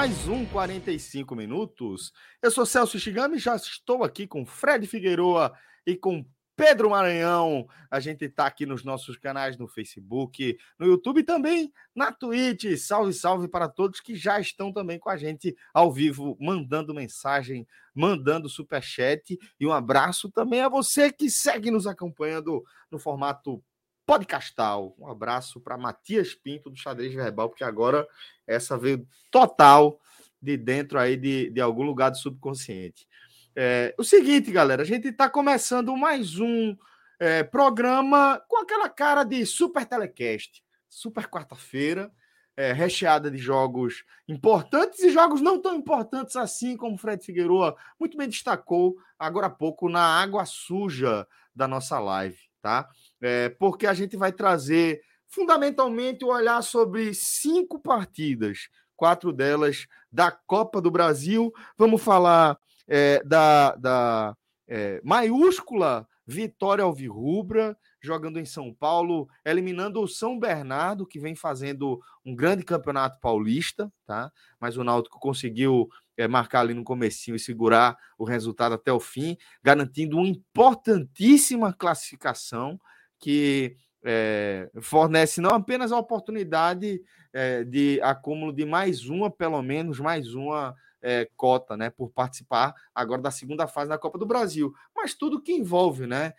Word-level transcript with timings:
Mais 0.00 0.26
um 0.28 0.46
45 0.46 1.36
minutos. 1.36 2.10
Eu 2.40 2.50
sou 2.50 2.64
Celso 2.64 2.98
Shigami, 2.98 3.38
já 3.38 3.54
estou 3.54 4.02
aqui 4.02 4.26
com 4.26 4.46
Fred 4.46 4.86
Figueroa 4.86 5.52
e 5.86 5.94
com 5.94 6.24
Pedro 6.56 6.88
Maranhão. 6.88 7.68
A 7.90 8.00
gente 8.00 8.24
está 8.24 8.46
aqui 8.46 8.64
nos 8.64 8.82
nossos 8.82 9.18
canais 9.18 9.58
no 9.58 9.68
Facebook, 9.68 10.56
no 10.78 10.86
YouTube 10.86 11.20
e 11.20 11.22
também 11.22 11.70
na 11.94 12.10
Twitch. 12.10 12.78
Salve, 12.78 13.12
salve 13.12 13.46
para 13.46 13.68
todos 13.68 14.00
que 14.00 14.16
já 14.16 14.40
estão 14.40 14.72
também 14.72 14.98
com 14.98 15.10
a 15.10 15.18
gente 15.18 15.54
ao 15.74 15.92
vivo, 15.92 16.34
mandando 16.40 16.94
mensagem, 16.94 17.66
mandando 17.94 18.48
superchat. 18.48 19.38
E 19.60 19.66
um 19.66 19.72
abraço 19.72 20.30
também 20.30 20.62
a 20.62 20.68
você 20.70 21.12
que 21.12 21.28
segue 21.28 21.70
nos 21.70 21.86
acompanhando 21.86 22.64
no 22.90 22.98
formato 22.98 23.62
podcastal. 24.10 24.92
Um 24.98 25.06
abraço 25.08 25.60
para 25.60 25.78
Matias 25.78 26.34
Pinto 26.34 26.68
do 26.68 26.76
Xadrez 26.76 27.14
Verbal, 27.14 27.48
porque 27.48 27.62
agora 27.62 28.08
essa 28.44 28.76
veio 28.76 29.06
total 29.30 30.00
de 30.42 30.56
dentro 30.56 30.98
aí 30.98 31.16
de, 31.16 31.48
de 31.50 31.60
algum 31.60 31.84
lugar 31.84 32.10
do 32.10 32.18
subconsciente. 32.18 33.06
É, 33.54 33.94
o 33.96 34.02
seguinte, 34.02 34.50
galera, 34.50 34.82
a 34.82 34.84
gente 34.84 35.06
está 35.06 35.30
começando 35.30 35.96
mais 35.96 36.40
um 36.40 36.76
é, 37.20 37.44
programa 37.44 38.42
com 38.48 38.58
aquela 38.58 38.88
cara 38.88 39.22
de 39.22 39.46
super 39.46 39.86
telecast, 39.86 40.60
super 40.88 41.28
quarta-feira, 41.28 42.10
é, 42.56 42.72
recheada 42.72 43.30
de 43.30 43.38
jogos 43.38 44.02
importantes 44.26 45.04
e 45.04 45.10
jogos 45.10 45.40
não 45.40 45.62
tão 45.62 45.76
importantes 45.76 46.34
assim, 46.34 46.76
como 46.76 46.96
o 46.96 46.98
Fred 46.98 47.24
Figueroa 47.24 47.76
muito 47.96 48.18
bem 48.18 48.28
destacou 48.28 48.96
agora 49.16 49.46
há 49.46 49.50
pouco 49.50 49.88
na 49.88 50.02
água 50.02 50.44
suja 50.44 51.28
da 51.54 51.68
nossa 51.68 52.00
live, 52.00 52.40
tá? 52.60 52.88
É, 53.20 53.48
porque 53.50 53.86
a 53.86 53.94
gente 53.94 54.16
vai 54.16 54.32
trazer 54.32 55.02
fundamentalmente 55.28 56.24
o 56.24 56.28
olhar 56.28 56.62
sobre 56.62 57.14
cinco 57.14 57.78
partidas, 57.78 58.68
quatro 58.96 59.32
delas 59.32 59.86
da 60.10 60.30
Copa 60.30 60.80
do 60.80 60.90
Brasil. 60.90 61.52
Vamos 61.78 62.02
falar 62.02 62.58
é, 62.88 63.22
da, 63.24 63.76
da 63.76 64.36
é, 64.66 65.00
maiúscula 65.04 66.06
vitória 66.26 66.84
alvirrubra, 66.84 67.76
jogando 68.00 68.38
em 68.38 68.44
São 68.44 68.72
Paulo, 68.72 69.28
eliminando 69.44 70.00
o 70.00 70.08
São 70.08 70.38
Bernardo, 70.38 71.06
que 71.06 71.18
vem 71.18 71.34
fazendo 71.34 72.00
um 72.24 72.34
grande 72.34 72.64
campeonato 72.64 73.18
paulista, 73.20 73.92
tá? 74.06 74.30
Mas 74.58 74.76
o 74.76 74.84
Náutico 74.84 75.18
conseguiu 75.18 75.88
é, 76.16 76.28
marcar 76.28 76.60
ali 76.60 76.72
no 76.72 76.84
comecinho 76.84 77.34
e 77.34 77.40
segurar 77.40 77.96
o 78.16 78.24
resultado 78.24 78.74
até 78.74 78.92
o 78.92 79.00
fim, 79.00 79.36
garantindo 79.62 80.16
uma 80.16 80.28
importantíssima 80.28 81.72
classificação 81.72 82.78
que 83.20 83.76
é, 84.04 84.70
fornece 84.80 85.40
não 85.40 85.50
apenas 85.50 85.92
a 85.92 85.98
oportunidade 85.98 87.02
é, 87.32 87.62
de 87.64 88.00
acúmulo 88.02 88.52
de 88.52 88.64
mais 88.64 89.08
uma, 89.08 89.30
pelo 89.30 89.62
menos, 89.62 90.00
mais 90.00 90.34
uma 90.34 90.74
é, 91.02 91.28
cota, 91.36 91.76
né, 91.76 91.90
por 91.90 92.10
participar 92.10 92.74
agora 92.94 93.22
da 93.22 93.30
segunda 93.30 93.66
fase 93.66 93.88
da 93.88 93.98
Copa 93.98 94.18
do 94.18 94.26
Brasil, 94.26 94.72
mas 94.94 95.14
tudo 95.14 95.40
que 95.40 95.52
envolve, 95.52 96.06
né, 96.06 96.32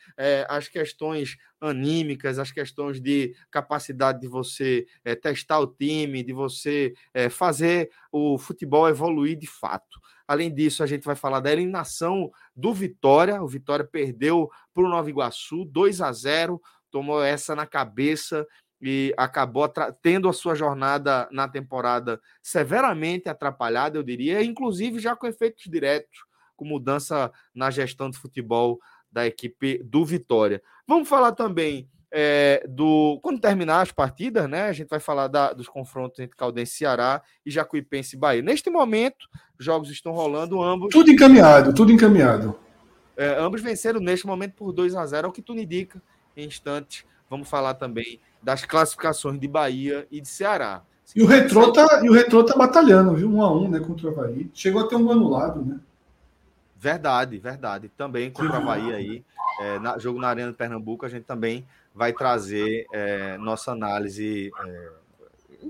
as 0.48 0.68
questões 0.68 1.38
anímicas, 1.60 2.40
as 2.40 2.52
questões 2.52 3.02
de 3.02 3.36
capacidade 3.50 4.22
de 4.22 4.28
você 4.28 4.86
testar 5.22 5.60
o 5.60 5.68
time, 5.68 6.24
de 6.24 6.34
você 6.34 6.94
fazer 7.32 7.90
o 8.12 8.38
futebol 8.38 8.88
evoluir 8.88 9.38
de 9.38 9.48
fato. 9.48 10.00
Além 10.28 10.54
disso, 10.54 10.84
a 10.84 10.88
gente 10.88 11.04
vai 11.04 11.16
falar 11.16 11.40
da 11.40 11.52
eliminação 11.52 12.32
do 12.56 12.74
Vitória. 12.74 13.42
O 13.42 13.48
Vitória 13.48 13.86
perdeu 13.86 14.50
para 14.74 14.84
o 14.84 14.90
Nova 14.90 15.10
Iguaçu, 15.10 15.66
2 15.66 16.02
a 16.02 16.12
0 16.12 16.62
tomou 16.90 17.24
essa 17.24 17.56
na 17.56 17.66
cabeça 17.66 18.46
e 18.82 19.14
acabou 19.16 19.72
tendo 20.02 20.28
a 20.28 20.34
sua 20.34 20.56
jornada 20.56 21.28
na 21.32 21.48
temporada 21.48 22.20
severamente 22.42 23.30
atrapalhada, 23.30 23.98
eu 23.98 24.04
diria, 24.04 24.44
inclusive 24.44 25.00
já 25.00 25.16
com 25.16 25.28
efeitos 25.28 25.66
diretos, 25.70 26.26
com 26.56 26.66
mudança 26.66 27.32
na 27.54 27.70
gestão 27.70 28.10
de 28.10 28.18
futebol 28.18 28.80
da 29.12 29.28
equipe 29.28 29.82
do 29.84 30.04
Vitória. 30.04 30.62
Vamos 30.88 31.08
falar 31.08 31.34
também 31.34 31.88
é, 32.12 32.66
do 32.68 33.20
quando 33.22 33.40
terminar 33.40 33.82
as 33.82 33.92
partidas, 33.92 34.50
né? 34.50 34.64
A 34.64 34.74
gente 34.74 34.90
vai 34.90 35.00
falar 35.00 35.28
da, 35.28 35.54
dos 35.54 35.70
confrontos 35.70 36.20
entre 36.20 36.36
Caldense 36.36 36.74
Ceará 36.74 37.22
e 37.46 37.52
Jacuipense 37.52 38.16
e 38.16 38.20
Bahia. 38.20 38.42
Neste 38.42 38.70
momento, 38.70 39.28
os 39.58 39.64
jogos 39.64 39.90
estão 39.90 40.12
rolando 40.12 40.62
ambos. 40.62 40.90
Tudo 40.92 41.12
encaminhado, 41.12 41.74
tudo 41.74 41.92
encaminhado. 41.92 42.58
É, 43.16 43.38
ambos 43.40 43.62
venceram 43.62 44.00
neste 44.00 44.26
momento 44.26 44.56
por 44.56 44.74
2 44.74 44.96
a 44.96 45.06
0 45.06 45.28
é 45.28 45.30
o 45.30 45.32
que 45.32 45.42
tudo 45.42 45.62
indica 45.62 46.02
em 46.36 46.46
instantes. 46.46 47.06
Vamos 47.30 47.48
falar 47.48 47.76
também 47.76 48.20
das 48.42 48.66
classificações 48.66 49.40
de 49.40 49.48
Bahia 49.48 50.08
e 50.12 50.22
de 50.22 50.28
Ceará. 50.28 50.82
E 51.16 51.22
o 51.22 51.26
Retrô 51.26 51.72
tá, 51.72 52.02
e 52.04 52.10
o 52.10 52.14
Retrô 52.14 52.44
tá 52.44 52.56
batalhando, 52.56 53.16
viu? 53.16 53.30
Um 53.30 53.42
a 53.42 53.52
um, 53.52 53.70
né, 53.70 53.80
contra 53.80 54.08
o 54.08 54.12
Havaí. 54.12 54.50
Chegou 54.54 54.82
a 54.82 54.88
ter 54.88 54.96
um 54.96 55.12
anulado, 55.12 55.64
né? 55.64 55.80
Verdade, 56.78 57.38
verdade. 57.38 57.90
Também 57.90 58.32
contra 58.32 58.54
o 58.54 58.62
Havaí 58.62 58.94
aí, 58.94 59.26
é, 59.60 59.80
na, 59.80 59.98
jogo 59.98 60.20
na 60.20 60.30
Arena 60.30 60.52
de 60.52 60.58
Pernambuco, 60.58 61.06
a 61.06 61.10
gente 61.10 61.24
também 61.24 61.66
vai 61.94 62.14
trazer 62.14 62.86
é, 62.94 63.38
nossa 63.38 63.72
análise 63.72 64.52
é, 64.66 64.90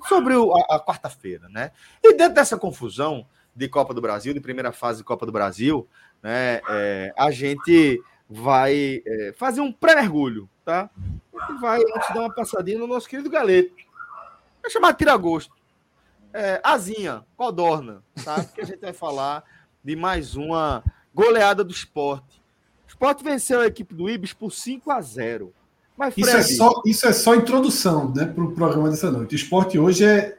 sobre 0.07 0.35
o, 0.35 0.53
a, 0.55 0.75
a 0.75 0.79
quarta-feira, 0.79 1.49
né? 1.49 1.71
E 2.03 2.13
dentro 2.13 2.35
dessa 2.35 2.57
confusão 2.57 3.25
de 3.55 3.67
Copa 3.67 3.93
do 3.93 4.01
Brasil, 4.01 4.33
de 4.33 4.39
primeira 4.39 4.71
fase 4.71 4.99
de 4.99 5.03
Copa 5.03 5.25
do 5.25 5.31
Brasil, 5.31 5.87
né, 6.21 6.61
é, 6.69 7.13
a 7.17 7.31
gente 7.31 8.01
vai 8.29 9.01
é, 9.05 9.33
fazer 9.35 9.59
um 9.61 9.71
pré-mergulho, 9.71 10.49
tá? 10.63 10.89
E 11.49 11.53
vai 11.59 11.79
antes 11.79 12.13
dar 12.13 12.21
uma 12.21 12.33
passadinha 12.33 12.79
no 12.79 12.87
nosso 12.87 13.07
querido 13.07 13.29
Galeto. 13.29 13.73
Vai 14.61 14.71
chamar 14.71 14.93
Tiragosto. 14.93 15.53
É, 16.33 16.61
Azinha, 16.63 17.23
Codorna, 17.35 18.01
tá? 18.23 18.35
Porque 18.43 18.61
a 18.61 18.65
gente 18.65 18.79
vai 18.79 18.93
falar 18.93 19.43
de 19.83 19.95
mais 19.95 20.35
uma 20.35 20.83
goleada 21.13 21.63
do 21.63 21.71
esporte. 21.71 22.41
O 22.85 22.89
esporte 22.89 23.23
venceu 23.23 23.59
a 23.59 23.67
equipe 23.67 23.93
do 23.93 24.09
Ibis 24.09 24.33
por 24.33 24.51
5 24.51 24.89
a 24.91 25.01
0 25.01 25.53
Mas, 25.97 26.13
Fred, 26.13 26.29
isso, 26.29 26.37
é 26.37 26.43
só, 26.43 26.81
isso 26.85 27.07
é 27.07 27.13
só 27.13 27.35
introdução 27.35 28.13
né, 28.13 28.25
para 28.25 28.43
o 28.43 28.53
programa 28.53 28.89
dessa 28.89 29.11
noite. 29.11 29.35
O 29.35 29.37
esporte 29.37 29.77
hoje 29.77 30.05
é 30.05 30.37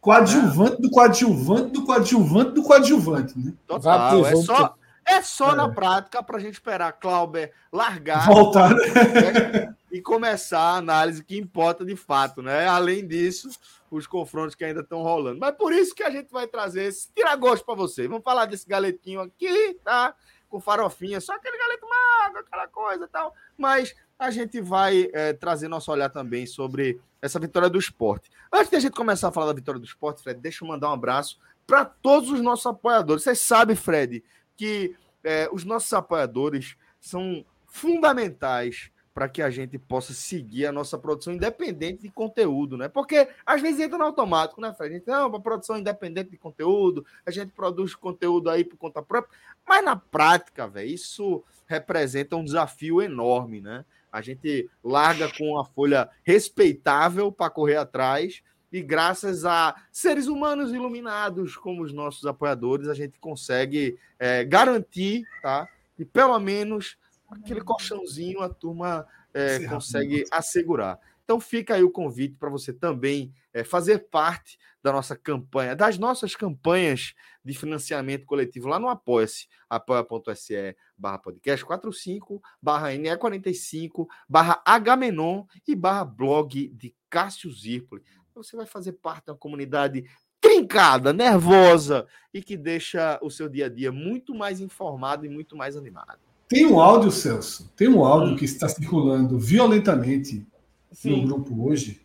coadjuvante 0.00 0.74
é. 0.74 0.80
do 0.82 0.90
coadjuvante 0.90 1.72
do 1.72 1.84
coadjuvante 1.84 2.50
do 2.52 2.62
coadjuvante. 2.62 3.38
Né? 3.38 3.52
Total, 3.66 4.26
é 4.26 4.36
só, 4.36 4.74
é 5.04 5.22
só 5.22 5.52
é. 5.52 5.56
na 5.56 5.68
prática 5.68 6.22
para 6.22 6.38
a 6.38 6.40
gente 6.40 6.54
esperar 6.54 6.92
Clauber 6.92 7.52
largar 7.72 8.26
Voltar. 8.26 8.74
Né? 8.74 9.74
E 9.94 10.02
começar 10.02 10.58
a 10.58 10.76
análise 10.78 11.22
que 11.22 11.38
importa 11.38 11.84
de 11.84 11.94
fato, 11.94 12.42
né? 12.42 12.66
Além 12.66 13.06
disso, 13.06 13.48
os 13.88 14.08
confrontos 14.08 14.56
que 14.56 14.64
ainda 14.64 14.80
estão 14.80 15.02
rolando. 15.02 15.38
Mas 15.38 15.54
por 15.54 15.72
isso 15.72 15.94
que 15.94 16.02
a 16.02 16.10
gente 16.10 16.32
vai 16.32 16.48
trazer 16.48 16.86
esse 16.86 17.12
tira-gosto 17.14 17.64
para 17.64 17.76
você. 17.76 18.08
Vamos 18.08 18.24
falar 18.24 18.46
desse 18.46 18.66
galetinho 18.66 19.20
aqui, 19.20 19.74
tá? 19.84 20.12
Com 20.48 20.60
farofinha, 20.60 21.20
só 21.20 21.34
aquele 21.34 21.56
galeto 21.56 21.86
magro, 21.88 22.40
aquela 22.40 22.66
coisa 22.66 23.06
tal. 23.06 23.36
Mas 23.56 23.94
a 24.18 24.32
gente 24.32 24.60
vai 24.60 25.08
é, 25.12 25.32
trazer 25.32 25.68
nosso 25.68 25.92
olhar 25.92 26.10
também 26.10 26.44
sobre 26.44 27.00
essa 27.22 27.38
vitória 27.38 27.70
do 27.70 27.78
esporte. 27.78 28.28
Antes 28.52 28.70
de 28.70 28.76
a 28.76 28.80
gente 28.80 28.94
começar 28.94 29.28
a 29.28 29.32
falar 29.32 29.46
da 29.46 29.52
vitória 29.52 29.80
do 29.80 29.86
esporte, 29.86 30.24
Fred, 30.24 30.40
deixa 30.40 30.64
eu 30.64 30.68
mandar 30.68 30.90
um 30.90 30.94
abraço 30.94 31.38
para 31.64 31.84
todos 31.84 32.32
os 32.32 32.40
nossos 32.40 32.66
apoiadores. 32.66 33.22
Você 33.22 33.36
sabe, 33.36 33.76
Fred, 33.76 34.24
que 34.56 34.96
é, 35.22 35.48
os 35.52 35.64
nossos 35.64 35.92
apoiadores 35.92 36.74
são 37.00 37.46
fundamentais 37.64 38.90
para 39.14 39.28
que 39.28 39.40
a 39.40 39.48
gente 39.48 39.78
possa 39.78 40.12
seguir 40.12 40.66
a 40.66 40.72
nossa 40.72 40.98
produção 40.98 41.32
independente 41.32 42.02
de 42.02 42.10
conteúdo, 42.10 42.76
né? 42.76 42.88
Porque 42.88 43.28
às 43.46 43.62
vezes 43.62 43.80
entra 43.80 43.96
no 43.96 44.04
automático, 44.04 44.60
né, 44.60 44.74
Fred? 44.74 44.92
A 44.92 44.98
gente, 44.98 45.06
não, 45.06 45.28
uma 45.28 45.40
produção 45.40 45.78
independente 45.78 46.30
de 46.30 46.36
conteúdo, 46.36 47.06
a 47.24 47.30
gente 47.30 47.52
produz 47.52 47.94
conteúdo 47.94 48.50
aí 48.50 48.64
por 48.64 48.76
conta 48.76 49.00
própria, 49.00 49.38
mas 49.66 49.84
na 49.84 49.94
prática, 49.94 50.66
velho, 50.66 50.88
isso 50.88 51.44
representa 51.66 52.34
um 52.34 52.44
desafio 52.44 53.00
enorme, 53.00 53.60
né? 53.60 53.84
A 54.10 54.20
gente 54.20 54.68
larga 54.82 55.30
com 55.32 55.52
uma 55.52 55.64
folha 55.64 56.08
respeitável 56.24 57.30
para 57.30 57.50
correr 57.50 57.76
atrás 57.76 58.42
e 58.72 58.82
graças 58.82 59.44
a 59.44 59.76
seres 59.92 60.26
humanos 60.26 60.72
iluminados 60.72 61.56
como 61.56 61.84
os 61.84 61.92
nossos 61.92 62.26
apoiadores, 62.26 62.88
a 62.88 62.94
gente 62.94 63.18
consegue 63.20 63.96
é, 64.18 64.44
garantir, 64.44 65.24
tá? 65.40 65.68
E 65.96 66.04
pelo 66.04 66.36
menos 66.40 66.96
aquele 67.34 67.60
colchãozinho 67.60 68.40
a 68.40 68.48
turma 68.48 69.06
é, 69.32 69.66
consegue 69.66 70.24
assegurar. 70.30 70.98
Então 71.24 71.40
fica 71.40 71.74
aí 71.74 71.82
o 71.82 71.90
convite 71.90 72.36
para 72.36 72.50
você 72.50 72.72
também 72.72 73.32
é, 73.52 73.64
fazer 73.64 74.10
parte 74.10 74.58
da 74.82 74.92
nossa 74.92 75.16
campanha, 75.16 75.74
das 75.74 75.96
nossas 75.96 76.36
campanhas 76.36 77.14
de 77.42 77.54
financiamento 77.54 78.26
coletivo 78.26 78.68
lá 78.68 78.78
no 78.78 78.88
Apoia-se, 78.88 79.48
apoia.se 79.68 80.76
barra 80.96 81.18
podcast 81.18 81.64
45, 81.64 82.42
barra 82.60 82.90
NE45, 82.92 84.06
barra 84.28 84.62
Hmenon 84.66 85.46
e 85.66 85.74
barra 85.74 86.04
blog 86.04 86.68
de 86.68 86.94
Cássio 87.08 87.50
Zirpoli. 87.50 88.02
Você 88.34 88.56
vai 88.56 88.66
fazer 88.66 88.92
parte 88.94 89.26
da 89.26 89.34
comunidade 89.34 90.04
trincada, 90.40 91.12
nervosa 91.12 92.06
e 92.32 92.42
que 92.42 92.56
deixa 92.56 93.18
o 93.22 93.30
seu 93.30 93.48
dia 93.48 93.66
a 93.66 93.68
dia 93.70 93.90
muito 93.90 94.34
mais 94.34 94.60
informado 94.60 95.24
e 95.24 95.28
muito 95.28 95.56
mais 95.56 95.74
animado. 95.74 96.23
Tem 96.48 96.66
um 96.66 96.80
áudio, 96.80 97.10
Celso, 97.10 97.70
tem 97.76 97.88
um 97.88 98.04
áudio 98.04 98.36
que 98.36 98.44
está 98.44 98.68
circulando 98.68 99.38
violentamente 99.38 100.46
Sim. 100.92 101.22
no 101.22 101.26
grupo 101.26 101.68
hoje, 101.68 102.00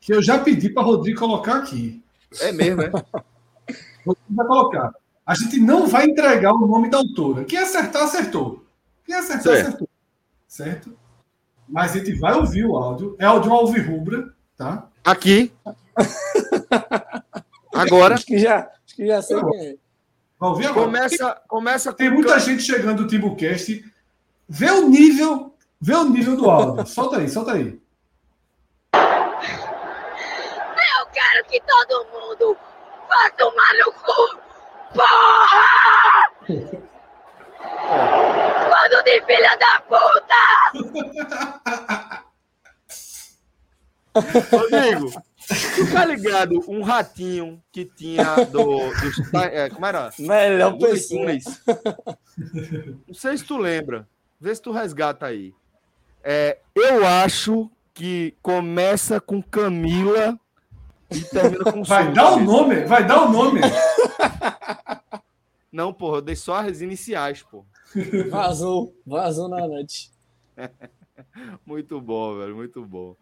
que 0.00 0.12
eu 0.12 0.22
já 0.22 0.38
pedi 0.38 0.70
para 0.70 0.82
Rodrigo 0.82 1.18
colocar 1.18 1.56
aqui. 1.56 2.02
É 2.40 2.52
mesmo, 2.52 2.82
é? 2.82 2.90
Rodrigo 4.04 4.30
vai 4.30 4.46
colocar. 4.46 4.94
A 5.24 5.34
gente 5.34 5.60
não 5.60 5.86
vai 5.86 6.06
entregar 6.06 6.52
o 6.52 6.66
nome 6.66 6.90
da 6.90 6.98
autora. 6.98 7.44
Quem 7.44 7.58
acertar, 7.58 8.02
acertou. 8.02 8.64
Quem 9.04 9.14
acertar, 9.14 9.42
certo. 9.42 9.68
acertou. 9.68 9.88
Certo? 10.48 10.98
Mas 11.68 11.92
a 11.92 11.98
gente 11.98 12.14
vai 12.14 12.34
ouvir 12.34 12.64
o 12.64 12.76
áudio. 12.76 13.14
É 13.18 13.24
áudio 13.24 13.52
Alvirrubra, 13.52 14.34
tá? 14.56 14.88
Aqui. 15.04 15.52
Agora. 17.72 18.14
Acho 18.14 18.26
que 18.26 18.38
já, 18.38 18.70
acho 18.84 18.96
que 18.96 19.06
já 19.06 19.22
sei 19.22 19.40
quem 19.40 19.66
é. 19.66 19.76
Vai 20.42 20.50
ouvir 20.50 20.66
agora. 20.66 20.86
Começa, 20.86 21.40
começa 21.46 21.92
Tem 21.92 22.10
muita 22.10 22.36
gente 22.40 22.64
chegando 22.64 23.02
no 23.02 23.08
Timbucast. 23.08 23.84
Vê 24.48 24.72
o 24.72 24.88
nível, 24.88 25.54
vê 25.80 25.94
o 25.94 26.02
nível 26.02 26.36
do 26.36 26.50
áudio. 26.50 26.84
solta 26.90 27.18
aí, 27.18 27.28
solta 27.28 27.52
aí. 27.52 27.80
Eu 30.98 31.06
quero 31.12 31.44
que 31.46 31.60
todo 31.60 32.04
mundo 32.06 32.56
vá 33.08 33.30
tomar 33.38 33.72
no 33.78 33.92
cu. 33.92 34.40
Porra! 34.94 36.28
Quando 38.68 39.04
de 39.04 39.22
filha 39.24 39.56
da 39.56 39.80
puta! 39.82 40.34
Tu 44.50 44.68
tá 45.92 46.04
ligado? 46.04 46.60
Um 46.68 46.82
ratinho 46.82 47.62
que 47.70 47.84
tinha 47.84 48.44
do. 48.44 48.78
do 49.32 49.38
é, 49.38 49.70
como 49.70 49.86
era? 49.86 50.10
Melhor 50.18 50.78
pessoa. 50.78 51.26
Não 53.06 53.14
sei 53.14 53.36
se 53.36 53.44
tu 53.44 53.56
lembra. 53.56 54.08
Vê 54.40 54.54
se 54.54 54.62
tu 54.62 54.72
resgata 54.72 55.26
aí. 55.26 55.54
É, 56.24 56.58
eu 56.74 57.06
acho 57.06 57.70
que 57.94 58.34
começa 58.42 59.20
com 59.20 59.42
Camila 59.42 60.38
e 61.10 61.20
termina 61.22 61.70
com 61.70 61.82
Vai 61.84 62.12
dar 62.12 62.32
o 62.32 62.40
nome? 62.40 62.84
Vai 62.84 63.06
dar 63.06 63.24
o 63.24 63.30
nome? 63.30 63.60
Não, 65.70 65.92
porra, 65.92 66.18
eu 66.18 66.22
dei 66.22 66.36
só 66.36 66.56
as 66.56 66.80
iniciais, 66.80 67.42
pô. 67.42 67.64
Vazou, 68.30 68.94
vazou 69.06 69.48
na 69.48 69.66
noite. 69.66 70.10
muito 71.64 72.00
bom, 72.00 72.38
velho, 72.38 72.56
muito 72.56 72.84
bom. 72.84 73.16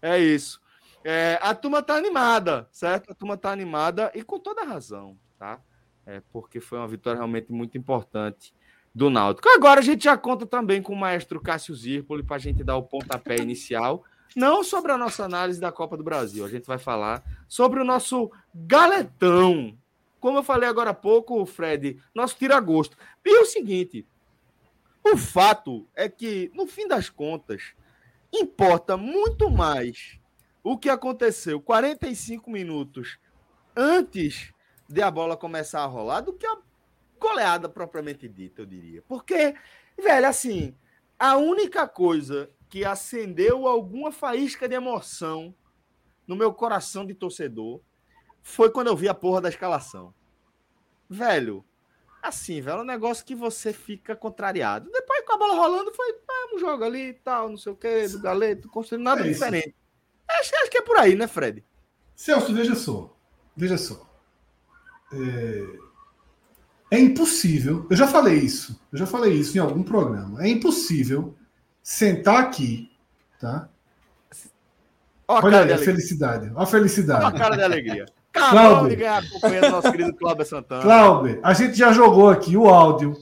É 0.00 0.18
isso. 0.18 0.60
É, 1.08 1.38
a 1.40 1.54
turma 1.54 1.80
tá 1.84 1.94
animada, 1.94 2.68
certo? 2.72 3.12
A 3.12 3.14
turma 3.14 3.36
tá 3.36 3.52
animada 3.52 4.10
e 4.12 4.24
com 4.24 4.40
toda 4.40 4.64
razão, 4.64 5.16
tá? 5.38 5.60
É, 6.04 6.20
porque 6.32 6.58
foi 6.58 6.78
uma 6.78 6.88
vitória 6.88 7.18
realmente 7.18 7.52
muito 7.52 7.78
importante 7.78 8.52
do 8.92 9.08
Náutico. 9.08 9.48
Agora 9.50 9.78
a 9.78 9.84
gente 9.84 10.02
já 10.02 10.18
conta 10.18 10.44
também 10.44 10.82
com 10.82 10.92
o 10.92 10.96
maestro 10.96 11.40
Cássio 11.40 11.76
Zirpoli 11.76 12.24
para 12.24 12.34
a 12.34 12.40
gente 12.40 12.64
dar 12.64 12.74
o 12.74 12.82
pontapé 12.82 13.36
inicial, 13.38 14.02
não 14.34 14.64
sobre 14.64 14.90
a 14.90 14.98
nossa 14.98 15.24
análise 15.24 15.60
da 15.60 15.70
Copa 15.70 15.96
do 15.96 16.02
Brasil, 16.02 16.44
a 16.44 16.48
gente 16.48 16.66
vai 16.66 16.76
falar 16.76 17.22
sobre 17.46 17.78
o 17.78 17.84
nosso 17.84 18.28
galetão. 18.52 19.78
Como 20.18 20.38
eu 20.38 20.42
falei 20.42 20.68
agora 20.68 20.90
há 20.90 20.94
pouco, 20.94 21.46
Fred, 21.46 22.02
nosso 22.12 22.34
tira-gosto. 22.34 22.96
E 23.24 23.30
é 23.32 23.40
o 23.42 23.46
seguinte: 23.46 24.04
o 25.04 25.16
fato 25.16 25.86
é 25.94 26.08
que, 26.08 26.50
no 26.52 26.66
fim 26.66 26.88
das 26.88 27.08
contas, 27.08 27.74
importa 28.32 28.96
muito 28.96 29.48
mais 29.48 30.18
o 30.68 30.76
que 30.76 30.90
aconteceu 30.90 31.60
45 31.60 32.50
minutos 32.50 33.20
antes 33.76 34.52
de 34.88 35.00
a 35.00 35.08
bola 35.08 35.36
começar 35.36 35.82
a 35.82 35.86
rolar 35.86 36.22
do 36.22 36.32
que 36.32 36.44
a 36.44 36.58
goleada 37.20 37.68
propriamente 37.68 38.28
dita, 38.28 38.62
eu 38.62 38.66
diria. 38.66 39.00
Porque, 39.06 39.54
velho, 39.96 40.26
assim, 40.26 40.74
a 41.16 41.36
única 41.36 41.86
coisa 41.86 42.50
que 42.68 42.84
acendeu 42.84 43.68
alguma 43.68 44.10
faísca 44.10 44.68
de 44.68 44.74
emoção 44.74 45.54
no 46.26 46.34
meu 46.34 46.52
coração 46.52 47.06
de 47.06 47.14
torcedor 47.14 47.80
foi 48.42 48.68
quando 48.68 48.88
eu 48.88 48.96
vi 48.96 49.08
a 49.08 49.14
porra 49.14 49.42
da 49.42 49.48
escalação. 49.48 50.12
Velho, 51.08 51.64
assim, 52.20 52.60
velho, 52.60 52.78
é 52.78 52.82
um 52.82 52.84
negócio 52.84 53.24
que 53.24 53.36
você 53.36 53.72
fica 53.72 54.16
contrariado. 54.16 54.90
Depois 54.90 55.24
com 55.24 55.32
a 55.32 55.38
bola 55.38 55.54
rolando, 55.54 55.94
foi 55.94 56.12
ah, 56.28 56.56
um 56.56 56.58
jogo 56.58 56.82
ali 56.82 57.10
e 57.10 57.14
tal, 57.14 57.50
não 57.50 57.56
sei 57.56 57.72
o 57.72 57.76
que, 57.76 58.08
do 58.08 58.20
galeto, 58.20 58.68
construindo 58.68 59.04
nada 59.04 59.20
é 59.20 59.28
diferente. 59.28 59.85
Acho, 60.40 60.50
acho 60.62 60.70
que 60.70 60.78
é 60.78 60.82
por 60.82 60.96
aí, 60.96 61.14
né, 61.14 61.26
Fred? 61.26 61.64
Celso, 62.14 62.54
veja 62.54 62.74
só. 62.74 63.16
Veja 63.56 63.78
só. 63.78 64.06
É... 65.12 65.86
É 66.90 66.98
impossível, 67.00 67.84
eu 67.90 67.96
já 67.96 68.06
falei 68.06 68.36
isso, 68.36 68.80
eu 68.92 68.98
já 68.98 69.06
falei 69.06 69.32
isso 69.32 69.56
em 69.58 69.60
algum 69.60 69.82
programa. 69.82 70.44
É 70.44 70.48
impossível 70.48 71.34
sentar 71.82 72.38
aqui, 72.38 72.92
tá? 73.40 73.68
Olha 75.26 75.62
aí, 75.62 75.72
a 75.72 75.78
felicidade. 75.78 76.50
Olha 76.54 76.62
a 76.62 76.66
felicidade. 76.66 77.24
Olha 77.24 77.34
a 77.34 77.38
cara 77.38 77.56
de 77.56 77.62
alegria. 77.62 78.06
De 78.36 78.96
ganhar 78.96 79.16
a 79.16 79.60
do 79.60 79.70
nosso 79.70 79.90
querido 79.90 80.14
Cláudio 80.14 80.44
Santana. 80.44 80.82
Cláudio, 80.82 81.40
a 81.42 81.54
gente 81.54 81.74
já 81.74 81.90
jogou 81.90 82.28
aqui 82.28 82.54
o 82.54 82.68
áudio. 82.68 83.16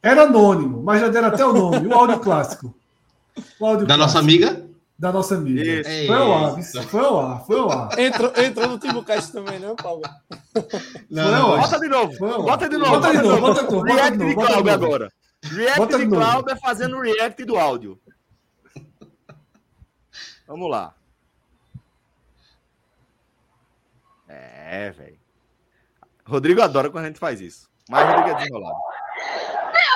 Era 0.00 0.22
anônimo, 0.22 0.80
mas 0.82 1.00
já 1.00 1.08
deram 1.08 1.28
até 1.28 1.44
o 1.44 1.52
nome, 1.52 1.88
o 1.88 1.92
áudio 1.92 2.20
clássico. 2.20 2.72
O 3.58 3.66
áudio 3.66 3.84
da 3.84 3.96
clássico. 3.96 3.98
nossa 3.98 4.18
amiga? 4.20 4.63
Da 5.04 5.12
nossa 5.12 5.36
mídia. 5.36 5.82
Isso. 5.82 6.06
Foi 6.06 6.16
ao 6.16 6.32
ar, 6.32 6.62
foi 6.62 7.04
ao 7.04 7.20
ar, 7.20 7.44
foi 7.44 7.58
ao 7.58 7.70
ar. 7.70 7.98
Entrou, 7.98 8.32
entrou 8.38 8.68
no 8.68 8.78
Timbucast 8.78 9.32
também, 9.32 9.58
né, 9.58 9.74
Paulo? 9.76 10.00
Não, 11.10 11.30
não, 11.30 11.60
bota 11.60 11.78
de 11.78 11.88
novo. 11.88 12.42
Bota 12.42 12.68
de 12.70 12.78
novo. 12.78 12.90
Bota 12.90 13.10
de 13.10 13.22
novo. 13.22 13.40
Bota 13.42 13.64
de 13.64 13.70
novo. 13.70 13.82
React 13.84 14.18
de 14.18 14.34
Cláudio 14.34 14.72
agora. 14.72 15.12
React 15.42 15.98
de 15.98 16.08
Cláudio 16.08 16.50
é 16.54 16.56
fazendo 16.56 17.00
react 17.00 17.44
do 17.44 17.58
áudio. 17.58 18.00
Vamos 20.46 20.70
lá. 20.70 20.94
É, 24.26 24.90
velho. 24.90 25.18
Rodrigo 26.26 26.62
adora 26.62 26.88
quando 26.88 27.04
a 27.04 27.08
gente 27.08 27.20
faz 27.20 27.42
isso. 27.42 27.68
Mas 27.90 28.06
Rodrigo 28.06 28.30
é 28.30 28.34
desenrolado. 28.36 28.78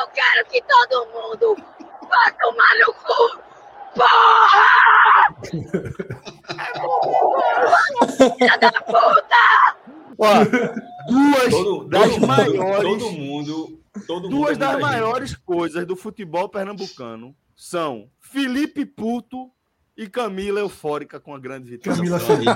Eu 0.00 0.08
quero 0.08 0.44
que 0.50 0.62
todo 0.62 1.06
mundo 1.06 1.56
vá 2.02 2.30
tomar 2.38 2.74
no 2.86 2.92
cu 2.92 3.48
porra! 3.94 4.68
Filha 8.36 8.58
da 8.58 8.72
puta! 8.72 9.38
Ó, 10.18 10.44
duas 11.08 11.50
todo, 11.50 11.88
das 11.88 12.10
todo 12.10 12.26
maiores. 12.26 12.82
todo 12.82 13.12
mundo. 13.12 13.80
Todo 14.06 14.28
duas 14.28 14.50
mundo 14.52 14.58
das 14.58 14.80
maiores 14.80 15.30
gente. 15.30 15.40
coisas 15.42 15.86
do 15.86 15.96
futebol 15.96 16.48
pernambucano 16.48 17.34
são 17.56 18.08
Felipe 18.20 18.84
Puto 18.84 19.50
e 19.96 20.06
Camila 20.08 20.60
eufórica 20.60 21.18
com 21.18 21.34
a 21.34 21.38
grande 21.38 21.70
vitória. 21.70 21.96
Camila 21.96 22.20
feliz. 22.20 22.46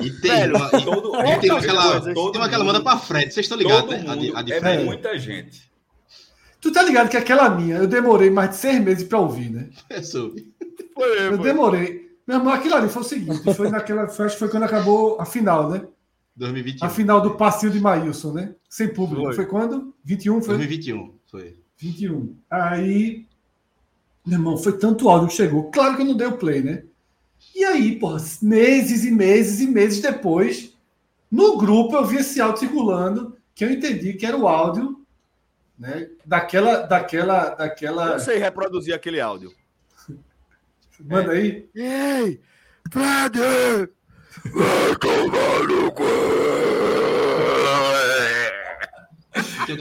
e 0.00 0.10
tem, 0.20 0.30
Velho, 0.30 0.56
uma, 0.56 0.66
e 0.66 0.84
todo, 0.84 1.16
e 1.16 1.38
tem 1.40 1.50
aquela, 1.50 2.00
todo 2.12 2.32
tem 2.32 2.42
aquela 2.42 2.64
manda 2.64 2.82
pra 2.82 2.98
frente. 2.98 3.32
Vocês 3.32 3.46
estão 3.46 3.56
ligados, 3.56 3.90
né? 3.90 4.04
A, 4.34 4.40
a, 4.40 4.70
a 4.70 4.74
é 4.74 4.84
muita 4.84 5.18
gente. 5.18 5.72
Tu 6.60 6.70
tá 6.70 6.82
ligado 6.82 7.08
que 7.08 7.16
aquela 7.16 7.48
minha, 7.50 7.76
eu 7.76 7.88
demorei 7.88 8.30
mais 8.30 8.50
de 8.50 8.56
seis 8.56 8.80
meses 8.80 9.02
pra 9.02 9.18
ouvir, 9.18 9.50
né? 9.50 9.68
É 9.90 10.02
sobre. 10.02 10.51
Foi, 10.94 11.26
eu 11.26 11.36
foi. 11.36 11.44
demorei. 11.44 12.02
Meu 12.26 12.38
irmão, 12.38 12.52
aquilo 12.52 12.74
ali 12.74 12.88
foi 12.88 13.02
o 13.02 13.04
seguinte: 13.04 13.54
foi 13.54 13.68
naquela. 13.68 14.08
Foi, 14.08 14.26
acho 14.26 14.36
que 14.36 14.40
foi 14.40 14.48
quando 14.48 14.64
acabou 14.64 15.20
a 15.20 15.24
final, 15.24 15.70
né? 15.70 15.86
2021. 16.36 16.86
A 16.86 16.90
final 16.90 17.20
do 17.20 17.34
passinho 17.36 17.72
de 17.72 17.80
Maílson, 17.80 18.32
né? 18.32 18.54
Sem 18.68 18.88
público. 18.88 19.24
Foi, 19.24 19.34
foi 19.34 19.46
quando? 19.46 19.94
21 20.04 20.42
foi? 20.42 20.56
2021, 20.56 21.14
foi. 21.26 21.56
21. 21.76 22.36
Aí. 22.50 23.26
Meu 24.24 24.38
irmão, 24.38 24.56
foi 24.56 24.78
tanto 24.78 25.08
áudio 25.08 25.28
que 25.28 25.34
chegou. 25.34 25.70
Claro 25.70 25.96
que 25.96 26.02
eu 26.02 26.06
não 26.06 26.16
dei 26.16 26.28
o 26.28 26.38
play, 26.38 26.62
né? 26.62 26.84
E 27.54 27.64
aí, 27.64 27.98
porra, 27.98 28.22
meses 28.40 29.04
e 29.04 29.10
meses 29.10 29.60
e 29.60 29.66
meses 29.66 30.00
depois, 30.00 30.72
no 31.28 31.58
grupo 31.58 31.96
eu 31.96 32.04
vi 32.04 32.18
esse 32.18 32.40
áudio 32.40 32.60
circulando, 32.60 33.36
que 33.52 33.64
eu 33.64 33.70
entendi 33.70 34.14
que 34.14 34.24
era 34.24 34.36
o 34.36 34.46
áudio 34.46 35.04
né, 35.76 36.08
daquela. 36.24 36.82
daquela, 36.82 37.48
daquela... 37.50 38.12
Eu 38.12 38.20
sei 38.20 38.38
reproduzir 38.38 38.94
aquele 38.94 39.20
áudio. 39.20 39.52
Manda 41.00 41.32
aí. 41.32 41.66
Ei, 41.74 42.40
Fred! 42.90 43.38
Vai 44.52 44.96
tomar 45.00 45.68
no 45.68 45.92
cu! 45.92 46.02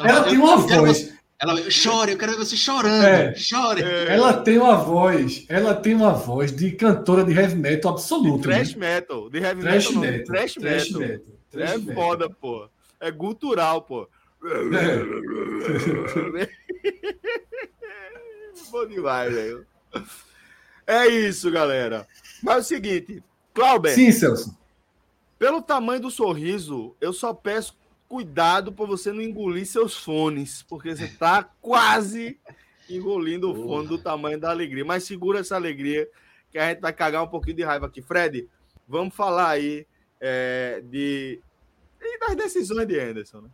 Ela 0.05 0.23
tem 0.23 0.37
uma 0.37 0.57
voz. 0.57 1.13
Ela 1.39 1.55
chora, 1.83 2.11
eu 2.11 2.17
quero 2.17 2.33
ver 2.33 2.37
você 2.37 2.55
chorando. 2.55 3.03
É. 3.03 3.33
Chore. 3.35 3.81
Ela 3.81 4.33
tem 4.43 4.59
uma 4.59 4.75
voz. 4.77 5.43
Ela 5.49 5.73
tem 5.73 5.95
uma 5.95 6.13
voz 6.13 6.55
de 6.55 6.71
cantora 6.71 7.23
de 7.23 7.33
heavy 7.33 7.55
metal 7.55 7.93
absoluta. 7.93 8.43
Trash 8.43 8.75
né? 8.75 8.95
metal. 8.95 9.29
De 9.29 9.39
heavy 9.39 9.61
Trash 9.61 9.87
metal, 9.89 10.01
metal. 10.01 10.25
Trash, 10.25 10.53
Trash 10.53 10.89
metal. 10.91 11.01
metal. 11.01 11.25
Trash 11.51 11.71
É 11.71 11.77
metal. 11.79 11.95
foda, 11.95 12.29
pô. 12.29 12.69
É 12.99 13.09
gutural, 13.11 13.81
pô. 13.81 14.07
Bom 18.71 18.85
demais, 18.87 19.33
velho. 19.33 19.65
É 20.91 21.07
isso, 21.07 21.49
galera. 21.49 22.05
Mas 22.43 22.55
é 22.55 22.59
o 22.59 22.63
seguinte, 22.63 23.23
Clauber, 23.53 23.95
Sim, 23.95 24.11
Celso. 24.11 24.57
pelo 25.39 25.61
tamanho 25.61 26.01
do 26.01 26.11
sorriso, 26.11 26.93
eu 26.99 27.13
só 27.13 27.33
peço 27.33 27.77
cuidado 28.09 28.73
para 28.73 28.85
você 28.85 29.13
não 29.13 29.21
engolir 29.21 29.65
seus 29.65 29.95
fones, 29.95 30.63
porque 30.63 30.93
você 30.93 31.07
tá 31.07 31.49
quase 31.61 32.37
engolindo 32.89 33.49
o 33.49 33.55
fone 33.55 33.87
do 33.87 33.97
tamanho 33.97 34.37
da 34.37 34.49
alegria. 34.49 34.83
Mas 34.83 35.05
segura 35.05 35.39
essa 35.39 35.55
alegria, 35.55 36.09
que 36.51 36.59
a 36.59 36.67
gente 36.67 36.81
vai 36.81 36.91
cagar 36.91 37.23
um 37.23 37.29
pouquinho 37.29 37.55
de 37.55 37.63
raiva 37.63 37.85
aqui. 37.85 38.01
Fred, 38.01 38.49
vamos 38.85 39.15
falar 39.15 39.51
aí 39.51 39.87
é, 40.19 40.83
de 40.83 41.39
das 42.19 42.35
decisões 42.35 42.85
de 42.85 42.99
Anderson, 42.99 43.41
né? 43.41 43.49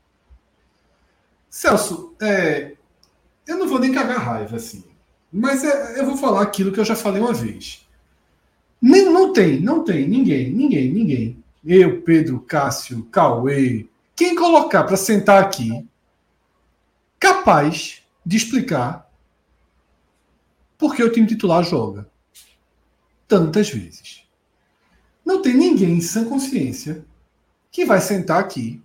Celso, 1.52 2.16
é, 2.20 2.76
eu 3.46 3.58
não 3.58 3.68
vou 3.68 3.78
nem 3.78 3.94
cagar 3.94 4.18
raiva, 4.18 4.56
assim. 4.56 4.87
Mas 5.32 5.64
é, 5.64 6.00
eu 6.00 6.06
vou 6.06 6.18
falar 6.18 6.42
aquilo 6.42 6.72
que 6.72 6.80
eu 6.80 6.86
já 6.86 6.96
falei 6.96 7.22
uma 7.22 7.34
vez. 7.34 7.86
Nem, 8.82 9.06
não 9.06 9.34
tem, 9.34 9.60
não 9.60 9.84
tem 9.84 10.08
ninguém, 10.08 10.52
ninguém, 10.52 10.92
ninguém. 10.92 11.44
Eu, 11.66 12.02
Pedro, 12.02 12.40
Cássio, 12.40 13.04
Cauê, 13.06 13.88
quem 14.16 14.36
colocar 14.36 14.84
para 14.84 14.96
sentar 14.98 15.44
aqui, 15.44 15.86
capaz 17.20 18.02
de 18.26 18.38
explicar 18.38 19.10
por 20.78 20.96
que 20.96 21.04
o 21.04 21.12
time 21.12 21.28
titular 21.28 21.64
joga 21.64 22.10
tantas 23.28 23.70
vezes. 23.70 24.24
Não 25.26 25.42
tem 25.42 25.54
ninguém 25.54 25.98
em 25.98 26.02
sã 26.02 26.24
consciência 26.24 27.04
que 27.72 27.86
vai 27.86 28.00
sentar 28.00 28.40
aqui 28.40 28.82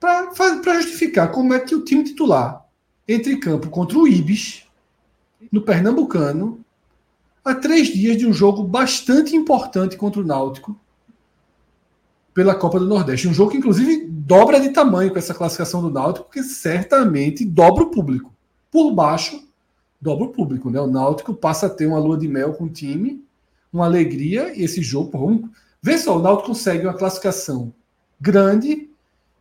para 0.00 0.80
justificar 0.80 1.30
como 1.30 1.52
é 1.52 1.60
que 1.60 1.74
o 1.74 1.84
time 1.84 2.04
titular 2.04 2.66
entra 3.06 3.32
em 3.32 3.38
campo 3.40 3.68
contra 3.68 3.98
o 3.98 4.06
Ibis, 4.06 4.65
no 5.50 5.62
Pernambucano, 5.62 6.60
a 7.44 7.54
três 7.54 7.88
dias 7.88 8.16
de 8.16 8.26
um 8.26 8.32
jogo 8.32 8.62
bastante 8.62 9.36
importante 9.36 9.96
contra 9.96 10.20
o 10.20 10.24
Náutico 10.24 10.78
pela 12.34 12.54
Copa 12.54 12.78
do 12.78 12.86
Nordeste. 12.86 13.28
Um 13.28 13.32
jogo 13.32 13.52
que, 13.52 13.56
inclusive, 13.56 14.06
dobra 14.06 14.60
de 14.60 14.70
tamanho 14.70 15.10
com 15.10 15.18
essa 15.18 15.32
classificação 15.32 15.80
do 15.80 15.88
Náutico, 15.88 16.26
porque 16.26 16.42
certamente 16.42 17.44
dobra 17.44 17.84
o 17.84 17.90
público. 17.90 18.34
Por 18.70 18.92
baixo, 18.92 19.48
dobra 20.00 20.24
o 20.24 20.28
público. 20.28 20.70
Né? 20.70 20.80
O 20.80 20.86
Náutico 20.86 21.32
passa 21.32 21.66
a 21.66 21.70
ter 21.70 21.86
uma 21.86 21.98
lua 21.98 22.18
de 22.18 22.28
mel 22.28 22.52
com 22.52 22.64
o 22.64 22.68
time, 22.68 23.24
uma 23.72 23.86
alegria, 23.86 24.52
e 24.54 24.64
esse 24.64 24.82
jogo, 24.82 25.10
porra, 25.10 25.24
um... 25.24 25.48
vê 25.80 25.96
só, 25.96 26.18
o 26.18 26.22
Náutico 26.22 26.48
consegue 26.48 26.84
uma 26.84 26.94
classificação 26.94 27.72
grande 28.20 28.90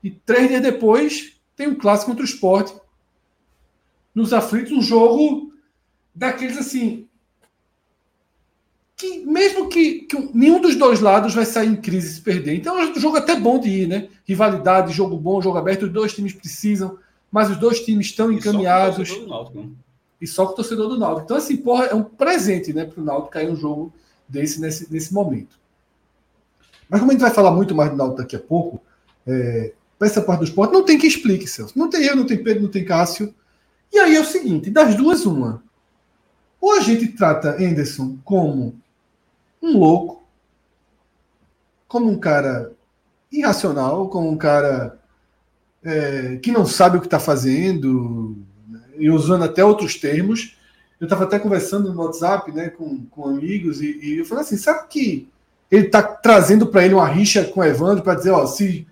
e 0.03 0.11
três 0.11 0.47
dias 0.47 0.61
depois 0.61 1.35
tem 1.55 1.67
um 1.67 1.75
clássico 1.75 2.11
contra 2.11 2.23
o 2.23 2.27
esporte. 2.27 2.73
Nos 4.13 4.31
aflitos, 4.31 4.71
um 4.71 4.81
jogo 4.81 5.44
daqueles 6.15 6.57
assim. 6.57 7.07
Que 8.95 9.25
mesmo 9.25 9.67
que, 9.67 10.01
que 10.01 10.29
nenhum 10.33 10.61
dos 10.61 10.75
dois 10.75 11.01
lados 11.01 11.33
vai 11.33 11.45
sair 11.45 11.67
em 11.67 11.75
crise 11.75 12.15
se 12.15 12.21
perder. 12.21 12.55
Então 12.55 12.79
é 12.79 12.85
um 12.85 12.99
jogo 12.99 13.17
até 13.17 13.37
bom 13.37 13.59
de 13.59 13.69
ir, 13.69 13.87
né? 13.87 14.07
Rivalidade, 14.25 14.93
jogo 14.93 15.17
bom, 15.17 15.41
jogo 15.41 15.57
aberto, 15.57 15.83
os 15.83 15.91
dois 15.91 16.13
times 16.13 16.31
precisam, 16.31 16.97
mas 17.29 17.49
os 17.49 17.57
dois 17.57 17.81
times 17.81 18.07
estão 18.07 18.31
encaminhados. 18.31 19.09
E 19.09 19.15
só 19.15 19.15
com 19.15 19.23
o 19.23 19.25
torcedor 19.25 19.27
do 19.27 19.27
Náutico, 19.27 19.59
né? 19.59 19.69
E 20.21 20.27
só 20.27 20.45
com 20.45 20.51
o 20.53 20.55
torcedor 20.55 20.87
do 20.87 20.97
Náutico. 20.97 21.25
Então, 21.25 21.37
assim, 21.37 21.57
porra, 21.57 21.85
é 21.87 21.93
um 21.93 22.03
presente, 22.03 22.71
né, 22.71 22.85
para 22.85 23.01
o 23.01 23.03
Náutico 23.03 23.31
cair 23.31 23.51
um 23.51 23.55
jogo 23.55 23.93
desse 24.27 24.61
nesse, 24.61 24.91
nesse 24.91 25.13
momento. 25.13 25.59
Mas 26.89 26.99
como 26.99 27.11
a 27.11 27.13
gente 27.13 27.21
vai 27.21 27.31
falar 27.31 27.51
muito 27.51 27.75
mais 27.75 27.91
do 27.91 27.97
Náutico 27.97 28.21
daqui 28.21 28.37
a 28.37 28.39
pouco, 28.39 28.81
é, 29.27 29.73
para 29.97 30.07
essa 30.07 30.21
parte 30.21 30.39
do 30.39 30.45
esporte, 30.45 30.71
não 30.71 30.83
tem 30.83 30.97
que 30.97 31.07
explique, 31.07 31.47
Celso. 31.47 31.77
Não 31.77 31.89
tem 31.89 32.03
eu, 32.05 32.15
não 32.15 32.25
tem 32.25 32.41
Pedro, 32.41 32.63
não 32.63 32.69
tem 32.69 32.85
Cássio. 32.85 33.33
E 33.91 33.99
aí 33.99 34.15
é 34.15 34.21
o 34.21 34.25
seguinte, 34.25 34.69
das 34.69 34.95
duas, 34.95 35.25
uma. 35.25 35.63
Ou 36.59 36.73
a 36.73 36.79
gente 36.79 37.07
trata 37.09 37.61
Anderson 37.61 38.17
como 38.23 38.75
um 39.61 39.77
louco, 39.77 40.23
como 41.87 42.09
um 42.09 42.17
cara 42.17 42.71
irracional, 43.31 44.09
como 44.09 44.29
um 44.29 44.37
cara 44.37 44.97
é, 45.83 46.37
que 46.37 46.51
não 46.51 46.65
sabe 46.65 46.97
o 46.97 47.01
que 47.01 47.07
está 47.07 47.19
fazendo, 47.19 48.37
e 48.97 49.09
usando 49.09 49.43
até 49.43 49.63
outros 49.63 49.95
termos. 49.95 50.57
Eu 50.99 51.05
estava 51.05 51.25
até 51.25 51.37
conversando 51.37 51.93
no 51.93 52.03
WhatsApp 52.03 52.51
né, 52.51 52.69
com, 52.69 53.05
com 53.05 53.27
amigos, 53.27 53.81
e, 53.81 53.99
e 54.01 54.17
eu 54.19 54.25
falei 54.25 54.43
assim: 54.43 54.57
sabe 54.57 54.87
que 54.87 55.27
ele 55.69 55.87
está 55.87 56.01
trazendo 56.01 56.67
para 56.67 56.85
ele 56.85 56.93
uma 56.93 57.07
rixa 57.07 57.43
com 57.45 57.59
o 57.59 57.63
Evandro 57.63 58.03
para 58.03 58.15
dizer, 58.15 58.31
ó, 58.31 58.45
se 58.45 58.87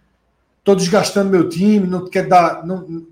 estou 0.60 0.76
desgastando 0.76 1.30
meu 1.30 1.48
time, 1.48 1.88
não 1.88 2.08
quer 2.08 2.28
dar. 2.28 2.66
Não... 2.66 3.06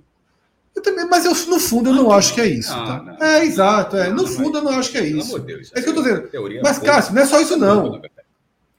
Eu 0.75 0.81
também, 0.81 1.05
mas 1.05 1.25
eu, 1.25 1.31
no 1.47 1.59
fundo 1.59 1.89
eu 1.89 1.93
não, 1.93 2.03
Não, 2.03 2.11
acho 2.11 2.29
não. 2.29 2.35
que 2.35 2.41
é 2.41 2.47
isso. 2.47 2.75
Não, 2.75 2.85
tá? 2.85 3.03
não. 3.03 3.25
É, 3.25 3.45
exato. 3.45 3.97
É. 3.97 4.09
No 4.09 4.23
não, 4.23 4.27
fundo 4.27 4.57
eu 4.57 4.63
não 4.63 4.71
acho 4.71 4.91
que 4.91 4.97
é 4.97 5.05
isso. 5.05 5.37
Deus, 5.39 5.71
É 5.75 5.81
que 5.81 5.89
eu 5.89 5.93
tô 5.93 6.01
dizendo. 6.01 6.27
teoria 6.27 6.61
Mas. 6.63 6.79
Cássio, 6.79 7.13
não 7.13 7.21
é 7.21 7.25
só 7.25 7.39
isso, 7.41 7.57
não. 7.57 8.01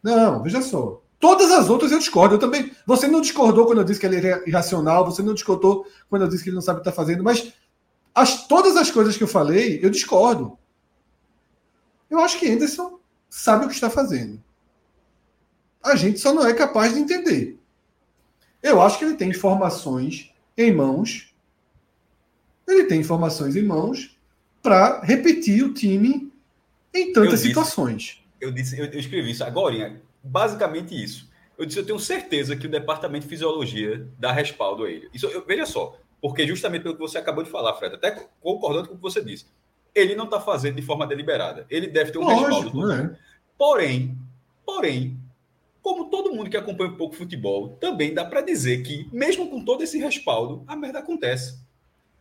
Não, 0.02 0.42
veja 0.42 0.62
só. 0.62 1.02
Todas 1.20 1.52
as 1.52 1.68
outras 1.68 1.92
eu 1.92 1.98
discordo. 1.98 2.34
Eu 2.34 2.38
também. 2.38 2.72
Você 2.86 3.06
não 3.06 3.20
discordou 3.20 3.66
quando 3.66 3.78
eu 3.78 3.84
disse 3.84 4.00
que 4.00 4.06
ele 4.06 4.26
é 4.26 4.42
irracional, 4.46 5.04
você 5.04 5.22
não 5.22 5.34
discordou 5.34 5.86
quando 6.08 6.22
eu 6.22 6.28
disse 6.28 6.42
que 6.42 6.48
ele 6.48 6.56
não 6.56 6.62
sabe 6.62 6.80
o 6.80 6.82
que 6.82 6.88
está 6.88 6.96
fazendo, 6.96 7.22
mas 7.22 7.52
as, 8.14 8.46
todas 8.46 8.76
as 8.76 8.90
coisas 8.90 9.16
que 9.16 9.22
eu 9.22 9.28
falei, 9.28 9.78
eu 9.82 9.90
discordo. 9.90 10.58
Eu 12.10 12.18
acho 12.20 12.38
que 12.38 12.50
Anderson 12.50 12.98
sabe 13.30 13.64
o 13.64 13.68
que 13.68 13.74
está 13.74 13.88
fazendo. 13.88 14.42
A 15.82 15.96
gente 15.96 16.18
só 16.20 16.32
não 16.32 16.46
é 16.46 16.52
capaz 16.52 16.94
de 16.94 17.00
entender. 17.00 17.58
Eu 18.62 18.80
acho 18.80 18.98
que 18.98 19.04
ele 19.04 19.14
tem 19.16 19.30
informações 19.30 20.30
em 20.56 20.72
mãos. 20.72 21.31
Ele 22.66 22.84
tem 22.84 23.00
informações 23.00 23.56
em 23.56 23.62
mãos 23.62 24.16
para 24.62 25.00
repetir 25.02 25.64
o 25.64 25.74
time 25.74 26.32
em 26.94 27.12
tantas 27.12 27.40
disse. 27.40 27.48
situações. 27.48 28.22
Eu, 28.40 28.50
disse, 28.50 28.78
eu, 28.78 28.86
eu 28.86 28.98
escrevi 28.98 29.30
isso 29.30 29.44
agora, 29.44 30.00
basicamente 30.22 31.00
isso. 31.00 31.30
Eu 31.58 31.66
disse, 31.66 31.78
eu 31.78 31.86
tenho 31.86 31.98
certeza 31.98 32.56
que 32.56 32.66
o 32.66 32.70
departamento 32.70 33.24
de 33.24 33.28
fisiologia 33.28 34.06
dá 34.18 34.32
respaldo 34.32 34.84
a 34.84 34.90
ele. 34.90 35.08
Isso, 35.12 35.26
eu- 35.26 35.44
veja 35.44 35.66
só, 35.66 35.96
porque 36.20 36.46
justamente 36.46 36.82
pelo 36.82 36.94
que 36.94 37.00
você 37.00 37.18
acabou 37.18 37.44
de 37.44 37.50
falar, 37.50 37.74
Fred, 37.74 37.94
até 37.94 38.26
concordando 38.40 38.88
com 38.88 38.94
o 38.94 38.96
que 38.96 39.02
você 39.02 39.22
disse, 39.22 39.46
ele 39.94 40.14
não 40.14 40.24
está 40.24 40.40
fazendo 40.40 40.76
de 40.76 40.82
forma 40.82 41.06
deliberada. 41.06 41.66
Ele 41.68 41.86
deve 41.86 42.12
ter 42.12 42.18
um 42.18 42.24
respaldo. 42.24 42.54
Lógico, 42.54 42.72
todo. 42.72 42.88
né? 42.88 43.18
Porém, 43.58 44.16
porém, 44.64 45.18
como 45.82 46.06
todo 46.06 46.32
mundo 46.32 46.48
que 46.48 46.56
acompanha 46.56 46.90
um 46.90 46.96
pouco 46.96 47.14
futebol, 47.14 47.76
também 47.80 48.14
dá 48.14 48.24
para 48.24 48.40
dizer 48.40 48.82
que, 48.82 49.08
mesmo 49.12 49.50
com 49.50 49.64
todo 49.64 49.82
esse 49.82 49.98
respaldo, 49.98 50.64
a 50.66 50.74
merda 50.74 51.00
acontece. 51.00 51.60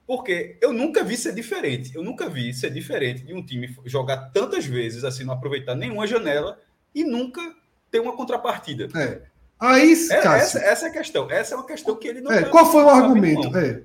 Porque 0.05 0.58
eu 0.62 0.74
nunca 0.74 1.03
vi 1.03 1.15
ser 1.15 1.34
diferente. 1.34 1.96
Eu 1.96 2.03
nunca 2.03 2.27
vi 2.29 2.53
ser 2.53 2.72
diferente 2.72 3.24
de 3.24 3.34
um 3.34 3.43
time 3.46 3.74
jogar 3.86 4.17
tantas 4.34 4.65
vezes 4.65 5.03
assim, 5.03 5.24
não 5.24 5.34
aproveitar 5.34 5.75
nenhuma 5.75 6.05
janela 6.05 6.60
e 6.93 7.03
nunca 7.03 7.41
ter 7.89 8.00
uma 8.00 8.13
contrapartida. 8.15 8.88
É. 8.96 9.22
Aí, 9.60 9.93
É- 9.93 10.22
Cássio, 10.22 10.58
essa, 10.58 10.60
essa 10.60 10.86
é 10.88 10.89
a 10.89 10.91
questão. 10.91 11.29
Essa 11.31 11.53
é 11.53 11.58
uma 11.58 11.65
questão 11.67 11.96
que 11.96 12.08
ele 12.08 12.20
não. 12.20 12.31
é, 12.31 12.41
tá- 12.43 12.50
qual 12.50 12.70
foi 12.70 12.84
o 12.84 12.88
sabe, 12.88 13.01
argumento? 13.03 13.58
É. 13.58 13.84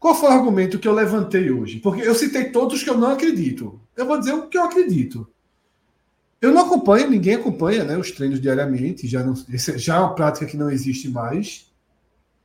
Qual 0.00 0.14
foi 0.14 0.28
o 0.30 0.32
argumento 0.32 0.78
que 0.78 0.88
eu 0.88 0.92
levantei 0.94 1.50
hoje? 1.50 1.80
Porque 1.80 2.02
eu 2.02 2.14
citei 2.14 2.50
todos 2.50 2.82
que 2.82 2.88
eu 2.90 2.96
não 2.96 3.10
acredito. 3.10 3.80
Eu 3.96 4.06
vou 4.06 4.18
dizer 4.18 4.32
o 4.32 4.48
que 4.48 4.56
eu 4.56 4.62
acredito. 4.64 5.28
Eu 6.40 6.52
não 6.52 6.62
acompanho, 6.64 7.10
ninguém 7.10 7.34
acompanha 7.34 7.82
né, 7.84 7.96
os 7.98 8.12
treinos 8.12 8.40
diariamente, 8.40 9.08
já, 9.08 9.24
não, 9.24 9.34
já 9.76 9.96
é 9.96 9.98
uma 9.98 10.14
prática 10.14 10.46
que 10.46 10.56
não 10.56 10.70
existe 10.70 11.08
mais. 11.08 11.68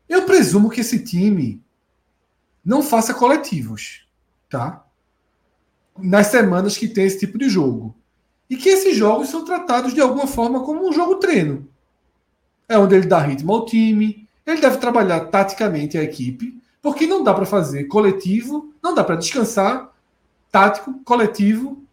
Eu 0.10 0.26
presumo 0.26 0.70
que 0.70 0.82
esse 0.82 0.98
time 1.04 1.63
não 2.64 2.82
faça 2.82 3.14
coletivos, 3.14 4.06
tá? 4.50 4.86
Nas 5.98 6.28
semanas 6.28 6.78
que 6.78 6.88
tem 6.88 7.06
esse 7.06 7.20
tipo 7.20 7.38
de 7.38 7.50
jogo. 7.50 7.96
E 8.50 8.56
que 8.56 8.70
esses 8.70 8.96
jogos 8.96 9.30
são 9.30 9.44
tratados 9.44 9.94
de 9.94 10.02
alguma 10.02 10.28
forma 10.28 10.64
como 10.64 10.88
um 10.88 10.94
jogo 10.94 11.16
treino. 11.16 11.68
É 12.68 12.78
onde 12.78 12.96
ele 12.96 13.08
dá 13.08 13.20
ritmo 13.20 13.54
ao 13.54 13.66
time, 13.66 14.28
ele 14.46 14.62
deve 14.62 14.78
trabalhar 14.78 15.22
taticamente 15.26 15.98
a 15.98 16.04
equipe, 16.04 16.62
porque 16.82 17.08
não 17.08 17.24
dá 17.24 17.34
para 17.34 17.46
fazer 17.46 17.86
coletivo, 17.86 18.74
não 18.82 18.94
dá 18.94 19.04
para 19.04 19.16
descansar 19.16 19.92
tático, 20.52 21.00
coletivo 21.04 21.84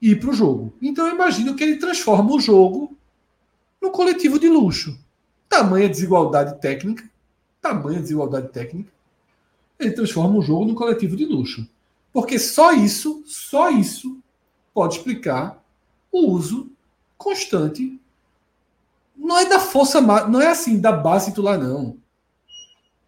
e 0.00 0.10
ir 0.10 0.20
para 0.20 0.30
o 0.30 0.34
jogo. 0.34 0.74
Então 0.82 1.06
eu 1.06 1.14
imagino 1.14 1.54
que 1.54 1.64
ele 1.64 1.76
transforma 1.76 2.34
o 2.34 2.40
jogo 2.40 2.96
no 3.80 3.90
coletivo 3.90 4.38
de 4.38 4.48
luxo. 4.48 4.98
Tamanha 5.48 5.88
desigualdade 5.88 6.60
técnica, 6.60 7.08
tamanha 7.62 8.00
desigualdade 8.00 8.48
técnica, 8.48 8.92
ele 9.80 9.92
transforma 9.92 10.38
o 10.38 10.42
jogo 10.42 10.64
no 10.64 10.74
coletivo 10.74 11.16
de 11.16 11.24
luxo. 11.24 11.66
Porque 12.12 12.38
só 12.38 12.72
isso, 12.72 13.22
só 13.26 13.70
isso 13.70 14.18
pode 14.74 14.96
explicar 14.96 15.62
o 16.10 16.30
uso 16.30 16.70
constante. 17.16 17.98
Não 19.16 19.38
é 19.38 19.48
da 19.48 19.60
força, 19.60 20.00
não 20.00 20.40
é 20.40 20.48
assim 20.48 20.80
da 20.80 20.92
base 20.92 21.30
titular 21.30 21.58
não. 21.58 21.96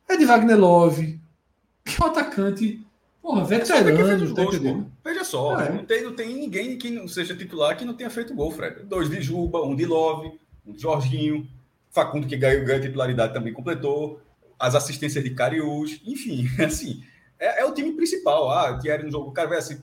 É 0.08 0.16
de 0.16 0.24
Wagner 0.24 0.58
Love, 0.58 1.20
que 1.84 2.00
é 2.00 2.04
um 2.04 2.08
atacante 2.08 2.84
Porra, 3.22 3.44
veterano, 3.44 4.34
tá 4.34 4.44
gols, 4.44 4.86
Veja 5.04 5.24
só, 5.24 5.60
é. 5.60 5.72
não, 5.72 5.84
tem, 5.84 6.02
não 6.02 6.12
tem 6.12 6.34
ninguém 6.34 6.76
que 6.76 6.90
não 6.90 7.06
seja 7.06 7.36
titular 7.36 7.76
que 7.76 7.84
não 7.84 7.94
tenha 7.94 8.10
feito 8.10 8.34
gol, 8.34 8.50
Fred. 8.50 8.82
Dois 8.82 9.08
de 9.08 9.22
Juba, 9.22 9.62
um 9.62 9.76
de 9.76 9.86
Love, 9.86 10.32
um 10.66 10.72
de 10.72 10.82
Jorginho, 10.82 11.48
Facundo 11.92 12.26
que 12.26 12.36
ganhou, 12.36 12.64
ganhou 12.64 12.80
titularidade 12.80 13.34
também 13.34 13.52
completou, 13.52 14.20
as 14.62 14.76
assistências 14.76 15.24
de 15.24 15.30
Cariús, 15.30 16.00
enfim, 16.06 16.46
assim, 16.64 17.02
é, 17.36 17.62
é, 17.62 17.64
o 17.64 17.74
time 17.74 17.92
principal. 17.94 18.48
Ah, 18.48 18.78
que 18.78 18.88
era 18.88 19.02
no 19.02 19.10
jogo, 19.10 19.30
o 19.30 19.32
cara 19.32 19.48
vai 19.48 19.58
assim, 19.58 19.82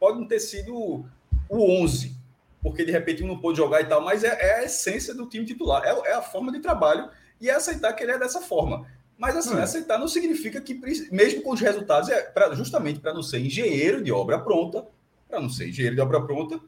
pode 0.00 0.18
não 0.18 0.26
ter 0.26 0.40
sido 0.40 0.74
o 0.74 1.82
11, 1.82 2.16
porque 2.62 2.86
de 2.86 2.90
repente 2.90 3.22
um 3.22 3.26
não 3.26 3.38
pôde 3.38 3.58
jogar 3.58 3.82
e 3.82 3.84
tal, 3.84 4.00
mas 4.00 4.24
é, 4.24 4.28
é 4.28 4.54
a 4.60 4.64
essência 4.64 5.14
do 5.14 5.28
time 5.28 5.44
titular, 5.44 5.84
é, 5.84 5.90
é, 6.08 6.14
a 6.14 6.22
forma 6.22 6.50
de 6.50 6.60
trabalho 6.60 7.10
e 7.38 7.50
é 7.50 7.54
aceitar 7.54 7.92
que 7.92 8.02
ele 8.02 8.12
é 8.12 8.18
dessa 8.18 8.40
forma. 8.40 8.86
Mas 9.18 9.36
assim, 9.36 9.58
é. 9.58 9.62
aceitar 9.62 9.98
não 9.98 10.08
significa 10.08 10.58
que, 10.58 10.72
mesmo 11.12 11.42
com 11.42 11.52
os 11.52 11.60
resultados, 11.60 12.08
é 12.08 12.22
pra, 12.22 12.54
justamente 12.54 13.00
para 13.00 13.12
não 13.12 13.22
ser 13.22 13.40
engenheiro 13.40 14.02
de 14.02 14.10
obra 14.10 14.38
pronta, 14.38 14.86
para 15.28 15.38
não 15.38 15.50
ser 15.50 15.68
engenheiro 15.68 15.96
de 15.96 16.00
obra 16.00 16.24
pronta, 16.24 16.58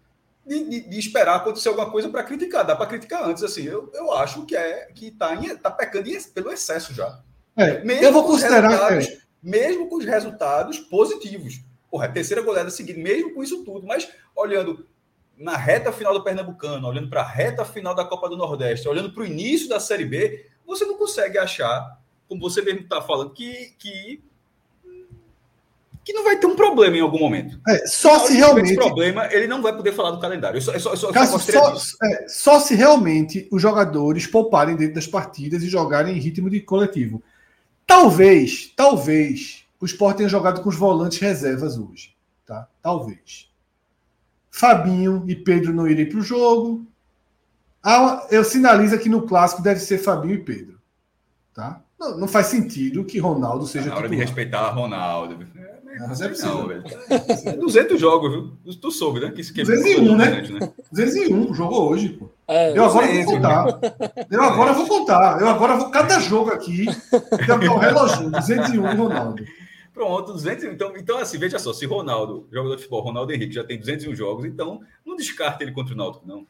de, 0.46 0.62
de, 0.62 0.80
de 0.90 0.98
esperar 0.98 1.36
acontecer 1.36 1.70
alguma 1.70 1.90
coisa 1.90 2.10
para 2.10 2.22
criticar. 2.22 2.66
Dá 2.66 2.76
para 2.76 2.86
criticar 2.86 3.26
antes, 3.26 3.42
assim. 3.42 3.64
Eu, 3.64 3.90
eu 3.94 4.12
acho 4.12 4.44
que 4.44 4.54
é 4.54 4.90
que 4.94 5.06
está 5.06 5.34
tá 5.56 5.70
pecando 5.70 6.08
pelo 6.34 6.52
excesso 6.52 6.92
já. 6.92 7.20
É, 7.56 7.82
eu 8.04 8.12
vou 8.12 8.24
considerar. 8.24 9.00
É. 9.00 9.18
Mesmo 9.42 9.88
com 9.88 9.96
os 9.96 10.04
resultados 10.04 10.78
positivos. 10.78 11.60
Porra, 11.90 12.08
terceira 12.08 12.42
goleada 12.42 12.70
seguida, 12.70 12.98
mesmo 13.00 13.32
com 13.32 13.42
isso 13.42 13.64
tudo, 13.64 13.86
mas 13.86 14.08
olhando 14.34 14.86
na 15.38 15.56
reta 15.56 15.92
final 15.92 16.12
do 16.12 16.24
Pernambucano, 16.24 16.86
olhando 16.86 17.08
para 17.08 17.20
a 17.20 17.28
reta 17.28 17.64
final 17.64 17.94
da 17.94 18.04
Copa 18.04 18.28
do 18.28 18.36
Nordeste, 18.36 18.88
olhando 18.88 19.12
para 19.12 19.22
o 19.22 19.26
início 19.26 19.68
da 19.68 19.78
Série 19.78 20.04
B, 20.04 20.46
você 20.66 20.84
não 20.84 20.96
consegue 20.96 21.38
achar 21.38 21.98
como 22.28 22.40
você 22.40 22.60
mesmo 22.62 22.80
está 22.80 23.00
falando, 23.00 23.30
que, 23.30 23.72
que, 23.78 24.20
que 26.04 26.12
não 26.12 26.24
vai 26.24 26.38
ter 26.38 26.46
um 26.46 26.56
problema 26.56 26.96
em 26.96 27.00
algum 27.00 27.18
momento. 27.18 27.60
É, 27.68 27.86
só 27.86 28.18
se 28.18 28.34
realmente. 28.34 28.70
Esse 28.70 28.76
problema, 28.76 29.32
ele 29.32 29.46
não 29.46 29.62
vai 29.62 29.74
poder 29.74 29.92
falar 29.92 30.10
do 30.10 30.20
calendário. 30.20 30.56
Eu 30.56 30.62
só, 30.62 30.72
eu 30.72 30.80
só, 30.80 30.96
só, 30.96 31.38
só, 31.38 31.76
é, 32.04 32.28
só, 32.28 32.60
se 32.60 32.74
realmente 32.74 33.48
os 33.50 33.62
jogadores 33.62 34.26
pouparem 34.26 34.76
dentro 34.76 34.94
das 34.94 35.06
partidas 35.06 35.62
e 35.62 35.68
jogarem 35.68 36.16
em 36.16 36.20
ritmo 36.20 36.50
de 36.50 36.60
coletivo. 36.60 37.22
Talvez, 37.86 38.72
talvez, 38.74 39.64
o 39.80 39.84
Sport 39.86 40.16
tenha 40.16 40.28
jogado 40.28 40.62
com 40.62 40.68
os 40.68 40.76
volantes 40.76 41.18
reservas 41.18 41.78
hoje. 41.78 42.14
Tá? 42.44 42.68
Talvez. 42.82 43.48
Fabinho 44.50 45.24
e 45.28 45.36
Pedro 45.36 45.72
não 45.72 45.86
irem 45.86 46.08
para 46.08 46.18
o 46.18 46.22
jogo. 46.22 46.84
Ah, 47.82 48.26
eu 48.30 48.42
sinalizo 48.42 48.98
que 48.98 49.08
no 49.08 49.22
clássico 49.22 49.62
deve 49.62 49.80
ser 49.80 49.98
Fabinho 49.98 50.34
e 50.34 50.42
Pedro. 50.42 50.80
Tá? 51.54 51.80
Não, 51.98 52.18
não 52.18 52.28
faz 52.28 52.46
sentido 52.46 53.04
que 53.04 53.18
Ronaldo 53.18 53.66
seja. 53.66 53.88
Na 53.88 53.96
hora 53.96 54.08
titular. 54.08 54.26
de 54.26 54.26
respeitar 54.26 54.70
Ronaldo. 54.70 55.46
É, 55.56 56.06
mas 56.06 56.20
é 56.20 56.28
não, 56.46 56.66
velho. 56.66 56.84
200 57.58 57.98
jogos, 57.98 58.32
viu? 58.32 58.74
Tu 58.74 58.90
soube, 58.90 59.20
né? 59.20 59.30
Que 59.30 59.40
isso 59.40 59.54
201, 59.54 60.16
né? 60.16 60.42
né? 60.42 60.72
201 60.90 61.54
jogou 61.54 61.90
hoje, 61.90 62.10
pô. 62.10 62.28
É, 62.48 62.78
eu 62.78 62.84
agora 62.84 63.06
vou 63.12 63.24
contar. 63.24 63.80
Eu 64.30 64.42
agora 64.42 64.72
vou 64.72 64.86
contar. 64.86 65.40
Eu 65.40 65.48
agora 65.48 65.76
vou. 65.76 65.90
Cada 65.90 66.20
jogo 66.20 66.50
aqui. 66.52 66.86
Tem 67.60 67.68
um 67.68 67.78
relógio. 67.78 68.30
201 68.30 68.96
Ronaldo. 68.96 69.44
Pronto, 69.92 70.32
200. 70.32 70.64
Então, 70.64 70.96
então, 70.96 71.18
assim, 71.18 71.38
veja 71.38 71.58
só. 71.58 71.72
Se 71.72 71.86
Ronaldo, 71.86 72.46
jogador 72.52 72.76
de 72.76 72.82
futebol, 72.82 73.02
Ronaldo 73.02 73.32
Henrique, 73.32 73.54
já 73.54 73.64
tem 73.64 73.78
201 73.78 74.14
jogos, 74.14 74.44
então 74.44 74.80
não 75.04 75.16
descarte 75.16 75.64
ele 75.64 75.72
contra 75.72 75.94
o 75.94 75.96
Náutico, 75.96 76.26
não. 76.26 76.46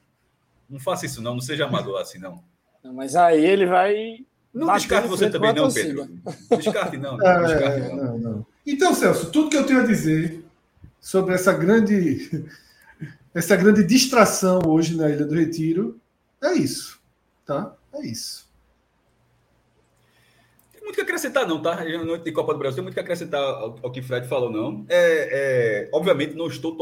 Não 0.68 0.80
faça 0.80 1.06
isso, 1.06 1.22
não. 1.22 1.34
Não 1.34 1.40
seja 1.40 1.64
amador 1.64 2.00
assim, 2.00 2.18
não. 2.18 2.42
Mas 2.82 3.16
aí 3.16 3.44
ele 3.44 3.66
vai 3.66 4.24
não 4.56 4.72
descarte 4.74 5.06
você 5.06 5.28
também, 5.28 5.52
não, 5.52 5.70
Pedro. 5.70 6.08
Descarte, 6.56 6.96
não. 6.96 7.18
Não, 7.18 7.26
é, 7.26 7.42
descarte, 7.42 7.94
não. 7.94 8.04
não, 8.04 8.18
não. 8.18 8.46
Então, 8.66 8.94
Celso, 8.94 9.30
tudo 9.30 9.50
que 9.50 9.56
eu 9.56 9.66
tenho 9.66 9.80
a 9.80 9.86
dizer 9.86 10.42
sobre 10.98 11.34
essa 11.34 11.52
grande, 11.52 12.48
essa 13.36 13.54
grande 13.54 13.84
distração 13.84 14.60
hoje 14.66 14.96
na 14.96 15.10
Ilha 15.10 15.26
do 15.26 15.34
Retiro 15.34 16.00
é 16.42 16.54
isso. 16.54 16.98
Tá? 17.44 17.76
É 17.92 18.06
isso. 18.06 18.50
Tem 20.72 20.82
muito 20.82 20.94
que 20.94 21.02
acrescentar, 21.02 21.46
não, 21.46 21.60
tá? 21.60 21.84
Noite 21.84 22.24
de 22.24 22.32
Copa 22.32 22.54
do 22.54 22.58
Brasil, 22.58 22.76
tem 22.76 22.84
muito 22.84 22.94
que 22.94 23.00
acrescentar 23.00 23.40
ao, 23.40 23.78
ao 23.82 23.92
que 23.92 24.00
Fred 24.00 24.26
falou, 24.26 24.50
não. 24.50 24.86
É, 24.88 25.84
é, 25.86 25.90
obviamente, 25.92 26.34
não 26.34 26.46
estou 26.46 26.76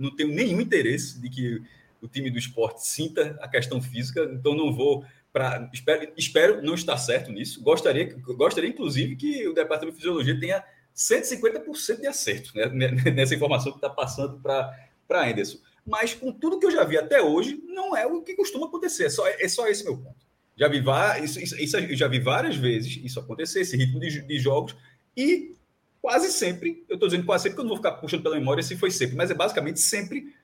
não 0.00 0.14
tenho 0.14 0.30
nenhum 0.30 0.60
interesse 0.60 1.20
de 1.20 1.30
que 1.30 1.62
o 2.02 2.08
time 2.08 2.28
do 2.28 2.38
esporte 2.38 2.86
sinta 2.86 3.38
a 3.40 3.46
questão 3.46 3.80
física, 3.80 4.28
então 4.32 4.54
não 4.54 4.74
vou 4.74 5.04
Pra, 5.32 5.70
espero, 5.72 6.12
espero 6.16 6.60
não 6.60 6.74
estar 6.74 6.96
certo 6.96 7.30
nisso. 7.30 7.62
Gostaria, 7.62 8.12
gostaria, 8.36 8.68
inclusive, 8.68 9.14
que 9.14 9.46
o 9.46 9.54
Departamento 9.54 9.94
de 9.94 10.02
Fisiologia 10.02 10.40
tenha 10.40 10.64
150% 10.92 12.00
de 12.00 12.06
acerto 12.08 12.50
né, 12.52 12.66
nessa 13.14 13.36
informação 13.36 13.70
que 13.70 13.78
está 13.78 13.88
passando 13.88 14.40
para 14.40 14.74
Anderson. 15.08 15.58
Mas 15.90 16.14
com 16.14 16.32
tudo 16.32 16.58
que 16.60 16.66
eu 16.66 16.70
já 16.70 16.84
vi 16.84 16.96
até 16.96 17.20
hoje, 17.20 17.60
não 17.66 17.96
é 17.96 18.06
o 18.06 18.22
que 18.22 18.34
costuma 18.34 18.66
acontecer. 18.66 19.06
É 19.06 19.10
só, 19.10 19.26
é 19.26 19.48
só 19.48 19.66
esse 19.66 19.82
meu 19.82 19.98
ponto. 19.98 20.14
Já 20.56 20.68
vi, 20.68 20.82
isso, 21.24 21.40
isso, 21.40 21.56
isso, 21.56 21.96
já 21.96 22.06
vi 22.06 22.20
várias 22.20 22.54
vezes 22.54 23.00
isso 23.02 23.18
acontecer, 23.18 23.62
esse 23.62 23.76
ritmo 23.76 23.98
de, 23.98 24.20
de 24.20 24.38
jogos, 24.38 24.76
e 25.16 25.54
quase 26.02 26.30
sempre, 26.30 26.84
eu 26.88 26.94
estou 26.94 27.08
dizendo 27.08 27.24
quase 27.24 27.44
sempre, 27.44 27.56
porque 27.56 27.60
eu 27.62 27.64
não 27.64 27.70
vou 27.70 27.76
ficar 27.78 27.92
puxando 27.92 28.22
pela 28.22 28.36
memória 28.36 28.62
se 28.62 28.76
foi 28.76 28.90
sempre, 28.90 29.16
mas 29.16 29.30
é 29.30 29.34
basicamente 29.34 29.80
sempre 29.80 30.34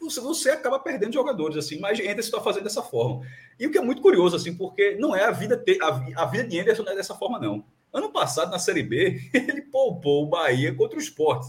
você, 0.00 0.20
você 0.20 0.50
acaba 0.50 0.78
perdendo 0.78 1.12
jogadores, 1.12 1.56
assim, 1.56 1.78
mas 1.80 1.98
Anderson 1.98 2.20
está 2.20 2.40
fazendo 2.40 2.64
dessa 2.64 2.82
forma. 2.82 3.26
E 3.58 3.66
o 3.66 3.70
que 3.72 3.78
é 3.78 3.80
muito 3.80 4.00
curioso, 4.00 4.36
assim, 4.36 4.54
porque 4.54 4.96
não 4.96 5.14
é 5.14 5.24
a 5.24 5.32
vida, 5.32 5.56
te, 5.56 5.76
a, 5.82 6.22
a 6.22 6.26
vida 6.26 6.44
de 6.44 6.60
Anderson 6.60 6.84
não 6.84 6.92
é 6.92 6.96
dessa 6.96 7.14
forma, 7.14 7.38
não. 7.38 7.64
Ano 7.92 8.12
passado, 8.12 8.50
na 8.50 8.58
Série 8.58 8.82
B, 8.82 9.20
ele 9.34 9.62
poupou 9.62 10.24
o 10.24 10.28
Bahia 10.28 10.72
contra 10.72 10.96
o 10.96 11.02
esporte 11.02 11.48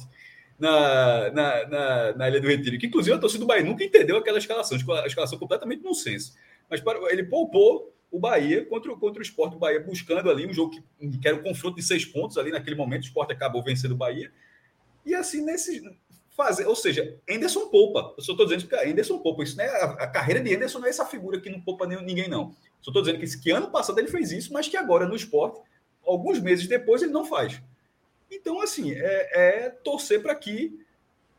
na, 0.60 1.32
na, 1.32 1.67
na, 1.67 2.13
na 2.13 2.30
Ilha 2.30 2.41
do 2.41 2.48
Retiro, 2.48 2.78
que 2.78 2.88
inclusive 2.88 3.15
a 3.15 3.19
torcida 3.19 3.39
do 3.39 3.48
Bahia 3.48 3.63
nunca 3.63 3.84
entendeu 3.84 4.17
aquela 4.17 4.38
escalação, 4.38 4.78
a 4.78 5.08
escalação 5.08 5.39
completamente 5.39 5.84
nonsense. 5.84 6.34
Mas 6.69 6.82
para, 6.82 7.00
ele 7.12 7.24
poupou 7.24 7.95
o 8.12 8.19
Bahia 8.19 8.65
contra, 8.65 8.93
contra 8.95 9.19
o 9.19 9.24
esporte, 9.24 9.56
o 9.56 9.60
Bahia 9.60 9.80
buscando 9.80 10.30
ali 10.30 10.45
um 10.45 10.54
jogo 10.54 10.72
que, 10.72 11.17
que 11.17 11.28
era 11.28 11.38
um 11.38 11.43
confronto 11.43 11.78
de 11.78 11.84
seis 11.84 12.06
pontos 12.06 12.38
ali 12.38 12.52
naquele 12.52 12.76
momento, 12.76 13.04
o 13.04 13.06
esporte 13.06 13.32
acabou 13.32 13.63
vencendo 13.63 13.91
o 13.91 13.98
Bahia. 13.98 14.32
E 15.06 15.15
assim, 15.15 15.43
nesse, 15.43 15.82
fazer, 16.39 16.65
ou 16.65 16.76
seja, 16.76 17.17
Anderson 17.30 17.67
poupa. 17.67 18.13
Eu 18.17 18.24
só 18.24 18.32
estou 18.32 18.45
dizendo 18.45 18.65
que 18.65 18.76
Anderson 18.76 19.19
poupa. 19.19 19.43
Isso 19.43 19.58
não 19.58 19.63
é, 19.65 19.67
a, 19.67 19.86
a, 19.86 20.08
carreira 20.08 20.41
de 20.41 20.56
Anderson 20.56 20.80
não 20.80 20.88
é 20.88 20.89
essa 20.89 21.06
figura 21.06 21.39
que 21.39 21.50
não 21.50 21.60
poupa 21.60 21.86
ninguém, 21.86 22.30
não. 22.30 22.56
Só 22.82 22.91
estou 22.91 23.02
dizendo 23.02 23.19
que, 23.19 23.39
que 23.39 23.52
ano 23.52 23.69
passado 23.69 24.00
ele 24.00 24.08
fez 24.08 24.32
isso, 24.32 24.54
mas 24.54 24.67
que 24.67 24.78
agora 24.78 25.06
no 25.06 25.17
esporte, 25.17 25.62
alguns 26.06 26.39
meses 26.39 26.65
depois, 26.65 27.02
ele 27.02 27.12
não 27.12 27.26
faz. 27.26 27.62
Então, 28.32 28.62
assim, 28.62 28.92
é, 28.92 29.65
é 29.65 29.70
torcer 29.70 30.22
para 30.22 30.36
que 30.36 30.80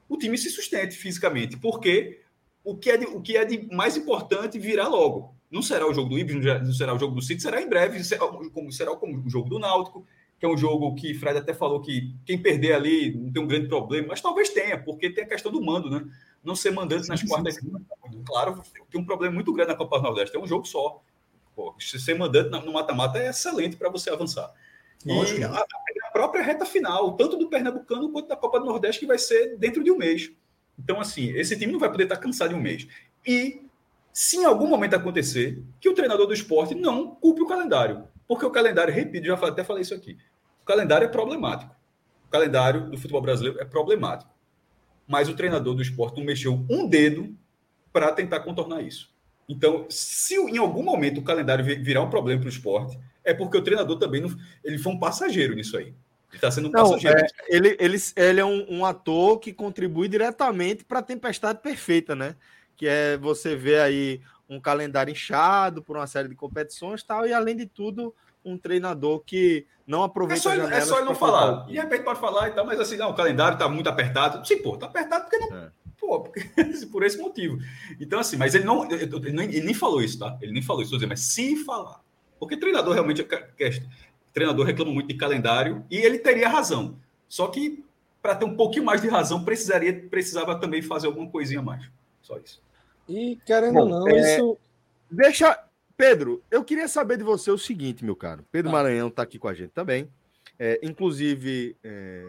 o 0.09 0.17
time 0.17 0.37
se 0.37 0.51
sustente 0.51 0.97
fisicamente, 0.97 1.57
porque 1.57 2.21
o 2.65 2.77
que, 2.77 2.91
é 2.91 2.97
de, 2.97 3.07
o 3.07 3.21
que 3.21 3.37
é 3.37 3.45
de 3.45 3.73
mais 3.73 3.97
importante 3.97 4.59
virá 4.59 4.89
logo. 4.89 5.35
Não 5.51 5.63
será 5.63 5.89
o 5.89 5.95
jogo 5.95 6.11
do 6.11 6.19
Ibis, 6.19 6.37
não 6.37 6.73
será 6.73 6.95
o 6.95 6.99
jogo 6.99 7.15
do 7.15 7.23
City, 7.23 7.43
será 7.43 7.61
em 7.61 7.69
breve, 7.69 8.03
será, 8.05 8.27
como, 8.27 8.73
será 8.73 8.95
como 8.97 9.25
o 9.25 9.31
jogo 9.31 9.49
do 9.49 9.59
Náutico, 9.59 10.07
que 10.39 10.47
é 10.47 10.49
um 10.49 10.57
jogo 10.57 10.95
que 10.95 11.13
Fred 11.15 11.39
até 11.39 11.53
falou 11.53 11.81
que 11.81 12.15
quem 12.25 12.39
perder 12.39 12.73
ali 12.73 13.15
não 13.15 13.33
tem 13.33 13.43
um 13.43 13.47
grande 13.47 13.69
problema, 13.69 14.09
mas 14.09 14.21
talvez 14.21 14.49
tenha, 14.51 14.79
porque 14.79 15.11
tem 15.11 15.25
a 15.25 15.29
questão 15.29 15.53
do 15.53 15.61
mando, 15.61 15.91
né? 15.91 16.05
Não 16.43 16.55
ser 16.55 16.71
mandante 16.71 17.09
nas 17.09 17.23
quartas. 17.23 17.59
Claro, 18.25 18.63
tem 18.91 19.01
um 19.01 19.05
problema 19.05 19.35
muito 19.35 19.53
grande 19.53 19.73
na 19.73 19.77
Copa 19.77 19.99
do 19.99 20.05
Nordeste, 20.05 20.37
é 20.37 20.41
um 20.41 20.47
jogo 20.47 20.67
só. 20.67 21.03
Pô, 21.55 21.75
ser 21.79 22.15
mandante 22.15 22.51
no 22.65 22.73
mata-mata 22.73 23.19
é 23.19 23.29
excelente 23.29 23.77
para 23.77 23.91
você 23.91 24.09
avançar. 24.09 24.51
E 25.07 25.45
a, 25.45 25.51
a, 25.51 26.11
própria 26.13 26.43
reta 26.43 26.67
final, 26.67 27.17
tanto 27.17 27.37
do 27.37 27.49
Pernambucano 27.49 28.11
quanto 28.11 28.29
da 28.29 28.37
Copa 28.37 28.61
do 28.61 28.67
Nordeste, 28.67 29.01
que 29.01 29.07
vai 29.07 29.19
ser 29.19 29.57
dentro 29.57 29.83
de 29.83 29.91
um 29.91 29.97
mês. 29.97 30.31
Então, 30.79 31.01
assim, 31.01 31.31
esse 31.31 31.59
time 31.59 31.73
não 31.73 31.81
vai 31.81 31.91
poder 31.91 32.05
estar 32.05 32.17
cansado 32.17 32.53
em 32.53 32.57
um 32.57 32.61
mês. 32.61 32.87
E 33.27 33.63
se 34.13 34.37
em 34.37 34.45
algum 34.45 34.67
momento 34.67 34.95
acontecer 34.95 35.63
que 35.81 35.89
o 35.89 35.95
treinador 35.95 36.27
do 36.27 36.35
esporte 36.35 36.75
não 36.75 37.15
culpe 37.15 37.43
o 37.43 37.47
calendário. 37.47 38.05
Porque 38.27 38.45
o 38.45 38.51
calendário, 38.51 38.93
repito, 38.93 39.27
já 39.27 39.35
até 39.35 39.65
falei 39.65 39.83
isso 39.83 39.95
aqui. 39.95 40.17
O 40.63 40.65
calendário 40.65 41.05
é 41.05 41.09
problemático. 41.09 41.75
O 42.27 42.31
calendário 42.31 42.91
do 42.91 42.97
futebol 42.97 43.21
brasileiro 43.21 43.61
é 43.61 43.65
problemático. 43.65 44.31
Mas 45.07 45.29
o 45.29 45.35
treinador 45.35 45.75
do 45.75 45.83
esporte 45.83 46.19
não 46.19 46.25
mexeu 46.25 46.65
um 46.71 46.87
dedo 46.87 47.35
para 47.93 48.13
tentar 48.13 48.41
contornar 48.41 48.83
isso. 48.83 49.13
Então, 49.49 49.87
se 49.89 50.37
em 50.37 50.59
algum 50.59 50.83
momento 50.83 51.19
o 51.19 51.25
calendário 51.25 51.65
virar 51.65 52.03
um 52.03 52.11
problema 52.11 52.41
para 52.41 52.47
o 52.47 52.51
esporte, 52.51 52.97
é 53.31 53.35
porque 53.35 53.57
o 53.57 53.63
treinador 53.63 53.99
também 53.99 54.21
não, 54.21 54.31
ele 54.65 54.79
foi 54.79 54.93
um 54.93 54.99
passageiro 54.99 55.55
nisso 55.55 55.77
aí. 55.77 55.95
Ele 56.31 56.41
tá 56.41 56.51
sendo 56.51 56.69
um 56.69 56.73
Não, 56.73 56.95
é, 56.97 57.27
ele, 57.49 57.77
ele, 57.81 57.99
ele 58.17 58.41
é 58.41 58.45
um, 58.45 58.67
um 58.69 58.85
ator 58.85 59.39
que 59.39 59.53
contribui 59.53 60.09
diretamente 60.09 60.85
para 60.85 61.01
a 61.01 61.03
tempestade 61.03 61.61
perfeita, 61.61 62.15
né? 62.15 62.37
Que 62.77 62.87
é 62.87 63.17
você 63.17 63.57
ver 63.57 63.81
aí 63.81 64.21
um 64.49 64.61
calendário 64.61 65.13
inchado 65.13 65.83
por 65.83 65.97
uma 65.97 66.07
série 66.07 66.29
de 66.29 66.35
competições 66.35 67.03
tal, 67.03 67.27
e 67.27 67.33
além 67.33 67.57
de 67.57 67.67
tudo, 67.67 68.15
um 68.45 68.57
treinador 68.57 69.21
que 69.21 69.67
não 69.87 70.03
aproveita 70.03 70.51
é 70.53 70.57
só, 70.57 70.71
É 70.71 70.81
só 70.81 70.97
ele 70.99 71.07
não 71.07 71.15
falar. 71.15 71.67
E 71.69 71.73
de 71.73 71.81
repente 71.81 72.05
pode 72.05 72.21
falar 72.21 72.49
e 72.49 72.53
tal, 72.53 72.65
mas 72.65 72.79
assim, 72.81 72.97
não, 72.97 73.11
o 73.11 73.15
calendário 73.15 73.55
está 73.55 73.69
muito 73.69 73.89
apertado. 73.89 74.47
Sim, 74.47 74.59
pô, 74.59 74.77
tá 74.77 74.87
apertado 74.87 75.25
porque 75.25 75.39
não. 75.39 75.57
É. 75.57 75.71
Pô, 75.99 76.21
porque, 76.21 76.41
por 76.91 77.05
esse 77.05 77.19
motivo. 77.19 77.59
Então, 78.01 78.19
assim, 78.19 78.37
mas 78.37 78.55
ele 78.55 78.65
não. 78.65 78.91
Ele, 78.91 79.33
nem, 79.33 79.49
ele 79.49 79.67
nem 79.67 79.75
falou 79.75 80.01
isso, 80.01 80.19
tá? 80.19 80.39
Ele 80.41 80.53
nem 80.53 80.63
falou 80.63 80.83
isso, 80.83 80.97
mas 81.07 81.21
se 81.21 81.57
falar. 81.65 82.01
Porque 82.41 82.57
treinador 82.57 82.95
realmente 82.95 83.21
é. 83.21 83.83
Treinador 84.33 84.65
reclama 84.65 84.93
muito 84.93 85.09
de 85.09 85.15
calendário 85.15 85.85
e 85.91 85.99
ele 85.99 86.19
teria 86.19 86.49
razão. 86.49 86.97
Só 87.29 87.49
que, 87.49 87.85
para 88.23 88.35
ter 88.35 88.47
um 88.47 88.57
pouquinho 88.57 88.85
mais 88.85 89.03
de 89.03 89.09
razão, 89.09 89.45
precisaria, 89.45 89.93
precisava 90.09 90.59
também 90.59 90.81
fazer 90.81 91.07
alguma 91.07 91.29
coisinha 91.29 91.61
mais. 91.61 91.89
Só 92.23 92.39
isso. 92.39 92.63
E, 93.09 93.37
querendo 93.45 93.79
ou 93.79 93.89
não, 93.89 94.09
é... 94.09 94.37
isso. 94.37 94.57
Deixa, 95.11 95.63
Pedro, 95.97 96.43
eu 96.51 96.65
queria 96.65 96.89
saber 96.89 97.19
de 97.19 97.25
você 97.25 97.51
o 97.51 97.59
seguinte, 97.59 98.05
meu 98.05 98.17
caro. 98.17 98.45
Pedro 98.51 98.71
ah. 98.71 98.73
Maranhão 98.73 99.09
está 99.09 99.23
aqui 99.23 99.39
com 99.39 99.49
a 99.49 99.55
gente 99.55 99.71
também. 99.71 100.09
É, 100.59 100.79
inclusive, 100.83 101.77
é, 101.83 102.25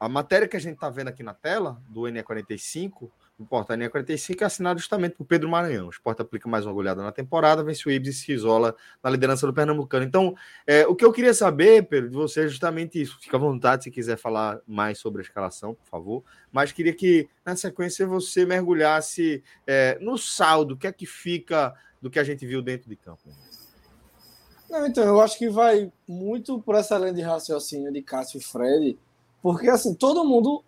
a 0.00 0.08
matéria 0.08 0.48
que 0.48 0.56
a 0.56 0.60
gente 0.60 0.74
está 0.74 0.88
vendo 0.90 1.08
aqui 1.08 1.22
na 1.22 1.34
tela, 1.34 1.80
do 1.88 2.02
NE45, 2.02 3.10
do 3.38 3.44
portal 3.44 3.76
NE45, 3.76 4.42
é 4.42 4.44
assinado 4.44 4.78
justamente 4.78 5.16
por 5.16 5.24
Pedro 5.24 5.48
Maranhão. 5.48 5.86
O 5.86 5.90
Sport 5.90 6.20
aplica 6.20 6.48
mais 6.48 6.64
uma 6.64 6.72
goleada 6.72 7.02
na 7.02 7.10
temporada, 7.10 7.64
vence 7.64 7.88
o 7.88 7.90
Ibis 7.90 8.16
e 8.16 8.18
se 8.18 8.32
isola 8.32 8.76
na 9.02 9.10
liderança 9.10 9.46
do 9.46 9.52
Pernambucano. 9.52 10.04
Então, 10.04 10.36
é, 10.66 10.86
o 10.86 10.94
que 10.94 11.04
eu 11.04 11.12
queria 11.12 11.34
saber, 11.34 11.86
Pedro, 11.88 12.10
de 12.10 12.16
você 12.16 12.44
é 12.44 12.48
justamente 12.48 13.00
isso. 13.00 13.18
Fica 13.20 13.36
à 13.36 13.40
vontade 13.40 13.84
se 13.84 13.90
quiser 13.90 14.16
falar 14.16 14.60
mais 14.66 14.98
sobre 14.98 15.20
a 15.20 15.24
escalação, 15.24 15.74
por 15.74 15.86
favor. 15.86 16.24
Mas 16.52 16.70
queria 16.70 16.94
que, 16.94 17.28
na 17.44 17.56
sequência, 17.56 18.06
você 18.06 18.46
mergulhasse 18.46 19.42
é, 19.66 19.98
no 20.00 20.16
saldo, 20.16 20.74
o 20.74 20.76
que 20.76 20.86
é 20.86 20.92
que 20.92 21.06
fica 21.06 21.74
do 22.00 22.10
que 22.10 22.20
a 22.20 22.24
gente 22.24 22.46
viu 22.46 22.62
dentro 22.62 22.88
de 22.88 22.94
campo. 22.94 23.22
Não, 24.70 24.86
então, 24.86 25.04
eu 25.04 25.20
acho 25.20 25.38
que 25.38 25.48
vai 25.48 25.92
muito 26.06 26.60
por 26.60 26.76
essa 26.76 26.96
linha 26.98 27.12
de 27.12 27.22
raciocínio 27.22 27.92
de 27.92 28.02
Cássio 28.02 28.38
e 28.38 28.42
Fred, 28.42 28.98
porque 29.42 29.68
assim, 29.68 29.94
todo 29.94 30.24
mundo 30.24 30.64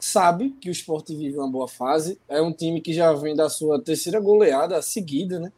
sabe 0.00 0.50
que 0.60 0.68
o 0.68 0.72
esporte 0.72 1.14
vive 1.14 1.36
uma 1.36 1.50
boa 1.50 1.68
fase, 1.68 2.18
é 2.28 2.40
um 2.40 2.52
time 2.52 2.80
que 2.80 2.92
já 2.92 3.12
vem 3.12 3.34
da 3.34 3.48
sua 3.48 3.80
terceira 3.80 4.18
goleada 4.20 4.80
seguida, 4.82 5.38
né? 5.38 5.52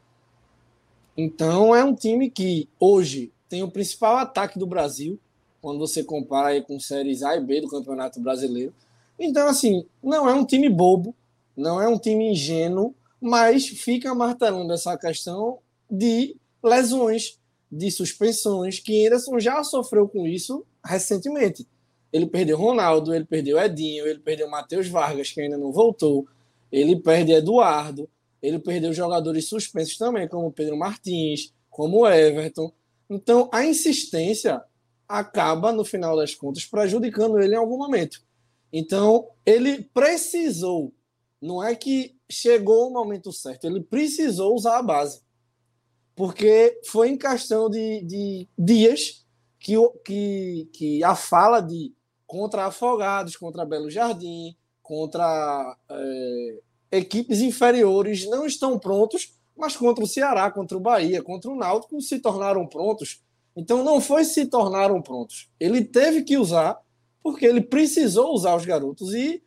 Então 1.16 1.74
é 1.74 1.84
um 1.84 1.94
time 1.94 2.30
que 2.30 2.68
hoje 2.78 3.32
tem 3.48 3.62
o 3.62 3.70
principal 3.70 4.16
ataque 4.16 4.58
do 4.58 4.66
Brasil, 4.66 5.18
quando 5.60 5.78
você 5.78 6.02
compara 6.02 6.48
aí 6.48 6.62
com 6.62 6.80
séries 6.80 7.22
A 7.22 7.36
e 7.36 7.40
B 7.40 7.60
do 7.60 7.68
Campeonato 7.68 8.20
Brasileiro. 8.20 8.74
Então, 9.18 9.46
assim, 9.46 9.86
não 10.02 10.28
é 10.28 10.34
um 10.34 10.44
time 10.44 10.68
bobo, 10.68 11.14
não 11.56 11.80
é 11.80 11.86
um 11.86 11.98
time 11.98 12.32
ingênuo, 12.32 12.94
mas 13.20 13.68
fica 13.68 14.14
martelando 14.14 14.72
essa 14.72 14.96
questão 14.96 15.58
de 15.88 16.34
lesões, 16.62 17.38
de 17.70 17.90
suspensões, 17.90 18.80
que 18.80 19.06
Anderson 19.06 19.38
já 19.38 19.62
sofreu 19.62 20.08
com 20.08 20.26
isso 20.26 20.64
recentemente. 20.84 21.66
Ele 22.12 22.26
perdeu 22.26 22.58
Ronaldo, 22.58 23.14
ele 23.14 23.24
perdeu 23.24 23.58
Edinho, 23.58 24.06
ele 24.06 24.18
perdeu 24.18 24.48
Matheus 24.48 24.88
Vargas, 24.88 25.30
que 25.30 25.40
ainda 25.40 25.56
não 25.56 25.72
voltou, 25.72 26.26
ele 26.70 26.96
perde 26.96 27.32
Eduardo, 27.32 28.08
ele 28.42 28.58
perdeu 28.58 28.92
jogadores 28.92 29.48
suspensos 29.48 29.96
também, 29.96 30.28
como 30.28 30.52
Pedro 30.52 30.76
Martins, 30.76 31.52
como 31.70 32.06
Everton. 32.06 32.72
Então, 33.08 33.48
a 33.52 33.64
insistência 33.64 34.62
acaba, 35.08 35.72
no 35.72 35.84
final 35.84 36.16
das 36.16 36.34
contas, 36.34 36.64
prejudicando 36.64 37.38
ele 37.38 37.54
em 37.54 37.58
algum 37.58 37.78
momento. 37.78 38.22
Então, 38.72 39.28
ele 39.44 39.82
precisou, 39.94 40.92
não 41.40 41.62
é 41.62 41.74
que 41.74 42.16
chegou 42.30 42.88
o 42.88 42.92
momento 42.92 43.30
certo. 43.32 43.66
Ele 43.66 43.80
precisou 43.80 44.54
usar 44.54 44.78
a 44.78 44.82
base. 44.82 45.20
Porque 46.14 46.80
foi 46.86 47.10
em 47.10 47.16
questão 47.16 47.68
de, 47.68 48.02
de 48.02 48.48
dias 48.58 49.24
que, 49.58 49.74
que, 50.04 50.68
que 50.72 51.04
a 51.04 51.14
fala 51.14 51.60
de 51.60 51.92
contra 52.32 52.64
Afogados, 52.64 53.36
contra 53.36 53.66
Belo 53.66 53.90
Jardim, 53.90 54.56
contra 54.82 55.76
é, 55.90 56.58
equipes 56.92 57.40
inferiores 57.40 58.26
não 58.26 58.46
estão 58.46 58.78
prontos, 58.78 59.34
mas 59.54 59.76
contra 59.76 60.02
o 60.02 60.06
Ceará, 60.08 60.50
contra 60.50 60.76
o 60.76 60.80
Bahia, 60.80 61.22
contra 61.22 61.50
o 61.50 61.56
Náutico 61.56 62.00
se 62.00 62.18
tornaram 62.18 62.66
prontos. 62.66 63.20
Então 63.54 63.84
não 63.84 64.00
foi 64.00 64.24
se 64.24 64.46
tornaram 64.46 65.02
prontos. 65.02 65.50
Ele 65.60 65.84
teve 65.84 66.22
que 66.22 66.38
usar 66.38 66.80
porque 67.22 67.44
ele 67.44 67.60
precisou 67.60 68.32
usar 68.32 68.56
os 68.56 68.64
garotos 68.64 69.12
e 69.12 69.42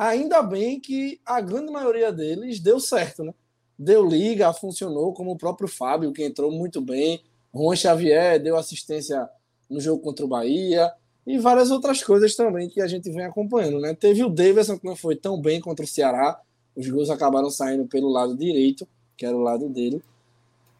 Ainda 0.00 0.42
bem 0.42 0.80
que 0.80 1.20
a 1.26 1.42
grande 1.42 1.70
maioria 1.70 2.10
deles 2.10 2.58
deu 2.58 2.80
certo, 2.80 3.22
né? 3.22 3.34
Deu 3.78 4.02
liga, 4.08 4.50
funcionou, 4.50 5.12
como 5.12 5.32
o 5.32 5.36
próprio 5.36 5.68
Fábio, 5.68 6.10
que 6.10 6.24
entrou 6.24 6.50
muito 6.50 6.80
bem. 6.80 7.22
Juan 7.54 7.76
Xavier 7.76 8.42
deu 8.42 8.56
assistência 8.56 9.28
no 9.68 9.78
jogo 9.78 10.02
contra 10.02 10.24
o 10.24 10.28
Bahia 10.28 10.90
e 11.26 11.38
várias 11.38 11.70
outras 11.70 12.02
coisas 12.02 12.34
também 12.34 12.68
que 12.68 12.80
a 12.80 12.86
gente 12.86 13.10
vem 13.10 13.24
acompanhando, 13.24 13.78
né? 13.80 13.94
Teve 13.94 14.24
o 14.24 14.28
Davidson 14.28 14.78
que 14.78 14.86
não 14.86 14.96
foi 14.96 15.14
tão 15.16 15.40
bem 15.40 15.60
contra 15.60 15.84
o 15.84 15.88
Ceará, 15.88 16.40
os 16.74 16.88
gols 16.88 17.10
acabaram 17.10 17.50
saindo 17.50 17.86
pelo 17.86 18.08
lado 18.08 18.36
direito, 18.36 18.86
que 19.16 19.26
era 19.26 19.36
o 19.36 19.42
lado 19.42 19.68
dele. 19.68 20.02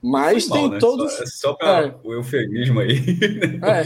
Mas 0.03 0.49
tem 0.49 0.71
né? 0.71 0.79
todos. 0.79 1.13
Só, 1.13 1.23
é 1.23 1.27
só 1.27 1.53
para 1.55 1.89
é. 1.89 1.95
o 2.03 2.15
eufemismo 2.15 2.81
aí. 2.81 2.99
É. 3.63 3.85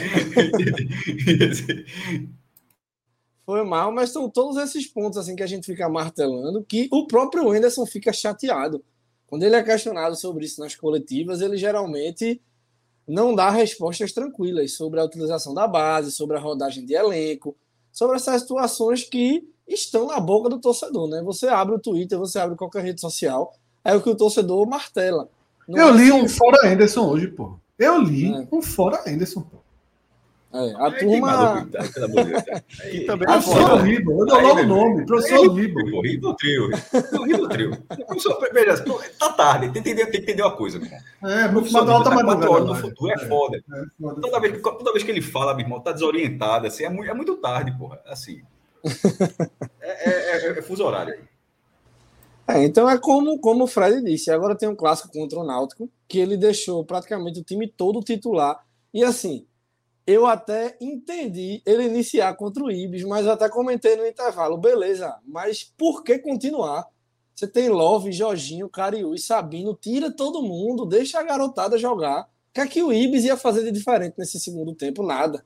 foi 3.45 3.65
mal, 3.65 3.93
mas 3.93 4.11
são 4.11 4.31
todos 4.31 4.57
esses 4.57 4.87
pontos 4.87 5.19
assim 5.19 5.35
que 5.35 5.43
a 5.43 5.47
gente 5.47 5.67
fica 5.67 5.89
martelando 5.89 6.65
que 6.65 6.89
o 6.91 7.07
próprio 7.07 7.51
Anderson 7.51 7.85
fica 7.85 8.13
chateado. 8.13 8.83
Quando 9.27 9.43
ele 9.43 9.57
é 9.57 9.63
questionado 9.63 10.15
sobre 10.15 10.45
isso 10.45 10.61
nas 10.61 10.77
coletivas, 10.77 11.41
ele 11.41 11.57
geralmente 11.57 12.41
não 13.07 13.35
dá 13.35 13.51
respostas 13.51 14.13
tranquilas 14.13 14.73
sobre 14.73 15.01
a 15.01 15.05
utilização 15.05 15.53
da 15.53 15.67
base, 15.67 16.11
sobre 16.11 16.37
a 16.37 16.41
rodagem 16.41 16.85
de 16.85 16.95
elenco, 16.95 17.57
sobre 17.93 18.17
essas 18.17 18.43
situações 18.43 19.05
que 19.05 19.47
estão 19.69 20.07
na 20.07 20.21
boca 20.21 20.49
do 20.49 20.61
torcedor, 20.61 21.09
né? 21.09 21.23
Você 21.23 21.49
abre 21.49 21.75
o 21.75 21.79
Twitter, 21.79 22.19
você 22.19 22.39
abre 22.39 22.57
qualquer 22.57 22.83
rede 22.83 23.01
social, 23.01 23.55
é 23.85 23.95
o 23.95 24.03
que 24.03 24.11
o 24.11 24.17
torcedor 24.17 24.67
martela. 24.67 25.29
Não 25.69 25.79
Eu 25.79 25.89
é 25.89 25.93
li 25.93 26.11
assim, 26.11 26.23
um 26.23 26.29
fora 26.29 26.69
Anderson 26.69 27.09
hoje, 27.09 27.29
pô. 27.29 27.59
Eu 27.79 27.99
li 28.01 28.33
é. 28.33 28.49
um 28.53 28.63
fora 28.63 29.03
Anderson, 29.07 29.43
pô. 29.43 29.59
É, 30.55 30.73
a 30.77 30.87
Aí 30.87 30.99
turma. 31.01 31.69
E 32.93 33.01
também 33.07 33.27
professor 33.27 33.81
Ribo, 33.81 34.21
eu 34.21 34.27
dou 34.27 34.41
logo 34.41 34.61
o 34.61 34.67
nome, 34.67 35.05
professor 35.05 35.53
Ribo. 35.53 36.01
Ribotril. 36.01 36.71
Ribotril. 37.27 37.71
Veja, 38.53 38.85
tá 39.19 39.33
tarde, 39.33 39.73
tem 39.73 39.83
que 39.83 39.91
entender, 39.91 40.07
tem 40.07 40.21
que 40.21 40.31
entender 40.31 40.43
uma 40.43 40.57
coisa, 40.57 40.79
meu 40.79 40.87
irmão. 40.87 41.01
É, 41.25 41.49
no 41.51 41.65
final 41.65 41.85
da 41.85 41.93
alta 41.95 42.11
madrugada. 42.11 42.67
no 42.67 42.75
futuro 42.77 43.13
é 43.13 43.19
foda. 43.27 43.57
É, 43.57 43.85
foda. 44.01 44.21
Toda, 44.21 44.41
vez, 44.41 44.63
toda 44.63 44.93
vez 44.93 45.03
que 45.03 45.11
ele 45.11 45.21
fala, 45.21 45.55
meu 45.55 45.65
irmão, 45.65 45.81
tá 45.81 45.91
desorientado, 45.91 46.69
assim, 46.69 46.85
é 46.85 46.89
muito, 46.89 47.11
é 47.11 47.15
muito 47.15 47.37
tarde, 47.39 47.77
porra. 47.77 48.01
Assim. 48.07 48.41
É, 49.87 50.11
é, 50.11 50.47
é, 50.47 50.59
é 50.59 50.63
fuso 50.63 50.83
horário 50.83 51.13
aí. 51.13 51.21
É, 52.47 52.65
então 52.65 52.89
é 52.89 52.99
como, 52.99 53.39
como 53.39 53.65
o 53.65 53.67
Fred 53.67 54.03
disse, 54.03 54.31
agora 54.31 54.57
tem 54.57 54.69
um 54.69 54.77
clássico 54.77 55.11
contra 55.13 55.39
o 55.39 55.45
Náutico, 55.45 55.91
que 56.09 56.19
ele 56.19 56.37
deixou 56.37 56.85
praticamente 56.85 57.41
o 57.41 57.45
time 57.45 57.67
todo 57.69 58.01
titular. 58.01 58.65
E 58.93 59.03
assim, 59.03 59.47
eu 60.07 60.27
até 60.27 60.77
entendi 60.81 61.63
ele 61.65 61.85
iniciar 61.85 62.35
contra 62.35 62.63
o 62.63 62.71
Ibis, 62.71 63.05
mas 63.05 63.27
até 63.27 63.49
comentei 63.49 63.97
no 63.97 64.07
intervalo, 64.07 64.59
beleza, 64.59 65.19
mas 65.27 65.65
por 65.77 66.03
que 66.03 66.19
continuar? 66.19 66.87
Você 67.35 67.49
tem 67.49 67.69
Love, 67.69 68.13
Jorginho, 68.13 68.69
Cariú 68.69 69.15
e 69.15 69.19
Sabino, 69.19 69.75
tira 69.75 70.11
todo 70.11 70.43
mundo, 70.43 70.87
deixa 70.87 71.19
a 71.19 71.23
garotada 71.23 71.79
jogar. 71.79 72.23
O 72.23 72.55
que 72.55 72.61
é 72.61 72.67
que 72.67 72.83
o 72.83 72.93
Ibis 72.93 73.25
ia 73.25 73.37
fazer 73.37 73.65
de 73.65 73.73
diferente 73.73 74.15
nesse 74.17 74.39
segundo 74.39 74.75
tempo? 74.75 75.03
Nada. 75.03 75.45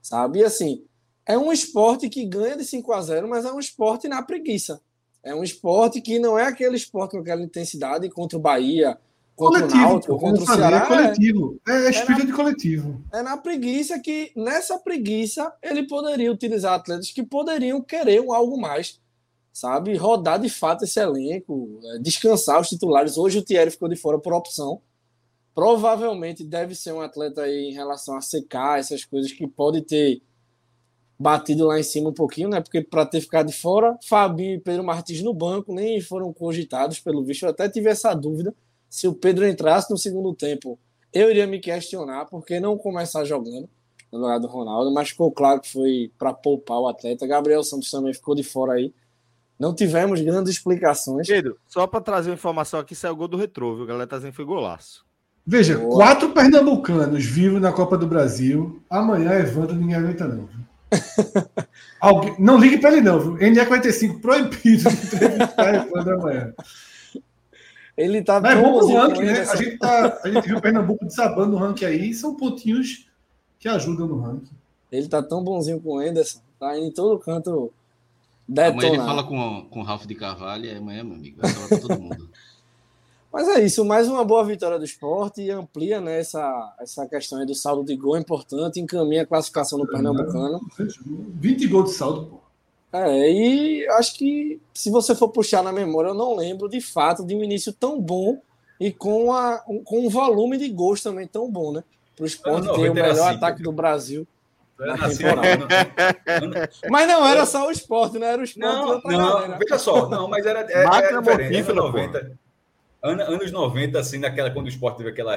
Sabe? 0.00 0.40
E 0.40 0.44
assim, 0.44 0.84
é 1.26 1.36
um 1.36 1.50
esporte 1.50 2.08
que 2.08 2.24
ganha 2.24 2.56
de 2.56 2.64
5 2.64 2.92
a 2.92 3.00
0 3.00 3.28
mas 3.28 3.44
é 3.44 3.52
um 3.52 3.58
esporte 3.58 4.06
na 4.06 4.22
preguiça. 4.22 4.80
É 5.22 5.34
um 5.34 5.42
esporte 5.42 6.00
que 6.00 6.18
não 6.18 6.38
é 6.38 6.44
aquele 6.44 6.76
esporte 6.76 7.12
com 7.12 7.18
aquela 7.18 7.42
intensidade 7.42 8.08
contra 8.10 8.38
o 8.38 8.40
Bahia, 8.40 8.98
contra 9.36 9.60
coletivo, 9.60 9.84
o 9.84 9.88
Náutico, 9.88 10.18
contra 10.18 10.42
o 10.42 10.46
Ceará. 10.46 10.76
É 10.76 10.86
coletivo. 10.86 11.60
É, 11.66 11.72
é 11.86 11.90
espírito 11.90 12.20
é 12.20 12.24
na, 12.24 12.30
de 12.30 12.32
coletivo. 12.32 13.04
É 13.12 13.22
na 13.22 13.36
preguiça 13.36 13.98
que, 13.98 14.32
nessa 14.36 14.78
preguiça, 14.78 15.52
ele 15.62 15.86
poderia 15.86 16.30
utilizar 16.30 16.74
atletas 16.74 17.10
que 17.10 17.22
poderiam 17.22 17.80
querer 17.80 18.20
um 18.20 18.32
algo 18.32 18.60
mais. 18.60 19.00
Sabe? 19.52 19.96
Rodar 19.96 20.40
de 20.40 20.48
fato 20.48 20.84
esse 20.84 20.98
elenco, 20.98 21.80
é, 21.84 21.98
descansar 21.98 22.60
os 22.60 22.68
titulares. 22.68 23.16
Hoje 23.16 23.38
o 23.38 23.42
Thierry 23.42 23.70
ficou 23.70 23.88
de 23.88 23.96
fora 23.96 24.18
por 24.18 24.32
opção. 24.32 24.80
Provavelmente 25.54 26.42
deve 26.42 26.74
ser 26.74 26.92
um 26.92 27.00
atleta 27.00 27.42
aí 27.42 27.70
em 27.70 27.72
relação 27.72 28.16
a 28.16 28.20
secar, 28.20 28.78
essas 28.78 29.04
coisas 29.04 29.32
que 29.32 29.46
pode 29.46 29.82
ter 29.82 30.20
batido 31.16 31.66
lá 31.66 31.78
em 31.78 31.84
cima 31.84 32.10
um 32.10 32.14
pouquinho, 32.14 32.48
né? 32.48 32.60
Porque 32.60 32.82
para 32.82 33.06
ter 33.06 33.20
ficado 33.20 33.46
de 33.46 33.52
fora, 33.52 33.96
Fabinho 34.04 34.54
e 34.54 34.60
Pedro 34.60 34.82
Martins 34.82 35.22
no 35.22 35.32
banco 35.32 35.72
nem 35.72 36.00
foram 36.00 36.32
cogitados, 36.32 36.98
pelo 36.98 37.24
visto. 37.24 37.44
Eu 37.44 37.50
até 37.50 37.68
tive 37.68 37.88
essa 37.88 38.12
dúvida 38.12 38.52
se 38.94 39.08
o 39.08 39.12
Pedro 39.12 39.44
entrasse 39.44 39.90
no 39.90 39.98
segundo 39.98 40.32
tempo, 40.32 40.78
eu 41.12 41.28
iria 41.28 41.48
me 41.48 41.58
questionar 41.58 42.26
por 42.26 42.44
que 42.44 42.60
não 42.60 42.78
começar 42.78 43.24
jogando. 43.24 43.68
no 44.12 44.20
lugar 44.20 44.38
do 44.38 44.46
Ronaldo, 44.46 44.94
mas 44.94 45.08
ficou 45.08 45.32
claro 45.32 45.60
que 45.60 45.72
foi 45.72 46.12
para 46.16 46.32
poupar 46.32 46.78
o 46.78 46.86
atleta. 46.86 47.26
Gabriel 47.26 47.64
Santos 47.64 47.90
também 47.90 48.14
ficou 48.14 48.36
de 48.36 48.44
fora 48.44 48.74
aí. 48.74 48.94
Não 49.58 49.74
tivemos 49.74 50.20
grandes 50.20 50.52
explicações. 50.52 51.26
Pedro, 51.26 51.58
só 51.66 51.88
para 51.88 52.00
trazer 52.00 52.30
uma 52.30 52.36
informação 52.36 52.78
aqui, 52.78 52.94
saiu 52.94 53.14
o 53.14 53.16
gol 53.16 53.26
do 53.26 53.36
retrô, 53.36 53.74
viu? 53.74 53.82
A 53.82 53.88
galera 53.88 54.06
tá 54.06 54.14
dizendo 54.14 54.30
que 54.30 54.36
foi 54.36 54.44
golaço. 54.44 55.04
Veja, 55.44 55.76
Boa. 55.76 55.96
quatro 55.96 56.30
pernambucanos 56.30 57.24
vivos 57.24 57.60
na 57.60 57.72
Copa 57.72 57.98
do 57.98 58.06
Brasil. 58.06 58.80
Amanhã, 58.88 59.32
Evandro, 59.32 59.74
ninguém 59.74 59.96
aguenta 59.96 60.28
não. 60.28 60.48
Alguém... 62.00 62.36
Não 62.38 62.58
ligue 62.58 62.78
para 62.78 62.92
ele 62.92 63.00
não, 63.00 63.18
viu? 63.18 63.34
NE45 63.38 64.20
proibido 64.20 64.88
de 64.88 65.06
entrevistar 65.06 65.74
Evandro 65.74 66.20
amanhã. 66.20 66.54
Ele 67.96 68.22
tá 68.22 68.40
Mas 68.40 68.58
é 68.58 68.62
bom 68.62 68.78
pro 68.78 68.94
ranking, 68.94 69.22
né? 69.22 69.40
A 69.40 69.56
gente, 69.56 69.78
tá, 69.78 70.20
a 70.22 70.30
gente 70.30 70.46
viu 70.46 70.58
o 70.58 70.60
Pernambuco 70.60 71.04
desabando 71.04 71.52
no 71.52 71.58
ranking 71.58 71.84
aí, 71.84 72.12
são 72.12 72.34
pontinhos 72.34 73.06
que 73.58 73.68
ajudam 73.68 74.06
no 74.06 74.20
ranking. 74.20 74.54
Ele 74.90 75.08
tá 75.08 75.22
tão 75.22 75.42
bonzinho 75.42 75.80
com 75.80 75.96
o 75.96 75.98
Anderson, 75.98 76.40
tá 76.58 76.78
em 76.78 76.90
todo 76.90 77.18
canto 77.18 77.72
detonar. 78.48 78.72
Amanhã 78.72 78.94
ele 78.94 78.98
fala 78.98 79.24
com, 79.24 79.66
com 79.70 79.80
o 79.80 79.82
Ralf 79.82 80.06
de 80.06 80.14
Carvalho 80.14 80.66
e 80.66 80.70
amanhã, 80.70 81.04
meu 81.04 81.14
amigo, 81.14 81.40
vai 81.40 81.52
falar 81.52 81.68
com 81.68 81.88
todo 81.88 82.00
mundo. 82.00 82.28
Mas 83.32 83.48
é 83.48 83.64
isso, 83.64 83.84
mais 83.84 84.06
uma 84.06 84.24
boa 84.24 84.44
vitória 84.44 84.78
do 84.78 84.84
esporte 84.84 85.42
e 85.42 85.50
amplia 85.50 86.00
né, 86.00 86.20
essa, 86.20 86.76
essa 86.78 87.04
questão 87.08 87.44
do 87.44 87.52
saldo 87.52 87.84
de 87.84 87.96
gol 87.96 88.16
importante, 88.16 88.78
encaminha 88.78 89.22
a 89.22 89.26
classificação 89.26 89.76
no 89.76 89.88
Pernambucano. 89.88 90.60
20 91.40 91.66
gols 91.66 91.90
de 91.90 91.96
saldo, 91.96 92.26
pô. 92.26 92.43
É, 92.94 93.28
e 93.28 93.88
acho 93.88 94.14
que 94.14 94.60
se 94.72 94.88
você 94.88 95.16
for 95.16 95.28
puxar 95.28 95.64
na 95.64 95.72
memória, 95.72 96.10
eu 96.10 96.14
não 96.14 96.36
lembro 96.36 96.68
de 96.68 96.80
fato 96.80 97.26
de 97.26 97.34
um 97.34 97.42
início 97.42 97.72
tão 97.72 98.00
bom 98.00 98.40
e 98.78 98.92
com, 98.92 99.32
a, 99.32 99.58
com 99.84 100.06
um 100.06 100.08
volume 100.08 100.56
de 100.56 100.68
gols 100.68 101.02
também 101.02 101.26
tão 101.26 101.50
bom, 101.50 101.72
né? 101.72 101.82
Para 102.14 102.22
o 102.22 102.26
esporte 102.26 102.72
ter 102.72 102.90
o 102.90 102.94
melhor 102.94 103.10
assim, 103.10 103.36
ataque 103.36 103.64
do 103.64 103.72
Brasil. 103.72 104.24
Assim, 105.00 105.24
mas 106.88 107.08
não 107.08 107.26
era 107.26 107.44
só 107.46 107.66
o 107.66 107.72
esporte, 107.72 108.16
não 108.16 108.28
era 108.28 108.40
o 108.40 108.44
esporte. 108.44 108.64
Não, 108.64 109.48
não 109.48 109.58
veja 109.58 109.76
só, 109.76 110.08
não, 110.08 110.28
mas 110.28 110.46
era, 110.46 110.60
era, 110.60 110.96
era 110.96 111.20
diferente. 111.20 111.72
90, 111.72 112.38
anos 113.02 113.50
90, 113.50 113.98
assim, 113.98 114.18
naquela, 114.18 114.52
quando 114.52 114.66
o 114.66 114.68
esporte 114.68 114.98
teve 114.98 115.10
aquela 115.10 115.36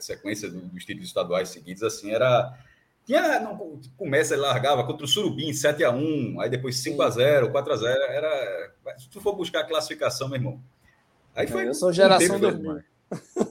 sequência 0.00 0.50
dos 0.50 0.84
títulos 0.84 1.08
estaduais 1.08 1.48
seguidos, 1.48 1.82
assim, 1.82 2.10
era 2.10 2.54
tinha, 3.04 3.40
não, 3.40 3.80
começa, 3.96 4.34
ele 4.34 4.42
largava 4.42 4.84
contra 4.84 5.04
o 5.04 5.08
Surubim 5.08 5.50
7x1, 5.50 6.40
aí 6.40 6.48
depois 6.48 6.76
5x0, 6.76 7.50
4x0. 7.50 7.84
Era. 7.84 8.72
Se 8.98 9.08
tu 9.08 9.20
for 9.20 9.34
buscar 9.34 9.60
a 9.60 9.64
classificação, 9.64 10.28
meu 10.28 10.36
irmão. 10.36 10.60
Aí 11.34 11.46
foi. 11.46 11.66
Eu 11.66 11.74
sou 11.74 11.92
geração 11.92 12.38
2000. 12.38 12.82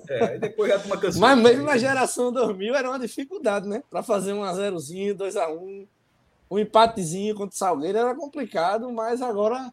É, 0.08 0.24
aí 0.24 0.40
depois 0.40 0.72
já 0.72 0.78
uma 0.80 0.98
canção. 0.98 1.22
Mas 1.22 1.38
mesmo 1.38 1.64
na 1.64 1.78
geração 1.78 2.32
2000 2.32 2.76
era 2.76 2.90
uma 2.90 3.00
dificuldade, 3.00 3.68
né? 3.68 3.84
Para 3.90 4.02
fazer 4.02 4.34
um 4.34 4.44
a 4.44 4.54
0zinho, 4.54 5.16
2x1, 5.16 5.88
um 6.50 6.60
empatezinho 6.60 7.36
contra 7.36 7.54
o 7.54 7.58
Salgueiro 7.58 7.98
era 7.98 8.16
complicado, 8.16 8.92
mas 8.92 9.22
agora 9.22 9.72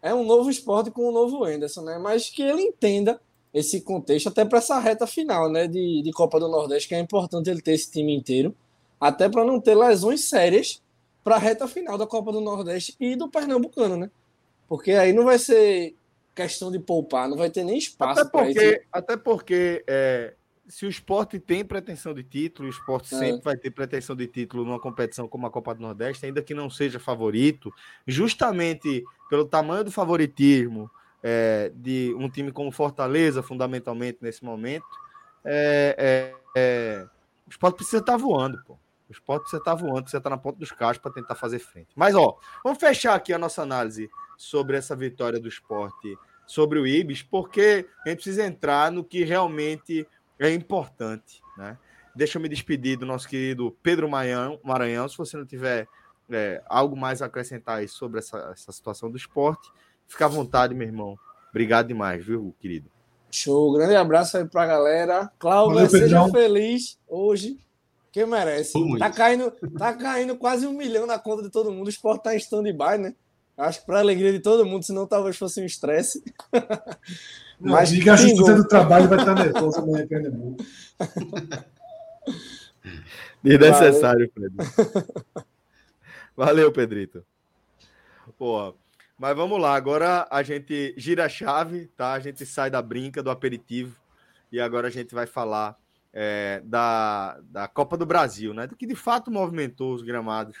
é 0.00 0.14
um 0.14 0.24
novo 0.24 0.48
esporte 0.50 0.90
com 0.90 1.08
um 1.08 1.12
novo 1.12 1.44
Anderson, 1.44 1.82
né? 1.82 1.98
Mas 1.98 2.30
que 2.30 2.42
ele 2.42 2.62
entenda 2.62 3.20
esse 3.52 3.80
contexto, 3.80 4.28
até 4.28 4.44
para 4.44 4.58
essa 4.58 4.78
reta 4.78 5.06
final, 5.06 5.50
né? 5.50 5.66
De, 5.66 6.02
de 6.02 6.12
Copa 6.12 6.38
do 6.38 6.48
Nordeste, 6.48 6.88
que 6.88 6.94
é 6.94 7.00
importante 7.00 7.50
ele 7.50 7.60
ter 7.60 7.72
esse 7.72 7.90
time 7.90 8.14
inteiro 8.14 8.54
até 9.04 9.28
para 9.28 9.44
não 9.44 9.60
ter 9.60 9.74
lesões 9.74 10.24
sérias 10.24 10.82
para 11.22 11.36
a 11.36 11.38
reta 11.38 11.68
final 11.68 11.98
da 11.98 12.06
Copa 12.06 12.32
do 12.32 12.40
Nordeste 12.40 12.96
e 12.98 13.14
do 13.14 13.28
Pernambucano, 13.28 13.98
né? 13.98 14.10
Porque 14.66 14.92
aí 14.92 15.12
não 15.12 15.24
vai 15.24 15.38
ser 15.38 15.94
questão 16.34 16.72
de 16.72 16.78
poupar, 16.78 17.28
não 17.28 17.36
vai 17.36 17.50
ter 17.50 17.64
nem 17.64 17.76
espaço 17.76 18.26
para 18.30 18.48
isso. 18.48 18.80
Até 18.90 19.14
porque 19.14 19.84
é, 19.86 20.32
se 20.66 20.86
o 20.86 20.88
esporte 20.88 21.38
tem 21.38 21.62
pretensão 21.62 22.14
de 22.14 22.22
título, 22.22 22.66
o 22.66 22.70
esporte 22.70 23.14
é. 23.14 23.18
sempre 23.18 23.44
vai 23.44 23.58
ter 23.58 23.70
pretensão 23.70 24.16
de 24.16 24.26
título 24.26 24.64
numa 24.64 24.80
competição 24.80 25.28
como 25.28 25.46
a 25.46 25.50
Copa 25.50 25.74
do 25.74 25.82
Nordeste, 25.82 26.24
ainda 26.24 26.40
que 26.40 26.54
não 26.54 26.70
seja 26.70 26.98
favorito, 26.98 27.70
justamente 28.06 29.04
pelo 29.28 29.44
tamanho 29.44 29.84
do 29.84 29.92
favoritismo 29.92 30.90
é, 31.22 31.70
de 31.74 32.14
um 32.18 32.30
time 32.30 32.50
como 32.50 32.72
Fortaleza, 32.72 33.42
fundamentalmente 33.42 34.16
nesse 34.22 34.42
momento, 34.42 34.86
é, 35.44 35.94
é, 35.98 36.34
é 36.56 37.06
o 37.46 37.50
esporte 37.50 37.76
precisa 37.76 37.98
estar 37.98 38.12
tá 38.12 38.18
voando, 38.18 38.58
pô. 38.66 38.78
O 39.14 39.18
esporte 39.18 39.44
estar 39.46 39.60
tá 39.60 39.74
voando, 39.74 40.06
estar 40.06 40.20
tá 40.20 40.30
na 40.30 40.36
ponta 40.36 40.58
dos 40.58 40.72
cachos 40.72 40.98
para 40.98 41.12
tentar 41.12 41.36
fazer 41.36 41.60
frente. 41.60 41.88
Mas, 41.94 42.14
ó, 42.14 42.36
vamos 42.64 42.78
fechar 42.78 43.14
aqui 43.14 43.32
a 43.32 43.38
nossa 43.38 43.62
análise 43.62 44.10
sobre 44.36 44.76
essa 44.76 44.96
vitória 44.96 45.38
do 45.38 45.48
esporte 45.48 46.18
sobre 46.46 46.78
o 46.78 46.86
Ibis, 46.86 47.22
porque 47.22 47.86
a 48.04 48.08
gente 48.08 48.18
precisa 48.18 48.44
entrar 48.44 48.90
no 48.90 49.04
que 49.04 49.24
realmente 49.24 50.06
é 50.38 50.50
importante, 50.50 51.40
né? 51.56 51.78
Deixa 52.14 52.38
eu 52.38 52.42
me 52.42 52.48
despedir 52.48 52.96
do 52.96 53.06
nosso 53.06 53.28
querido 53.28 53.76
Pedro 53.82 54.08
Maranhão. 54.08 54.60
Maranhão 54.62 55.08
se 55.08 55.16
você 55.16 55.36
não 55.36 55.46
tiver 55.46 55.88
é, 56.30 56.62
algo 56.66 56.96
mais 56.96 57.22
a 57.22 57.26
acrescentar 57.26 57.78
aí 57.78 57.88
sobre 57.88 58.18
essa, 58.18 58.38
essa 58.52 58.72
situação 58.72 59.10
do 59.10 59.16
esporte, 59.16 59.70
fica 60.06 60.26
à 60.26 60.28
vontade, 60.28 60.74
meu 60.74 60.86
irmão. 60.86 61.18
Obrigado 61.50 61.88
demais, 61.88 62.24
viu, 62.24 62.54
querido? 62.60 62.90
Show, 63.30 63.72
grande 63.72 63.96
abraço 63.96 64.36
aí 64.36 64.44
pra 64.44 64.66
galera. 64.66 65.30
Cláudia, 65.38 65.88
seja 65.88 66.28
feliz 66.28 66.98
hoje 67.08 67.58
quem 68.14 68.26
merece. 68.26 68.78
Tá 68.96 69.10
caindo, 69.10 69.50
tá 69.76 69.92
caindo 69.92 70.36
quase 70.36 70.68
um 70.68 70.72
milhão 70.72 71.04
na 71.04 71.18
conta 71.18 71.42
de 71.42 71.50
todo 71.50 71.72
mundo. 71.72 71.88
O 71.88 71.90
esporte 71.90 72.22
tá 72.22 72.32
em 72.32 72.38
stand-by, 72.38 72.96
né? 72.96 73.12
Acho 73.58 73.80
que 73.80 73.86
para 73.86 73.98
alegria 73.98 74.30
de 74.30 74.38
todo 74.38 74.64
mundo, 74.64 74.84
senão 74.84 75.04
talvez 75.04 75.36
fosse 75.36 75.60
um 75.60 75.64
estresse. 75.64 76.22
Mas 77.58 77.88
diga 77.88 78.12
a 78.12 78.16
justiça 78.16 78.54
do 78.54 78.68
trabalho 78.68 79.08
vai 79.08 79.18
estar 79.18 79.34
nervoso 79.34 79.80
amanhã 79.80 80.04
em 80.04 80.06
Pernambuco. 80.06 80.64
Desnecessário, 83.42 84.30
Pedro. 84.32 84.64
Valeu, 86.36 86.70
Pedrito. 86.70 87.26
Pô, 88.38 88.76
mas 89.18 89.36
vamos 89.36 89.60
lá, 89.60 89.74
agora 89.74 90.24
a 90.30 90.40
gente 90.44 90.94
gira 90.96 91.24
a 91.24 91.28
chave, 91.28 91.86
tá? 91.96 92.12
A 92.12 92.20
gente 92.20 92.46
sai 92.46 92.70
da 92.70 92.80
brinca, 92.80 93.24
do 93.24 93.30
aperitivo, 93.30 93.96
e 94.52 94.60
agora 94.60 94.86
a 94.86 94.90
gente 94.90 95.12
vai 95.12 95.26
falar 95.26 95.76
é, 96.14 96.62
da, 96.64 97.40
da 97.42 97.66
Copa 97.66 97.96
do 97.96 98.06
Brasil, 98.06 98.54
né? 98.54 98.68
Do 98.68 98.76
que 98.76 98.86
de 98.86 98.94
fato 98.94 99.32
movimentou 99.32 99.92
os 99.92 100.02
gramados 100.02 100.56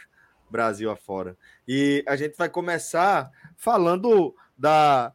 Brasil 0.50 0.90
afora. 0.90 1.36
E 1.66 2.04
a 2.06 2.16
gente 2.16 2.36
vai 2.36 2.48
começar 2.48 3.30
falando 3.56 4.34
da 4.58 5.12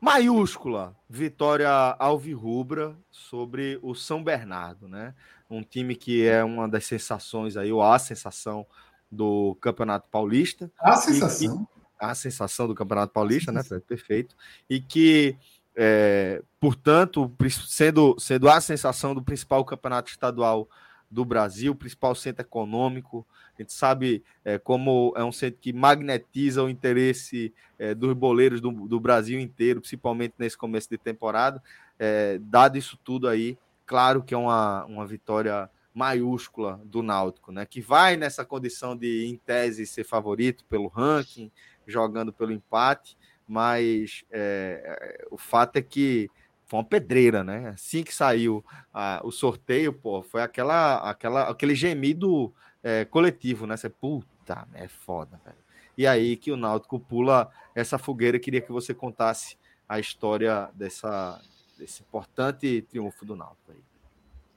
maiúscula 0.00 0.96
vitória 1.08 1.68
alvirrubra 1.98 2.96
sobre 3.10 3.78
o 3.82 3.94
São 3.94 4.22
Bernardo, 4.22 4.88
né? 4.88 5.14
Um 5.50 5.62
time 5.62 5.94
que 5.94 6.26
é 6.26 6.42
uma 6.42 6.68
das 6.68 6.86
sensações 6.86 7.56
aí, 7.56 7.70
ou 7.70 7.82
a 7.82 7.98
sensação 7.98 8.66
do 9.10 9.56
Campeonato 9.60 10.08
Paulista. 10.08 10.70
A 10.78 10.96
sensação. 10.96 11.66
Que, 11.66 11.82
a 11.98 12.14
sensação 12.14 12.66
do 12.66 12.74
Campeonato 12.74 13.12
Paulista, 13.12 13.52
né, 13.52 13.62
Fred? 13.62 13.84
Perfeito. 13.84 14.36
E 14.68 14.80
que 14.80 15.36
é, 15.74 16.42
portanto, 16.60 17.32
sendo, 17.66 18.16
sendo 18.18 18.48
a 18.48 18.60
sensação 18.60 19.14
do 19.14 19.22
principal 19.22 19.64
campeonato 19.64 20.10
estadual 20.10 20.68
do 21.10 21.24
Brasil, 21.24 21.74
principal 21.74 22.14
centro 22.14 22.42
econômico, 22.42 23.26
a 23.58 23.62
gente 23.62 23.72
sabe 23.72 24.24
é, 24.44 24.58
como 24.58 25.12
é 25.14 25.22
um 25.22 25.32
centro 25.32 25.60
que 25.60 25.72
magnetiza 25.72 26.62
o 26.62 26.70
interesse 26.70 27.52
é, 27.78 27.94
dos 27.94 28.14
boleiros 28.14 28.60
do, 28.60 28.70
do, 28.70 28.98
Brasil 28.98 29.38
inteiro, 29.38 29.80
principalmente 29.80 30.34
nesse 30.38 30.56
começo 30.56 30.88
de 30.88 30.96
temporada. 30.96 31.62
É, 31.98 32.38
dado 32.40 32.78
isso 32.78 32.98
tudo 33.04 33.28
aí, 33.28 33.58
claro 33.84 34.22
que 34.22 34.32
é 34.32 34.38
uma, 34.38 34.84
uma 34.86 35.06
vitória 35.06 35.68
maiúscula 35.94 36.80
do 36.84 37.02
Náutico, 37.02 37.52
né? 37.52 37.66
Que 37.66 37.80
vai 37.82 38.16
nessa 38.16 38.44
condição 38.44 38.96
de, 38.96 39.26
em 39.26 39.36
tese, 39.36 39.86
ser 39.86 40.04
favorito 40.04 40.64
pelo 40.64 40.88
ranking, 40.88 41.50
jogando 41.86 42.32
pelo 42.32 42.52
empate, 42.52 43.18
mas 43.46 44.24
é, 44.30 45.26
o 45.30 45.36
fato 45.36 45.76
é 45.76 45.82
que 45.82 46.30
foi 46.66 46.78
uma 46.78 46.84
pedreira, 46.84 47.44
né? 47.44 47.68
Assim 47.68 48.02
que 48.02 48.14
saiu 48.14 48.64
ah, 48.94 49.20
o 49.22 49.30
sorteio, 49.30 49.92
pô, 49.92 50.22
foi 50.22 50.42
aquela, 50.42 51.10
aquela, 51.10 51.50
aquele 51.50 51.74
gemido 51.74 52.52
é, 52.82 53.04
coletivo, 53.04 53.66
né? 53.66 53.76
Você, 53.76 53.90
puta, 53.90 54.66
é 54.72 54.88
foda, 54.88 55.40
velho. 55.44 55.58
E 55.96 56.06
aí 56.06 56.36
que 56.36 56.50
o 56.50 56.56
Náutico 56.56 56.98
pula 56.98 57.50
essa 57.74 57.98
fogueira. 57.98 58.38
Queria 58.38 58.60
que 58.60 58.72
você 58.72 58.94
contasse 58.94 59.58
a 59.86 60.00
história 60.00 60.70
dessa, 60.74 61.40
desse 61.78 62.02
importante 62.02 62.82
triunfo 62.88 63.24
do 63.24 63.36
Náutico 63.36 63.72
aí. 63.72 63.82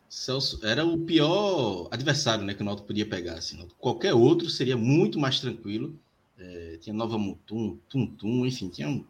Celso, 0.07 0.65
era 0.65 0.85
o 0.85 0.97
pior 0.97 1.89
adversário 1.91 2.45
né, 2.45 2.53
que 2.53 2.61
o 2.61 2.65
Náutico 2.65 2.87
podia 2.87 3.05
pegar. 3.05 3.33
Assim, 3.33 3.67
qualquer 3.77 4.13
outro 4.13 4.49
seria 4.49 4.77
muito 4.77 5.19
mais 5.19 5.41
tranquilo 5.41 5.99
é, 6.37 6.77
tinha 6.81 6.93
Nova 6.93 7.17
Mutum, 7.17 7.77
Tum 7.89 8.07
Tum, 8.07 8.45
enfim, 8.45 8.69
tinha 8.69 9.03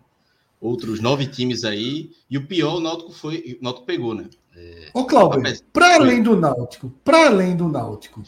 outros 0.59 0.99
nove 0.99 1.27
times 1.27 1.63
aí, 1.63 2.11
e 2.29 2.37
o 2.37 2.47
pior 2.47 2.77
o 2.77 2.79
Náutico 2.79 3.11
foi, 3.11 3.57
o 3.59 3.63
Náutico 3.63 3.85
pegou, 3.85 4.13
né? 4.13 4.29
É, 4.55 4.89
Ô, 4.93 5.05
Cláudio, 5.05 5.41
para 5.73 5.95
além 5.95 6.23
do 6.23 6.35
Náutico, 6.35 6.89
para 7.03 7.27
além 7.27 7.55
do 7.55 7.67
Náutico, 7.67 8.23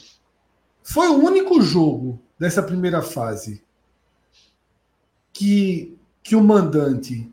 foi 0.84 1.08
o 1.08 1.16
único 1.16 1.62
jogo 1.62 2.22
dessa 2.40 2.62
primeira 2.62 3.02
fase 3.02 3.64
que, 5.32 5.98
que 6.24 6.36
o 6.36 6.44
mandante 6.44 7.32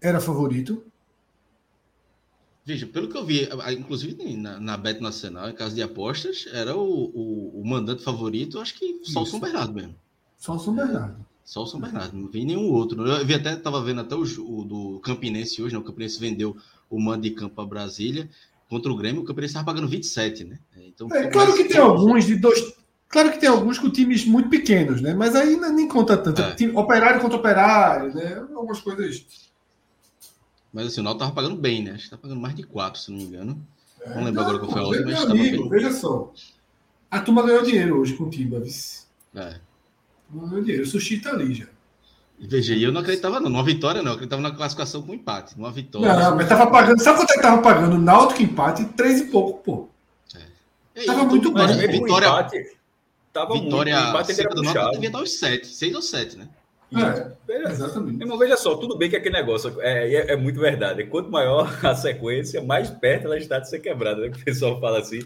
era 0.00 0.20
favorito? 0.20 0.84
Veja, 2.64 2.86
pelo 2.86 3.08
que 3.08 3.16
eu 3.16 3.24
vi, 3.24 3.48
inclusive 3.76 4.36
na, 4.36 4.60
na 4.60 4.76
Bet 4.76 5.00
Nacional, 5.00 5.48
em 5.48 5.54
caso 5.54 5.74
de 5.74 5.82
apostas, 5.82 6.46
era 6.52 6.76
o, 6.76 6.82
o, 6.82 7.60
o 7.60 7.66
mandante 7.66 8.02
favorito, 8.02 8.60
acho 8.60 8.78
que 8.78 9.00
só 9.02 9.22
Isso. 9.22 9.22
o 9.22 9.26
São 9.26 9.40
Bernardo 9.40 9.74
mesmo. 9.74 9.96
Só 10.40 10.56
o 10.56 10.58
São 10.58 10.74
Bernardo. 10.74 11.24
Só 11.44 11.62
o 11.62 11.66
São 11.66 11.78
Bernardo, 11.78 12.16
não 12.16 12.28
vi 12.28 12.44
nenhum 12.44 12.72
outro. 12.72 13.06
Eu 13.06 13.26
vi 13.26 13.34
até, 13.34 13.54
tava 13.54 13.82
vendo 13.82 14.00
até 14.00 14.14
o, 14.14 14.22
o 14.22 14.64
do 14.64 15.00
Campinense 15.00 15.62
hoje, 15.62 15.74
né? 15.74 15.80
O 15.80 15.84
Campinense 15.84 16.18
vendeu 16.18 16.56
o 16.88 16.98
mando 16.98 17.22
de 17.22 17.30
campo 17.30 17.54
para 17.56 17.66
Brasília 17.66 18.28
contra 18.70 18.90
o 18.90 18.96
Grêmio, 18.96 19.20
o 19.20 19.24
Campinense 19.24 19.50
estava 19.50 19.66
pagando 19.66 19.88
27, 19.88 20.44
né? 20.44 20.58
Então, 20.76 21.08
é, 21.12 21.26
claro 21.26 21.52
que 21.54 21.64
tem 21.64 21.78
alguns 21.78 22.24
de 22.24 22.36
dois. 22.36 22.72
Claro 23.08 23.32
que 23.32 23.38
tem 23.38 23.48
alguns 23.48 23.78
com 23.78 23.90
times 23.90 24.24
muito 24.24 24.48
pequenos, 24.48 25.00
né? 25.02 25.12
Mas 25.12 25.34
aí 25.34 25.56
nem 25.56 25.88
conta 25.88 26.16
tanto. 26.16 26.40
É. 26.40 26.54
Time, 26.54 26.72
operário 26.76 27.20
contra 27.20 27.36
operário, 27.36 28.14
né? 28.14 28.36
Algumas 28.54 28.80
coisas. 28.80 29.26
Mas 30.72 30.86
assim, 30.86 31.00
o 31.00 31.04
Náutico 31.04 31.24
estava 31.24 31.34
pagando 31.34 31.60
bem, 31.60 31.82
né? 31.82 31.90
Acho 31.90 31.98
que 31.98 32.04
está 32.04 32.16
pagando 32.16 32.40
mais 32.40 32.54
de 32.54 32.62
4, 32.62 33.00
se 33.00 33.10
não 33.10 33.18
me 33.18 33.24
engano. 33.24 33.66
É, 34.00 34.14
não 34.14 34.24
lembro 34.24 34.40
agora 34.40 34.58
qual 34.60 34.70
foi 34.70 34.80
a 34.80 34.84
outra, 34.84 35.04
mas 35.04 35.24
amigo, 35.24 35.68
Veja 35.68 35.92
só. 35.92 36.32
A 37.10 37.20
turma 37.20 37.42
ganhou 37.42 37.64
dinheiro 37.64 38.00
hoje 38.00 38.14
com 38.14 38.24
o 38.24 38.30
Timba, 38.30 38.62
É. 39.34 39.60
Ganhou 40.32 40.62
dinheiro. 40.62 40.84
O 40.84 40.86
sushi 40.86 41.18
tá 41.20 41.30
ali 41.30 41.54
já. 41.54 41.66
Veja, 42.38 42.74
eu 42.74 42.90
não 42.90 43.02
acreditava 43.02 43.38
não, 43.38 43.50
numa 43.50 43.62
vitória 43.62 44.00
não, 44.00 44.12
eu 44.12 44.14
acreditava 44.14 44.40
na 44.40 44.50
classificação 44.50 45.02
com 45.02 45.12
empate, 45.12 45.58
numa 45.58 45.70
vitória. 45.70 46.14
Não, 46.14 46.36
mas 46.36 46.48
tava 46.48 46.70
pagando, 46.70 47.02
sabe 47.02 47.18
quanto 47.18 47.30
é 47.32 47.34
que 47.34 47.42
tava 47.42 47.60
pagando? 47.60 47.98
Náutico 47.98 48.42
empate, 48.42 48.84
três 48.96 49.20
e 49.20 49.24
pouco, 49.26 49.62
pô. 49.62 49.88
É. 50.94 51.04
Tava 51.04 51.24
muito 51.24 51.50
bom. 51.50 51.66
Vitória, 51.66 52.26
empate, 52.28 52.76
tava 53.30 53.52
vitória 53.52 53.94
muito, 53.94 54.08
empate 54.08 54.40
era 54.40 54.54
do 54.54 54.62
Náutico 54.62 54.90
devia 54.92 55.10
dar 55.10 55.22
uns 55.22 55.32
sete, 55.32 55.66
seis 55.66 55.94
ou 55.94 56.00
sete, 56.00 56.38
né? 56.38 56.48
É, 56.92 57.70
exatamente. 57.70 58.20
Irmão, 58.20 58.36
veja 58.36 58.56
só, 58.56 58.76
tudo 58.76 58.96
bem 58.96 59.08
que 59.08 59.16
aquele 59.16 59.36
negócio 59.36 59.80
é, 59.80 60.12
é, 60.12 60.32
é, 60.32 60.36
muito 60.36 60.58
verdade. 60.58 61.04
Quanto 61.04 61.30
maior 61.30 61.68
a 61.84 61.94
sequência, 61.94 62.62
mais 62.62 62.90
perto 62.90 63.26
ela 63.26 63.38
está 63.38 63.58
de 63.58 63.68
ser 63.68 63.78
quebrada, 63.78 64.20
né? 64.20 64.28
O 64.28 64.44
pessoal 64.44 64.80
fala 64.80 64.98
assim. 64.98 65.20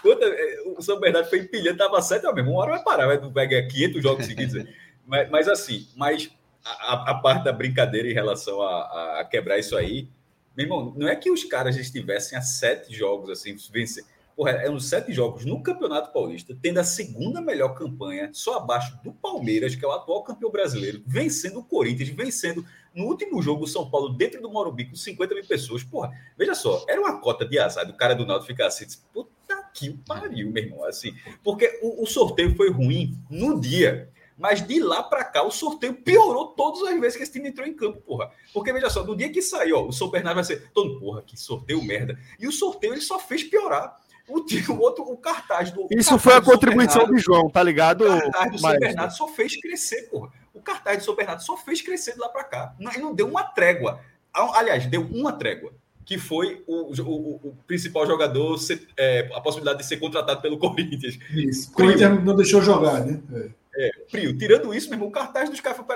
Quanto, 0.00 0.22
é, 0.24 0.62
o 0.76 0.80
São 0.80 1.00
Bernardo 1.00 1.28
foi 1.28 1.40
empilhando, 1.40 1.72
estava 1.72 2.00
sete, 2.00 2.26
ó, 2.26 2.32
mesmo, 2.32 2.52
uma 2.52 2.60
hora 2.60 2.72
vai 2.72 2.84
parar, 2.84 3.06
vai 3.06 3.18
pegar 3.30 3.66
500 3.66 4.02
jogos 4.02 4.26
seguidos. 4.26 4.64
mas, 5.04 5.28
mas 5.30 5.48
assim, 5.48 5.88
mas 5.96 6.30
a, 6.64 7.10
a, 7.10 7.14
parte 7.14 7.44
da 7.44 7.52
brincadeira 7.52 8.08
em 8.08 8.14
relação 8.14 8.62
a, 8.62 9.20
a, 9.20 9.24
quebrar 9.24 9.58
isso 9.58 9.76
aí, 9.76 10.08
meu 10.56 10.66
irmão, 10.66 10.94
não 10.96 11.08
é 11.08 11.16
que 11.16 11.30
os 11.30 11.44
caras 11.44 11.76
estivessem 11.76 12.36
a 12.36 12.42
sete 12.42 12.94
jogos 12.94 13.30
assim, 13.30 13.56
vencer. 13.72 14.04
Porra, 14.38 14.52
é 14.52 14.70
uns 14.70 14.88
sete 14.88 15.12
jogos 15.12 15.44
no 15.44 15.60
Campeonato 15.60 16.12
Paulista, 16.12 16.56
tendo 16.62 16.78
a 16.78 16.84
segunda 16.84 17.40
melhor 17.40 17.74
campanha, 17.74 18.30
só 18.32 18.58
abaixo 18.58 18.96
do 19.02 19.12
Palmeiras, 19.12 19.74
que 19.74 19.84
é 19.84 19.88
o 19.88 19.90
atual 19.90 20.22
campeão 20.22 20.48
brasileiro, 20.48 21.02
vencendo 21.04 21.58
o 21.58 21.64
Corinthians, 21.64 22.10
vencendo 22.10 22.64
no 22.94 23.06
último 23.06 23.42
jogo 23.42 23.64
o 23.64 23.66
São 23.66 23.90
Paulo 23.90 24.10
dentro 24.10 24.40
do 24.40 24.48
Morumbi 24.48 24.84
com 24.84 24.94
50 24.94 25.34
mil 25.34 25.44
pessoas. 25.44 25.82
Porra, 25.82 26.12
veja 26.38 26.54
só, 26.54 26.86
era 26.88 27.00
uma 27.00 27.20
cota 27.20 27.44
de 27.44 27.58
azar 27.58 27.84
do 27.84 27.94
cara 27.94 28.14
do 28.14 28.24
Naldo 28.24 28.46
ficar 28.46 28.68
assim, 28.68 28.86
puta 29.12 29.28
que 29.74 29.90
pariu, 30.06 30.52
meu 30.52 30.62
irmão, 30.62 30.84
assim, 30.84 31.12
porque 31.42 31.80
o, 31.82 32.04
o 32.04 32.06
sorteio 32.06 32.54
foi 32.54 32.70
ruim 32.70 33.18
no 33.28 33.60
dia. 33.60 34.08
Mas 34.36 34.64
de 34.64 34.78
lá 34.78 35.02
para 35.02 35.24
cá, 35.24 35.42
o 35.42 35.50
sorteio 35.50 35.94
piorou 35.94 36.54
todas 36.54 36.84
as 36.84 37.00
vezes 37.00 37.16
que 37.16 37.24
esse 37.24 37.32
time 37.32 37.48
entrou 37.48 37.66
em 37.66 37.74
campo, 37.74 38.00
porra. 38.02 38.30
Porque, 38.54 38.72
veja 38.72 38.88
só, 38.88 39.02
no 39.02 39.16
dia 39.16 39.32
que 39.32 39.42
saiu, 39.42 39.78
ó, 39.78 39.88
o 39.88 39.92
São 39.92 40.08
Bernardo 40.08 40.36
vai 40.36 40.44
ser 40.44 40.70
todo, 40.70 41.00
porra, 41.00 41.22
que 41.22 41.36
sorteio 41.36 41.82
merda. 41.82 42.16
E 42.38 42.46
o 42.46 42.52
sorteio 42.52 42.94
ele 42.94 43.00
só 43.00 43.18
fez 43.18 43.42
piorar. 43.42 43.98
O, 44.28 44.72
o 44.72 44.80
outro, 44.80 45.04
o 45.04 45.16
cartaz 45.16 45.70
do. 45.70 45.86
Isso 45.90 46.10
cartaz 46.10 46.22
foi 46.22 46.34
a 46.34 46.40
contribuição 46.40 47.06
do 47.06 47.16
João, 47.18 47.48
tá 47.48 47.62
ligado? 47.62 48.04
O 48.04 48.20
cartaz 48.20 48.52
do 48.52 48.58
São 48.58 48.78
Bernardo 48.78 49.12
só 49.12 49.28
fez 49.28 49.60
crescer, 49.60 50.02
porra. 50.10 50.30
O 50.52 50.60
cartaz 50.60 50.98
do 50.98 51.04
São 51.04 51.14
Bernardo 51.14 51.42
só 51.42 51.56
fez 51.56 51.80
crescer 51.80 52.12
de 52.12 52.18
lá 52.18 52.28
para 52.28 52.44
cá. 52.44 52.74
Não, 52.78 52.92
não 52.92 53.14
deu 53.14 53.28
uma 53.28 53.42
trégua. 53.42 54.00
Aliás, 54.32 54.86
deu 54.86 55.02
uma 55.02 55.32
trégua 55.32 55.72
que 56.04 56.16
foi 56.16 56.64
o, 56.66 56.90
o, 57.02 57.48
o 57.48 57.56
principal 57.66 58.06
jogador, 58.06 58.56
ser, 58.56 58.88
é, 58.96 59.28
a 59.34 59.42
possibilidade 59.42 59.80
de 59.80 59.84
ser 59.84 59.98
contratado 59.98 60.40
pelo 60.40 60.56
Corinthians. 60.58 61.18
Isso. 61.30 61.70
O 61.70 61.74
Corinthians 61.74 62.24
não 62.24 62.34
deixou 62.34 62.62
jogar, 62.62 63.04
né? 63.04 63.20
É. 63.32 63.58
É, 63.80 63.90
frio. 64.08 64.36
Tirando 64.36 64.74
isso, 64.74 64.88
meu 64.88 64.96
irmão, 64.96 65.08
o 65.08 65.12
cartaz 65.12 65.48
dos 65.48 65.60
caras 65.60 65.78
foi 65.78 65.86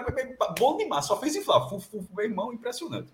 bom 0.56 0.76
demais, 0.76 1.04
só 1.04 1.18
fez 1.18 1.34
inflar. 1.34 1.68
Fufu, 1.68 2.06
meu 2.14 2.24
irmão, 2.24 2.52
impressionante. 2.52 3.08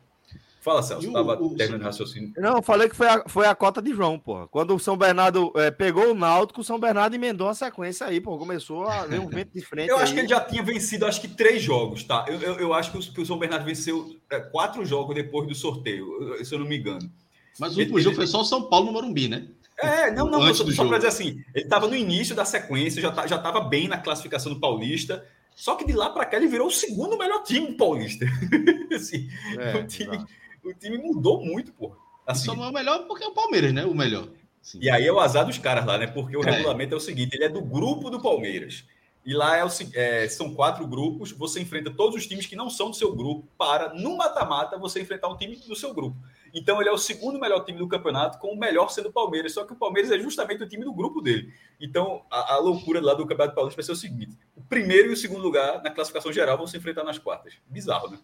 Fala, 0.68 0.82
Celso, 0.82 1.06
estava 1.06 1.36
terminando 1.56 1.80
o 1.80 1.84
raciocínio. 1.84 2.32
Não, 2.36 2.56
eu 2.56 2.62
falei 2.62 2.90
que 2.90 2.94
foi 2.94 3.08
a, 3.08 3.24
foi 3.26 3.46
a 3.46 3.54
cota 3.54 3.80
de 3.80 3.94
João, 3.94 4.18
pô. 4.18 4.46
Quando 4.48 4.74
o 4.74 4.78
São 4.78 4.98
Bernardo 4.98 5.50
é, 5.56 5.70
pegou 5.70 6.10
o 6.10 6.14
Náutico, 6.14 6.60
o 6.60 6.64
São 6.64 6.78
Bernardo 6.78 7.14
emendou 7.14 7.48
a 7.48 7.54
sequência 7.54 8.06
aí, 8.06 8.20
pô. 8.20 8.36
Começou 8.36 8.86
a 8.86 9.06
ver 9.06 9.18
um 9.18 9.28
vento 9.28 9.50
de 9.54 9.62
frente. 9.62 9.88
eu 9.88 9.96
aí. 9.96 10.02
acho 10.02 10.12
que 10.12 10.20
ele 10.20 10.28
já 10.28 10.40
tinha 10.40 10.62
vencido, 10.62 11.06
acho 11.06 11.22
que 11.22 11.28
três 11.28 11.62
jogos, 11.62 12.04
tá? 12.04 12.26
Eu, 12.28 12.38
eu, 12.40 12.54
eu 12.58 12.74
acho 12.74 12.92
que 12.92 12.98
o, 12.98 13.00
que 13.00 13.20
o, 13.22 13.24
São 13.24 13.38
Bernardo 13.38 13.64
venceu 13.64 14.14
é, 14.30 14.40
quatro 14.40 14.84
jogos 14.84 15.14
depois 15.14 15.48
do 15.48 15.54
sorteio, 15.54 16.06
se 16.44 16.54
eu 16.54 16.58
não 16.58 16.66
me 16.66 16.76
engano. 16.76 17.10
Mas 17.58 17.74
o 17.74 17.80
último 17.80 17.96
ele, 17.96 18.04
jogo 18.04 18.16
ele... 18.16 18.16
foi 18.16 18.26
só 18.26 18.42
o 18.42 18.44
São 18.44 18.68
Paulo 18.68 18.86
no 18.86 18.92
Morumbi, 18.92 19.26
né? 19.26 19.48
É, 19.78 20.10
não, 20.10 20.28
não, 20.28 20.52
só, 20.52 20.70
só 20.70 20.86
para 20.86 20.98
dizer 20.98 21.08
assim, 21.08 21.42
ele 21.54 21.64
estava 21.64 21.86
no 21.86 21.94
início 21.94 22.34
da 22.34 22.44
sequência, 22.44 23.00
já, 23.00 23.10
tá, 23.10 23.26
já 23.26 23.36
estava 23.36 23.60
bem 23.60 23.88
na 23.88 23.96
classificação 23.96 24.52
do 24.52 24.60
Paulista, 24.60 25.24
só 25.58 25.74
que 25.74 25.86
de 25.86 25.92
lá 25.92 26.10
para 26.10 26.24
cá 26.24 26.36
ele 26.36 26.46
virou 26.46 26.68
o 26.68 26.70
segundo 26.70 27.16
melhor 27.16 27.42
time 27.42 27.68
do 27.68 27.76
Paulista. 27.76 28.26
assim, 28.94 29.28
é, 29.58 29.76
o, 29.76 29.86
time, 29.86 30.24
o, 30.64 30.74
time, 30.74 30.98
mudou 30.98 31.44
muito, 31.44 31.72
pô. 31.72 31.96
Assim, 32.26 32.46
só 32.46 32.54
não 32.54 32.64
é 32.64 32.68
o 32.68 32.72
melhor 32.72 33.06
porque 33.06 33.24
é 33.24 33.26
o 33.26 33.34
Palmeiras, 33.34 33.72
né? 33.72 33.84
O 33.84 33.94
melhor. 33.94 34.28
Sim. 34.60 34.80
E 34.82 34.90
aí 34.90 35.06
é 35.06 35.12
o 35.12 35.18
azar 35.18 35.46
dos 35.46 35.58
caras 35.58 35.86
lá, 35.86 35.96
né? 35.96 36.06
Porque 36.06 36.36
o 36.36 36.42
é. 36.42 36.50
regulamento 36.50 36.94
é 36.94 36.96
o 36.96 37.00
seguinte: 37.00 37.34
ele 37.34 37.44
é 37.44 37.48
do 37.48 37.62
grupo 37.62 38.10
do 38.10 38.20
Palmeiras. 38.20 38.84
E 39.24 39.34
lá 39.34 39.56
é 39.56 39.64
o, 39.64 39.68
é, 39.94 40.26
são 40.28 40.54
quatro 40.54 40.86
grupos, 40.86 41.32
você 41.32 41.60
enfrenta 41.60 41.90
todos 41.90 42.16
os 42.16 42.26
times 42.26 42.46
que 42.46 42.56
não 42.56 42.70
são 42.70 42.88
do 42.88 42.96
seu 42.96 43.14
grupo 43.14 43.46
para, 43.58 43.92
no 43.92 44.16
mata-mata, 44.16 44.78
você 44.78 45.02
enfrentar 45.02 45.28
um 45.28 45.36
time 45.36 45.54
do 45.56 45.76
seu 45.76 45.92
grupo. 45.92 46.16
Então 46.54 46.80
ele 46.80 46.88
é 46.88 46.92
o 46.92 46.96
segundo 46.96 47.38
melhor 47.38 47.62
time 47.64 47.78
do 47.78 47.86
campeonato, 47.86 48.38
com 48.38 48.48
o 48.48 48.58
melhor 48.58 48.88
sendo 48.88 49.10
o 49.10 49.12
Palmeiras. 49.12 49.52
Só 49.52 49.64
que 49.64 49.74
o 49.74 49.76
Palmeiras 49.76 50.10
é 50.10 50.18
justamente 50.18 50.62
o 50.62 50.68
time 50.68 50.82
do 50.84 50.94
grupo 50.94 51.20
dele. 51.20 51.52
Então 51.78 52.24
a, 52.30 52.54
a 52.54 52.58
loucura 52.58 53.02
lá 53.02 53.12
do 53.12 53.26
Campeonato 53.26 53.54
Paulista 53.54 53.76
vai 53.76 53.84
ser 53.84 53.92
o 53.92 53.96
seguinte: 53.96 54.34
o 54.56 54.62
primeiro 54.62 55.10
e 55.10 55.12
o 55.12 55.16
segundo 55.16 55.42
lugar 55.42 55.82
na 55.82 55.90
classificação 55.90 56.32
geral 56.32 56.56
vão 56.56 56.66
se 56.66 56.78
enfrentar 56.78 57.04
nas 57.04 57.18
quartas. 57.18 57.54
Bizarro, 57.66 58.10
né? 58.10 58.18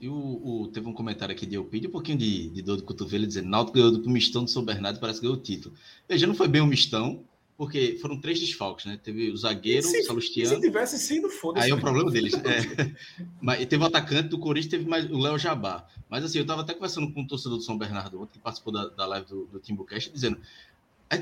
E 0.00 0.08
o, 0.08 0.14
o, 0.14 0.68
teve 0.68 0.86
um 0.86 0.92
comentário 0.92 1.34
aqui 1.34 1.46
de 1.46 1.54
Eupídio, 1.54 1.88
um 1.88 1.92
pouquinho 1.92 2.18
de, 2.18 2.50
de 2.50 2.62
dor 2.62 2.76
do 2.76 2.82
cotovelo, 2.82 3.26
dizendo: 3.26 3.48
Náutico 3.48 3.76
ganhou 3.78 3.92
do 3.92 4.10
mistão 4.10 4.44
do 4.44 4.50
São 4.50 4.62
Bernardo, 4.64 5.00
parece 5.00 5.20
que 5.20 5.26
ganhou 5.26 5.38
o 5.38 5.42
título. 5.42 5.74
Veja, 6.08 6.26
não 6.26 6.34
foi 6.34 6.48
bem 6.48 6.60
um 6.60 6.66
mistão, 6.66 7.24
porque 7.56 7.96
foram 8.00 8.20
três 8.20 8.38
desfalques, 8.38 8.84
né? 8.84 9.00
Teve 9.02 9.30
o 9.30 9.36
zagueiro, 9.36 9.86
se, 9.86 10.00
o 10.00 10.04
Salustiano. 10.04 10.54
Se 10.56 10.60
tivesse 10.60 10.98
sido, 10.98 11.30
foda-se. 11.30 11.64
Aí 11.64 11.70
é 11.70 11.74
o 11.74 11.80
problema 11.80 12.10
deles. 12.10 12.34
É. 12.46 12.92
Mas 13.40 13.64
teve 13.66 13.82
o 13.82 13.86
atacante 13.86 14.28
do 14.28 14.38
Corinthians, 14.38 14.70
teve 14.70 14.88
mais 14.88 15.10
o 15.10 15.18
Léo 15.18 15.38
Jabá. 15.38 15.86
Mas 16.08 16.24
assim, 16.24 16.38
eu 16.38 16.42
estava 16.42 16.60
até 16.60 16.74
conversando 16.74 17.10
com 17.12 17.22
um 17.22 17.26
torcedor 17.26 17.56
do 17.56 17.64
São 17.64 17.78
Bernardo 17.78 18.20
ontem, 18.20 18.34
que 18.34 18.38
participou 18.38 18.72
da, 18.72 18.88
da 18.88 19.06
live 19.06 19.26
do, 19.26 19.46
do 19.46 19.58
Timbucast, 19.58 20.12
dizendo. 20.12 20.38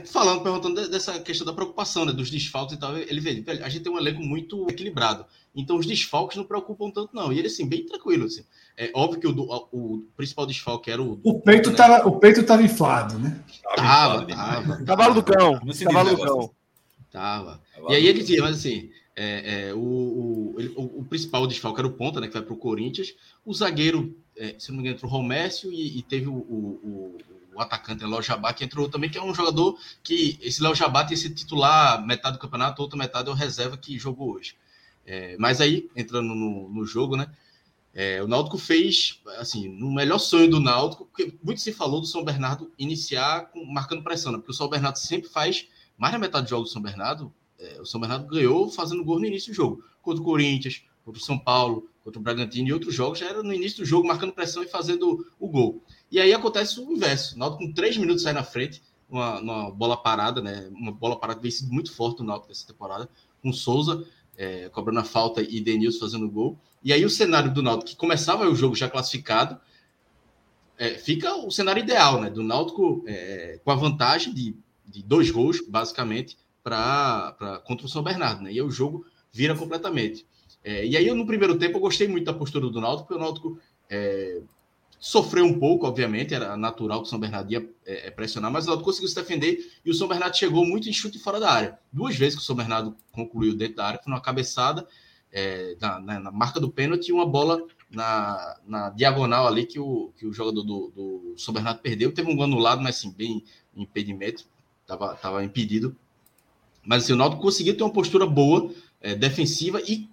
Falando, 0.06 0.42
perguntando 0.42 0.88
dessa 0.88 1.20
questão 1.20 1.46
da 1.46 1.52
preocupação, 1.52 2.06
né, 2.06 2.12
dos 2.12 2.30
desfalques 2.30 2.74
e 2.74 2.80
tal, 2.80 2.96
ele 2.96 3.20
vê, 3.20 3.44
a 3.62 3.68
gente 3.68 3.82
tem 3.82 3.92
um 3.92 3.98
elenco 3.98 4.22
muito 4.22 4.66
equilibrado. 4.68 5.26
Então 5.54 5.76
os 5.76 5.86
desfalques 5.86 6.38
não 6.38 6.44
preocupam 6.44 6.90
tanto, 6.90 7.14
não. 7.14 7.32
E 7.32 7.38
ele, 7.38 7.48
assim, 7.48 7.68
bem 7.68 7.84
tranquilo, 7.84 8.24
assim. 8.24 8.44
É 8.76 8.90
óbvio 8.92 9.20
que 9.20 9.26
o, 9.26 9.40
o, 9.40 9.94
o 9.94 9.98
principal 10.16 10.46
desfalque 10.46 10.90
era 10.90 11.00
o. 11.00 11.20
O 11.22 11.40
peito, 11.40 11.70
né? 11.70 11.76
tava, 11.76 12.08
o 12.08 12.18
peito 12.18 12.42
tava 12.42 12.62
inflado, 12.62 13.18
né? 13.18 13.40
Tava, 13.76 14.26
tava. 14.26 14.84
Cavalo 14.84 15.14
do 15.14 15.22
cão. 15.22 15.60
Cavalo 15.84 16.10
do 16.10 16.22
cão. 16.22 16.50
Tava. 17.10 17.60
E 17.88 17.94
aí 17.94 18.06
ele 18.06 18.20
dizia, 18.20 18.42
mas 18.42 18.56
assim, 18.56 18.90
é, 19.14 19.68
é, 19.68 19.74
o, 19.74 19.78
o, 19.78 20.54
ele, 20.58 20.74
o, 20.76 21.00
o, 21.00 21.04
principal 21.04 21.46
desfalque 21.46 21.78
era 21.78 21.86
o 21.86 21.92
Ponta, 21.92 22.20
né, 22.20 22.26
que 22.26 22.32
vai 22.32 22.42
para 22.42 22.52
o 22.52 22.56
Corinthians. 22.56 23.14
O 23.44 23.54
zagueiro, 23.54 24.16
é, 24.36 24.56
se 24.58 24.70
não 24.70 24.76
me 24.76 24.82
engano, 24.82 24.96
entrou 24.96 25.10
o 25.10 25.14
Romércio 25.14 25.72
e, 25.72 25.98
e 25.98 26.02
teve 26.02 26.26
o, 26.26 26.34
o, 26.34 27.18
o 27.54 27.60
atacante, 27.60 28.02
né, 28.02 28.10
Léo 28.10 28.22
Jabá, 28.22 28.52
que 28.52 28.64
entrou 28.64 28.88
também, 28.88 29.08
que 29.08 29.16
é 29.16 29.22
um 29.22 29.34
jogador 29.34 29.78
que 30.02 30.36
esse 30.42 30.60
Léo 30.60 30.74
Jabá 30.74 31.04
tem 31.04 31.14
esse 31.14 31.30
titular 31.30 32.04
metade 32.04 32.36
do 32.36 32.40
campeonato, 32.40 32.82
outra 32.82 32.98
metade 32.98 33.28
é 33.28 33.32
o 33.32 33.34
reserva 33.34 33.76
que 33.76 33.96
jogou 33.96 34.34
hoje. 34.34 34.56
É, 35.06 35.36
mas 35.38 35.60
aí, 35.60 35.88
entrando 35.94 36.34
no, 36.34 36.68
no 36.68 36.84
jogo, 36.84 37.16
né, 37.16 37.28
é, 37.94 38.20
o 38.20 38.26
Náutico 38.26 38.58
fez, 38.58 39.20
assim, 39.38 39.68
no 39.68 39.92
melhor 39.92 40.18
sonho 40.18 40.50
do 40.50 40.58
Náutico, 40.58 41.06
porque 41.06 41.32
muito 41.42 41.60
se 41.60 41.72
falou 41.72 42.00
do 42.00 42.06
São 42.06 42.24
Bernardo 42.24 42.72
iniciar 42.76 43.52
com, 43.52 43.64
marcando 43.64 44.02
pressão, 44.02 44.32
né, 44.32 44.38
porque 44.38 44.50
o 44.50 44.54
São 44.54 44.68
Bernardo 44.68 44.96
sempre 44.96 45.30
faz 45.30 45.68
mais 45.96 46.12
da 46.12 46.18
metade 46.18 46.46
do 46.46 46.50
jogo 46.50 46.64
do 46.64 46.68
São 46.68 46.82
Bernardo, 46.82 47.32
é, 47.56 47.80
o 47.80 47.86
São 47.86 48.00
Bernardo 48.00 48.26
ganhou 48.26 48.68
fazendo 48.68 49.04
gol 49.04 49.20
no 49.20 49.26
início 49.26 49.52
do 49.52 49.56
jogo. 49.56 49.84
Contra 50.02 50.20
o 50.20 50.24
Corinthians, 50.24 50.82
contra 51.04 51.20
o 51.20 51.24
São 51.24 51.38
Paulo, 51.38 51.88
contra 52.02 52.18
o 52.18 52.22
Bragantino 52.22 52.68
e 52.68 52.72
outros 52.72 52.92
jogos, 52.92 53.20
já 53.20 53.26
era 53.26 53.44
no 53.44 53.54
início 53.54 53.78
do 53.78 53.84
jogo 53.84 54.08
marcando 54.08 54.32
pressão 54.32 54.64
e 54.64 54.68
fazendo 54.68 55.24
o 55.38 55.48
gol. 55.48 55.80
E 56.10 56.18
aí 56.18 56.34
acontece 56.34 56.80
o 56.80 56.92
inverso. 56.92 57.36
O 57.36 57.38
Náutico 57.38 57.64
com 57.64 57.72
três 57.72 57.96
minutos 57.96 58.24
sai 58.24 58.32
na 58.32 58.42
frente, 58.42 58.82
uma, 59.08 59.38
uma, 59.40 59.70
bola 59.70 59.96
parada, 59.96 60.42
né? 60.42 60.68
Uma 60.72 60.90
bola 60.90 61.16
parada 61.16 61.38
que 61.38 61.42
vem 61.42 61.50
sido 61.52 61.72
muito 61.72 61.92
forte 61.92 62.22
o 62.22 62.24
Náutico 62.24 62.48
dessa 62.48 62.66
temporada, 62.66 63.08
com 63.40 63.52
Souza 63.52 64.04
é, 64.36 64.68
cobrando 64.70 65.00
a 65.00 65.04
falta 65.04 65.42
e 65.42 65.60
Denilson 65.60 66.00
fazendo 66.00 66.30
gol. 66.30 66.58
E 66.82 66.92
aí 66.92 67.04
o 67.04 67.10
cenário 67.10 67.52
do 67.52 67.62
Náutico, 67.62 67.90
que 67.90 67.96
começava 67.96 68.48
o 68.48 68.54
jogo 68.54 68.74
já 68.74 68.88
classificado, 68.88 69.58
é, 70.76 70.94
fica 70.94 71.34
o 71.36 71.50
cenário 71.50 71.80
ideal, 71.80 72.20
né? 72.20 72.28
Do 72.30 72.42
Náutico 72.42 73.04
é, 73.06 73.60
com 73.64 73.70
a 73.70 73.76
vantagem 73.76 74.34
de 74.34 74.56
de 74.94 75.02
dois 75.02 75.30
gols, 75.30 75.60
basicamente, 75.66 76.36
para 76.62 77.60
contra 77.64 77.86
o 77.86 77.88
São 77.88 78.02
Bernardo, 78.02 78.42
né? 78.42 78.52
E 78.52 78.54
aí 78.54 78.62
o 78.62 78.70
jogo 78.70 79.04
vira 79.32 79.56
completamente. 79.56 80.26
É, 80.62 80.86
e 80.86 80.96
aí, 80.96 81.12
no 81.12 81.26
primeiro 81.26 81.58
tempo, 81.58 81.76
eu 81.76 81.80
gostei 81.80 82.08
muito 82.08 82.24
da 82.24 82.32
postura 82.32 82.68
do 82.70 82.80
Náutico, 82.80 83.08
porque 83.08 83.20
o 83.20 83.24
Náutico 83.24 83.58
é, 83.90 84.40
Sofreu 85.04 85.44
um 85.44 85.58
pouco, 85.58 85.86
obviamente, 85.86 86.32
era 86.32 86.56
natural 86.56 87.02
que 87.02 87.06
o 87.06 87.10
São 87.10 87.18
Bernardo 87.18 87.52
ia 87.52 87.68
é, 87.84 88.06
é 88.06 88.10
pressionar, 88.10 88.50
mas 88.50 88.64
o 88.64 88.68
Náutico 88.68 88.86
conseguiu 88.86 89.06
se 89.10 89.14
defender 89.14 89.70
e 89.84 89.90
o 89.90 89.92
São 89.92 90.08
Bernardo 90.08 90.34
chegou 90.34 90.64
muito 90.64 90.88
em 90.88 90.94
chute 90.94 91.18
fora 91.18 91.38
da 91.38 91.52
área. 91.52 91.78
Duas 91.92 92.16
vezes 92.16 92.36
que 92.36 92.40
o 92.40 92.44
São 92.44 92.56
Bernardo 92.56 92.96
concluiu 93.12 93.54
dentro 93.54 93.76
da 93.76 93.84
área, 93.84 94.00
foi 94.02 94.10
uma 94.10 94.22
cabeçada 94.22 94.88
é, 95.30 95.76
na, 95.78 96.00
na, 96.00 96.20
na, 96.20 96.30
marca 96.30 96.58
do 96.58 96.70
pênalti 96.70 97.08
e 97.08 97.12
uma 97.12 97.26
bola 97.26 97.62
na, 97.90 98.56
na, 98.66 98.88
diagonal 98.88 99.46
ali 99.46 99.66
que 99.66 99.78
o, 99.78 100.10
que 100.16 100.24
o 100.24 100.32
jogador 100.32 100.62
do, 100.62 100.90
do 100.96 101.34
São 101.36 101.52
Bernardo 101.52 101.80
perdeu. 101.80 102.10
Teve 102.10 102.32
um 102.32 102.34
gol 102.34 102.46
anulado, 102.46 102.80
mas 102.80 102.96
assim, 102.96 103.12
bem 103.12 103.44
impedimento, 103.76 104.46
estava 104.80 105.14
tava 105.16 105.44
impedido. 105.44 105.94
Mas 106.82 107.04
assim, 107.04 107.12
o 107.12 107.16
Náutico 107.16 107.42
conseguiu 107.42 107.76
ter 107.76 107.82
uma 107.82 107.92
postura 107.92 108.26
boa, 108.26 108.72
é, 109.02 109.14
defensiva 109.14 109.82
e 109.82 110.08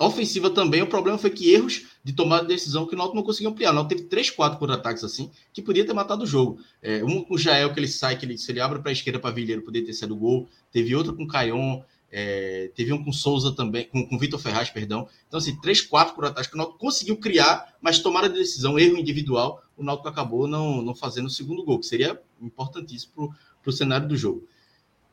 ofensiva 0.00 0.50
também, 0.50 0.82
o 0.82 0.86
problema 0.86 1.16
foi 1.16 1.30
que 1.30 1.50
erros 1.50 1.86
de 2.04 2.12
tomada 2.12 2.42
de 2.42 2.48
decisão 2.48 2.86
que 2.86 2.94
o 2.94 2.98
Náutico 2.98 3.16
não 3.16 3.22
conseguiu 3.22 3.50
ampliar. 3.50 3.70
O 3.70 3.74
Náutico 3.74 3.96
teve 3.96 4.08
três, 4.08 4.30
quatro 4.30 4.58
contra-ataques 4.58 5.02
assim, 5.02 5.30
que 5.52 5.62
podia 5.62 5.84
ter 5.84 5.94
matado 5.94 6.24
o 6.24 6.26
jogo. 6.26 6.58
É, 6.82 7.02
um 7.02 7.24
com 7.24 7.34
o 7.34 7.38
Jael, 7.38 7.72
que 7.72 7.80
ele 7.80 7.88
sai, 7.88 8.18
que 8.18 8.26
ele, 8.26 8.36
se 8.36 8.52
ele 8.52 8.60
abre 8.60 8.80
para 8.80 8.90
a 8.90 8.92
esquerda 8.92 9.18
para 9.18 9.34
Vilheiro, 9.34 9.62
poderia 9.62 9.86
ter 9.86 9.94
sido 9.94 10.14
gol. 10.14 10.46
Teve 10.70 10.94
outro 10.94 11.14
com 11.14 11.24
o 11.24 11.28
Caion, 11.28 11.80
é, 12.10 12.70
teve 12.74 12.92
um 12.92 13.02
com 13.02 13.10
Souza 13.10 13.52
também, 13.52 13.84
com, 13.86 14.06
com 14.06 14.18
Vitor 14.18 14.38
Ferraz, 14.38 14.68
perdão. 14.68 15.08
Então, 15.26 15.38
assim, 15.38 15.58
três, 15.60 15.80
quatro 15.80 16.14
contra-ataques 16.14 16.50
que 16.50 16.54
o 16.54 16.58
Náutico 16.58 16.78
conseguiu 16.78 17.16
criar, 17.16 17.74
mas 17.80 17.98
tomada 17.98 18.28
de 18.28 18.38
decisão, 18.38 18.78
erro 18.78 18.98
individual, 18.98 19.62
o 19.76 19.82
Náutico 19.82 20.08
acabou 20.08 20.46
não, 20.46 20.82
não 20.82 20.94
fazendo 20.94 21.26
o 21.26 21.30
segundo 21.30 21.64
gol, 21.64 21.78
que 21.78 21.86
seria 21.86 22.20
importantíssimo 22.40 23.34
para 23.62 23.70
o 23.70 23.72
cenário 23.72 24.06
do 24.06 24.16
jogo. 24.16 24.46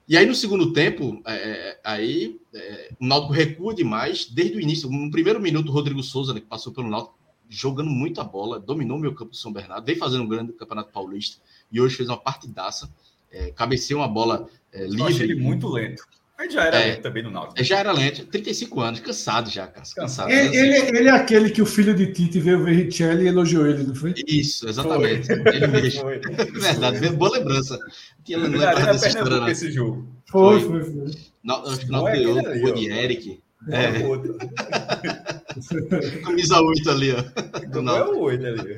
E 0.09 0.17
aí, 0.17 0.25
no 0.25 0.33
segundo 0.33 0.73
tempo, 0.73 1.21
é, 1.23 1.35
é, 1.35 1.79
aí 1.83 2.41
é, 2.51 2.91
o 2.99 3.05
Náutico 3.05 3.31
recua 3.31 3.75
demais, 3.75 4.25
desde 4.25 4.57
o 4.57 4.59
início. 4.59 4.89
No 4.89 5.11
primeiro 5.11 5.39
minuto, 5.39 5.69
o 5.69 5.71
Rodrigo 5.71 6.01
Souza, 6.01 6.33
né, 6.33 6.39
que 6.39 6.47
passou 6.47 6.73
pelo 6.73 6.89
Náutico, 6.89 7.15
jogando 7.47 7.91
muito 7.91 8.19
a 8.19 8.23
bola, 8.23 8.59
dominou 8.59 8.97
o 8.97 8.99
meu 8.99 9.13
campo 9.13 9.29
do 9.29 9.37
São 9.37 9.53
Bernardo, 9.53 9.85
veio 9.85 9.99
fazendo 9.99 10.23
um 10.23 10.27
grande 10.27 10.51
campeonato 10.53 10.91
paulista 10.91 11.39
e 11.71 11.79
hoje 11.79 11.95
fez 11.95 12.09
uma 12.09 12.17
partidaça. 12.17 12.91
É, 13.31 13.51
cabeceou 13.51 14.01
uma 14.01 14.07
bola 14.07 14.49
é, 14.73 14.85
livre. 14.85 14.99
Eu 14.99 15.05
achei 15.05 15.25
ele 15.25 15.35
muito 15.35 15.67
lento. 15.67 16.03
Mas 16.39 16.53
já 16.53 16.63
era 16.63 16.79
é, 16.79 16.85
lento 16.85 17.01
também 17.01 17.21
no 17.21 17.31
Náutico. 17.31 17.61
Já 17.61 17.79
era 17.79 17.91
lento, 17.91 18.25
35 18.27 18.79
anos, 18.79 19.01
cansado 19.01 19.49
já, 19.49 19.67
cara. 19.67 19.85
Cansado. 19.93 20.31
Ele, 20.31 20.55
ele, 20.55 20.97
ele, 20.97 21.09
é 21.09 21.11
aquele 21.11 21.49
que 21.49 21.61
o 21.61 21.65
filho 21.65 21.93
de 21.93 22.13
Tite 22.13 22.39
veio 22.39 22.63
ver 22.63 22.85
Richelli 22.85 23.25
e 23.25 23.27
elogiou 23.27 23.67
ele, 23.67 23.83
não 23.83 23.93
foi? 23.93 24.13
Isso, 24.25 24.69
exatamente. 24.69 25.27
Foi. 25.27 25.35
Ele 25.53 25.67
mesmo. 25.67 25.99
Foi. 26.09 26.17
Verdade, 26.19 27.09
boa 27.09 27.37
lembrança. 27.37 27.77
Tinha 28.23 28.37
lembrança 28.37 28.85
desse 28.85 29.17
Pernambuco 29.17 29.51
esse 29.51 29.69
jogo. 29.69 30.07
Foi, 30.31 30.61
foi, 30.61 30.81
foi. 30.81 31.11
Não, 31.43 31.61
acho 31.65 31.81
que 31.81 31.91
não 31.91 32.05
ganhou 32.05 32.39
o 32.39 32.59
gol 32.61 32.73
de 32.73 32.89
Eric. 32.89 33.41
É. 33.67 33.85
é. 33.85 33.99
Camisa 36.23 36.61
8 36.61 36.89
ali, 36.89 37.11
ó. 37.11 37.21
Do 37.67 37.81
não 37.81 37.97
é 37.97 38.05
o 38.05 38.17
8 38.17 38.45
ali. 38.45 38.77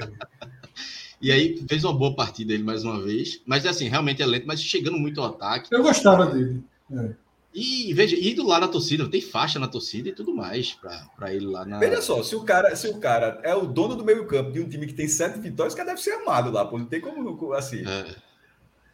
E 1.22 1.32
aí 1.32 1.64
fez 1.70 1.84
uma 1.84 1.93
boa 1.93 2.16
partida 2.16 2.53
ele 2.53 2.64
mais 2.64 2.84
uma 2.84 2.99
vez. 3.03 3.39
Mas 3.45 3.68
assim, 3.68 3.88
realmente 3.88 4.24
é 4.24 4.26
lento, 4.26 4.47
mas 4.47 4.64
chegando 4.64 4.97
muito 4.97 5.22
ao 5.22 5.28
ataque. 5.28 5.70
Eu 5.72 5.84
gostava 5.84 6.26
dele. 6.26 6.64
É. 6.91 7.22
E 7.54 7.93
veja, 7.93 8.16
indo 8.16 8.47
lá 8.47 8.60
na 8.62 8.68
torcida, 8.68 9.10
tem 9.10 9.20
faixa 9.20 9.60
na 9.60 9.68
torcida 9.68 10.08
e 10.08 10.14
tudo 10.14 10.34
mais 10.34 10.78
para 11.16 11.34
ele 11.34 11.47
lá 11.47 11.66
na. 11.66 11.80
Veja 11.80 12.02
só, 12.02 12.24
se 12.24 12.34
o 12.34 12.43
cara, 12.43 12.74
se 12.76 12.88
o 12.88 12.97
cara 12.97 13.41
é 13.43 13.54
o 13.54 13.66
dono 13.66 13.93
do 13.93 14.06
meio-campo 14.06 14.52
de 14.52 14.62
um 14.62 14.70
time 14.70 14.88
que 14.88 14.93
tem 14.93 15.08
sete 15.08 15.38
vitórias, 15.39 15.74
o 15.74 15.78
cara 15.78 15.89
deve 15.89 16.02
ser 16.02 16.12
amado 16.12 16.49
lá, 16.49 16.64
pô. 16.64 16.78
Não 16.78 16.86
tem 16.86 17.02
como 17.02 17.54
assim. 17.54 17.86
É. 17.86 18.16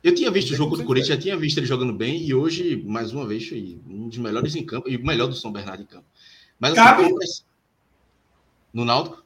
Eu 0.03 0.15
tinha 0.15 0.31
visto 0.31 0.51
o 0.51 0.55
jogo 0.55 0.75
do 0.75 0.85
Corinthians, 0.85 1.15
já 1.15 1.21
tinha 1.21 1.37
visto 1.37 1.57
ele 1.57 1.65
jogando 1.67 1.93
bem, 1.93 2.23
e 2.23 2.33
hoje, 2.33 2.81
mais 2.85 3.11
uma 3.11 3.27
vez, 3.27 3.47
foi 3.47 3.79
um 3.87 4.07
dos 4.07 4.17
melhores 4.17 4.55
em 4.55 4.65
campo, 4.65 4.89
e 4.89 4.95
o 4.95 5.05
melhor 5.05 5.27
do 5.27 5.35
São 5.35 5.51
Bernardo 5.51 5.83
em 5.83 5.85
campo. 5.85 6.05
Mas 6.59 6.71
assim, 6.71 6.81
Cabe. 6.81 7.13
no 8.73 8.85
Náutico? 8.85 9.23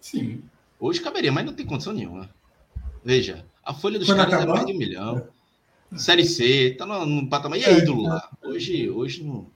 Sim. 0.00 0.42
Hoje 0.78 1.00
caberia, 1.00 1.32
mas 1.32 1.44
não 1.44 1.52
tem 1.52 1.66
condição 1.66 1.92
nenhuma. 1.92 2.30
Veja, 3.04 3.46
a 3.64 3.74
folha 3.74 3.98
dos 3.98 4.08
caras 4.08 4.32
é 4.32 4.46
mais 4.46 4.66
de 4.66 4.72
um 4.72 4.78
milhão. 4.78 5.18
É. 5.18 5.39
Série 5.96 6.24
C, 6.24 6.74
tá 6.78 6.86
no, 6.86 7.04
no 7.04 7.28
patamar. 7.28 7.58
E 7.58 7.64
é 7.64 7.72
ídolo 7.72 8.02
lá. 8.02 8.30
Hoje, 8.42 8.88
hoje 8.88 9.24
não. 9.24 9.46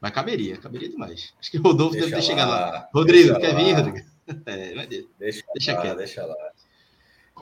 Mas 0.00 0.10
caberia, 0.10 0.56
caberia 0.56 0.88
demais. 0.88 1.32
Acho 1.38 1.50
que 1.50 1.58
o 1.58 1.62
Rodolfo 1.62 1.92
deixa 1.92 2.10
deve 2.10 2.22
ter 2.22 2.22
lá, 2.22 2.28
chegado 2.28 2.50
lá. 2.50 2.88
Rodrigo, 2.92 3.38
quer 3.38 3.54
vir, 3.54 3.74
Rodrigo? 3.74 4.12
É, 4.46 4.74
mas 4.74 4.88
deixa, 4.88 5.42
deixa 5.52 5.72
lá, 5.74 5.82
quieto. 5.82 5.98
Deixa 5.98 6.24
lá. 6.24 6.36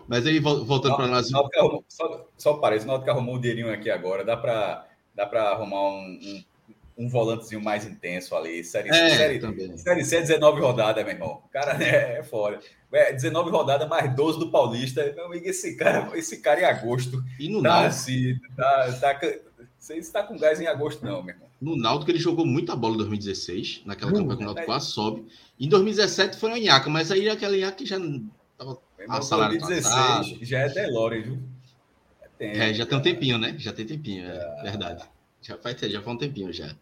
Mas 0.09 0.26
aí, 0.26 0.40
voltando 0.40 0.96
para 0.96 1.07
nós. 1.07 1.28
Só, 1.88 2.26
só 2.36 2.55
parece, 2.55 2.84
o 2.84 2.88
Náutico 2.88 3.11
arrumou 3.11 3.36
um 3.36 3.40
dinheirinho 3.40 3.72
aqui 3.72 3.90
agora. 3.90 4.24
Dá 4.24 4.36
para 4.36 4.86
dá 5.14 5.51
arrumar 5.51 5.82
um, 5.82 6.18
um, 6.22 6.44
um, 6.97 7.09
volantezinho 7.09 7.62
mais 7.62 7.86
intenso 7.86 8.34
ali. 8.34 8.62
Série, 8.64 8.88
é, 8.91 9.16
série, 9.16 9.78
série 9.78 10.05
C, 10.05 10.20
19 10.20 10.61
rodadas, 10.61 11.05
meu 11.05 11.14
irmão. 11.14 11.43
O 11.45 11.49
cara 11.49 11.82
é, 11.82 12.18
é 12.18 12.22
fora. 12.22 12.61
É, 12.93 13.12
19 13.12 13.51
rodadas 13.51 13.88
mais 13.88 14.14
12 14.14 14.38
do 14.38 14.51
Paulista. 14.51 15.12
Meu 15.14 15.26
amigo, 15.26 15.47
esse 15.47 15.76
cara, 15.76 16.11
esse 16.16 16.38
cara 16.38 16.61
em 16.61 16.64
agosto. 16.64 17.22
E 17.38 17.49
no 17.49 17.62
tá, 17.62 17.86
assim, 17.86 18.38
tá, 18.57 18.93
tá, 19.01 19.20
Você 19.78 19.97
está 19.97 20.22
com 20.22 20.38
gás 20.38 20.61
em 20.61 20.66
agosto, 20.66 21.05
não, 21.05 21.22
meu 21.22 21.34
irmão. 21.34 21.49
No 21.61 21.76
Náutico 21.76 22.11
ele 22.11 22.18
jogou 22.18 22.47
muita 22.47 22.74
bola 22.74 22.95
em 22.95 22.99
2016, 22.99 23.82
naquela 23.84 24.12
campanha 24.12 24.36
que 24.36 24.43
o 24.43 24.47
Náutico 24.47 24.66
quase 24.66 24.86
sobe. 24.86 25.26
Em 25.59 25.68
2017 25.68 26.38
foi 26.38 26.49
uma 26.49 26.59
Inhaca, 26.59 26.88
mas 26.88 27.12
aí 27.12 27.28
aquela 27.28 27.55
Inhaca 27.55 27.76
que 27.76 27.84
já 27.86 27.99
estava 27.99 29.22
salário 29.22 29.59
2016 29.59 30.49
já 30.49 30.61
é 30.61 30.68
Delore, 30.70 31.22
viu? 31.22 31.38
É, 32.41 32.70
é, 32.70 32.74
já 32.74 32.86
tem 32.86 32.97
um 32.97 33.03
tempinho, 33.03 33.36
né? 33.36 33.55
Já 33.59 33.72
tem 33.72 33.84
tempinho, 33.84 34.24
é, 34.24 34.61
é. 34.61 34.62
verdade. 34.62 35.05
Já 35.43 35.57
faz, 35.57 35.80
já 35.80 36.03
faz 36.03 36.16
um 36.16 36.18
tempinho 36.18 36.53
já. 36.53 36.74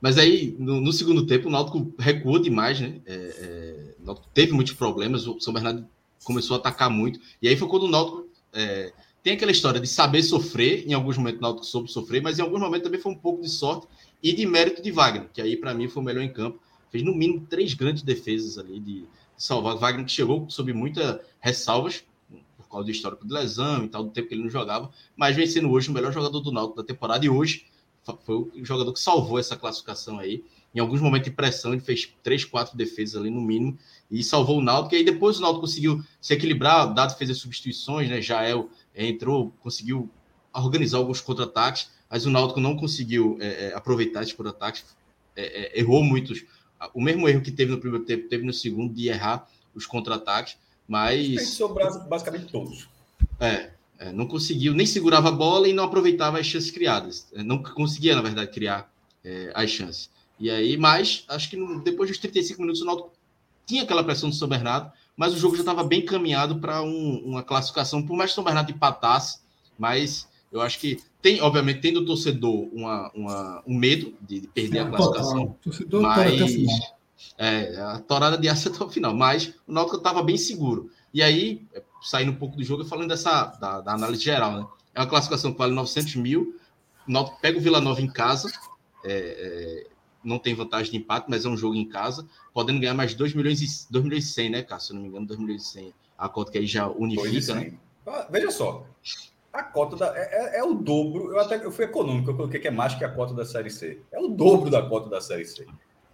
Mas 0.00 0.16
aí, 0.16 0.56
no, 0.58 0.80
no, 0.80 0.92
segundo 0.92 1.26
tempo, 1.26 1.48
o 1.48 1.50
Náutico 1.50 1.92
recuou 1.98 2.38
demais, 2.38 2.80
né? 2.80 3.00
É, 3.04 3.14
é, 3.14 3.94
o 4.00 4.06
Náutico 4.06 4.28
teve 4.32 4.52
muitos 4.52 4.72
problemas, 4.72 5.26
o 5.26 5.38
São 5.40 5.52
Bernardo 5.52 5.86
começou 6.24 6.56
a 6.56 6.58
atacar 6.58 6.88
muito. 6.88 7.20
E 7.42 7.48
aí 7.48 7.56
foi 7.56 7.68
quando 7.68 7.84
o 7.84 7.90
Náutico 7.90 8.26
é, 8.52 8.92
tem 9.22 9.34
aquela 9.34 9.52
história 9.52 9.78
de 9.78 9.86
saber 9.86 10.22
sofrer, 10.22 10.88
em 10.88 10.94
alguns 10.94 11.18
momentos 11.18 11.38
o 11.38 11.42
Náutico 11.42 11.66
soube 11.66 11.90
sofrer, 11.90 12.22
mas 12.22 12.38
em 12.38 12.42
alguns 12.42 12.60
momentos 12.60 12.84
também 12.84 13.00
foi 13.00 13.12
um 13.12 13.16
pouco 13.16 13.42
de 13.42 13.50
sorte 13.50 13.86
e 14.22 14.32
de 14.32 14.46
mérito 14.46 14.80
de 14.80 14.90
Wagner, 14.90 15.28
que 15.32 15.42
aí 15.42 15.56
para 15.56 15.74
mim 15.74 15.88
foi 15.88 16.02
o 16.02 16.06
melhor 16.06 16.22
em 16.22 16.32
campo. 16.32 16.60
Fez 16.90 17.04
no 17.04 17.14
mínimo 17.14 17.46
três 17.48 17.74
grandes 17.74 18.02
defesas 18.02 18.58
ali 18.58 18.80
de 18.80 19.04
salvar. 19.36 19.76
Wagner 19.76 20.04
que 20.06 20.12
chegou 20.12 20.48
sob 20.48 20.72
muitas 20.72 21.20
ressalvas, 21.38 22.04
por 22.56 22.68
causa 22.68 22.84
do 22.84 22.90
histórico 22.90 23.26
de 23.26 23.32
lesão 23.32 23.84
e 23.84 23.88
tal, 23.88 24.04
do 24.04 24.10
tempo 24.10 24.28
que 24.28 24.34
ele 24.34 24.42
não 24.42 24.50
jogava, 24.50 24.90
mas 25.16 25.36
vem 25.36 25.46
sendo 25.46 25.70
hoje 25.70 25.90
o 25.90 25.92
melhor 25.92 26.12
jogador 26.12 26.40
do 26.40 26.50
Náutico 26.50 26.78
da 26.78 26.84
temporada 26.84 27.24
e 27.24 27.28
hoje 27.28 27.66
foi 28.24 28.34
o 28.36 28.64
jogador 28.64 28.92
que 28.92 29.00
salvou 29.00 29.38
essa 29.38 29.56
classificação 29.56 30.18
aí. 30.18 30.44
Em 30.74 30.78
alguns 30.78 31.00
momentos 31.00 31.28
de 31.28 31.34
pressão, 31.34 31.72
ele 31.72 31.80
fez 31.80 32.12
três, 32.22 32.44
quatro 32.44 32.76
defesas 32.76 33.20
ali 33.20 33.30
no 33.30 33.40
mínimo 33.40 33.76
e 34.10 34.22
salvou 34.22 34.58
o 34.58 34.62
Náutico. 34.62 34.94
E 34.94 34.98
aí 34.98 35.04
depois 35.04 35.38
o 35.38 35.42
Náutico 35.42 35.62
conseguiu 35.62 36.02
se 36.20 36.32
equilibrar, 36.32 36.92
Dado 36.94 37.16
fez 37.16 37.30
as 37.30 37.38
substituições, 37.38 38.08
né? 38.08 38.20
Jael 38.20 38.70
entrou, 38.94 39.52
conseguiu 39.60 40.08
organizar 40.52 40.98
alguns 40.98 41.20
contra-ataques, 41.20 41.90
mas 42.08 42.24
o 42.24 42.30
Náutico 42.30 42.60
não 42.60 42.76
conseguiu 42.76 43.36
é, 43.40 43.66
é, 43.66 43.74
aproveitar 43.74 44.22
esses 44.22 44.32
contra-ataques, 44.32 44.84
é, 45.36 45.76
é 45.76 45.80
errou 45.80 46.02
muitos. 46.04 46.44
O 46.94 47.00
mesmo 47.00 47.28
erro 47.28 47.42
que 47.42 47.50
teve 47.50 47.70
no 47.70 47.78
primeiro 47.78 48.04
tempo, 48.04 48.28
teve 48.28 48.44
no 48.44 48.52
segundo, 48.52 48.94
de 48.94 49.08
errar 49.08 49.48
os 49.74 49.86
contra-ataques, 49.86 50.56
mas. 50.86 51.48
Sobrou 51.50 51.88
basicamente 52.08 52.46
todos. 52.46 52.88
É, 53.38 53.70
é, 54.00 54.10
não 54.12 54.26
conseguiu, 54.26 54.72
nem 54.72 54.86
segurava 54.86 55.28
a 55.28 55.32
bola 55.32 55.68
e 55.68 55.74
não 55.74 55.84
aproveitava 55.84 56.40
as 56.40 56.46
chances 56.46 56.70
criadas. 56.70 57.28
É, 57.34 57.42
não 57.42 57.62
conseguia, 57.62 58.16
na 58.16 58.22
verdade, 58.22 58.50
criar 58.50 58.90
é, 59.22 59.52
as 59.54 59.70
chances. 59.70 60.10
E 60.38 60.50
aí, 60.50 60.78
mas 60.78 61.24
acho 61.28 61.50
que 61.50 61.56
no, 61.56 61.82
depois 61.82 62.08
dos 62.08 62.18
35 62.18 62.62
minutos 62.62 62.80
o 62.80 62.86
Náutico 62.86 63.12
tinha 63.66 63.82
aquela 63.82 64.02
pressão 64.02 64.30
do 64.30 64.34
São 64.34 64.48
Bernardo, 64.48 64.90
mas 65.14 65.34
o 65.34 65.36
jogo 65.36 65.54
já 65.54 65.60
estava 65.60 65.84
bem 65.84 66.02
caminhado 66.02 66.58
para 66.58 66.80
um, 66.80 67.22
uma 67.26 67.42
classificação, 67.42 68.02
por 68.02 68.16
mais 68.16 68.30
que 68.30 68.32
o 68.32 68.34
São 68.36 68.44
Bernardo 68.44 68.72
empatasse, 68.72 69.40
mas 69.78 70.26
eu 70.50 70.62
acho 70.62 70.78
que 70.78 70.98
tem, 71.20 71.42
obviamente, 71.42 71.82
tem 71.82 71.92
do 71.92 72.06
torcedor 72.06 72.70
uma, 72.72 73.10
uma, 73.14 73.62
um 73.66 73.76
medo 73.76 74.14
de, 74.22 74.48
perder 74.48 74.78
a 74.78 74.86
classificação. 74.88 75.56
Torcedor 75.62 76.00
mas, 76.00 76.66
é, 77.36 77.78
a 77.82 77.98
torada 77.98 78.38
de 78.38 78.48
aço 78.48 78.70
até 78.70 78.82
o 78.82 78.88
final, 78.88 79.14
mas 79.14 79.52
o 79.68 79.72
Náutico 79.74 79.98
estava 79.98 80.22
bem 80.22 80.38
seguro. 80.38 80.90
E 81.12 81.22
aí, 81.22 81.66
saindo 82.02 82.32
um 82.32 82.36
pouco 82.36 82.56
do 82.56 82.64
jogo, 82.64 82.84
falando 82.84 83.08
dessa 83.08 83.46
da, 83.60 83.80
da, 83.80 83.92
análise 83.92 84.22
geral, 84.22 84.52
né? 84.52 84.66
É 84.94 85.00
uma 85.00 85.06
classificação 85.06 85.52
que 85.52 85.58
vale 85.58 85.72
900 85.72 86.16
mil. 86.16 86.58
Pega 87.40 87.58
o 87.58 87.60
Vila 87.60 87.80
Nova 87.80 88.00
em 88.00 88.10
casa, 88.10 88.50
é, 89.04 89.12
é, 89.12 89.86
não 90.22 90.38
tem 90.38 90.54
vantagem 90.54 90.92
de 90.92 90.98
empate, 90.98 91.26
mas 91.28 91.44
é 91.44 91.48
um 91.48 91.56
jogo 91.56 91.74
em 91.74 91.88
casa, 91.88 92.26
podendo 92.52 92.80
ganhar 92.80 92.94
mais 92.94 93.14
2 93.14 93.34
milhões 93.34 93.60
e 93.60 93.90
2 93.90 94.04
milhões 94.04 94.24
e 94.24 94.32
100, 94.32 94.50
né, 94.50 94.62
Cássio? 94.62 94.88
Se 94.88 94.94
não 94.94 95.02
me 95.02 95.08
engano, 95.08 95.26
2 95.26 95.40
milhões 95.40 95.62
e 95.62 95.66
100. 95.66 95.94
A 96.18 96.28
conta 96.28 96.52
que 96.52 96.58
aí 96.58 96.66
já 96.66 96.88
unifica, 96.88 97.54
né? 97.54 97.72
Ah, 98.06 98.26
veja 98.30 98.50
só, 98.50 98.86
a 99.52 99.62
cota 99.62 99.96
da, 99.96 100.16
é, 100.16 100.56
é, 100.56 100.60
é, 100.60 100.64
o 100.64 100.74
dobro. 100.74 101.32
Eu 101.32 101.40
até 101.40 101.56
eu 101.64 101.72
fui 101.72 101.84
econômico, 101.84 102.30
eu 102.30 102.36
coloquei 102.36 102.60
que 102.60 102.68
é 102.68 102.70
mais 102.70 102.94
que 102.94 103.04
a 103.04 103.10
cota 103.10 103.34
da 103.34 103.44
Série 103.44 103.70
C. 103.70 104.00
É 104.12 104.18
o 104.18 104.28
dobro 104.28 104.70
da 104.70 104.82
cota 104.82 105.08
da 105.08 105.20
Série 105.20 105.44
C. 105.44 105.66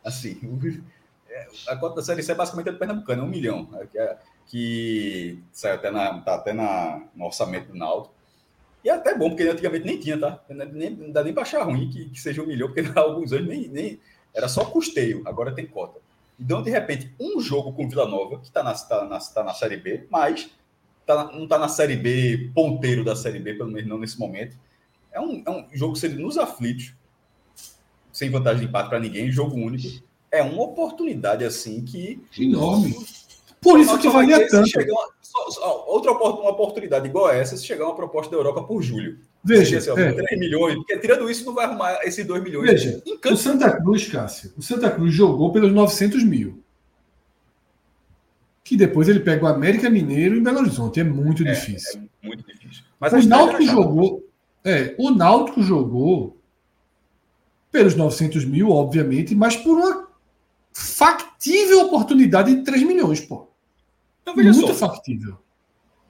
Assim, 0.05 0.39
é, 1.29 1.47
a 1.69 1.77
cota 1.77 1.97
da 1.97 2.03
Série 2.03 2.23
C 2.23 2.33
é 2.33 2.35
basicamente 2.35 2.71
do 2.71 2.79
Pernambucano, 2.79 3.23
é 3.23 3.25
um 3.25 3.29
milhão. 3.29 3.69
Né? 3.71 3.87
É, 3.95 4.17
que 4.47 5.39
saiu 5.53 5.75
até, 5.75 5.91
na, 5.91 6.21
tá 6.21 6.35
até 6.37 6.53
na, 6.53 7.03
no 7.15 7.27
orçamento 7.27 7.73
do 7.73 7.79
Náutico. 7.79 8.15
E 8.85 8.89
é 8.89 8.93
até 8.93 9.17
bom, 9.17 9.31
porque 9.31 9.43
antigamente 9.43 9.85
nem 9.85 9.99
tinha, 9.99 10.19
tá? 10.19 10.41
Nem, 10.49 10.91
não 10.91 11.11
dá 11.11 11.25
nem 11.25 11.33
para 11.33 11.43
achar 11.43 11.65
ruim 11.65 11.91
que, 11.91 12.09
que, 12.11 12.21
seja 12.21 12.43
um 12.43 12.47
milhão, 12.47 12.69
porque 12.69 12.89
há 12.97 13.01
alguns 13.01 13.33
anos 13.33 13.49
nem, 13.49 13.69
nem 13.69 14.01
era 14.33 14.49
só 14.49 14.65
custeio, 14.65 15.23
agora 15.27 15.55
tem 15.55 15.67
cota. 15.67 16.01
Então, 16.39 16.63
de 16.63 16.71
repente, 16.71 17.13
um 17.19 17.41
jogo 17.41 17.73
com 17.73 17.87
o 17.87 17.89
Vila 17.89 18.07
Nova, 18.07 18.39
que 18.39 18.47
está 18.47 18.63
na, 18.63 18.75
tá 18.75 19.05
na, 19.05 19.19
tá 19.19 19.43
na 19.43 19.55
Série 19.55 19.79
B, 19.79 20.07
mas 20.11 20.51
tá, 21.05 21.33
não 21.33 21.45
está 21.45 21.59
na 21.59 21.69
Série 21.69 21.97
B, 21.97 22.51
ponteiro 22.55 23.03
da 23.03 23.17
Série 23.17 23.41
B, 23.41 23.55
pelo 23.55 23.71
menos 23.71 23.89
não 23.89 23.99
nesse 23.99 24.19
momento. 24.19 24.57
É 25.11 25.21
um, 25.21 25.43
é 25.45 25.51
um 25.51 25.67
jogo 25.73 25.97
sendo 25.97 26.21
nos 26.21 26.37
aflitos, 26.37 26.95
sem 28.13 28.31
vantagem 28.31 28.61
de 28.61 28.69
empate 28.69 28.89
para 28.89 29.01
ninguém, 29.01 29.33
jogo 29.33 29.57
único. 29.57 30.05
É 30.31 30.43
uma 30.43 30.63
oportunidade 30.63 31.45
assim 31.45 31.83
que. 31.85 32.23
Enorme. 32.39 32.95
Por 33.61 33.81
isso 33.81 33.99
que 33.99 34.09
valia 34.09 34.49
tanto. 34.49 34.71
Uma, 34.79 35.09
só, 35.21 35.51
só, 35.51 35.85
outra 35.89 36.13
uma 36.13 36.51
oportunidade 36.51 37.09
igual 37.09 37.27
a 37.27 37.35
essa, 37.35 37.57
se 37.57 37.67
chegar 37.67 37.85
uma 37.85 37.95
proposta 37.95 38.31
da 38.31 38.37
Europa 38.37 38.63
por 38.63 38.83
julho. 38.83 39.19
Veja, 39.43 39.79
assim, 39.79 39.91
é. 39.91 40.13
3 40.13 40.41
milhões, 40.41 40.75
porque 40.77 40.99
tirando 40.99 41.31
isso, 41.31 41.45
não 41.45 41.55
vai 41.55 41.67
arrumar 41.67 42.01
esses 42.03 42.25
2 42.27 42.43
milhões. 42.43 42.71
Veja, 42.71 43.03
o 43.31 43.37
Santa 43.37 43.71
Cruz, 43.77 44.09
Cássio, 44.09 44.53
o 44.57 44.63
Santa 44.63 44.91
Cruz 44.91 45.15
jogou 45.15 45.53
pelos 45.53 45.73
900 45.73 46.25
mil. 46.25 46.63
Que 48.65 48.77
depois 48.77 49.09
ele 49.09 49.21
pega 49.21 49.45
o 49.45 49.49
América 49.49 49.89
Mineiro 49.89 50.37
em 50.37 50.43
Belo 50.43 50.59
Horizonte. 50.59 50.99
É 50.99 51.05
muito 51.05 51.47
é, 51.47 51.53
difícil. 51.53 52.03
É 52.23 52.27
muito 52.27 52.45
difícil. 52.45 52.83
Mas 52.99 53.13
o 53.13 53.29
Náutico 53.29 53.63
jogou. 53.63 54.29
É, 54.65 54.97
o 54.99 55.11
Náutico 55.11 55.63
jogou 55.63 56.37
pelos 57.71 57.95
900 57.95 58.45
mil, 58.45 58.71
obviamente, 58.71 59.35
mas 59.35 59.55
por 59.55 59.77
uma 59.77 60.09
factível 60.73 61.83
oportunidade 61.83 62.55
de 62.55 62.63
3 62.63 62.83
milhões, 62.83 63.21
pô. 63.21 63.46
Então, 64.27 64.35
veja 64.35 64.53
muito 64.53 64.75
só. 64.75 64.89
factível 64.89 65.39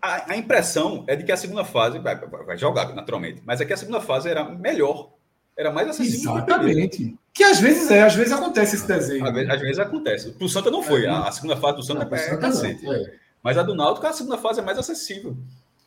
a, 0.06 0.32
a, 0.32 0.36
impressão 0.36 1.04
é 1.06 1.16
de 1.16 1.24
que 1.24 1.32
a 1.32 1.36
segunda 1.36 1.64
fase 1.64 1.98
vai, 1.98 2.16
vai, 2.16 2.56
jogar 2.56 2.94
naturalmente, 2.94 3.42
mas 3.44 3.60
é 3.60 3.64
que 3.64 3.72
a 3.72 3.76
segunda 3.76 4.00
fase 4.00 4.28
era 4.28 4.44
melhor, 4.44 5.10
era 5.56 5.72
mais 5.72 5.88
acessível. 5.88 6.36
Exatamente. 6.36 7.16
Que 7.32 7.44
às 7.44 7.60
vezes 7.60 7.90
é, 7.90 8.02
às 8.02 8.14
vezes 8.14 8.32
acontece 8.32 8.76
esse 8.76 8.86
desenho. 8.86 9.26
Às 9.26 9.34
vezes, 9.34 9.50
às 9.50 9.60
vezes 9.60 9.78
acontece. 9.78 10.32
Para 10.32 10.44
o 10.44 10.48
Santa 10.48 10.70
não 10.70 10.82
foi. 10.82 11.04
É, 11.04 11.08
a, 11.08 11.24
a, 11.24 11.32
segunda 11.32 11.56
fase 11.56 11.76
do 11.76 11.82
Santa 11.82 12.08
é, 12.14 12.18
é 12.18 12.40
recente. 12.40 12.88
É. 12.88 13.14
Mas 13.42 13.58
a 13.58 13.62
do 13.62 13.74
Náutico, 13.74 14.06
a 14.06 14.12
segunda 14.12 14.38
fase 14.38 14.60
é 14.60 14.62
mais 14.62 14.78
acessível. 14.78 15.36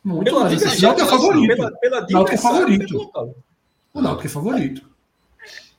Muito 0.04 0.24
pela 0.24 0.40
mais 0.40 0.54
acessível. 0.62 0.90
O 0.90 0.92
Náutico 0.92 1.06
é 1.06 1.10
favorito. 1.10 1.56
Pela, 1.56 1.72
pela 1.72 2.00
Náutico 2.00 2.34
é 2.34 2.38
favorito. 2.38 3.10
O 3.92 4.00
Náutico 4.00 4.26
é 4.26 4.30
favorito. 4.30 4.90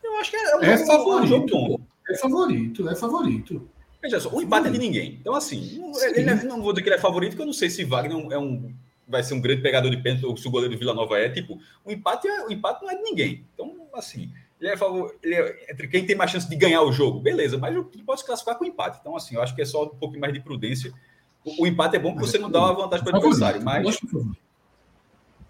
Eu 0.04 0.20
acho 0.20 0.32
que 0.32 0.38
é, 0.38 0.56
um 0.56 0.62
é 0.62 0.78
favorito. 0.86 1.82
É 2.10 2.18
favorito, 2.18 2.90
é 2.90 2.96
favorito. 2.96 3.70
Veja 4.02 4.20
só, 4.20 4.34
o 4.34 4.42
empate 4.42 4.68
é 4.68 4.72
de 4.72 4.80
ninguém. 4.80 5.18
Então, 5.22 5.36
assim, 5.36 5.80
ele 6.16 6.30
é, 6.30 6.44
não 6.44 6.62
vou 6.62 6.74
dizer 6.74 6.84
que 6.84 6.90
ele 6.90 6.96
é 6.96 7.00
favorito, 7.00 7.32
porque 7.32 7.44
eu 7.44 7.48
não 7.48 7.54
sei 7.54 7.70
se 7.70 7.84
Wagner 7.84 8.18
é 8.32 8.38
um, 8.38 8.74
vai 9.08 9.22
ser 9.22 9.34
um 9.34 9.42
grande 9.42 9.62
pegador 9.62 9.92
de 9.92 9.98
pênalti 9.98 10.26
ou 10.26 10.36
se 10.36 10.48
o 10.48 10.52
goleiro 10.52 10.74
do 10.74 10.80
Vila 10.80 10.94
Nova 10.94 11.20
é. 11.20 11.30
Tipo, 11.30 11.60
o 11.86 11.92
empate, 11.92 12.28
é, 12.28 12.46
o 12.48 12.52
empate 12.52 12.82
não 12.82 12.90
é 12.90 12.96
de 12.96 13.04
ninguém. 13.04 13.46
Então, 13.54 13.76
assim, 13.94 14.32
ele 14.60 14.70
é, 14.70 14.78
favor, 14.78 15.16
ele 15.22 15.36
é 15.36 15.72
entre 15.72 15.88
quem 15.88 16.06
tem 16.06 16.16
mais 16.16 16.32
chance 16.32 16.50
de 16.50 16.56
ganhar 16.56 16.82
o 16.82 16.92
jogo, 16.92 17.20
beleza, 17.20 17.58
mas 17.58 17.76
pode 18.06 18.22
se 18.22 18.26
classificar 18.26 18.58
com 18.58 18.66
empate. 18.66 18.98
Então, 19.02 19.16
assim, 19.16 19.36
eu 19.36 19.42
acho 19.42 19.56
que 19.56 19.62
é 19.62 19.66
só 19.66 19.84
um 19.84 19.90
pouco 19.90 20.18
mais 20.20 20.34
de 20.34 20.40
prudência. 20.40 20.92
O, 21.46 21.64
o 21.64 21.68
empate 21.68 21.98
é 21.98 22.00
bom 22.00 22.14
porque 22.14 22.28
você 22.28 22.40
não 22.40 22.50
dá 22.50 22.60
uma 22.60 22.74
vantagem 22.74 23.06
para 23.06 23.14
o 23.14 23.18
adversário, 23.18 23.62
mas. 23.64 24.00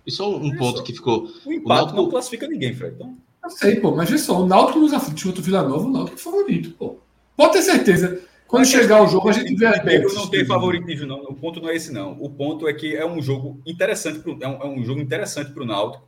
E 0.06 0.12
só 0.12 0.36
um 0.36 0.58
ponto 0.58 0.84
que 0.84 0.94
ficou. 0.94 1.30
O 1.46 1.54
empate 1.54 1.64
o 1.64 1.68
Náutico... 1.68 1.96
não 1.96 2.10
classifica 2.10 2.48
ninguém, 2.48 2.74
Fred. 2.74 2.96
Então... 2.96 3.16
Eu 3.44 3.50
sei, 3.50 3.80
pô, 3.80 3.92
mas 3.92 4.10
vê 4.10 4.18
só, 4.18 4.42
o 4.42 4.48
Náutico 4.48 4.80
nos 4.80 4.94
aflitos 4.94 5.24
contra 5.24 5.42
o 5.42 5.44
Vila 5.44 5.64
Nova, 5.64 5.86
o 5.86 5.92
Náutico 5.92 6.18
é 6.18 6.22
favorito, 6.22 6.72
pô. 6.72 6.98
Pode 7.36 7.54
ter 7.54 7.62
certeza. 7.62 8.22
Quando 8.52 8.66
chegar 8.66 9.02
o 9.02 9.08
jogo, 9.08 9.30
a 9.30 9.32
gente 9.32 9.56
vê 9.56 9.66
as 9.66 9.82
bets. 9.82 10.14
Não 10.14 10.30
tem 10.30 10.46
favoritismo, 10.46 11.08
não. 11.08 11.24
O 11.24 11.34
ponto 11.34 11.62
não 11.62 11.70
é 11.70 11.76
esse, 11.76 11.90
não. 11.90 12.12
O 12.20 12.30
ponto 12.30 12.68
é 12.68 12.74
que 12.74 12.94
é 12.94 13.06
um 13.06 13.22
jogo 13.22 13.62
interessante, 13.66 14.20
pro, 14.20 14.38
é, 14.42 14.48
um, 14.48 14.62
é 14.62 14.66
um 14.66 14.84
jogo 14.84 15.00
interessante 15.00 15.54
para 15.54 15.64
o 15.64 15.66
Náutico, 15.66 16.06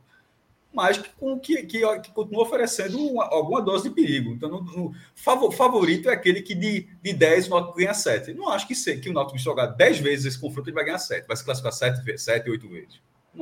mas 0.70 0.98
que, 0.98 1.08
que, 1.40 1.62
que, 1.62 1.98
que 2.00 2.12
continua 2.12 2.42
oferecendo 2.42 2.98
uma, 2.98 3.24
alguma 3.24 3.62
dose 3.62 3.88
de 3.88 3.94
perigo. 3.94 4.30
Então, 4.30 4.50
no, 4.50 4.62
no, 4.62 5.50
favorito 5.52 6.10
é 6.10 6.12
aquele 6.12 6.42
que 6.42 6.54
de, 6.54 6.86
de 7.02 7.14
10 7.14 7.46
o 7.46 7.50
Náutico 7.50 7.78
ganha 7.78 7.94
7. 7.94 8.34
Não 8.34 8.50
acho 8.50 8.68
que, 8.68 8.74
se, 8.74 8.94
que 8.98 9.08
o 9.08 9.14
Náutico 9.14 9.38
jogar 9.38 9.68
10 9.68 10.00
vezes 10.00 10.26
esse 10.26 10.38
confronto, 10.38 10.68
ele 10.68 10.74
vai 10.74 10.84
ganhar 10.84 10.98
7. 10.98 11.26
Vai 11.26 11.38
se 11.38 11.44
classificar 11.46 11.72
7, 11.72 12.18
7 12.18 12.50
8 12.50 12.68
vezes. 12.68 13.00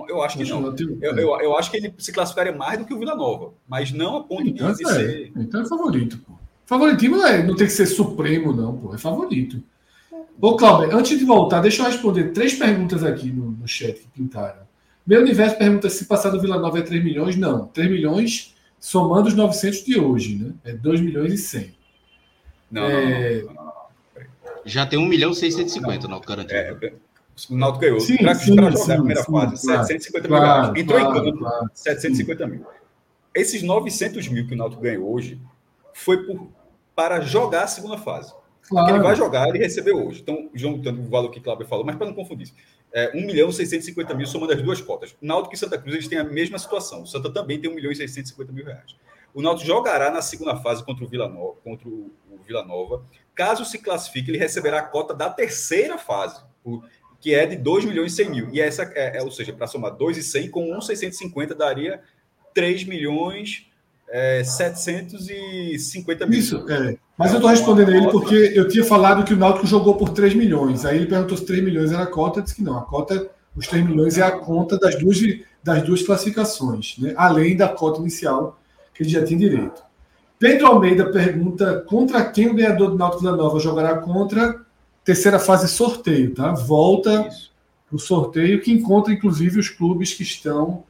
Eu 0.08 0.22
acho 0.22 0.38
que 0.38 0.44
não. 0.44 0.74
Eu, 1.02 1.18
eu, 1.18 1.40
eu, 1.40 1.58
acho 1.58 1.72
que 1.72 1.76
ele 1.76 1.92
se 1.98 2.12
classificaria 2.12 2.52
mais 2.52 2.78
do 2.78 2.86
que 2.86 2.94
o 2.94 2.98
Vila 2.98 3.16
Nova, 3.16 3.52
mas 3.68 3.90
não 3.92 4.16
a 4.16 4.22
ponto 4.22 4.46
então, 4.46 4.72
de, 4.72 4.78
de 4.78 4.88
é, 4.88 4.94
ser. 4.94 5.32
Então 5.36 5.60
é 5.60 5.66
favorito, 5.66 6.18
pô. 6.18 6.41
Favoritismo 6.72 7.18
não, 7.18 7.26
é, 7.26 7.42
não 7.42 7.54
tem 7.54 7.66
que 7.66 7.72
ser 7.74 7.84
supremo, 7.84 8.50
não, 8.50 8.74
pô. 8.74 8.94
É 8.94 8.98
favorito. 8.98 9.62
Ô, 10.40 10.56
Cláudio, 10.56 10.96
antes 10.96 11.18
de 11.18 11.22
voltar, 11.22 11.60
deixa 11.60 11.82
eu 11.82 11.86
responder 11.86 12.32
três 12.32 12.54
perguntas 12.54 13.04
aqui 13.04 13.30
no, 13.30 13.50
no 13.50 13.68
chat 13.68 13.92
que 13.92 14.08
pintaram. 14.08 14.62
Meu 15.06 15.20
universo 15.20 15.58
pergunta 15.58 15.90
se 15.90 16.06
passar 16.06 16.30
do 16.30 16.40
Vila 16.40 16.58
Nova 16.58 16.78
é 16.78 16.80
3 16.80 17.04
milhões. 17.04 17.36
Não, 17.36 17.66
3 17.66 17.90
milhões 17.90 18.54
somando 18.80 19.28
os 19.28 19.34
900 19.34 19.84
de 19.84 20.00
hoje, 20.00 20.36
né? 20.36 20.54
É 20.64 20.72
2 20.72 21.02
milhões 21.02 21.34
e 21.34 21.36
100. 21.36 21.74
Não, 22.70 22.84
é... 22.84 23.42
não, 23.42 23.52
não, 23.52 23.54
não, 23.54 23.72
Já 24.64 24.86
tem 24.86 24.98
1 24.98 25.04
milhão 25.04 25.32
e 25.32 25.34
650 25.34 26.08
no 26.08 26.20
garantido. 26.20 26.54
É, 26.54 26.94
o 27.50 27.54
Náutico 27.54 27.82
ganhou. 27.82 27.98
Para 27.98 28.06
jogar 28.06 28.34
sim, 28.34 28.92
a 28.92 28.94
primeira 28.96 29.22
sim, 29.22 29.30
fase, 29.30 29.66
claro, 29.66 29.86
750 29.86 30.28
mil 30.28 30.38
claro, 30.38 30.78
Entrou 30.78 31.00
claro, 31.00 31.18
em 31.18 31.24
campo, 31.24 31.38
claro, 31.38 31.70
750 31.74 32.44
sim. 32.44 32.50
mil. 32.50 32.66
Esses 33.34 33.62
900 33.62 34.28
mil 34.28 34.46
que 34.46 34.54
o 34.54 34.56
Náutico 34.56 34.80
ganhou 34.80 35.12
hoje 35.12 35.38
foi 35.92 36.24
por, 36.24 36.48
para 36.94 37.20
jogar 37.20 37.64
a 37.64 37.66
segunda 37.66 37.98
fase. 37.98 38.32
Claro. 38.68 38.90
Ele 38.90 39.02
vai 39.02 39.16
jogar, 39.16 39.48
ele 39.48 39.58
recebeu 39.58 40.06
hoje. 40.06 40.20
Então, 40.20 40.48
juntando 40.54 41.00
o 41.00 41.04
valor 41.08 41.30
que 41.30 41.38
o 41.38 41.42
Cláudio 41.42 41.66
falou, 41.66 41.84
mas 41.84 41.96
para 41.96 42.06
não 42.06 42.14
confundir 42.14 42.44
isso. 42.44 42.54
É, 42.92 43.10
1 43.16 43.26
milhão 43.26 43.48
e 43.48 43.52
650 43.52 44.14
mil 44.14 44.26
somando 44.26 44.52
as 44.52 44.62
duas 44.62 44.80
cotas. 44.80 45.16
Náutico 45.20 45.54
e 45.54 45.58
Santa 45.58 45.78
Cruz 45.78 45.94
eles 45.94 46.08
têm 46.08 46.18
a 46.18 46.24
mesma 46.24 46.58
situação. 46.58 47.02
O 47.02 47.06
Santa 47.06 47.30
também 47.30 47.60
tem 47.60 47.70
1 47.70 47.74
milhão 47.74 47.90
e 47.90 47.96
650 47.96 48.52
mil 48.52 48.64
reais. 48.64 48.94
O 49.34 49.40
Náutico 49.40 49.66
jogará 49.66 50.10
na 50.10 50.20
segunda 50.20 50.56
fase 50.56 50.84
contra 50.84 51.04
o 51.04 51.08
Vila 51.08 51.28
Nova, 51.28 51.56
contra 51.64 51.88
o, 51.88 52.10
Vila 52.46 52.64
Nova. 52.64 53.04
Caso 53.34 53.64
se 53.64 53.78
classifique, 53.78 54.30
ele 54.30 54.38
receberá 54.38 54.80
a 54.80 54.82
cota 54.82 55.14
da 55.14 55.30
terceira 55.30 55.96
fase, 55.96 56.42
que 57.20 57.34
é 57.34 57.46
de 57.46 57.56
2 57.56 57.84
milhões 57.84 58.12
e 58.12 58.16
100 58.16 58.30
mil. 58.30 58.50
E 58.52 58.60
essa, 58.60 58.82
é, 58.94 59.18
é 59.18 59.22
ou 59.22 59.30
seja, 59.30 59.52
para 59.52 59.66
somar 59.66 59.92
2 59.92 60.18
e 60.18 60.22
100 60.22 60.50
com 60.50 60.74
1,650 60.74 61.54
daria 61.54 62.02
3 62.52 62.84
milhões 62.84 63.70
é, 64.12 64.44
750 64.44 66.26
mil. 66.26 66.38
Isso, 66.38 66.70
é. 66.70 66.98
Mas 67.16 67.30
eu 67.30 67.36
estou 67.36 67.50
respondendo 67.50 67.88
a 67.88 67.96
ele 67.96 68.10
porque 68.10 68.52
eu 68.54 68.68
tinha 68.68 68.84
falado 68.84 69.24
que 69.24 69.32
o 69.32 69.36
Náutico 69.38 69.66
jogou 69.66 69.96
por 69.96 70.10
3 70.10 70.34
milhões. 70.34 70.84
Aí 70.84 70.98
ele 70.98 71.06
perguntou 71.06 71.38
se 71.38 71.46
3 71.46 71.64
milhões 71.64 71.92
era 71.92 72.02
a 72.02 72.06
cota, 72.06 72.42
disse 72.42 72.56
que 72.56 72.62
não. 72.62 72.76
A 72.76 72.82
cota, 72.82 73.30
os 73.56 73.66
3 73.66 73.86
milhões 73.86 74.18
é 74.18 74.22
a 74.22 74.32
conta 74.32 74.78
das 74.78 74.96
duas, 74.96 75.18
das 75.64 75.82
duas 75.82 76.02
classificações, 76.02 76.96
né? 76.98 77.14
além 77.16 77.56
da 77.56 77.68
cota 77.68 78.00
inicial 78.00 78.60
que 78.92 79.02
ele 79.02 79.08
já 79.08 79.24
tinha 79.24 79.38
direito. 79.38 79.82
Pedro 80.38 80.66
Almeida 80.66 81.10
pergunta 81.10 81.80
contra 81.88 82.22
quem 82.22 82.48
o 82.48 82.54
ganhador 82.54 82.90
do 82.90 82.98
Náutico 82.98 83.24
da 83.24 83.34
Nova 83.34 83.58
jogará 83.58 83.96
contra 83.96 84.60
terceira 85.02 85.38
fase 85.38 85.68
sorteio, 85.68 86.34
tá? 86.34 86.52
Volta 86.52 87.30
o 87.90 87.98
sorteio 87.98 88.60
que 88.60 88.72
encontra 88.72 89.12
inclusive 89.12 89.58
os 89.58 89.70
clubes 89.70 90.12
que 90.12 90.22
estão 90.22 90.84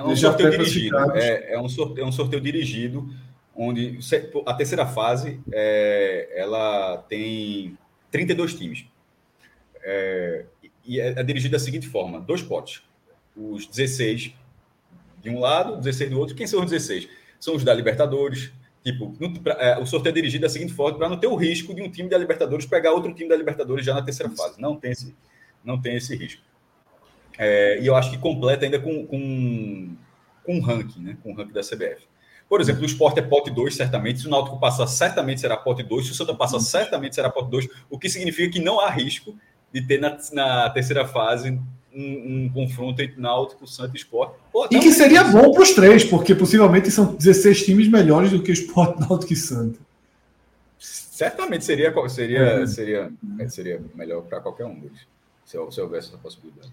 é 0.00 0.04
um 0.04 0.16
sorteio 0.16 0.50
dirigido. 0.50 0.96
É, 1.14 1.52
é, 1.54 1.60
um 1.60 1.68
sorteio, 1.68 2.04
é 2.04 2.08
um 2.08 2.12
sorteio 2.12 2.42
dirigido, 2.42 3.08
onde 3.54 3.98
a 4.46 4.54
terceira 4.54 4.86
fase 4.86 5.40
é, 5.52 6.32
ela 6.34 6.98
tem 7.08 7.76
32 8.10 8.54
times. 8.54 8.84
É, 9.82 10.44
e 10.84 11.00
é, 11.00 11.08
é 11.08 11.22
dirigido 11.22 11.52
da 11.52 11.58
seguinte 11.58 11.86
forma: 11.86 12.20
dois 12.20 12.42
potes. 12.42 12.82
Os 13.36 13.66
16 13.66 14.34
de 15.22 15.30
um 15.30 15.38
lado, 15.38 15.76
16 15.76 16.10
do 16.10 16.18
outro. 16.18 16.34
Quem 16.34 16.46
são 16.46 16.60
os 16.60 16.70
16? 16.70 17.08
São 17.38 17.54
os 17.54 17.64
da 17.64 17.72
Libertadores. 17.72 18.52
Tipo, 18.82 19.14
no, 19.20 19.38
pra, 19.40 19.52
é, 19.54 19.78
o 19.78 19.84
sorteio 19.84 20.12
é 20.12 20.14
dirigido 20.14 20.42
da 20.42 20.48
seguinte 20.48 20.72
forma 20.72 20.96
para 20.96 21.08
não 21.08 21.18
ter 21.18 21.26
o 21.26 21.36
risco 21.36 21.74
de 21.74 21.82
um 21.82 21.90
time 21.90 22.08
da 22.08 22.16
Libertadores 22.16 22.64
pegar 22.64 22.92
outro 22.92 23.12
time 23.12 23.28
da 23.28 23.36
Libertadores 23.36 23.84
já 23.84 23.94
na 23.94 24.02
terceira 24.02 24.32
fase. 24.32 24.60
Não 24.60 24.74
tem 24.74 24.92
esse, 24.92 25.14
não 25.62 25.80
tem 25.80 25.96
esse 25.96 26.16
risco. 26.16 26.42
É, 27.38 27.80
e 27.80 27.86
eu 27.86 27.94
acho 27.94 28.10
que 28.10 28.18
completa 28.18 28.64
ainda 28.64 28.78
com, 28.78 29.06
com, 29.06 29.96
com 30.44 30.54
um 30.54 30.60
ranking, 30.60 31.00
né? 31.00 31.16
Com 31.22 31.32
o 31.32 31.34
ranking 31.34 31.52
da 31.52 31.62
CBF. 31.62 32.08
Por 32.48 32.60
exemplo, 32.60 32.82
o 32.82 32.86
Sport 32.86 33.16
é 33.16 33.22
pote 33.22 33.50
2, 33.50 33.76
certamente. 33.76 34.20
Se 34.20 34.26
o 34.26 34.30
Náutico 34.30 34.58
passar, 34.58 34.86
certamente 34.88 35.40
será 35.40 35.56
pote 35.56 35.84
2. 35.84 36.06
Se 36.06 36.12
o 36.12 36.14
Santa 36.14 36.34
passar, 36.34 36.58
certamente 36.58 37.14
será 37.14 37.30
pote 37.30 37.48
2. 37.48 37.68
O 37.88 37.98
que 37.98 38.08
significa 38.08 38.52
que 38.52 38.58
não 38.58 38.80
há 38.80 38.90
risco 38.90 39.36
de 39.72 39.80
ter 39.80 40.00
na, 40.00 40.18
na 40.32 40.68
terceira 40.70 41.06
fase 41.06 41.50
um, 41.94 42.02
um, 42.44 42.50
confronto 42.52 43.00
entre 43.02 43.20
Náutico, 43.20 43.66
Santa 43.66 43.96
e 43.96 43.98
Sport. 43.98 44.34
Pô, 44.52 44.66
e 44.66 44.80
que 44.80 44.92
seria 44.92 45.24
bom 45.24 45.52
para 45.52 45.62
os 45.62 45.70
três, 45.70 46.04
porque 46.04 46.34
possivelmente 46.34 46.90
são 46.90 47.14
16 47.14 47.64
times 47.64 47.88
melhores 47.88 48.30
do 48.30 48.42
que 48.42 48.50
o 48.50 48.52
Sport, 48.52 48.98
Náutico 49.08 49.32
e 49.32 49.36
Santa. 49.36 49.78
Certamente 50.78 51.64
seria, 51.64 51.92
seria, 52.08 52.40
é. 52.40 52.66
seria, 52.66 53.12
seria 53.48 53.82
melhor 53.94 54.22
para 54.22 54.40
qualquer 54.40 54.64
um 54.64 54.74
deles, 54.74 55.00
se, 55.44 55.58
se 55.70 55.80
houvesse 55.80 56.08
essa 56.08 56.18
possibilidade. 56.18 56.72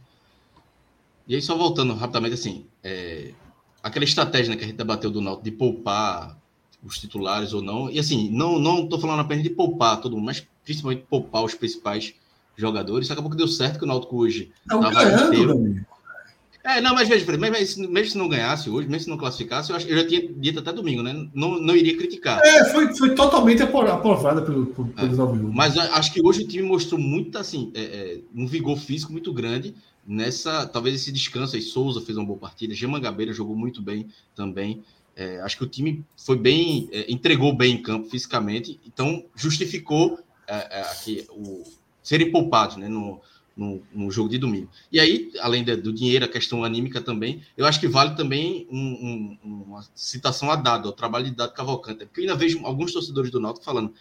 E 1.28 1.36
aí, 1.36 1.41
só 1.41 1.57
voltando 1.57 1.93
rapidamente, 1.93 2.36
assim, 2.36 2.65
é, 2.84 3.32
aquela 3.84 4.05
estratégia 4.05 4.51
né, 4.51 4.57
que 4.57 4.63
a 4.63 4.67
gente 4.67 4.78
debateu 4.78 5.11
do 5.11 5.21
Náutico 5.21 5.43
de 5.43 5.51
poupar 5.51 6.38
os 6.84 6.99
titulares 6.99 7.53
ou 7.53 7.61
não, 7.61 7.89
e 7.89 7.99
assim, 7.99 8.30
não 8.30 8.59
não 8.59 8.84
estou 8.84 8.99
falando 8.99 9.19
apenas 9.19 9.43
de 9.43 9.49
poupar 9.49 9.99
todo 9.99 10.15
mundo, 10.15 10.25
mas 10.25 10.47
principalmente 10.63 11.05
poupar 11.09 11.43
os 11.43 11.53
principais 11.53 12.13
jogadores, 12.55 13.11
acabou 13.11 13.30
que 13.30 13.38
deu 13.38 13.47
certo 13.47 13.78
que 13.78 13.84
o 13.84 13.88
Náutico 13.88 14.17
hoje 14.17 14.51
estava 14.65 15.25
inteiro. 15.25 15.86
É, 16.63 16.82
não, 16.82 16.93
mas 16.93 17.07
veja, 17.07 17.25
mesmo, 17.38 17.89
mesmo 17.89 18.11
se 18.11 18.17
não 18.17 18.28
ganhasse 18.28 18.69
hoje, 18.69 18.89
mesmo 18.89 19.03
se 19.05 19.09
não 19.09 19.17
classificasse, 19.17 19.69
eu, 19.69 19.75
acho, 19.78 19.88
eu 19.88 19.97
já 19.99 20.05
tinha 20.05 20.28
dito 20.34 20.59
até 20.59 20.73
domingo, 20.73 21.01
né? 21.01 21.13
Não, 21.34 21.61
não 21.61 21.73
iria 21.73 21.95
criticar. 21.95 22.41
É, 22.43 22.65
foi, 22.65 22.93
foi 22.93 23.15
totalmente 23.15 23.63
aprovada 23.63 24.41
pelo, 24.41 24.65
pelo, 24.65 24.93
é, 24.97 25.07
pelos 25.07 25.55
Mas 25.55 25.78
acho 25.78 26.11
que 26.11 26.21
hoje 26.21 26.43
o 26.43 26.47
time 26.47 26.67
mostrou 26.67 26.99
muito, 26.99 27.38
assim, 27.38 27.71
é, 27.73 27.82
é, 27.82 28.19
um 28.36 28.45
vigor 28.45 28.78
físico 28.78 29.13
muito 29.13 29.32
grande 29.32 29.73
nessa, 30.08 30.66
talvez 30.66 30.95
esse 30.95 31.12
descanso 31.12 31.55
aí. 31.55 31.62
Souza 31.62 32.01
fez 32.01 32.18
uma 32.18 32.26
boa 32.26 32.39
partida, 32.39 32.74
Gemangabeira 32.74 33.34
jogou 33.34 33.55
muito 33.55 33.82
bem 33.82 34.08
também. 34.34 34.84
É, 35.16 35.41
acho 35.41 35.58
que 35.58 35.64
o 35.64 35.68
time 35.68 36.05
foi 36.16 36.38
bem, 36.38 36.88
é, 36.91 37.12
entregou 37.12 37.53
bem 37.53 37.74
em 37.74 37.82
campo 37.82 38.08
fisicamente, 38.08 38.80
então 38.86 39.26
justificou 39.36 40.20
é, 40.47 40.82
aqui, 40.82 41.28
o, 41.32 41.64
serem 42.01 42.32
poupados, 42.32 42.78
né? 42.78 42.88
No, 42.88 43.20
no, 43.55 43.82
no, 43.91 44.12
jogo 44.12 44.30
de 44.30 44.38
domingo. 44.38 44.70
E 44.91 44.99
aí, 44.99 45.32
além 45.41 45.64
de, 45.64 45.76
do 45.76 45.91
dinheiro, 45.91 46.24
a 46.24 46.28
questão 46.28 46.64
anímica 46.64 47.01
também, 47.01 47.41
eu 47.58 47.66
acho 47.66 47.80
que 47.80 47.88
vale 47.88 48.16
também 48.16 48.68
um, 48.70 49.38
um, 49.43 49.64
uma 49.66 49.84
citação 49.95 50.51
a 50.51 50.55
dado, 50.55 50.88
ao 50.88 50.93
trabalho 50.93 51.26
de 51.26 51.32
Dado 51.32 51.53
Cavalcante, 51.53 52.05
porque 52.05 52.22
eu 52.22 52.26
ainda 52.26 52.36
vejo 52.36 52.64
alguns 52.64 52.93
torcedores 52.93 53.32
do 53.32 53.39
Náutico 53.39 53.66
falando 53.66 53.91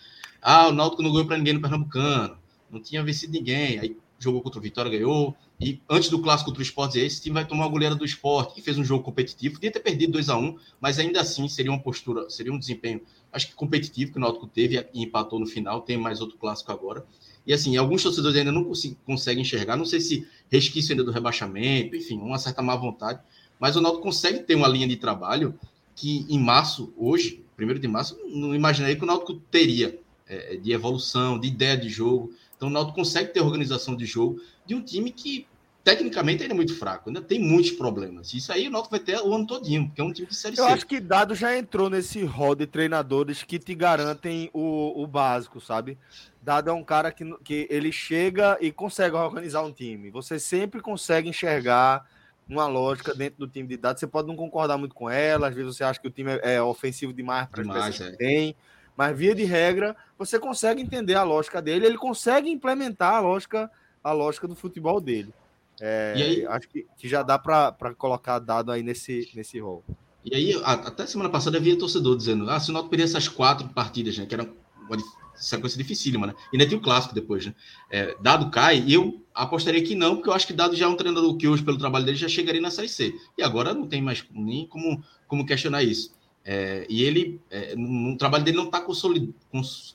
ah, 0.43 0.69
o 0.69 0.73
Náutico 0.73 1.03
não 1.03 1.11
ganhou 1.11 1.27
para 1.27 1.39
ninguém 1.39 1.55
no 1.55 1.61
Pernambucano, 1.61 2.37
não 2.71 2.81
tinha 2.81 3.03
vencido 3.03 3.33
ninguém, 3.33 3.79
aí 3.79 3.97
jogou 4.19 4.41
contra 4.41 4.59
o 4.59 4.63
Vitória, 4.63 4.91
ganhou, 4.91 5.35
e 5.61 5.81
antes 5.89 6.09
do 6.09 6.21
clássico 6.21 6.51
contra 6.51 6.61
o 6.61 6.63
Esporte, 6.63 6.99
esse 6.99 7.21
time 7.21 7.35
vai 7.35 7.47
tomar 7.47 7.67
a 7.67 7.69
goleira 7.69 7.95
do 7.95 8.05
Esporte, 8.05 8.59
e 8.59 8.63
fez 8.63 8.79
um 8.79 8.85
jogo 8.85 9.05
competitivo, 9.05 9.55
podia 9.55 9.71
ter 9.71 9.81
perdido 9.81 10.13
2 10.13 10.29
a 10.29 10.37
1 10.37 10.45
um, 10.45 10.57
mas 10.81 10.99
ainda 10.99 11.21
assim 11.21 11.49
seria 11.49 11.71
uma 11.71 11.81
postura, 11.81 12.29
seria 12.31 12.53
um 12.53 12.59
desempenho, 12.59 13.01
acho 13.33 13.49
que 13.49 13.55
competitivo, 13.55 14.13
que 14.13 14.19
o 14.19 14.21
Náutico 14.21 14.47
teve 14.47 14.87
e 14.93 15.03
empatou 15.03 15.39
no 15.39 15.47
final, 15.47 15.81
tem 15.83 15.97
mais 15.97 16.21
outro 16.21 16.37
clássico 16.39 16.73
agora, 16.73 17.05
e 17.47 17.53
assim, 17.53 17.77
alguns 17.77 18.03
torcedores 18.03 18.37
ainda 18.37 18.51
não 18.51 18.73
conseguem 19.05 19.43
enxergar, 19.43 19.77
não 19.77 19.85
sei 19.85 20.01
se 20.01 20.27
resquício 20.51 20.93
ainda 20.93 21.05
do 21.05 21.13
rebaixamento, 21.13 21.95
enfim, 21.95 22.19
uma 22.19 22.39
certa 22.39 22.61
má 22.61 22.75
vontade, 22.75 23.21
mas 23.59 23.77
o 23.77 23.81
Náutico 23.81 24.03
consegue 24.03 24.41
ter 24.41 24.55
uma 24.55 24.69
linha 24.69 24.89
de 24.89 24.97
trabalho 24.97 25.59
que 25.95 26.27
em 26.29 26.39
março, 26.39 26.93
hoje, 26.97 27.43
primeiro 27.57 27.81
de 27.81 27.89
março, 27.89 28.19
não 28.27 28.55
imaginaria 28.55 28.97
que 28.97 29.03
o 29.03 29.07
Náutico 29.07 29.35
teria 29.51 29.99
é, 30.29 30.57
de 30.57 30.73
evolução, 30.73 31.39
de 31.39 31.49
ideia 31.49 31.77
de 31.77 31.89
jogo. 31.89 32.33
Então 32.57 32.69
o 32.69 32.71
Náutico 32.71 32.97
consegue 32.97 33.33
ter 33.33 33.41
organização 33.41 33.95
de 33.95 34.07
jogo 34.07 34.41
de 34.65 34.75
um 34.75 34.83
time 34.83 35.11
que 35.11 35.47
tecnicamente 35.87 36.43
ainda 36.43 36.53
é 36.53 36.57
muito 36.57 36.77
fraco, 36.77 37.09
ainda 37.09 37.23
tem 37.23 37.39
muitos 37.39 37.71
problemas. 37.71 38.35
Isso 38.35 38.51
aí 38.53 38.67
o 38.67 38.71
Náutico 38.73 38.91
vai 38.97 38.99
ter 38.99 39.21
o 39.21 39.33
ano 39.33 39.47
todinho, 39.47 39.87
porque 39.87 40.01
é 40.01 40.05
um 40.05 40.13
time 40.13 40.27
de 40.27 40.35
série 40.35 40.55
Eu 40.55 40.65
C. 40.65 40.71
Eu 40.71 40.75
acho 40.75 40.85
que 40.85 40.99
Dado 40.99 41.33
já 41.33 41.57
entrou 41.57 41.89
nesse 41.89 42.25
rol 42.25 42.57
de 42.57 42.67
treinadores 42.67 43.45
que 43.45 43.57
te 43.57 43.73
garantem 43.73 44.51
o, 44.53 45.01
o 45.01 45.07
básico, 45.07 45.61
sabe? 45.61 45.97
Dado 46.43 46.71
é 46.71 46.73
um 46.73 46.83
cara 46.83 47.13
que, 47.13 47.25
que 47.45 47.69
ele 47.71 47.93
chega 47.93 48.59
e 48.61 48.73
consegue 48.73 49.15
organizar 49.15 49.63
um 49.63 49.73
time. 49.73 50.11
Você 50.11 50.41
sempre 50.41 50.81
consegue 50.81 51.29
enxergar 51.29 52.05
uma 52.49 52.67
lógica 52.67 53.15
dentro 53.15 53.39
do 53.39 53.49
time 53.49 53.69
de 53.69 53.77
Dado. 53.77 54.01
Você 54.01 54.09
pode 54.09 54.27
não 54.27 54.35
concordar 54.35 54.77
muito 54.77 54.95
com 54.95 55.09
ela, 55.09 55.47
às 55.47 55.55
vezes 55.55 55.77
você 55.77 55.85
acha 55.85 56.01
que 56.01 56.09
o 56.09 56.11
time 56.11 56.33
é, 56.33 56.55
é 56.55 56.63
ofensivo 56.63 57.13
demais 57.13 57.49
para 57.49 57.63
as 57.87 58.01
é. 58.01 58.11
que 58.11 58.17
tem. 58.17 58.57
Mas 58.97 59.17
via 59.17 59.35
de 59.35 59.45
regra, 59.45 59.95
você 60.19 60.39
consegue 60.39 60.81
entender 60.81 61.15
a 61.15 61.23
lógica 61.23 61.61
dele, 61.61 61.87
ele 61.87 61.99
consegue 61.99 62.51
implementar 62.51 63.15
a 63.15 63.21
lógica, 63.21 63.71
a 64.03 64.13
lógica 64.13 64.49
do 64.49 64.55
futebol 64.55 65.01
dele. 65.01 65.33
É, 65.81 66.15
e 66.17 66.23
aí, 66.23 66.47
acho 66.47 66.69
que, 66.69 66.87
que 66.97 67.09
já 67.09 67.23
dá 67.23 67.39
para 67.39 67.95
colocar 67.99 68.39
dado 68.39 68.73
aí 68.73 68.83
nesse, 68.83 69.31
nesse 69.35 69.59
rol. 69.59 69.85
E 70.25 70.35
aí, 70.35 70.61
até 70.65 71.07
semana 71.07 71.29
passada, 71.29 71.59
havia 71.59 71.79
torcedor 71.79 72.17
dizendo: 72.17 72.49
ah, 72.51 72.59
se 72.59 72.71
o 72.71 72.73
Náutico 72.73 72.91
perder 72.91 73.05
essas 73.05 73.29
quatro 73.29 73.69
partidas, 73.69 74.17
né, 74.17 74.25
que 74.25 74.35
era 74.35 74.49
uma 74.89 74.97
sequência 75.35 75.77
dificílima, 75.77 76.27
né? 76.27 76.35
E 76.53 76.57
ainda 76.57 76.69
tem 76.69 76.79
o 76.79 76.81
clássico 76.81 77.15
depois, 77.15 77.47
né? 77.47 77.55
É, 77.91 78.17
dado 78.21 78.51
cai, 78.51 78.83
e 78.87 78.95
eu 78.95 79.23
apostaria 79.37 79.83
que 79.83 79.95
não, 79.95 80.17
porque 80.17 80.31
eu 80.31 80.33
acho 80.33 80.47
que 80.47 80.53
Dado 80.55 80.75
já 80.75 80.87
é 80.87 80.89
um 80.89 80.97
treinador 80.97 81.37
que 81.37 81.47
hoje, 81.47 81.63
pelo 81.63 81.77
trabalho 81.77 82.07
dele, 82.07 82.17
já 82.17 82.29
chegaria 82.29 82.61
na 82.61 82.71
Série 82.71 82.89
C. 82.89 83.15
E 83.37 83.43
agora 83.43 83.75
não 83.75 83.87
tem 83.87 84.01
mais 84.01 84.25
nem 84.33 84.67
como, 84.67 85.05
como 85.29 85.47
questionar 85.47 85.83
isso. 85.83 86.16
É, 86.49 86.87
e 86.89 87.03
ele, 87.03 87.41
é, 87.51 87.75
no 87.75 88.17
trabalho 88.17 88.45
dele 88.45 88.57
não 88.57 88.67
está 88.67 88.81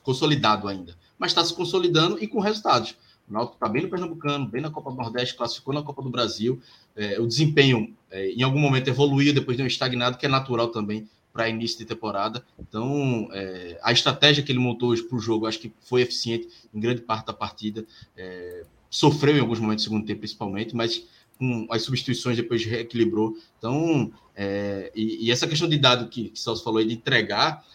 consolidado 0.04 0.68
ainda, 0.68 0.94
mas 1.18 1.30
está 1.30 1.42
se 1.42 1.54
consolidando 1.54 2.22
e 2.22 2.28
com 2.28 2.40
resultados. 2.40 2.94
O 3.26 3.32
Náutico 3.32 3.56
está 3.56 3.66
bem 3.68 3.82
no 3.82 3.88
Pernambucano, 3.88 4.46
bem 4.46 4.60
na 4.60 4.70
Copa 4.70 4.90
do 4.90 4.96
Nordeste, 4.98 5.34
classificou 5.34 5.72
na 5.72 5.82
Copa 5.82 6.02
do 6.02 6.10
Brasil. 6.10 6.60
É, 6.94 7.18
o 7.18 7.26
desempenho, 7.26 7.96
é, 8.10 8.32
em 8.32 8.42
algum 8.42 8.58
momento, 8.58 8.88
evoluiu 8.88 9.32
depois 9.32 9.56
de 9.56 9.62
um 9.62 9.66
estagnado, 9.66 10.18
que 10.18 10.26
é 10.26 10.28
natural 10.28 10.68
também 10.68 11.08
para 11.32 11.48
início 11.48 11.78
de 11.78 11.86
temporada. 11.86 12.44
Então, 12.58 13.30
é, 13.32 13.80
a 13.82 13.90
estratégia 13.90 14.42
que 14.42 14.52
ele 14.52 14.58
montou 14.58 14.90
hoje 14.90 15.02
para 15.02 15.16
o 15.16 15.20
jogo, 15.20 15.46
acho 15.46 15.58
que 15.58 15.72
foi 15.80 16.02
eficiente 16.02 16.46
em 16.74 16.78
grande 16.78 17.00
parte 17.00 17.26
da 17.26 17.32
partida. 17.32 17.86
É, 18.14 18.64
sofreu 18.90 19.34
em 19.34 19.40
alguns 19.40 19.58
momentos 19.58 19.84
do 19.84 19.88
segundo 19.88 20.04
tempo, 20.04 20.20
principalmente, 20.20 20.76
mas 20.76 21.06
com 21.42 21.66
as 21.70 21.82
substituições 21.82 22.36
depois 22.36 22.64
reequilibrou. 22.64 23.36
Então, 23.58 24.12
é, 24.36 24.92
e, 24.94 25.26
e, 25.26 25.32
essa 25.32 25.48
questão 25.48 25.68
de 25.68 25.76
dado 25.76 26.08
que, 26.08 26.28
que 26.28 26.38
Celso 26.38 26.62
falou 26.62 26.78
aí, 26.78 26.86
de 26.86 26.94
entregar, 26.94 27.66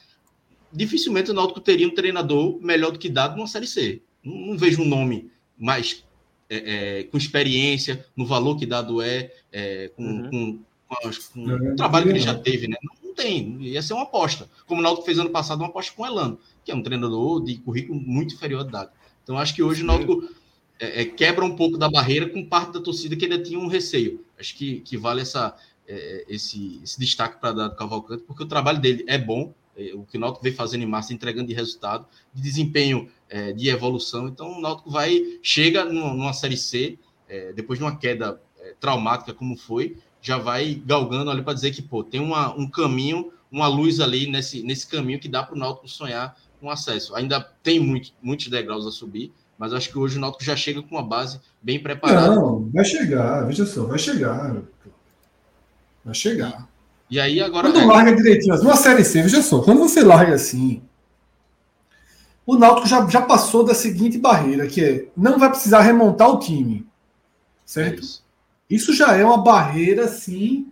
dificilmente 0.72 1.32
o 1.32 1.34
Náutico 1.34 1.60
teria 1.60 1.86
um 1.86 1.94
treinador 1.94 2.58
melhor 2.62 2.92
do 2.92 3.00
que 3.00 3.10
dado 3.10 3.36
numa 3.36 3.46
Série 3.46 3.68
C. 3.68 4.02
Não, 4.24 4.34
não 4.34 4.58
vejo 4.58 4.82
um 4.82 4.88
nome 4.88 5.30
mais 5.58 6.06
é, 6.50 7.00
é, 7.00 7.04
com 7.04 7.18
experiência, 7.18 8.06
no 8.16 8.26
valor 8.26 8.58
que 8.58 8.66
dado 8.66 9.02
é, 9.02 9.34
é 9.52 9.92
com, 9.98 10.04
uhum. 10.04 10.30
com, 10.30 10.60
com, 10.88 11.12
com 11.34 11.74
o 11.74 11.76
trabalho 11.76 12.06
que 12.06 12.12
ele 12.14 12.20
já 12.20 12.36
teve, 12.36 12.70
né? 12.70 12.78
Não, 12.82 13.10
não, 13.10 13.14
tem, 13.14 13.62
ia 13.64 13.82
ser 13.82 13.94
uma 13.94 14.04
aposta. 14.04 14.50
Como 14.66 14.80
o 14.80 14.84
Náutico 14.84 15.06
fez 15.06 15.20
ano 15.20 15.30
passado, 15.30 15.60
uma 15.60 15.68
aposta 15.68 15.92
com 15.94 16.04
o 16.04 16.06
Elano, 16.06 16.40
que 16.64 16.72
é 16.72 16.76
um 16.76 16.84
treinador 16.84 17.44
de 17.44 17.58
currículo 17.58 18.00
muito 18.00 18.34
inferior 18.34 18.62
a 18.62 18.64
dado. 18.64 18.92
Então, 19.24 19.38
acho 19.38 19.54
que 19.54 19.62
hoje 19.62 19.84
o 19.84 19.86
Náutico 19.86 20.24
é, 20.80 21.02
é, 21.02 21.06
quebra 21.06 21.44
um 21.44 21.56
pouco 21.56 21.78
da 21.78 21.90
barreira 21.90 22.30
com 22.30 22.46
parte 22.46 22.74
da 22.74 22.82
torcida 22.82 23.16
que 23.16 23.26
ainda 23.26 23.42
tinha 23.42 23.60
um 23.60 23.68
receio. 23.68 24.24
Acho 24.40 24.56
que, 24.56 24.82
que 24.82 24.98
vale 24.98 25.22
essa, 25.22 25.56
é, 25.88 26.26
esse, 26.28 26.80
esse 26.84 27.00
destaque 27.00 27.40
para 27.40 27.52
dar 27.54 27.68
do 27.70 27.76
Cavalcante, 27.76 28.24
porque 28.24 28.44
o 28.44 28.48
trabalho 28.48 28.80
dele 28.80 29.04
é 29.08 29.18
bom, 29.18 29.54
é, 29.76 29.94
o 29.94 30.04
que 30.04 30.18
o 30.18 30.20
Náutico 30.20 30.44
vem 30.44 30.54
fazendo 30.54 30.84
em 30.84 30.88
massa, 30.88 31.14
entregando 31.14 31.48
de 31.48 31.54
resultado, 31.54 32.06
de 32.34 32.42
desempenho, 32.42 33.10
é, 33.30 33.54
de 33.54 33.70
evolução. 33.70 34.28
Então, 34.28 34.58
o 34.58 34.62
Náutico 34.62 34.90
vai, 34.90 35.40
chega 35.42 35.86
numa, 35.86 36.14
numa 36.14 36.34
Série 36.34 36.58
C, 36.58 36.98
é, 37.28 37.54
depois 37.54 37.80
de 37.80 37.86
uma 37.86 37.96
queda 37.96 38.42
é, 38.60 38.74
traumática 38.80 39.34
como 39.34 39.56
foi, 39.56 39.98
já 40.22 40.38
vai 40.38 40.82
galgando 40.86 41.30
ali 41.32 41.42
para 41.42 41.54
dizer 41.54 41.72
que 41.72 41.82
pô, 41.82 42.04
tem 42.04 42.20
uma, 42.20 42.54
um 42.56 42.70
caminho, 42.70 43.32
uma 43.52 43.68
luz 43.68 44.00
ali 44.00 44.30
nesse, 44.30 44.64
nesse 44.64 44.88
caminho 44.88 45.20
que 45.20 45.30
dá 45.30 45.44
para 45.44 45.56
o 45.56 45.58
Náutico 45.58 45.88
sonhar 45.88 46.36
com 46.60 46.70
acesso. 46.70 47.16
Ainda 47.16 47.40
tem 47.40 47.80
muito, 47.80 48.12
muitos 48.22 48.48
degraus 48.48 48.86
a 48.86 48.92
subir, 48.92 49.32
mas 49.58 49.74
acho 49.74 49.90
que 49.90 49.98
hoje 49.98 50.18
o 50.18 50.22
Náutico 50.22 50.44
já 50.44 50.56
chega 50.56 50.82
com 50.82 50.96
uma 50.96 51.04
base 51.04 51.40
bem 51.62 51.82
preparada. 51.82 52.36
Não, 52.36 52.70
vai 52.72 52.86
chegar, 52.86 53.46
veja 53.46 53.66
só, 53.66 53.86
vai 53.86 53.98
chegar. 53.98 54.62
Vai 56.06 56.14
chegar. 56.14 56.68
E 57.10 57.20
aí 57.20 57.42
agora. 57.42 57.72
Quando 57.72 57.80
é... 57.80 57.86
larga 57.86 58.16
direitinho, 58.16 58.56
uma 58.62 58.76
série 58.76 59.04
C, 59.04 59.22
veja 59.22 59.42
só, 59.42 59.62
quando 59.62 59.80
você 59.80 60.04
larga 60.04 60.36
assim, 60.36 60.82
o 62.46 62.56
Náutico 62.56 62.88
já, 62.88 63.06
já 63.08 63.22
passou 63.22 63.64
da 63.64 63.74
seguinte 63.74 64.18
barreira, 64.18 64.68
que 64.68 64.84
é 64.84 65.08
não 65.18 65.40
vai 65.40 65.50
precisar 65.50 65.82
remontar 65.82 66.30
o 66.30 66.40
time. 66.40 66.88
Certo? 67.66 68.00
É 68.00 68.04
isso. 68.04 68.24
isso 68.70 68.94
já 68.94 69.16
é 69.18 69.26
uma 69.26 69.42
barreira 69.42 70.06
assim 70.06 70.72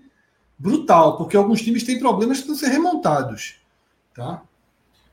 brutal, 0.58 1.18
porque 1.18 1.36
alguns 1.36 1.62
times 1.62 1.84
têm 1.84 2.00
problemas 2.00 2.40
que 2.40 2.46
precisam 2.46 2.70
ser 2.70 2.74
remontados. 2.74 3.56
Tá? 4.14 4.42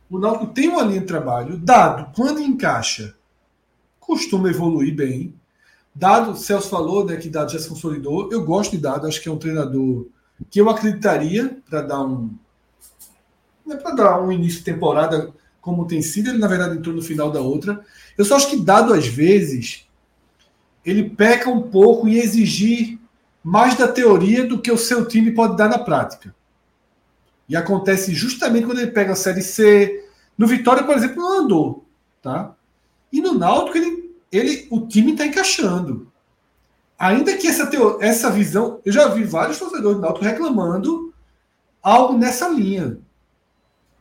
O 0.09 0.19
Náutico 0.19 0.53
tem 0.53 0.69
uma 0.69 0.83
linha 0.83 1.01
de 1.01 1.07
trabalho, 1.07 1.57
dado 1.57 2.13
quando 2.15 2.41
encaixa 2.41 3.17
costuma 4.07 4.51
evoluir 4.51 4.95
bem. 4.95 5.35
Dado, 5.95 6.37
Celso 6.37 6.69
falou 6.69 7.05
né, 7.05 7.17
que 7.17 7.29
Dado 7.29 7.53
já 7.53 7.59
se 7.59 7.69
consolidou. 7.69 8.31
Eu 8.33 8.45
gosto 8.45 8.73
de 8.73 8.79
Dado, 8.79 9.07
acho 9.07 9.21
que 9.21 9.29
é 9.29 9.33
um 9.33 9.39
treinador 9.39 10.07
que 10.51 10.61
eu 10.61 10.69
acreditaria 10.69 11.57
para 11.69 11.83
dar 11.83 12.03
um. 12.03 12.31
Né, 13.67 13.77
para 13.77 13.95
dar 13.95 14.21
um 14.21 14.33
início 14.33 14.59
de 14.59 14.65
temporada 14.65 15.33
como 15.61 15.87
tem 15.87 16.03
sido, 16.03 16.31
ele 16.31 16.39
na 16.39 16.49
verdade 16.49 16.77
entrou 16.77 16.95
no 16.95 17.03
final 17.03 17.31
da 17.31 17.41
outra. 17.41 17.85
Eu 18.19 18.25
só 18.25 18.37
acho 18.37 18.51
que 18.51 18.57
Dado, 18.57 18.93
às 18.93 19.07
vezes, 19.07 19.87
ele 20.85 21.11
peca 21.11 21.49
um 21.49 21.63
pouco 21.63 22.09
em 22.09 22.15
exigir 22.15 22.99
mais 23.43 23.77
da 23.77 23.87
teoria 23.87 24.47
do 24.47 24.61
que 24.61 24.73
o 24.73 24.79
seu 24.79 25.07
time 25.07 25.31
pode 25.31 25.57
dar 25.57 25.69
na 25.69 25.79
prática. 25.79 26.35
E 27.49 27.57
acontece 27.57 28.15
justamente 28.15 28.67
quando 28.67 28.81
ele 28.81 28.91
pega 28.91 29.13
a 29.13 29.17
Série 29.17 29.43
C. 29.43 30.09
No 30.39 30.47
Vitória, 30.47 30.85
por 30.85 30.97
exemplo, 30.97 31.23
não 31.23 31.41
andou. 31.41 31.85
Tá? 32.21 32.55
E 33.13 33.21
no 33.21 33.35
Náutico, 33.35 33.77
ele, 33.77 34.15
ele, 34.31 34.67
o 34.71 34.87
time 34.87 35.13
está 35.13 35.27
encaixando. 35.27 36.11
Ainda 36.99 37.37
que 37.37 37.47
essa, 37.47 37.67
teo, 37.67 37.99
essa 38.01 38.31
visão. 38.31 38.81
Eu 38.85 38.93
já 38.93 39.09
vi 39.09 39.25
vários 39.25 39.59
torcedores 39.59 39.97
do 39.97 40.03
Náutico 40.03 40.25
reclamando 40.25 41.13
algo 41.83 42.17
nessa 42.17 42.49
linha. 42.49 42.99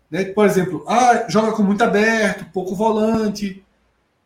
Né? 0.09 0.25
Por 0.25 0.45
exemplo, 0.45 0.85
ah, 0.87 1.25
joga 1.27 1.53
com 1.53 1.63
muito 1.63 1.83
aberto, 1.83 2.51
pouco 2.53 2.75
volante. 2.75 3.63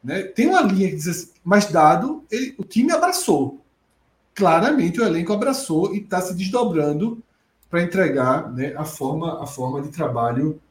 Né? 0.03 0.23
Tem 0.23 0.47
uma 0.47 0.61
linha 0.61 0.89
que 0.89 0.95
diz 0.95 1.07
assim, 1.07 1.31
mas 1.43 1.71
dado, 1.71 2.23
ele, 2.29 2.53
o 2.57 2.63
time 2.63 2.91
abraçou. 2.91 3.61
Claramente 4.33 4.99
o 4.99 5.05
elenco 5.05 5.31
abraçou 5.31 5.95
e 5.95 5.99
está 5.99 6.19
se 6.21 6.35
desdobrando 6.35 7.23
para 7.69 7.81
entregar 7.81 8.51
né, 8.51 8.73
a, 8.75 8.83
forma, 8.83 9.41
a 9.41 9.47
forma 9.47 9.81
de 9.81 9.89
trabalho 9.89 10.61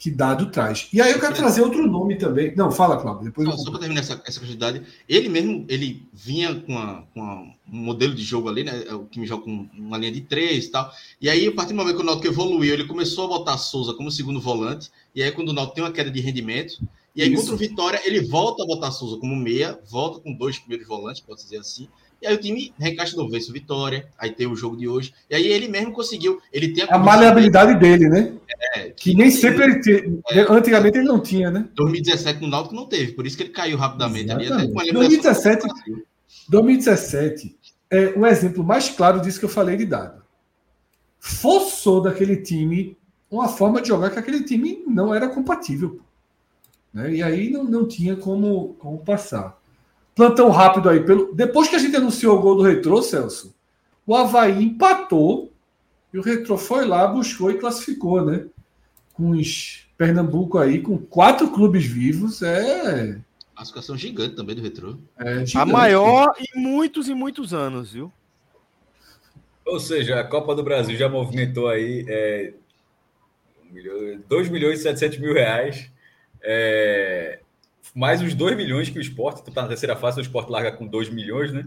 que 0.00 0.10
dado 0.10 0.50
traz. 0.50 0.88
E 0.94 1.00
aí 1.02 1.12
eu 1.12 1.20
quero 1.20 1.34
trazer 1.34 1.60
outro 1.60 1.86
nome 1.86 2.16
também. 2.16 2.54
Não, 2.56 2.72
fala, 2.72 2.96
Cláudio. 2.96 3.26
Depois 3.26 3.46
Não, 3.46 3.58
só 3.58 3.70
para 3.70 3.80
terminar 3.80 4.00
essa, 4.00 4.20
essa 4.24 4.40
quantidade, 4.40 4.82
ele 5.06 5.28
mesmo 5.28 5.66
ele 5.68 6.08
vinha 6.10 6.54
com, 6.54 6.78
a, 6.78 7.02
com 7.12 7.22
a, 7.22 7.42
um 7.70 7.76
modelo 7.76 8.14
de 8.14 8.22
jogo 8.22 8.48
ali, 8.48 8.64
né? 8.64 8.82
O 8.94 9.04
time 9.04 9.26
joga 9.26 9.42
com 9.42 9.68
uma 9.74 9.98
linha 9.98 10.10
de 10.10 10.22
três 10.22 10.64
e 10.64 10.70
tal. 10.70 10.90
E 11.20 11.28
aí, 11.28 11.46
a 11.46 11.52
partir 11.52 11.74
do 11.74 11.76
momento 11.76 11.96
que 11.96 12.02
o 12.02 12.06
Náutico 12.06 12.28
evoluiu, 12.28 12.72
ele 12.72 12.86
começou 12.86 13.26
a 13.26 13.28
botar 13.28 13.58
Souza 13.58 13.92
como 13.92 14.10
segundo 14.10 14.40
volante. 14.40 14.90
E 15.14 15.22
aí, 15.22 15.30
quando 15.32 15.50
o 15.50 15.52
Náutico 15.52 15.74
tem 15.74 15.84
uma 15.84 15.92
queda 15.92 16.10
de 16.10 16.18
rendimento, 16.18 16.80
e 17.14 17.20
aí 17.20 17.30
Isso. 17.30 17.42
contra 17.42 17.54
o 17.54 17.58
Vitória, 17.58 18.00
ele 18.02 18.22
volta 18.22 18.62
a 18.62 18.66
botar 18.66 18.90
Souza 18.92 19.18
como 19.18 19.36
meia, 19.36 19.78
volta 19.90 20.20
com 20.20 20.32
dois 20.32 20.58
primeiros 20.58 20.88
volantes, 20.88 21.20
pode 21.20 21.42
dizer 21.42 21.58
assim. 21.58 21.88
E 22.20 22.26
aí 22.26 22.34
o 22.34 22.38
time 22.38 22.72
rencaixa 22.78 23.16
no 23.16 23.28
vence 23.28 23.50
o 23.50 23.52
Vitória, 23.52 24.08
aí 24.18 24.30
tem 24.30 24.46
o 24.46 24.54
jogo 24.54 24.76
de 24.76 24.86
hoje. 24.86 25.14
E 25.28 25.34
aí 25.34 25.46
ele 25.46 25.68
mesmo 25.68 25.92
conseguiu, 25.92 26.40
ele 26.52 26.72
tem 26.72 26.84
A 26.88 26.98
maleabilidade 26.98 27.78
dele, 27.78 28.08
né? 28.08 28.34
É, 28.74 28.90
Que 28.90 29.14
nem 29.14 29.30
sempre 29.30 29.64
ele 29.64 29.80
te... 29.80 30.20
Antigamente 30.48 30.98
ele 30.98 31.08
não 31.08 31.20
tinha, 31.20 31.50
né? 31.50 31.68
2017 31.74 32.40
no 32.40 32.48
Náutico 32.48 32.74
não 32.74 32.86
teve, 32.86 33.12
por 33.12 33.26
isso 33.26 33.36
que 33.36 33.44
ele 33.44 33.50
caiu 33.50 33.78
rapidamente 33.78 34.30
ali. 34.30 34.44
Exatamente. 34.44 34.66
Até 34.66 34.72
com 34.74 34.80
a 34.80 34.84
eliminação 34.84 35.52
2017 35.52 35.66
do 35.66 35.74
Brasil. 35.74 36.06
2017 36.48 37.56
é 37.90 38.12
o 38.16 38.26
exemplo 38.26 38.62
mais 38.62 38.88
claro 38.88 39.20
disso 39.20 39.38
que 39.38 39.44
eu 39.44 39.50
falei 39.50 39.76
de 39.76 39.86
dado. 39.86 40.22
Forçou 41.18 42.02
daquele 42.02 42.36
time 42.36 42.96
uma 43.30 43.48
forma 43.48 43.80
de 43.80 43.88
jogar 43.88 44.10
que 44.10 44.18
aquele 44.18 44.42
time 44.42 44.82
não 44.86 45.14
era 45.14 45.28
compatível. 45.28 46.00
Né? 46.92 47.14
E 47.14 47.22
aí 47.22 47.50
não, 47.50 47.64
não 47.64 47.86
tinha 47.86 48.16
como, 48.16 48.74
como 48.78 48.98
passar. 48.98 49.59
Plantão 50.14 50.50
rápido 50.50 50.88
aí. 50.88 51.00
Pelo... 51.00 51.34
Depois 51.34 51.68
que 51.68 51.76
a 51.76 51.78
gente 51.78 51.96
anunciou 51.96 52.38
o 52.38 52.42
gol 52.42 52.56
do 52.56 52.62
Retrô, 52.62 53.02
Celso, 53.02 53.54
o 54.06 54.14
Havaí 54.14 54.64
empatou 54.64 55.52
e 56.12 56.18
o 56.18 56.22
Retrô 56.22 56.56
foi 56.58 56.84
lá, 56.84 57.06
buscou 57.06 57.50
e 57.50 57.58
classificou, 57.58 58.24
né? 58.24 58.46
Com 59.14 59.30
os 59.30 59.86
Pernambuco 59.96 60.56
aí, 60.58 60.80
com 60.80 60.96
quatro 60.96 61.50
clubes 61.50 61.84
vivos, 61.84 62.40
é. 62.42 63.18
Classificação 63.54 63.96
gigante 63.96 64.34
também 64.34 64.56
do 64.56 64.62
Retrô. 64.62 64.96
é 65.18 65.44
A 65.54 65.66
maior 65.66 66.32
em 66.38 66.58
muitos 66.58 67.08
e 67.08 67.14
muitos 67.14 67.52
anos, 67.52 67.92
viu? 67.92 68.10
Ou 69.66 69.78
seja, 69.78 70.18
a 70.18 70.24
Copa 70.24 70.54
do 70.54 70.62
Brasil 70.62 70.96
já 70.96 71.08
movimentou 71.08 71.68
aí 71.68 72.04
é, 72.08 72.54
2 74.26 74.48
milhões 74.48 74.80
e 74.80 74.82
700 74.82 75.18
mil 75.18 75.34
reais. 75.34 75.90
é, 76.42 77.40
mais 77.94 78.22
os 78.22 78.34
2 78.34 78.56
milhões 78.56 78.88
que 78.88 78.98
o 78.98 79.00
esporte, 79.00 79.42
tu 79.42 79.50
tá 79.50 79.62
na 79.62 79.68
terceira 79.68 79.96
fase, 79.96 80.20
o 80.20 80.22
esporte 80.22 80.50
larga 80.50 80.72
com 80.72 80.86
2 80.86 81.10
milhões, 81.10 81.52
né? 81.52 81.66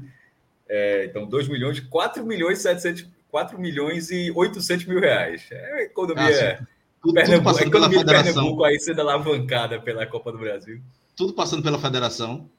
É, 0.67 1.05
então, 1.05 1.25
2 1.25 1.47
milhões, 1.47 1.79
4 1.79 2.25
milhões 2.25 2.59
e 2.59 2.61
700, 2.61 3.07
4 3.29 3.59
milhões 3.59 4.11
e 4.11 4.31
800 4.31 4.85
mil 4.85 4.99
reais. 4.99 5.45
É 5.51 5.73
a 5.73 5.83
economia, 5.83 6.23
Ah, 6.23 6.57
sim. 6.57 6.63
Tudo, 6.63 6.67
tudo 7.01 7.13
Pernambuco, 7.15 7.49
a 7.49 7.53
passando 7.53 7.71
pela 7.71 7.85
economia 7.85 7.97
de 7.97 8.05
federação. 8.05 8.33
Pernambuco 8.33 8.63
aí 8.63 8.79
sendo 8.79 9.01
alavancada 9.01 9.81
pela 9.81 10.05
Copa 10.05 10.31
do 10.31 10.37
Brasil. 10.37 10.81
Tudo 11.15 11.33
passando 11.33 11.61
pela 11.61 11.77
federação. 11.79 12.49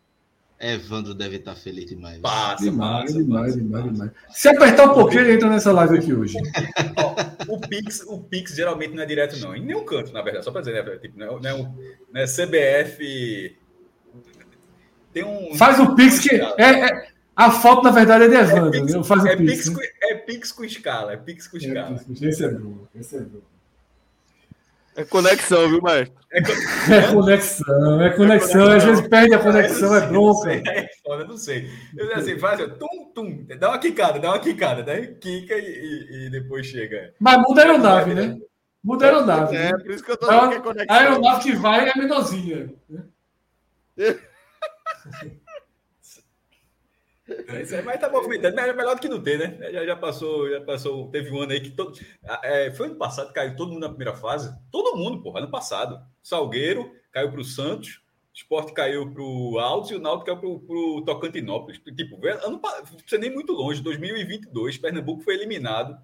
Evandro 0.60 1.14
deve 1.14 1.36
estar 1.36 1.54
feliz 1.54 1.86
demais. 1.86 2.18
Passa, 2.18 2.64
Demais, 2.64 3.12
passa, 3.12 3.18
demais, 3.18 3.46
passa, 3.46 3.58
demais, 3.60 3.82
passa. 3.84 3.92
demais. 3.92 4.12
Se 4.30 4.48
apertar 4.48 4.90
um 4.90 4.94
pouquinho, 4.94 5.20
ele 5.22 5.32
entra 5.34 5.50
nessa 5.50 5.72
live 5.72 5.98
aqui 5.98 6.14
hoje. 6.14 6.36
Ó, 6.96 7.54
o 7.54 7.60
Pix, 7.60 8.02
o 8.06 8.18
Pix 8.18 8.54
geralmente 8.54 8.94
não 8.94 9.02
é 9.02 9.06
direto, 9.06 9.36
não. 9.38 9.54
Em 9.54 9.64
nenhum 9.64 9.84
canto, 9.84 10.12
na 10.12 10.22
verdade. 10.22 10.44
Só 10.44 10.50
para 10.52 10.62
dizer, 10.62 10.84
né? 10.84 10.96
Tipo, 10.98 11.18
não, 11.18 11.38
é, 11.38 11.40
não, 11.40 11.58
é 11.58 11.96
não 12.12 12.20
é 12.20 12.24
CBF. 12.24 13.56
Tem 15.12 15.24
um. 15.24 15.54
Faz 15.54 15.78
o 15.80 15.94
Pix 15.94 16.18
que. 16.20 16.34
É, 16.34 16.52
é- 16.58 17.14
a 17.36 17.50
foto, 17.50 17.82
na 17.82 17.90
verdade, 17.90 18.24
é 18.24 18.28
de 18.28 18.34
Evandro. 18.36 18.70
Pix, 18.70 18.94
né? 18.94 19.02
Faz 19.02 19.22
o 19.24 19.26
é, 19.26 19.36
Pix. 19.36 19.52
Pix 19.52 19.68
né? 19.68 19.74
com, 19.74 20.06
é 20.06 20.14
Pix 20.14 20.52
com 20.52 20.64
escala. 20.64 21.12
É 21.12 21.16
Pix 21.16 21.48
com 21.48 21.56
escala. 21.56 22.00
É, 22.22 22.28
Esse 22.28 22.44
é 22.44 22.48
bom. 22.48 22.86
Esse 22.94 23.16
é 23.16 23.20
bom. 23.20 23.40
É 24.96 25.04
conexão, 25.04 25.68
viu, 25.68 25.82
mestre? 25.82 26.14
É, 26.32 26.40
co- 26.42 26.52
É 26.92 27.12
conexão, 27.12 28.00
é 28.02 28.10
conexão. 28.10 28.70
Às 28.70 28.84
vezes 28.84 29.08
perde 29.08 29.34
a 29.34 29.38
conexão, 29.38 29.94
é 29.94 30.06
bronca. 30.06 30.52
É 30.52 30.88
foda, 31.04 31.24
não 31.24 31.36
sei. 31.36 31.68
Eu 31.96 32.06
digo 32.08 32.18
assim, 32.20 32.38
faz 32.38 32.60
assim, 32.60 32.70
tum, 32.78 33.12
tum, 33.14 33.46
dá 33.58 33.70
uma 33.70 33.78
quicada, 33.78 34.18
dá 34.20 34.28
uma 34.30 34.38
quicada, 34.38 34.82
né? 34.84 35.06
Quica 35.20 35.54
e, 35.54 35.64
e- 35.64 36.26
e 36.26 36.30
depois 36.30 36.66
chega. 36.66 37.12
Mas 37.18 37.38
muda 37.38 37.62
a 37.62 37.64
aeronave, 37.64 38.14
né? 38.14 38.36
Muda 38.82 39.06
a 39.06 39.08
aeronave. 39.08 39.56
É, 39.56 39.72
né? 39.72 39.78
por 39.78 39.90
isso 39.90 40.04
que 40.04 40.10
eu 40.12 40.16
tô 40.16 40.26
dizendo 40.26 40.48
que 40.50 40.54
é 40.54 40.58
A 40.58 40.62
conexão. 40.62 40.96
aeronave 40.96 41.42
que 41.42 41.56
vai 41.56 41.88
é 41.88 41.92
a 41.92 41.96
menorzinha. 41.98 42.72
É, 47.26 47.62
Isso 47.62 47.74
mas 47.84 48.00
tá 48.00 48.10
movimentando, 48.10 48.54
mas 48.54 48.68
é 48.68 48.72
melhor 48.72 48.94
do 48.94 49.00
que 49.00 49.08
não 49.08 49.22
ter, 49.22 49.38
né? 49.38 49.72
Já, 49.72 49.86
já 49.86 49.96
passou, 49.96 50.50
já 50.50 50.60
passou. 50.60 51.10
Teve 51.10 51.30
um 51.30 51.40
ano 51.40 51.52
aí 51.52 51.60
que 51.60 51.70
todo. 51.70 51.98
é, 52.42 52.70
foi 52.72 52.86
ano 52.86 52.96
passado, 52.96 53.32
caiu 53.32 53.56
todo 53.56 53.72
mundo 53.72 53.80
na 53.80 53.88
primeira 53.88 54.14
fase. 54.14 54.54
Todo 54.70 54.96
mundo, 54.96 55.22
porra, 55.22 55.40
ano 55.40 55.50
passado. 55.50 55.98
Salgueiro 56.22 56.92
caiu 57.10 57.30
para 57.30 57.40
o 57.40 57.44
Santos, 57.44 58.02
Sport 58.34 58.72
caiu 58.72 59.10
para 59.12 59.22
o 59.22 59.58
Altos 59.58 59.92
e 59.92 59.94
o 59.94 60.00
Náutico 60.00 60.26
caiu 60.26 60.58
para 60.58 60.76
o 60.76 61.02
Tocantinópolis. 61.04 61.80
Tipo, 61.96 62.18
ano, 62.26 62.60
precisa 62.60 63.18
nem 63.18 63.32
muito 63.32 63.52
longe, 63.52 63.80
2022, 63.80 64.76
Pernambuco 64.76 65.22
foi 65.22 65.34
eliminado 65.34 65.96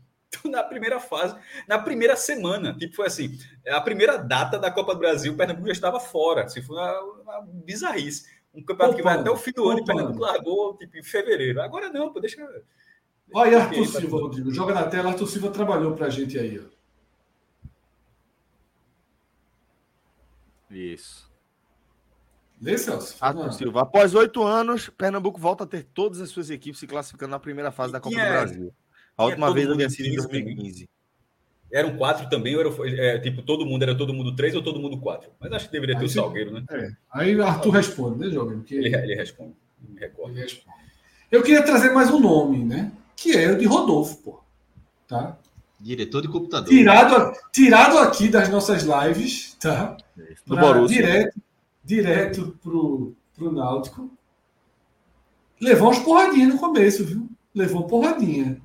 na 0.49 0.63
primeira 0.63 1.01
fase, 1.01 1.37
na 1.67 1.79
primeira 1.79 2.15
semana. 2.17 2.77
Tipo, 2.77 2.95
foi 2.95 3.07
assim: 3.07 3.37
a 3.69 3.81
primeira 3.81 4.17
data 4.17 4.59
da 4.59 4.71
Copa 4.71 4.95
do 4.95 5.01
Brasil, 5.01 5.37
Pernambuco 5.37 5.67
já 5.67 5.73
estava 5.73 5.99
fora. 5.99 6.45
Assim, 6.45 6.63
foi 6.63 6.77
uma, 6.77 7.01
uma 7.01 7.43
bizarrice. 7.43 8.40
Um 8.55 8.63
campeonato 8.65 8.97
que 8.97 9.03
vai 9.03 9.19
até 9.19 9.31
o 9.31 9.37
fim 9.37 9.53
do 9.53 9.69
ano 9.69 9.81
e. 9.81 9.85
Pernambuco 9.85 10.19
largou 10.21 10.77
tipo, 10.77 10.97
em 10.97 11.03
fevereiro. 11.03 11.61
Agora 11.63 11.89
não, 11.93 12.13
pô, 12.13 12.19
deixa. 12.21 12.43
Olha 13.33 13.51
aí, 13.51 13.55
Arthur 13.63 13.75
deixa- 13.77 14.01
Silva, 14.01 14.17
Rodrigo. 14.19 14.51
Joga 14.53 14.75
na 14.75 14.89
tela. 14.89 15.11
Arthur 15.11 15.27
Silva 15.29 15.51
trabalhou 15.51 15.95
pra 15.95 16.11
gente 16.11 16.37
aí. 16.39 16.59
Ó. 16.59 16.81
Isso. 20.71 21.31
Lê, 22.61 22.77
Celso. 22.77 23.17
Arthur 23.21 23.53
Silva. 23.53 23.83
Após 23.83 24.15
oito 24.15 24.43
anos, 24.43 24.89
Pernambuco 24.91 25.39
volta 25.41 25.65
a 25.65 25.67
ter 25.67 25.85
todas 25.85 26.21
as 26.21 26.29
suas 26.29 26.51
equipes 26.51 26.79
se 26.79 26.87
classificando 26.87 27.31
na 27.31 27.39
primeira 27.41 27.71
fase 27.73 27.93
da 27.93 28.01
Copa 28.01 28.15
Tinha- 28.15 28.27
do 28.27 28.31
Brasil. 28.33 28.75
A 29.17 29.25
última 29.25 29.47
todo 29.47 29.55
vez 29.55 29.71
havia 29.71 29.87
em 29.87 29.91
sido 29.91 30.07
em 30.07 30.11
15 30.13 30.27
também. 30.27 30.45
2015. 30.45 30.91
Eram 31.73 31.97
quatro 31.97 32.29
também, 32.29 32.55
ou 32.57 32.61
era, 32.61 32.71
é, 33.01 33.19
tipo, 33.19 33.43
todo 33.43 33.65
mundo 33.65 33.83
era 33.83 33.97
todo 33.97 34.13
mundo 34.13 34.35
três 34.35 34.55
ou 34.57 34.63
todo 34.63 34.81
mundo 34.81 34.99
quatro. 34.99 35.31
Mas 35.41 35.53
acho 35.53 35.67
que 35.67 35.73
deveria 35.73 35.95
ter 35.95 36.01
Aí 36.01 36.07
o 36.07 36.11
Salgueiro, 36.11 36.53
né? 36.53 36.65
É. 36.71 36.91
Aí 37.13 37.41
Arthur 37.41 37.71
responde, 37.71 38.19
né, 38.19 38.29
jovem? 38.31 38.59
Porque 38.59 38.75
Ele, 38.75 38.95
ele 38.95 39.15
responde. 39.15 39.55
Me 39.89 39.99
recordo. 40.01 40.33
ele 40.33 40.43
responde. 40.43 40.77
Eu 41.31 41.43
queria 41.43 41.63
trazer 41.63 41.93
mais 41.93 42.11
um 42.11 42.19
nome, 42.19 42.65
né? 42.65 42.91
Que 43.15 43.37
é 43.37 43.53
o 43.53 43.57
de 43.59 43.67
Rodolfo, 43.67 44.17
pô. 44.23 44.41
Tá? 45.07 45.39
Diretor 45.79 46.23
de 46.23 46.29
computador. 46.29 46.69
Tirado, 46.69 47.33
tirado 47.53 47.99
aqui 47.99 48.29
das 48.29 48.49
nossas 48.49 48.83
lives, 48.83 49.55
tá? 49.61 49.97
Do 50.47 50.57
Pra- 50.57 50.61
Borussia. 50.75 50.97
Direto, 51.03 51.41
direto 51.85 52.59
pro, 52.63 53.15
pro 53.35 53.53
Náutico. 53.53 54.11
Levou 55.61 55.91
uns 55.91 55.99
porradinhas 56.01 56.53
no 56.55 56.59
começo, 56.59 57.05
viu? 57.05 57.29
Levou 57.55 57.87
porradinha. 57.87 58.61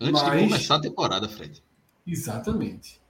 Antes 0.00 0.20
Mas- 0.22 0.32
de 0.42 0.48
começar 0.48 0.74
a 0.76 0.80
temporada, 0.80 1.28
Fred. 1.28 1.62
Exatamente. 2.06 3.00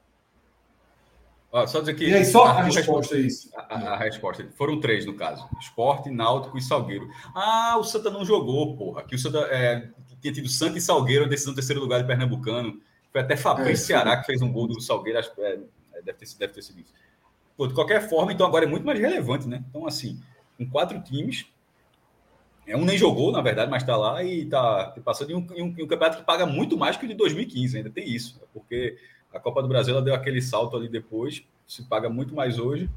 Ó, 1.51 1.67
só 1.67 1.81
dizer 1.81 1.95
que. 1.95 2.09
E 2.09 2.15
aí, 2.15 2.25
só 2.25 2.45
a 2.47 2.51
Arthur 2.61 2.75
resposta 2.77 3.15
é 3.17 3.21
isso. 3.21 3.51
A, 3.55 3.61
a- 3.77 3.95
a 3.95 3.97
resposta. 3.99 4.47
Foram 4.57 4.81
três, 4.81 5.05
no 5.05 5.15
caso. 5.15 5.47
Esporte, 5.61 6.11
Náutico 6.11 6.57
e 6.57 6.63
Salgueiro. 6.63 7.09
Ah, 7.35 7.77
o 7.79 7.85
Santa 7.85 8.11
não 8.11 8.25
jogou, 8.25 8.75
porra. 8.77 9.03
Que 9.03 9.15
o 9.15 9.19
Santa 9.19 9.41
é, 9.51 9.91
tinha 10.21 10.33
tido 10.33 10.49
Santa 10.49 10.79
e 10.79 10.81
Salgueiro, 10.81 11.25
a 11.27 11.29
decisão 11.29 11.53
do 11.53 11.57
terceiro 11.57 11.81
lugar 11.81 12.01
do 12.01 12.07
Pernambucano. 12.07 12.81
Foi 13.11 13.21
até 13.21 13.37
Fabrício 13.37 13.85
É, 13.85 13.87
Ceará 13.87 14.17
que 14.17 14.25
fez 14.25 14.41
um 14.41 14.51
gol 14.51 14.67
do 14.67 14.81
Salgueiro. 14.81 15.19
Acho, 15.19 15.35
que, 15.35 15.41
é, 15.43 15.61
é, 15.95 16.03
deve, 16.03 16.19
ter, 16.19 16.27
deve 16.39 16.53
ter 16.55 16.63
sido 16.63 16.81
isso. 16.81 16.93
Pô, 17.55 17.67
de 17.67 17.75
qualquer 17.75 18.09
forma, 18.09 18.33
então 18.33 18.47
agora 18.47 18.65
é 18.65 18.69
muito 18.69 18.87
mais 18.87 18.99
relevante, 18.99 19.47
né? 19.47 19.63
Então, 19.69 19.87
assim, 19.87 20.19
com 20.57 20.67
quatro 20.71 20.99
times. 21.03 21.45
É, 22.67 22.77
um 22.77 22.85
nem 22.85 22.97
jogou, 22.97 23.33
na 23.33 23.41
verdade, 23.41 23.71
mas 23.71 23.83
está 23.83 23.97
lá 23.97 24.23
e 24.23 24.43
está 24.43 24.95
passando 25.05 25.31
em 25.31 25.35
um, 25.35 25.47
em 25.55 25.63
um- 25.63 25.75
em 25.79 25.83
um 25.83 25.87
campeonato 25.87 26.19
que 26.19 26.25
paga 26.25 26.47
muito 26.47 26.77
mais 26.77 26.97
que 26.97 27.05
o 27.05 27.09
de 27.09 27.15
2015, 27.15 27.77
ainda 27.77 27.91
tem 27.91 28.09
isso. 28.09 28.39
né? 28.41 28.47
Porque 28.53 28.97
a 29.33 29.41
Copa 29.41 29.63
do 29.63 29.69
Brasil 29.69 29.95
ela 29.95 30.03
deu 30.05 30.15
aquele 30.15 30.41
salto 30.41 30.77
ali 30.77 30.89
depois, 30.89 31.43
se 31.67 31.83
paga 31.89 32.09
muito 32.09 32.35
mais 32.35 32.59
hoje. 32.59 32.89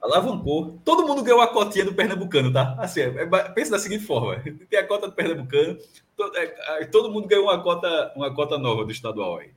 Alavancou. 0.00 0.78
Todo 0.84 1.06
mundo 1.06 1.22
ganhou 1.22 1.40
a 1.40 1.46
cotinha 1.48 1.84
do 1.84 1.94
Pernambucano, 1.94 2.52
tá? 2.52 2.76
Assim, 2.78 3.00
é, 3.00 3.06
é, 3.22 3.26
pensa 3.50 3.72
da 3.72 3.78
seguinte 3.78 4.04
forma: 4.04 4.36
tem 4.70 4.78
a 4.78 4.86
cota 4.86 5.08
do 5.08 5.14
Pernambucano, 5.14 5.78
todo, 6.16 6.36
é, 6.36 6.84
todo 6.86 7.10
mundo 7.10 7.26
ganhou 7.26 7.44
uma 7.46 7.62
cota, 7.62 8.12
uma 8.14 8.32
cota 8.34 8.58
nova 8.58 8.84
do 8.84 8.92
estadual 8.92 9.38
aí. 9.38 9.50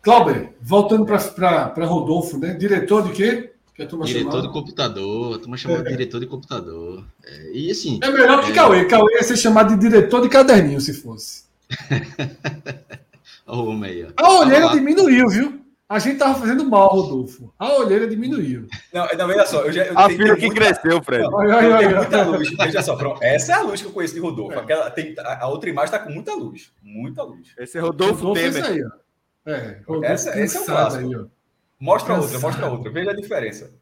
Clauber, 0.00 0.54
voltando 0.60 1.04
para 1.04 1.84
Rodolfo, 1.84 2.38
né? 2.38 2.54
Diretor 2.54 3.02
de 3.02 3.12
quê? 3.12 3.52
Diretor 3.86 4.06
chamava? 4.06 4.42
de 4.42 4.52
computador. 4.52 5.36
A 5.36 5.38
turma 5.38 5.56
chamou 5.56 5.82
de 5.82 5.88
diretor 5.90 6.20
de 6.20 6.26
computador. 6.26 7.04
É, 7.24 7.50
e 7.52 7.70
assim, 7.70 8.00
É 8.02 8.10
melhor 8.10 8.44
que 8.44 8.50
É. 8.50 8.54
Cauê. 8.54 8.84
Cauê 8.86 9.14
ia 9.14 9.22
ser 9.22 9.36
chamado 9.36 9.74
de 9.74 9.80
diretor 9.80 10.20
de 10.20 10.28
caderninho, 10.28 10.80
se 10.80 10.92
fosse. 10.94 11.44
olha 13.46 13.60
o 13.60 13.66
homem 13.68 13.90
aí. 13.90 14.04
ó. 14.04 14.22
A 14.24 14.40
olheira 14.40 14.66
lá. 14.66 14.74
diminuiu, 14.74 15.28
viu? 15.28 15.60
A 15.88 15.98
gente 15.98 16.18
tava 16.18 16.38
fazendo 16.38 16.64
mal, 16.68 16.88
Rodolfo. 16.88 17.50
A 17.58 17.72
olheira 17.78 18.06
diminuiu. 18.06 18.66
Não, 18.92 19.06
não 19.16 19.26
veja 19.26 19.46
só, 19.46 19.62
eu 19.62 19.72
já. 19.72 19.84
Eu 19.84 19.98
A 19.98 20.06
filha 20.10 20.36
que 20.36 20.44
muita- 20.46 20.54
cresceu, 20.60 21.02
Fred. 21.02 21.22
Não, 21.22 21.32
Olha, 21.32 21.52
eu 21.54 21.58
tenho 21.60 21.74
olha. 21.88 21.96
muita 21.96 22.22
luz. 22.24 22.50
Veja 22.58 22.82
só, 22.82 22.94
pronto. 22.94 23.22
Essa 23.24 23.52
é 23.52 23.54
a 23.54 23.62
luz 23.62 23.80
que 23.80 23.86
eu 23.88 23.92
conheço 23.92 24.12
de 24.12 24.20
Rodolfo. 24.20 24.58
Aquela, 24.58 24.90
tem, 24.90 25.14
a, 25.18 25.44
a 25.44 25.48
outra 25.48 25.70
imagem 25.70 25.86
está 25.94 25.98
com 25.98 26.10
muita 26.12 26.34
luz. 26.34 26.70
Muita 26.82 27.22
luz. 27.22 27.48
Esse 27.56 27.78
é 27.78 27.80
Rodolfo, 27.80 28.16
Rodolfo 28.26 28.38
é 28.40 28.50
Temer. 28.50 28.60
isso 28.62 28.70
aí, 28.70 28.84
ó. 28.84 29.50
É, 29.50 29.78
Rodolfo 29.86 30.12
Essa- 30.12 30.38
esse 30.40 30.56
é 30.58 30.60
o 30.60 30.64
clássico. 30.66 31.04
aí, 31.06 31.16
ó. 31.16 31.24
Mostra 31.80 32.14
Cansado. 32.14 32.32
outra, 32.32 32.40
mostra 32.40 32.70
outra. 32.70 32.90
Veja 32.90 33.10
a 33.10 33.16
diferença. 33.16 33.72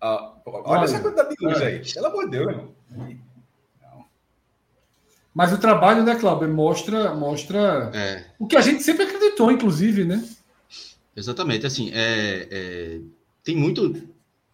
Ah, 0.00 0.34
olha, 0.44 0.84
essa 0.84 1.00
quantidade 1.00 1.34
de 1.34 1.46
luz 1.46 1.62
aí. 1.62 1.92
Pelo 1.92 2.06
amor 2.06 2.24
de 2.24 2.30
Deus, 2.32 2.50
irmão. 2.50 2.74
Mas 5.32 5.52
o 5.52 5.58
trabalho, 5.58 6.04
né, 6.04 6.14
Cláudio, 6.14 6.48
mostra, 6.48 7.12
mostra 7.14 7.90
é. 7.92 8.24
o 8.38 8.46
que 8.46 8.56
a 8.56 8.60
gente 8.60 8.84
sempre 8.84 9.04
acreditou, 9.04 9.50
inclusive, 9.50 10.04
né? 10.04 10.24
Exatamente, 11.16 11.66
assim, 11.66 11.90
é, 11.92 12.48
é, 12.50 13.00
tem 13.42 13.56
muito. 13.56 14.08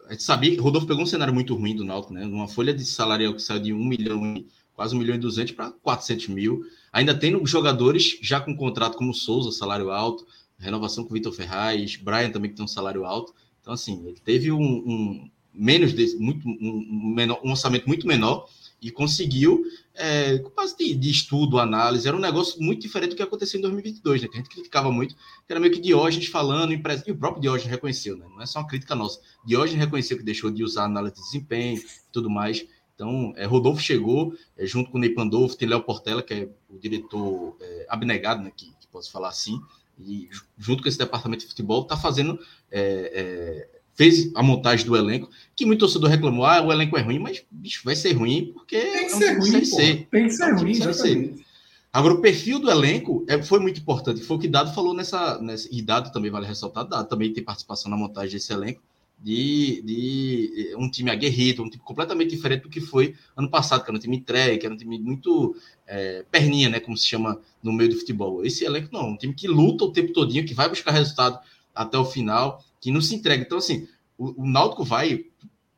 A 0.07 0.13
gente 0.13 0.23
sabia 0.23 0.51
que 0.51 0.61
Rodolfo 0.61 0.87
pegou 0.87 1.03
um 1.03 1.07
cenário 1.07 1.33
muito 1.33 1.55
ruim 1.55 1.75
do 1.75 1.85
Náutico, 1.85 2.13
né? 2.13 2.25
Uma 2.25 2.47
folha 2.47 2.73
de 2.73 2.83
salário 2.83 3.33
que 3.35 3.41
saiu 3.41 3.59
de 3.59 3.73
1 3.73 3.77
milhão, 3.85 4.43
quase 4.73 4.95
1 4.95 4.99
milhão 4.99 5.15
e 5.15 5.19
200 5.19 5.53
para 5.53 5.71
400 5.71 6.29
mil. 6.29 6.65
Ainda 6.91 7.13
tem 7.13 7.45
jogadores 7.45 8.17
já 8.21 8.39
com 8.41 8.55
contrato 8.55 8.97
como 8.97 9.13
Souza, 9.13 9.51
salário 9.51 9.91
alto, 9.91 10.25
renovação 10.61 11.03
com 11.03 11.13
Vitor 11.13 11.33
Ferraz, 11.33 11.95
Brian 11.95 12.29
também 12.29 12.51
que 12.51 12.57
tem 12.57 12.65
um 12.65 12.67
salário 12.67 13.05
alto. 13.05 13.33
Então, 13.61 13.73
assim, 13.73 14.05
ele 14.07 14.19
teve 14.23 14.51
um, 14.51 14.61
um 14.61 15.29
menos 15.53 15.93
desse, 15.93 16.17
muito, 16.17 16.47
um, 16.47 17.13
menor, 17.15 17.39
um 17.43 17.51
orçamento 17.51 17.87
muito 17.87 18.07
menor 18.07 18.47
e 18.81 18.89
conseguiu, 18.89 19.63
é, 19.93 20.39
com 20.39 20.49
base 20.49 20.75
de, 20.75 20.95
de, 20.95 21.11
estudo, 21.11 21.59
análise, 21.59 22.07
era 22.07 22.17
um 22.17 22.19
negócio 22.19 22.61
muito 22.61 22.81
diferente 22.81 23.11
do 23.11 23.15
que 23.15 23.21
aconteceu 23.21 23.59
em 23.59 23.61
2022, 23.61 24.23
né? 24.23 24.27
Que 24.27 24.33
a 24.35 24.37
gente 24.37 24.49
criticava 24.49 24.91
muito, 24.91 25.15
que 25.15 25.51
era 25.51 25.59
meio 25.59 25.71
que 25.71 25.79
Diógenes 25.79 26.27
falando, 26.27 26.73
e 26.73 27.11
o 27.11 27.15
próprio 27.15 27.41
Diógenes 27.41 27.69
reconheceu, 27.69 28.17
né? 28.17 28.25
Não 28.27 28.41
é 28.41 28.45
só 28.47 28.59
uma 28.59 28.67
crítica 28.67 28.95
nossa. 28.95 29.19
Diógenes 29.45 29.83
reconheceu 29.83 30.17
que 30.17 30.23
deixou 30.23 30.49
de 30.49 30.63
usar 30.63 30.85
análise 30.85 31.15
de 31.15 31.21
desempenho 31.21 31.77
e 31.77 31.85
tudo 32.11 32.27
mais. 32.27 32.65
Então, 32.95 33.33
é, 33.35 33.45
Rodolfo 33.45 33.81
chegou, 33.81 34.33
é, 34.57 34.65
junto 34.65 34.89
com 34.89 34.97
o 34.97 35.01
Ney 35.01 35.11
Pandolfo, 35.11 35.55
tem 35.55 35.67
Léo 35.67 35.83
Portela, 35.83 36.23
que 36.23 36.33
é 36.33 36.49
o 36.67 36.79
diretor 36.79 37.55
é, 37.61 37.85
abnegado, 37.87 38.41
né? 38.41 38.51
Que, 38.55 38.65
que 38.65 38.87
posso 38.91 39.11
falar 39.11 39.29
assim, 39.29 39.61
e 40.05 40.29
junto 40.57 40.83
com 40.83 40.89
esse 40.89 40.97
departamento 40.97 41.41
de 41.41 41.49
futebol, 41.49 41.83
está 41.83 41.97
fazendo 41.97 42.39
é, 42.71 43.67
é 43.71 43.81
fez 43.93 44.31
a 44.35 44.41
montagem 44.41 44.85
do 44.85 44.95
elenco, 44.95 45.29
que 45.55 45.65
muito 45.65 45.81
torcedor 45.81 46.09
reclamou, 46.09 46.45
ah, 46.45 46.61
o 46.61 46.71
elenco 46.71 46.97
é 46.97 47.01
ruim, 47.01 47.19
mas 47.19 47.43
bicho, 47.51 47.81
vai 47.83 47.95
ser 47.95 48.13
ruim 48.13 48.51
porque 48.53 48.79
tem 48.79 49.07
que 49.07 49.13
é 49.13 49.15
um 49.15 49.19
ser 49.19 49.37
ruim, 49.37 49.65
ser. 49.65 50.07
Tem 50.09 50.23
que 50.25 50.31
ser 50.31 50.43
é 50.43 50.53
um 50.53 50.57
ruim, 50.57 50.71
exatamente. 50.71 51.45
Agora, 51.93 52.13
o 52.13 52.21
perfil 52.21 52.57
do 52.57 52.71
elenco 52.71 53.25
é, 53.27 53.41
foi 53.43 53.59
muito 53.59 53.81
importante. 53.81 54.21
Foi 54.21 54.37
o 54.37 54.39
que 54.39 54.47
Dado 54.47 54.73
falou 54.73 54.93
nessa, 54.93 55.39
nessa. 55.41 55.67
E 55.69 55.81
Dado 55.81 56.11
também 56.11 56.31
vale 56.31 56.47
ressaltar. 56.47 56.87
Dado 56.87 57.07
também 57.09 57.33
tem 57.33 57.43
participação 57.43 57.91
na 57.91 57.97
montagem 57.97 58.31
desse 58.31 58.53
elenco. 58.53 58.81
De, 59.23 59.83
de 59.83 60.73
um 60.77 60.89
time 60.89 61.11
aguerrido, 61.11 61.61
um 61.61 61.69
time 61.69 61.83
completamente 61.83 62.31
diferente 62.31 62.63
do 62.63 62.69
que 62.69 62.81
foi 62.81 63.13
ano 63.37 63.49
passado, 63.49 63.83
que 63.83 63.89
era 63.91 63.95
um 63.95 64.01
time 64.01 64.17
entregue, 64.17 64.57
que 64.57 64.65
era 64.65 64.73
um 64.73 64.77
time 64.77 64.97
muito 64.97 65.55
é, 65.85 66.25
perninha, 66.31 66.69
né? 66.69 66.79
Como 66.79 66.97
se 66.97 67.05
chama 67.05 67.39
no 67.61 67.71
meio 67.71 67.91
do 67.91 67.97
futebol. 67.97 68.43
Esse 68.43 68.65
elenco 68.65 68.89
não, 68.91 69.09
um 69.09 69.17
time 69.17 69.33
que 69.33 69.47
luta 69.47 69.85
o 69.85 69.91
tempo 69.91 70.11
todinho, 70.11 70.43
que 70.43 70.55
vai 70.55 70.67
buscar 70.67 70.91
resultado 70.91 71.39
até 71.75 71.97
o 71.97 72.05
final 72.05 72.63
que 72.79 72.91
não 72.91 72.99
se 72.99 73.15
entrega. 73.15 73.43
Então, 73.43 73.59
assim, 73.59 73.87
o, 74.17 74.43
o 74.43 74.47
Náutico 74.47 74.83
vai. 74.83 75.25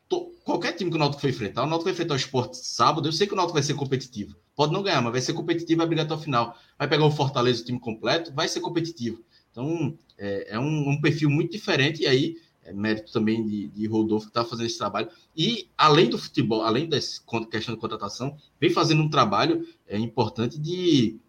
To, 0.10 0.32
qualquer 0.44 0.74
time 0.74 0.90
que 0.90 0.96
o 0.96 1.00
Náutico 1.00 1.22
for 1.22 1.30
enfrentar, 1.30 1.64
o 1.64 1.68
Náutico 1.68 1.86
vai 1.86 1.94
enfrentar 1.94 2.14
o 2.14 2.18
esporte 2.18 2.58
sábado. 2.58 3.08
Eu 3.08 3.12
sei 3.12 3.28
que 3.28 3.34
o 3.34 3.36
Náutico 3.36 3.54
vai 3.54 3.64
ser 3.64 3.74
competitivo. 3.74 4.36
Pode 4.56 4.72
não 4.72 4.84
ganhar, 4.84 5.02
mas 5.02 5.12
vai 5.12 5.22
ser 5.22 5.34
competitivo, 5.34 5.80
vai 5.80 5.88
brigar 5.88 6.06
até 6.06 6.14
o 6.14 6.18
final. 6.18 6.58
Vai 6.78 6.88
pegar 6.88 7.06
o 7.06 7.12
Fortaleza, 7.12 7.62
o 7.62 7.66
time 7.66 7.80
completo, 7.80 8.34
vai 8.34 8.48
ser 8.48 8.62
competitivo. 8.62 9.22
Então, 9.52 9.98
é, 10.18 10.56
é 10.56 10.60
um, 10.60 10.90
um, 10.90 11.02
perfil 11.02 11.30
muito 11.30 11.52
diferente. 11.52 12.04
E 12.04 12.08
aí, 12.08 12.38
é 12.66 12.74
mérito 12.74 13.12
também 13.12 13.46
de, 13.46 13.68
de 13.68 13.88
Rodolfo 13.88 14.28
que 14.28 14.32
está 14.32 14.46
fazendo 14.46 14.66
esse 14.66 14.78
trabalho. 14.78 15.10
E, 15.36 15.68
além 15.78 16.10
do 16.10 16.18
futebol, 16.18 16.64
além 16.64 16.88
dessa 16.88 17.22
questão 17.50 17.76
de 17.76 17.82
contratação, 17.82 18.38
vem 18.60 18.70
fazendo 18.70 19.04
um 19.04 19.10
trabalho 19.10 19.68
é, 19.88 19.98
importante 19.98 20.60
de 20.60 21.20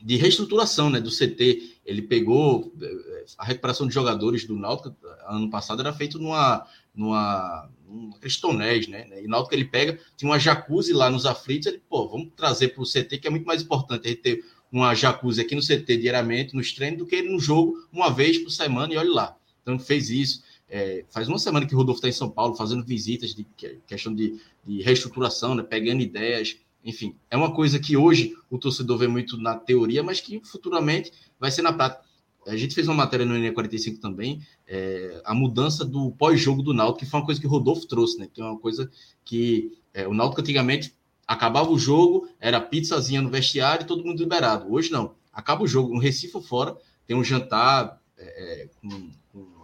de 0.00 0.16
reestruturação 0.16 0.90
né, 0.90 1.00
do 1.00 1.10
CT. 1.10 1.78
Ele 1.84 2.02
pegou 2.02 2.72
eh, 2.80 3.24
a 3.38 3.44
recuperação 3.44 3.86
de 3.88 3.94
jogadores 3.94 4.44
do 4.44 4.56
Náutico 4.56 4.94
ano 5.26 5.50
passado 5.50 5.80
era 5.80 5.92
feito 5.92 6.18
numa 6.18 6.66
numa 6.94 7.68
um 7.88 8.10
cristonés, 8.12 8.88
né? 8.88 9.06
E 9.22 9.28
Náutico 9.28 9.54
ele 9.54 9.64
pega, 9.64 9.98
tinha 10.16 10.30
uma 10.30 10.38
jacuzzi 10.38 10.92
lá 10.92 11.10
nos 11.10 11.24
aflitos, 11.24 11.66
ele, 11.66 11.80
pô, 11.88 12.08
vamos 12.08 12.32
trazer 12.36 12.68
para 12.68 12.82
o 12.82 12.86
CT 12.86 13.18
que 13.18 13.26
é 13.26 13.30
muito 13.30 13.46
mais 13.46 13.62
importante 13.62 14.14
ter 14.16 14.44
uma 14.72 14.94
jacuzzi 14.94 15.40
aqui 15.40 15.54
no 15.54 15.60
CT 15.60 15.96
diariamente, 15.96 16.54
nos 16.54 16.72
treinos, 16.72 16.98
do 16.98 17.06
que 17.06 17.22
no 17.22 17.38
jogo 17.38 17.74
uma 17.92 18.10
vez 18.10 18.38
por 18.38 18.50
semana 18.50 18.92
e 18.92 18.96
olha 18.96 19.12
lá. 19.12 19.36
Então 19.66 19.80
fez 19.80 20.10
isso. 20.10 20.44
É, 20.68 21.04
faz 21.10 21.26
uma 21.26 21.40
semana 21.40 21.66
que 21.66 21.74
o 21.74 21.78
Rodolfo 21.78 21.98
está 21.98 22.08
em 22.08 22.12
São 22.12 22.30
Paulo 22.30 22.54
fazendo 22.54 22.84
visitas 22.84 23.34
de 23.34 23.44
questão 23.86 24.14
de, 24.14 24.40
de 24.64 24.80
reestruturação, 24.80 25.56
né? 25.56 25.64
pegando 25.64 26.02
ideias, 26.02 26.56
enfim, 26.84 27.16
é 27.28 27.36
uma 27.36 27.52
coisa 27.52 27.80
que 27.80 27.96
hoje 27.96 28.32
o 28.48 28.58
torcedor 28.58 28.96
vê 28.96 29.08
muito 29.08 29.36
na 29.36 29.56
teoria, 29.56 30.04
mas 30.04 30.20
que 30.20 30.40
futuramente 30.44 31.12
vai 31.38 31.50
ser 31.50 31.62
na 31.62 31.72
prática. 31.72 32.06
A 32.46 32.56
gente 32.56 32.76
fez 32.76 32.86
uma 32.86 32.94
matéria 32.94 33.26
no 33.26 33.34
NE45 33.34 33.98
também, 33.98 34.40
é, 34.68 35.20
a 35.24 35.34
mudança 35.34 35.84
do 35.84 36.12
pós-jogo 36.12 36.62
do 36.62 36.72
Náutico, 36.72 37.00
que 37.00 37.06
foi 37.06 37.18
uma 37.18 37.26
coisa 37.26 37.40
que 37.40 37.46
o 37.46 37.50
Rodolfo 37.50 37.88
trouxe, 37.88 38.18
né? 38.20 38.28
Que 38.32 38.40
é 38.40 38.44
uma 38.44 38.56
coisa 38.56 38.88
que 39.24 39.76
é, 39.92 40.06
o 40.06 40.14
Náutico 40.14 40.42
antigamente 40.42 40.94
acabava 41.26 41.70
o 41.70 41.78
jogo, 41.78 42.28
era 42.38 42.60
pizzazinha 42.60 43.20
no 43.20 43.30
vestiário 43.30 43.82
e 43.82 43.86
todo 43.86 44.04
mundo 44.04 44.20
liberado. 44.20 44.72
Hoje 44.72 44.92
não. 44.92 45.16
Acaba 45.32 45.64
o 45.64 45.66
jogo, 45.66 45.92
um 45.92 45.98
Recife 45.98 46.40
fora, 46.40 46.76
tem 47.04 47.16
um 47.16 47.24
jantar 47.24 48.00
é, 48.16 48.62
é 48.62 48.68
com, 48.80 49.10
com, 49.32 49.55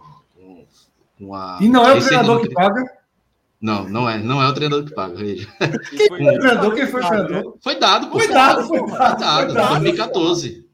com, 1.17 1.35
a. 1.35 1.57
E 1.61 1.67
não 1.67 1.87
é 1.87 1.93
o 1.93 2.01
treinador 2.01 2.41
que 2.41 2.53
paga? 2.53 2.83
Não, 3.61 3.87
não 3.87 4.09
é. 4.09 4.17
Não 4.17 4.41
é 4.41 4.47
o 4.47 4.53
treinador 4.53 4.85
que 4.85 4.93
paga, 4.93 5.15
veja. 5.15 5.47
Quem 5.89 6.07
foi 6.07 6.21
o 6.21 6.39
treinador? 6.39 6.75
Quem 6.75 6.87
foi 6.87 7.01
o 7.01 7.07
treinador? 7.07 7.57
Foi 7.61 7.79
dado, 7.79 8.07
pô. 8.07 8.19
Foi 8.19 8.27
dado, 8.27 8.67
foi 8.67 8.79
dado. 8.79 8.89
Foi 8.89 8.97
dado, 8.97 9.45
foi 9.45 9.53
dado 9.53 9.69
2014. 9.81 10.69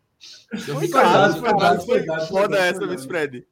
Foi 0.49 0.87
dado, 0.87 1.39
foi 1.39 1.57
dado, 1.57 1.85
foi 1.85 2.05
dado. 2.05 2.27
Foda 2.27 2.57
essa, 2.57 2.87
Miss 2.87 3.05
Fred. 3.05 3.45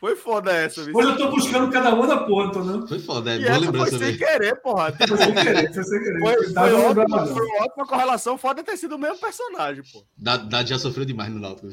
Foi 0.00 0.16
foda 0.16 0.50
essa, 0.50 0.80
Hoje 0.80 1.08
eu 1.10 1.16
tô 1.18 1.30
buscando 1.30 1.70
cada 1.70 1.94
uma 1.94 2.06
da 2.06 2.24
ponta, 2.24 2.64
né? 2.64 2.86
Foi 2.88 2.98
foda, 2.98 3.32
é 3.34 3.38
boa 3.38 3.58
lembrança. 3.58 3.98
Foi 3.98 4.06
sem 4.06 4.16
querer, 4.16 4.56
porra. 4.62 4.92
Foi 4.92 5.16
sem 5.18 5.34
querer, 5.34 5.74
foi 5.74 5.84
sem 5.84 5.98
querer. 5.98 6.20
Foi, 6.20 6.46
foi, 6.54 6.72
ótima, 6.72 7.26
foi 7.26 7.46
uma 7.46 7.64
ótima 7.64 7.86
correlação, 7.86 8.38
foda 8.38 8.64
ter 8.64 8.78
sido 8.78 8.94
o 8.94 8.98
mesmo 8.98 9.18
personagem, 9.18 9.84
pô. 9.92 10.02
Dado 10.16 10.66
já 10.66 10.78
sofreu 10.78 11.04
demais 11.04 11.30
no 11.30 11.38
Náutico. 11.38 11.68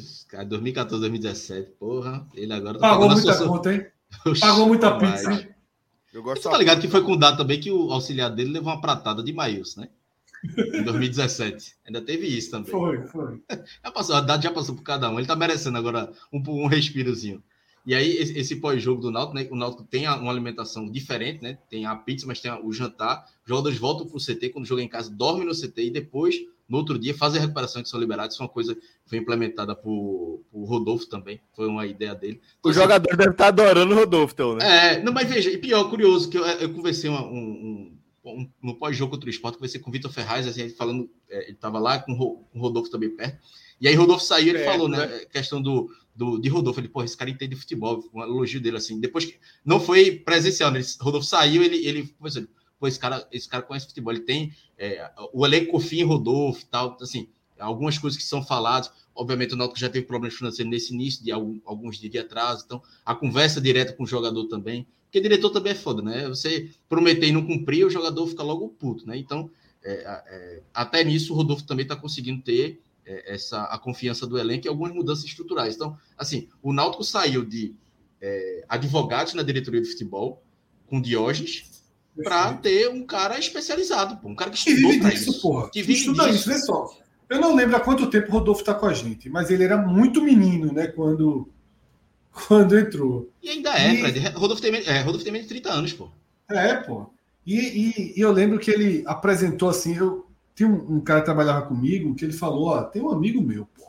2014, 0.46 1.00
2017, 1.00 1.72
porra. 1.80 2.28
Ele 2.36 2.52
agora 2.52 2.78
tá 2.78 2.90
Pagou 2.90 3.10
muita 3.10 3.48
conta, 3.48 3.74
hein? 3.74 3.88
Pagou 4.42 4.68
muita 4.68 4.98
pizza, 4.98 5.32
hein? 5.32 5.48
Eu 6.14 6.22
gosto 6.22 6.44
você 6.44 6.50
tá 6.50 6.58
ligado 6.58 6.82
que 6.82 6.90
foi 6.90 7.04
com 7.04 7.14
o 7.14 7.18
dado 7.18 7.38
também 7.38 7.62
que 7.62 7.72
o 7.72 7.94
auxiliar 7.94 8.30
dele 8.30 8.52
levou 8.52 8.74
uma 8.74 8.82
pratada 8.82 9.24
de 9.24 9.32
Maius, 9.32 9.78
né? 9.78 9.88
Em 10.74 10.84
2017. 10.84 11.78
Ainda 11.86 12.02
teve 12.02 12.28
isso 12.28 12.52
também. 12.52 12.72
Foi, 12.72 13.02
foi. 13.04 13.42
Já 13.86 13.92
passou, 13.92 14.16
a 14.18 14.20
dado 14.20 14.44
já 14.44 14.52
passou 14.52 14.76
por 14.76 14.84
cada 14.84 15.10
um. 15.10 15.18
Ele 15.18 15.28
tá 15.28 15.36
merecendo 15.36 15.78
agora 15.78 16.12
um, 16.34 16.44
um 16.46 16.68
respirozinho. 16.68 17.42
E 17.88 17.96
aí, 17.96 18.18
esse, 18.18 18.58
pós-jogo 18.58 19.00
do 19.00 19.10
Náutico, 19.10 19.34
né? 19.34 19.48
O 19.50 19.56
Náutico 19.56 19.82
tem 19.82 20.06
uma 20.10 20.30
alimentação 20.30 20.92
diferente, 20.92 21.42
né? 21.42 21.58
Tem 21.70 21.86
a 21.86 21.96
pizza, 21.96 22.28
mas 22.28 22.42
tem 22.42 22.52
o 22.52 22.74
jantar. 22.74 23.24
Os 23.44 23.48
jogadores 23.48 23.80
voltam 23.80 24.06
pro 24.06 24.20
CT, 24.20 24.50
quando 24.50 24.66
jogam 24.66 24.84
em 24.84 24.90
casa, 24.90 25.10
dormem 25.10 25.48
no 25.48 25.56
CT 25.56 25.86
e 25.86 25.90
depois 25.90 26.36
no 26.68 26.80
outro 26.80 27.00
dia 27.00 27.14
fazer 27.14 27.38
a 27.38 27.42
recuperação 27.44 27.82
que 27.82 27.88
são 27.88 27.98
liberados. 27.98 28.36
Isso 28.36 28.44
é 28.44 28.46
uma 28.46 28.52
coisa 28.52 28.76
que 28.76 28.82
foi 29.06 29.20
implementada 29.20 29.74
por, 29.74 30.44
por 30.52 30.66
Rodolfo 30.66 31.06
também, 31.08 31.40
foi 31.56 31.66
uma 31.66 31.88
ideia 31.88 32.14
dele. 32.14 32.42
Então, 32.60 32.70
o 32.70 32.70
assim, 32.72 32.82
jogador 32.82 33.16
deve 33.16 33.32
estar 33.32 33.48
adorando 33.48 33.94
o 33.94 33.98
Rodolfo, 33.98 34.34
então, 34.34 34.56
né? 34.58 34.96
É, 34.96 35.02
não, 35.02 35.14
mas 35.14 35.30
veja, 35.30 35.50
e 35.50 35.58
pior, 35.58 35.90
curioso, 35.90 36.30
que 36.30 36.38
eu, 36.38 36.44
eu 36.46 36.74
conversei 36.74 37.10
uma, 37.10 37.24
um, 37.24 37.38
um, 37.38 37.98
um, 38.26 38.50
no 38.62 38.76
pós-jogo 38.76 39.12
contra 39.12 39.28
o 39.28 39.30
esporte, 39.30 39.56
conversei 39.56 39.80
com 39.80 39.90
o 39.90 39.94
Vitor 39.94 40.12
Ferraz, 40.12 40.46
assim, 40.46 40.68
falando, 40.72 41.10
é, 41.30 41.44
ele 41.44 41.54
estava 41.54 41.80
lá 41.80 42.00
com, 42.00 42.14
com 42.18 42.60
o 42.60 42.62
Rodolfo 42.62 42.92
também 42.92 43.10
perto. 43.10 43.38
E 43.80 43.88
aí 43.88 43.96
Rodolfo 43.96 44.26
saiu, 44.26 44.50
ele 44.50 44.64
é, 44.64 44.66
falou, 44.66 44.90
né, 44.90 45.06
né? 45.06 45.26
Questão 45.32 45.62
do, 45.62 45.90
do, 46.18 46.40
de 46.40 46.50
Rodolfo. 46.50 46.80
Ele, 46.80 46.90
pô, 46.90 47.04
esse 47.04 47.16
cara 47.16 47.30
entende 47.30 47.56
futebol, 47.56 48.04
um 48.14 48.22
elogio 48.22 48.60
dele 48.60 48.78
assim. 48.78 49.00
Depois 49.00 49.26
que 49.26 49.36
não 49.64 49.80
foi 49.80 50.12
presencial, 50.12 50.72
né? 50.72 50.82
Rodolfo 51.00 51.28
saiu, 51.28 51.64
ele, 51.64 51.78
ele, 51.86 52.14
ele 52.26 52.50
pô, 52.80 52.88
esse 52.88 53.00
cara, 53.00 53.28
esse 53.32 53.48
cara 53.48 53.64
conhece 53.64 53.86
futebol, 53.86 54.12
ele 54.12 54.24
tem 54.24 54.52
é, 54.78 55.10
o 55.32 55.46
elenco 55.46 55.72
confia 55.72 56.02
em 56.02 56.06
Rodolfo 56.06 56.64
e 56.64 56.66
tal, 56.66 56.98
assim, 57.00 57.30
algumas 57.60 57.98
coisas 57.98 58.18
que 58.18 58.26
são 58.26 58.44
faladas. 58.44 58.92
Obviamente, 59.16 59.54
o 59.54 59.58
Náutico 59.58 59.80
já 59.80 59.90
teve 59.90 60.06
problemas 60.06 60.38
financeiros 60.38 60.70
nesse 60.70 60.94
início, 60.94 61.24
de 61.24 61.32
algum, 61.32 61.60
alguns 61.66 61.98
dias 61.98 62.12
de 62.12 62.18
atraso. 62.18 62.64
Então, 62.66 62.82
a 63.06 63.16
conversa 63.16 63.62
direta 63.62 63.94
com 63.94 64.04
o 64.04 64.08
jogador 64.08 64.46
também. 64.46 64.86
Porque 65.06 65.22
diretor 65.22 65.50
também 65.50 65.72
é 65.72 65.76
foda, 65.76 66.02
né? 66.02 66.28
Você 66.28 66.70
prometer 66.90 67.28
e 67.28 67.32
não 67.32 67.46
cumprir, 67.46 67.86
o 67.86 67.90
jogador 67.90 68.28
fica 68.28 68.44
logo 68.44 68.70
puto, 68.70 69.08
né? 69.08 69.18
Então, 69.18 69.50
é, 69.84 70.24
é, 70.28 70.62
até 70.74 71.04
nisso, 71.04 71.34
o 71.34 71.36
Rodolfo 71.36 71.64
também 71.64 71.84
está 71.84 71.96
conseguindo 71.96 72.42
ter 72.42 72.80
essa, 73.26 73.64
a 73.64 73.78
confiança 73.78 74.28
do 74.28 74.38
elenco 74.38 74.68
e 74.68 74.70
algumas 74.70 74.94
mudanças 74.94 75.26
estruturais. 75.26 75.76
Então, 75.76 75.98
assim, 76.18 76.48
o 76.62 76.74
Náutico 76.74 77.04
saiu 77.04 77.46
de 77.46 77.76
é, 78.22 78.66
advogados 78.68 79.34
na 79.34 79.44
diretoria 79.44 79.82
de 79.82 79.90
futebol, 79.90 80.44
com 80.88 81.02
Diógenes, 81.02 81.78
para 82.24 82.54
ter 82.54 82.90
um 82.90 83.06
cara 83.06 83.38
especializado, 83.38 84.20
um 84.28 84.36
cara 84.36 84.52
que 84.52 84.58
estudou 84.58 85.00
para 85.00 85.14
isso, 85.14 85.42
porra. 85.42 85.70
Que 85.70 85.82
vive 85.82 86.00
Estuda 86.00 86.32
disso. 86.32 86.52
isso, 86.52 86.66
só. 86.66 86.90
Eu 87.30 87.40
não 87.40 87.54
lembro 87.54 87.76
há 87.76 87.80
quanto 87.80 88.10
tempo 88.10 88.30
o 88.30 88.32
Rodolfo 88.32 88.62
está 88.62 88.74
com 88.74 88.86
a 88.86 88.94
gente, 88.94 89.30
mas 89.30 89.50
ele 89.50 89.64
era 89.64 89.78
muito 89.78 90.22
menino, 90.22 90.72
né, 90.72 90.88
quando 90.88 91.50
quando 92.48 92.78
entrou. 92.78 93.32
E 93.42 93.50
ainda 93.50 93.72
é, 93.78 93.94
e... 93.94 94.02
Fred. 94.02 94.20
Rodolfo 94.36 94.62
tem, 94.62 94.76
é, 94.76 95.02
Rodolfo 95.02 95.24
tem 95.24 95.34
menos 95.34 95.48
de 95.48 95.54
30 95.54 95.70
anos, 95.70 95.94
pô. 95.94 96.10
É, 96.50 96.76
pô. 96.76 97.10
E, 97.46 97.56
e, 97.56 98.14
e, 98.18 98.22
eu 98.22 98.32
lembro 98.32 98.60
que 98.60 98.70
ele 98.70 99.04
apresentou 99.08 99.70
assim, 99.70 99.96
eu 99.96 100.27
tinha 100.58 100.68
um, 100.68 100.96
um, 100.96 101.00
cara 101.00 101.20
que 101.20 101.26
trabalhava 101.26 101.68
comigo 101.68 102.16
que 102.16 102.26
ele 102.26 102.34
falou, 102.34 102.70
ó, 102.70 102.82
tem 102.82 103.00
um 103.00 103.12
amigo 103.12 103.40
meu, 103.44 103.68
pô. 103.76 103.84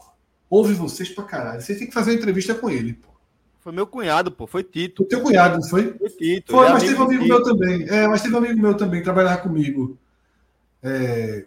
ouve 0.50 0.74
vocês 0.74 1.08
pra 1.08 1.24
caralho. 1.24 1.62
Vocês 1.62 1.78
têm 1.78 1.88
que 1.88 1.94
fazer 1.94 2.10
uma 2.10 2.18
entrevista 2.18 2.54
com 2.54 2.68
ele, 2.68 2.92
pô. 2.92 3.08
Foi 3.58 3.72
meu 3.72 3.86
cunhado, 3.86 4.30
pô. 4.30 4.46
Foi 4.46 4.62
Tito. 4.62 5.02
O 5.02 5.06
teu 5.06 5.22
cunhado, 5.22 5.56
não 5.56 5.66
foi? 5.66 5.94
Foi 5.96 6.10
Tito. 6.10 6.52
Foi, 6.52 6.66
é 6.66 6.70
mas 6.70 6.82
teve 6.82 7.00
um 7.00 7.04
amigo 7.04 7.22
do 7.22 7.28
meu 7.28 7.42
Tito. 7.42 7.56
também. 7.56 7.88
É, 7.88 8.06
mas 8.06 8.20
teve 8.20 8.34
um 8.34 8.38
amigo 8.38 8.60
meu 8.60 8.74
também 8.76 9.00
que 9.00 9.04
trabalhava 9.04 9.40
comigo. 9.40 9.98
É, 10.82 11.46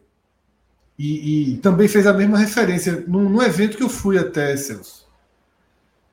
e, 0.98 1.54
e 1.54 1.58
também 1.58 1.88
fez 1.88 2.08
a 2.08 2.14
mesma 2.14 2.40
referência 2.40 3.04
num, 3.08 3.30
num 3.30 3.44
evento 3.44 3.78
que 3.78 3.84
eu 3.84 3.90
fui 3.90 4.18
até, 4.18 4.58
Celso. 4.58 5.08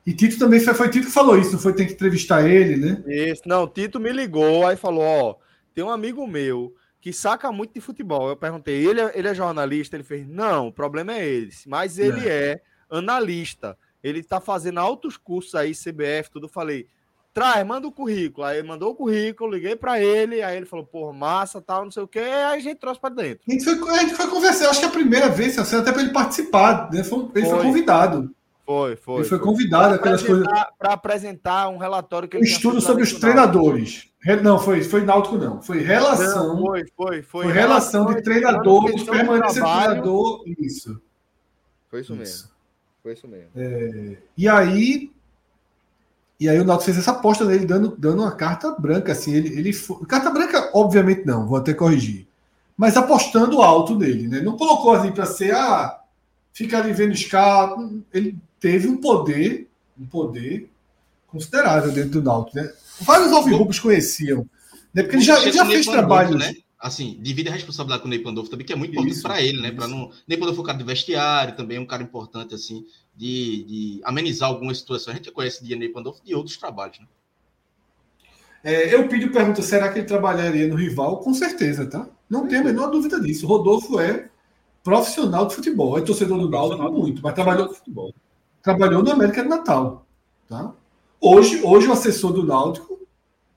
E 0.05 0.13
Tito 0.13 0.37
também 0.37 0.59
foi, 0.59 0.75
foi 0.75 0.89
Tito 0.89 1.07
que 1.07 1.11
falou 1.11 1.35
isso, 1.35 1.53
não 1.53 1.59
foi? 1.59 1.73
Tem 1.73 1.87
que 1.87 1.93
entrevistar 1.93 2.47
ele, 2.47 2.75
né? 2.77 3.03
Isso. 3.07 3.41
Não, 3.47 3.67
Tito 3.67 3.99
me 3.99 4.11
ligou, 4.11 4.67
aí 4.67 4.77
falou: 4.77 5.01
Ó, 5.01 5.35
tem 5.73 5.83
um 5.83 5.89
amigo 5.89 6.27
meu 6.27 6.75
que 7.01 7.13
saca 7.13 7.51
muito 7.51 7.73
de 7.73 7.81
futebol. 7.81 8.29
Eu 8.29 8.35
perguntei, 8.35 8.85
ele 8.85 9.01
é, 9.01 9.11
ele 9.15 9.27
é 9.27 9.33
jornalista? 9.33 9.95
Ele 9.95 10.03
fez: 10.03 10.27
Não, 10.27 10.67
o 10.67 10.71
problema 10.73 11.13
é 11.13 11.25
ele. 11.25 11.51
Mas 11.65 11.97
ele 11.97 12.27
é, 12.27 12.61
analista. 12.89 13.77
Ele 14.03 14.23
tá 14.23 14.39
fazendo 14.39 14.79
altos 14.79 15.17
cursos 15.17 15.55
aí, 15.55 15.73
CBF, 15.73 16.29
tudo. 16.31 16.45
Eu 16.45 16.49
falei: 16.49 16.87
Traz, 17.33 17.65
manda 17.65 17.87
o 17.87 17.91
currículo. 17.91 18.45
Aí 18.45 18.57
ele 18.57 18.67
mandou 18.67 18.91
o 18.91 18.95
currículo, 18.95 19.51
liguei 19.53 19.75
pra 19.75 19.99
ele. 20.01 20.41
Aí 20.41 20.57
ele 20.57 20.65
falou: 20.65 20.85
Porra, 20.85 21.13
massa, 21.13 21.61
tal, 21.61 21.83
não 21.85 21.91
sei 21.91 22.03
o 22.03 22.07
quê. 22.07 22.19
Aí 22.19 22.57
a 22.57 22.59
gente 22.59 22.77
trouxe 22.79 22.99
pra 22.99 23.09
dentro. 23.09 23.43
A 23.47 23.51
gente 23.51 23.63
foi, 23.63 23.89
a 23.89 23.99
gente 23.99 24.15
foi 24.15 24.27
conversar, 24.27 24.69
acho 24.69 24.79
que 24.79 24.85
é 24.85 24.89
a 24.89 24.91
primeira 24.91 25.29
vez, 25.29 25.53
Celso, 25.53 25.77
até 25.77 25.91
para 25.91 26.01
ele 26.01 26.11
participar. 26.11 26.89
Né? 26.91 27.03
Foi- 27.03 27.29
ele 27.35 27.45
foi, 27.45 27.55
Foi. 27.55 27.63
convidado. 27.63 28.33
Foi, 28.69 28.95
foi. 28.95 29.21
ele 29.21 29.23
foi 29.29 29.39
convidado, 29.39 29.95
aquelas 29.95 30.21
coisas. 30.21 30.45
Para 30.77 30.93
apresentar 30.93 31.69
um 31.69 31.77
relatório 31.77 32.29
que 32.29 32.37
Um 32.37 32.39
ele 32.41 32.45
tinha 32.45 32.55
estudo 32.55 32.79
sobre 32.79 33.01
os 33.01 33.11
treinadores. 33.13 34.11
Re- 34.21 34.35
Não, 34.41 34.59
foi, 34.59 34.83
foi 34.83 35.03
Náutico, 35.03 35.39
não. 35.39 35.59
Foi 35.59 35.79
relação. 35.79 36.55
Não, 36.55 36.61
foi, 36.67 36.85
foi, 36.95 37.21
foi. 37.23 37.43
Foi 37.45 37.51
relação 37.51 38.05
de 38.05 38.21
treinadores, 38.21 38.91
questão 38.93 39.15
de 39.15 39.19
permanência 39.21 39.63
de 39.63 39.67
treinador. 39.67 40.43
Isso. 40.59 41.01
Foi 41.89 42.01
isso 42.01 42.13
isso. 42.13 42.19
mesmo. 42.19 42.49
Foi 43.01 43.13
isso 43.13 43.27
mesmo. 43.27 43.49
E 44.37 44.47
aí. 44.47 45.11
E 46.39 46.47
aí 46.47 46.59
o 46.59 46.63
Náutico 46.63 46.85
fez 46.85 46.99
essa 46.99 47.09
aposta 47.09 47.45
nele, 47.45 47.65
dando, 47.65 47.95
dando 47.97 48.21
uma 48.21 48.31
carta 48.35 48.69
branca, 48.77 49.13
assim. 49.13 49.33
Ele, 49.33 49.49
ele 49.57 49.73
foi- 49.73 50.05
Carta 50.05 50.29
branca, 50.29 50.69
obviamente, 50.75 51.25
não, 51.25 51.47
vou 51.47 51.57
até 51.57 51.73
corrigir. 51.73 52.27
Mas 52.77 52.95
apostando 52.95 53.63
alto 53.63 53.97
nele, 53.97 54.27
né? 54.27 54.41
Não 54.41 54.55
colocou 54.55 54.91
assim 54.93 55.11
para 55.11 55.25
ser, 55.25 55.55
ah, 55.55 55.99
fica 56.53 56.77
ali 56.77 56.93
vendo 56.93 57.13
escala. 57.13 57.75
Ele 58.13 58.37
teve 58.59 58.87
um 58.87 58.97
poder, 58.97 59.69
um 59.99 60.05
poder 60.05 60.69
considerável 61.27 61.91
dentro 61.91 62.21
do 62.21 62.23
Náutico, 62.23 62.57
né? 62.57 62.71
Vários 63.01 63.31
alvirrubos 63.31 63.79
conheciam. 63.79 64.47
Né? 64.93 65.03
Porque 65.03 65.17
ele 65.17 65.23
já, 65.23 65.41
ele 65.41 65.51
já 65.51 65.65
fez 65.65 65.85
trabalhos. 65.85 66.39
né? 66.39 66.53
Assim, 66.79 67.17
divide 67.21 67.49
a 67.49 67.51
responsabilidade 67.51 68.01
com 68.01 68.07
o 68.07 68.09
Ney 68.09 68.19
Pandolfo 68.19 68.49
também, 68.49 68.65
que 68.65 68.71
é 68.71 68.75
muito 68.75 68.93
importante 68.93 69.21
para 69.21 69.41
ele, 69.41 69.61
né? 69.61 69.71
Para 69.71 69.87
não. 69.87 70.11
Ney 70.27 70.37
Pandolfo 70.37 70.61
é 70.61 70.63
um 70.63 70.65
cara 70.65 70.77
de 70.77 70.83
vestiário, 70.83 71.55
também 71.55 71.77
é 71.77 71.79
um 71.79 71.85
cara 71.85 72.01
importante, 72.01 72.55
assim, 72.55 72.85
de, 73.15 73.63
de 73.65 74.01
amenizar 74.03 74.49
algumas 74.49 74.77
situações. 74.77 75.15
A 75.15 75.17
gente 75.17 75.31
conhece 75.31 75.63
de 75.63 75.75
Ney 75.75 75.89
Pandolfo 75.89 76.23
de 76.23 76.33
outros 76.33 76.57
trabalhos, 76.57 76.99
né? 76.99 77.05
É, 78.63 78.93
eu 78.93 79.07
pedi 79.07 79.29
pergunta: 79.29 79.61
será 79.61 79.91
que 79.91 79.99
ele 79.99 80.07
trabalharia 80.07 80.67
no 80.67 80.75
rival? 80.75 81.19
Com 81.19 81.33
certeza, 81.33 81.85
tá? 81.85 82.07
Não 82.29 82.47
tenho 82.47 82.61
a 82.61 82.65
menor 82.65 82.87
dúvida 82.87 83.19
disso. 83.19 83.45
Rodolfo 83.45 83.99
é 83.99 84.29
profissional 84.83 85.47
de 85.47 85.55
futebol, 85.55 85.97
é 85.97 86.01
torcedor 86.01 86.39
do 86.39 86.49
Náutico 86.49 86.91
muito, 86.91 87.21
mas 87.21 87.33
trabalhou, 87.33 87.73
futebol. 87.73 88.13
Trabalhou 88.61 89.03
no 89.03 89.11
América 89.11 89.43
de 89.43 89.49
Natal. 89.49 90.05
Tá? 90.47 90.71
Hoje, 91.21 91.61
hoje 91.63 91.87
o 91.87 91.93
assessor 91.93 92.31
do 92.33 92.45
Náutico 92.45 92.99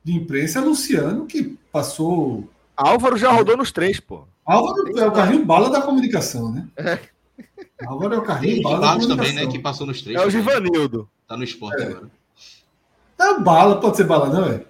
de 0.04 0.14
imprensa 0.14 0.58
é 0.58 0.62
Luciano, 0.62 1.26
que 1.26 1.56
passou. 1.70 2.48
Álvaro 2.76 3.16
já 3.16 3.30
rodou 3.30 3.56
nos 3.56 3.70
três, 3.70 4.00
pô. 4.00 4.24
Álvaro 4.44 4.98
é 4.98 5.06
o 5.06 5.12
carrinho 5.12 5.44
bala 5.44 5.70
da 5.70 5.82
comunicação, 5.82 6.50
né? 6.52 6.68
Álvaro 7.86 8.14
é 8.14 8.18
o 8.18 8.22
carrinho 8.22 8.56
E 8.56 8.62
bala 8.62 8.80
da 8.80 8.86
comunicação. 8.94 9.16
também, 9.16 9.34
né? 9.34 9.46
Que 9.52 9.58
passou 9.58 9.86
nos 9.86 10.02
três. 10.02 10.20
É 10.20 10.26
o. 10.26 10.30
Givanildo. 10.30 11.08
Tá 11.28 11.36
no 11.36 11.44
esporte 11.44 11.82
agora. 11.82 12.10
É 13.20 13.38
bala, 13.38 13.80
pode 13.80 13.96
ser 13.96 14.04
bala, 14.04 14.28
não 14.28 14.44
é? 14.46 14.64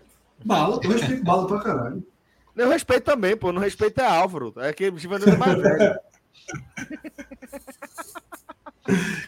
Bala, 0.45 0.78
eu 0.83 0.91
respeito 0.91 1.24
bala 1.24 1.47
pra 1.47 1.61
caralho. 1.61 2.07
Eu 2.55 2.68
respeito 2.68 3.05
também, 3.05 3.35
pô. 3.35 3.51
Não 3.51 3.62
respeito 3.62 3.99
é 4.01 4.07
Álvaro. 4.07 4.53
É 4.59 4.72
que 4.74 4.91
o 4.91 4.99
Givanildo 4.99 5.33
é 5.33 5.37
mais 5.39 5.59
velho. 5.59 5.99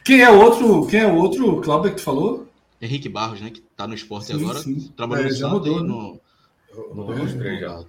Quem 0.04 0.20
é 0.20 0.30
o 0.30 0.40
outro, 0.40 0.86
quem 0.86 1.00
é 1.00 1.06
o 1.06 1.14
outro, 1.16 1.60
Cláudio, 1.60 1.90
que 1.90 1.96
tu 1.96 2.02
falou? 2.02 2.48
Henrique 2.80 3.08
Barros, 3.08 3.40
né? 3.40 3.50
Que 3.50 3.60
tá 3.76 3.86
no 3.86 3.94
esporte 3.94 4.26
Sim, 4.26 4.34
agora. 4.42 4.58
sim. 4.58 4.92
Trabalhou 4.96 5.26
É, 5.26 5.28
no 5.28 5.34
já 5.34 5.48
Santos 5.48 5.68
mudou, 5.68 5.82
né? 5.82 5.88
no, 5.88 6.94
no, 6.94 7.14
no- 7.14 7.86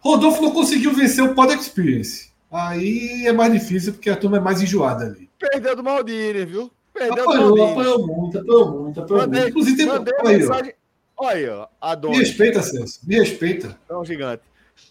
Rodolfo 0.00 0.42
não 0.42 0.50
conseguiu 0.50 0.92
vencer 0.92 1.24
o 1.24 1.34
Pod 1.34 1.52
Experience. 1.54 2.30
Aí 2.50 3.26
é 3.26 3.32
mais 3.32 3.52
difícil 3.52 3.92
porque 3.94 4.10
a 4.10 4.16
turma 4.16 4.36
é 4.36 4.40
mais 4.40 4.62
enjoada 4.62 5.06
ali. 5.06 5.28
Perdeu 5.38 5.74
do 5.74 5.82
Maldini, 5.82 6.44
viu? 6.44 6.70
Perdeu 6.92 7.16
do 7.16 7.22
Apanhou, 7.30 7.56
Maldini. 7.56 7.72
apanhou 7.72 8.06
muito, 8.06 8.38
apanhou 8.38 8.82
muito, 8.82 9.00
apanhou 9.00 9.18
muito. 9.22 9.30
Mandei, 9.34 9.48
Inclusive, 9.50 9.76
tem... 9.76 9.86
mandei 9.86 10.14
olha 10.20 10.28
aí, 10.28 10.34
ó. 10.36 10.38
mensagem. 10.38 10.74
Olha 11.16 11.36
aí, 11.36 11.48
ó. 11.48 11.60
Me 11.62 11.66
Adonis. 11.80 12.18
respeita, 12.18 12.62
Celso. 12.62 13.00
Me 13.06 13.14
respeita. 13.16 13.78
É 13.88 13.96
um 13.96 14.04
gigante. 14.04 14.42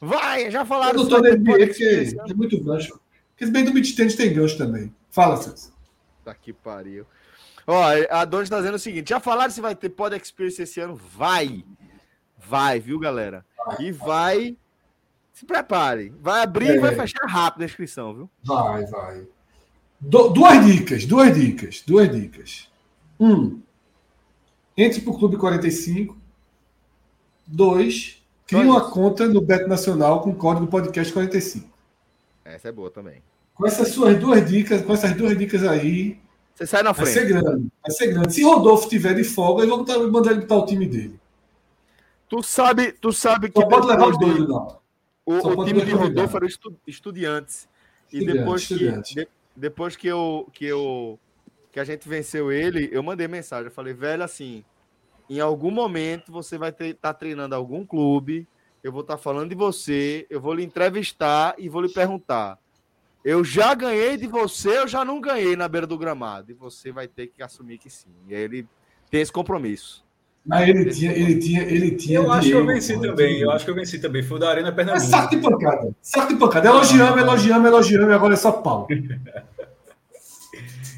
Vai, 0.02 0.52
já 0.52 0.62
Eu 0.62 0.66
falaram 0.66 1.00
não 1.04 1.08
tô 1.08 1.20
na 1.22 1.30
NBA 1.32 1.52
porque 1.52 1.64
Experience, 1.72 2.20
é 2.20 2.34
muito 2.34 2.62
gancho. 2.64 3.00
Porque 3.38 3.46
bem 3.52 3.64
do 3.64 3.72
beat 3.72 3.96
tênis 3.96 4.16
tem 4.16 4.34
gancho 4.34 4.58
também. 4.58 4.94
Fala, 5.14 5.38
Celso. 5.38 5.72
Tá 6.26 6.34
que 6.34 6.52
pariu. 6.52 7.06
Ó, 7.68 7.82
a 8.10 8.26
Donis 8.26 8.50
tá 8.50 8.58
dizendo 8.58 8.76
o 8.76 8.80
seguinte: 8.80 9.10
já 9.10 9.20
falaram 9.20 9.52
se 9.52 9.62
vai 9.62 9.76
ter 9.76 9.90
Pod 9.90 10.16
Experience 10.18 10.62
esse 10.62 10.80
ano? 10.80 10.96
Vai. 10.96 11.64
Vai, 12.38 12.80
viu, 12.80 13.00
galera? 13.00 13.46
E 13.80 13.92
vai. 13.92 14.58
Se 15.32 15.46
prepare. 15.46 16.10
Vai 16.20 16.42
abrir 16.42 16.70
É. 16.72 16.76
e 16.76 16.80
vai 16.80 16.96
fechar 16.96 17.26
rápido 17.28 17.62
a 17.62 17.66
inscrição, 17.66 18.14
viu? 18.14 18.30
Vai, 18.44 18.86
vai. 18.88 19.28
Du- 20.00 20.30
duas 20.30 20.66
dicas, 20.66 21.06
duas 21.06 21.34
dicas, 21.34 21.82
duas 21.86 22.10
dicas. 22.12 22.70
Um, 23.20 23.62
entre 24.76 25.00
pro 25.02 25.18
Clube 25.18 25.38
45. 25.38 26.18
Dois, 27.46 28.22
crie 28.48 28.64
Só 28.64 28.70
uma 28.70 28.90
conta 28.90 29.28
no 29.28 29.42
Beto 29.42 29.68
Nacional 29.70 30.22
com 30.22 30.34
código 30.36 30.68
podcast 30.68 31.12
45. 31.14 31.70
Essa 32.44 32.70
é 32.70 32.72
boa 32.72 32.90
também. 32.90 33.22
Com 33.54 33.68
essas 33.68 33.90
suas 33.90 34.18
duas 34.20 34.48
dicas, 34.50 34.82
com 34.82 34.94
essas 34.94 35.16
duas 35.16 35.38
dicas 35.38 35.64
aí, 35.64 36.18
Você 36.56 36.66
sai 36.66 36.82
na 36.84 36.92
vai 36.92 37.06
frente. 37.06 37.20
ser 37.20 37.28
grande. 37.28 37.68
Vai 37.82 37.92
ser 37.92 38.08
grande. 38.14 38.34
Se 38.34 38.44
Rodolfo 38.44 38.90
tiver 38.90 39.14
de 39.14 39.24
folga, 39.24 39.64
eu 39.64 39.70
vou 39.70 40.12
mandar 40.12 40.32
ele 40.32 40.42
botar 40.42 40.56
o 40.58 40.66
time 40.66 40.88
dele. 40.88 41.20
Tu 42.30 42.42
sabe, 42.42 42.92
tu 42.94 43.12
sabe 43.14 43.50
que 43.52 43.62
Só 43.62 43.68
pode 43.68 43.86
levar 43.88 44.08
os 44.08 44.18
dois, 44.18 44.40
não. 44.48 44.80
o, 45.26 45.34
o 45.36 45.66
time 45.66 45.82
de 45.86 45.92
Rodolfo 45.92 46.38
era 46.38 46.46
estu, 46.48 46.76
estudiantes. 46.88 47.68
E 48.12 48.18
Estudiante, 48.18 48.40
depois 48.40 48.68
que, 48.68 48.74
estudiante. 48.74 49.16
de- 49.16 49.28
depois 49.56 49.96
que 49.96 50.08
eu 50.08 50.48
que 50.52 50.66
eu 50.66 51.20
que 51.72 51.80
a 51.80 51.84
gente 51.84 52.08
venceu 52.08 52.52
ele, 52.52 52.90
eu 52.92 53.02
mandei 53.02 53.28
mensagem, 53.28 53.66
eu 53.66 53.72
falei, 53.72 53.94
velho, 53.94 54.24
assim, 54.24 54.64
em 55.30 55.40
algum 55.40 55.72
momento 55.72 56.32
você 56.32 56.56
vai 56.58 56.70
estar 56.80 57.14
treinando 57.16 57.56
algum 57.56 57.84
clube, 57.84 58.48
eu 58.84 58.92
vou 58.92 59.02
estar 59.02 59.18
falando 59.18 59.50
de 59.50 59.56
você, 59.56 60.28
eu 60.30 60.40
vou 60.40 60.54
lhe 60.54 60.64
entrevistar 60.64 61.56
e 61.58 61.68
vou 61.70 61.82
lhe 61.82 61.90
perguntar. 61.92 62.60
Eu 63.24 63.44
já 63.44 63.74
ganhei 63.74 64.18
de 64.18 64.28
você, 64.28 64.80
eu 64.80 64.88
já 64.88 65.06
não 65.06 65.22
ganhei 65.22 65.56
na 65.56 65.68
beira 65.68 65.88
do 65.88 65.98
gramado. 65.98 66.52
E 66.52 66.54
você 66.54 66.92
vai 66.92 67.08
ter 67.08 67.28
que 67.28 67.42
assumir 67.42 67.78
que 67.78 67.90
sim. 67.90 68.10
E 68.28 68.36
aí 68.36 68.42
ele 68.42 68.68
tem 69.10 69.22
esse 69.22 69.32
compromisso. 69.32 70.04
Mas 70.46 70.68
ele 70.68 70.90
tinha, 70.92 71.12
ele 71.14 71.40
tinha, 71.40 71.62
ele 71.64 71.92
tinha. 71.96 72.20
Eu 72.20 72.30
acho 72.30 72.50
que 72.50 72.54
eu 72.54 72.66
venci 72.66 73.00
também. 73.00 73.40
Eu 73.40 73.50
acho 73.52 73.64
que 73.64 73.72
eu 73.72 73.76
venci 73.76 73.98
também. 73.98 74.22
Foi 74.24 74.36
o 74.36 74.40
da 74.42 74.50
Arena 74.50 74.68
É 74.68 74.72
Pernambuco. 74.74 75.06
saco 75.08 75.30
de 75.30 75.42
pancada. 75.42 75.96
Saco 76.02 76.34
de 76.34 76.40
pancada. 76.40 76.68
Elogiamos, 76.68 77.18
elogiamos, 77.22 77.66
elogiamos, 77.68 78.10
e 78.10 78.14
agora 78.14 78.34
é 78.34 78.38
só 78.38 78.52
pau. 78.52 78.86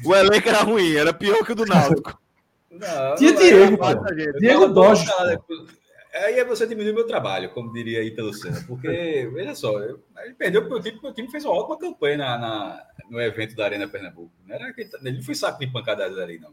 O 0.04 0.14
elenco 0.14 0.48
era 0.48 0.62
ruim, 0.62 0.94
era 0.96 1.12
pior 1.14 1.44
que 1.44 1.52
o 1.52 1.54
do 1.54 1.64
Náutico. 1.64 2.18
Não, 2.70 3.14
Tinha 3.16 3.32
não, 3.32 3.40
Diego, 3.40 3.72
eu- 3.72 3.78
pô. 3.78 3.84
Mata 3.84 4.12
a 4.12 4.18
gente. 4.18 4.26
eu 4.26 4.38
Diego 4.38 4.74
calado. 4.74 5.42
Aí 6.24 6.38
é 6.38 6.44
você 6.44 6.66
diminuir 6.66 6.92
meu 6.94 7.06
trabalho, 7.06 7.50
como 7.50 7.72
diria 7.72 8.00
aí 8.00 8.10
pelo 8.10 8.32
Senna. 8.32 8.62
Porque, 8.66 9.28
veja 9.32 9.54
só, 9.54 9.78
eu- 9.80 10.00
ele 10.24 10.34
perdeu 10.34 10.62
porque 10.62 10.74
o 10.76 10.80
time, 10.80 10.92
porque 10.94 11.08
o 11.08 11.12
time 11.14 11.30
fez 11.30 11.44
uma 11.44 11.54
ótima 11.54 11.78
campanha 11.78 12.16
na, 12.18 12.38
na- 12.38 12.84
no 13.10 13.20
evento 13.20 13.54
da 13.56 13.64
Arena 13.64 13.86
Pernambuco. 13.88 14.30
Não 14.46 14.54
era 14.54 14.72
que, 14.72 14.88
ele 15.02 15.16
não 15.18 15.22
foi 15.22 15.34
saco 15.34 15.58
de 15.60 15.66
pancadas 15.66 16.16
ali, 16.18 16.38
não. 16.38 16.50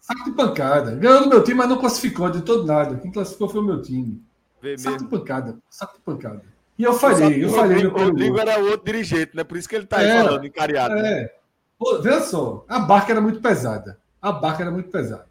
Saco 0.00 0.24
de 0.24 0.32
pancada. 0.32 0.96
Ganhou 0.96 1.22
do 1.22 1.28
meu 1.28 1.42
time, 1.44 1.56
mas 1.58 1.68
não 1.68 1.78
classificou 1.78 2.28
de 2.30 2.42
todo 2.42 2.66
nada. 2.66 2.96
Quem 2.98 3.10
classificou 3.10 3.48
foi 3.48 3.60
o 3.60 3.64
meu 3.64 3.80
time. 3.80 4.22
Vê 4.60 4.76
Saco 4.76 4.92
mesmo. 4.96 5.08
de 5.08 5.16
pancada. 5.18 5.58
Saco 5.70 5.94
de 5.96 6.00
pancada. 6.02 6.42
E 6.78 6.82
eu 6.82 6.92
falhei, 6.92 7.44
eu 7.44 7.50
falhei 7.50 7.82
no 7.84 7.90
O 7.94 7.98
Rodrigo 7.98 8.38
era 8.38 8.60
o 8.60 8.66
outro 8.70 8.84
dirigente, 8.84 9.34
né? 9.36 9.44
Por 9.44 9.56
isso 9.56 9.68
que 9.68 9.76
ele 9.76 9.86
tá 9.86 9.98
aí 9.98 10.06
Era. 10.06 10.24
falando, 10.24 10.44
encariado. 10.46 10.94
né? 10.94 11.20
É. 11.22 11.36
Pô, 11.78 12.00
veja 12.02 12.20
só, 12.22 12.64
a 12.68 12.80
barca 12.80 13.12
era 13.12 13.20
muito 13.20 13.40
pesada. 13.40 13.98
A 14.20 14.32
barca 14.32 14.62
era 14.62 14.70
muito 14.70 14.90
pesada. 14.90 15.28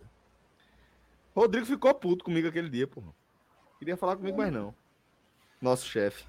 Rodrigo 1.36 1.66
ficou 1.66 1.94
puto 1.94 2.24
comigo 2.24 2.48
aquele 2.48 2.70
dia, 2.70 2.88
porra. 2.88 3.08
Queria 3.84 3.98
falar 3.98 4.16
comigo, 4.16 4.38
mas 4.38 4.50
não. 4.50 4.74
Nosso 5.62 5.86
chefe. 5.86 6.24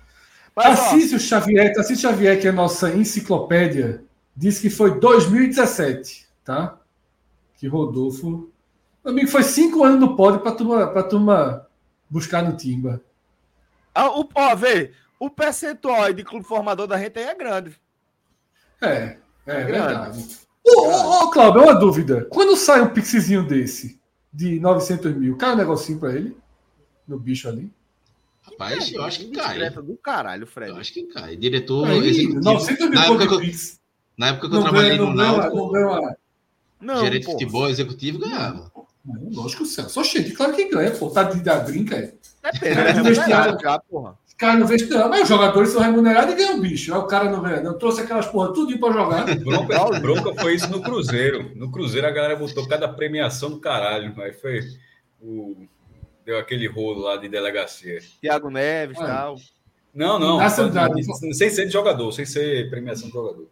Tarcísio 0.57 1.21
Xavier, 1.21 1.73
Tarcísio 1.73 2.11
Xavier, 2.11 2.41
que 2.41 2.49
é 2.49 2.51
a 2.51 2.53
nossa 2.53 2.93
enciclopédia, 2.93 4.03
disse 4.35 4.61
que 4.61 4.69
foi 4.69 4.99
2017, 4.99 6.27
tá? 6.45 6.77
Que 7.57 7.69
Rodolfo. 7.69 8.51
Meu 9.05 9.13
amigo, 9.13 9.29
foi 9.29 9.45
cinco 9.45 9.85
anos 9.85 10.01
no 10.01 10.17
pódio 10.17 10.41
para 10.41 10.51
turma, 10.51 10.89
pra 10.89 11.05
turma 11.05 11.69
buscar 12.11 12.43
no 12.43 12.57
Timba. 12.57 13.01
ah, 13.95 14.11
o, 14.11 14.29
ó, 14.35 14.57
vê, 14.57 14.91
o 15.21 15.31
percentual 15.31 16.13
de 16.13 16.25
clube 16.25 16.45
formador 16.45 16.89
da 16.89 16.99
gente 16.99 17.21
aí 17.21 17.27
é 17.27 17.35
grande. 17.37 17.81
É, 18.83 19.17
é 19.47 19.63
grande. 19.63 19.71
verdade. 19.71 20.39
Ô, 20.67 20.81
ô, 20.81 21.23
ô, 21.23 21.31
Cláudio, 21.31 21.63
uma 21.63 21.75
dúvida. 21.75 22.27
Quando 22.31 22.57
sai 22.57 22.81
um 22.81 22.93
pixizinho 22.93 23.47
desse, 23.47 24.01
de 24.33 24.59
900 24.59 25.15
mil, 25.15 25.37
cai 25.37 25.53
um 25.53 25.59
negocinho 25.59 26.01
pra 26.01 26.13
ele? 26.13 26.43
No 27.07 27.19
bicho 27.19 27.49
ali? 27.49 27.71
Rapaz, 28.43 28.93
eu 28.93 29.03
acho 29.05 29.21
que 29.21 29.31
cai. 29.31 29.71
Do 29.71 29.97
caralho, 29.97 30.43
Eu 30.43 30.47
Fred. 30.47 30.79
acho 30.79 30.93
que 30.93 31.03
cai. 31.05 31.37
Diretor 31.37 31.89
Aí, 31.89 31.99
executivo. 32.09 32.41
900 32.41 32.91
mil 32.91 32.91
Na 32.99 33.05
época, 33.07 33.29
que 33.29 33.37
de 33.41 33.51
eu, 33.51 33.59
na 34.19 34.27
época 34.29 34.49
que 34.49 34.55
eu 34.55 34.61
Não 34.61 34.63
trabalhei 34.63 34.99
ganha, 34.99 35.03
no 35.11 35.15
Náutico, 35.15 35.73
não 36.81 37.01
gerente 37.01 37.27
de 37.27 37.33
futebol 37.33 37.69
executivo 37.69 38.19
ganhava. 38.19 38.71
Não, 39.05 39.31
Lógico, 39.31 39.63
o 39.63 39.67
Celso. 39.67 39.91
Só 39.91 40.05
cheio. 40.05 40.35
Claro 40.35 40.55
que 40.55 40.69
ganha, 40.69 40.91
pô. 40.91 41.09
Tá 41.11 41.23
de 41.23 41.41
dar 41.43 41.61
brinca, 41.61 41.97
é. 41.97 42.15
Depende, 42.53 42.75
Cara, 42.75 42.93
né? 42.93 43.03
do 43.03 43.05
vestiário. 43.05 43.59
Já, 43.61 43.79
porra. 43.79 44.19
Os 44.27 44.35
caras 44.35 44.61
não 44.61 44.67
vestem, 44.67 44.91
não. 44.91 45.09
Mas 45.09 45.23
os 45.23 45.29
jogadores 45.29 45.71
são 45.71 45.81
remunerados 45.81 46.35
e 46.35 46.37
ganham 46.37 46.61
bicho. 46.61 46.93
Aí 46.93 46.99
o 47.01 47.07
cara 47.07 47.31
não 47.31 47.43
ganha. 47.43 47.63
Não 47.63 47.79
trouxe 47.79 48.01
aquelas 48.01 48.27
porra 48.27 48.53
tudo 48.53 48.79
pra 48.79 48.93
jogar. 48.93 49.25
Bronca, 49.37 50.01
bronca 50.01 50.35
foi 50.43 50.55
isso 50.55 50.69
no 50.71 50.83
Cruzeiro. 50.83 51.53
No 51.55 51.71
Cruzeiro 51.71 52.07
a 52.07 52.11
galera 52.11 52.37
botou 52.37 52.67
cada 52.67 52.89
premiação 52.89 53.51
do 53.51 53.61
caralho. 53.61 54.15
Aí 54.21 54.33
foi 54.33 54.61
o. 55.23 55.67
Deu 56.25 56.39
aquele 56.39 56.67
rolo 56.67 57.03
lá 57.03 57.17
de 57.17 57.29
delegacia. 57.29 58.01
Thiago 58.21 58.51
Neves 58.51 58.99
e 58.99 59.01
tal. 59.01 59.37
Não, 59.95 60.19
não. 60.19 60.41
Andrade. 60.41 61.05
sem 61.35 61.51
ser 61.51 61.67
de 61.67 61.73
jogador, 61.73 62.11
sem 62.13 62.25
ser 62.25 62.69
premiação 62.71 63.09
de 63.09 63.15
jogador. 63.15 63.47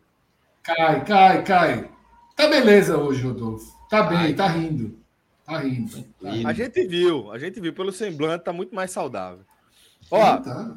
Cai, 0.63 1.05
cai, 1.05 1.45
cai. 1.45 1.91
Tá 2.37 2.49
beleza 2.49 2.97
hoje, 2.97 3.23
Rodolfo. 3.23 3.73
Tá 3.89 4.05
bem, 4.05 4.35
tá 4.35 4.47
rindo. 4.47 4.99
Tá 5.45 5.59
rindo. 5.59 6.03
Tá 6.21 6.31
A 6.49 6.53
gente 6.53 6.87
viu, 6.87 7.31
a 7.31 7.39
gente 7.39 7.61
viu 7.61 7.73
pelo 7.73 7.93
semblante, 7.93 8.45
tá 8.45 8.53
muito 8.53 8.75
mais 8.75 8.91
saudável. 8.91 9.45
Ó, 10.11 10.37
tá. 10.39 10.77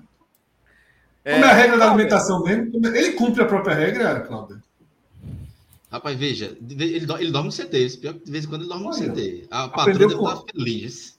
é, 1.23 1.33
Como 1.33 1.45
é 1.45 1.49
a 1.49 1.53
regra 1.53 1.77
da 1.77 1.91
alimentação 1.91 2.43
mesmo? 2.43 2.85
Ele 2.87 3.13
cumpre 3.13 3.41
a 3.41 3.45
própria 3.45 3.75
regra, 3.75 4.19
Cláudio? 4.21 4.61
Rapaz, 5.91 6.17
veja, 6.17 6.57
ele, 6.69 6.95
ele 6.95 7.31
dorme 7.31 7.49
no 7.49 7.55
CT. 7.55 7.77
esse 7.77 7.97
Pior 7.97 8.15
que 8.15 8.25
de 8.25 8.31
vez 8.31 8.43
em 8.43 8.49
quando 8.49 8.61
ele 8.63 8.69
dorme 8.69 8.83
no 8.83 8.89
Olha. 8.91 9.11
CT. 9.11 9.47
A 9.49 9.69
patroa 9.69 9.97
deve 9.97 10.13
estar 10.13 10.41
feliz. 10.51 11.14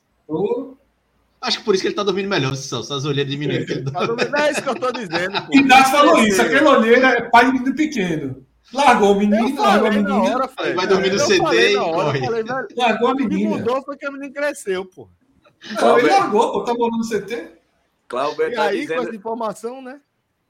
Acho 1.40 1.58
que 1.58 1.64
por 1.64 1.74
isso 1.74 1.82
que 1.82 1.88
ele 1.88 1.94
tá 1.94 2.02
dormindo 2.02 2.28
melhor, 2.28 2.54
Celso. 2.56 2.92
As 2.92 3.04
olheiras 3.04 3.30
diminuindo. 3.30 3.66
dorme. 3.66 3.92
tá 3.92 4.06
dormindo- 4.06 4.36
É 4.36 4.50
isso 4.50 4.62
que 4.62 4.68
eu 4.68 4.74
tô 4.74 4.90
dizendo, 4.92 5.42
pô. 5.46 5.52
Inácio 5.56 5.92
falou 5.92 6.18
isso. 6.20 6.42
Aquela 6.42 6.78
olheira 6.78 7.08
é 7.08 7.22
pai 7.30 7.46
de 7.46 7.52
menino 7.52 7.74
pequeno. 7.76 8.46
Largou 8.72 9.12
o 9.12 9.18
menino, 9.18 9.60
largou 9.62 9.86
a 9.88 9.90
menina. 9.92 10.16
hora. 10.16 10.50
Vai 10.74 10.86
dormir 10.88 11.12
no 11.12 11.18
falei 11.20 11.72
e 11.72 11.76
corre. 11.78 12.20
falei, 12.20 12.42
velho, 12.42 12.66
Largou 12.76 13.08
a 13.08 13.12
o 13.12 13.16
que 13.16 13.28
menina. 13.28 13.56
mudou 13.58 13.82
foi 13.84 13.96
que 13.96 14.06
a 14.06 14.10
menina 14.10 14.32
cresceu, 14.32 14.84
pô. 14.84 15.08
Não, 15.80 15.98
ele 16.00 16.08
largou, 16.08 16.52
pô. 16.52 16.64
Tá 16.64 16.74
morando 16.74 16.98
no 16.98 17.04
CT. 17.08 17.48
Cláudio 18.08 18.42
E 18.44 18.50
tá 18.54 18.62
aí, 18.64 18.78
com 18.78 18.82
dizendo. 18.82 19.02
essa 19.08 19.16
informação, 19.16 19.80
né? 19.82 20.00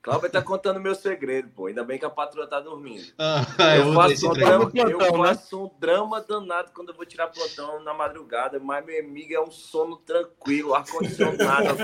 Cláudio 0.06 0.30
tá 0.30 0.40
contando 0.40 0.78
meu 0.78 0.94
segredo, 0.94 1.48
pô. 1.48 1.66
Ainda 1.66 1.82
bem 1.82 1.98
que 1.98 2.04
a 2.04 2.10
patroa 2.10 2.46
tá 2.46 2.60
dormindo. 2.60 3.12
Ah, 3.18 3.44
Eu 3.76 3.86
eu 3.88 3.92
faço, 3.92 4.30
um 4.30 4.32
drama, 4.34 4.70
Plantão, 4.70 4.90
eu 4.92 4.98
né? 5.18 5.28
faço 5.34 5.64
um 5.64 5.70
drama 5.80 6.20
danado 6.20 6.70
quando 6.72 6.90
eu 6.90 6.94
vou 6.94 7.04
tirar 7.04 7.26
plantão 7.26 7.82
na 7.82 7.92
madrugada, 7.92 8.60
mas 8.60 8.86
meu 8.86 9.00
amigo 9.00 9.34
é 9.34 9.40
um 9.40 9.50
sono 9.50 9.96
tranquilo, 9.96 10.76
ar-condicionado. 10.76 11.76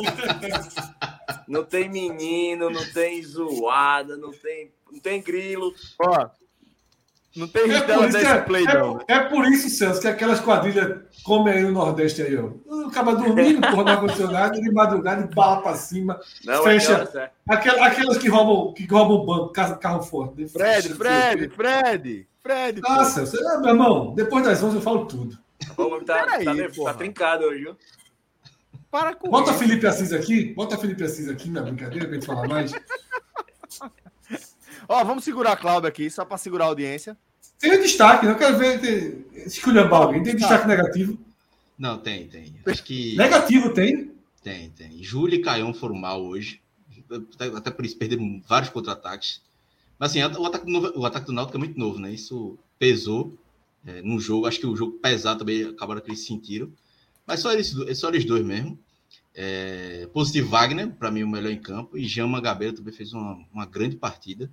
não 1.49 1.65
tem 1.65 1.89
menino, 1.89 2.71
não 2.71 2.93
tem 2.93 3.21
zoada, 3.25 4.17
não 4.17 4.31
tem, 4.31 4.73
não 4.93 5.01
tem 5.01 5.21
grilo. 5.21 5.75
Ó, 6.01 6.29
não 7.37 7.49
tem 7.49 7.63
É 7.63 7.67
risco 7.67 7.81
por, 7.81 7.87
dela 7.87 8.07
isso 8.09 8.19
que 8.19 8.25
desse 8.25 8.37
é, 8.37 8.41
play, 8.43 8.65
é- 8.67 8.75
não. 8.79 9.01
é 9.09 9.19
por 9.21 9.45
isso, 9.47 9.69
Celso, 9.71 10.01
que 10.01 10.09
aquelas 10.09 10.41
quadrilhas 10.41 11.01
comem 11.25 11.55
aí 11.55 11.63
no 11.63 11.73
Nordeste 11.73 12.23
aí, 12.23 12.37
ó. 12.37 12.51
Acaba 12.89 13.15
dormindo, 13.15 13.61
porra, 13.71 13.85
no 13.85 13.91
ar-condicionado, 13.91 14.61
de 14.61 14.71
madrugada, 14.73 15.23
e 15.31 15.35
bala 15.35 15.63
pra 15.63 15.75
cima. 15.75 16.21
Não, 16.45 16.63
Fecha. 16.65 16.93
é 16.93 16.95
hora 16.97 17.07
certa. 17.07 17.33
Aquela- 17.49 17.87
aquelas 17.87 18.19
que 18.19 18.29
roubam, 18.29 18.75
que 18.75 18.87
roubam 18.87 19.25
banco, 19.25 19.53
carro, 19.53 19.77
carro 19.79 20.03
forte. 20.03 20.47
Fred, 20.49 20.83
Fecha, 20.83 20.95
Fred, 20.95 21.49
Fred, 21.51 22.29
Fred. 22.43 22.81
Nossa, 22.81 23.25
você, 23.27 23.39
ah, 23.47 23.59
meu 23.61 23.71
irmão, 23.71 24.15
depois 24.15 24.45
das 24.45 24.63
11 24.63 24.77
eu 24.77 24.83
falo 24.83 25.07
tudo. 25.07 25.39
O 25.77 25.83
homem 25.83 26.05
tá, 26.05 26.25
Peraí, 26.25 26.45
tá, 26.45 26.75
porra. 26.75 26.93
tá 26.93 26.99
trincado 26.99 27.45
hoje, 27.45 27.61
viu? 27.61 27.77
Para 28.91 29.15
com 29.15 29.31
Bota 29.31 29.51
isso. 29.53 29.59
Felipe 29.61 29.87
Assis 29.87 30.13
aqui, 30.13 30.53
bota 30.55 30.77
Felipe 30.77 31.03
Assis 31.03 31.27
aqui 31.29 31.49
na 31.49 31.63
brincadeira 31.63 32.05
pra 32.05 32.15
gente 32.15 32.27
falar 32.27 32.47
mais. 32.47 32.73
Ó, 34.89 35.05
vamos 35.05 35.25
segurar 35.25 35.53
a 35.53 35.57
Cláudia 35.57 35.89
aqui, 35.89 36.11
só 36.11 36.25
pra 36.25 36.37
segurar 36.39 36.65
a 36.65 36.69
audiência. 36.69 37.17
Tem 37.59 37.73
um 37.79 37.81
destaque? 37.83 38.27
Eu 38.27 38.37
quero 38.37 38.59
ver 38.59 38.81
tem, 38.81 39.25
esculhambar 39.47 40.03
alguém. 40.03 40.23
Tem 40.23 40.37
destaque 40.37 40.67
negativo. 40.67 41.19
Não, 41.79 41.99
tem, 41.99 42.29
tem. 42.29 42.55
Acho 42.67 42.83
que 42.85 43.17
Negativo 43.17 43.73
tem. 43.73 44.13
tem, 44.43 44.71
tem. 44.71 45.03
Júlio 45.03 45.37
e 45.39 45.43
Caião 45.43 45.73
foram 45.73 45.95
mal 45.95 46.23
hoje. 46.25 46.61
Até, 47.57 47.71
por 47.71 47.85
isso 47.85 47.97
perderam 47.97 48.43
vários 48.47 48.71
contra-ataques. 48.71 49.41
Mas 49.99 50.11
assim, 50.11 50.23
o 50.23 50.47
ataque, 50.47 50.65
do 50.67 50.73
novo- 50.73 50.93
o 50.99 51.07
ataque 51.07 51.27
do 51.27 51.33
Náutico 51.33 51.57
é 51.57 51.61
muito 51.61 51.79
novo, 51.79 51.99
né? 51.99 52.11
Isso 52.13 52.59
pesou 52.79 53.37
é, 53.87 54.03
no 54.03 54.19
jogo. 54.21 54.47
Acho 54.47 54.59
que 54.61 54.67
o 54.67 54.77
jogo 54.77 54.93
pesado 54.93 55.41
também 55.41 55.65
acabaram 55.65 56.01
que 56.01 56.11
eles 56.11 56.27
sentiram. 56.27 56.71
Mas 57.27 57.41
só 57.41 57.53
eles, 57.53 57.73
do- 57.73 57.95
só 57.95 58.09
eles 58.09 58.25
dois 58.25 58.45
mesmo. 58.45 58.79
É, 59.35 60.09
positivo 60.13 60.51
Wagner, 60.51 60.91
para 60.91 61.11
mim 61.11 61.23
o 61.23 61.29
melhor 61.29 61.51
em 61.53 61.61
campo. 61.61 61.97
E 61.97 62.05
Jean 62.05 62.27
Magabeira 62.27 62.75
também 62.75 62.93
fez 62.93 63.13
uma, 63.13 63.39
uma 63.53 63.67
grande 63.67 63.97
partida. 63.97 64.51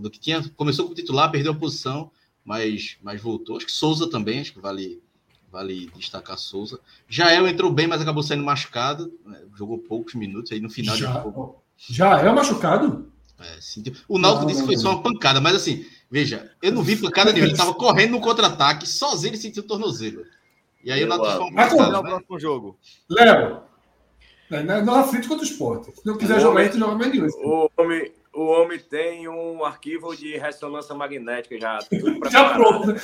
Do 0.00 0.10
que 0.10 0.18
tinha, 0.20 0.42
começou 0.56 0.84
como 0.86 0.94
titular, 0.96 1.30
perdeu 1.30 1.52
a 1.52 1.56
posição, 1.56 2.10
mas, 2.44 2.96
mas 3.02 3.20
voltou. 3.20 3.56
Acho 3.56 3.66
que 3.66 3.72
Souza 3.72 4.08
também, 4.08 4.40
acho 4.40 4.52
que 4.52 4.60
vale, 4.60 5.02
vale 5.50 5.90
destacar 5.96 6.38
Souza. 6.38 6.80
Jael 7.08 7.46
entrou 7.46 7.70
bem, 7.72 7.86
mas 7.86 8.00
acabou 8.00 8.22
saindo 8.22 8.42
machucado. 8.44 9.12
né? 9.26 9.40
Jogou 9.56 9.78
poucos 9.78 10.14
minutos 10.14 10.50
aí 10.52 10.60
no 10.60 10.70
final 10.70 10.94
de 10.96 11.02
Já, 11.02 11.12
jogo. 11.22 11.62
já 11.76 12.18
é 12.20 12.32
machucado? 12.32 13.10
É. 13.40 13.58
O 14.08 14.18
Náutico 14.18 14.42
Não, 14.42 14.46
disse 14.46 14.60
que 14.60 14.60
não, 14.60 14.66
foi 14.66 14.74
não. 14.76 14.82
só 14.82 14.90
uma 14.92 15.02
pancada, 15.02 15.40
mas 15.40 15.56
assim, 15.56 15.84
veja, 16.10 16.50
eu 16.62 16.70
não 16.72 16.82
vi 16.82 16.96
pancada 16.96 17.32
nenhuma. 17.32 17.50
Ele 17.50 17.56
tava 17.58 17.74
correndo 17.74 18.12
no 18.12 18.20
contra-ataque, 18.20 18.88
sozinho 18.88 19.30
ele 19.30 19.36
sentiu 19.36 19.62
o 19.64 19.66
tornozelo. 19.66 20.24
E 20.84 20.92
aí 20.92 21.00
o 21.00 21.04
Eu 21.04 21.08
Náutico 21.08 21.28
amo. 21.30 21.38
foi 21.38 21.46
uma 21.50 21.56
Mas, 21.56 21.72
pancada, 21.72 21.98
o 21.98 22.02
né? 22.02 22.08
próximo 22.10 22.38
jogo. 22.40 22.78
Léo, 23.10 23.60
na, 24.48 24.62
na, 24.62 24.82
na 24.82 25.04
frente 25.04 25.26
contra 25.28 25.44
o 25.44 25.48
esporte. 25.48 25.90
Se 25.92 26.06
não 26.06 26.16
quiser 26.16 26.36
O 26.36 26.40
jogar, 26.40 26.50
homem- 26.52 26.62
a 26.62 26.66
gente 26.70 26.78
joga 26.78 26.94
meio 26.96 27.10
nenhum. 27.10 27.26
O 27.44 27.70
homem, 27.76 28.12
o 28.34 28.46
homem 28.46 28.78
tem 28.78 29.28
um 29.28 29.62
arquivo 29.64 30.16
de 30.16 30.38
ressonância 30.38 30.94
magnética 30.94 31.58
já. 31.60 31.78
Tudo 31.78 32.30
Já 32.30 32.54
pronto? 32.54 32.94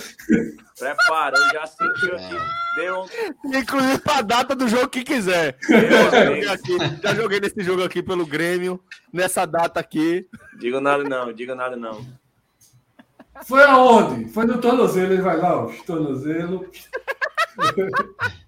Preparou, 0.79 1.49
já 1.53 1.67
sentiu 1.67 2.17
aqui. 2.17 2.37
Deu. 2.77 3.07
Inclusive 3.45 3.99
pra 3.99 4.23
data 4.23 4.57
do 4.57 4.67
jogo 4.69 4.89
que 4.89 5.05
quiser. 5.05 5.59
Deu 5.69 6.11
Já 6.11 6.25
joguei, 6.25 6.49
aqui, 6.49 6.79
já 7.03 7.15
joguei 7.15 7.41
nesse 7.41 7.63
jogo 7.63 7.85
aqui 7.85 8.03
pelo 8.03 8.25
Grêmio, 8.25 8.83
nessa 9.13 9.45
data 9.45 9.79
aqui. 9.79 10.27
Diga 10.59 10.81
nada 10.81 11.05
não, 11.05 11.33
diga 11.33 11.55
nada 11.55 11.77
não. 11.77 12.07
Foi 13.45 13.63
aonde? 13.65 14.31
Foi 14.31 14.47
no 14.47 14.59
tornozelo, 14.61 15.13
ele 15.13 15.23
vai 15.23 15.37
lá, 15.37 15.65
ó, 15.65 15.73
tornozelo. 15.87 16.69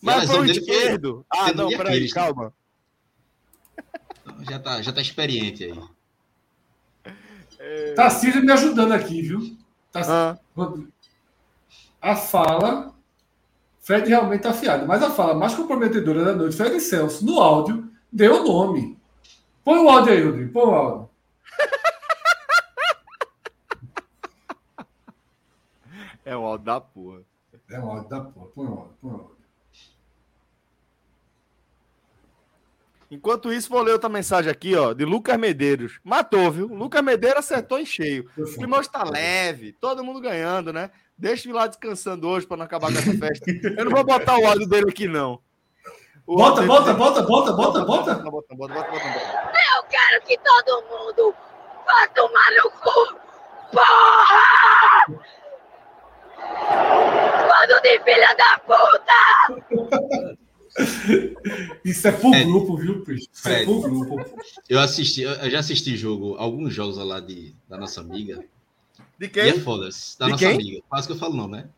Mas 0.00 0.26
foi 0.26 0.40
o 0.40 0.42
dele 0.42 0.60
foi 0.60 0.74
esquerdo. 0.74 1.24
Ah, 1.32 1.52
não, 1.52 1.68
peraí, 1.68 2.10
calma. 2.10 2.52
Já 4.48 4.58
tá, 4.58 4.82
já 4.82 4.92
tá 4.92 5.00
experiente 5.00 5.64
aí. 5.64 5.74
Tarcísio 7.94 8.42
me 8.42 8.52
ajudando 8.52 8.92
aqui, 8.92 9.22
viu? 9.22 9.56
Tarcísio. 9.90 10.16
Ah, 10.16 10.38
A 12.00 12.16
fala, 12.16 12.92
Fred 13.80 14.08
realmente 14.08 14.42
tá 14.42 14.50
afiado, 14.50 14.86
mas 14.86 15.02
a 15.02 15.10
fala 15.10 15.34
mais 15.34 15.54
comprometedora 15.54 16.24
da 16.24 16.34
noite, 16.34 16.56
Fred 16.56 16.80
Celso, 16.80 17.24
no 17.24 17.40
áudio, 17.40 17.88
deu 18.10 18.42
o 18.42 18.46
nome. 18.46 18.98
Põe 19.64 19.78
o 19.78 19.88
áudio 19.88 20.12
aí, 20.12 20.24
Rodrigo, 20.24 20.52
põe 20.52 20.64
o 20.64 20.74
áudio. 20.74 21.08
é 26.24 26.36
um 26.36 26.44
áudio 26.44 26.64
da 26.66 26.80
porra. 26.80 27.20
É 27.70 27.78
o 27.78 27.90
áudio 27.90 28.08
da 28.08 28.20
porra, 28.20 28.46
põe 28.54 28.66
o 28.66 28.70
áudio, 28.70 28.94
põe 29.00 29.10
o 29.10 29.14
áudio. 29.14 29.41
Enquanto 33.12 33.52
isso, 33.52 33.68
vou 33.68 33.82
ler 33.82 33.92
outra 33.92 34.08
mensagem 34.08 34.50
aqui, 34.50 34.74
ó, 34.74 34.94
de 34.94 35.04
Lucas 35.04 35.36
Medeiros. 35.36 36.00
Matou, 36.02 36.50
viu? 36.50 36.66
Lucas 36.66 37.04
Medeiros 37.04 37.40
acertou 37.40 37.78
em 37.78 37.84
cheio. 37.84 38.26
O 38.38 38.44
clima 38.54 38.80
está 38.80 39.04
leve, 39.04 39.70
todo 39.74 40.02
mundo 40.02 40.18
ganhando, 40.18 40.72
né? 40.72 40.90
Deixa 41.14 41.46
eu 41.46 41.50
ir 41.50 41.54
lá 41.54 41.66
descansando 41.66 42.26
hoje 42.26 42.46
para 42.46 42.56
não 42.56 42.64
acabar 42.64 42.90
com 42.90 42.96
essa 42.96 43.12
festa. 43.12 43.44
Eu 43.76 43.84
não 43.84 43.92
vou 43.92 44.02
botar 44.02 44.38
o 44.38 44.46
áudio 44.46 44.66
dele 44.66 44.88
aqui, 44.88 45.06
não. 45.06 45.38
O 46.26 46.36
Bota, 46.36 46.62
bota, 46.62 46.94
bota, 46.94 47.20
bota, 47.20 47.52
bota, 47.52 47.84
bota. 47.84 48.14
Bota, 48.14 48.30
bota, 48.30 48.54
bota, 48.54 48.74
bota, 48.74 48.90
bota. 48.90 49.52
Eu 49.76 49.82
quero 49.90 50.22
que 50.24 50.38
todo 50.38 50.82
mundo 50.88 51.34
vá 51.84 52.08
tomar 52.14 52.50
no 52.56 52.70
cu. 52.70 53.14
Porra! 53.72 54.46
Bando 57.46 57.82
de 57.82 58.00
filha 58.04 58.34
da 58.36 58.58
puta! 58.60 59.12
Isso 61.84 62.08
é 62.08 62.12
pro 62.12 62.34
É. 62.34 62.44
grupo, 62.44 62.76
viu, 62.76 63.02
Peixe? 63.04 63.26
Isso 63.32 63.48
é 63.48 63.64
pro 63.64 63.80
grupo. 63.80 64.16
Eu 64.68 64.80
assisti, 64.80 65.22
eu 65.22 65.50
já 65.50 65.58
assisti 65.58 65.96
jogo, 65.96 66.34
alguns 66.36 66.72
jogos 66.72 66.96
lá 66.96 67.20
de, 67.20 67.54
da 67.68 67.76
nossa 67.76 68.00
amiga. 68.00 68.44
De 69.18 69.26
E 69.26 69.48
é 69.48 69.52
quem? 69.52 69.60
foda 69.60 69.88
Da 70.18 70.26
De 70.26 70.32
nossa 70.32 70.44
quem? 70.46 70.54
amiga. 70.54 70.82
Quase 70.88 71.06
que 71.06 71.12
eu 71.12 71.18
falo 71.18 71.36
não, 71.36 71.48
né? 71.48 71.68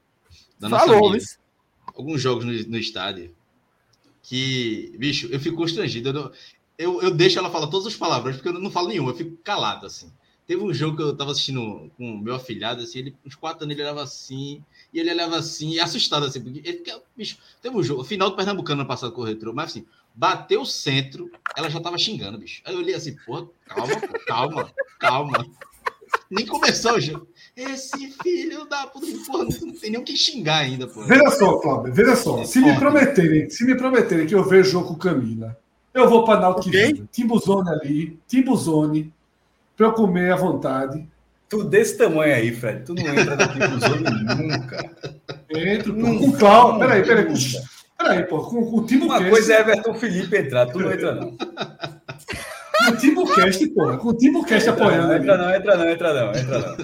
Da 0.58 0.68
nossa 0.68 0.84
Falou, 0.86 0.98
amiga. 1.08 1.12
Luiz. 1.12 1.38
alguns 1.96 2.20
jogos 2.20 2.44
no, 2.44 2.52
no 2.52 2.78
estádio 2.78 3.34
que, 4.22 4.94
bicho, 4.98 5.28
eu 5.30 5.40
fico 5.40 5.56
constrangido. 5.56 6.08
Eu, 6.10 6.12
não- 6.12 6.32
eu, 6.78 7.02
eu 7.02 7.10
deixo 7.10 7.38
ela 7.38 7.50
falar 7.50 7.68
todas 7.68 7.86
as 7.86 7.96
palavras, 7.96 8.36
porque 8.36 8.48
eu 8.48 8.54
não 8.54 8.70
falo 8.70 8.88
nenhuma, 8.88 9.10
eu 9.12 9.16
fico 9.16 9.36
calado, 9.44 9.86
assim. 9.86 10.10
Teve 10.46 10.62
um 10.62 10.74
jogo 10.74 10.96
que 10.96 11.02
eu 11.02 11.16
tava 11.16 11.30
assistindo 11.32 11.90
com 11.96 12.14
o 12.14 12.18
meu 12.18 12.34
afilhado, 12.34 12.82
assim, 12.82 12.98
ele, 12.98 13.16
uns 13.24 13.34
quatro 13.34 13.64
anos 13.64 13.74
ele 13.74 13.82
olhava 13.82 14.02
assim, 14.02 14.62
e 14.94 15.00
ele 15.00 15.10
olhava 15.10 15.36
assim, 15.36 15.70
e 15.70 15.80
assustado, 15.80 16.24
assim, 16.24 16.40
porque 16.40 16.62
ele, 16.64 16.84
bicho, 17.16 17.36
teve 17.60 17.76
um 17.76 17.82
jogo, 17.82 18.04
final 18.04 18.30
do 18.30 18.36
Pernambucano 18.36 18.82
ano 18.82 18.88
passado 18.88 19.12
com 19.12 19.22
o 19.22 19.24
Retro, 19.24 19.52
mas 19.52 19.70
assim, 19.70 19.84
bateu 20.14 20.60
o 20.62 20.66
centro, 20.66 21.28
ela 21.56 21.68
já 21.68 21.80
tava 21.80 21.98
xingando, 21.98 22.38
bicho. 22.38 22.62
Aí 22.64 22.72
eu 22.72 22.78
olhei 22.78 22.94
assim, 22.94 23.16
porra, 23.26 23.48
calma, 23.66 24.00
pô, 24.00 24.18
calma, 24.24 24.72
calma. 25.00 25.46
Nem 26.30 26.46
começou 26.46 26.92
o 26.92 27.00
jogo. 27.00 27.26
Esse 27.56 28.12
filho 28.22 28.66
da 28.66 28.86
puta, 28.86 29.06
porra, 29.26 29.44
não 29.44 29.72
tem 29.72 29.90
nem 29.90 30.00
o 30.00 30.04
que 30.04 30.16
xingar 30.16 30.58
ainda, 30.58 30.86
porra. 30.86 31.08
Veja 31.08 31.30
só, 31.32 31.58
Cláudio, 31.58 31.92
veja 31.92 32.14
só. 32.14 32.44
Se 32.44 32.60
me 32.60 32.66
Forte. 32.66 32.78
prometerem, 32.78 33.50
se 33.50 33.64
me 33.64 33.74
prometerem 33.74 34.26
que 34.28 34.34
eu 34.34 34.44
vejo 34.44 34.70
jogo 34.70 34.88
com 34.88 34.94
Camila, 34.94 35.58
eu 35.92 36.08
vou 36.08 36.24
para 36.24 36.38
Náutico 36.38 36.68
Ok. 36.68 36.92
Viva. 36.92 37.08
Timbuzone 37.10 37.68
ali, 37.70 38.18
Timbuzone, 38.28 39.12
para 39.76 39.86
eu 39.88 39.92
comer 39.92 40.32
à 40.32 40.36
vontade. 40.36 41.04
Tu 41.54 41.62
desse 41.62 41.96
tamanho 41.96 42.34
aí, 42.34 42.52
Fred, 42.52 42.84
tu 42.84 42.94
não 42.94 43.06
entra 43.06 43.36
daqui 43.36 43.58
pro 43.60 43.78
Zone 43.78 44.48
nunca. 44.48 44.90
Entro, 45.50 45.94
pô, 45.94 46.00
Nunca, 46.00 46.24
com 46.26 46.32
Cláudio. 46.32 46.78
Peraí, 46.80 47.02
peraí. 47.04 47.24
nunca. 47.26 47.62
Peraí, 47.96 48.22
pô, 48.24 48.38
com, 48.42 48.66
com 48.66 48.76
o 48.78 48.84
Timbu 48.84 49.04
Uma 49.04 49.18
Cast. 49.18 49.30
coisa 49.30 49.54
é 49.54 49.60
Everton 49.60 49.94
Felipe 49.94 50.36
entrar, 50.36 50.66
tu 50.66 50.80
não 50.80 50.92
entra 50.92 51.14
não. 51.14 51.36
Com 51.36 52.90
o 52.90 52.96
Timbu 52.96 53.34
Cast, 53.36 53.68
porra. 53.68 53.96
Com 53.98 54.08
o 54.08 54.14
Timbu 54.14 54.44
Cast 54.44 54.68
Entra 54.68 54.84
apoiando 54.84 55.06
não, 55.08 55.16
entra 55.16 55.36
não, 55.38 55.54
entra 55.54 55.76
não, 55.76 55.88
entra 55.88 56.12
não, 56.12 56.30
entra 56.34 56.58
não. 56.58 56.76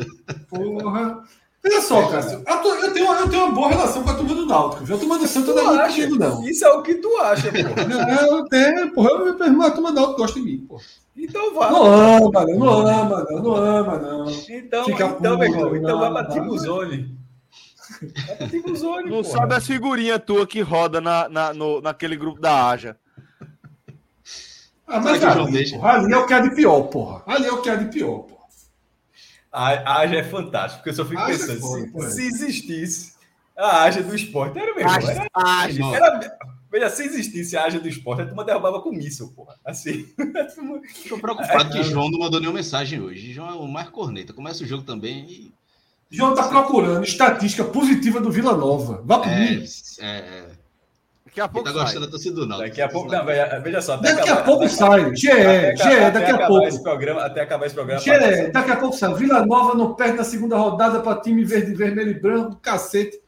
Porra. 0.49 1.25
Olha 1.65 1.81
só, 1.83 2.07
Cássio. 2.07 2.43
Eu 2.47 2.93
tenho, 2.93 3.13
eu 3.13 3.29
tenho 3.29 3.45
uma 3.47 3.53
boa 3.53 3.69
relação 3.71 4.05
com 4.05 4.11
a 4.11 4.15
turma 4.15 4.35
do 4.37 4.47
Náutico. 4.47 4.85
viu? 4.85 4.95
A 4.97 4.99
turma 5.01 5.19
do 5.19 5.27
Santa 5.27 5.53
não 5.53 5.81
é 5.81 5.89
comigo, 5.89 6.17
não. 6.17 6.49
Isso 6.49 6.65
é 6.65 6.69
o 6.73 6.83
que 6.83 6.95
tu 6.95 7.15
acha, 7.19 7.51
pô. 7.51 7.59
Não, 7.89 8.39
eu 8.39 8.45
tenho, 8.45 8.93
porra. 8.93 9.11
Eu, 9.11 9.63
a 9.63 9.71
turma 9.73 9.91
do 9.91 9.97
Náutico 9.97 10.21
gosta 10.21 10.39
de 10.39 10.47
mim, 10.47 10.59
porra. 10.59 10.83
Então 11.23 11.55
vá. 11.55 11.71
Não 11.71 11.85
ama, 11.85 12.47
não, 12.47 12.59
não 12.59 12.87
ama, 12.87 13.27
não, 13.31 13.43
não 13.43 13.55
ama, 13.55 13.99
não. 13.99 14.31
Então, 14.49 14.85
Fica 14.85 15.05
então, 15.07 15.39
meu 15.39 15.49
irmão, 15.49 15.77
então 15.77 15.99
não, 15.99 16.13
vai 16.13 16.25
pra. 16.25 16.33
Tibuzone. 16.33 17.19
Vai 18.27 18.37
pra 18.37 18.49
Tibuzone, 18.49 19.11
Não 19.11 19.23
porra. 19.23 19.39
sabe 19.39 19.55
as 19.55 19.67
figurinhas 19.67 20.23
tua 20.25 20.47
que 20.47 20.61
roda 20.61 21.01
na, 21.01 21.29
na, 21.29 21.53
no- 21.53 21.81
naquele 21.81 22.17
grupo 22.17 22.41
da 22.41 22.69
Aja. 22.69 22.97
Ah, 24.87 24.99
mas 25.01 25.23
ali, 25.23 25.71
porra, 25.71 25.93
ali 25.93 26.13
é 26.13 26.17
o 26.19 26.27
que 26.27 26.35
há 26.35 26.41
de 26.41 26.51
pior, 26.55 26.81
porra. 26.85 27.23
Ali 27.27 27.47
é 27.47 27.53
o 27.53 27.63
que 27.63 27.69
há 27.71 27.77
de 27.77 27.85
pior, 27.93 28.21
porra. 28.21 28.41
A 29.53 29.99
Aja 29.99 30.17
é 30.17 30.25
fantástico, 30.25 30.79
porque 30.79 30.91
eu 30.91 30.95
só 30.95 31.05
fico 31.05 31.21
Aja 31.21 31.35
é 31.35 31.39
pensando, 31.39 31.61
foda, 31.93 32.09
se, 32.11 32.17
se 32.17 32.27
existisse 32.27 33.13
a 33.57 33.83
Aja 33.83 34.03
do 34.03 34.15
esporte, 34.15 34.59
era 34.59 34.75
mesmo, 34.75 34.91
era, 34.91 35.69
Irmão, 35.69 35.95
era- 35.95 36.39
Veja, 36.71 36.89
se 36.89 37.03
existisse 37.05 37.57
a 37.57 37.65
Aja 37.65 37.81
do 37.81 37.89
esporte, 37.89 38.23
a 38.23 38.27
turma 38.27 38.45
derrubava 38.45 38.81
com 38.81 38.91
míssil, 38.91 39.33
porra. 39.35 39.57
Assim. 39.65 40.07
a 40.19 40.45
turma- 40.55 40.81
Tô 41.09 41.19
preocupado 41.19 41.71
que 41.73 41.83
João 41.83 42.11
não 42.11 42.19
mandou 42.21 42.39
nenhuma 42.41 42.59
mensagem 42.59 43.01
hoje. 43.01 43.33
João 43.33 43.49
é 43.49 43.55
o 43.55 43.67
mais 43.67 43.89
corneta. 43.89 44.33
Começa 44.33 44.63
o 44.63 44.67
jogo 44.67 44.85
também 44.85 45.25
e. 45.29 45.53
João 46.13 46.35
tá 46.35 46.49
procurando 46.49 47.05
estatística 47.05 47.65
positiva 47.65 48.21
do 48.21 48.31
Vila 48.33 48.57
Nova. 48.57 49.01
Vá 49.05 49.19
por 49.21 49.29
É, 49.29 49.39
mim. 49.51 49.65
é, 50.01 50.07
é. 50.19 50.45
Daqui 51.27 51.41
a 51.41 51.47
pouco 51.49 51.73
tá 51.73 51.73
gostando 51.73 52.07
da 52.07 52.11
torcida 52.11 52.35
do 52.35 52.47
Náutico. 52.47 52.69
Daqui 52.69 52.83
a 52.83 52.89
pouco. 52.89 53.13
Não, 53.13 53.25
veja, 53.25 53.61
veja 53.61 53.81
só. 53.83 53.97
Daqui 53.97 54.19
a 54.21 54.23
acabar- 54.25 54.45
pouco 54.45 54.65
até- 54.65 54.75
sai. 54.75 55.15
GE, 55.17 55.27
GE, 55.29 56.11
daqui 56.13 56.31
a 56.33 56.47
pouco. 56.49 56.67
Esse 56.67 56.83
programa, 56.83 57.21
até 57.23 57.41
acabar 57.43 57.67
esse 57.67 57.75
programa. 57.77 58.01
GE, 58.01 58.51
daqui 58.53 58.71
a 58.73 58.77
pouco 58.77 58.97
sai. 58.97 59.15
Vila 59.15 59.47
Nova 59.47 59.75
não 59.77 59.95
perde 59.95 60.17
na 60.17 60.25
segunda 60.25 60.57
rodada 60.57 60.99
para 61.01 61.21
time 61.21 61.45
verde, 61.45 61.73
vermelho 61.75 62.11
e 62.11 62.15
branco, 62.15 62.57
cacete. 62.57 63.20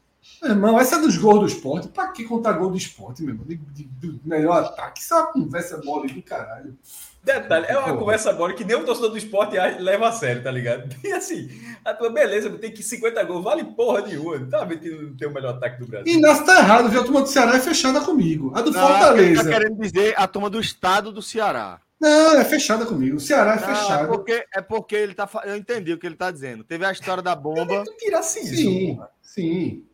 Meu 0.42 0.50
irmão, 0.52 0.78
essa 0.80 0.96
é 0.96 0.98
dos 1.00 1.16
gols 1.16 1.40
do 1.40 1.46
esporte. 1.46 1.88
Pra 1.88 2.08
que 2.08 2.24
contar 2.24 2.52
gol 2.52 2.70
do 2.70 2.76
esporte, 2.76 3.22
meu 3.22 3.32
irmão? 3.34 3.46
De, 3.46 3.56
de- 3.56 3.84
do 3.84 4.20
melhor 4.24 4.62
ataque. 4.64 5.00
Isso 5.00 5.14
é 5.14 5.16
uma 5.18 5.32
conversa 5.32 5.80
mole 5.84 6.12
do 6.12 6.22
caralho. 6.22 6.76
Detalhe, 7.24 7.66
é 7.68 7.74
uma 7.78 7.84
Porra. 7.86 7.96
conversa 7.98 8.30
agora 8.30 8.52
que 8.52 8.64
nem 8.64 8.76
o 8.76 8.84
torcedor 8.84 9.10
do 9.10 9.16
esporte 9.18 9.56
leva 9.78 10.08
a 10.08 10.12
sério, 10.12 10.42
tá 10.42 10.50
ligado? 10.50 10.88
E 11.04 11.12
assim, 11.12 11.48
a 11.84 11.94
tua 11.94 12.10
beleza, 12.10 12.50
tem 12.50 12.72
que 12.72 12.82
50 12.82 13.22
gols, 13.24 13.44
vale 13.44 13.62
porra 13.64 14.00
nenhuma. 14.02 14.44
Tá 14.46 14.64
vendo 14.64 14.80
que 14.80 14.90
não 14.90 15.16
tem 15.16 15.28
o 15.28 15.32
melhor 15.32 15.54
ataque 15.54 15.78
do 15.78 15.86
Brasil? 15.86 16.12
E 16.12 16.16
Inácio 16.18 16.44
tá 16.44 16.58
errado, 16.58 16.88
viu? 16.88 17.00
A 17.00 17.04
turma 17.04 17.20
do 17.22 17.28
Ceará 17.28 17.56
é 17.56 17.60
fechada 17.60 18.00
comigo. 18.00 18.50
A 18.56 18.60
do 18.60 18.72
Não, 18.72 18.80
Fortaleza. 18.88 19.44
tá 19.44 19.50
querendo 19.50 19.78
dizer 19.80 20.14
a 20.16 20.26
turma 20.26 20.50
do 20.50 20.58
estado 20.60 21.12
do 21.12 21.22
Ceará. 21.22 21.80
Não, 22.00 22.34
é 22.40 22.44
fechada 22.44 22.84
comigo. 22.84 23.16
O 23.16 23.20
Ceará 23.20 23.54
é 23.54 23.60
Não, 23.60 23.70
é 23.70 23.74
fechado. 23.76 24.08
porque, 24.08 24.44
é 24.52 24.60
porque 24.60 24.96
ele 24.96 25.14
tá. 25.14 25.28
Eu 25.44 25.56
entendi 25.56 25.92
o 25.92 25.98
que 25.98 26.06
ele 26.06 26.16
tá 26.16 26.28
dizendo. 26.32 26.64
Teve 26.64 26.84
a 26.84 26.90
história 26.90 27.22
da 27.22 27.36
bomba. 27.36 27.84
Tu 27.84 27.96
tirasse 27.98 28.40
isso. 28.40 28.56
Sim, 28.56 29.00
sim. 29.22 29.84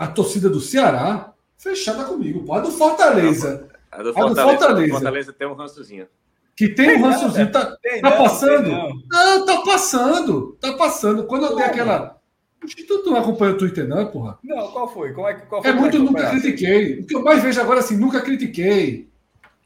A 0.00 0.06
torcida 0.06 0.48
do 0.48 0.60
Ceará, 0.60 1.32
fechada 1.58 2.04
comigo. 2.04 2.42
Pô. 2.42 2.54
A 2.54 2.60
do 2.60 2.70
Fortaleza, 2.70 3.68
A 3.92 3.98
do 3.98 4.04
do 4.04 4.14
Fortaleza, 4.14 4.58
Fortaleza. 4.58 4.92
Fortaleza 4.94 5.32
tem 5.34 5.46
um 5.46 5.52
rançozinho. 5.52 6.06
que 6.56 6.68
tem 6.70 6.96
um 6.96 7.02
rançozinho, 7.02 7.52
tá, 7.52 7.76
Tem 7.82 8.00
Tá 8.00 8.08
não, 8.10 8.16
passando? 8.16 8.64
tem 8.64 8.72
não. 8.72 8.90
Não, 9.10 9.44
tá 9.44 9.60
passando. 9.62 10.56
Tá 10.58 10.72
passando. 10.72 11.24
Quando 11.24 11.44
eu 11.44 11.56
dei 11.56 11.66
aquela. 11.66 12.16
Acho 12.64 12.74
que 12.76 12.84
Tu 12.84 13.02
não 13.06 13.16
acompanha 13.16 13.52
o 13.54 13.58
Twitter, 13.58 13.86
não, 13.86 14.06
porra? 14.06 14.38
Não, 14.42 14.68
qual 14.70 14.88
foi? 14.88 15.12
Qual, 15.12 15.28
é, 15.28 15.34
que- 15.34 15.46
qual 15.46 15.62
foi 15.62 15.70
É 15.70 15.74
muito 15.74 15.98
nunca 15.98 16.30
critiquei. 16.30 17.00
O 17.00 17.06
que 17.06 17.14
eu 17.16 17.22
mais 17.22 17.42
vejo 17.42 17.60
agora 17.60 17.80
assim, 17.80 17.96
nunca 17.98 18.22
critiquei. 18.22 19.09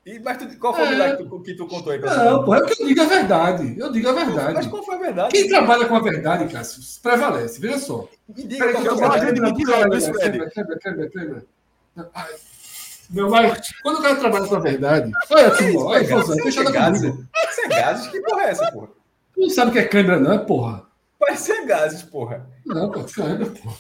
E, 0.07 0.19
mas 0.19 0.37
tu, 0.37 0.59
qual 0.59 0.75
foi 0.75 0.85
o 0.85 0.87
É. 0.87 0.91
milagre 0.91 1.17
que 1.17 1.25
tu, 1.31 1.41
que 1.41 1.55
tu 1.55 1.67
contou 1.67 1.93
aí 1.93 1.99
pra 1.99 2.15
Não, 2.15 2.45
porra, 2.45 2.59
é 2.59 2.63
o 2.63 2.67
que 2.67 2.83
eu 2.83 2.87
digo 2.87 3.01
a 3.01 3.05
verdade. 3.07 3.75
Eu 3.79 3.91
digo 3.91 4.09
a 4.09 4.13
Mas 4.13 4.27
verdade. 4.35 4.69
qual 4.69 4.83
foi 4.85 4.95
a 4.97 4.99
verdade? 4.99 5.29
Quem 5.31 5.49
trabalha 5.49 5.87
com 5.87 5.97
a 5.97 6.01
verdade, 6.01 6.53
Cássio, 6.53 6.83
prevalece. 7.03 7.59
Veja 7.61 7.79
só. 7.79 8.07
Me 8.29 8.45
diga 8.45 8.67
Peraí, 8.67 8.83
que 8.83 8.89
eu 8.89 9.05
a 9.75 9.97
isso, 9.97 10.13
Fred. 10.13 10.39
Meu, 13.11 13.31
mas 13.31 13.73
quando 13.83 13.99
o 13.99 14.03
cara 14.03 14.17
trabalha 14.17 14.47
com 14.49 14.57
a 14.57 14.61
verdade, 14.61 15.13
olha, 15.31 15.51
turma, 15.51 15.85
olha, 15.85 16.09
Fozão, 16.09 16.37
fechada 16.39 16.71
gases. 16.71 17.11
comigo. 17.11 17.29
Isso 17.51 17.61
é 17.61 17.69
gases? 17.69 18.07
Que 18.09 18.21
porra 18.21 18.43
é 18.43 18.51
essa, 18.51 18.73
porra? 18.73 18.89
Tu 19.35 19.41
não 19.41 19.51
sabe 19.51 19.71
o 19.71 19.73
que 19.73 19.79
é 19.79 19.85
câmera, 19.85 20.19
não, 20.19 20.33
é 20.33 20.39
porra? 20.39 20.85
Parece 21.19 21.45
ser 21.45 21.67
gases, 21.67 22.03
porra. 22.03 22.47
Não, 22.67 22.91
pô, 22.91 23.05
câmera, 23.05 23.47
porra. 23.47 23.77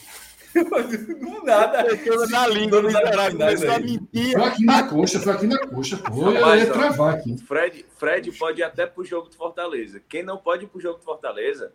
Não 1.20 1.44
nada. 1.44 1.82
Meteu 1.84 2.28
na 2.28 2.46
língua 2.46 2.82
do 2.82 2.90
Ceará, 2.90 3.30
começou 3.30 3.70
a 3.70 3.78
mentir. 3.78 4.32
Foi 4.32 4.42
aqui 4.44 4.64
na 4.64 4.88
coxa, 4.88 5.20
foi 5.20 5.32
aqui 5.32 5.46
na 5.46 5.58
coxa, 5.66 5.96
pô. 5.98 6.30
Eu 6.30 6.56
ia 6.56 6.72
travar 6.72 7.14
aqui. 7.14 7.36
Fred, 7.38 7.84
Fred 7.96 8.32
pode 8.32 8.60
ir 8.60 8.64
até 8.64 8.86
pro 8.86 9.04
jogo 9.04 9.28
do 9.28 9.36
Fortaleza. 9.36 10.00
Quem 10.08 10.22
não 10.22 10.36
pode 10.38 10.64
ir 10.64 10.68
pro 10.68 10.80
jogo 10.80 10.98
do 10.98 11.04
Fortaleza 11.04 11.72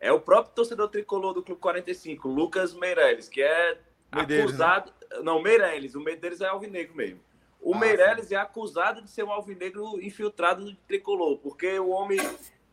é 0.00 0.12
o 0.12 0.20
próprio 0.20 0.54
torcedor 0.54 0.88
tricolor 0.88 1.32
do 1.32 1.42
Clube 1.42 1.60
45, 1.60 2.28
Lucas 2.28 2.74
Meirelles, 2.74 3.28
que 3.28 3.42
é 3.42 3.78
Medeiros, 4.14 4.50
acusado. 4.50 4.92
Não, 5.22 5.40
Meirelles, 5.40 5.94
o 5.94 6.00
Medeiros 6.00 6.40
é 6.40 6.46
alvinegro 6.46 6.94
mesmo. 6.96 7.20
O 7.60 7.74
Ah, 7.74 7.78
Meirelles 7.78 8.30
é 8.30 8.36
acusado 8.36 9.02
de 9.02 9.10
ser 9.10 9.24
um 9.24 9.30
alvinegro 9.32 10.00
infiltrado 10.00 10.64
do 10.64 10.76
tricolor, 10.86 11.38
porque 11.38 11.78
o 11.78 11.88
homem 11.88 12.18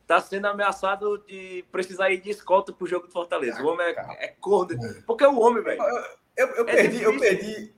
tá 0.08 0.20
sendo 0.20 0.46
ameaçado 0.48 1.18
de 1.28 1.64
precisar 1.72 2.12
ir 2.12 2.22
de 2.22 2.30
escolta 2.30 2.72
pro 2.74 2.86
jogo 2.88 3.08
do 3.08 3.14
Fortaleza. 3.14 3.62
O 3.64 3.68
homem 3.68 3.86
é, 3.88 4.26
é 4.26 4.28
corno. 4.40 4.78
Porque 5.06 5.26
o 5.26 5.40
homem, 5.40 5.64
velho, 5.64 5.82
Eu, 6.36 6.48
eu 6.48 6.64
É 6.68 6.74
perdi, 6.76 7.02
eu 7.04 7.18
perdi. 7.20 7.74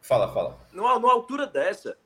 Fala, 0.00 0.32
fala. 0.32 0.58
numa, 0.72 0.98
numa 0.98 1.12
altura 1.12 1.46
dessa, 1.46 1.98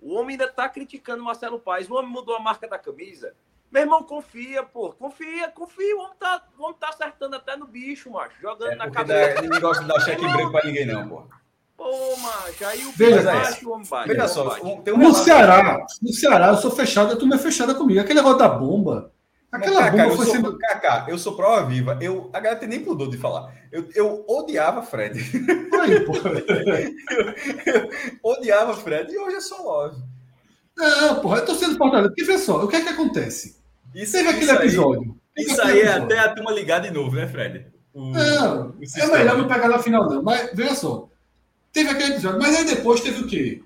o 0.00 0.14
homem 0.14 0.32
ainda 0.32 0.48
tá 0.50 0.68
criticando 0.68 1.22
o 1.22 1.24
Marcelo 1.24 1.58
Paes. 1.58 1.88
O 1.90 1.94
homem 1.94 2.10
mudou 2.10 2.36
a 2.36 2.40
marca 2.40 2.68
da 2.68 2.78
camisa. 2.78 3.34
Meu 3.70 3.82
irmão, 3.82 4.02
confia, 4.04 4.62
pô. 4.62 4.92
Confia, 4.92 5.50
confia. 5.50 5.96
O 5.96 6.00
homem 6.00 6.16
tá, 6.18 6.46
o 6.58 6.62
homem 6.62 6.76
tá 6.78 6.88
acertando 6.90 7.34
até 7.36 7.56
no 7.56 7.66
bicho, 7.66 8.10
macho. 8.10 8.40
Jogando 8.40 8.72
É 8.72 8.76
na 8.76 8.90
cabeça. 8.90 9.34
dá, 9.34 9.42
ninguém 9.42 9.60
gosta 9.60 9.82
de 9.82 9.88
dar 9.88 10.00
cheque 10.00 10.24
em 10.24 10.32
branco 10.32 10.52
pra 10.52 10.64
ninguém, 10.64 10.86
não, 10.86 11.08
porra. 11.08 11.28
Pô, 11.76 12.16
macho. 12.16 12.64
Aí 12.64 12.84
o 12.86 12.92
Veja, 12.92 13.22
bate, 13.22 13.66
o 13.66 13.78
bate. 13.78 14.08
Veja 14.08 14.28
só, 14.28 14.56
um- 14.62 14.80
tem 14.80 14.94
um 14.94 14.98
No 14.98 15.14
Ceará, 15.14 15.84
no 16.02 16.12
Ceará, 16.12 16.48
eu 16.48 16.56
sou 16.56 16.70
fechado, 16.70 17.12
a 17.12 17.16
turma 17.16 17.34
é 17.34 17.38
fechada 17.38 17.74
comigo. 17.74 18.00
Aquele 18.00 18.18
negócio 18.20 18.38
da 18.38 18.48
bomba. 18.48 19.12
Mas, 19.52 19.62
Aquela 19.62 19.80
Cacá, 19.84 19.90
bomba 19.92 20.04
eu 20.04 20.16
foi 20.16 20.26
sou, 20.26 20.34
sendo. 20.34 20.58
Cacá, 20.58 21.06
eu 21.08 21.18
sou 21.18 21.36
prova 21.36 21.64
viva. 21.66 21.98
Eu, 22.00 22.30
a 22.32 22.40
galera 22.40 22.58
tem 22.58 22.68
nem 22.68 22.80
pudor 22.80 23.08
de 23.10 23.16
falar. 23.18 23.54
Eu, 23.70 23.88
eu 23.94 24.24
odiava 24.28 24.82
Fred. 24.82 25.18
Aí, 25.80 26.00
porra. 26.00 26.30
odiava 28.22 28.74
Fred 28.76 29.12
e 29.12 29.18
hoje 29.18 29.36
eu 29.36 29.40
sou 29.40 29.62
love. 29.64 29.96
Não, 30.76 31.20
porra, 31.20 31.38
eu 31.38 31.44
tô 31.46 31.54
sendo 31.54 31.76
Fortaleza. 31.76 32.08
Porque 32.10 32.24
vê 32.24 32.38
só, 32.38 32.64
o 32.64 32.68
que 32.68 32.76
é 32.76 32.80
que 32.82 32.88
acontece? 32.88 33.56
Isso, 33.94 34.12
Teve 34.12 34.28
aquele 34.28 34.44
isso 34.44 34.52
aí- 34.52 34.58
episódio. 34.58 35.16
Teve 35.34 35.50
Isso 35.52 35.60
aquele 35.62 35.80
aí 35.82 35.86
é 35.86 35.92
até 35.92 36.18
a 36.18 36.34
turma 36.34 36.50
ligar 36.50 36.80
de 36.80 36.90
novo, 36.90 37.14
né, 37.16 37.26
Fred? 37.26 37.66
O, 37.94 38.10
Não, 38.10 38.70
o 38.70 39.00
é 39.00 39.06
melhor 39.18 39.38
não 39.38 39.46
pegar 39.48 39.68
na 39.68 39.78
final, 39.78 40.08
não. 40.08 40.22
Mas, 40.22 40.50
veja 40.52 40.74
só. 40.74 41.08
Teve 41.76 41.90
aquele 41.90 42.12
episódio, 42.14 42.38
mas 42.40 42.56
aí 42.56 42.64
depois 42.64 43.02
teve 43.02 43.20
o 43.20 43.26
quê? 43.26 43.62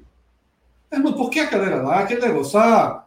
Irmão, 0.92 1.12
por 1.12 1.30
que 1.30 1.38
a 1.38 1.48
galera 1.48 1.80
lá, 1.80 2.00
aquele 2.00 2.20
negócio, 2.22 2.58
ah, 2.58 3.06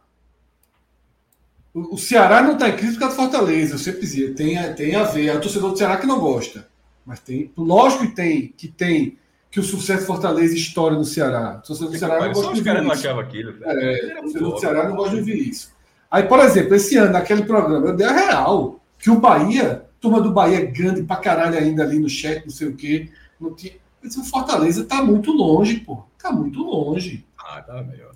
o, 1.74 1.98
Ceará 1.98 2.40
não 2.40 2.54
está 2.54 2.70
em 2.70 2.76
crise 2.76 2.94
por 2.94 3.00
causa 3.00 3.14
do 3.14 3.20
Fortaleza. 3.22 3.74
Eu 3.74 3.78
sempre 3.78 4.00
dizia, 4.00 4.34
tem, 4.34 4.56
a- 4.56 4.72
tem 4.72 4.96
a 4.96 5.02
ver. 5.04 5.26
É 5.26 5.34
o 5.36 5.40
torcedor 5.42 5.72
do 5.72 5.76
Ceará 5.76 5.98
que 5.98 6.06
não 6.06 6.18
gosta. 6.18 6.66
Mas 7.04 7.20
tem, 7.20 7.52
lógico 7.54 8.06
que 8.06 8.14
tem, 8.14 8.54
que 8.56 8.66
tem, 8.66 9.18
que 9.50 9.60
o 9.60 9.62
sucesso 9.62 10.04
do 10.04 10.06
Fortaleza 10.06 10.54
estoura 10.54 10.94
no 10.94 11.04
Ceará. 11.04 11.60
O 11.62 11.66
torcedor 11.66 11.92
do 11.92 11.98
Ceará 11.98 12.14
não 12.14 12.34
Só 12.34 12.40
gosta 12.42 12.54
de 12.62 12.72
não 12.82 12.94
isso. 12.94 13.08
aquilo. 13.20 13.54
É, 13.62 14.16
o 14.16 14.22
torcedor 14.22 14.52
do. 14.52 14.58
Ceará 14.60 14.88
não 14.88 14.96
gosta 14.96 15.10
de 15.10 15.20
ouvir 15.20 15.48
isso. 15.50 15.70
Aí, 16.10 16.22
por 16.22 16.38
exemplo, 16.38 16.74
esse 16.76 16.96
ano, 16.96 17.12
naquele 17.12 17.42
programa, 17.42 17.88
eu 17.88 17.94
dei 17.94 18.06
a 18.06 18.12
real, 18.12 18.80
que 18.98 19.10
o 19.10 19.20
Bahia, 19.20 19.84
turma 20.00 20.22
do 20.22 20.32
Bahia 20.32 20.60
é 20.60 20.64
grande 20.64 21.02
pra 21.02 21.16
caralho 21.16 21.58
ainda 21.58 21.82
ali 21.82 21.98
no 21.98 22.08
chat, 22.08 22.42
não 22.42 22.50
sei 22.50 22.68
o 22.68 22.74
quê. 22.74 23.10
Não 23.38 23.52
tinha... 23.54 23.74
Eu 24.04 24.08
disse, 24.08 24.20
o 24.20 24.24
Fortaleza 24.24 24.84
tá 24.84 25.02
muito 25.02 25.32
longe, 25.32 25.76
pô. 25.80 26.04
Tá 26.22 26.30
muito 26.30 26.62
longe. 26.62 27.24
Ah, 27.38 27.62
tá 27.62 27.82
melhor. 27.82 28.12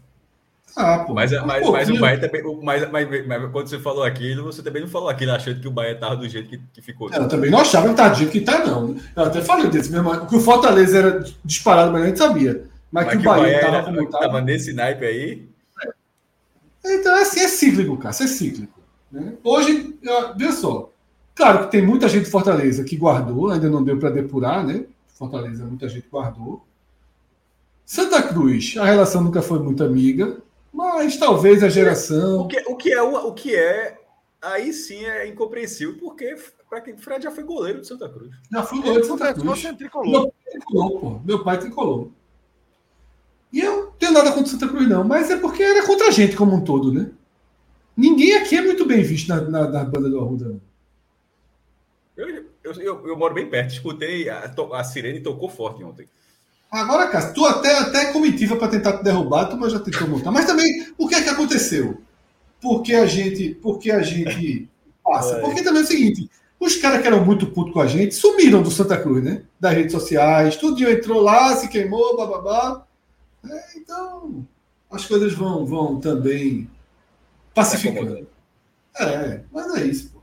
Ah, 0.76 0.98
pô. 0.98 1.14
Mas, 1.14 1.32
um 1.32 1.36
mas, 1.46 1.46
mas 1.46 1.66
o 1.66 1.72
pouquinho. 1.72 2.00
Bahia 2.00 2.20
também. 2.20 2.44
o- 2.46 2.62
Mas, 2.62 2.90
mas, 2.90 3.26
mas 3.26 3.50
quando 3.50 3.68
você 3.68 3.78
falou 3.78 4.04
aquilo, 4.04 4.44
você 4.44 4.62
também 4.62 4.82
não 4.82 4.88
falou 4.88 5.08
aquilo 5.08 5.32
achando 5.32 5.60
que 5.60 5.66
o 5.66 5.70
Bahia 5.70 5.96
tava 5.96 6.16
do 6.16 6.28
jeito 6.28 6.48
que, 6.50 6.60
que 6.74 6.82
ficou. 6.82 7.10
Eu 7.10 7.26
também 7.26 7.50
não 7.50 7.60
achava 7.60 7.88
que 7.88 7.94
tá 7.94 8.08
do 8.10 8.16
jeito 8.16 8.30
que 8.30 8.42
tá, 8.42 8.64
não. 8.66 8.94
Eu 9.16 9.24
até 9.24 9.40
falei 9.40 9.68
desse 9.70 9.90
mesmo. 9.90 10.26
Que 10.26 10.36
o 10.36 10.40
Fortaleza 10.40 10.98
era 10.98 11.24
disparado, 11.42 11.90
mas 11.90 12.02
a 12.02 12.06
gente 12.06 12.18
sabia. 12.18 12.64
Mas, 12.92 13.06
Mas 13.06 13.14
que 13.16 13.20
o 13.26 13.30
Bahia 13.30 13.60
tava 13.60 13.76
era- 13.76 14.06
tava. 14.10 14.40
nesse 14.42 14.72
naipe 14.74 15.04
aí. 15.06 15.48
Então, 16.84 17.16
é 17.16 17.22
assim, 17.22 17.40
é 17.40 17.48
cíclico, 17.48 17.96
cara. 17.96 18.10
Isso 18.14 18.22
é 18.22 18.26
cíclico. 18.26 18.80
né? 19.10 19.32
Hoje, 19.42 19.98
veja 20.36 20.52
só. 20.52 20.90
Claro 21.34 21.60
que 21.64 21.70
tem 21.72 21.84
muita 21.84 22.08
gente 22.08 22.24
de 22.26 22.30
Fortaleza 22.30 22.84
que 22.84 22.96
guardou, 22.96 23.50
ainda 23.50 23.68
não 23.70 23.82
deu 23.82 23.98
para 23.98 24.10
depurar, 24.10 24.64
né? 24.66 24.84
Fortaleza, 25.18 25.64
muita 25.64 25.88
gente 25.88 26.08
guardou. 26.08 26.64
Santa 27.84 28.22
Cruz, 28.22 28.76
a 28.78 28.84
relação 28.84 29.20
nunca 29.20 29.42
foi 29.42 29.58
muito 29.58 29.82
amiga, 29.82 30.40
mas 30.72 31.16
talvez 31.16 31.64
a 31.64 31.68
geração. 31.68 32.42
O 32.42 32.48
que, 32.48 32.58
o 32.68 32.76
que 32.76 32.92
é 32.92 33.02
o, 33.02 33.32
que 33.32 33.56
é. 33.56 33.98
Aí 34.40 34.72
sim 34.72 35.04
é 35.04 35.26
incompreensível, 35.26 35.98
porque 35.98 36.36
para 36.70 36.80
quem 36.80 36.96
Fred 36.96 37.24
já 37.24 37.32
foi 37.32 37.42
goleiro 37.42 37.80
de 37.80 37.88
Santa 37.88 38.08
Cruz. 38.08 38.30
Já 38.52 38.62
fui 38.62 38.78
goleiro 38.78 39.00
de 39.00 39.08
Santa 39.08 39.34
Cruz. 39.34 39.60
você 39.60 39.74
tricolor. 39.74 40.08
Meu 40.08 40.30
pai 40.30 40.52
tricolou, 40.52 41.00
pô. 41.00 41.20
Meu 41.24 41.44
pai 41.44 41.58
tricolou. 41.58 42.12
E 43.52 43.58
eu 43.58 43.76
não 43.76 43.90
tenho 43.92 44.12
nada 44.12 44.30
contra 44.30 44.52
Santa 44.52 44.68
Cruz, 44.68 44.88
não, 44.88 45.02
mas 45.02 45.30
é 45.30 45.36
porque 45.36 45.64
era 45.64 45.84
contra 45.84 46.08
a 46.08 46.10
gente 46.12 46.36
como 46.36 46.54
um 46.54 46.60
todo, 46.60 46.92
né? 46.92 47.10
Ninguém 47.96 48.36
aqui 48.36 48.54
é 48.54 48.62
muito 48.62 48.86
bem 48.86 49.02
visto 49.02 49.28
na, 49.28 49.40
na, 49.40 49.68
na 49.68 49.84
banda 49.84 50.08
do 50.08 50.20
Arruda, 50.20 50.48
não. 50.50 50.67
Eu, 52.68 52.82
eu, 52.82 53.08
eu, 53.08 53.16
moro 53.16 53.34
bem 53.34 53.48
perto, 53.48 53.72
escutei 53.74 54.28
a, 54.28 54.52
a 54.74 54.84
sirene 54.84 55.20
tocou 55.20 55.48
forte 55.48 55.82
ontem. 55.82 56.06
Agora, 56.70 57.08
Cássio, 57.08 57.32
tu 57.32 57.46
até, 57.46 57.78
até 57.78 58.02
é 58.02 58.12
comitiva 58.12 58.56
para 58.56 58.68
tentar 58.68 58.98
te 58.98 59.04
derrubar, 59.04 59.46
tu 59.46 59.56
mas 59.56 59.72
já 59.72 59.80
tentou 59.80 60.06
montar. 60.06 60.30
Mas 60.30 60.44
também, 60.44 60.86
o 60.98 61.08
que 61.08 61.14
é 61.14 61.22
que 61.22 61.30
aconteceu? 61.30 61.98
Porque 62.60 62.94
a 62.94 63.06
gente, 63.06 63.54
porque 63.54 63.90
a 63.90 64.02
gente 64.02 64.68
passa. 65.02 65.36
Porque 65.36 65.62
também 65.62 65.80
é 65.80 65.84
o 65.84 65.88
seguinte, 65.88 66.30
os 66.60 66.76
caras 66.76 67.00
que 67.00 67.06
eram 67.06 67.24
muito 67.24 67.46
putos 67.46 67.72
com 67.72 67.80
a 67.80 67.86
gente 67.86 68.14
sumiram 68.14 68.62
do 68.62 68.70
Santa 68.70 68.98
Cruz, 68.98 69.24
né? 69.24 69.42
Das 69.58 69.72
redes 69.72 69.92
sociais, 69.92 70.56
tudo 70.56 70.86
entrou 70.88 71.22
lá, 71.22 71.56
se 71.56 71.68
queimou, 71.68 72.16
bababá. 72.16 72.84
É, 73.48 73.78
então, 73.78 74.46
as 74.90 75.06
coisas 75.06 75.32
vão, 75.32 75.64
vão 75.64 75.98
também 75.98 76.68
pacificando. 77.54 78.26
É, 78.98 79.40
mas 79.50 79.74
é 79.76 79.84
isso, 79.86 80.10
pô. 80.10 80.17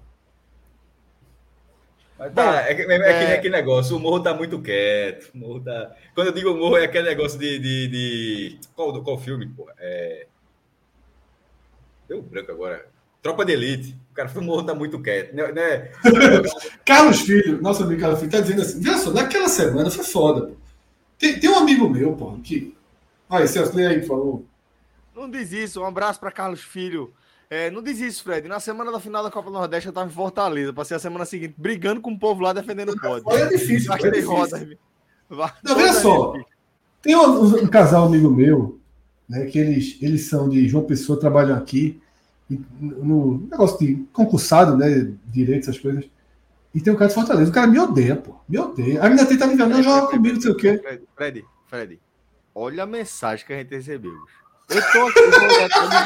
Mas 2.25 2.33
tá, 2.33 2.61
é, 2.69 2.75
que- 2.75 2.81
é, 2.81 2.87
nem 2.87 3.01
é- 3.07 3.33
aquele 3.35 3.55
negócio, 3.55 3.95
o 3.95 3.99
morro 3.99 4.19
tá 4.21 4.33
muito 4.33 4.61
quieto. 4.61 5.31
o 5.33 5.37
morro 5.37 5.59
tá... 5.59 5.95
Quando 6.13 6.27
eu 6.27 6.33
digo 6.33 6.55
morro, 6.55 6.77
é 6.77 6.85
aquele 6.85 7.09
negócio 7.09 7.37
de. 7.37 7.59
de, 7.59 7.87
de... 7.87 8.59
Qual, 8.75 9.03
qual 9.03 9.17
filme, 9.19 9.47
pô? 9.47 9.69
É... 9.77 10.27
Deu 12.07 12.21
branco 12.21 12.51
agora. 12.51 12.85
Tropa 13.21 13.43
de 13.43 13.53
Elite. 13.53 13.97
O 14.11 14.13
cara, 14.13 14.29
o 14.35 14.41
morro 14.41 14.63
tá 14.63 14.75
muito 14.75 15.01
quieto. 15.01 15.33
Né? 15.33 15.51
né? 15.51 15.91
Carlos 16.85 17.21
Filho, 17.21 17.59
nosso 17.61 17.83
amigo 17.83 17.99
Carlos 17.99 18.19
Filho, 18.19 18.31
tá 18.31 18.39
dizendo 18.39 18.61
assim: 18.61 18.79
veja 18.79 18.97
só, 18.99 19.11
naquela 19.11 19.49
semana 19.49 19.89
foi 19.89 20.03
foda. 20.05 20.53
Tem, 21.17 21.39
tem 21.39 21.49
um 21.49 21.57
amigo 21.57 21.89
meu, 21.89 22.13
pô, 22.13 22.37
que. 22.43 22.75
Aí, 23.27 23.47
Celso, 23.47 23.75
lê 23.75 23.87
aí, 23.87 23.99
por 24.01 24.07
favor. 24.07 24.43
Não 25.15 25.29
diz 25.29 25.51
isso. 25.51 25.81
Um 25.81 25.85
abraço 25.85 26.19
para 26.19 26.31
Carlos 26.31 26.61
Filho. 26.61 27.11
É, 27.49 27.69
não 27.69 27.81
diz 27.81 27.99
isso, 27.99 28.23
Fred. 28.23 28.47
Na 28.47 28.59
semana 28.59 28.91
da 28.91 28.99
final 28.99 29.23
da 29.23 29.31
Copa 29.31 29.49
do 29.49 29.57
Nordeste 29.57 29.87
eu 29.87 29.93
tava 29.93 30.09
em 30.09 30.13
Fortaleza. 30.13 30.73
Passei 30.73 30.97
a 30.97 30.99
semana 30.99 31.25
seguinte 31.25 31.53
brigando 31.57 32.01
com 32.01 32.11
o 32.11 32.19
povo 32.19 32.41
lá 32.41 32.53
defendendo 32.53 32.89
o 32.89 32.99
pódio. 32.99 33.23
Olha, 33.25 33.43
é 33.43 33.49
difícil, 33.49 33.87
Vai 33.87 33.99
pô, 33.99 34.07
é 34.07 34.11
difícil. 34.11 34.77
Não, 35.63 35.75
veja 35.75 35.93
só. 35.93 36.33
Tem 37.01 37.15
um, 37.15 37.63
um 37.63 37.67
casal 37.67 38.05
amigo 38.05 38.29
meu, 38.29 38.79
né, 39.29 39.45
que 39.45 39.59
eles, 39.59 39.97
eles 40.01 40.25
são 40.25 40.49
de 40.49 40.67
João 40.67 40.85
Pessoa, 40.85 41.19
trabalham 41.19 41.55
aqui, 41.55 42.01
no 42.49 43.47
negócio 43.49 43.79
de 43.79 44.05
concursado, 44.11 44.77
né, 44.77 45.11
direito, 45.27 45.63
essas 45.63 45.79
coisas. 45.79 46.05
E 46.73 46.81
tem 46.81 46.91
um 46.91 46.95
cara 46.95 47.09
de 47.09 47.15
Fortaleza. 47.15 47.49
O 47.49 47.53
cara 47.53 47.67
me 47.67 47.79
odeia, 47.79 48.15
pô. 48.15 48.35
Me 48.49 48.59
odeia. 48.59 49.01
A 49.01 49.09
menina 49.09 49.25
tenta 49.25 49.47
me 49.47 49.55
ver, 49.55 49.67
não 49.67 49.81
joga 49.81 50.07
comigo, 50.07 50.35
não 50.35 50.41
sei 50.41 50.51
o 50.51 50.57
quê. 50.57 50.77
Fred, 50.77 51.03
Fred, 51.15 51.45
Fred, 51.67 51.99
olha 52.53 52.83
a 52.83 52.87
mensagem 52.87 53.45
que 53.45 53.53
a 53.53 53.57
gente 53.57 53.73
recebeu. 53.73 54.13
Eu 54.69 54.81
tô 54.91 55.07
aqui, 55.07 55.21
mim, 55.21 55.31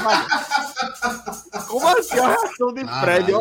vai. 0.04 1.66
Como 1.68 1.88
assim 1.88 2.20
a 2.20 2.28
reação 2.28 2.74
de 2.74 2.86
Fred? 3.00 3.32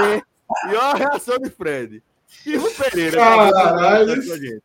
ler. 0.00 0.22
E 0.64 0.68
olha 0.68 0.80
a 0.80 0.94
reação 0.94 1.38
de 1.38 1.50
Fred. 1.50 2.02
Ivo 2.46 2.70
Pereira. 2.74 3.16
Caralho. 3.18 4.26
com 4.26 4.32
a 4.32 4.36
gente. 4.36 4.62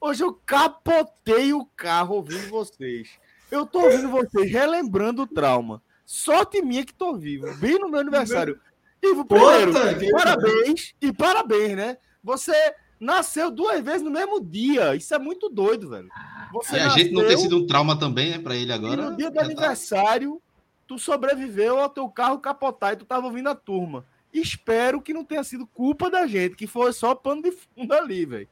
Hoje 0.00 0.24
eu 0.24 0.32
capotei 0.46 1.52
o 1.52 1.64
carro 1.76 2.16
ouvindo 2.16 2.48
vocês. 2.48 3.08
Eu 3.50 3.66
tô 3.66 3.80
ouvindo 3.80 4.08
vocês 4.10 4.50
relembrando 4.50 5.22
o 5.22 5.26
trauma. 5.26 5.82
Sorte 6.06 6.62
minha 6.62 6.84
que 6.84 6.92
tô 6.94 7.14
vivo, 7.16 7.52
bem 7.56 7.78
no 7.78 7.88
meu 7.88 8.00
aniversário. 8.00 8.60
Ivo 9.02 9.24
Pereira, 9.24 9.66
Puta, 9.72 9.94
que- 9.94 10.10
parabéns 10.10 10.94
e 11.00 11.12
parabéns, 11.12 11.76
né? 11.76 11.96
Você 12.22 12.52
nasceu 13.00 13.50
duas 13.50 13.80
vezes 13.80 14.02
no 14.02 14.10
mesmo 14.10 14.38
dia. 14.40 14.94
Isso 14.94 15.14
é 15.14 15.18
muito 15.18 15.48
doido, 15.48 15.88
velho. 15.88 16.08
Você 16.52 16.76
E 16.76 16.80
a 16.80 16.88
gente 16.90 17.12
não 17.12 17.22
ter 17.22 17.28
nasceu 17.28 17.40
sido 17.40 17.56
um 17.56 17.66
trauma 17.66 17.98
também, 17.98 18.30
né, 18.30 18.38
pra 18.38 18.54
ele 18.54 18.70
e 18.70 18.74
agora. 18.74 19.10
no 19.10 19.16
dia 19.16 19.30
do 19.30 19.34
tá. 19.34 19.42
aniversário, 19.42 20.40
tu 20.86 20.98
sobreviveu 20.98 21.78
ao 21.78 21.88
teu 21.88 22.08
carro 22.08 22.38
capotar 22.38 22.92
e 22.92 22.96
tu 22.96 23.04
tava 23.06 23.26
ouvindo 23.26 23.48
a 23.48 23.54
turma. 23.54 24.04
Espero 24.32 25.00
que 25.00 25.14
não 25.14 25.24
tenha 25.24 25.42
sido 25.42 25.66
culpa 25.66 26.08
da 26.10 26.26
gente, 26.26 26.54
que 26.54 26.66
foi 26.66 26.92
só 26.92 27.14
pano 27.14 27.42
de 27.42 27.50
fundo 27.50 27.92
ali, 27.94 28.24
velho. 28.26 28.48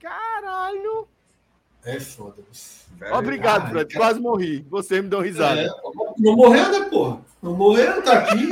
Caralho. 0.00 1.08
É 1.84 1.98
foda. 2.00 2.42
Obrigado, 3.12 3.64
Ai, 3.66 3.70
Fred. 3.70 3.92
cara. 3.94 4.04
Quase 4.04 4.20
morri. 4.20 4.64
Você 4.68 5.00
me 5.00 5.08
deu 5.08 5.20
risada. 5.20 5.60
É, 5.60 5.68
não 6.18 6.36
morreu, 6.36 6.70
né, 6.70 6.88
porra? 6.88 7.20
Não 7.42 7.54
morreu, 7.54 8.02
tá 8.02 8.18
aqui. 8.18 8.48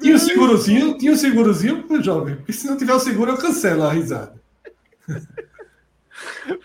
Tinha 0.00 0.16
o 0.16 0.18
segurozinho? 0.18 0.98
Tinha 0.98 1.12
o 1.12 1.16
segurozinho, 1.16 1.84
jovem? 2.02 2.36
Porque 2.36 2.52
se 2.52 2.66
não 2.66 2.76
tiver 2.76 2.94
o 2.94 3.00
seguro, 3.00 3.32
eu 3.32 3.36
cancelo 3.36 3.84
a 3.84 3.92
risada. 3.92 4.40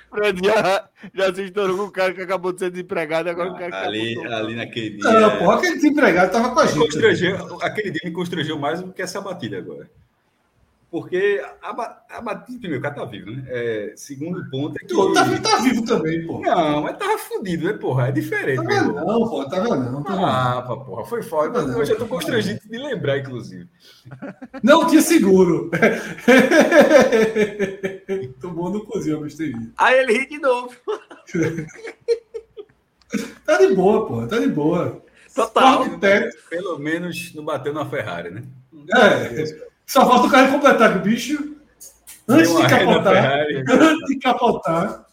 Fred 0.09 0.41
já, 0.43 0.89
já 1.13 1.33
se 1.33 1.43
estourou 1.43 1.77
com 1.77 1.83
o 1.83 1.91
cara 1.91 2.13
que 2.13 2.21
acabou 2.21 2.53
de 2.53 2.59
ser 2.59 2.71
desempregado 2.71 3.29
agora 3.29 3.51
o 3.51 3.57
cara 3.57 3.83
ali, 3.83 4.17
ali 4.25 4.55
naquele 4.55 4.97
dia. 4.97 5.11
Não, 5.11 5.37
porra, 5.37 5.57
aquele 5.57 5.75
desempregado 5.75 6.31
tava 6.31 6.53
com 6.53 6.59
a 6.59 6.65
gente. 6.65 6.79
constrangeu, 6.79 7.59
aquele 7.61 7.91
dia 7.91 8.01
me 8.05 8.11
constrangeu 8.11 8.57
mais 8.57 8.81
do 8.81 8.93
que 8.93 9.01
essa 9.01 9.21
batida 9.21 9.57
agora. 9.57 9.89
Porque 10.93 11.43
a, 11.63 12.03
a 12.07 12.21
batida, 12.21 12.59
primeiro, 12.59 12.77
o 12.77 12.81
cara 12.83 12.93
tá 12.93 13.03
vivo, 13.03 13.31
né? 13.31 13.43
É, 13.47 13.93
segundo 13.95 14.47
ponto 14.51 14.75
é 14.75 14.79
que. 14.79 14.85
Tu 14.85 15.13
tá, 15.13 15.25
tá 15.39 15.57
vivo 15.63 15.83
também, 15.83 16.27
porra. 16.27 16.55
Não, 16.55 16.83
mas 16.83 16.97
tava 16.97 17.17
fudido, 17.17 17.65
né, 17.65 17.73
porra? 17.73 18.09
É 18.09 18.11
diferente. 18.11 18.57
Tava 18.57 18.67
meu 18.67 18.77
irmão. 18.77 19.07
não, 19.07 19.27
porra, 19.27 19.49
tava 19.49 19.75
não. 19.75 20.03
Tava 20.03 20.15
não. 20.15 20.25
Ah, 20.27 20.61
pá, 20.61 20.77
porra, 20.77 21.03
foi 21.05 21.23
foda. 21.23 21.63
Não, 21.63 21.69
não. 21.69 21.79
Hoje 21.79 21.93
eu 21.93 21.97
tô 21.97 22.05
constrangido 22.05 22.59
de 22.63 22.77
lembrar, 22.77 23.17
inclusive. 23.17 23.67
Não 24.61 24.85
tinha 24.85 25.01
seguro. 25.01 25.71
Tomou 28.39 28.69
no 28.69 28.85
cozinho, 28.85 29.17
gostei 29.17 29.51
disso. 29.51 29.71
Aí 29.75 29.97
ele 29.97 30.13
ri 30.13 30.29
de 30.29 30.37
novo. 30.37 30.75
Tá 33.45 33.57
de 33.57 33.75
boa, 33.75 34.07
porra, 34.07 34.27
tá 34.27 34.39
de 34.39 34.47
boa. 34.47 35.03
Total. 35.35 35.85
Pelo 36.49 36.79
menos 36.79 37.31
não 37.35 37.45
bateu 37.45 37.71
na 37.71 37.85
Ferrari, 37.85 38.31
né? 38.31 38.41
É, 38.91 39.72
só 39.93 40.07
falta 40.07 40.25
o 40.25 40.31
cara 40.31 40.51
completar 40.51 40.91
que 40.91 40.97
o 40.97 41.01
bicho, 41.03 41.55
antes 42.27 42.51
Deu 42.51 42.57
de 42.57 42.63
na 42.63 42.69
capotar, 42.69 43.13
Ferrari. 43.13 43.63
antes 43.69 44.07
de 44.07 44.15
capotar. 44.17 45.05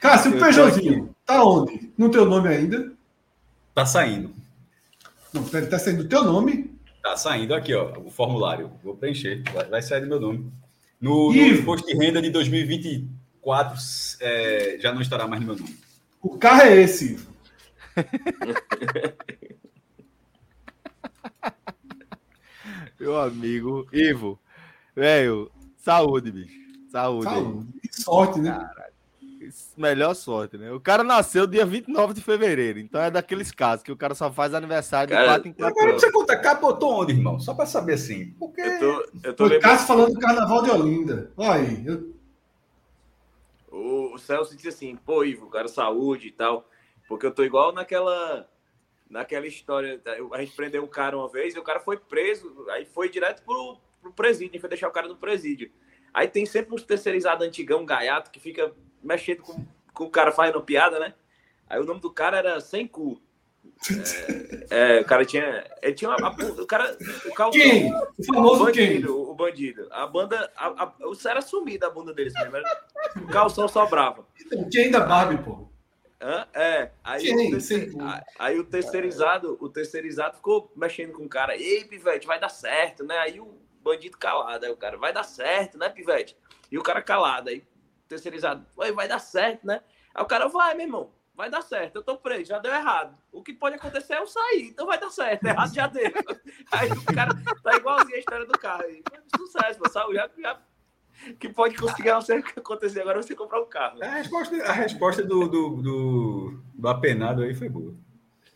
Cássio, 0.00 0.36
o 0.36 0.38
Peugeotzinho, 0.38 1.16
tá 1.26 1.42
onde? 1.42 1.92
No 1.98 2.08
teu 2.08 2.24
nome 2.24 2.48
ainda? 2.50 2.92
Tá 3.74 3.84
saindo. 3.84 4.32
Não, 5.32 5.42
pera, 5.42 5.66
tá 5.66 5.76
saindo 5.76 6.04
o 6.04 6.08
teu 6.08 6.22
nome. 6.22 6.72
Tá 7.02 7.16
saindo 7.16 7.52
aqui, 7.52 7.74
ó, 7.74 7.98
o 7.98 8.12
formulário. 8.12 8.70
Vou 8.84 8.96
preencher. 8.96 9.42
Vai, 9.52 9.64
vai 9.64 9.82
sair 9.82 10.02
do 10.02 10.06
meu 10.06 10.20
nome. 10.20 10.52
No, 11.00 11.32
no 11.32 11.36
imposto 11.36 11.84
de 11.84 11.94
renda 11.96 12.22
de 12.22 12.30
2024, 12.30 13.76
é, 14.20 14.76
já 14.78 14.92
não 14.92 15.00
estará 15.00 15.26
mais 15.26 15.40
no 15.40 15.48
meu 15.48 15.56
nome. 15.56 15.76
O 16.22 16.38
carro 16.38 16.62
é 16.62 16.76
esse. 16.76 17.14
Ivo. 17.14 17.32
Meu 23.08 23.18
amigo. 23.22 23.86
Ivo. 23.90 24.38
Velho, 24.94 25.50
saúde, 25.78 26.30
bicho. 26.30 26.58
Saúde. 26.90 27.24
Saúde. 27.24 27.68
Que 27.80 28.02
sorte, 28.02 28.38
né? 28.38 28.70
Melhor 29.78 30.12
sorte, 30.14 30.58
né? 30.58 30.70
O 30.72 30.78
cara 30.80 31.02
nasceu 31.02 31.46
dia 31.46 31.64
29 31.64 32.12
de 32.12 32.20
fevereiro. 32.20 32.78
Então 32.78 33.00
é 33.00 33.10
daqueles 33.10 33.50
casos 33.50 33.82
que 33.82 33.90
o 33.90 33.96
cara 33.96 34.14
só 34.14 34.30
faz 34.30 34.52
aniversário 34.52 35.08
de 35.08 35.14
Cara, 35.14 35.26
4 35.26 35.48
em 35.48 35.52
4 35.54 35.66
Agora 35.74 35.90
anos. 35.92 36.02
você 36.02 36.12
conta, 36.12 36.36
capotou 36.36 37.00
onde, 37.00 37.12
irmão? 37.12 37.40
Só 37.40 37.54
pra 37.54 37.64
saber 37.64 37.94
assim. 37.94 38.32
Porque 38.38 38.60
Eu 38.60 38.78
tô, 38.78 38.86
eu 39.24 39.34
tô 39.34 39.44
Foi 39.46 39.54
lembrando. 39.56 39.72
Cássio 39.72 39.86
falando 39.86 40.12
do 40.12 40.20
carnaval 40.20 40.62
de 40.62 40.70
Olinda. 40.70 41.32
Olha 41.34 41.52
aí. 41.62 41.86
eu- 41.86 42.12
O, 43.70 44.14
o 44.14 44.18
Celso 44.18 44.54
disse 44.54 44.68
assim, 44.68 44.96
pô, 44.96 45.24
Ivo, 45.24 45.46
cara, 45.48 45.66
saúde 45.68 46.28
e 46.28 46.32
tal. 46.32 46.68
Porque 47.08 47.24
eu 47.24 47.30
tô 47.30 47.42
igual 47.42 47.72
naquela. 47.72 48.46
Naquela 49.10 49.46
história. 49.46 50.00
eu- 50.16 50.34
A 50.34 50.40
gente 50.40 50.54
prendeu 50.54 50.82
um 50.82 50.86
cara 50.88 51.16
uma 51.16 51.28
vez 51.28 51.54
e 51.54 51.58
o 51.58 51.62
cara 51.62 51.80
foi 51.80 51.96
preso. 51.96 52.66
Aí 52.70 52.84
foi 52.84 53.08
direto 53.08 53.42
pro, 53.42 53.78
pro 54.02 54.12
presídio, 54.12 54.60
foi 54.60 54.68
deixar 54.68 54.88
o 54.88 54.92
cara 54.92 55.08
no 55.08 55.16
presídio. 55.16 55.70
Aí 56.12 56.26
tem 56.28 56.44
sempre 56.46 56.74
uns 56.74 56.82
terceirizados 56.82 57.46
antigão, 57.46 57.84
gaiato, 57.86 58.30
que 58.30 58.40
fica 58.40 58.72
mexendo 59.02 59.42
com, 59.42 59.64
com 59.94 60.04
o 60.04 60.10
cara 60.10 60.32
fazendo 60.32 60.62
piada, 60.62 60.98
né? 60.98 61.14
Aí 61.68 61.78
o 61.80 61.84
nome 61.84 62.00
do 62.00 62.10
cara 62.12 62.38
era 62.38 62.60
Sem 62.60 62.86
Cu. 62.86 63.20
É, 64.70 64.98
é, 64.98 65.00
o 65.00 65.04
cara 65.04 65.24
tinha. 65.24 65.64
Ele 65.82 65.94
tinha 65.94 66.10
uma. 66.10 66.30
O 66.30 66.66
cara. 66.66 66.96
O 67.26 67.34
calção, 67.34 67.50
Quem? 67.60 67.92
O 67.94 68.24
famoso 68.24 68.64
o 68.68 68.72
quem? 68.72 68.86
bandido, 68.88 69.30
o 69.30 69.34
bandido. 69.34 69.88
A 69.90 70.06
banda. 70.06 70.50
A, 70.56 70.66
a, 70.84 70.92
o 71.06 71.14
era 71.28 71.40
sumido 71.40 71.86
a 71.86 71.90
bunda 71.90 72.12
deles 72.12 72.32
mesmo. 72.34 72.56
era- 72.56 72.86
O 73.16 73.26
calção 73.28 73.68
sobrava. 73.68 74.26
Então, 74.44 74.68
Quem 74.70 74.90
da 74.90 75.00
Barbie, 75.00 75.42
pô? 75.44 75.68
Hã? 76.20 76.48
É. 76.52 76.90
Aí, 77.04 77.22
Quem? 77.22 77.54
o 77.54 77.92
cu. 77.92 78.02
a- 78.02 78.24
aí 78.38 78.58
o 78.58 78.64
terceirizado, 78.64 79.56
o 79.60 79.68
terceirizado 79.68 80.36
ficou 80.36 80.72
mexendo 80.76 81.12
com 81.12 81.24
o 81.24 81.28
cara. 81.28 81.56
Ei, 81.56 81.84
Pivete, 81.84 82.26
vai 82.26 82.40
dar 82.40 82.48
certo, 82.48 83.04
né? 83.04 83.16
Aí 83.18 83.40
o 83.40 83.56
bandido 83.80 84.18
calado. 84.18 84.64
Aí 84.66 84.72
o 84.72 84.76
cara, 84.76 84.96
vai 84.96 85.12
dar 85.12 85.22
certo, 85.22 85.78
né, 85.78 85.88
Pivete? 85.88 86.36
E 86.70 86.78
o 86.78 86.82
cara 86.82 87.00
calado. 87.02 87.48
Aí 87.50 87.58
o 87.58 88.08
terceirizado, 88.08 88.66
"Oi, 88.76 88.92
vai 88.92 89.06
dar 89.06 89.20
certo, 89.20 89.66
né? 89.66 89.80
Aí 90.14 90.22
o 90.22 90.26
cara, 90.26 90.48
vai, 90.48 90.74
meu 90.74 90.86
irmão. 90.86 91.12
Vai 91.34 91.48
dar 91.48 91.62
certo, 91.62 91.94
eu 91.94 92.02
tô 92.02 92.16
preso, 92.16 92.46
já 92.46 92.58
deu 92.58 92.74
errado. 92.74 93.16
O 93.30 93.44
que 93.44 93.52
pode 93.52 93.76
acontecer 93.76 94.14
é 94.14 94.18
eu 94.18 94.26
sair, 94.26 94.70
então 94.70 94.84
vai 94.86 94.98
dar 94.98 95.08
certo. 95.10 95.44
Errado 95.44 95.72
já 95.72 95.86
deu. 95.86 96.02
Aí 96.72 96.90
o 96.90 97.04
cara 97.14 97.30
tá 97.62 97.76
igualzinho 97.76 98.16
a 98.16 98.18
história 98.18 98.44
do 98.44 98.58
carro 98.58 98.82
aí. 98.82 99.00
Sucesso, 99.36 99.78
pessoal. 99.78 100.12
Já, 100.12 100.28
já, 100.36 100.60
que 101.38 101.48
pode 101.48 101.76
conseguir 101.76 102.10
acontecer 102.10 103.00
agora 103.00 103.18
é 103.18 103.22
você 103.22 103.34
comprar 103.34 103.60
um 103.60 103.66
carro. 103.68 104.02
A 104.02 104.08
resposta, 104.08 104.56
a 104.62 104.72
resposta 104.72 105.22
do, 105.24 105.48
do, 105.48 105.76
do, 105.82 106.60
do 106.74 106.88
apenado 106.88 107.42
aí 107.42 107.54
foi 107.54 107.68
boa. 107.68 107.94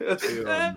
É, 0.01 0.75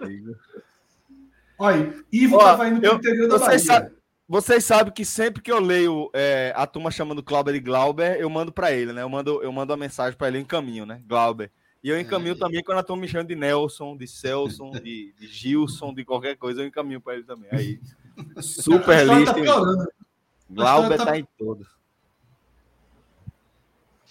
Olha 1.57 1.75
aí, 1.77 2.03
Ivo 2.11 2.35
Ó, 2.35 2.39
tava 2.43 2.67
indo 2.67 2.79
pro 2.81 2.89
eu- 2.89 2.95
interior 2.95 3.27
da 3.29 3.37
Bahia. 3.37 3.45
vocês 3.49 3.61
sabem- 3.65 3.91
Vocês 4.27 4.63
sabem 4.65 4.93
que 4.93 5.05
sempre 5.05 5.41
que 5.41 5.51
eu 5.51 5.59
leio 5.59 6.09
é, 6.13 6.51
a 6.55 6.65
turma 6.67 6.91
chamando 6.91 7.23
Glauber 7.23 7.53
de 7.53 7.59
Glauber, 7.59 8.17
eu 8.19 8.29
mando 8.29 8.51
pra 8.51 8.71
ele, 8.71 8.91
né? 8.91 9.01
Eu 9.03 9.09
mando, 9.09 9.41
eu 9.41 9.51
mando 9.51 9.71
uma 9.71 9.77
mensagem 9.77 10.17
pra 10.17 10.27
ele, 10.27 10.37
eu 10.37 10.41
encaminho, 10.41 10.85
né? 10.85 11.01
Glauber. 11.07 11.51
E 11.83 11.89
eu 11.89 11.99
encaminho 11.99 12.33
Aí. 12.33 12.39
também 12.39 12.63
quando 12.63 12.79
a 12.79 12.83
turma 12.83 13.03
me 13.03 13.07
chama 13.07 13.23
de 13.25 13.35
Nelson, 13.35 13.95
de 13.95 14.07
Celson, 14.07 14.71
de, 14.71 15.13
de 15.19 15.27
Gilson, 15.27 15.93
de 15.93 16.03
qualquer 16.03 16.35
coisa, 16.35 16.61
eu 16.61 16.65
encaminho 16.67 16.99
pra 16.99 17.13
ele 17.13 17.23
também. 17.23 17.47
Aí, 17.51 17.79
super 18.41 18.97
história 19.01 19.19
lista. 19.19 19.33
tá. 19.45 19.85
Glauber 20.49 20.97
tá- 20.97 21.05
tá 21.05 21.17
em 21.17 21.27
todos. 21.37 21.67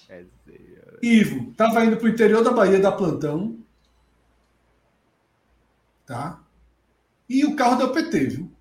Quer 0.06 0.24
dizer, 0.46 0.93
Ivo 1.04 1.52
tava 1.54 1.84
indo 1.84 1.96
pro 1.96 2.08
interior 2.08 2.42
da 2.42 2.50
Bahia 2.50 2.80
da 2.80 2.90
plantão. 2.92 3.58
Tá? 6.06 6.40
E 7.28 7.44
o 7.44 7.56
carro 7.56 7.76
deu 7.76 7.92
PT, 7.92 8.18
viu? 8.26 8.52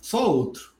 Só 0.00 0.30
outro. 0.30 0.74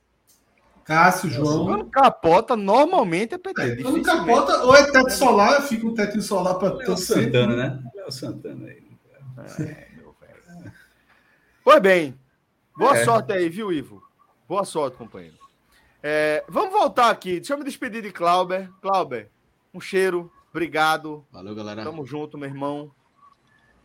Cássio, 0.84 1.28
João. 1.28 1.64
Quando 1.64 1.90
capota, 1.90 2.56
normalmente 2.56 3.34
é 3.34 3.38
PT. 3.38 3.60
É, 3.62 3.82
quando 3.82 4.02
capota, 4.02 4.62
ou 4.64 4.74
é 4.74 4.90
teto 4.90 5.10
solar, 5.10 5.62
fica 5.62 5.86
um 5.86 5.94
teto 5.94 6.20
solar 6.22 6.54
para 6.54 6.74
Léo 6.74 6.96
Santana, 6.96 7.56
né? 7.56 7.82
Léo 7.94 8.12
Santana 8.12 8.66
aí. 8.68 8.86
É, 9.58 9.88
meu 9.96 10.14
velho. 10.20 10.72
Pois 11.64 11.80
bem, 11.82 12.18
boa 12.76 12.96
É. 12.96 13.04
sorte 13.04 13.32
aí, 13.32 13.48
viu, 13.48 13.72
Ivo? 13.72 14.00
Boa 14.48 14.64
sorte, 14.64 14.96
companheiro. 14.96 15.36
É, 16.00 16.44
vamos 16.48 16.70
voltar 16.70 17.10
aqui. 17.10 17.36
Deixa 17.40 17.54
eu 17.54 17.58
me 17.58 17.64
despedir 17.64 18.00
de 18.02 18.12
Clauber. 18.12 18.70
Clauber, 18.80 19.28
um 19.74 19.80
cheiro. 19.80 20.30
Obrigado. 20.56 21.22
Valeu, 21.30 21.54
galera. 21.54 21.84
Tamo 21.84 22.06
junto, 22.06 22.38
meu 22.38 22.48
irmão. 22.48 22.90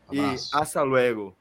E 0.09 0.17
Abraço. 0.17 0.57
hasta 0.57 0.81
luego. 0.81 1.35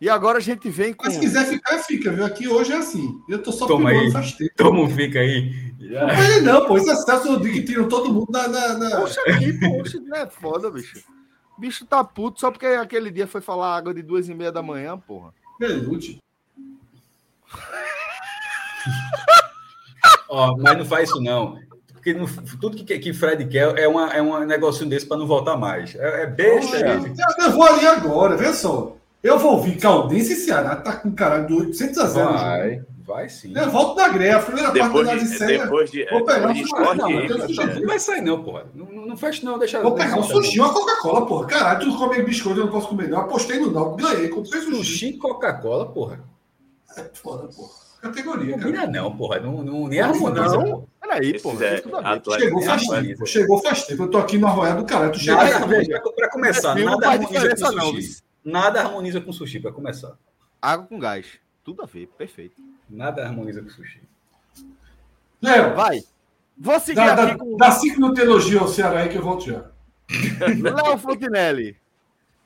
E 0.00 0.08
agora 0.08 0.38
a 0.38 0.40
gente 0.40 0.70
vem 0.70 0.94
com. 0.94 1.04
Mas 1.04 1.12
se 1.12 1.20
quiser 1.20 1.44
ficar, 1.46 1.78
fica, 1.80 2.10
viu? 2.10 2.24
Aqui 2.24 2.48
hoje 2.48 2.72
é 2.72 2.78
assim. 2.78 3.20
Eu 3.28 3.42
tô 3.42 3.52
só 3.52 3.66
Toma 3.66 3.90
pegando 3.90 4.06
aí. 4.06 4.10
faz 4.12 4.32
tempo. 4.32 4.50
Toma 4.56 4.80
um 4.80 4.88
fica 4.88 5.18
aí. 5.18 5.74
Não 5.78 6.08
ele 6.24 6.40
não, 6.40 6.66
pô. 6.66 6.78
Isso 6.78 6.90
é 6.90 7.14
Rodrigues 7.16 7.60
que 7.60 7.66
tiram 7.66 7.86
todo 7.86 8.14
mundo 8.14 8.28
na. 8.30 8.48
na, 8.48 8.78
na... 8.78 8.96
Poxa, 8.96 9.20
aqui, 9.26 9.52
poxa, 9.60 10.00
não 10.00 10.16
é 10.16 10.26
foda, 10.30 10.70
bicho. 10.70 11.04
Bicho 11.58 11.84
tá 11.84 12.02
puto 12.02 12.40
só 12.40 12.50
porque 12.50 12.64
aquele 12.64 13.10
dia 13.10 13.26
foi 13.26 13.42
falar 13.42 13.76
água 13.76 13.92
de 13.92 14.00
duas 14.00 14.26
e 14.26 14.34
meia 14.34 14.50
da 14.50 14.62
manhã, 14.62 14.96
porra. 14.96 15.34
Pelute. 15.58 16.18
Ó, 20.30 20.56
mas 20.56 20.78
não 20.78 20.86
faz 20.86 21.10
isso 21.10 21.20
não. 21.20 21.58
Porque 22.02 22.14
não- 22.14 22.26
tudo 22.60 22.76
que, 22.84 22.98
que 22.98 23.12
Fred 23.12 23.46
quer 23.46 23.78
é, 23.78 23.86
uma, 23.86 24.12
é 24.12 24.20
um 24.20 24.44
negocinho 24.44 24.90
desse 24.90 25.06
para 25.06 25.16
não 25.18 25.26
voltar 25.26 25.56
mais. 25.56 25.94
É, 25.94 26.24
é 26.24 26.26
besta. 26.26 26.76
Isso. 26.96 27.22
eu 27.38 27.52
vou 27.52 27.62
ali 27.62 27.86
agora, 27.86 28.36
vê 28.36 28.52
só. 28.52 28.96
Eu 29.22 29.38
vou 29.38 29.52
ouvir 29.52 29.76
Caldense 29.76 30.32
e 30.32 30.36
Ceará, 30.36 30.74
tá 30.74 30.96
com 30.96 31.12
caralho 31.12 31.46
do 31.46 31.58
800 31.58 31.98
a 31.98 32.06
0. 32.08 32.32
Vai, 32.32 32.82
vai 33.06 33.28
sim. 33.28 33.52
Eu 33.56 33.70
volto 33.70 33.94
da 33.94 34.08
greia, 34.08 34.36
a 34.36 34.40
primeira 34.42 34.70
parte 34.72 34.80
da 34.80 34.86
Depois 34.88 35.08
análise 35.08 35.30
de, 35.32 35.38
séria. 35.38 35.62
depois 35.62 35.90
de, 35.92 36.04
Vou 36.06 36.24
pegar 36.24 36.52
de 36.52 36.60
um 36.60 36.64
esporte, 36.64 36.98
não, 36.98 37.38
sugiro. 37.46 37.80
Não 37.80 37.86
vai 37.86 37.98
sair 38.00 38.20
não, 38.20 38.42
porra. 38.42 38.66
Não, 38.74 38.86
não, 38.86 39.06
não 39.06 39.16
fecha 39.16 39.46
não, 39.46 39.60
deixa... 39.60 39.80
Vou 39.80 39.94
pegar 39.94 40.18
um 40.18 40.24
sushi, 40.24 40.58
uma 40.58 40.72
Coca-Cola, 40.74 41.24
porra. 41.24 41.46
Caralho, 41.46 41.88
tu 41.88 41.96
come 41.96 42.20
biscoito, 42.24 42.58
eu 42.58 42.64
não 42.64 42.72
posso 42.72 42.88
comer, 42.88 43.08
não. 43.08 43.20
Apostei 43.20 43.60
no 43.60 43.70
Náutico, 43.70 44.10
ganhei, 44.10 44.28
comprei 44.28 44.60
sushi. 44.60 44.76
Sushi 44.76 45.06
e 45.10 45.18
Coca-Cola, 45.18 45.86
porra. 45.86 46.18
É 46.96 47.04
foda, 47.14 47.46
porra. 47.46 47.81
Categoria, 48.02 48.50
Não 48.56 48.58
cara. 48.58 48.72
combina 48.72 48.86
não, 49.00 49.16
porra. 49.16 49.38
Não, 49.38 49.62
não, 49.62 49.86
nem 49.86 50.00
Não, 50.00 50.08
harmoniza, 50.08 50.56
não. 50.56 50.64
porra. 50.64 50.86
Peraí, 51.00 51.40
porra. 51.40 51.64
é 51.66 51.76
Chegou 52.40 52.62
faz 52.62 52.86
tempo, 52.88 53.26
chegou 53.26 53.62
faz 53.62 53.86
tempo. 53.86 54.02
Eu 54.02 54.10
tô 54.10 54.18
aqui 54.18 54.38
no 54.38 54.46
Arroiado 54.48 54.82
do 54.82 54.86
caralho, 54.86 55.12
tu 55.12 55.20
chegou. 55.20 56.12
Pra 56.16 56.28
começar, 56.28 56.74
Não 56.74 56.84
nada 56.84 57.08
harmoniza 57.10 57.54
com 57.56 57.72
não, 57.76 57.90
sushi. 57.92 58.22
Nada 58.44 58.80
harmoniza 58.80 59.20
com 59.20 59.32
sushi, 59.32 59.60
para 59.60 59.72
começar. 59.72 60.18
Água 60.60 60.86
com 60.86 60.98
gás. 60.98 61.26
Tudo 61.62 61.82
a 61.82 61.86
ver, 61.86 62.08
perfeito. 62.18 62.60
Nada 62.90 63.24
harmoniza 63.24 63.62
com 63.62 63.70
sushi. 63.70 64.02
Léo, 65.40 65.74
Vai. 65.76 66.02
Vou 66.58 66.78
seguir 66.80 66.96
dá, 66.96 67.14
aqui 67.14 67.26
dá, 67.32 67.38
com 67.38 67.56
dá 67.56 67.70
cinco 67.70 67.96
minutos 67.96 68.16
de 68.16 68.22
elogio 68.22 68.60
ao 68.60 68.68
Ceará 68.68 69.00
aí 69.00 69.08
que 69.08 69.16
eu 69.16 69.22
volto 69.22 69.46
já. 69.46 69.64
Léo 70.60 70.98
Fontinelli. 70.98 71.76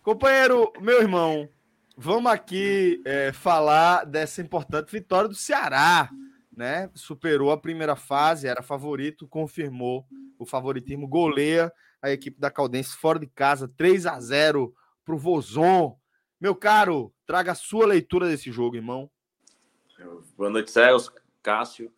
Companheiro, 0.03 0.71
meu 0.81 1.01
irmão, 1.01 1.49
vamos 1.97 2.31
aqui 2.31 3.01
é, 3.07 3.33
falar 3.33 4.05
dessa 4.05 4.43
importante 4.43 4.93
vitória 4.93 5.29
do 5.29 5.35
Ceará, 5.35 6.11
né? 6.55 6.91
Superou 6.95 7.51
a 7.51 7.57
primeira 7.57 7.97
fase, 7.97 8.47
era 8.47 8.63
favorito, 8.63 9.27
confirmou 9.27 10.07
o 10.39 10.45
favoritismo, 10.45 11.09
goleia 11.09 11.73
a 12.03 12.11
equipe 12.11 12.39
da 12.39 12.51
Caldense 12.51 12.95
fora 12.97 13.19
de 13.19 13.27
casa, 13.27 13.67
3 13.77 14.07
a 14.07 14.21
0 14.21 14.75
pro 15.05 15.17
Vozon. 15.17 15.99
Meu 16.39 16.55
caro, 16.55 17.13
traga 17.27 17.53
a 17.53 17.55
sua 17.55 17.87
leitura 17.87 18.29
desse 18.29 18.53
jogo, 18.53 18.77
irmão. 18.77 19.11
Boa 20.37 20.51
noite, 20.51 20.71
Celso, 20.71 21.15
Cássio. 21.43 21.91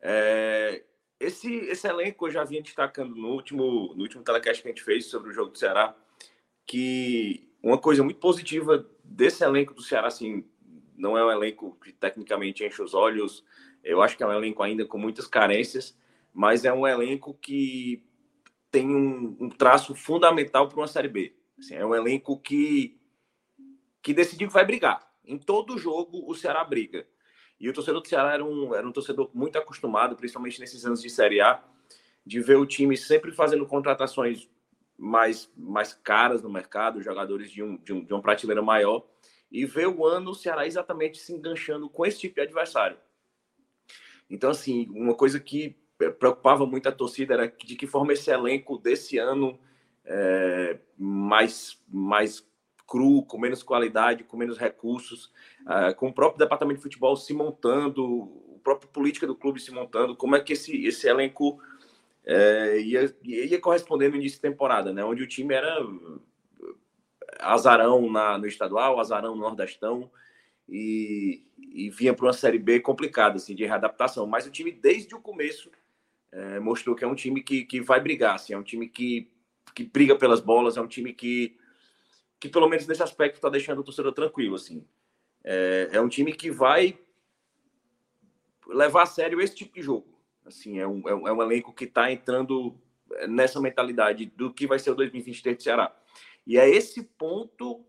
É, 0.00 0.82
esse, 1.20 1.54
esse 1.54 1.86
elenco 1.86 2.26
eu 2.26 2.30
já 2.30 2.44
vinha 2.44 2.62
destacando 2.62 3.14
no 3.14 3.28
último, 3.28 3.94
no 3.94 4.02
último 4.02 4.22
telecast 4.22 4.62
que 4.62 4.68
a 4.68 4.70
gente 4.70 4.82
fez 4.82 5.06
sobre 5.06 5.30
o 5.30 5.32
jogo 5.32 5.50
do 5.50 5.58
Ceará, 5.58 5.94
que 6.66 7.48
uma 7.62 7.78
coisa 7.78 8.02
muito 8.02 8.18
positiva 8.18 8.86
desse 9.14 9.44
elenco 9.44 9.72
do 9.72 9.82
Ceará, 9.82 10.08
assim, 10.08 10.44
não 10.96 11.16
é 11.16 11.24
um 11.24 11.30
elenco 11.30 11.78
que 11.82 11.92
tecnicamente 11.92 12.64
enche 12.64 12.82
os 12.82 12.94
olhos, 12.94 13.44
eu 13.82 14.02
acho 14.02 14.16
que 14.16 14.22
é 14.22 14.26
um 14.26 14.32
elenco 14.32 14.62
ainda 14.62 14.84
com 14.84 14.98
muitas 14.98 15.26
carências, 15.26 15.96
mas 16.32 16.64
é 16.64 16.72
um 16.72 16.86
elenco 16.86 17.34
que 17.34 18.04
tem 18.70 18.88
um, 18.88 19.36
um 19.38 19.48
traço 19.48 19.94
fundamental 19.94 20.68
para 20.68 20.78
uma 20.78 20.88
Série 20.88 21.08
B. 21.08 21.36
Assim, 21.56 21.74
é 21.76 21.86
um 21.86 21.94
elenco 21.94 22.40
que, 22.40 22.98
que 24.02 24.12
decidiu 24.12 24.48
que 24.48 24.54
vai 24.54 24.64
brigar. 24.64 25.08
Em 25.24 25.38
todo 25.38 25.78
jogo, 25.78 26.28
o 26.28 26.34
Ceará 26.34 26.64
briga. 26.64 27.06
E 27.60 27.68
o 27.68 27.72
torcedor 27.72 28.02
do 28.02 28.08
Ceará 28.08 28.32
era 28.32 28.44
um, 28.44 28.74
era 28.74 28.86
um 28.86 28.90
torcedor 28.90 29.30
muito 29.32 29.56
acostumado, 29.56 30.16
principalmente 30.16 30.58
nesses 30.58 30.84
anos 30.84 31.00
de 31.00 31.08
Série 31.08 31.40
A, 31.40 31.62
de 32.26 32.40
ver 32.40 32.56
o 32.56 32.66
time 32.66 32.96
sempre 32.96 33.30
fazendo 33.30 33.64
contratações 33.64 34.48
mais, 34.98 35.50
mais 35.56 35.92
caras 35.92 36.42
no 36.42 36.50
mercado, 36.50 37.02
jogadores 37.02 37.50
de, 37.50 37.62
um, 37.62 37.76
de, 37.76 37.92
um, 37.92 38.04
de 38.04 38.12
uma 38.12 38.22
prateleira 38.22 38.62
maior, 38.62 39.04
e 39.50 39.64
ver 39.64 39.86
o 39.86 40.06
ano 40.06 40.30
o 40.30 40.34
Ceará 40.34 40.66
exatamente 40.66 41.18
se 41.18 41.32
enganchando 41.32 41.88
com 41.88 42.04
esse 42.04 42.20
tipo 42.20 42.36
de 42.36 42.40
adversário. 42.40 42.96
Então, 44.28 44.50
assim, 44.50 44.88
uma 44.90 45.14
coisa 45.14 45.38
que 45.38 45.76
preocupava 46.18 46.66
muito 46.66 46.88
a 46.88 46.92
torcida 46.92 47.34
era 47.34 47.46
de 47.46 47.76
que 47.76 47.86
forma 47.86 48.12
esse 48.12 48.30
elenco 48.30 48.78
desse 48.78 49.16
ano 49.18 49.58
é, 50.04 50.78
mais, 50.98 51.78
mais 51.88 52.44
cru, 52.86 53.22
com 53.22 53.38
menos 53.38 53.62
qualidade, 53.62 54.24
com 54.24 54.36
menos 54.36 54.58
recursos, 54.58 55.32
uh, 55.62 55.94
com 55.96 56.08
o 56.08 56.12
próprio 56.12 56.38
departamento 56.38 56.78
de 56.78 56.82
futebol 56.82 57.16
se 57.16 57.32
montando, 57.32 58.04
o 58.04 58.60
próprio 58.62 58.88
política 58.90 59.26
do 59.26 59.34
clube 59.34 59.60
se 59.60 59.70
montando, 59.70 60.14
como 60.14 60.36
é 60.36 60.40
que 60.40 60.52
esse, 60.52 60.84
esse 60.84 61.08
elenco 61.08 61.58
é, 62.24 62.80
ia, 62.80 63.16
ia 63.22 63.60
corresponder 63.60 64.08
no 64.08 64.16
início 64.16 64.36
de 64.36 64.42
temporada, 64.42 64.92
né? 64.92 65.04
Onde 65.04 65.22
o 65.22 65.28
time 65.28 65.54
era 65.54 65.78
azarão 67.40 68.10
na, 68.10 68.38
no 68.38 68.46
estadual, 68.46 68.98
azarão 68.98 69.34
no 69.34 69.42
Nordestão 69.42 70.10
e, 70.68 71.44
e 71.58 71.90
vinha 71.90 72.14
para 72.14 72.26
uma 72.26 72.32
Série 72.32 72.58
B 72.58 72.80
complicada, 72.80 73.36
assim, 73.36 73.54
de 73.54 73.64
readaptação. 73.64 74.26
Mas 74.26 74.46
o 74.46 74.50
time, 74.50 74.72
desde 74.72 75.14
o 75.14 75.20
começo, 75.20 75.70
é, 76.32 76.58
mostrou 76.60 76.96
que 76.96 77.04
é 77.04 77.08
um 77.08 77.14
time 77.14 77.42
que, 77.42 77.64
que 77.64 77.80
vai 77.80 78.00
brigar, 78.00 78.36
assim, 78.36 78.54
é 78.54 78.58
um 78.58 78.62
time 78.62 78.88
que, 78.88 79.30
que 79.74 79.84
briga 79.84 80.16
pelas 80.16 80.40
bolas, 80.40 80.76
é 80.76 80.80
um 80.80 80.88
time 80.88 81.12
que 81.12 81.56
que 82.44 82.48
pelo 82.50 82.68
menos 82.68 82.86
nesse 82.86 83.02
aspecto 83.02 83.36
está 83.36 83.48
deixando 83.48 83.78
o 83.78 83.82
torcedor 83.82 84.12
tranquilo, 84.12 84.56
assim. 84.56 84.86
É, 85.42 85.88
é, 85.92 86.00
um 86.00 86.10
time 86.10 86.30
que 86.34 86.50
vai 86.50 86.98
levar 88.66 89.04
a 89.04 89.06
sério 89.06 89.40
esse 89.40 89.54
tipo 89.54 89.74
de 89.74 89.80
jogo. 89.80 90.13
Assim, 90.44 90.78
é 90.78 90.86
um, 90.86 91.08
é 91.08 91.14
um, 91.14 91.28
é 91.28 91.32
um 91.32 91.42
elenco 91.42 91.72
que 91.72 91.84
está 91.84 92.10
entrando 92.12 92.78
nessa 93.28 93.60
mentalidade 93.60 94.26
do 94.26 94.52
que 94.52 94.66
vai 94.66 94.78
ser 94.78 94.90
o 94.90 94.94
2023 94.94 95.56
do 95.56 95.62
Ceará. 95.62 95.94
E 96.46 96.58
é 96.58 96.68
esse 96.68 97.02
ponto, 97.02 97.84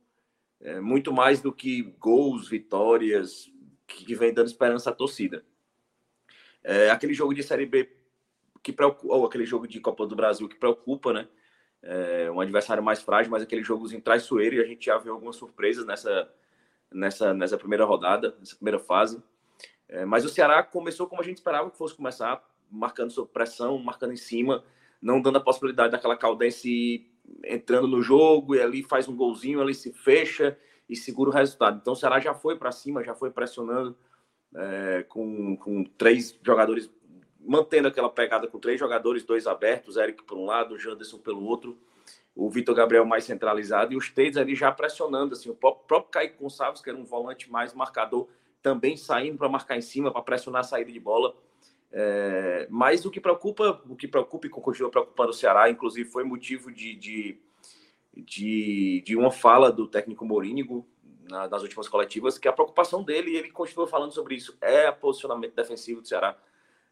é, 0.61 0.79
muito 0.79 1.11
mais 1.11 1.41
do 1.41 1.51
que 1.51 1.81
gols, 1.99 2.47
vitórias, 2.47 3.51
que, 3.87 4.05
que 4.05 4.15
vem 4.15 4.33
dando 4.33 4.47
esperança 4.47 4.89
à 4.89 4.93
torcida. 4.93 5.45
É, 6.63 6.89
aquele 6.89 7.13
jogo 7.13 7.33
de 7.33 7.43
Série 7.43 7.65
B 7.65 7.89
que 8.63 8.71
preocupa, 8.73 9.13
ou 9.13 9.25
aquele 9.25 9.45
jogo 9.45 9.67
de 9.67 9.79
Copa 9.79 10.07
do 10.07 10.15
Brasil 10.15 10.49
que 10.49 10.55
preocupa, 10.55 11.13
né? 11.13 11.27
É, 11.83 12.31
um 12.31 12.39
adversário 12.39 12.81
mais 12.81 13.01
frágil, 13.03 13.31
mas 13.31 13.43
aquele 13.43 13.61
jogozinho 13.61 14.01
traiçoeiro 14.01 14.55
e 14.55 14.59
a 14.59 14.65
gente 14.65 14.85
já 14.85 14.97
viu 14.97 15.13
algumas 15.13 15.35
surpresas 15.35 15.85
nessa, 15.85 16.33
nessa, 16.91 17.31
nessa 17.31 17.57
primeira 17.59 17.85
rodada, 17.85 18.35
nessa 18.39 18.55
primeira 18.55 18.79
fase. 18.79 19.21
É, 19.87 20.05
mas 20.05 20.25
o 20.25 20.29
Ceará 20.29 20.63
começou 20.63 21.07
como 21.07 21.21
a 21.21 21.25
gente 21.25 21.37
esperava 21.37 21.69
que 21.69 21.77
fosse 21.77 21.95
começar, 21.95 22.43
marcando 22.69 23.11
sob 23.11 23.29
pressão, 23.31 23.77
marcando 23.77 24.13
em 24.13 24.17
cima, 24.17 24.63
não 25.01 25.21
dando 25.21 25.37
a 25.37 25.41
possibilidade 25.41 25.91
daquela 25.91 26.17
Caldense 26.17 27.07
entrando 27.43 27.87
no 27.87 28.01
jogo 28.01 28.55
e 28.55 28.61
ali 28.61 28.83
faz 28.83 29.07
um 29.07 29.15
golzinho, 29.15 29.61
ali 29.61 29.73
se 29.73 29.91
fecha 29.93 30.57
e 30.89 30.95
segura 30.95 31.29
o 31.29 31.33
resultado. 31.33 31.79
Então 31.81 31.93
o 31.93 31.95
Ceará 31.95 32.19
já 32.19 32.33
foi 32.33 32.57
para 32.57 32.71
cima, 32.71 33.03
já 33.03 33.13
foi 33.13 33.31
pressionando 33.31 33.95
é, 34.55 35.03
com, 35.07 35.55
com 35.57 35.83
três 35.83 36.37
jogadores, 36.43 36.89
mantendo 37.39 37.87
aquela 37.87 38.09
pegada 38.09 38.47
com 38.47 38.59
três 38.59 38.79
jogadores, 38.79 39.23
dois 39.23 39.47
abertos, 39.47 39.97
Eric 39.97 40.23
por 40.23 40.37
um 40.37 40.45
lado, 40.45 40.75
o 40.75 40.79
Janderson 40.79 41.19
pelo 41.19 41.43
outro, 41.43 41.77
o 42.35 42.49
Vitor 42.49 42.75
Gabriel 42.75 43.05
mais 43.05 43.23
centralizado 43.23 43.93
e 43.93 43.97
os 43.97 44.09
três 44.09 44.37
ali 44.37 44.55
já 44.55 44.71
pressionando, 44.71 45.33
assim, 45.33 45.49
o 45.49 45.55
próprio, 45.55 46.03
Kaique 46.03 46.37
Gonçalves, 46.41 46.81
que 46.81 46.89
era 46.89 46.97
um 46.97 47.05
volante 47.05 47.49
mais 47.49 47.73
marcador, 47.73 48.27
também 48.65 48.97
saindo 48.97 49.37
para 49.37 49.47
marcar 49.47 49.77
em 49.77 49.81
cima, 49.81 50.11
para 50.11 50.23
pressionar 50.23 50.61
a 50.61 50.63
saída 50.63 50.91
de 50.91 50.99
bola. 50.99 51.35
É, 51.91 52.65
mas 52.67 53.05
o 53.05 53.11
que 53.11 53.21
preocupa, 53.21 53.79
o 53.87 53.95
que 53.95 54.07
preocupa 54.07 54.47
e 54.47 54.49
continua 54.49 54.89
preocupando 54.89 55.29
o 55.29 55.33
Ceará, 55.33 55.69
inclusive 55.69 56.09
foi 56.09 56.23
motivo 56.23 56.71
de, 56.71 56.95
de, 56.95 57.37
de, 58.17 59.03
de 59.05 59.15
uma 59.15 59.29
fala 59.29 59.71
do 59.71 59.85
técnico 59.85 60.25
Morínigo 60.25 60.83
na, 61.29 61.47
nas 61.47 61.61
últimas 61.61 61.87
coletivas, 61.87 62.39
que 62.39 62.47
a 62.47 62.53
preocupação 62.53 63.03
dele, 63.03 63.33
e 63.33 63.37
ele 63.37 63.51
continua 63.51 63.87
falando 63.87 64.13
sobre 64.13 64.33
isso, 64.33 64.57
é 64.59 64.89
o 64.89 64.95
posicionamento 64.95 65.53
defensivo 65.53 66.01
do 66.01 66.07
Ceará. 66.07 66.35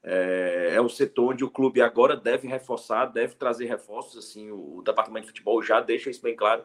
É, 0.03 0.73
é 0.75 0.81
um 0.81 0.89
setor 0.89 1.33
onde 1.33 1.43
o 1.43 1.49
clube 1.49 1.81
agora 1.81 2.15
deve 2.15 2.47
reforçar, 2.47 3.07
deve 3.07 3.33
trazer 3.33 3.65
reforços, 3.65 4.23
assim, 4.23 4.51
o, 4.51 4.77
o 4.77 4.81
departamento 4.83 5.25
de 5.25 5.31
futebol 5.31 5.63
já 5.63 5.81
deixa 5.81 6.11
isso 6.11 6.21
bem 6.21 6.35
claro, 6.35 6.63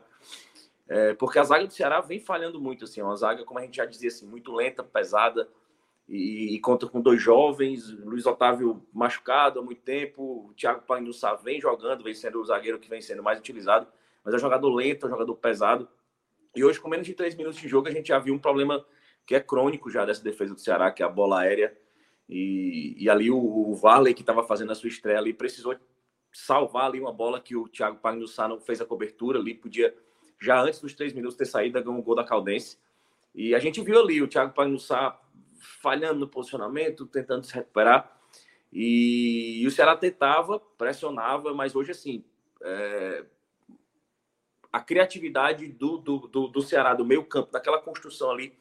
é, 0.88 1.14
porque 1.14 1.38
a 1.38 1.44
zaga 1.44 1.66
do 1.66 1.72
Ceará 1.72 2.00
vem 2.00 2.18
falhando 2.18 2.60
muito, 2.60 2.84
assim, 2.84 3.00
é 3.00 3.04
uma 3.04 3.16
zaga, 3.16 3.44
como 3.44 3.58
a 3.58 3.62
gente 3.62 3.76
já 3.76 3.84
dizia, 3.84 4.08
assim, 4.08 4.26
muito 4.26 4.52
lenta, 4.52 4.82
pesada, 4.82 5.48
e, 6.08 6.54
e, 6.54 6.60
conta 6.60 6.86
com 6.86 7.02
dois 7.02 7.20
jovens, 7.20 7.90
Luiz 7.90 8.24
Otávio 8.24 8.82
machucado 8.94 9.60
há 9.60 9.62
muito 9.62 9.82
tempo, 9.82 10.48
o 10.48 10.54
Thiago 10.54 10.80
Painussá 10.82 11.34
vem 11.34 11.60
jogando, 11.60 12.02
vem 12.02 12.14
sendo 12.14 12.40
o 12.40 12.44
zagueiro 12.44 12.78
que 12.78 12.88
vem 12.88 13.02
sendo 13.02 13.22
mais 13.22 13.38
utilizado, 13.38 13.86
mas 14.24 14.32
é 14.32 14.36
um 14.38 14.40
jogador 14.40 14.70
lento, 14.70 15.04
é 15.04 15.06
um 15.06 15.12
jogador 15.12 15.34
pesado. 15.36 15.86
E 16.56 16.64
hoje, 16.64 16.80
com 16.80 16.88
menos 16.88 17.06
de 17.06 17.12
três 17.12 17.34
minutos 17.34 17.60
de 17.60 17.68
jogo, 17.68 17.88
a 17.88 17.90
gente 17.90 18.08
já 18.08 18.18
viu 18.18 18.34
um 18.34 18.38
problema 18.38 18.82
que 19.26 19.34
é 19.34 19.40
crônico 19.40 19.90
já 19.90 20.06
dessa 20.06 20.24
defesa 20.24 20.54
do 20.54 20.60
Ceará, 20.60 20.90
que 20.90 21.02
é 21.02 21.06
a 21.06 21.10
bola 21.10 21.40
aérea. 21.40 21.76
E, 22.26 22.96
e 22.98 23.10
ali 23.10 23.30
o, 23.30 23.36
o 23.36 23.74
Varley, 23.74 24.14
que 24.14 24.22
estava 24.22 24.42
fazendo 24.42 24.72
a 24.72 24.74
sua 24.74 24.88
estreia 24.88 25.18
ali, 25.18 25.34
precisou 25.34 25.76
salvar 26.32 26.86
ali 26.86 26.98
uma 26.98 27.12
bola 27.12 27.38
que 27.38 27.54
o 27.54 27.68
Thiago 27.68 27.98
Painussá 27.98 28.48
não 28.48 28.58
fez 28.58 28.80
a 28.80 28.86
cobertura 28.86 29.38
ali, 29.38 29.54
podia, 29.54 29.94
já 30.40 30.60
antes 30.60 30.80
dos 30.80 30.94
três 30.94 31.12
minutos, 31.12 31.36
ter 31.36 31.46
saído, 31.46 31.82
ganhou 31.82 31.98
um 31.98 32.02
gol 32.02 32.14
da 32.14 32.24
Caldense. 32.24 32.78
E 33.34 33.54
a 33.54 33.58
gente 33.58 33.80
viu 33.80 34.00
ali 34.00 34.22
o 34.22 34.28
Thiago 34.28 34.54
Painussá 34.54 35.18
falhando 35.80 36.20
no 36.20 36.28
posicionamento, 36.28 37.06
tentando 37.06 37.44
se 37.44 37.54
recuperar. 37.54 38.16
E, 38.72 39.62
e 39.62 39.66
o 39.66 39.70
Ceará 39.70 39.96
tentava, 39.96 40.60
pressionava, 40.60 41.52
mas 41.54 41.74
hoje, 41.74 41.92
assim, 41.92 42.24
é, 42.62 43.24
a 44.72 44.80
criatividade 44.80 45.66
do, 45.68 45.98
do, 45.98 46.18
do, 46.28 46.48
do, 46.48 46.62
Ceará, 46.62 46.94
do 46.94 47.04
meio 47.04 47.24
campo, 47.24 47.50
daquela 47.50 47.80
construção 47.80 48.30
ali, 48.30 48.56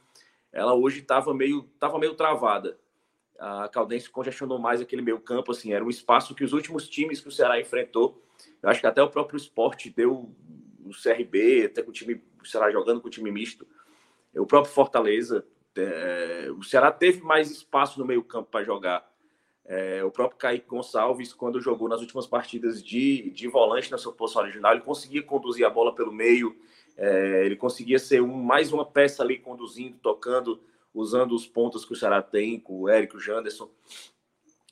ela 0.52 0.74
hoje 0.74 1.00
estava 1.00 1.34
meio, 1.34 1.64
tava 1.80 2.00
meio 2.00 2.16
travada. 2.16 2.80
A 3.38 3.68
Caldense 3.68 4.10
congestionou 4.10 4.58
mais 4.58 4.82
aquele 4.82 5.02
meio 5.02 5.20
campo, 5.20 5.52
assim, 5.52 5.74
era 5.74 5.84
um 5.84 5.90
espaço 5.90 6.34
que 6.34 6.44
os 6.44 6.54
últimos 6.54 6.90
times 6.90 7.22
que 7.22 7.28
o 7.28 7.32
Ceará 7.32 7.60
enfrentou, 7.60 8.24
eu 8.62 8.70
acho 8.70 8.82
que 8.82 8.88
até 8.88 9.02
o 9.02 9.10
próprio 9.10 9.38
esporte 9.38 9.90
deu 9.90 10.34
o 10.90 11.02
CRB, 11.02 11.66
até 11.66 11.82
com 11.84 11.90
o 11.90 11.94
time, 11.94 12.22
o 12.42 12.46
Ceará 12.46 12.72
jogando 12.72 13.02
com 13.02 13.08
o 13.08 13.12
time 13.12 13.32
misto, 13.32 13.68
o 14.36 14.46
próprio 14.46 14.74
Fortaleza 14.74 15.46
é, 15.78 16.50
o 16.52 16.64
Ceará 16.64 16.92
teve 16.92 17.22
mais 17.22 17.52
espaço 17.52 18.00
no 18.00 18.06
meio-campo 18.06 18.50
para 18.50 18.64
jogar. 18.64 19.08
É, 19.66 20.04
o 20.04 20.10
próprio 20.10 20.40
Kaique 20.40 20.68
Gonçalves, 20.68 21.34
quando 21.34 21.60
jogou 21.60 21.90
nas 21.90 22.00
últimas 22.00 22.26
partidas 22.26 22.82
de, 22.82 23.30
de 23.32 23.48
volante 23.48 23.92
na 23.92 23.98
sua 23.98 24.14
posição 24.14 24.42
original, 24.42 24.72
ele 24.72 24.82
conseguia 24.82 25.22
conduzir 25.22 25.66
a 25.66 25.70
bola 25.70 25.94
pelo 25.94 26.12
meio, 26.12 26.58
é, 26.96 27.46
ele 27.46 27.56
conseguia 27.56 28.00
ser 28.00 28.22
um, 28.22 28.34
mais 28.34 28.72
uma 28.72 28.86
peça 28.86 29.22
ali 29.22 29.38
conduzindo, 29.38 29.98
tocando, 30.02 30.62
usando 30.94 31.36
os 31.36 31.46
pontos 31.46 31.84
que 31.84 31.94
o 31.94 31.96
Ceará 31.96 32.22
tem, 32.22 32.60
com 32.60 32.82
o 32.82 32.90
Érico, 32.90 33.20
Janderson. 33.20 33.70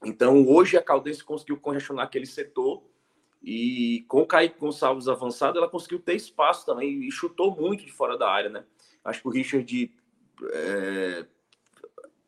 Então, 0.03 0.47
hoje 0.47 0.77
a 0.77 0.81
Caldense 0.81 1.23
conseguiu 1.23 1.57
congestionar 1.57 2.05
aquele 2.05 2.25
setor 2.25 2.81
e 3.47 4.03
com 4.07 4.21
o 4.21 4.25
Kaique 4.25 4.59
Gonçalves 4.59 5.07
avançado, 5.07 5.59
ela 5.59 5.69
conseguiu 5.69 5.99
ter 5.99 6.15
espaço 6.15 6.65
também 6.65 7.07
e 7.07 7.11
chutou 7.11 7.55
muito 7.55 7.85
de 7.85 7.91
fora 7.91 8.17
da 8.17 8.27
área, 8.27 8.49
né? 8.49 8.65
Acho 9.03 9.21
que 9.21 9.27
o 9.27 9.31
Richard 9.31 9.93
é, 10.51 11.25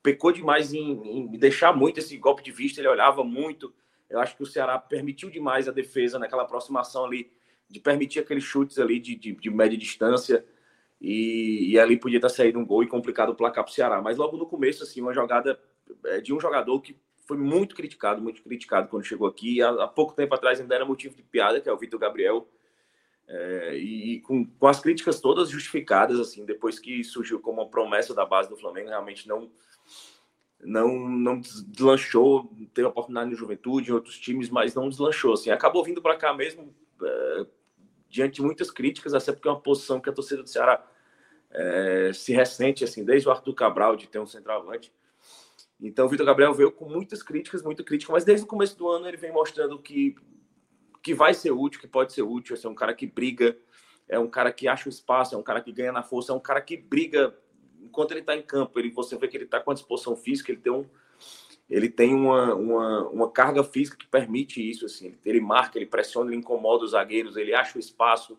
pecou 0.03 0.31
demais 0.31 0.75
em, 0.75 0.91
em, 0.91 1.27
deixar 1.31 1.75
muito 1.75 1.97
esse 1.97 2.15
golpe 2.17 2.43
de 2.43 2.51
vista, 2.51 2.79
ele 2.79 2.87
olhava 2.87 3.23
muito. 3.23 3.73
Eu 4.07 4.19
acho 4.19 4.37
que 4.37 4.43
o 4.43 4.45
Ceará 4.45 4.77
permitiu 4.77 5.31
demais 5.31 5.67
a 5.67 5.71
defesa 5.71 6.19
naquela 6.19 6.43
aproximação 6.43 7.05
ali, 7.05 7.31
de 7.67 7.79
permitir 7.79 8.19
aqueles 8.19 8.43
chutes 8.43 8.77
ali 8.77 8.99
de, 8.99 9.15
de, 9.15 9.31
de 9.33 9.49
média 9.49 9.75
distância. 9.75 10.45
E, 11.01 11.71
e, 11.71 11.79
ali 11.79 11.97
podia 11.97 12.21
ter 12.21 12.29
saído 12.29 12.59
um 12.59 12.65
gol 12.65 12.83
e 12.83 12.87
complicado 12.87 13.31
o 13.31 13.35
placar 13.35 13.63
para 13.63 13.71
o 13.71 13.73
Ceará. 13.73 13.99
Mas 14.03 14.17
logo 14.17 14.37
no 14.37 14.45
começo, 14.45 14.83
assim, 14.83 15.01
uma 15.01 15.13
jogada 15.13 15.59
é, 16.05 16.21
de 16.21 16.31
um 16.31 16.39
jogador 16.39 16.79
que 16.79 16.95
foi 17.27 17.37
muito 17.37 17.75
criticado, 17.75 18.21
muito 18.21 18.41
criticado 18.41 18.87
quando 18.87 19.03
chegou 19.03 19.27
aqui. 19.27 19.61
Há, 19.61 19.69
há 19.83 19.87
pouco 19.87 20.15
tempo 20.15 20.33
atrás 20.33 20.59
ainda 20.59 20.73
era 20.73 20.85
motivo 20.85 21.15
de 21.15 21.23
piada, 21.23 21.59
que 21.59 21.67
é 21.67 21.73
o 21.73 21.77
Vitor 21.77 21.99
Gabriel. 21.99 22.47
É, 23.27 23.75
e 23.75 24.21
com, 24.21 24.45
com, 24.45 24.67
as 24.67 24.79
críticas 24.79 25.19
todas 25.19 25.49
justificadas, 25.49 26.17
assim, 26.17 26.45
depois 26.45 26.79
que 26.79 27.03
surgiu 27.03 27.41
como 27.41 27.61
uma 27.61 27.69
promessa 27.69 28.13
da 28.13 28.25
base 28.25 28.49
do 28.49 28.55
Flamengo, 28.55 28.87
realmente 28.87 29.27
não 29.27 29.51
não 30.59 30.97
não 30.97 31.39
deslanchou, 31.39 32.49
teve 32.73 32.87
oportunidade 32.87 33.29
no 33.29 33.35
Juventude, 33.35 33.91
em 33.91 33.93
outros 33.93 34.17
times, 34.17 34.49
mas 34.49 34.73
não 34.73 34.89
deslanchou, 34.89 35.33
assim, 35.33 35.51
acabou 35.51 35.83
vindo 35.83 36.01
para 36.01 36.15
cá 36.15 36.33
mesmo 36.33 36.73
é, 37.03 37.45
diante 38.09 38.35
de 38.35 38.41
muitas 38.41 38.71
críticas, 38.71 39.13
até 39.13 39.33
porque 39.33 39.47
é 39.47 39.51
uma 39.51 39.61
posição 39.61 39.99
que 39.99 40.09
a 40.09 40.13
torcida 40.13 40.41
do 40.41 40.49
Ceará 40.49 40.83
é, 41.51 42.11
se 42.13 42.33
ressente, 42.33 42.83
assim, 42.85 43.03
desde 43.03 43.27
o 43.27 43.31
Arthur 43.31 43.53
Cabral 43.53 43.97
de 43.97 44.07
ter 44.07 44.19
um 44.19 44.25
centroavante. 44.25 44.91
Então, 45.79 46.05
o 46.05 46.09
Vitor 46.09 46.25
Gabriel 46.25 46.53
veio 46.53 46.71
com 46.71 46.89
muitas 46.89 47.21
críticas, 47.21 47.61
muita 47.61 47.83
crítica, 47.83 48.11
mas 48.11 48.25
desde 48.25 48.45
o 48.45 48.47
começo 48.47 48.77
do 48.77 48.89
ano 48.89 49.07
ele 49.07 49.17
vem 49.17 49.31
mostrando 49.31 49.79
que 49.79 50.15
que 51.07 51.13
vai 51.13 51.33
ser 51.33 51.51
útil, 51.51 51.79
que 51.79 51.87
pode 51.87 52.11
ser 52.11 52.21
útil. 52.21 52.53
Esse 52.53 52.65
é 52.65 52.69
um 52.69 52.75
cara 52.75 52.93
que 52.93 53.07
briga, 53.07 53.57
é 54.09 54.19
um 54.19 54.27
cara 54.27 54.51
que 54.51 54.67
acha 54.67 54.89
o 54.89 54.91
espaço, 54.91 55.35
é 55.35 55.37
um 55.37 55.43
cara 55.43 55.61
que 55.61 55.71
ganha 55.71 55.93
na 55.93 56.03
força, 56.03 56.33
é 56.33 56.35
um 56.35 56.39
cara 56.39 56.59
que 56.59 56.75
briga 56.75 57.33
enquanto 57.81 58.11
ele 58.11 58.19
está 58.19 58.35
em 58.35 58.41
campo. 58.41 58.77
Ele, 58.77 58.91
você 58.91 59.15
vê 59.17 59.27
que 59.29 59.37
ele 59.37 59.45
está 59.45 59.61
com 59.61 59.71
a 59.71 59.73
disposição 59.73 60.17
física, 60.17 60.51
ele 60.51 60.59
tem, 60.59 60.73
um, 60.73 60.85
ele 61.69 61.89
tem 61.89 62.13
uma, 62.13 62.53
uma, 62.55 63.07
uma 63.07 63.31
carga 63.31 63.63
física 63.63 63.95
que 63.95 64.05
permite 64.05 64.67
isso. 64.67 64.85
Assim. 64.85 65.15
Ele 65.23 65.39
marca, 65.39 65.77
ele 65.77 65.85
pressiona, 65.85 66.29
ele 66.29 66.39
incomoda 66.39 66.83
os 66.83 66.91
zagueiros, 66.91 67.37
ele 67.37 67.53
acha 67.53 67.77
o 67.77 67.79
espaço. 67.79 68.37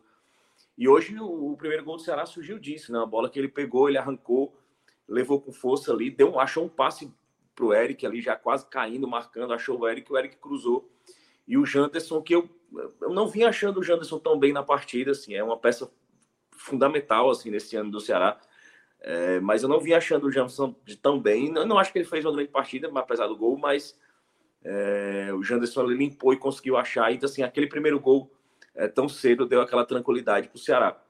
E 0.76 0.86
hoje 0.86 1.18
o, 1.18 1.52
o 1.52 1.56
primeiro 1.56 1.84
gol 1.84 1.96
do 1.96 2.02
Ceará 2.02 2.26
surgiu 2.26 2.58
disso, 2.58 2.92
né? 2.92 2.98
A 2.98 3.06
bola 3.06 3.30
que 3.30 3.38
ele 3.38 3.48
pegou, 3.48 3.88
ele 3.88 3.96
arrancou, 3.96 4.54
levou 5.08 5.40
com 5.40 5.52
força 5.52 5.90
ali, 5.90 6.10
deu, 6.10 6.38
achou 6.38 6.66
um 6.66 6.68
passe 6.68 7.10
para 7.58 7.66
o 7.66 7.74
Eric 7.74 8.06
ali, 8.06 8.20
já 8.20 8.36
quase 8.36 8.64
caindo, 8.66 9.08
marcando, 9.08 9.52
achou 9.52 9.80
o 9.80 9.88
Eric, 9.88 10.12
o 10.12 10.16
Eric 10.16 10.36
cruzou. 10.36 10.88
E 11.46 11.58
o 11.58 11.66
Janderson, 11.66 12.22
que 12.22 12.34
eu 12.36 12.48
eu 13.00 13.10
não 13.10 13.26
vim 13.26 13.44
achando 13.44 13.80
o 13.80 13.82
Janderson 13.82 14.18
tão 14.18 14.38
bem 14.38 14.52
na 14.52 14.62
partida, 14.62 15.12
assim, 15.12 15.34
é 15.34 15.42
uma 15.42 15.58
peça 15.58 15.90
fundamental, 16.52 17.30
assim, 17.30 17.50
nesse 17.50 17.76
ano 17.76 17.90
do 17.90 18.00
Ceará, 18.00 18.38
é, 19.00 19.40
mas 19.40 19.62
eu 19.62 19.68
não 19.68 19.80
vim 19.80 19.92
achando 19.92 20.26
o 20.26 20.30
Janderson 20.30 20.74
tão 21.00 21.20
bem, 21.20 21.54
eu 21.54 21.66
não 21.66 21.78
acho 21.78 21.92
que 21.92 21.98
ele 21.98 22.04
fez 22.04 22.24
uma 22.24 22.32
grande 22.32 22.50
partida, 22.50 22.90
apesar 22.94 23.26
do 23.26 23.36
gol, 23.36 23.56
mas 23.56 23.98
é, 24.62 25.30
o 25.32 25.42
Janderson 25.42 25.84
limpou 25.84 26.32
e 26.32 26.36
conseguiu 26.36 26.76
achar, 26.76 27.12
então, 27.12 27.28
assim, 27.28 27.42
aquele 27.42 27.66
primeiro 27.66 27.98
gol 27.98 28.30
é, 28.74 28.86
tão 28.86 29.08
cedo 29.08 29.46
deu 29.46 29.60
aquela 29.60 29.84
tranquilidade 29.84 30.48
para 30.48 30.56
o 30.56 30.60
Ceará. 30.60 31.02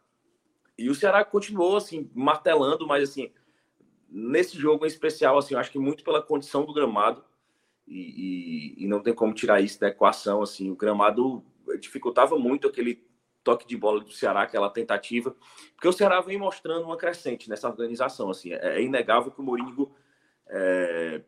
E 0.77 0.89
o 0.89 0.95
Ceará 0.95 1.25
continuou, 1.25 1.77
assim, 1.77 2.09
martelando, 2.15 2.87
mas, 2.87 3.11
assim, 3.11 3.33
nesse 4.09 4.59
jogo 4.59 4.85
em 4.85 4.89
especial, 4.89 5.39
assim, 5.39 5.55
eu 5.55 5.61
acho 5.61 5.71
que 5.71 5.79
muito 5.79 6.03
pela 6.03 6.23
condição 6.23 6.65
do 6.65 6.73
gramado, 6.73 7.25
e, 7.87 8.75
e, 8.79 8.85
e, 8.85 8.87
não 8.87 9.01
tem 9.01 9.15
como 9.15 9.33
tirar 9.33 9.61
isso 9.61 9.81
da 9.81 9.89
equação. 9.89 10.43
Assim, 10.43 10.71
o 10.71 10.77
gramado 10.77 11.43
dificultava 11.81 12.39
muito 12.39 12.69
aquele 12.69 13.03
toque 13.43 13.67
de 13.67 13.77
bola 13.77 14.01
do 14.01 14.13
Ceará, 14.13 14.43
aquela 14.43 14.69
tentativa, 14.69 15.35
porque 15.75 15.89
o 15.89 15.93
Ceará 15.93 16.21
vem 16.21 16.39
mostrando 16.39 16.85
uma 16.85 16.99
crescente 16.99 17.49
nessa 17.49 17.69
organização. 17.69 18.31
Assim, 18.31 18.53
é, 18.53 18.77
é 18.77 18.83
inegável 18.83 19.33
que 19.33 19.41
o 19.41 19.45
Moringo 19.45 19.95
é, 20.49 21.23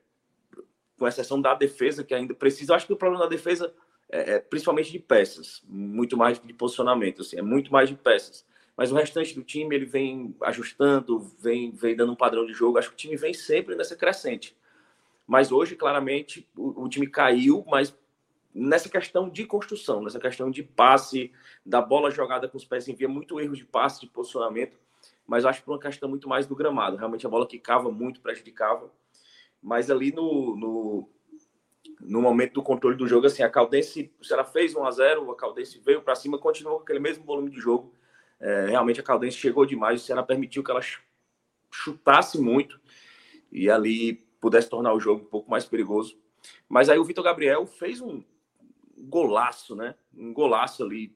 com 0.98 1.08
exceção 1.08 1.40
da 1.40 1.54
defesa, 1.54 2.04
que 2.04 2.14
ainda 2.14 2.34
precisa. 2.34 2.74
Acho 2.74 2.86
que 2.86 2.92
o 2.92 2.96
problema 2.96 3.24
da 3.24 3.30
defesa 3.30 3.74
é, 4.10 4.34
é 4.34 4.38
principalmente 4.38 4.92
de 4.92 4.98
peças, 4.98 5.62
muito 5.66 6.16
mais 6.16 6.38
de 6.38 6.52
posicionamento, 6.52 7.22
assim, 7.22 7.38
é 7.38 7.42
muito 7.42 7.72
mais 7.72 7.88
de 7.88 7.96
peças. 7.96 8.46
Mas 8.76 8.90
o 8.90 8.94
restante 8.94 9.34
do 9.34 9.42
time 9.42 9.74
ele 9.74 9.84
vem 9.84 10.34
ajustando, 10.42 11.20
vem, 11.38 11.70
vem 11.70 11.94
dando 11.94 12.12
um 12.12 12.16
padrão 12.16 12.46
de 12.46 12.52
jogo. 12.52 12.78
Acho 12.78 12.88
que 12.88 12.94
o 12.94 12.98
time 12.98 13.16
vem 13.16 13.34
sempre 13.34 13.74
nessa 13.74 13.96
crescente. 13.96 14.56
Mas 15.26 15.52
hoje, 15.52 15.76
claramente, 15.76 16.48
o, 16.56 16.84
o 16.84 16.88
time 16.88 17.06
caiu, 17.06 17.64
mas 17.68 17.96
nessa 18.54 18.88
questão 18.88 19.28
de 19.28 19.44
construção, 19.44 20.02
nessa 20.02 20.18
questão 20.18 20.50
de 20.50 20.62
passe, 20.62 21.32
da 21.64 21.80
bola 21.80 22.10
jogada 22.10 22.48
com 22.48 22.56
os 22.56 22.64
pés 22.64 22.88
em 22.88 22.94
via, 22.94 23.08
muito 23.08 23.38
erro 23.40 23.54
de 23.54 23.64
passe, 23.64 24.00
de 24.00 24.08
posicionamento, 24.08 24.76
mas 25.26 25.44
acho 25.44 25.60
que 25.60 25.66
por 25.66 25.72
uma 25.72 25.80
questão 25.80 26.08
muito 26.08 26.28
mais 26.28 26.46
do 26.46 26.56
gramado. 26.56 26.96
Realmente 26.96 27.26
a 27.26 27.30
bola 27.30 27.46
quicava 27.46 27.90
muito, 27.90 28.20
prejudicava. 28.20 28.90
Mas 29.62 29.90
ali 29.90 30.12
no, 30.12 30.56
no, 30.56 31.08
no 32.00 32.20
momento 32.20 32.54
do 32.54 32.62
controle 32.62 32.96
do 32.96 33.06
jogo, 33.06 33.26
assim, 33.26 33.42
a 33.42 33.50
Caldense, 33.50 34.12
o 34.20 34.24
Ceará 34.24 34.44
fez 34.44 34.74
1 34.74 34.84
a 34.84 34.90
0 34.90 35.30
a 35.30 35.36
Caldense 35.36 35.78
veio 35.78 36.02
para 36.02 36.16
cima, 36.16 36.38
continuou 36.38 36.78
com 36.78 36.82
aquele 36.82 36.98
mesmo 36.98 37.24
volume 37.24 37.50
de 37.50 37.60
jogo. 37.60 37.94
É, 38.40 38.66
realmente 38.66 39.00
a 39.00 39.02
Caldense 39.02 39.36
chegou 39.36 39.66
demais, 39.66 40.02
o 40.02 40.04
Ceará 40.04 40.22
permitiu 40.22 40.64
que 40.64 40.70
ela 40.70 40.80
chutasse 41.70 42.40
muito 42.40 42.80
e 43.52 43.70
ali 43.70 44.14
pudesse 44.40 44.68
tornar 44.68 44.94
o 44.94 45.00
jogo 45.00 45.22
um 45.22 45.28
pouco 45.28 45.50
mais 45.50 45.64
perigoso. 45.66 46.18
Mas 46.68 46.88
aí 46.88 46.98
o 46.98 47.04
Vitor 47.04 47.22
Gabriel 47.22 47.66
fez 47.66 48.00
um, 48.00 48.22
golaço, 49.00 49.74
né? 49.74 49.94
Um 50.14 50.32
golaço 50.32 50.82
ali 50.82 51.14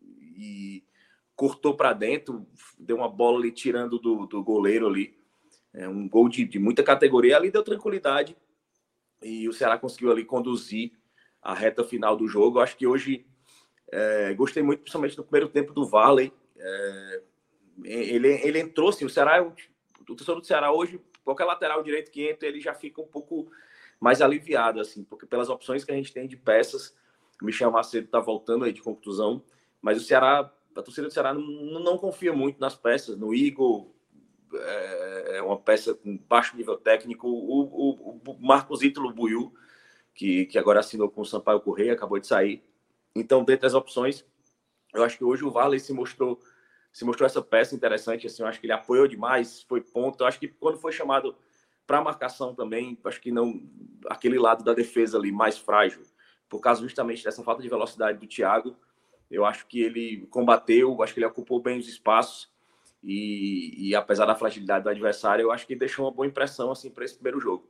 e 0.00 0.84
cortou 1.36 1.74
para 1.74 1.92
dentro, 1.92 2.46
deu 2.78 2.96
uma 2.96 3.08
bola 3.08 3.38
ali 3.38 3.52
tirando 3.52 3.98
do, 3.98 4.26
do 4.26 4.42
goleiro 4.42 4.86
ali. 4.86 5.16
É 5.72 5.88
um 5.88 6.08
gol 6.08 6.28
de, 6.28 6.44
de 6.44 6.58
muita 6.58 6.82
categoria. 6.82 7.36
Ali 7.36 7.50
deu 7.50 7.62
tranquilidade 7.62 8.36
e 9.22 9.48
o 9.48 9.52
Ceará 9.52 9.78
conseguiu 9.78 10.10
ali 10.10 10.24
conduzir 10.24 10.92
a 11.40 11.54
reta 11.54 11.84
final 11.84 12.16
do 12.16 12.28
jogo. 12.28 12.58
Eu 12.58 12.62
acho 12.62 12.76
que 12.76 12.86
hoje 12.86 13.26
é, 13.90 14.34
gostei 14.34 14.62
muito, 14.62 14.80
principalmente 14.80 15.16
no 15.16 15.24
primeiro 15.24 15.48
tempo 15.48 15.72
do 15.72 15.86
Valley. 15.86 16.32
É, 16.62 17.22
ele, 17.84 18.28
ele 18.28 18.60
entrou, 18.60 18.90
assim, 18.90 19.04
o 19.04 19.10
Ceará, 19.10 19.42
o 19.42 20.04
torcedor 20.04 20.40
do 20.40 20.46
Ceará 20.46 20.72
hoje, 20.72 21.00
qualquer 21.24 21.44
lateral 21.44 21.82
direito 21.82 22.10
que 22.10 22.28
entra, 22.28 22.46
ele 22.46 22.60
já 22.60 22.74
fica 22.74 23.00
um 23.00 23.06
pouco 23.06 23.50
mais 24.00 24.20
aliviado, 24.20 24.80
assim, 24.80 25.04
porque 25.04 25.26
pelas 25.26 25.48
opções 25.48 25.84
que 25.84 25.92
a 25.92 25.94
gente 25.94 26.12
tem 26.12 26.26
de 26.26 26.36
peças, 26.36 26.94
o 27.40 27.44
Michel 27.44 27.70
Macedo 27.70 28.06
está 28.06 28.20
voltando 28.20 28.64
aí 28.64 28.72
de 28.72 28.82
contusão, 28.82 29.42
mas 29.80 30.00
o 30.00 30.04
Ceará, 30.04 30.52
a 30.76 30.82
torcida 30.82 31.08
do 31.08 31.12
Ceará 31.12 31.34
não, 31.34 31.80
não 31.80 31.98
confia 31.98 32.32
muito 32.32 32.60
nas 32.60 32.76
peças. 32.76 33.16
No 33.16 33.34
Igor, 33.34 33.90
é, 34.54 35.38
é 35.38 35.42
uma 35.42 35.58
peça 35.58 35.94
com 35.94 36.16
baixo 36.16 36.56
nível 36.56 36.76
técnico. 36.76 37.28
O, 37.28 37.62
o, 37.62 38.20
o 38.24 38.38
Marcos 38.40 38.82
Ítalo 38.82 39.12
Buiu, 39.12 39.52
que, 40.14 40.46
que 40.46 40.58
agora 40.58 40.80
assinou 40.80 41.10
com 41.10 41.22
o 41.22 41.26
Sampaio 41.26 41.60
Correia, 41.60 41.94
acabou 41.94 42.18
de 42.18 42.26
sair. 42.26 42.62
Então, 43.14 43.44
dentre 43.44 43.66
as 43.66 43.74
opções, 43.74 44.24
eu 44.94 45.02
acho 45.02 45.18
que 45.18 45.24
hoje 45.24 45.44
o 45.44 45.50
Vale 45.50 45.80
se 45.80 45.92
mostrou 45.92 46.40
se 46.92 47.04
mostrou 47.04 47.26
essa 47.26 47.40
peça 47.40 47.74
interessante. 47.74 48.26
Assim, 48.26 48.42
eu 48.42 48.48
acho 48.48 48.60
que 48.60 48.66
ele 48.66 48.72
apoiou 48.72 49.08
demais, 49.08 49.62
foi 49.62 49.80
ponto. 49.80 50.22
Eu 50.22 50.26
acho 50.26 50.38
que 50.38 50.48
quando 50.48 50.78
foi 50.78 50.92
chamado 50.92 51.34
para 51.86 52.02
marcação 52.02 52.54
também, 52.54 52.98
acho 53.04 53.20
que 53.20 53.32
não 53.32 53.62
aquele 54.08 54.38
lado 54.38 54.62
da 54.62 54.74
defesa 54.74 55.18
ali 55.18 55.32
mais 55.32 55.58
frágil 55.58 56.02
por 56.48 56.60
causa 56.60 56.82
justamente 56.82 57.24
dessa 57.24 57.42
falta 57.42 57.62
de 57.62 57.68
velocidade 57.68 58.18
do 58.18 58.26
Thiago. 58.26 58.76
Eu 59.30 59.46
acho 59.46 59.66
que 59.66 59.80
ele 59.80 60.26
combateu, 60.30 61.02
acho 61.02 61.14
que 61.14 61.20
ele 61.20 61.26
ocupou 61.26 61.60
bem 61.60 61.78
os 61.78 61.88
espaços 61.88 62.52
e, 63.02 63.88
e 63.88 63.94
apesar 63.94 64.26
da 64.26 64.34
fragilidade 64.34 64.84
do 64.84 64.90
adversário, 64.90 65.42
eu 65.42 65.50
acho 65.50 65.66
que 65.66 65.74
deixou 65.74 66.04
uma 66.04 66.12
boa 66.12 66.26
impressão 66.26 66.70
assim 66.70 66.90
para 66.90 67.04
esse 67.04 67.14
primeiro 67.14 67.40
jogo. 67.40 67.66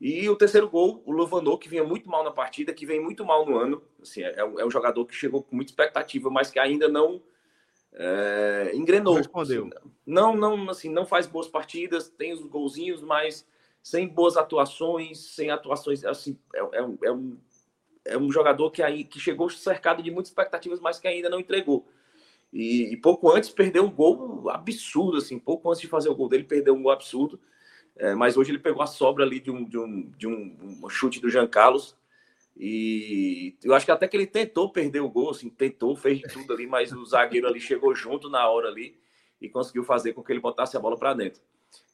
E 0.00 0.28
o 0.28 0.34
terceiro 0.34 0.68
gol, 0.68 1.00
o 1.06 1.12
Lovanô, 1.12 1.56
que 1.56 1.68
vinha 1.68 1.84
muito 1.84 2.08
mal 2.08 2.24
na 2.24 2.32
partida, 2.32 2.72
que 2.72 2.84
vem 2.84 3.00
muito 3.00 3.24
mal 3.24 3.46
no 3.46 3.56
ano. 3.56 3.80
Assim, 4.00 4.22
é, 4.22 4.40
é 4.40 4.66
um 4.66 4.70
jogador 4.70 5.06
que 5.06 5.14
chegou 5.14 5.44
com 5.44 5.54
muita 5.54 5.70
expectativa, 5.70 6.28
mas 6.28 6.50
que 6.50 6.58
ainda 6.58 6.88
não 6.88 7.22
é, 7.94 8.72
engrenou. 8.74 9.14
Respondeu. 9.14 9.70
Não, 10.06 10.34
não, 10.34 10.70
assim, 10.70 10.88
não 10.88 11.04
faz 11.04 11.26
boas 11.26 11.48
partidas, 11.48 12.08
tem 12.08 12.32
os 12.32 12.42
golzinhos, 12.42 13.02
mas 13.02 13.46
sem 13.82 14.08
boas 14.08 14.36
atuações, 14.36 15.18
sem 15.18 15.50
atuações, 15.50 16.04
assim, 16.04 16.38
é, 16.54 16.60
é, 16.60 16.88
é 17.04 17.12
um, 17.12 17.36
é 18.04 18.18
um 18.18 18.30
jogador 18.30 18.70
que, 18.70 18.82
aí, 18.82 19.04
que 19.04 19.20
chegou 19.20 19.50
cercado 19.50 20.02
de 20.02 20.10
muitas 20.10 20.30
expectativas, 20.30 20.80
mas 20.80 20.98
que 20.98 21.08
ainda 21.08 21.28
não 21.28 21.40
entregou. 21.40 21.86
E, 22.52 22.92
e, 22.92 22.96
pouco 22.96 23.30
antes 23.30 23.48
perdeu 23.48 23.84
um 23.84 23.90
gol 23.90 24.50
absurdo, 24.50 25.16
assim, 25.16 25.38
pouco 25.38 25.70
antes 25.70 25.80
de 25.80 25.88
fazer 25.88 26.10
o 26.10 26.14
gol 26.14 26.28
dele, 26.28 26.44
perdeu 26.44 26.74
um 26.74 26.82
gol 26.82 26.92
absurdo. 26.92 27.40
É, 27.96 28.14
mas 28.14 28.36
hoje 28.36 28.50
ele 28.50 28.58
pegou 28.58 28.82
a 28.82 28.86
sobra 28.86 29.24
ali 29.24 29.40
de 29.40 29.50
um, 29.50 29.64
de 29.64 29.78
um, 29.78 30.10
de 30.16 30.26
um, 30.26 30.80
um 30.82 30.88
chute 30.88 31.20
do 31.20 31.30
Jean 31.30 31.46
Carlos. 31.46 31.96
E 32.56 33.56
eu 33.62 33.74
acho 33.74 33.86
que 33.86 33.92
até 33.92 34.06
que 34.06 34.16
ele 34.16 34.26
tentou 34.26 34.70
perder 34.70 35.00
o 35.00 35.08
gol, 35.08 35.30
assim, 35.30 35.48
tentou, 35.48 35.96
fez 35.96 36.20
tudo 36.32 36.52
ali, 36.52 36.66
mas 36.66 36.92
o 36.92 37.04
zagueiro 37.04 37.46
ali 37.46 37.60
chegou 37.60 37.94
junto 37.94 38.28
na 38.28 38.46
hora 38.48 38.68
ali 38.68 39.00
e 39.40 39.48
conseguiu 39.48 39.82
fazer 39.82 40.12
com 40.12 40.22
que 40.22 40.32
ele 40.32 40.40
botasse 40.40 40.76
a 40.76 40.80
bola 40.80 40.96
para 40.96 41.14
dentro. 41.14 41.42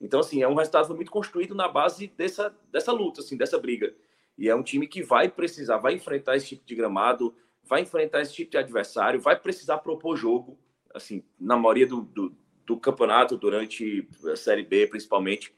Então, 0.00 0.20
assim, 0.20 0.42
é 0.42 0.48
um 0.48 0.54
resultado 0.54 0.94
muito 0.94 1.10
construído 1.10 1.54
na 1.54 1.68
base 1.68 2.08
dessa, 2.08 2.54
dessa 2.70 2.92
luta, 2.92 3.20
assim, 3.20 3.36
dessa 3.36 3.58
briga. 3.58 3.94
E 4.36 4.48
é 4.48 4.54
um 4.54 4.62
time 4.62 4.86
que 4.86 5.02
vai 5.02 5.28
precisar, 5.28 5.78
vai 5.78 5.94
enfrentar 5.94 6.36
esse 6.36 6.48
tipo 6.48 6.66
de 6.66 6.74
gramado, 6.74 7.34
vai 7.64 7.82
enfrentar 7.82 8.20
esse 8.20 8.34
tipo 8.34 8.50
de 8.50 8.58
adversário, 8.58 9.20
vai 9.20 9.38
precisar 9.38 9.78
propor 9.78 10.16
jogo, 10.16 10.58
assim, 10.94 11.24
na 11.38 11.56
maioria 11.56 11.86
do, 11.86 12.02
do, 12.02 12.36
do 12.66 12.76
campeonato, 12.78 13.36
durante 13.36 14.08
a 14.30 14.36
Série 14.36 14.62
B, 14.62 14.86
principalmente. 14.86 15.54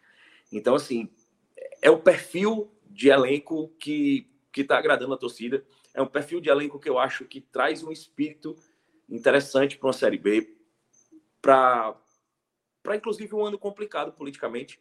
Então, 0.53 0.75
assim, 0.75 1.09
é 1.83 1.91
o 1.91 1.99
perfil 1.99 2.71
de 2.87 3.09
elenco 3.09 3.69
que 3.79 4.30
que 4.53 4.63
está 4.63 4.79
agradando 4.79 5.15
a 5.15 5.19
torcida. 5.19 5.65
É 5.95 6.03
um 6.03 6.07
perfil 6.07 6.41
de 6.41 6.49
elenco 6.49 6.79
que 6.79 6.89
eu 6.89 6.99
acho 6.99 7.25
que 7.25 7.41
traz 7.41 7.83
um 7.83 7.93
espírito 7.93 8.57
interessante 9.09 9.77
para 9.77 9.87
uma 9.87 9.93
Série 9.93 10.19
B, 10.19 10.57
para 11.43 11.97
inclusive 12.95 13.35
um 13.35 13.45
ano 13.45 13.59
complicado 13.59 14.13
politicamente. 14.13 14.81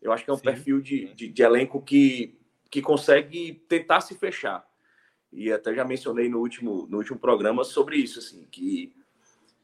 Eu 0.00 0.12
acho 0.12 0.24
que 0.24 0.30
é 0.30 0.34
um 0.34 0.38
Sim. 0.38 0.44
perfil 0.44 0.80
de, 0.80 1.14
de, 1.14 1.28
de, 1.28 1.42
elenco 1.42 1.80
que 1.80 2.38
que 2.72 2.80
consegue 2.80 3.62
tentar 3.68 4.00
se 4.00 4.14
fechar. 4.14 4.66
E 5.30 5.52
até 5.52 5.74
já 5.74 5.84
mencionei 5.84 6.30
no 6.30 6.38
último, 6.38 6.86
no 6.88 6.96
último 6.96 7.18
programa 7.18 7.64
sobre 7.64 7.98
isso, 7.98 8.18
assim, 8.18 8.46
que 8.50 8.96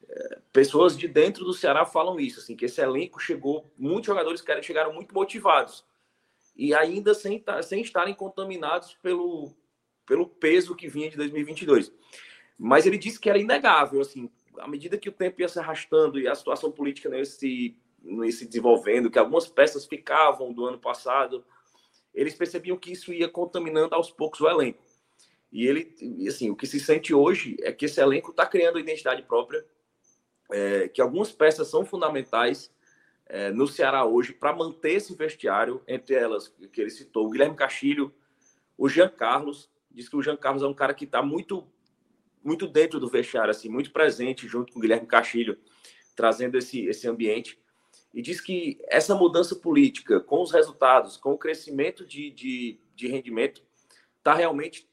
é, 0.06 0.38
pessoas 0.52 0.94
de 0.94 1.08
dentro 1.08 1.42
do 1.42 1.54
Ceará 1.54 1.86
falam 1.86 2.20
isso, 2.20 2.38
assim, 2.38 2.54
que 2.54 2.66
esse 2.66 2.82
elenco 2.82 3.18
chegou, 3.18 3.64
muitos 3.78 4.06
jogadores 4.06 4.42
que 4.42 4.62
chegaram 4.62 4.92
muito 4.92 5.14
motivados 5.14 5.87
e 6.58 6.74
ainda 6.74 7.14
sem, 7.14 7.42
sem 7.62 7.80
estarem 7.80 8.12
contaminados 8.12 8.98
pelo, 9.00 9.54
pelo 10.04 10.26
peso 10.26 10.74
que 10.74 10.88
vinha 10.88 11.08
de 11.08 11.16
2022. 11.16 11.92
Mas 12.58 12.84
ele 12.84 12.98
disse 12.98 13.20
que 13.20 13.30
era 13.30 13.38
inegável, 13.38 14.00
assim, 14.00 14.28
à 14.58 14.66
medida 14.66 14.98
que 14.98 15.08
o 15.08 15.12
tempo 15.12 15.40
ia 15.40 15.48
se 15.48 15.60
arrastando 15.60 16.18
e 16.18 16.26
a 16.26 16.34
situação 16.34 16.72
política 16.72 17.08
não 17.08 17.16
ia 17.16 17.24
se, 17.24 17.76
não 18.02 18.24
ia 18.24 18.32
se 18.32 18.44
desenvolvendo, 18.44 19.08
que 19.08 19.20
algumas 19.20 19.46
peças 19.46 19.86
ficavam 19.86 20.52
do 20.52 20.66
ano 20.66 20.78
passado, 20.78 21.44
eles 22.12 22.34
percebiam 22.34 22.76
que 22.76 22.90
isso 22.90 23.12
ia 23.12 23.28
contaminando 23.28 23.94
aos 23.94 24.10
poucos 24.10 24.40
o 24.40 24.48
elenco. 24.48 24.82
E 25.52 25.64
ele, 25.64 25.94
assim, 26.26 26.50
o 26.50 26.56
que 26.56 26.66
se 26.66 26.80
sente 26.80 27.14
hoje 27.14 27.56
é 27.60 27.72
que 27.72 27.84
esse 27.84 28.00
elenco 28.00 28.32
está 28.32 28.44
criando 28.44 28.80
identidade 28.80 29.22
própria, 29.22 29.64
é, 30.50 30.88
que 30.88 31.00
algumas 31.00 31.30
peças 31.30 31.68
são 31.68 31.84
fundamentais 31.84 32.72
é, 33.28 33.50
no 33.50 33.66
Ceará 33.66 34.04
hoje 34.04 34.32
para 34.32 34.54
manter 34.54 34.92
esse 34.92 35.14
vestiário, 35.14 35.82
entre 35.86 36.14
elas 36.14 36.48
que 36.72 36.80
ele 36.80 36.90
citou, 36.90 37.26
o 37.26 37.30
Guilherme 37.30 37.56
Castilho, 37.56 38.14
o 38.76 38.88
Jean 38.88 39.08
Carlos, 39.08 39.70
diz 39.90 40.08
que 40.08 40.16
o 40.16 40.22
Jean 40.22 40.36
Carlos 40.36 40.62
é 40.62 40.66
um 40.66 40.74
cara 40.74 40.94
que 40.94 41.04
está 41.04 41.22
muito 41.22 41.66
muito 42.42 42.68
dentro 42.68 43.00
do 43.00 43.08
vestiário, 43.08 43.50
assim, 43.50 43.68
muito 43.68 43.92
presente 43.92 44.46
junto 44.46 44.72
com 44.72 44.78
o 44.78 44.82
Guilherme 44.82 45.06
Castilho, 45.06 45.58
trazendo 46.14 46.56
esse, 46.56 46.86
esse 46.86 47.06
ambiente 47.06 47.60
e 48.12 48.22
diz 48.22 48.40
que 48.40 48.78
essa 48.88 49.14
mudança 49.14 49.54
política, 49.54 50.20
com 50.20 50.42
os 50.42 50.50
resultados, 50.50 51.16
com 51.16 51.32
o 51.32 51.38
crescimento 51.38 52.06
de, 52.06 52.30
de, 52.30 52.80
de 52.94 53.06
rendimento, 53.06 53.62
está 54.16 54.34
realmente 54.34 54.88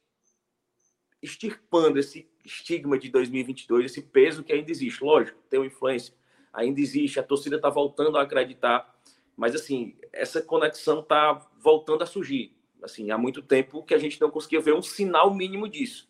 extirpando 1.21 1.97
esse 1.97 2.29
estigma 2.43 2.99
de 2.99 3.09
2022, 3.09 3.85
esse 3.85 4.01
peso 4.01 4.43
que 4.43 4.53
ainda 4.53 4.69
existe. 4.69 5.03
Lógico, 5.03 5.41
tem 5.49 5.59
uma 5.59 5.65
influência, 5.65 6.13
ainda 6.55 6.79
existe, 6.79 7.19
a 7.19 7.23
torcida 7.23 7.57
está 7.57 7.69
voltando 7.69 8.17
a 8.17 8.21
acreditar, 8.21 8.95
mas 9.35 9.53
assim, 9.53 9.95
essa 10.11 10.41
conexão 10.41 11.01
está 11.01 11.45
voltando 11.59 12.03
a 12.03 12.07
surgir. 12.07 12.55
Assim, 12.81 13.11
há 13.11 13.17
muito 13.17 13.41
tempo 13.41 13.83
que 13.83 13.93
a 13.93 13.97
gente 13.97 14.19
não 14.21 14.29
conseguia 14.29 14.61
ver 14.61 14.73
um 14.73 14.81
sinal 14.81 15.33
mínimo 15.33 15.67
disso. 15.67 16.09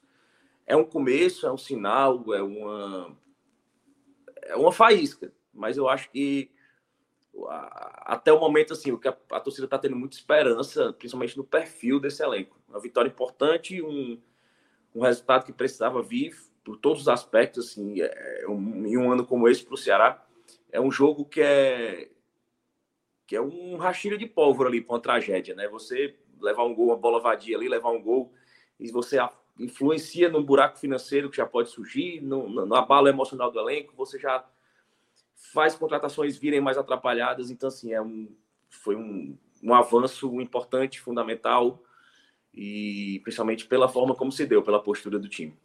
É 0.65 0.75
um 0.75 0.83
começo, 0.83 1.47
é 1.47 1.51
um 1.51 1.57
sinal, 1.57 2.23
é 2.33 2.41
uma 2.41 3.17
é 4.43 4.55
uma 4.55 4.71
faísca, 4.71 5.33
mas 5.53 5.75
eu 5.75 5.89
acho 5.89 6.09
que 6.11 6.51
até 8.05 8.31
o 8.31 8.39
momento, 8.39 8.73
assim, 8.73 8.91
o 8.91 8.99
que 8.99 9.07
a, 9.07 9.17
a 9.31 9.39
torcida 9.39 9.65
está 9.65 9.77
tendo 9.77 9.95
muita 9.95 10.15
esperança, 10.15 10.93
principalmente 10.93 11.35
no 11.35 11.43
perfil 11.43 11.99
desse 11.99 12.23
elenco. 12.23 12.57
Uma 12.69 12.79
vitória 12.79 13.09
importante, 13.09 13.81
um, 13.81 14.21
um 14.93 15.01
resultado 15.01 15.45
que 15.45 15.51
precisava 15.51 16.01
vir 16.01 16.35
por 16.63 16.77
todos 16.77 17.01
os 17.01 17.07
aspectos, 17.07 17.67
assim, 17.67 18.01
é, 18.01 18.45
um, 18.47 18.85
em 18.85 18.97
um 18.97 19.11
ano 19.11 19.25
como 19.25 19.49
esse 19.49 19.65
para 19.65 19.73
o 19.73 19.77
Ceará, 19.77 20.24
é 20.75 20.81
um 20.81 20.91
jogo 20.91 21.25
que 21.25 21.41
é 21.41 22.09
que 23.25 23.35
é 23.35 23.41
um 23.41 23.75
rachilho 23.77 24.17
de 24.17 24.27
pólvora 24.27 24.69
ali 24.69 24.81
para 24.81 24.93
uma 24.93 25.01
tragédia, 25.01 25.55
né? 25.55 25.67
Você 25.69 26.15
levar 26.39 26.63
um 26.63 26.75
gol, 26.75 26.87
uma 26.87 26.97
bola 26.97 27.19
vadia 27.19 27.57
ali, 27.57 27.67
levar 27.67 27.89
um 27.89 28.01
gol, 28.01 28.31
e 28.79 28.91
você 28.91 29.17
influencia 29.57 30.29
no 30.29 30.43
buraco 30.43 30.77
financeiro 30.77 31.29
que 31.29 31.37
já 31.37 31.45
pode 31.45 31.69
surgir, 31.69 32.21
no, 32.21 32.47
no, 32.47 32.65
na 32.67 32.81
bala 32.81 33.09
emocional 33.09 33.49
do 33.49 33.59
elenco, 33.59 33.95
você 33.95 34.19
já 34.19 34.45
faz 35.53 35.75
contratações 35.75 36.37
virem 36.37 36.61
mais 36.61 36.77
atrapalhadas. 36.77 37.49
Então, 37.49 37.69
assim, 37.69 37.93
é 37.93 38.01
um, 38.01 38.35
foi 38.69 38.95
um, 38.95 39.35
um 39.63 39.73
avanço 39.73 40.39
importante, 40.39 41.01
fundamental, 41.01 41.81
e 42.53 43.21
principalmente 43.23 43.65
pela 43.65 43.89
forma 43.89 44.13
como 44.13 44.31
se 44.31 44.45
deu, 44.45 44.61
pela 44.61 44.83
postura 44.83 45.17
do 45.17 45.27
time. 45.27 45.57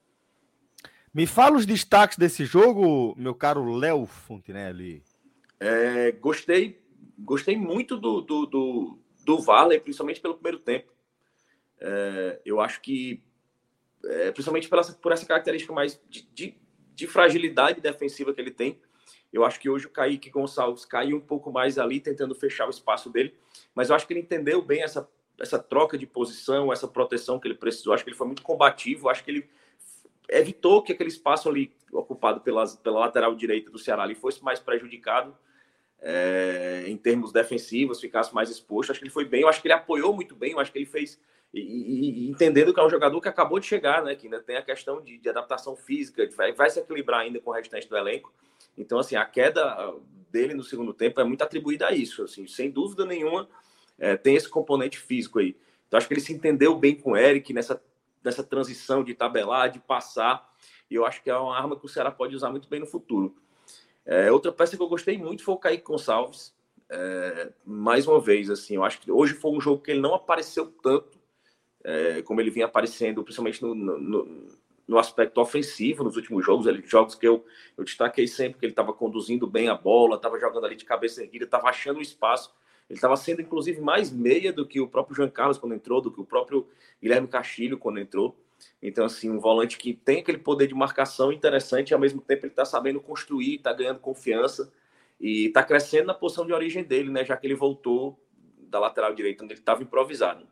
Me 1.13 1.27
fala 1.27 1.57
os 1.57 1.67
destaques 1.67 2.17
desse 2.17 2.45
jogo, 2.45 3.15
meu 3.17 3.35
caro 3.35 3.75
Léo 3.75 4.07
Fontinelli. 4.07 5.03
É, 5.59 6.13
gostei, 6.13 6.81
gostei 7.19 7.57
muito 7.57 7.97
do, 7.97 8.21
do, 8.21 8.47
do, 8.47 8.99
do 9.25 9.39
Varley, 9.41 9.81
principalmente 9.81 10.21
pelo 10.21 10.35
primeiro 10.35 10.61
tempo. 10.61 10.93
É, 11.81 12.41
eu 12.45 12.61
acho 12.61 12.81
que, 12.81 13.21
é, 14.05 14.31
principalmente 14.31 14.69
por 14.69 14.79
essa, 14.79 14.93
por 14.93 15.11
essa 15.11 15.27
característica 15.27 15.73
mais 15.73 16.01
de, 16.09 16.23
de, 16.33 16.57
de, 16.95 17.07
fragilidade 17.09 17.81
defensiva 17.81 18.33
que 18.33 18.41
ele 18.41 18.53
tem, 18.53 18.81
eu 19.33 19.45
acho 19.45 19.59
que 19.59 19.69
hoje 19.69 19.87
o 19.87 19.91
Kaique 19.91 20.31
Gonçalves 20.31 20.85
caiu 20.85 21.17
um 21.17 21.21
pouco 21.21 21.51
mais 21.51 21.77
ali, 21.77 21.99
tentando 21.99 22.37
fechar 22.37 22.69
o 22.69 22.71
espaço 22.71 23.11
dele, 23.11 23.35
mas 23.75 23.89
eu 23.91 23.97
acho 23.97 24.07
que 24.07 24.13
ele 24.13 24.21
entendeu 24.21 24.63
bem 24.63 24.83
essa, 24.83 25.09
essa 25.41 25.59
troca 25.59 25.99
de 25.99 26.07
posição, 26.07 26.73
essa 26.73 26.87
proteção 26.87 27.41
que 27.41 27.49
ele 27.49 27.57
precisou. 27.57 27.93
Acho 27.93 28.05
que 28.05 28.11
ele 28.11 28.17
foi 28.17 28.29
muito 28.29 28.43
combativo, 28.43 29.09
acho 29.09 29.25
que 29.25 29.31
ele 29.33 29.51
evitou 30.31 30.83
que 30.83 30.93
aquele 30.93 31.09
espaço 31.09 31.49
ali 31.49 31.73
ocupado 31.93 32.41
pela, 32.41 32.67
pela 32.67 33.01
lateral 33.01 33.35
direita 33.35 33.71
do 33.71 33.79
Ceará 33.79 34.05
ali 34.05 34.15
fosse 34.15 34.43
mais 34.43 34.61
prejudicado 34.61 35.37
é, 36.01 36.85
em 36.87 36.97
termos 36.97 37.33
defensivos, 37.33 38.01
ficasse 38.01 38.35
mais 38.35 38.49
exposto. 38.49 38.91
Acho 38.91 39.01
que 39.01 39.05
ele 39.05 39.13
foi 39.13 39.25
bem, 39.25 39.43
eu 39.43 39.49
acho 39.49 39.61
que 39.61 39.69
ele 39.69 39.75
apoiou 39.75 40.15
muito 40.15 40.35
bem, 40.35 40.53
eu 40.53 40.61
acho 40.61 40.73
que 40.73 40.79
ele 40.79 40.87
fez. 40.87 41.21
E, 41.53 41.61
e, 41.61 42.27
e 42.27 42.31
entendendo 42.31 42.73
que 42.73 42.81
é 42.81 42.85
um 42.85 42.91
jogador 42.91 43.21
que 43.21 43.29
acabou 43.29 43.59
de 43.59 43.67
chegar, 43.67 44.03
né? 44.03 44.15
Que 44.15 44.27
ainda 44.27 44.41
tem 44.41 44.57
a 44.57 44.63
questão 44.63 45.01
de, 45.01 45.19
de 45.19 45.29
adaptação 45.29 45.77
física, 45.77 46.29
vai, 46.37 46.53
vai 46.53 46.71
se 46.71 46.79
equilibrar 46.79 47.21
ainda 47.21 47.41
com 47.41 47.51
o 47.51 47.53
restante 47.53 47.89
do 47.89 47.97
elenco. 47.97 48.33
Então, 48.79 48.99
assim, 48.99 49.17
a 49.17 49.25
queda 49.25 49.95
dele 50.31 50.55
no 50.55 50.63
segundo 50.63 50.95
tempo 50.95 51.21
é 51.21 51.25
muito 51.25 51.43
atribuída 51.43 51.89
a 51.89 51.93
isso, 51.93 52.23
assim, 52.23 52.47
sem 52.47 52.71
dúvida 52.71 53.05
nenhuma, 53.05 53.49
é, 53.99 54.17
tem 54.17 54.37
esse 54.37 54.49
componente 54.49 54.97
físico 54.99 55.41
aí. 55.41 55.57
Então, 55.89 55.99
acho 55.99 56.07
que 56.07 56.15
ele 56.15 56.21
se 56.21 56.33
entendeu 56.33 56.77
bem 56.77 56.95
com 56.95 57.13
o 57.13 57.17
Eric 57.17 57.53
nessa 57.53 57.83
dessa 58.23 58.43
transição 58.43 59.03
de 59.03 59.15
tabelar, 59.15 59.71
de 59.71 59.79
passar. 59.79 60.49
E 60.91 60.95
eu 60.95 61.07
acho 61.07 61.23
que 61.23 61.31
é 61.31 61.37
uma 61.37 61.57
arma 61.57 61.79
que 61.79 61.87
o 61.87 61.89
Ceará 61.89 62.11
pode 62.11 62.35
usar 62.35 62.51
muito 62.51 62.69
bem 62.69 62.81
no 62.81 62.87
futuro. 62.87 63.35
É, 64.05 64.31
outra 64.33 64.51
peça 64.51 64.77
que 64.77 64.83
eu 64.83 64.89
gostei 64.89 65.17
muito 65.17 65.43
foi 65.43 65.55
o 65.55 65.59
Kaique 65.59 65.85
Gonçalves. 65.85 66.55
É, 66.89 67.53
mais 67.65 68.09
uma 68.09 68.21
vez, 68.21 68.51
assim, 68.51 68.75
eu 68.75 68.85
acho 68.85 69.01
que 69.01 69.11
hoje 69.11 69.35
foi 69.35 69.53
um 69.53 69.61
jogo 69.61 69.83
que 69.83 69.93
ele 69.93 70.01
não 70.01 70.15
apareceu 70.15 70.67
tanto 70.83 71.21
é, 71.85 72.23
como 72.23 72.41
ele 72.41 72.51
vinha 72.51 72.67
aparecendo, 72.67 73.23
principalmente 73.23 73.63
no, 73.63 73.75
no, 73.75 74.49
no, 74.87 74.99
aspecto 74.99 75.41
ofensivo 75.41 76.03
nos 76.03 76.17
últimos 76.17 76.45
jogos. 76.45 76.67
Ele, 76.67 76.83
jogos 76.85 77.15
que 77.15 77.27
eu, 77.27 77.45
eu 77.77 77.85
destaquei 77.85 78.27
sempre 78.27 78.59
que 78.59 78.67
ele 78.67 78.73
estava 78.73 78.93
conduzindo 78.93 79.47
bem 79.47 79.69
a 79.69 79.75
bola, 79.75 80.17
estava 80.17 80.39
jogando 80.39 80.67
ali 80.67 80.77
de 80.77 80.85
cabeça 80.85 81.23
erguida, 81.23 81.45
estava 81.45 81.69
achando 81.69 82.01
espaço. 82.01 82.53
Ele 82.91 82.97
estava 82.99 83.17
sendo, 83.17 83.41
inclusive, 83.41 83.81
mais 83.81 84.11
meia 84.11 84.53
do 84.53 84.67
que 84.67 84.81
o 84.81 84.89
próprio 84.89 85.15
Jean 85.15 85.31
Carlos 85.31 85.57
quando 85.57 85.77
entrou, 85.77 86.01
do 86.01 86.11
que 86.11 86.21
o 86.21 86.25
próprio 86.25 86.67
Guilherme 87.01 87.29
Castilho 87.29 87.79
quando 87.79 88.01
entrou. 88.01 88.37
Então, 88.83 89.05
assim, 89.05 89.31
um 89.31 89.39
volante 89.39 89.79
que 89.79 89.95
tem 89.95 90.19
aquele 90.19 90.39
poder 90.39 90.67
de 90.67 90.75
marcação 90.75 91.33
interessante 91.33 91.91
e, 91.91 91.95
ao 91.95 92.01
mesmo 92.01 92.21
tempo, 92.21 92.47
ele 92.47 92.53
está 92.53 92.65
sabendo 92.65 93.01
construir, 93.01 93.55
está 93.55 93.73
ganhando 93.73 94.01
confiança 94.01 94.73
e 95.21 95.47
está 95.47 95.63
crescendo 95.63 96.07
na 96.07 96.15
posição 96.15 96.45
de 96.45 96.53
origem 96.53 96.83
dele, 96.83 97.11
né? 97.11 97.25
Já 97.25 97.37
que 97.37 97.47
ele 97.47 97.55
voltou 97.55 98.19
da 98.59 98.81
lateral 98.81 99.15
direita, 99.15 99.45
onde 99.45 99.53
ele 99.53 99.61
estava 99.61 99.85
improvisado. 99.85 100.45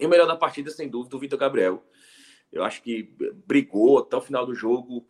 E 0.00 0.06
o 0.06 0.08
melhor 0.08 0.26
da 0.26 0.36
partida, 0.36 0.70
sem 0.70 0.88
dúvida, 0.88 1.16
o 1.16 1.20
Vitor 1.20 1.38
Gabriel. 1.38 1.84
Eu 2.50 2.64
acho 2.64 2.82
que 2.82 3.14
brigou 3.46 3.98
até 3.98 4.16
o 4.16 4.22
final 4.22 4.46
do 4.46 4.54
jogo, 4.54 5.06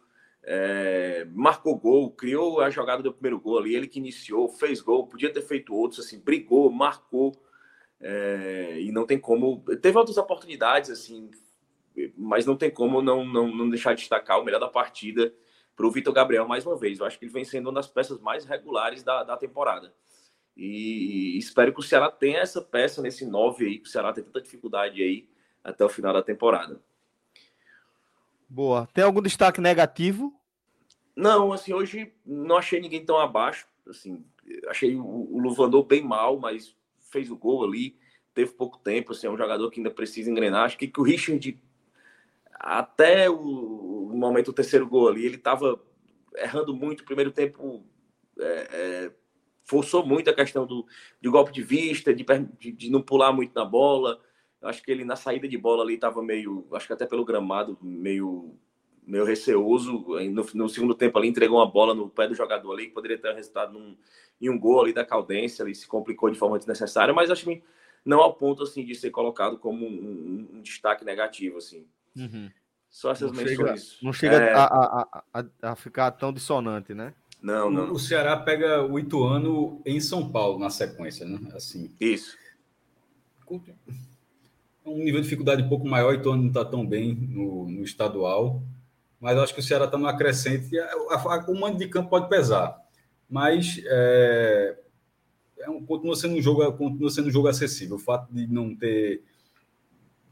é, 0.50 1.26
marcou 1.34 1.76
gol, 1.76 2.10
criou 2.10 2.62
a 2.62 2.70
jogada 2.70 3.02
do 3.02 3.12
primeiro 3.12 3.38
gol 3.38 3.58
ali, 3.58 3.74
ele 3.74 3.86
que 3.86 3.98
iniciou, 3.98 4.48
fez 4.48 4.80
gol, 4.80 5.06
podia 5.06 5.30
ter 5.30 5.42
feito 5.42 5.74
outros, 5.74 6.06
assim, 6.06 6.18
brigou, 6.18 6.72
marcou, 6.72 7.38
é, 8.00 8.80
e 8.80 8.90
não 8.90 9.04
tem 9.04 9.18
como. 9.18 9.62
Teve 9.82 9.98
outras 9.98 10.16
oportunidades, 10.16 10.88
assim, 10.88 11.30
mas 12.16 12.46
não 12.46 12.56
tem 12.56 12.70
como 12.70 13.02
não, 13.02 13.26
não, 13.26 13.54
não 13.54 13.68
deixar 13.68 13.92
de 13.92 14.00
destacar 14.00 14.40
o 14.40 14.44
melhor 14.44 14.58
da 14.58 14.68
partida 14.68 15.34
para 15.76 15.86
o 15.86 15.90
Vitor 15.90 16.14
Gabriel 16.14 16.48
mais 16.48 16.64
uma 16.64 16.78
vez. 16.78 16.98
Eu 16.98 17.04
acho 17.04 17.18
que 17.18 17.26
ele 17.26 17.32
vem 17.32 17.44
sendo 17.44 17.66
uma 17.66 17.74
das 17.74 17.86
peças 17.86 18.18
mais 18.18 18.46
regulares 18.46 19.02
da, 19.02 19.24
da 19.24 19.36
temporada. 19.36 19.92
E, 20.56 21.36
espero 21.36 21.74
que 21.74 21.80
o 21.80 21.82
Ceará 21.82 22.10
tenha 22.10 22.38
essa 22.38 22.62
peça 22.62 23.02
nesse 23.02 23.26
9 23.26 23.66
aí, 23.66 23.78
que 23.78 23.86
o 23.86 23.92
Ceará 23.92 24.14
tem 24.14 24.24
tanta 24.24 24.40
dificuldade 24.40 25.02
aí 25.02 25.28
até 25.62 25.84
o 25.84 25.90
final 25.90 26.14
da 26.14 26.22
temporada. 26.22 26.80
Boa. 28.48 28.88
Tem 28.94 29.04
algum 29.04 29.20
destaque 29.20 29.60
negativo? 29.60 30.37
Não, 31.18 31.52
assim, 31.52 31.72
hoje 31.72 32.12
não 32.24 32.58
achei 32.58 32.80
ninguém 32.80 33.04
tão 33.04 33.18
abaixo. 33.18 33.66
Assim, 33.88 34.24
achei 34.68 34.94
o, 34.94 35.04
o 35.04 35.40
Luvandor 35.40 35.82
bem 35.82 36.00
mal, 36.00 36.38
mas 36.38 36.76
fez 37.10 37.28
o 37.28 37.36
gol 37.36 37.64
ali, 37.64 37.98
teve 38.32 38.52
pouco 38.52 38.78
tempo, 38.78 39.10
assim, 39.10 39.26
é 39.26 39.30
um 39.30 39.36
jogador 39.36 39.68
que 39.68 39.80
ainda 39.80 39.90
precisa 39.90 40.30
engrenar. 40.30 40.64
Acho 40.64 40.78
que, 40.78 40.86
que 40.86 41.00
o 41.00 41.02
Richard, 41.02 41.60
até 42.54 43.28
o, 43.28 43.34
o 43.34 44.16
momento 44.16 44.46
do 44.46 44.52
terceiro 44.52 44.86
gol 44.86 45.08
ali, 45.08 45.26
ele 45.26 45.34
estava 45.34 45.82
errando 46.36 46.72
muito. 46.72 47.04
Primeiro 47.04 47.32
tempo 47.32 47.84
é, 48.38 48.68
é, 48.70 49.12
forçou 49.64 50.06
muito 50.06 50.30
a 50.30 50.34
questão 50.34 50.64
do, 50.68 50.86
de 51.20 51.28
golpe 51.28 51.50
de 51.50 51.64
vista, 51.64 52.14
de, 52.14 52.24
de, 52.60 52.70
de 52.70 52.90
não 52.92 53.02
pular 53.02 53.32
muito 53.32 53.52
na 53.56 53.64
bola. 53.64 54.22
Acho 54.62 54.80
que 54.84 54.92
ele 54.92 55.04
na 55.04 55.16
saída 55.16 55.48
de 55.48 55.58
bola 55.58 55.82
ali 55.82 55.94
estava 55.94 56.22
meio, 56.22 56.68
acho 56.74 56.86
que 56.86 56.92
até 56.92 57.06
pelo 57.06 57.24
gramado, 57.24 57.76
meio 57.82 58.56
meio 59.08 59.24
receoso. 59.24 60.04
No, 60.30 60.46
no, 60.54 60.68
segundo 60.68 60.94
tempo 60.94 61.18
ali 61.18 61.28
entregou 61.28 61.58
uma 61.58 61.70
bola 61.70 61.94
no 61.94 62.08
pé 62.08 62.28
do 62.28 62.34
jogador 62.34 62.72
ali, 62.72 62.86
que 62.86 62.92
poderia 62.92 63.18
ter 63.18 63.34
resultado 63.34 63.72
num, 63.72 63.96
em 64.40 64.50
um 64.50 64.58
gol 64.58 64.82
ali 64.82 64.92
da 64.92 65.04
Caldense, 65.04 65.62
ali 65.62 65.74
se 65.74 65.88
complicou 65.88 66.30
de 66.30 66.38
forma 66.38 66.58
desnecessária, 66.58 67.14
mas 67.14 67.30
acho 67.30 67.44
que 67.44 67.62
não 68.04 68.20
ao 68.20 68.34
ponto 68.34 68.62
assim 68.62 68.84
de 68.84 68.94
ser 68.94 69.10
colocado 69.10 69.58
como 69.58 69.84
um, 69.84 69.88
um, 69.88 70.56
um 70.58 70.62
destaque 70.62 71.04
negativo 71.04 71.56
assim. 71.58 71.86
Uhum. 72.16 72.50
Só 72.90 73.10
essas 73.10 73.32
não 73.32 73.42
menções. 73.42 73.82
Chega, 73.90 73.98
não 74.02 74.12
chega 74.12 74.36
é... 74.36 74.52
a, 74.52 74.64
a, 74.64 75.22
a, 75.34 75.72
a, 75.72 75.76
ficar 75.76 76.10
tão 76.12 76.32
dissonante, 76.32 76.94
né? 76.94 77.14
Não, 77.40 77.70
não. 77.70 77.92
O 77.92 77.98
Ceará 77.98 78.36
pega 78.36 78.82
o 78.82 78.98
Ituano 78.98 79.80
em 79.86 80.00
São 80.00 80.30
Paulo 80.30 80.58
na 80.58 80.70
sequência, 80.70 81.26
né? 81.26 81.38
Assim. 81.54 81.94
Isso. 82.00 82.36
Um 84.84 85.04
nível 85.04 85.20
de 85.20 85.22
dificuldade 85.22 85.62
um 85.62 85.68
pouco 85.68 85.86
maior, 85.86 86.12
o 86.12 86.14
Ituano 86.14 86.42
não 86.42 86.48
está 86.48 86.64
tão 86.64 86.84
bem 86.84 87.14
no, 87.14 87.68
no 87.68 87.84
estadual 87.84 88.62
mas 89.20 89.36
acho 89.38 89.54
que 89.54 89.60
o 89.60 89.62
Ceará 89.62 89.84
está 89.84 89.98
no 89.98 90.06
acrescente. 90.06 90.70
O 91.48 91.54
mando 91.54 91.78
de 91.78 91.88
campo 91.88 92.10
pode 92.10 92.28
pesar, 92.28 92.76
mas 93.28 93.80
é, 93.84 94.78
é 95.58 95.70
um, 95.70 95.84
continua 95.84 96.16
sendo 96.16 96.36
um 96.36 96.42
jogo, 96.42 96.72
continua 96.72 97.10
sendo 97.10 97.28
um 97.28 97.30
jogo 97.30 97.48
acessível. 97.48 97.96
O 97.96 98.00
fato 98.00 98.32
de 98.32 98.46
não 98.46 98.74
ter 98.74 99.22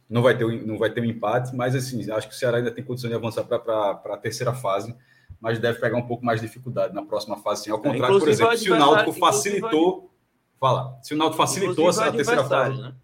não 0.08 0.22
vai 0.22 0.38
ter 0.38 0.66
não 0.66 0.78
vai 0.78 0.90
ter 0.90 1.00
um 1.00 1.04
empate, 1.04 1.54
mas 1.54 1.74
assim 1.74 2.10
acho 2.10 2.28
que 2.28 2.34
o 2.34 2.38
Ceará 2.38 2.58
ainda 2.58 2.70
tem 2.70 2.84
condição 2.84 3.10
de 3.10 3.16
avançar 3.16 3.44
para 3.44 3.90
a 3.90 4.16
terceira 4.16 4.54
fase, 4.54 4.96
mas 5.40 5.58
deve 5.58 5.80
pegar 5.80 5.96
um 5.96 6.06
pouco 6.06 6.24
mais 6.24 6.40
de 6.40 6.46
dificuldade 6.46 6.94
na 6.94 7.04
próxima 7.04 7.36
fase. 7.38 7.64
Sim. 7.64 7.72
Ao 7.72 7.78
contrário, 7.78 8.16
inclusive, 8.16 8.44
por 8.44 8.52
exemplo, 8.52 8.58
se 8.58 8.70
o 8.70 8.78
Náutico 8.78 9.12
facilitou, 9.14 10.14
fala, 10.60 10.98
se 11.02 11.12
o 11.12 11.16
Náutico 11.16 11.36
facilitou 11.36 11.88
a 11.88 12.12
terceira 12.12 12.44
fase, 12.44 12.80
né? 12.80 12.94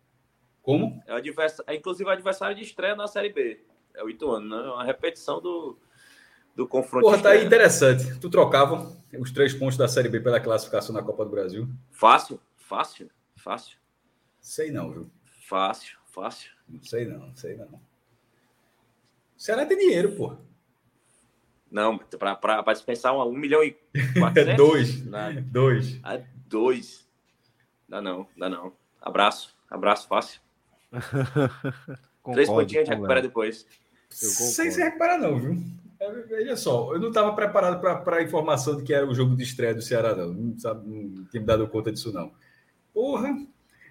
Como? 0.62 1.02
É, 1.08 1.72
é 1.72 1.76
inclusive 1.76 2.08
o 2.08 2.12
adversário 2.12 2.54
de 2.54 2.62
estreia 2.62 2.94
na 2.94 3.08
Série 3.08 3.32
B. 3.32 3.64
É 3.94 4.02
o 4.02 4.08
Ituano, 4.08 4.48
né? 4.48 4.70
Uma 4.70 4.84
repetição 4.84 5.40
do, 5.40 5.78
do 6.54 6.66
confronto. 6.66 7.04
Porra, 7.04 7.22
tá 7.22 7.30
aí 7.30 7.44
interessante. 7.44 8.18
Tu 8.18 8.30
trocava 8.30 8.96
os 9.18 9.30
três 9.30 9.54
pontos 9.54 9.76
da 9.76 9.88
Série 9.88 10.08
B 10.08 10.20
pela 10.20 10.40
classificação 10.40 10.94
na 10.94 11.02
Copa 11.02 11.24
do 11.24 11.30
Brasil? 11.30 11.68
Fácil, 11.90 12.40
fácil, 12.56 13.10
fácil. 13.36 13.78
Sei 14.40 14.70
não, 14.70 14.90
viu? 14.90 15.10
Fácil, 15.46 15.98
fácil. 16.06 16.50
Não 16.68 16.82
sei 16.82 17.06
não, 17.06 17.34
sei 17.36 17.56
não. 17.56 17.66
O 17.66 17.80
Ceará 19.36 19.66
tem 19.66 19.76
dinheiro, 19.76 20.14
pô. 20.16 20.36
Não, 21.70 21.98
para 21.98 22.72
dispensar 22.72 23.14
um, 23.14 23.22
um 23.22 23.36
milhão 23.36 23.62
e 23.64 23.76
quatrocentos? 24.18 24.56
dois. 24.56 25.06
Nada. 25.06 25.40
Dois. 25.40 26.00
Ah, 26.02 26.20
dois. 26.46 27.08
Dá 27.88 28.00
não, 28.00 28.26
dá 28.36 28.48
não. 28.48 28.72
Abraço, 29.00 29.56
abraço 29.70 30.06
fácil. 30.06 30.40
Três 32.32 32.48
pontinhos 32.48 32.82
a 32.82 32.84
gente 32.84 32.94
recupera 32.94 33.22
depois. 33.22 33.66
Sem 34.08 34.70
se 34.70 34.82
recuperar, 34.82 35.18
não, 35.18 35.38
viu? 35.38 35.58
É, 35.98 36.10
veja 36.22 36.56
só, 36.56 36.92
eu 36.92 37.00
não 37.00 37.08
estava 37.08 37.32
preparado 37.32 37.80
para 37.80 38.16
a 38.16 38.22
informação 38.22 38.76
de 38.76 38.82
que 38.82 38.92
era 38.92 39.06
o 39.06 39.14
jogo 39.14 39.36
de 39.36 39.42
estreia 39.42 39.74
do 39.74 39.82
Ceará, 39.82 40.14
não. 40.14 40.32
Não, 40.32 40.58
sabe, 40.58 40.88
não 40.88 41.24
tinha 41.26 41.40
me 41.40 41.46
dado 41.46 41.66
conta 41.68 41.92
disso, 41.92 42.12
não. 42.12 42.32
Porra! 42.92 43.34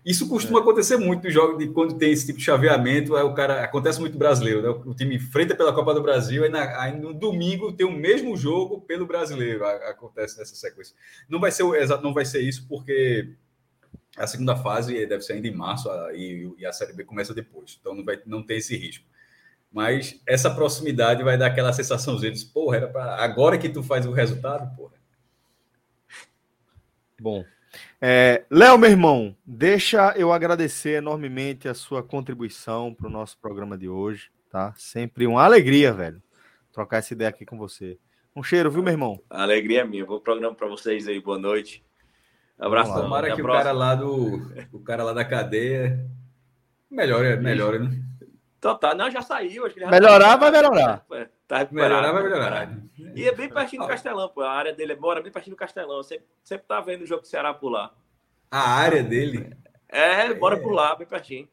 Isso 0.03 0.28
costuma 0.28 0.60
é. 0.60 0.62
acontecer 0.62 0.98
muito 0.98 1.24
no 1.24 1.30
jogo 1.30 1.58
de 1.58 1.68
quando 1.68 1.98
tem 1.98 2.12
esse 2.12 2.26
tipo 2.26 2.40
de 2.40 2.44
chaveamento, 2.44 3.16
aí 3.16 3.24
o 3.24 3.36
cara 3.36 3.64
acontece 3.64 3.99
muito 3.99 4.18
brasileiro, 4.18 4.62
né? 4.62 4.70
O 4.86 4.95
time 4.95 5.16
enfrenta 5.16 5.56
pela 5.56 5.74
Copa 5.74 5.94
do 5.94 6.02
Brasil, 6.02 6.44
aí, 6.44 6.49
na, 6.49 6.82
aí 6.82 6.99
no 6.99 7.14
domingo 7.14 7.72
tem 7.72 7.86
o 7.86 7.91
mesmo 7.91 8.36
jogo 8.36 8.82
pelo 8.82 9.06
brasileiro. 9.06 9.64
acontece 9.64 10.40
nessa 10.40 10.56
sequência. 10.56 10.95
Não 11.30 11.40
vai 11.40 11.52
ser 11.52 11.64
não 12.02 12.14
vai 12.14 12.26
ser 12.26 12.41
isso 12.41 12.66
porque 12.68 13.36
A 14.18 14.28
segunda 14.28 14.56
fase 14.56 15.06
deve 15.06 15.22
ser 15.22 15.34
ainda 15.34 15.48
em 15.48 15.56
março 15.56 15.90
e, 16.14 16.54
e 16.58 16.66
a 16.66 16.74
Série 16.74 16.94
B 16.94 17.04
começa 17.04 17.34
depois. 17.34 17.78
Então 17.80 17.96
não 17.96 18.04
vai 18.04 18.20
não 18.26 18.44
tem 18.44 18.58
esse 18.58 18.76
risco. 18.76 19.06
Mas 19.72 20.22
essa 20.28 20.54
proximidade 20.54 21.24
vai 21.24 21.38
dar 21.38 21.48
aquela 21.48 21.72
sensaçãozinha 21.72 22.32
de, 22.32 22.46
porra, 22.46 22.78
era 22.78 22.88
para 22.88 23.16
agora 23.16 23.58
que 23.58 23.70
tu 23.70 23.82
faz 23.82 24.06
o 24.06 24.12
resultado, 24.12 24.76
porra. 24.76 24.94
Bom. 27.20 27.46
É, 28.02 28.44
Léo, 28.50 28.78
meu 28.78 28.90
irmão, 28.90 29.38
deixa 29.46 30.14
eu 30.18 30.34
agradecer 30.34 30.98
enormemente 30.98 31.70
a 31.70 31.74
sua 31.74 32.04
contribuição 32.04 32.94
para 32.94 33.08
o 33.08 33.12
nosso 33.12 33.38
programa 33.40 33.78
de 33.78 33.88
hoje, 33.88 34.30
tá? 34.50 34.74
Sempre 34.76 35.26
uma 35.26 35.44
alegria, 35.44 35.94
velho, 35.94 36.22
trocar 36.74 36.98
essa 36.98 37.14
ideia 37.14 37.30
aqui 37.30 37.46
com 37.46 37.58
você. 37.58 37.98
Um 38.36 38.44
cheiro, 38.44 38.72
viu, 38.72 38.84
meu 38.84 38.92
irmão? 38.92 39.22
A 39.30 39.44
alegria 39.44 39.82
é 39.82 39.86
minha. 39.86 40.06
Bom 40.06 40.20
programa 40.20 40.56
para 40.56 40.68
vocês 40.68 41.08
aí. 41.08 41.20
Boa 41.22 41.38
noite. 41.38 41.84
Abração. 42.62 42.94
Vamos 42.94 43.08
Tomara 43.10 43.36
que 43.36 43.42
o 43.42 43.46
cara 43.48 43.72
lá 43.72 43.96
do 43.96 44.42
o 44.72 44.80
cara 44.80 45.04
lá 45.04 45.14
da 45.14 45.26
cadeia 45.26 46.06
melhore, 46.90 47.36
melhore, 47.38 47.80
né? 47.80 48.02
Então 48.60 48.78
tá, 48.78 48.94
não, 48.94 49.10
já 49.10 49.22
saiu. 49.24 49.66
Acho 49.66 49.74
que 49.74 49.80
ele 49.80 49.86
já 49.88 49.92
Melhorar, 49.92 50.30
tá- 50.30 50.36
vai 50.38 50.52
melhorar. 50.52 51.06
É, 51.14 51.28
Tá 51.48 51.68
Melhorar 51.72 52.12
vai 52.14 52.22
tá 52.24 52.30
melhorar. 52.30 52.60
recuperado. 52.60 52.92
E 53.16 53.28
é 53.28 53.36
bem 53.36 53.50
pertinho 53.50 53.82
do 53.82 53.88
Castelão, 53.88 54.30
pô. 54.30 54.42
A 54.42 54.52
área 54.52 54.72
dele 54.74 54.96
mora 54.96 55.22
bem 55.22 55.32
pertinho 55.32 55.56
do 55.56 55.60
Castelão. 55.60 56.02
Sempre, 56.04 56.26
sempre 56.44 56.66
tá 56.68 56.80
vendo 56.80 57.02
o 57.02 57.06
jogo 57.08 57.24
do 57.24 57.28
Ceará 57.28 57.54
por 57.54 57.70
lá. 57.70 57.92
A 58.52 58.70
área 58.78 59.04
dele, 59.04 59.52
É, 59.90 60.34
bora 60.34 60.58
por 60.58 60.72
lá, 60.72 60.96
bem 60.96 61.08
pertinho. 61.08 61.48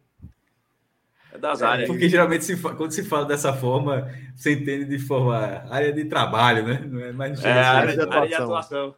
É 1.33 1.39
das 1.39 1.63
áreas. 1.63 1.89
porque 1.89 2.09
geralmente 2.09 2.45
se 2.45 2.57
quando 2.61 2.91
se 2.93 3.03
fala 3.05 3.25
dessa 3.27 3.53
forma, 3.53 4.09
você 4.37 4.53
entende 4.53 4.85
de 4.85 4.99
forma 4.99 5.37
área 5.71 5.93
de 5.93 6.05
trabalho, 6.05 6.67
né? 6.67 6.81
Não 6.87 7.01
é 7.01 7.13
mais 7.13 7.43
É, 7.45 7.51
área, 7.53 7.97
de- 7.97 8.01
área 8.15 8.29
de 8.29 8.35
atuação. 8.35 8.95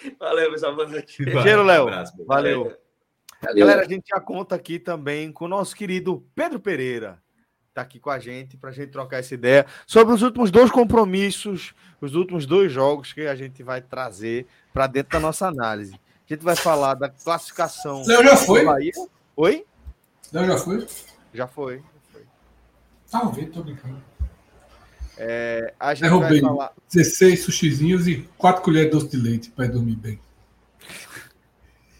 Valeu, 0.18 0.50
pessoal. 0.50 0.74
Boa 0.74 0.88
noite. 0.88 1.24
Cheiro, 1.42 1.62
Léo. 1.62 1.84
um 1.84 1.88
abraço. 1.88 2.24
Valeu. 2.24 2.76
Galera, 3.54 3.82
a 3.82 3.88
gente 3.88 4.08
já 4.08 4.20
conta 4.20 4.54
aqui 4.54 4.78
também 4.78 5.30
com 5.30 5.44
o 5.44 5.48
nosso 5.48 5.76
querido 5.76 6.26
Pedro 6.34 6.58
Pereira. 6.58 7.22
Tá 7.74 7.82
aqui 7.82 8.00
com 8.00 8.08
a 8.08 8.18
gente 8.18 8.56
para 8.56 8.70
a 8.70 8.72
gente 8.72 8.90
trocar 8.90 9.18
essa 9.18 9.34
ideia 9.34 9.66
sobre 9.86 10.14
os 10.14 10.22
últimos 10.22 10.50
dois 10.50 10.70
compromissos, 10.70 11.74
os 12.00 12.14
últimos 12.14 12.46
dois 12.46 12.72
jogos 12.72 13.12
que 13.12 13.26
a 13.26 13.34
gente 13.34 13.62
vai 13.62 13.82
trazer 13.82 14.46
para 14.72 14.86
dentro 14.86 15.12
da 15.12 15.20
nossa 15.20 15.46
análise. 15.46 15.92
A 15.92 16.34
gente 16.34 16.42
vai 16.42 16.56
falar 16.56 16.94
da 16.94 17.10
classificação. 17.10 18.02
Léo 18.06 18.24
já 18.24 18.36
foi? 18.36 18.60
do 18.60 18.66
Bahia. 18.66 18.92
Oi? 19.36 19.66
Léo 20.32 20.46
já 20.46 20.58
foi? 20.58 20.86
Já 21.34 21.46
foi. 21.46 21.82
Talvez, 23.10 23.50
tô 23.50 23.62
brincando. 23.62 24.02
É, 25.16 25.72
a 25.80 25.94
gente 25.94 26.10
vai 26.10 26.40
falar. 26.40 26.72
16 26.92 27.42
sushizinhos 27.42 28.06
e 28.06 28.28
4 28.36 28.62
colheres 28.62 28.90
de 28.90 28.96
doce 28.98 29.08
de 29.10 29.16
leite 29.16 29.50
para 29.50 29.66
dormir 29.66 29.96
bem. 29.96 30.20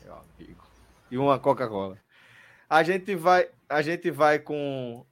Meu 0.05 0.14
amigo. 0.14 0.62
E 1.10 1.16
uma 1.16 1.38
Coca-Cola. 1.38 1.98
A 2.68 2.82
gente 2.82 3.14
vai, 3.14 3.48
a 3.68 3.80
gente 3.80 4.10
vai 4.10 4.38
com. 4.38 5.05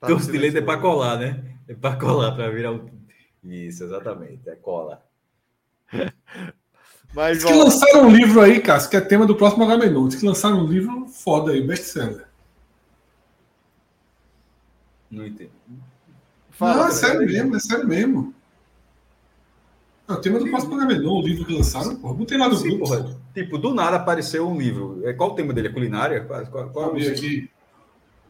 Tá 0.00 0.08
Doce 0.08 0.30
de 0.30 0.38
leite 0.38 0.58
é 0.58 0.62
para 0.62 0.80
colar, 0.80 1.18
né? 1.18 1.44
É 1.68 1.74
para 1.74 1.96
colar, 1.96 2.32
para 2.32 2.50
virar 2.50 2.72
um. 2.72 2.88
Isso, 3.44 3.84
exatamente. 3.84 4.48
É 4.48 4.56
cola. 4.56 5.04
Mas 7.14 7.38
Diz 7.38 7.46
que 7.46 7.52
vamos. 7.52 7.74
lançaram 7.74 8.06
um 8.06 8.10
livro 8.10 8.40
aí, 8.40 8.60
Cássio, 8.60 8.90
que 8.90 8.96
é 8.96 9.00
tema 9.00 9.26
do 9.26 9.34
próximo 9.34 9.64
H-Menu. 9.64 10.08
Diz 10.08 10.20
que 10.20 10.26
lançaram 10.26 10.60
um 10.60 10.66
livro 10.66 11.06
foda 11.08 11.52
aí, 11.52 11.66
best-seller. 11.66 12.26
Não 15.10 15.26
entendo. 15.26 15.57
Fala, 16.58 16.74
Não, 16.76 16.88
é 16.88 16.90
sério 16.90 17.24
mesmo, 17.26 17.54
é 17.56 17.58
sério 17.60 17.86
mesmo. 17.86 18.34
É 20.08 20.12
o 20.12 20.16
tema 20.20 20.38
do 20.38 20.48
próximo 20.48 20.74
H-Menu, 20.74 21.12
o 21.12 21.22
livro 21.22 21.44
que 21.44 21.52
lançaram, 21.52 21.94
porra. 21.96 22.14
Botei 22.14 22.36
lá 22.36 22.48
no 22.48 22.56
Sim, 22.56 22.70
grupo. 22.70 22.84
porra. 22.88 23.16
Tipo, 23.32 23.58
do 23.58 23.72
nada 23.72 23.96
apareceu 23.96 24.48
um 24.48 24.58
livro. 24.58 25.00
É, 25.06 25.12
Qual 25.12 25.30
o 25.30 25.34
tema 25.34 25.52
dele? 25.52 25.68
É 25.68 25.72
culinária? 25.72 26.20
Qual, 26.24 26.46
qual, 26.46 26.70
qual 26.70 26.90
Abri 26.90 27.06
aqui. 27.08 27.50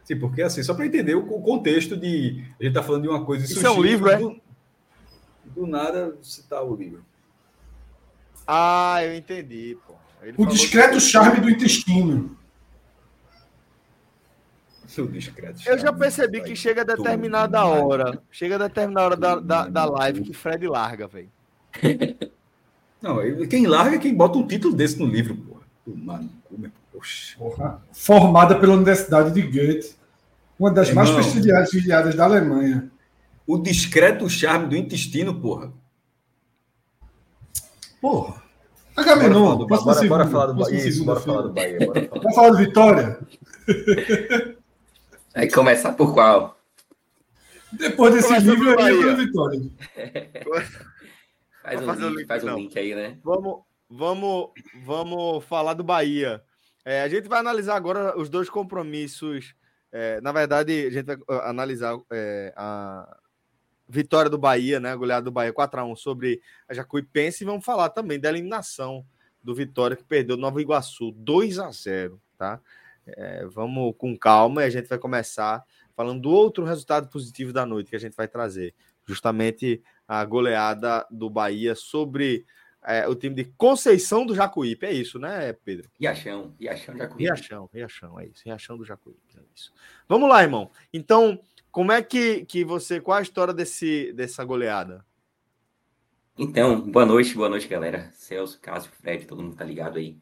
Sim, 0.04 0.18
porque 0.18 0.42
assim, 0.42 0.62
só 0.62 0.74
para 0.74 0.86
entender 0.86 1.14
o 1.14 1.20
o 1.20 1.40
contexto 1.40 1.96
de. 1.96 2.44
A 2.60 2.64
gente 2.64 2.74
tá 2.74 2.82
falando 2.82 3.02
de 3.02 3.08
uma 3.08 3.24
coisa 3.24 3.46
de 3.46 3.52
Isso 3.52 3.66
é 3.66 3.70
um 3.70 3.80
livro, 3.82 4.10
é? 4.10 4.16
do, 4.18 4.40
do 5.46 5.66
nada 5.66 6.16
citar 6.22 6.62
o 6.64 6.74
livro. 6.74 7.02
Ah, 8.46 8.98
eu 9.04 9.14
entendi, 9.14 9.76
pô. 9.86 9.94
Ele 10.22 10.34
O 10.36 10.46
discreto 10.46 10.94
que- 10.94 11.00
charme 11.00 11.40
do 11.40 11.48
intestino. 11.48 12.36
O 15.02 15.08
discreto. 15.08 15.60
Eu 15.66 15.78
já 15.78 15.92
percebi 15.92 16.42
que 16.42 16.54
chega 16.56 16.82
a 16.82 16.84
determinada 16.84 17.64
hora, 17.64 18.20
chega 18.30 18.56
a 18.56 18.58
determinada 18.68 19.06
hora 19.06 19.16
da, 19.16 19.36
da, 19.36 19.68
da 19.68 19.84
live 19.84 20.22
que 20.22 20.32
Fred 20.32 20.66
larga, 20.66 21.06
velho. 21.06 21.28
Não, 23.00 23.22
ele- 23.22 23.46
quem 23.46 23.66
larga 23.66 23.96
é 23.96 23.98
quem 23.98 24.14
bota 24.14 24.38
um 24.38 24.46
título 24.46 24.74
desse 24.74 24.98
no 24.98 25.06
livro, 25.06 25.36
porra. 25.36 25.60
Mano. 25.86 26.30
Porra. 27.38 27.80
Formada 27.92 28.58
pela 28.58 28.74
Universidade 28.74 29.30
de 29.30 29.40
Goethe, 29.42 29.94
uma 30.58 30.70
das 30.70 30.92
mais 30.92 31.08
Irmão. 31.08 31.22
prestigiadas 31.22 32.14
da 32.16 32.24
Alemanha. 32.24 32.90
O 33.46 33.56
discreto 33.56 34.28
charme 34.28 34.66
do 34.68 34.76
intestino, 34.76 35.32
porra. 35.40 35.72
Porra. 38.00 38.42
Bora 38.96 39.06
falar 39.06 39.12
H-Menu, 39.16 39.56
do, 39.58 39.66
próxima 39.68 39.94
bora, 39.94 40.08
bora 40.08 40.24
segunda. 40.24 40.26
falar 40.28 40.46
do 40.46 40.54
Bahia. 40.64 40.88
Isso, 40.88 41.04
bora 41.04 41.20
falar 41.20 41.42
do. 41.42 41.52
Bahia. 41.52 41.78
Bora 41.86 42.32
falar 42.34 42.50
do 42.50 42.56
Vitória? 42.58 43.18
Aí 45.38 45.48
começar 45.48 45.92
por 45.92 46.12
qual? 46.12 46.58
Depois 47.70 48.12
desse 48.12 48.26
Começa 48.26 48.50
livro, 48.50 48.64
do 48.64 48.70
eu 48.70 49.02
para 49.02 49.14
Vitória. 49.14 49.60
Faz 51.62 51.80
um 51.80 51.86
fazer 51.86 52.04
o 52.06 52.08
link, 52.08 52.26
faz 52.26 52.42
um 52.42 52.46
não. 52.46 52.58
link 52.58 52.76
aí, 52.76 52.94
né? 52.94 53.18
Vamos, 53.22 53.60
vamos, 53.88 54.50
vamos 54.82 55.44
falar 55.44 55.74
do 55.74 55.84
Bahia. 55.84 56.42
É, 56.84 57.02
a 57.02 57.08
gente 57.08 57.28
vai 57.28 57.38
analisar 57.38 57.76
agora 57.76 58.18
os 58.18 58.28
dois 58.28 58.48
compromissos. 58.50 59.54
É, 59.92 60.20
na 60.22 60.32
verdade, 60.32 60.86
a 60.86 60.90
gente 60.90 61.04
vai 61.04 61.18
ah, 61.28 61.50
analisar 61.50 61.96
é, 62.10 62.52
a 62.56 63.18
vitória 63.86 64.30
do 64.30 64.38
Bahia, 64.38 64.80
né? 64.80 64.90
A 64.90 64.96
goleada 64.96 65.26
do 65.26 65.30
Bahia 65.30 65.52
4x1 65.52 65.94
sobre 65.94 66.40
a 66.66 66.74
Jacuipense 66.74 67.44
e 67.44 67.46
vamos 67.46 67.64
falar 67.64 67.90
também 67.90 68.18
da 68.18 68.28
eliminação 68.30 69.04
do 69.40 69.54
Vitória 69.54 69.96
que 69.96 70.04
perdeu 70.04 70.36
Nova 70.36 70.60
Iguaçu 70.60 71.12
2 71.12 71.60
a 71.60 71.70
0 71.70 72.20
tá? 72.36 72.60
É, 73.16 73.46
vamos 73.46 73.94
com 73.96 74.16
calma 74.16 74.62
e 74.62 74.66
a 74.66 74.70
gente 74.70 74.88
vai 74.88 74.98
começar 74.98 75.64
falando 75.94 76.22
do 76.22 76.30
outro 76.30 76.64
resultado 76.64 77.08
positivo 77.08 77.52
da 77.52 77.66
noite 77.66 77.90
que 77.90 77.96
a 77.96 78.00
gente 78.00 78.16
vai 78.16 78.28
trazer. 78.28 78.74
Justamente 79.06 79.82
a 80.06 80.24
goleada 80.24 81.06
do 81.10 81.28
Bahia 81.28 81.74
sobre 81.74 82.44
é, 82.84 83.06
o 83.08 83.14
time 83.14 83.34
de 83.34 83.44
Conceição 83.56 84.24
do 84.24 84.34
Jacuípe. 84.34 84.86
É 84.86 84.92
isso, 84.92 85.18
né, 85.18 85.52
Pedro? 85.52 85.90
Riachão, 85.98 86.54
Riachão 86.58 86.96
corri. 86.96 87.24
Riachão, 87.24 87.70
Riachão, 87.72 88.20
é 88.20 88.26
isso. 88.26 88.42
Riachão 88.44 88.76
do 88.76 88.84
Jacuípe, 88.84 89.20
é 89.36 89.42
isso. 89.54 89.72
Vamos 90.08 90.28
lá, 90.28 90.42
irmão. 90.42 90.70
Então, 90.92 91.40
como 91.70 91.92
é 91.92 92.02
que, 92.02 92.44
que 92.44 92.64
você. 92.64 93.00
Qual 93.00 93.18
a 93.18 93.22
história 93.22 93.52
desse, 93.52 94.12
dessa 94.12 94.44
goleada? 94.44 95.04
Então, 96.38 96.80
boa 96.80 97.04
noite, 97.04 97.34
boa 97.34 97.48
noite, 97.48 97.66
galera. 97.66 98.10
Celso, 98.12 98.60
Cássio, 98.60 98.92
Fred, 98.92 99.26
todo 99.26 99.42
mundo 99.42 99.56
tá 99.56 99.64
ligado 99.64 99.98
aí. 99.98 100.16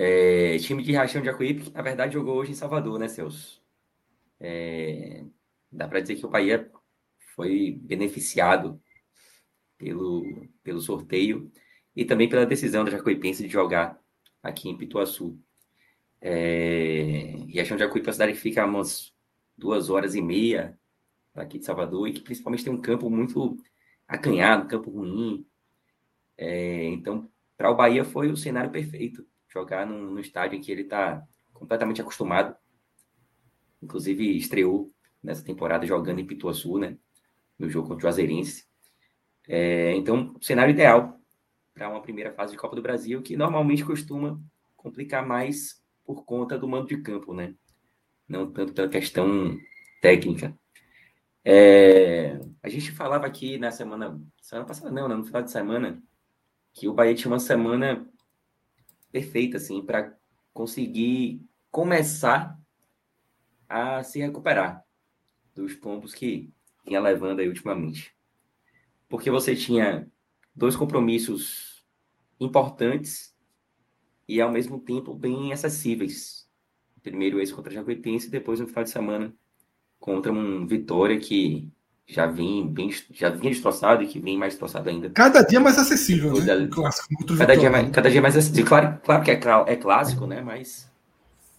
É, 0.00 0.56
time 0.58 0.80
de 0.80 0.92
Riachão 0.92 1.20
de 1.20 1.26
Jacuípe, 1.26 1.64
que 1.64 1.70
na 1.72 1.82
verdade 1.82 2.14
jogou 2.14 2.36
hoje 2.36 2.52
em 2.52 2.54
Salvador, 2.54 3.00
né, 3.00 3.08
Celso? 3.08 3.60
É, 4.38 5.24
dá 5.72 5.88
para 5.88 5.98
dizer 5.98 6.14
que 6.14 6.24
o 6.24 6.28
Bahia 6.30 6.70
foi 7.34 7.80
beneficiado 7.82 8.80
pelo, 9.76 10.46
pelo 10.62 10.80
sorteio 10.80 11.50
e 11.96 12.04
também 12.04 12.28
pela 12.28 12.46
decisão 12.46 12.84
da 12.84 12.92
Jacuipense 12.92 13.42
de 13.42 13.48
jogar 13.48 14.00
aqui 14.40 14.68
em 14.68 14.78
Pituaçu. 14.78 15.36
É, 16.20 17.34
Riachão 17.48 17.76
de 17.76 17.82
Jacuípe 17.82 18.06
é 18.06 18.10
uma 18.10 18.12
cidade 18.12 18.32
que 18.34 18.38
fica 18.38 18.62
a 18.62 18.66
umas 18.66 19.12
duas 19.56 19.90
horas 19.90 20.14
e 20.14 20.22
meia 20.22 20.78
daqui 21.34 21.58
de 21.58 21.64
Salvador 21.64 22.06
e 22.06 22.12
que 22.12 22.20
principalmente 22.20 22.62
tem 22.62 22.72
um 22.72 22.80
campo 22.80 23.10
muito 23.10 23.58
acanhado, 24.06 24.68
campo 24.68 24.90
ruim. 24.90 25.44
É, 26.36 26.84
então, 26.84 27.28
para 27.56 27.68
o 27.68 27.74
Bahia 27.74 28.04
foi 28.04 28.30
o 28.30 28.36
cenário 28.36 28.70
perfeito. 28.70 29.26
Jogar 29.48 29.86
num, 29.86 30.12
num 30.12 30.18
estádio 30.20 30.58
em 30.58 30.60
que 30.60 30.70
ele 30.70 30.82
está 30.82 31.22
completamente 31.52 32.00
acostumado. 32.00 32.56
Inclusive, 33.82 34.36
estreou 34.36 34.92
nessa 35.22 35.44
temporada 35.44 35.86
jogando 35.86 36.20
em 36.20 36.26
Pituaçu, 36.26 36.78
né? 36.78 36.96
No 37.58 37.68
jogo 37.68 37.88
contra 37.88 37.98
o 37.98 38.02
Juazeirense. 38.02 38.66
É, 39.46 39.94
então, 39.96 40.34
cenário 40.40 40.72
ideal 40.72 41.18
para 41.74 41.88
uma 41.88 42.02
primeira 42.02 42.32
fase 42.32 42.52
de 42.52 42.58
Copa 42.58 42.76
do 42.76 42.82
Brasil, 42.82 43.22
que 43.22 43.36
normalmente 43.36 43.84
costuma 43.84 44.40
complicar 44.76 45.26
mais 45.26 45.82
por 46.04 46.24
conta 46.24 46.58
do 46.58 46.68
mando 46.68 46.88
de 46.88 46.98
campo, 46.98 47.32
né? 47.32 47.54
Não 48.28 48.50
tanto 48.50 48.72
pela 48.72 48.88
questão 48.88 49.58
técnica. 50.00 50.56
É, 51.44 52.38
a 52.62 52.68
gente 52.68 52.92
falava 52.92 53.26
aqui 53.26 53.58
na 53.58 53.70
semana, 53.70 54.20
semana 54.40 54.66
passada, 54.66 54.90
não, 54.90 55.08
né, 55.08 55.14
no 55.14 55.24
final 55.24 55.42
de 55.42 55.50
semana, 55.50 56.02
que 56.74 56.88
o 56.88 56.92
Bahia 56.92 57.14
tinha 57.14 57.30
uma 57.30 57.38
semana 57.38 58.06
perfeita, 59.10 59.56
assim, 59.56 59.84
para 59.84 60.16
conseguir 60.52 61.42
começar 61.70 62.58
a 63.68 64.02
se 64.02 64.18
recuperar 64.18 64.84
dos 65.54 65.74
pontos 65.74 66.14
que 66.14 66.50
vinha 66.84 67.00
levando 67.00 67.40
aí 67.40 67.48
ultimamente. 67.48 68.14
Porque 69.08 69.30
você 69.30 69.54
tinha 69.54 70.10
dois 70.54 70.76
compromissos 70.76 71.84
importantes 72.40 73.34
e 74.26 74.40
ao 74.40 74.50
mesmo 74.50 74.80
tempo 74.80 75.14
bem 75.14 75.52
acessíveis. 75.52 76.48
Primeiro 77.02 77.40
esse 77.40 77.54
contra 77.54 77.72
a 77.72 77.74
Jacuipense, 77.74 78.30
depois 78.30 78.60
no 78.60 78.66
final 78.66 78.84
de 78.84 78.90
semana 78.90 79.34
contra 79.98 80.32
um 80.32 80.66
Vitória 80.66 81.18
que 81.18 81.70
já 82.08 82.26
vem 82.26 82.66
bem, 82.66 82.90
já 83.12 83.28
vinha 83.28 83.52
destroçado 83.52 84.02
e 84.02 84.08
que 84.08 84.18
vem 84.18 84.38
mais 84.38 84.54
destroçado 84.54 84.88
ainda. 84.88 85.10
Cada 85.10 85.42
dia 85.42 85.60
mais 85.60 85.78
acessível, 85.78 86.42
né? 86.42 86.56
O 86.56 86.70
clássico, 86.70 87.36
cada, 87.36 87.54
dia 87.54 87.70
mais, 87.70 87.90
cada 87.90 88.10
dia 88.10 88.22
mais 88.22 88.34
acessível. 88.34 88.66
Claro, 88.66 88.98
claro 89.04 89.22
que 89.22 89.30
é, 89.30 89.34
é 89.66 89.76
clássico, 89.76 90.26
né? 90.26 90.40
Mas 90.40 90.90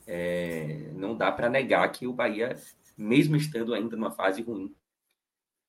é, 0.08 0.92
não 0.96 1.16
dá 1.16 1.32
para 1.32 1.52
negar 1.52 1.88
que 1.92 2.08
o 2.08 2.14
Bahia, 2.14 2.56
mesmo 2.98 3.36
estando 3.36 3.76
ainda 3.76 3.96
numa 3.96 4.10
fase 4.10 4.42
ruim, 4.42 4.76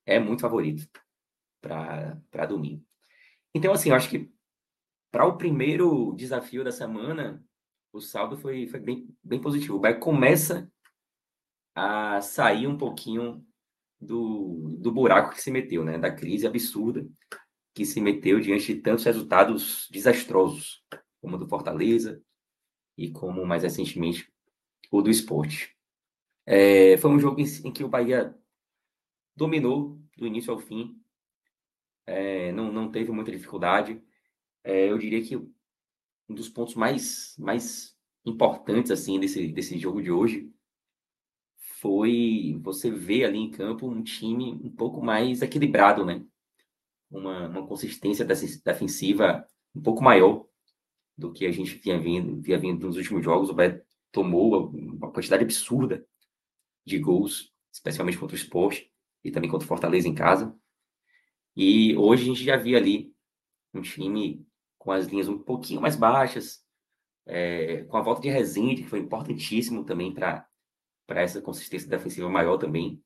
é 0.06 0.18
muito 0.18 0.40
favorito 0.40 0.88
para 1.60 2.46
domingo. 2.48 2.82
Então, 3.54 3.72
assim, 3.72 3.90
eu 3.90 3.96
acho 3.96 4.08
que 4.08 4.32
para 5.12 5.26
o 5.26 5.36
primeiro 5.36 6.14
desafio 6.16 6.64
da 6.64 6.72
semana, 6.72 7.44
o 7.92 8.00
saldo 8.00 8.38
foi, 8.38 8.66
foi 8.66 8.80
bem, 8.80 9.14
bem 9.22 9.40
positivo. 9.40 9.76
O 9.76 9.78
Bahia 9.78 9.98
começa 9.98 10.72
a 11.74 12.22
sair 12.22 12.66
um 12.66 12.78
pouquinho 12.78 13.44
do, 14.00 14.76
do 14.78 14.90
buraco 14.90 15.34
que 15.34 15.42
se 15.42 15.50
meteu, 15.50 15.84
né? 15.84 15.98
Da 15.98 16.10
crise 16.10 16.46
absurda 16.46 17.06
que 17.74 17.84
se 17.84 18.00
meteu 18.00 18.40
diante 18.40 18.74
de 18.74 18.80
tantos 18.80 19.04
resultados 19.04 19.88
desastrosos, 19.90 20.82
como 21.20 21.36
o 21.36 21.38
do 21.38 21.48
Fortaleza 21.48 22.22
e 22.96 23.10
como 23.10 23.46
mais 23.46 23.62
recentemente 23.62 24.32
o 24.90 25.02
do 25.02 25.10
esporte. 25.10 25.76
É, 26.46 26.96
foi 26.96 27.10
um 27.10 27.18
jogo 27.18 27.40
em, 27.40 27.44
em, 27.64 27.72
que 27.72 27.84
o 27.84 27.88
Bahia 27.88 28.34
dominou 29.36 30.00
do 30.16 30.26
início 30.26 30.52
ao 30.52 30.58
fim, 30.58 31.00
é, 32.06 32.50
não, 32.52 32.72
não 32.72 32.90
teve 32.90 33.12
muita 33.12 33.30
dificuldade. 33.30 34.02
É, 34.64 34.90
eu 34.90 34.98
diria 34.98 35.22
que 35.22 35.36
um 35.36 36.34
dos 36.34 36.48
pontos 36.48 36.74
mais, 36.74 37.36
mais 37.38 37.96
importantes 38.24 38.90
assim 38.90 39.20
desse, 39.20 39.48
desse 39.48 39.78
jogo 39.78 40.02
de 40.02 40.10
hoje 40.10 40.52
foi 41.80 42.58
você 42.62 42.90
ver 42.90 43.24
ali 43.24 43.38
em 43.38 43.50
campo 43.50 43.88
um 43.88 44.02
time 44.02 44.52
um 44.62 44.70
pouco 44.70 45.02
mais 45.02 45.40
equilibrado, 45.40 46.04
né? 46.04 46.22
Uma, 47.10 47.48
uma 47.48 47.66
consistência 47.66 48.24
defensiva 48.24 49.46
um 49.74 49.80
pouco 49.80 50.02
maior 50.02 50.46
do 51.16 51.32
que 51.32 51.46
a 51.46 51.50
gente 51.50 51.74
vinha 51.76 51.98
vindo, 51.98 52.40
vinha 52.40 52.58
vindo 52.58 52.86
nos 52.86 52.96
últimos 52.96 53.24
jogos. 53.24 53.48
O 53.48 53.54
Bahia 53.54 53.82
tomou 54.12 54.68
uma 54.70 55.10
quantidade 55.10 55.42
absurda 55.42 56.06
de 56.84 56.98
gols, 56.98 57.50
especialmente 57.72 58.18
contra 58.18 58.36
o 58.36 58.38
Sport 58.38 58.82
e 59.24 59.30
também 59.30 59.50
contra 59.50 59.64
o 59.64 59.68
Fortaleza 59.68 60.06
em 60.06 60.14
casa. 60.14 60.54
E 61.56 61.96
hoje 61.96 62.24
a 62.24 62.26
gente 62.26 62.44
já 62.44 62.56
via 62.56 62.76
ali 62.76 63.10
um 63.72 63.80
time 63.80 64.46
com 64.78 64.92
as 64.92 65.06
linhas 65.06 65.28
um 65.28 65.38
pouquinho 65.38 65.80
mais 65.80 65.96
baixas, 65.96 66.62
é, 67.24 67.84
com 67.84 67.96
a 67.96 68.02
volta 68.02 68.20
de 68.20 68.28
Rezende, 68.28 68.82
que 68.82 68.88
foi 68.88 68.98
importantíssimo 68.98 69.84
também 69.84 70.12
para 70.12 70.46
para 71.10 71.22
essa 71.22 71.42
consistência 71.42 71.88
defensiva 71.88 72.28
maior 72.28 72.56
também. 72.56 73.02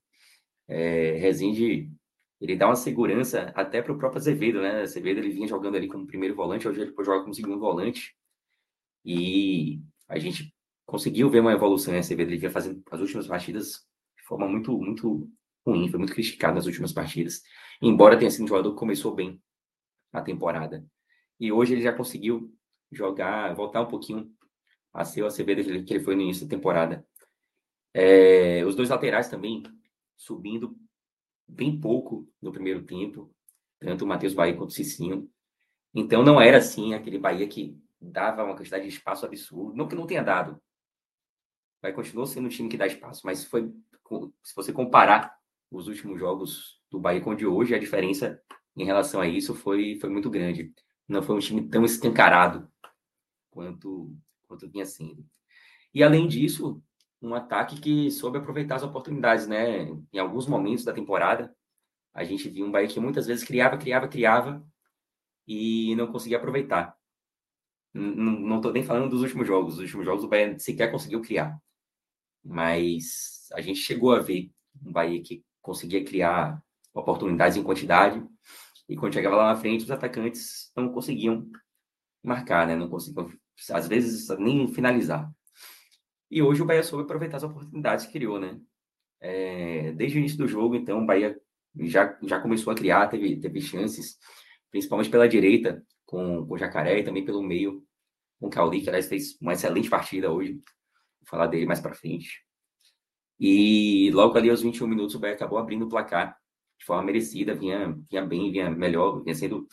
É, 0.69 1.13
Rezende, 1.13 1.91
ele 2.39 2.55
dá 2.55 2.67
uma 2.67 2.77
segurança 2.77 3.51
até 3.55 3.81
para 3.81 3.95
o 3.95 3.97
próprio 3.97 4.19
Azevedo, 4.19 4.61
né? 4.61 4.83
Azevedo 4.83 5.21
ele 5.21 5.31
vinha 5.31 5.49
jogando 5.49 5.77
ali 5.77 5.89
como 5.89 6.07
primeiro 6.07 6.35
volante, 6.35 6.69
hoje 6.69 6.83
ele 6.83 6.95
joga 6.99 7.23
como 7.23 7.33
segundo 7.33 7.59
volante. 7.59 8.15
E 9.03 9.81
a 10.07 10.19
gente 10.19 10.55
conseguiu 10.85 11.31
ver 11.31 11.41
uma 11.41 11.55
evolução 11.55 11.95
em 11.95 11.99
Azevedo, 11.99 12.29
ele 12.29 12.37
vinha 12.37 12.51
fazendo 12.51 12.83
as 12.91 13.01
últimas 13.01 13.27
partidas 13.27 13.87
de 14.19 14.23
forma 14.25 14.47
muito, 14.47 14.77
muito 14.77 15.27
ruim, 15.67 15.89
foi 15.89 15.99
muito 15.99 16.13
criticado 16.13 16.57
nas 16.57 16.67
últimas 16.67 16.93
partidas, 16.93 17.41
embora 17.81 18.19
tenha 18.19 18.31
sido 18.31 18.45
um 18.45 18.49
jogador 18.49 18.73
que 18.73 18.79
começou 18.79 19.15
bem 19.15 19.41
a 20.13 20.21
temporada. 20.21 20.85
E 21.41 21.51
hoje 21.51 21.73
ele 21.73 21.81
já 21.81 21.93
conseguiu 21.95 22.55
jogar, 22.93 23.55
voltar 23.55 23.81
um 23.81 23.89
pouquinho 23.89 24.31
a 24.93 25.07
ser 25.07 25.23
o 25.23 25.27
Acevedo 25.27 25.65
que 25.85 25.95
ele 25.95 26.05
foi 26.05 26.15
no 26.15 26.21
início 26.21 26.47
da 26.47 26.55
temporada. 26.55 27.03
É, 27.95 28.65
os 28.67 28.75
dois 28.75 28.91
laterais 28.91 29.29
também 29.29 29.63
subindo 30.17 30.77
bem 31.47 31.81
pouco 31.81 32.29
no 32.43 32.51
primeiro 32.51 32.83
tempo, 32.83 33.33
tanto 33.79 34.05
o 34.05 34.09
Matheus 34.09 34.35
Bahia 34.35 34.57
quanto 34.57 34.71
o 34.71 34.75
Cicinho. 34.75 35.31
Então 35.95 36.25
não 36.25 36.41
era 36.41 36.59
assim 36.59 36.93
aquele 36.93 37.19
Bahia 37.19 37.47
que 37.47 37.79
dava 38.01 38.43
uma 38.43 38.57
quantidade 38.57 38.83
de 38.83 38.89
espaço 38.89 39.25
absurdo, 39.25 39.77
não 39.77 39.87
que 39.87 39.95
não 39.95 40.07
tenha 40.07 40.23
dado. 40.23 40.61
Vai 41.81 41.93
continuou 41.93 42.27
sendo 42.27 42.47
um 42.47 42.49
time 42.49 42.69
que 42.69 42.77
dá 42.77 42.87
espaço, 42.87 43.23
mas 43.25 43.45
foi 43.45 43.73
se 44.43 44.55
você 44.55 44.73
comparar 44.73 45.35
os 45.71 45.89
últimos 45.89 46.19
jogos 46.19 46.81
do 46.91 47.01
Bahia 47.01 47.21
com 47.21 47.31
o 47.31 47.37
de 47.37 47.47
hoje, 47.47 47.75
a 47.75 47.79
diferença 47.79 48.41
em 48.77 48.85
relação 48.85 49.21
a 49.21 49.27
isso 49.27 49.55
foi 49.55 49.99
foi 50.01 50.11
muito 50.11 50.31
grande. 50.31 50.75
Não 51.07 51.23
foi 51.23 51.37
um 51.37 51.41
time 51.41 51.69
tão 51.69 51.85
escancarado 51.85 52.69
quanto 53.51 54.17
quanto 54.47 54.69
vinha 54.69 54.85
sendo. 54.85 55.25
E 55.93 56.03
além 56.03 56.27
disso, 56.27 56.83
um 57.25 57.35
ataque 57.35 57.81
que 57.81 58.11
soube 58.11 58.39
aproveitar 58.39 58.77
as 58.77 58.83
oportunidades, 58.83 59.47
né? 59.47 59.89
Em 60.13 60.19
alguns 60.19 60.47
momentos 60.47 60.85
da 60.85 60.93
temporada, 60.93 61.55
a 62.13 62.25
gente 62.25 62.49
viu 62.49 62.67
um 62.67 62.71
Bahia 62.71 62.89
que 62.89 63.01
muitas 63.01 63.27
vezes 63.27 63.45
criava, 63.45 63.77
criava, 63.79 64.09
criava 64.09 64.65
e 65.47 65.95
não 65.97 66.07
conseguia 66.09 66.39
aproveitar. 66.39 66.97
Não 67.93 68.57
estou 68.57 68.73
nem 68.73 68.85
falando 68.85 69.11
dos 69.11 69.23
últimos 69.23 69.47
jogos. 69.47 69.75
Os 69.75 69.81
últimos 69.81 70.05
jogos 70.05 70.25
o 70.25 70.29
Bahia 70.29 70.59
sequer 70.59 70.91
conseguiu 70.91 71.21
criar. 71.21 71.59
Mas 72.45 73.49
a 73.53 73.61
gente 73.61 73.81
chegou 73.81 74.13
a 74.13 74.21
ver 74.21 74.51
um 74.85 74.93
Bahia 74.93 75.23
que 75.23 75.45
conseguia 75.63 76.05
criar 76.05 76.63
oportunidades 76.93 77.57
em 77.57 77.63
quantidade 77.63 78.23
e 78.89 78.97
quando 78.97 79.15
chegava 79.15 79.37
lá 79.37 79.53
na 79.53 79.57
frente, 79.57 79.85
os 79.85 79.91
atacantes 79.91 80.71
não 80.77 80.93
conseguiam 80.93 81.49
marcar, 82.23 82.67
né? 82.67 82.77
Não 82.77 82.89
conseguiam, 82.89 83.31
às 83.71 83.89
vezes, 83.89 84.29
nem 84.39 84.69
finalizar. 84.69 85.31
E 86.31 86.43
hoje 86.43 86.63
o 86.63 86.65
Bahia 86.65 86.83
soube 86.83 87.05
aproveitar 87.05 87.37
as 87.37 87.43
oportunidades 87.43 88.07
que 88.07 88.13
criou, 88.13 88.39
né? 88.39 88.61
É, 89.21 89.93
desde 89.93 90.19
o 90.19 90.21
início 90.21 90.39
do 90.39 90.49
jogo, 90.49 90.75
então, 90.75 91.03
o 91.03 91.07
Bahia 91.07 91.39
já, 91.81 92.19
já 92.23 92.41
começou 92.41 92.73
a 92.73 92.77
criar, 92.77 93.09
teve, 93.09 93.37
teve 93.41 93.61
chances, 93.61 94.19
principalmente 94.71 95.11
pela 95.11 95.29
direita, 95.29 95.83
com, 96.05 96.47
com 96.47 96.55
o 96.55 96.59
Jacaré 96.59 97.01
e 97.01 97.05
também 97.05 97.25
pelo 97.25 97.43
meio, 97.43 97.85
com 98.39 98.49
o 98.49 98.51
Cauli, 98.51 98.83
que 98.83 98.89
aliás 98.89 99.09
fez 99.09 99.39
uma 99.41 99.53
excelente 99.53 99.89
partida 99.89 100.31
hoje. 100.31 100.55
Vou 100.55 101.29
falar 101.29 101.47
dele 101.47 101.67
mais 101.67 101.81
para 101.81 101.95
frente. 101.95 102.45
E 103.39 104.11
logo 104.13 104.37
ali 104.37 104.51
aos 104.51 104.63
21 104.63 104.87
minutos 104.87 105.15
o 105.15 105.19
Bahia 105.19 105.35
acabou 105.35 105.59
abrindo 105.59 105.87
o 105.87 105.89
placar 105.89 106.37
de 106.79 106.85
forma 106.85 107.03
merecida, 107.05 107.55
vinha, 107.55 107.97
vinha 108.11 108.25
bem, 108.25 108.51
vinha 108.51 108.71
melhor, 108.71 109.23
vinha 109.23 109.35
sendo 109.35 109.67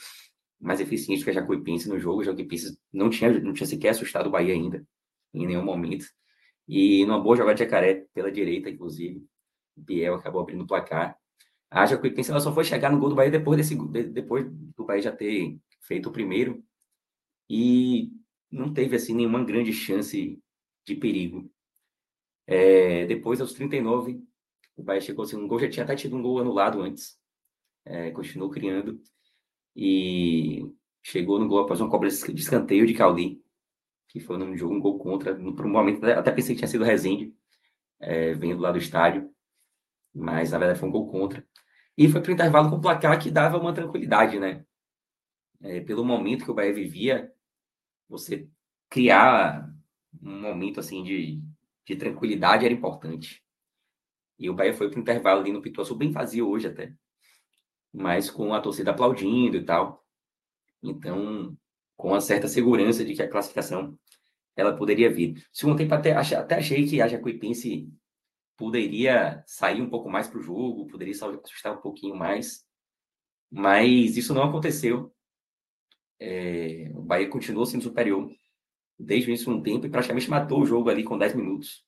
mais 0.60 0.80
eficiente 0.80 1.24
que 1.24 1.30
a 1.30 1.34
Jacuipense 1.34 1.90
no 1.90 2.00
jogo. 2.00 2.22
O 2.22 2.24
Jacuipense 2.24 2.78
não 2.94 3.10
tinha, 3.10 3.40
não 3.40 3.54
tinha 3.54 3.68
sequer 3.68 3.90
assustado 3.90 4.28
o 4.28 4.30
Bahia 4.32 4.54
ainda, 4.54 4.86
em 5.34 5.46
nenhum 5.46 5.64
momento. 5.64 6.06
E 6.72 7.06
numa 7.06 7.20
boa 7.20 7.36
jogada 7.36 7.56
de 7.56 7.66
Jacaré, 7.66 8.06
pela 8.14 8.32
direita, 8.32 8.70
inclusive, 8.70 9.28
Biel 9.76 10.16
acabou 10.16 10.42
abrindo 10.42 10.64
o 10.64 10.68
placar. 10.68 11.18
A 11.70 11.86
Jacuipense 11.86 12.32
ela 12.32 12.40
só 12.40 12.54
foi 12.54 12.64
chegar 12.64 12.90
no 12.90 12.98
gol 12.98 13.10
do 13.10 13.16
Bahia 13.16 13.30
depois, 13.30 13.58
desse, 13.58 13.76
depois 14.06 14.50
do 14.50 14.86
Bahia 14.86 15.02
já 15.02 15.12
ter 15.12 15.60
feito 15.82 16.08
o 16.08 16.14
primeiro. 16.14 16.64
E 17.50 18.14
não 18.50 18.74
teve 18.74 18.96
assim 18.96 19.14
nenhuma 19.14 19.44
grande 19.44 19.74
chance 19.74 20.42
de 20.86 20.96
perigo. 20.96 21.52
É, 22.48 23.06
depois, 23.06 23.42
aos 23.42 23.52
39, 23.52 24.24
o 24.78 24.82
Bahia 24.82 25.02
chegou 25.02 25.26
assim, 25.26 25.36
um 25.36 25.50
gol, 25.50 25.60
já 25.60 25.70
tinha 25.70 25.84
até 25.84 25.94
tido 25.98 26.16
um 26.16 26.22
gol 26.22 26.40
anulado 26.40 26.82
antes. 26.82 27.20
É, 27.84 28.12
continuou 28.12 28.50
criando. 28.50 29.02
E 29.76 30.66
chegou 31.04 31.38
no 31.38 31.50
gol 31.50 31.60
após 31.60 31.82
uma 31.82 31.90
cobra 31.90 32.08
de 32.08 32.16
escanteio 32.16 32.88
de 32.88 32.94
Cauli 32.94 33.42
que 34.12 34.20
foi 34.20 34.38
no 34.38 34.56
jogo 34.58 34.76
um 34.76 34.80
gol 34.80 35.00
contra. 35.00 35.34
Por 35.34 35.66
um 35.66 35.70
momento 35.70 36.06
até 36.06 36.32
pensei 36.32 36.54
que 36.54 36.60
tinha 36.60 36.68
sido 36.68 36.84
Rezende, 36.84 37.34
é, 38.00 38.34
vendo 38.34 38.60
lá 38.62 38.72
do 38.72 38.78
estádio, 38.78 39.34
mas 40.14 40.52
na 40.52 40.58
verdade 40.58 40.80
foi 40.80 40.90
um 40.90 40.92
gol 40.92 41.10
contra. 41.10 41.48
E 41.98 42.10
foi 42.10 42.22
para 42.22 42.30
o 42.30 42.34
intervalo 42.34 42.70
com 42.70 42.76
o 42.76 42.82
placar 42.82 43.18
que 43.22 43.32
dava 43.32 43.58
uma 43.58 43.74
tranquilidade, 43.74 44.38
né? 44.38 44.66
É, 45.62 45.80
pelo 45.80 46.04
momento 46.04 46.44
que 46.44 46.52
o 46.52 46.54
Bahia 46.54 46.74
vivia, 46.74 47.32
você 48.10 48.50
criar 48.90 49.70
um 50.22 50.42
momento 50.42 50.82
assim 50.82 51.04
de, 51.04 51.42
de 51.86 51.96
tranquilidade 51.96 52.66
era 52.66 52.74
importante. 52.74 53.42
E 54.38 54.50
o 54.50 54.54
Bahia 54.54 54.74
foi 54.74 54.90
para 54.90 54.98
o 54.98 55.02
intervalo 55.02 55.40
ali 55.40 55.54
no 55.54 55.62
Pituaçu, 55.62 55.96
bem 55.96 56.12
vazio 56.12 56.50
hoje 56.50 56.68
até, 56.68 56.94
mas 57.94 58.30
com 58.30 58.54
a 58.54 58.60
torcida 58.60 58.92
aplaudindo 58.92 59.56
e 59.56 59.64
tal. 59.64 60.06
Então, 60.84 61.56
com 62.02 62.08
uma 62.08 62.20
certa 62.20 62.48
segurança 62.48 63.06
de 63.06 63.14
que 63.14 63.22
a 63.22 63.30
classificação 63.30 63.96
ela 64.56 64.76
poderia 64.76 65.08
vir. 65.08 65.46
Segundo 65.54 65.78
tempo, 65.78 65.94
até, 65.94 66.14
até 66.14 66.56
achei 66.56 66.88
que 66.88 67.00
a 67.00 67.08
Jacuipense 67.08 67.88
poderia 68.58 69.44
sair 69.46 69.80
um 69.82 69.90
pouco 69.90 70.10
mais 70.10 70.28
para 70.28 70.40
o 70.40 70.42
jogo, 70.42 70.88
poderia 70.88 71.14
assustar 71.14 71.78
um 71.78 71.82
pouquinho 71.82 72.16
mais, 72.16 72.66
mas 73.52 74.18
isso 74.18 74.34
não 74.34 74.44
aconteceu. 74.44 75.14
É, 76.20 76.92
o 76.96 77.04
Bahia 77.04 77.30
continuou 77.30 77.68
sendo 77.68 77.84
superior 77.84 78.28
desde 78.98 79.30
o 79.30 79.32
início 79.32 79.62
tempo 79.62 79.86
e 79.86 79.90
praticamente 79.90 80.30
matou 80.30 80.62
o 80.62 80.66
jogo 80.66 80.90
ali 80.90 81.04
com 81.04 81.20
10 81.20 81.36
minutos. 81.36 81.86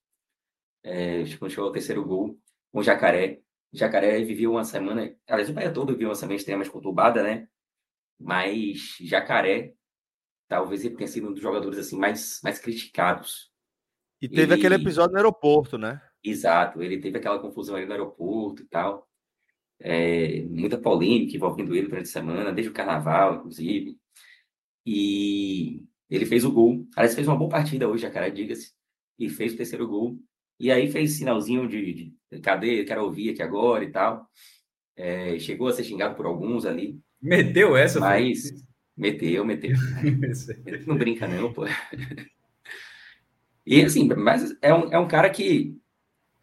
É, 0.84 1.24
quando 1.40 1.50
chegou 1.50 1.66
ao 1.66 1.72
terceiro 1.72 2.06
gol, 2.06 2.40
com 2.72 2.80
o 2.80 2.84
Jacaré. 2.84 3.42
O 3.72 3.78
Jacaré 3.78 4.22
viveu 4.24 4.52
uma 4.52 4.64
semana, 4.64 5.16
aliás, 5.28 5.50
o 5.50 5.54
Bahia 5.54 5.74
todo 5.74 5.94
viveu 5.94 6.10
uma 6.10 6.16
semana 6.16 6.36
extremamente 6.36 6.72
conturbada, 6.72 7.24
né? 7.24 7.48
Mas 8.20 8.96
Jacaré 9.02 9.74
talvez 10.48 10.84
ele 10.86 10.96
tenha 10.96 11.08
sido 11.08 11.28
um 11.30 11.34
dos 11.34 11.42
jogadores 11.42 11.78
assim 11.80 11.98
mais, 11.98 12.40
mais 12.44 12.60
criticados. 12.60 13.52
E 14.22 14.28
teve 14.30 14.44
Ele- 14.44 14.54
aquele 14.54 14.76
episódio 14.76 15.12
no 15.12 15.18
aeroporto, 15.18 15.78
né? 15.78 16.02
Exato, 16.24 16.82
ele 16.82 17.00
teve 17.00 17.18
aquela 17.18 17.40
confusão 17.40 17.76
ali 17.76 17.86
no 17.86 17.92
aeroporto 17.92 18.62
e 18.62 18.66
tal. 18.68 19.08
É, 19.82 20.42
muita 20.44 20.78
polêmica 20.78 21.36
envolvendo 21.36 21.76
ele 21.76 21.88
durante 21.88 22.06
a 22.08 22.12
semana, 22.12 22.54
desde 22.54 22.72
o 22.72 22.74
carnaval, 22.74 23.36
inclusive. 23.36 23.98
E 24.86 25.84
ele 26.10 26.26
fez 26.26 26.46
o 26.46 26.52
gol. 26.52 26.88
Aliás, 26.96 27.16
fez 27.16 27.28
uma 27.28 27.38
boa 27.38 27.50
partida 27.50 27.88
hoje, 27.88 28.06
a 28.06 28.12
cara, 28.12 28.30
diga-se. 28.30 28.72
E 29.20 29.30
fez 29.30 29.54
o 29.54 29.58
terceiro 29.58 29.88
gol. 29.88 30.18
E 30.60 30.72
aí 30.72 30.90
fez 30.90 31.18
sinalzinho 31.18 31.68
de, 31.68 32.14
de 32.32 32.40
cadê, 32.42 32.84
quero 32.86 33.04
ouvir 33.04 33.32
aqui 33.32 33.42
agora 33.42 33.84
e 33.84 33.92
tal. 33.92 34.26
É, 34.96 35.38
chegou 35.40 35.68
a 35.68 35.74
ser 35.74 35.84
xingado 35.84 36.16
por 36.16 36.26
alguns 36.26 36.66
ali, 36.66 37.00
Meteu 37.22 37.76
essa, 37.76 38.00
mas 38.00 38.52
meteu, 38.96 39.46
meteu. 39.46 39.76
Não 40.88 40.98
brinca, 40.98 41.28
não, 41.28 41.52
pô. 41.52 41.66
E 43.66 43.82
assim, 43.82 44.08
mas 44.08 44.56
é 44.62 44.74
um, 44.74 44.92
é 44.92 45.00
um 45.00 45.08
cara 45.08 45.30
que, 45.30 45.78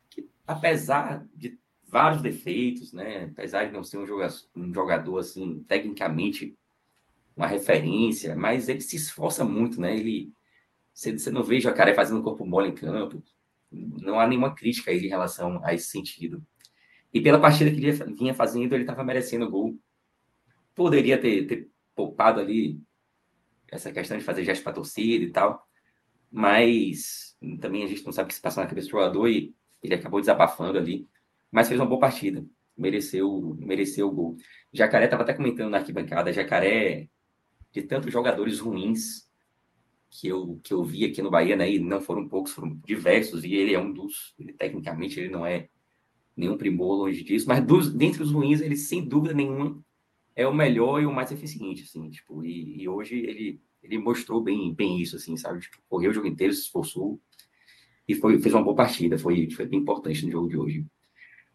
que, 0.09 0.29
apesar 0.47 1.27
de 1.35 1.59
vários 1.87 2.23
defeitos, 2.23 2.93
né? 2.93 3.25
Apesar 3.25 3.67
de 3.67 3.73
não 3.73 3.85
ser 3.85 3.99
um 3.99 4.07
jogador, 4.07 4.35
um 4.57 4.73
jogador 4.73 5.19
assim, 5.19 5.63
tecnicamente 5.69 6.57
uma 7.37 7.47
referência, 7.47 8.35
mas 8.35 8.69
ele 8.69 8.81
se 8.81 8.97
esforça 8.97 9.45
muito, 9.45 9.81
né? 9.81 9.97
Ele 9.97 10.33
você, 10.93 11.13
você 11.13 11.31
não 11.31 11.43
vê 11.43 11.57
o 11.57 11.61
Jacaré 11.61 11.95
fazendo 11.95 12.23
corpo 12.23 12.45
mole 12.45 12.69
em 12.69 12.75
campo. 12.75 13.23
Não 13.71 14.19
há 14.19 14.27
nenhuma 14.27 14.55
crítica 14.55 14.91
a 14.91 14.95
ele 14.95 15.07
em 15.07 15.11
relação 15.11 15.61
a 15.65 15.73
esse 15.73 15.87
sentido. 15.87 16.45
E 17.13 17.21
pela 17.21 17.41
partida 17.41 17.71
que 17.71 17.77
ele 17.85 17.93
vinha 18.15 18.35
fazendo, 18.35 18.75
ele 18.75 18.83
estava 18.83 19.05
merecendo 19.05 19.47
o 19.47 19.51
gol. 19.51 19.79
Poderia 20.75 21.19
ter, 21.19 21.47
ter 21.47 21.71
poupado 22.01 22.41
ali 22.41 22.81
essa 23.71 23.93
questão 23.93 24.17
de 24.17 24.25
fazer 24.25 24.43
gesto 24.43 24.65
para 24.65 24.73
torcida 24.73 25.25
e 25.25 25.31
tal, 25.31 25.63
mas 26.31 27.37
também 27.61 27.85
a 27.85 27.87
gente 27.87 28.05
não 28.05 28.13
sabe 28.13 28.27
o 28.27 28.29
que 28.29 28.35
se 28.35 28.41
passa 28.41 28.61
na 28.61 28.67
cabeça 28.67 28.89
do 28.89 28.93
jogador 28.93 29.29
e 29.29 29.55
ele 29.83 29.95
acabou 29.95 30.21
desabafando 30.21 30.79
ali, 30.79 31.07
mas 31.51 31.69
fez 31.69 31.79
uma 31.79 31.87
boa 31.87 32.01
partida, 32.01 32.45
mereceu, 32.77 33.55
mereceu 33.59 34.09
o 34.09 34.13
gol. 34.13 34.37
Jacaré 34.73 35.05
estava 35.05 35.23
até 35.23 35.35
comentando 35.35 35.71
na 35.71 35.79
arquibancada, 35.79 36.33
Jacaré, 36.33 37.09
de 37.71 37.83
tantos 37.83 38.13
jogadores 38.13 38.59
ruins 38.59 39.29
que 40.09 40.27
eu, 40.27 40.59
que 40.65 40.73
eu 40.73 40.83
vi 40.83 41.05
aqui 41.05 41.23
no 41.23 41.31
Bahia, 41.31 41.55
né, 41.55 41.71
e 41.71 41.79
não 41.79 42.01
foram 42.01 42.29
poucos, 42.29 42.53
foram 42.53 42.75
diversos, 42.85 43.45
e 43.45 43.55
ele 43.55 43.75
é 43.75 43.79
um 43.79 43.93
dos, 43.93 44.35
ele, 44.39 44.53
tecnicamente 44.53 45.21
ele 45.21 45.29
não 45.29 45.47
é 45.47 45.69
nenhum 46.37 46.57
primor 46.57 46.97
longe 46.97 47.23
disso, 47.23 47.47
mas 47.47 47.65
dos, 47.65 47.93
dentre 47.93 48.23
os 48.23 48.33
ruins, 48.33 48.61
ele 48.61 48.77
sem 48.77 49.07
dúvida 49.07 49.35
nenhuma 49.35 49.81
é 50.41 50.47
o 50.47 50.55
melhor 50.55 51.03
e 51.03 51.07
o 51.07 51.13
mais 51.13 51.31
eficiente, 51.31 51.83
assim, 51.83 52.09
tipo, 52.09 52.43
e, 52.45 52.83
e 52.83 52.89
hoje 52.89 53.15
ele, 53.19 53.61
ele 53.83 53.99
mostrou 53.99 54.43
bem, 54.43 54.73
bem 54.75 55.01
isso, 55.01 55.17
assim, 55.17 55.37
sabe, 55.37 55.61
tipo, 55.61 55.77
correu 55.89 56.11
o 56.11 56.15
jogo 56.15 56.27
inteiro, 56.27 56.53
se 56.53 56.63
esforçou 56.63 57.21
e 58.09 58.15
foi, 58.15 58.41
fez 58.41 58.55
uma 58.55 58.65
boa 58.65 58.75
partida, 58.75 59.19
foi, 59.19 59.51
foi 59.51 59.67
bem 59.67 59.81
importante 59.81 60.25
no 60.25 60.33
jogo 60.33 60.49
de 60.49 60.57
hoje. 60.57 60.87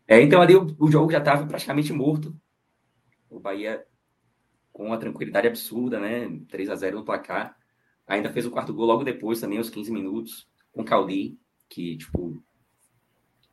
É, 0.07 0.21
então 0.21 0.39
ali 0.39 0.55
o, 0.55 0.75
o 0.79 0.91
jogo 0.91 1.11
já 1.11 1.17
estava 1.17 1.47
praticamente 1.47 1.91
morto, 1.91 2.35
o 3.27 3.39
Bahia 3.39 3.83
com 4.71 4.85
uma 4.85 4.99
tranquilidade 4.99 5.47
absurda, 5.47 5.99
né, 5.99 6.39
3 6.49 6.69
a 6.69 6.75
0 6.75 6.97
no 6.97 7.05
placar, 7.05 7.57
ainda 8.05 8.31
fez 8.31 8.45
o 8.45 8.51
quarto 8.51 8.73
gol 8.73 8.85
logo 8.85 9.03
depois, 9.03 9.39
também 9.39 9.57
aos 9.57 9.69
15 9.69 9.91
minutos, 9.91 10.47
com 10.71 10.81
o 10.81 10.85
Caldi, 10.85 11.39
que, 11.67 11.97
tipo, 11.97 12.43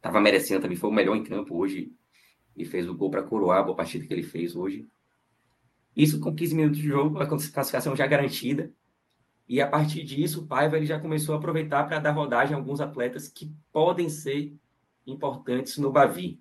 tava 0.01 0.21
merecendo 0.21 0.61
também, 0.61 0.77
foi 0.77 0.91
o 0.91 0.93
melhor 0.93 1.17
em 1.17 1.25
campo 1.25 1.57
hoje, 1.57 1.91
e 2.55 2.67
fez 2.67 2.87
o 2.87 2.95
gol 2.95 3.11
para 3.11 3.23
coroar 3.23 3.61
a 3.61 3.63
boa 3.63 3.77
partida 3.77 4.05
que 4.07 4.13
ele 4.13 4.23
fez 4.23 4.55
hoje. 4.55 4.87
Isso 5.97 6.21
com 6.21 6.35
15 6.35 6.55
minutos 6.55 6.79
de 6.79 6.87
jogo, 6.87 7.19
a 7.19 7.27
classificação 7.27 7.95
já 7.95 8.07
garantida. 8.07 8.73
E 9.49 9.61
a 9.61 9.67
partir 9.67 10.03
disso, 10.05 10.43
o 10.43 10.47
Paiva 10.47 10.77
ele 10.77 10.87
já 10.87 10.99
começou 10.99 11.35
a 11.35 11.39
aproveitar 11.39 11.85
para 11.85 11.99
dar 11.99 12.13
rodagem 12.13 12.55
a 12.55 12.59
alguns 12.59 12.81
atletas 12.81 13.29
que 13.29 13.53
podem 13.73 14.09
ser 14.09 14.55
importantes 15.07 15.77
no 15.79 15.93
Bavi. 15.93 16.41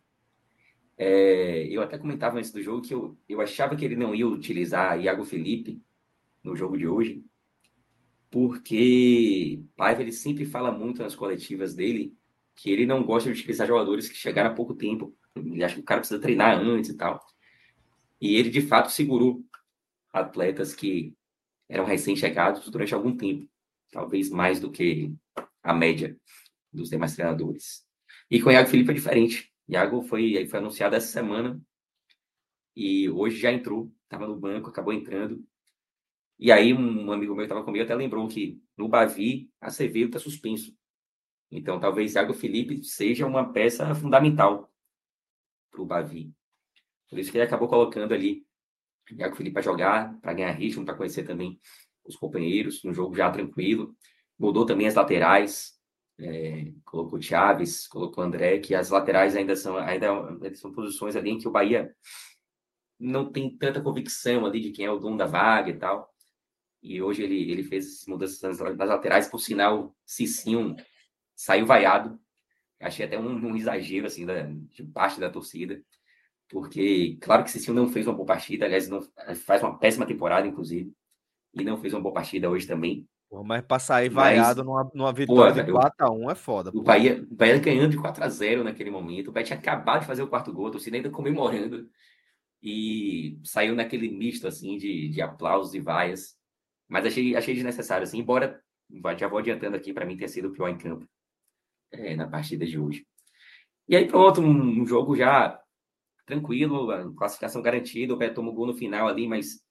É, 0.97 1.67
eu 1.67 1.81
até 1.81 1.97
comentava 1.97 2.37
antes 2.37 2.51
do 2.51 2.61
jogo 2.61 2.81
que 2.81 2.93
eu, 2.93 3.17
eu 3.27 3.41
achava 3.41 3.75
que 3.75 3.83
ele 3.83 3.95
não 3.95 4.13
ia 4.13 4.27
utilizar 4.27 4.99
Iago 4.99 5.25
Felipe 5.25 5.81
no 6.43 6.55
jogo 6.55 6.77
de 6.77 6.87
hoje, 6.87 7.25
porque 8.29 9.63
Paiva 9.75 10.01
ele 10.01 10.11
sempre 10.11 10.45
fala 10.45 10.71
muito 10.71 11.01
nas 11.01 11.15
coletivas 11.15 11.73
dele 11.73 12.15
que 12.55 12.69
ele 12.69 12.85
não 12.85 13.03
gosta 13.03 13.31
de 13.31 13.39
utilizar 13.39 13.67
jogadores 13.67 14.07
que 14.07 14.15
chegaram 14.15 14.51
há 14.51 14.53
pouco 14.53 14.75
tempo. 14.75 15.15
Ele 15.35 15.63
acha 15.63 15.75
que 15.75 15.81
o 15.81 15.85
cara 15.85 16.01
precisa 16.01 16.19
treinar 16.19 16.59
antes 16.59 16.91
e 16.91 16.97
tal. 16.97 17.19
E 18.21 18.35
ele, 18.35 18.51
de 18.51 18.61
fato, 18.61 18.91
segurou 18.91 19.43
atletas 20.13 20.75
que 20.75 21.13
eram 21.67 21.85
recém-chegados 21.85 22.69
durante 22.69 22.93
algum 22.93 23.17
tempo, 23.17 23.49
talvez 23.91 24.29
mais 24.29 24.59
do 24.59 24.71
que 24.71 25.13
a 25.63 25.73
média 25.73 26.15
dos 26.71 26.89
demais 26.89 27.15
treinadores. 27.15 27.85
E 28.29 28.41
com 28.41 28.49
o 28.49 28.51
Iago 28.51 28.69
Felipe 28.69 28.91
é 28.91 28.93
diferente. 28.93 29.51
Iago 29.67 30.01
foi, 30.03 30.45
foi 30.47 30.59
anunciado 30.59 30.95
essa 30.95 31.07
semana 31.07 31.59
e 32.75 33.09
hoje 33.09 33.37
já 33.37 33.51
entrou, 33.51 33.91
estava 34.03 34.27
no 34.27 34.37
banco, 34.37 34.69
acabou 34.69 34.93
entrando. 34.93 35.43
E 36.37 36.51
aí 36.51 36.73
um 36.73 37.11
amigo 37.11 37.33
meu 37.33 37.43
que 37.43 37.43
estava 37.43 37.63
comigo 37.63 37.83
até 37.83 37.95
lembrou 37.95 38.27
que 38.27 38.61
no 38.77 38.87
Bavi, 38.87 39.49
Acevedo 39.59 40.07
está 40.07 40.19
suspenso. 40.19 40.75
Então 41.49 41.79
talvez 41.79 42.15
Iago 42.15 42.33
Felipe 42.33 42.83
seja 42.83 43.25
uma 43.25 43.51
peça 43.51 43.93
fundamental 43.95 44.71
para 45.69 45.81
o 45.81 45.85
Bavi. 45.85 46.33
Por 47.11 47.19
isso 47.19 47.29
que 47.29 47.37
ele 47.37 47.43
acabou 47.43 47.67
colocando 47.67 48.13
ali 48.13 48.47
Iago 49.11 49.35
Felipe 49.35 49.55
para 49.55 49.61
jogar, 49.61 50.17
para 50.21 50.33
ganhar 50.33 50.51
ritmo, 50.51 50.85
para 50.85 50.95
conhecer 50.95 51.23
também 51.23 51.59
os 52.05 52.15
companheiros, 52.15 52.81
no 52.85 52.93
jogo 52.93 53.13
já 53.13 53.29
tranquilo. 53.29 53.93
Mudou 54.39 54.65
também 54.65 54.87
as 54.87 54.95
laterais, 54.95 55.73
é, 56.17 56.71
colocou 56.85 57.21
Chaves, 57.21 57.85
colocou 57.85 58.23
André, 58.23 58.59
que 58.59 58.73
as 58.73 58.89
laterais 58.89 59.35
ainda 59.35 59.57
são, 59.57 59.75
ainda 59.75 60.07
são 60.55 60.71
posições 60.71 61.17
ali 61.17 61.31
em 61.31 61.37
que 61.37 61.49
o 61.49 61.51
Bahia 61.51 61.93
não 62.97 63.29
tem 63.29 63.57
tanta 63.57 63.81
convicção 63.81 64.45
ali 64.45 64.61
de 64.61 64.71
quem 64.71 64.85
é 64.85 64.91
o 64.91 64.97
dono 64.97 65.17
da 65.17 65.25
vaga 65.25 65.69
e 65.69 65.77
tal. 65.77 66.09
E 66.81 67.01
hoje 67.01 67.23
ele, 67.23 67.51
ele 67.51 67.63
fez 67.63 68.05
mudanças 68.07 68.41
nas 68.41 68.89
laterais, 68.89 69.27
por 69.27 69.39
sinal, 69.39 69.93
Cicinho 70.05 70.77
saiu 71.35 71.65
vaiado. 71.65 72.17
Achei 72.79 73.05
até 73.05 73.19
um, 73.19 73.49
um 73.49 73.55
exagero 73.57 74.07
assim 74.07 74.25
da, 74.25 74.43
de 74.43 74.83
parte 74.85 75.19
da 75.19 75.29
torcida 75.29 75.83
porque, 76.51 77.17
claro 77.21 77.45
que 77.45 77.49
Cicinho 77.49 77.73
não 77.73 77.87
fez 77.87 78.05
uma 78.05 78.13
boa 78.13 78.25
partida, 78.25 78.65
aliás, 78.65 78.89
não, 78.89 79.01
faz 79.45 79.63
uma 79.63 79.79
péssima 79.79 80.05
temporada, 80.05 80.45
inclusive, 80.45 80.93
e 81.53 81.63
não 81.63 81.77
fez 81.77 81.93
uma 81.93 82.01
boa 82.01 82.13
partida 82.13 82.49
hoje 82.49 82.67
também. 82.67 83.07
Pô, 83.29 83.41
mas 83.41 83.61
pra 83.61 83.79
sair 83.79 84.09
vaiado 84.09 84.61
numa, 84.61 84.91
numa 84.93 85.13
vitória 85.13 85.63
pô, 85.63 85.71
de 85.71 85.71
4x1 85.71 86.31
é 86.31 86.35
foda. 86.35 86.71
O 86.73 86.83
Bahia, 86.83 87.25
Bahia 87.31 87.57
ganhando 87.57 87.91
de 87.91 87.97
4x0 87.97 88.63
naquele 88.63 88.91
momento, 88.91 89.29
o 89.29 89.31
Bahia 89.31 89.45
tinha 89.45 89.59
acabado 89.59 90.01
de 90.01 90.07
fazer 90.07 90.23
o 90.23 90.27
quarto 90.27 90.51
gol, 90.51 90.67
a 90.67 90.71
torcida 90.71 90.97
ainda 90.97 91.09
comemorando, 91.09 91.89
e 92.61 93.39
saiu 93.45 93.73
naquele 93.73 94.09
misto, 94.09 94.45
assim, 94.45 94.77
de, 94.77 95.07
de 95.07 95.21
aplausos 95.21 95.73
e 95.73 95.79
vaias, 95.79 96.35
mas 96.89 97.05
achei, 97.05 97.33
achei 97.33 97.55
desnecessário, 97.55 98.03
assim, 98.03 98.19
embora, 98.19 98.61
já 99.17 99.29
vou 99.29 99.39
adiantando 99.39 99.77
aqui, 99.77 99.93
para 99.93 100.05
mim 100.05 100.17
ter 100.17 100.27
sido 100.27 100.49
o 100.49 100.51
pior 100.51 100.67
em 100.67 100.77
campo 100.77 101.07
é, 101.93 102.13
na 102.13 102.27
partida 102.27 102.65
de 102.65 102.77
hoje. 102.77 103.05
E 103.87 103.95
aí, 103.95 104.05
pronto, 104.05 104.41
um, 104.41 104.81
um 104.81 104.85
jogo 104.85 105.15
já 105.15 105.60
tranquilo, 106.25 107.13
classificação 107.15 107.61
garantida, 107.61 108.13
o 108.13 108.17
Beto 108.17 108.35
tomou 108.35 108.53
gol 108.53 108.67
no 108.67 108.73
final 108.73 109.07
ali, 109.07 109.27
mas 109.27 109.61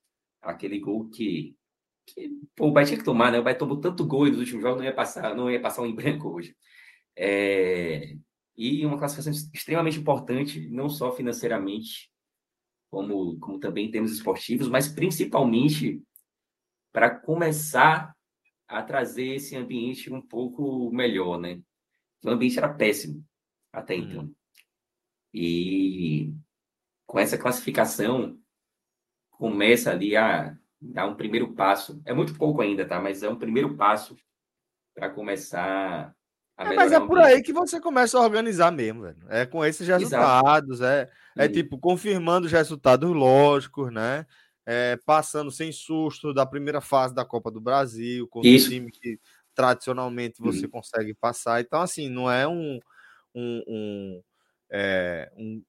aquele 0.43 0.79
gol 0.79 1.09
que, 1.09 1.57
que 2.07 2.31
pô, 2.55 2.69
o 2.69 2.73
Bahia 2.73 2.89
tinha 2.89 2.99
que 2.99 3.05
tomar, 3.05 3.31
né? 3.33 3.39
O 3.39 3.43
Bahia 3.43 3.59
tomou 3.59 3.81
tanto 3.81 4.07
gol 4.07 4.27
nos 4.27 4.39
últimos 4.39 4.63
jogos, 4.63 4.79
não 4.79 4.85
ia 4.85 4.95
passar, 4.95 5.35
não 5.35 5.51
ia 5.51 5.61
passar 5.61 5.83
um 5.83 5.87
em 5.87 5.95
branco 5.95 6.29
hoje. 6.29 6.57
É... 7.17 8.17
E 8.57 8.85
uma 8.85 8.99
classificação 8.99 9.33
extremamente 9.55 9.99
importante, 9.99 10.69
não 10.69 10.89
só 10.89 11.13
financeiramente, 11.13 12.11
como, 12.91 13.39
como 13.39 13.59
também 13.59 13.87
em 13.87 13.91
termos 13.91 14.13
esportivos, 14.13 14.69
mas 14.69 14.89
principalmente 14.89 16.03
para 16.93 17.11
começar 17.11 18.15
a 18.67 18.83
trazer 18.83 19.37
esse 19.37 19.57
ambiente 19.57 20.13
um 20.13 20.21
pouco 20.21 20.91
melhor, 20.93 21.39
né? 21.39 21.61
O 22.25 22.31
ambiente 22.31 22.59
era 22.59 22.73
péssimo 22.73 23.25
até 23.73 23.95
então. 23.95 24.25
Hum. 24.25 24.35
E 25.33 26.35
com 27.11 27.19
essa 27.19 27.37
classificação, 27.37 28.39
começa 29.33 29.91
ali 29.91 30.17
a 30.17 30.57
dar 30.81 31.09
um 31.09 31.17
primeiro 31.17 31.53
passo. 31.55 32.01
É 32.05 32.15
muito 32.15 32.37
pouco 32.37 32.63
ainda, 32.63 32.87
tá? 32.87 33.01
Mas 33.01 33.25
é 33.25 33.29
um 33.29 33.35
primeiro 33.35 33.77
passo 33.77 34.17
para 34.95 35.11
começar 35.11 36.15
a 36.57 36.73
é, 36.73 36.77
Mas 36.77 36.93
é 36.93 37.01
por 37.01 37.19
aí 37.19 37.43
que 37.43 37.53
você 37.53 37.81
começa 37.81 38.17
a 38.17 38.23
organizar 38.23 38.71
mesmo, 38.71 39.03
velho. 39.03 39.19
É 39.29 39.45
com 39.45 39.65
esses 39.65 39.89
resultados, 39.89 40.81
é, 40.83 41.11
é 41.37 41.49
tipo 41.49 41.81
confirmando 41.81 42.47
os 42.47 42.53
resultados 42.53 43.11
lógicos, 43.11 43.93
né? 43.93 44.25
É, 44.65 44.97
passando 45.05 45.51
sem 45.51 45.73
susto 45.73 46.33
da 46.33 46.47
primeira 46.47 46.81
fase 46.81 47.13
da 47.13 47.25
Copa 47.25 47.51
do 47.51 47.61
Brasil, 47.61 48.29
com 48.29 48.39
o 48.39 48.43
time 48.43 48.89
que 48.89 49.19
tradicionalmente 49.53 50.41
você 50.41 50.67
uhum. 50.67 50.71
consegue 50.71 51.13
passar. 51.15 51.61
Então, 51.61 51.81
assim, 51.81 52.09
não 52.09 52.31
é 52.31 52.47
um, 52.47 52.79
um, 53.35 53.65
um 53.67 54.23
é, 54.71 55.29
um, 55.37 55.61
um, 55.61 55.63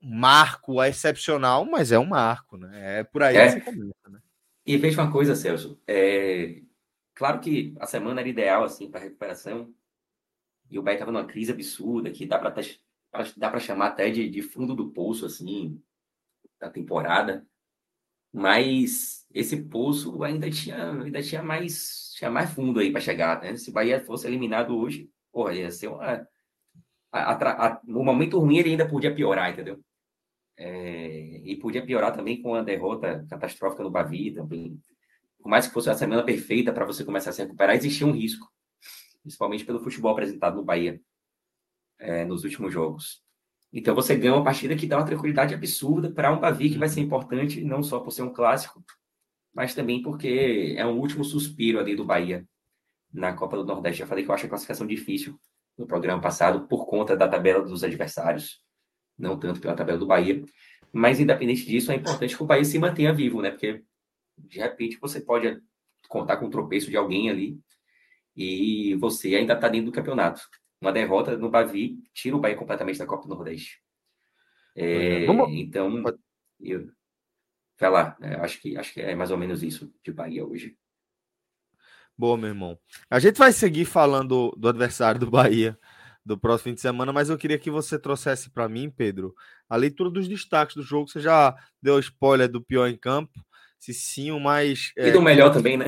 marco 0.00 0.82
excepcional, 0.82 1.64
mas 1.64 1.92
é 1.92 1.98
um 1.98 2.06
marco, 2.06 2.56
né? 2.56 3.00
É 3.00 3.04
por 3.04 3.22
aí 3.22 3.36
é. 3.36 3.54
que 3.54 3.60
começa, 3.60 4.08
né? 4.08 4.20
E 4.64 4.76
veja 4.76 5.02
uma 5.02 5.12
coisa, 5.12 5.34
Celso. 5.34 5.80
É... 5.86 6.62
Claro 7.14 7.40
que 7.40 7.74
a 7.78 7.86
semana 7.86 8.20
era 8.20 8.28
ideal 8.28 8.64
assim 8.64 8.90
para 8.90 9.00
recuperação. 9.00 9.72
E 10.70 10.78
o 10.78 10.82
Bahia 10.82 10.96
estava 10.96 11.12
numa 11.12 11.26
crise 11.26 11.52
absurda 11.52 12.10
que 12.10 12.24
dá 12.24 12.38
para 12.38 12.54
dá 13.36 13.50
para 13.50 13.60
chamar 13.60 13.88
até 13.88 14.08
de, 14.08 14.28
de 14.30 14.40
fundo 14.40 14.74
do 14.74 14.90
poço 14.90 15.26
assim 15.26 15.82
da 16.58 16.70
temporada. 16.70 17.46
Mas 18.32 19.26
esse 19.34 19.56
poço 19.64 20.22
ainda 20.22 20.48
tinha 20.50 20.92
ainda 20.92 21.22
tinha 21.22 21.42
mais 21.42 22.12
tinha 22.16 22.30
mais 22.30 22.50
fundo 22.52 22.80
aí 22.80 22.92
para 22.92 23.00
chegar, 23.00 23.40
né? 23.42 23.56
Se 23.56 23.70
o 23.70 23.72
Bahia 23.72 24.00
fosse 24.00 24.26
eliminado 24.26 24.76
hoje, 24.78 25.10
porra, 25.32 25.54
ia 25.54 25.70
ser 25.70 25.88
uma 25.88 26.26
a, 27.12 27.66
a, 27.66 27.80
o 27.86 28.04
momento 28.04 28.38
ruim 28.38 28.58
ele 28.58 28.70
ainda 28.70 28.88
podia 28.88 29.14
piorar, 29.14 29.50
entendeu? 29.50 29.80
É, 30.56 31.40
e 31.44 31.56
podia 31.56 31.84
piorar 31.84 32.14
também 32.14 32.40
com 32.40 32.54
a 32.54 32.62
derrota 32.62 33.26
catastrófica 33.28 33.82
no 33.82 33.90
Bavi 33.90 34.32
também. 34.32 34.78
Por 35.38 35.48
mais 35.48 35.66
que 35.66 35.72
fosse 35.72 35.88
a 35.88 35.94
semana 35.94 36.22
perfeita 36.22 36.72
para 36.72 36.84
você 36.84 37.04
começar 37.04 37.30
a 37.30 37.32
se 37.32 37.42
recuperar, 37.42 37.74
existia 37.74 38.06
um 38.06 38.12
risco, 38.12 38.46
principalmente 39.22 39.64
pelo 39.64 39.80
futebol 39.80 40.12
apresentado 40.12 40.56
no 40.56 40.64
Bahia 40.64 41.00
é, 41.98 42.24
nos 42.24 42.44
últimos 42.44 42.72
jogos. 42.72 43.22
Então 43.72 43.94
você 43.94 44.16
ganha 44.16 44.34
uma 44.34 44.44
partida 44.44 44.76
que 44.76 44.86
dá 44.86 44.98
uma 44.98 45.06
tranquilidade 45.06 45.54
absurda 45.54 46.12
para 46.12 46.32
um 46.32 46.40
Bavi 46.40 46.70
que 46.70 46.78
vai 46.78 46.88
ser 46.88 47.00
importante 47.00 47.62
não 47.62 47.82
só 47.82 48.00
por 48.00 48.10
ser 48.10 48.22
um 48.22 48.32
clássico, 48.32 48.84
mas 49.54 49.74
também 49.74 50.02
porque 50.02 50.74
é 50.76 50.84
um 50.86 50.98
último 50.98 51.24
suspiro 51.24 51.78
ali 51.78 51.96
do 51.96 52.04
Bahia 52.04 52.46
na 53.12 53.32
Copa 53.32 53.56
do 53.56 53.64
Nordeste. 53.64 54.02
Eu 54.02 54.08
falei 54.08 54.24
que 54.24 54.30
eu 54.30 54.34
acho 54.34 54.46
a 54.46 54.48
classificação 54.48 54.86
difícil 54.86 55.38
no 55.80 55.86
programa 55.86 56.20
passado 56.20 56.68
por 56.68 56.86
conta 56.86 57.16
da 57.16 57.26
tabela 57.26 57.64
dos 57.64 57.82
adversários 57.82 58.62
não 59.18 59.38
tanto 59.38 59.60
pela 59.60 59.74
tabela 59.74 59.98
do 59.98 60.06
Bahia. 60.06 60.42
Mas, 60.92 61.20
independente 61.20 61.64
disso, 61.66 61.90
é 61.90 61.94
importante 61.94 62.36
que 62.36 62.42
o 62.42 62.46
Bahia 62.46 62.64
se 62.64 62.78
mantenha 62.78 63.12
vivo, 63.12 63.40
né? 63.40 63.50
Porque, 63.50 63.82
de 64.36 64.58
repente, 64.58 64.98
você 65.00 65.20
pode 65.20 65.60
contar 66.08 66.36
com 66.36 66.46
o 66.46 66.50
tropeço 66.50 66.90
de 66.90 66.96
alguém 66.96 67.30
ali 67.30 67.58
e 68.36 68.94
você 68.96 69.36
ainda 69.36 69.54
está 69.54 69.68
dentro 69.68 69.90
do 69.90 69.94
campeonato. 69.94 70.42
Uma 70.80 70.92
derrota 70.92 71.36
no 71.36 71.50
Bavi 71.50 71.98
tira 72.12 72.36
o 72.36 72.40
Bahia 72.40 72.56
completamente 72.56 72.98
da 72.98 73.06
Copa 73.06 73.28
do 73.28 73.34
Nordeste. 73.34 73.82
É, 74.74 75.26
Vamos... 75.26 75.50
Então, 75.52 76.02
eu, 76.60 76.90
vai 77.78 77.90
lá, 77.90 78.16
né? 78.18 78.36
acho, 78.36 78.60
que, 78.60 78.76
acho 78.76 78.92
que 78.94 79.00
é 79.00 79.14
mais 79.14 79.30
ou 79.30 79.38
menos 79.38 79.62
isso 79.62 79.92
de 80.02 80.12
Bahia 80.12 80.44
hoje. 80.44 80.76
Boa, 82.16 82.36
meu 82.36 82.48
irmão. 82.48 82.78
A 83.08 83.18
gente 83.18 83.38
vai 83.38 83.52
seguir 83.52 83.84
falando 83.84 84.54
do 84.56 84.68
adversário 84.68 85.20
do 85.20 85.30
Bahia 85.30 85.78
do 86.24 86.38
próximo 86.38 86.70
fim 86.70 86.74
de 86.74 86.80
semana, 86.80 87.12
mas 87.12 87.30
eu 87.30 87.38
queria 87.38 87.58
que 87.58 87.70
você 87.70 87.98
trouxesse 87.98 88.50
para 88.50 88.68
mim, 88.68 88.90
Pedro, 88.90 89.34
a 89.68 89.76
leitura 89.76 90.10
dos 90.10 90.28
destaques 90.28 90.76
do 90.76 90.82
jogo. 90.82 91.08
Você 91.08 91.20
já 91.20 91.56
deu 91.82 91.98
spoiler 91.98 92.48
do 92.48 92.62
pior 92.62 92.88
em 92.88 92.96
campo, 92.96 93.32
se 93.78 93.92
sim, 93.94 94.30
o 94.30 94.38
mais. 94.38 94.92
E 94.96 95.08
é, 95.08 95.10
do 95.10 95.22
melhor 95.22 95.52
também, 95.52 95.76
né? 95.76 95.86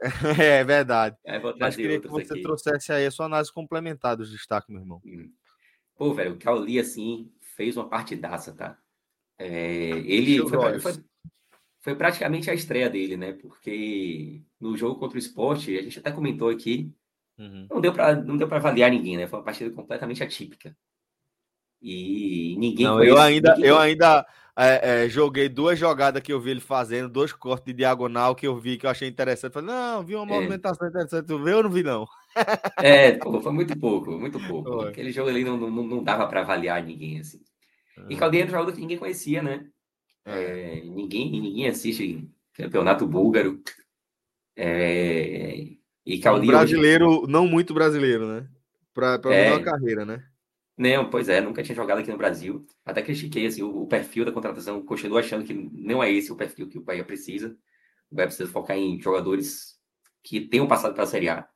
é, 0.40 0.64
verdade. 0.64 1.16
É, 1.24 1.38
mas 1.58 1.76
queria 1.76 2.00
que 2.00 2.08
você 2.08 2.32
aqui. 2.32 2.42
trouxesse 2.42 2.92
aí 2.92 3.06
a 3.06 3.10
sua 3.10 3.26
análise 3.26 3.52
complementar 3.52 4.16
dos 4.16 4.30
destaques, 4.30 4.68
meu 4.68 4.80
irmão. 4.80 5.00
Hum. 5.04 5.30
Pô, 5.96 6.12
velho, 6.12 6.34
o 6.34 6.38
Cauli, 6.38 6.78
assim, 6.78 7.30
fez 7.56 7.76
uma 7.76 7.88
partidaça, 7.88 8.52
tá? 8.52 8.78
É, 9.38 9.90
ele 10.04 10.38
foi, 10.48 10.80
foi, 10.80 10.92
foi, 11.80 11.94
praticamente 11.94 12.50
a 12.50 12.54
estreia 12.54 12.88
dele, 12.88 13.16
né? 13.16 13.32
Porque 13.32 14.42
no 14.60 14.76
jogo 14.76 14.98
contra 14.98 15.16
o 15.16 15.18
esporte, 15.18 15.76
a 15.76 15.82
gente 15.82 15.98
até 15.98 16.10
comentou 16.10 16.48
aqui, 16.48 16.92
Uhum. 17.38 17.66
Não 17.70 17.80
deu 18.36 18.48
para 18.48 18.56
avaliar 18.56 18.90
ninguém, 18.90 19.16
né? 19.16 19.26
Foi 19.26 19.38
uma 19.38 19.44
partida 19.44 19.70
completamente 19.70 20.22
atípica. 20.22 20.76
E 21.82 22.56
ninguém. 22.58 22.86
Não, 22.86 23.02
eu 23.04 23.18
ainda, 23.18 23.54
ninguém... 23.54 23.68
eu 23.68 23.78
ainda 23.78 24.26
é, 24.56 25.04
é, 25.04 25.08
joguei 25.08 25.48
duas 25.48 25.78
jogadas 25.78 26.22
que 26.22 26.32
eu 26.32 26.40
vi 26.40 26.52
ele 26.52 26.60
fazendo, 26.60 27.10
dois 27.10 27.32
cortes 27.32 27.66
de 27.66 27.74
diagonal 27.74 28.34
que 28.34 28.46
eu 28.46 28.56
vi 28.56 28.78
que 28.78 28.86
eu 28.86 28.90
achei 28.90 29.06
interessante. 29.06 29.52
Falei, 29.52 29.68
não, 29.68 30.02
vi 30.02 30.14
uma 30.14 30.24
é. 30.24 30.26
movimentação 30.26 30.88
interessante. 30.88 31.26
Tu 31.26 31.38
viu 31.38 31.58
ou 31.58 31.62
não 31.64 31.70
vi, 31.70 31.82
não? 31.82 32.06
É, 32.78 33.12
pô, 33.12 33.40
foi 33.40 33.52
muito 33.52 33.78
pouco, 33.78 34.10
muito 34.10 34.38
pouco. 34.46 34.70
Foi. 34.70 34.90
Aquele 34.90 35.10
jogo 35.10 35.30
ali 35.30 35.42
não, 35.42 35.56
não, 35.56 35.70
não 35.70 36.04
dava 36.04 36.26
para 36.26 36.42
avaliar 36.42 36.82
ninguém, 36.82 37.18
assim. 37.18 37.40
Uhum. 37.96 38.06
E 38.10 38.16
Caldeira 38.16 38.46
é 38.46 38.48
um 38.50 38.58
jogo 38.58 38.72
que 38.72 38.80
ninguém 38.80 38.98
conhecia, 38.98 39.42
né? 39.42 39.66
É. 40.22 40.40
é, 40.42 40.84
ninguém, 40.84 41.30
ninguém 41.30 41.66
assiste 41.66 42.28
campeonato 42.52 43.06
búlgaro. 43.06 43.62
É, 44.56 45.76
e 46.06 46.20
Um 46.28 46.46
brasileiro, 46.46 47.22
hoje... 47.22 47.32
não 47.32 47.46
muito 47.46 47.74
brasileiro, 47.74 48.26
né? 48.26 48.48
Para 48.94 49.20
é... 49.34 49.52
uma 49.52 49.62
carreira, 49.62 50.04
né? 50.04 50.24
Não, 50.78 51.08
pois 51.08 51.28
é, 51.28 51.40
nunca 51.40 51.62
tinha 51.62 51.74
jogado 51.74 51.98
aqui 51.98 52.10
no 52.10 52.18
Brasil. 52.18 52.66
Até 52.84 53.02
critiquei 53.02 53.46
assim, 53.46 53.62
o, 53.62 53.82
o 53.82 53.86
perfil 53.86 54.24
da 54.24 54.32
contratação, 54.32 54.84
continuo 54.84 55.18
achando 55.18 55.44
que 55.44 55.52
não 55.52 56.02
é 56.02 56.12
esse 56.12 56.30
o 56.30 56.36
perfil 56.36 56.68
que 56.68 56.78
o 56.78 56.82
Bahia 56.82 57.04
precisa. 57.04 57.56
O 58.10 58.14
Bahia 58.14 58.28
precisa 58.28 58.50
focar 58.50 58.76
em 58.76 59.00
jogadores 59.00 59.78
que 60.22 60.40
tenham 60.40 60.68
passado 60.68 60.94
pela 60.94 61.06
Série 61.06 61.28
A. 61.28 61.48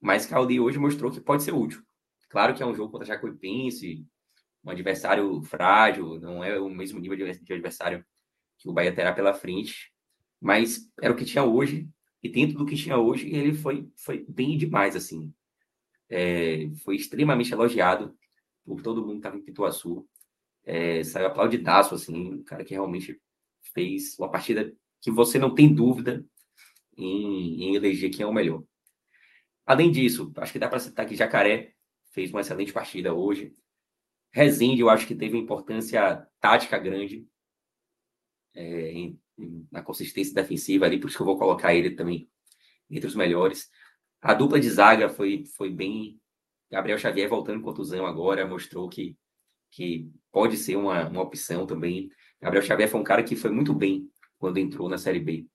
Mas 0.00 0.26
Caldi 0.26 0.60
hoje 0.60 0.78
mostrou 0.78 1.10
que 1.10 1.20
pode 1.20 1.42
ser 1.42 1.52
útil. 1.52 1.82
Claro 2.28 2.54
que 2.54 2.62
é 2.62 2.66
um 2.66 2.74
jogo 2.74 2.90
contra 2.90 3.06
Jacuipense, 3.06 4.04
um 4.64 4.70
adversário 4.70 5.40
frágil, 5.42 6.20
não 6.20 6.42
é 6.42 6.58
o 6.58 6.68
mesmo 6.68 6.98
nível 6.98 7.16
de 7.16 7.54
adversário 7.54 8.04
que 8.58 8.68
o 8.68 8.72
Bahia 8.72 8.94
terá 8.94 9.12
pela 9.12 9.32
frente, 9.32 9.92
mas 10.40 10.90
era 11.00 11.12
o 11.12 11.16
que 11.16 11.24
tinha 11.24 11.44
hoje 11.44 11.88
e 12.22 12.28
dentro 12.28 12.58
do 12.58 12.66
que 12.66 12.76
tinha 12.76 12.98
hoje, 12.98 13.28
ele 13.28 13.54
foi, 13.54 13.88
foi 13.96 14.24
bem 14.28 14.56
demais, 14.56 14.96
assim. 14.96 15.32
É, 16.08 16.68
foi 16.84 16.96
extremamente 16.96 17.52
elogiado 17.52 18.16
por 18.64 18.82
todo 18.82 19.02
mundo 19.02 19.12
que 19.12 19.18
estava 19.18 19.36
em 19.36 19.42
Pituaçu. 19.42 20.08
É, 20.64 21.02
saiu 21.04 21.26
aplaudidaço, 21.26 21.94
assim, 21.94 22.34
um 22.34 22.42
cara 22.42 22.64
que 22.64 22.74
realmente 22.74 23.20
fez 23.72 24.18
uma 24.18 24.30
partida 24.30 24.74
que 25.00 25.10
você 25.10 25.38
não 25.38 25.54
tem 25.54 25.72
dúvida 25.72 26.24
em, 26.96 27.62
em 27.64 27.76
eleger 27.76 28.10
quem 28.10 28.24
é 28.24 28.26
o 28.26 28.32
melhor. 28.32 28.62
Além 29.64 29.90
disso, 29.90 30.32
acho 30.36 30.52
que 30.52 30.58
dá 30.58 30.68
para 30.68 30.80
citar 30.80 31.06
que 31.06 31.14
Jacaré 31.14 31.74
fez 32.10 32.30
uma 32.30 32.40
excelente 32.40 32.72
partida 32.72 33.14
hoje. 33.14 33.54
Rezende, 34.32 34.80
eu 34.80 34.90
acho 34.90 35.06
que 35.06 35.14
teve 35.14 35.38
importância 35.38 36.26
tática 36.40 36.78
grande 36.78 37.26
é, 38.54 38.92
na 39.70 39.82
consistência 39.82 40.34
defensiva 40.34 40.86
ali, 40.86 40.98
por 40.98 41.08
isso 41.08 41.16
que 41.16 41.22
eu 41.22 41.26
vou 41.26 41.38
colocar 41.38 41.74
ele 41.74 41.90
também 41.90 42.28
entre 42.90 43.06
os 43.06 43.14
melhores. 43.14 43.70
A 44.20 44.34
dupla 44.34 44.58
de 44.58 44.68
zaga 44.68 45.08
foi, 45.08 45.44
foi 45.56 45.70
bem. 45.70 46.20
Gabriel 46.70 46.98
Xavier 46.98 47.28
voltando 47.28 47.62
contusão 47.62 48.04
agora, 48.04 48.46
mostrou 48.46 48.88
que, 48.88 49.16
que 49.70 50.10
pode 50.32 50.56
ser 50.56 50.76
uma, 50.76 51.08
uma 51.08 51.22
opção 51.22 51.66
também. 51.66 52.10
Gabriel 52.40 52.64
Xavier 52.64 52.88
foi 52.88 53.00
um 53.00 53.04
cara 53.04 53.22
que 53.22 53.36
foi 53.36 53.50
muito 53.50 53.72
bem 53.74 54.10
quando 54.38 54.58
entrou 54.58 54.88
na 54.88 54.98
Série 54.98 55.20
B. 55.20 55.46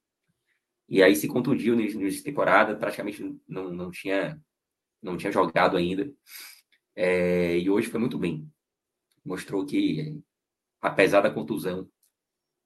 E 0.88 1.02
aí 1.02 1.16
se 1.16 1.28
contundiu 1.28 1.76
nessa 1.76 2.24
temporada, 2.24 2.76
praticamente 2.76 3.24
não, 3.48 3.72
não, 3.72 3.92
tinha, 3.92 4.42
não 5.02 5.18
tinha 5.18 5.32
jogado 5.32 5.78
ainda. 5.78 6.12
É, 6.96 7.58
e 7.58 7.70
hoje 7.70 7.90
foi 7.90 8.00
muito 8.00 8.18
bem. 8.18 8.50
Mostrou 9.26 9.66
que, 9.66 10.22
apesar 10.82 11.22
da 11.22 11.32
contusão, 11.32 11.90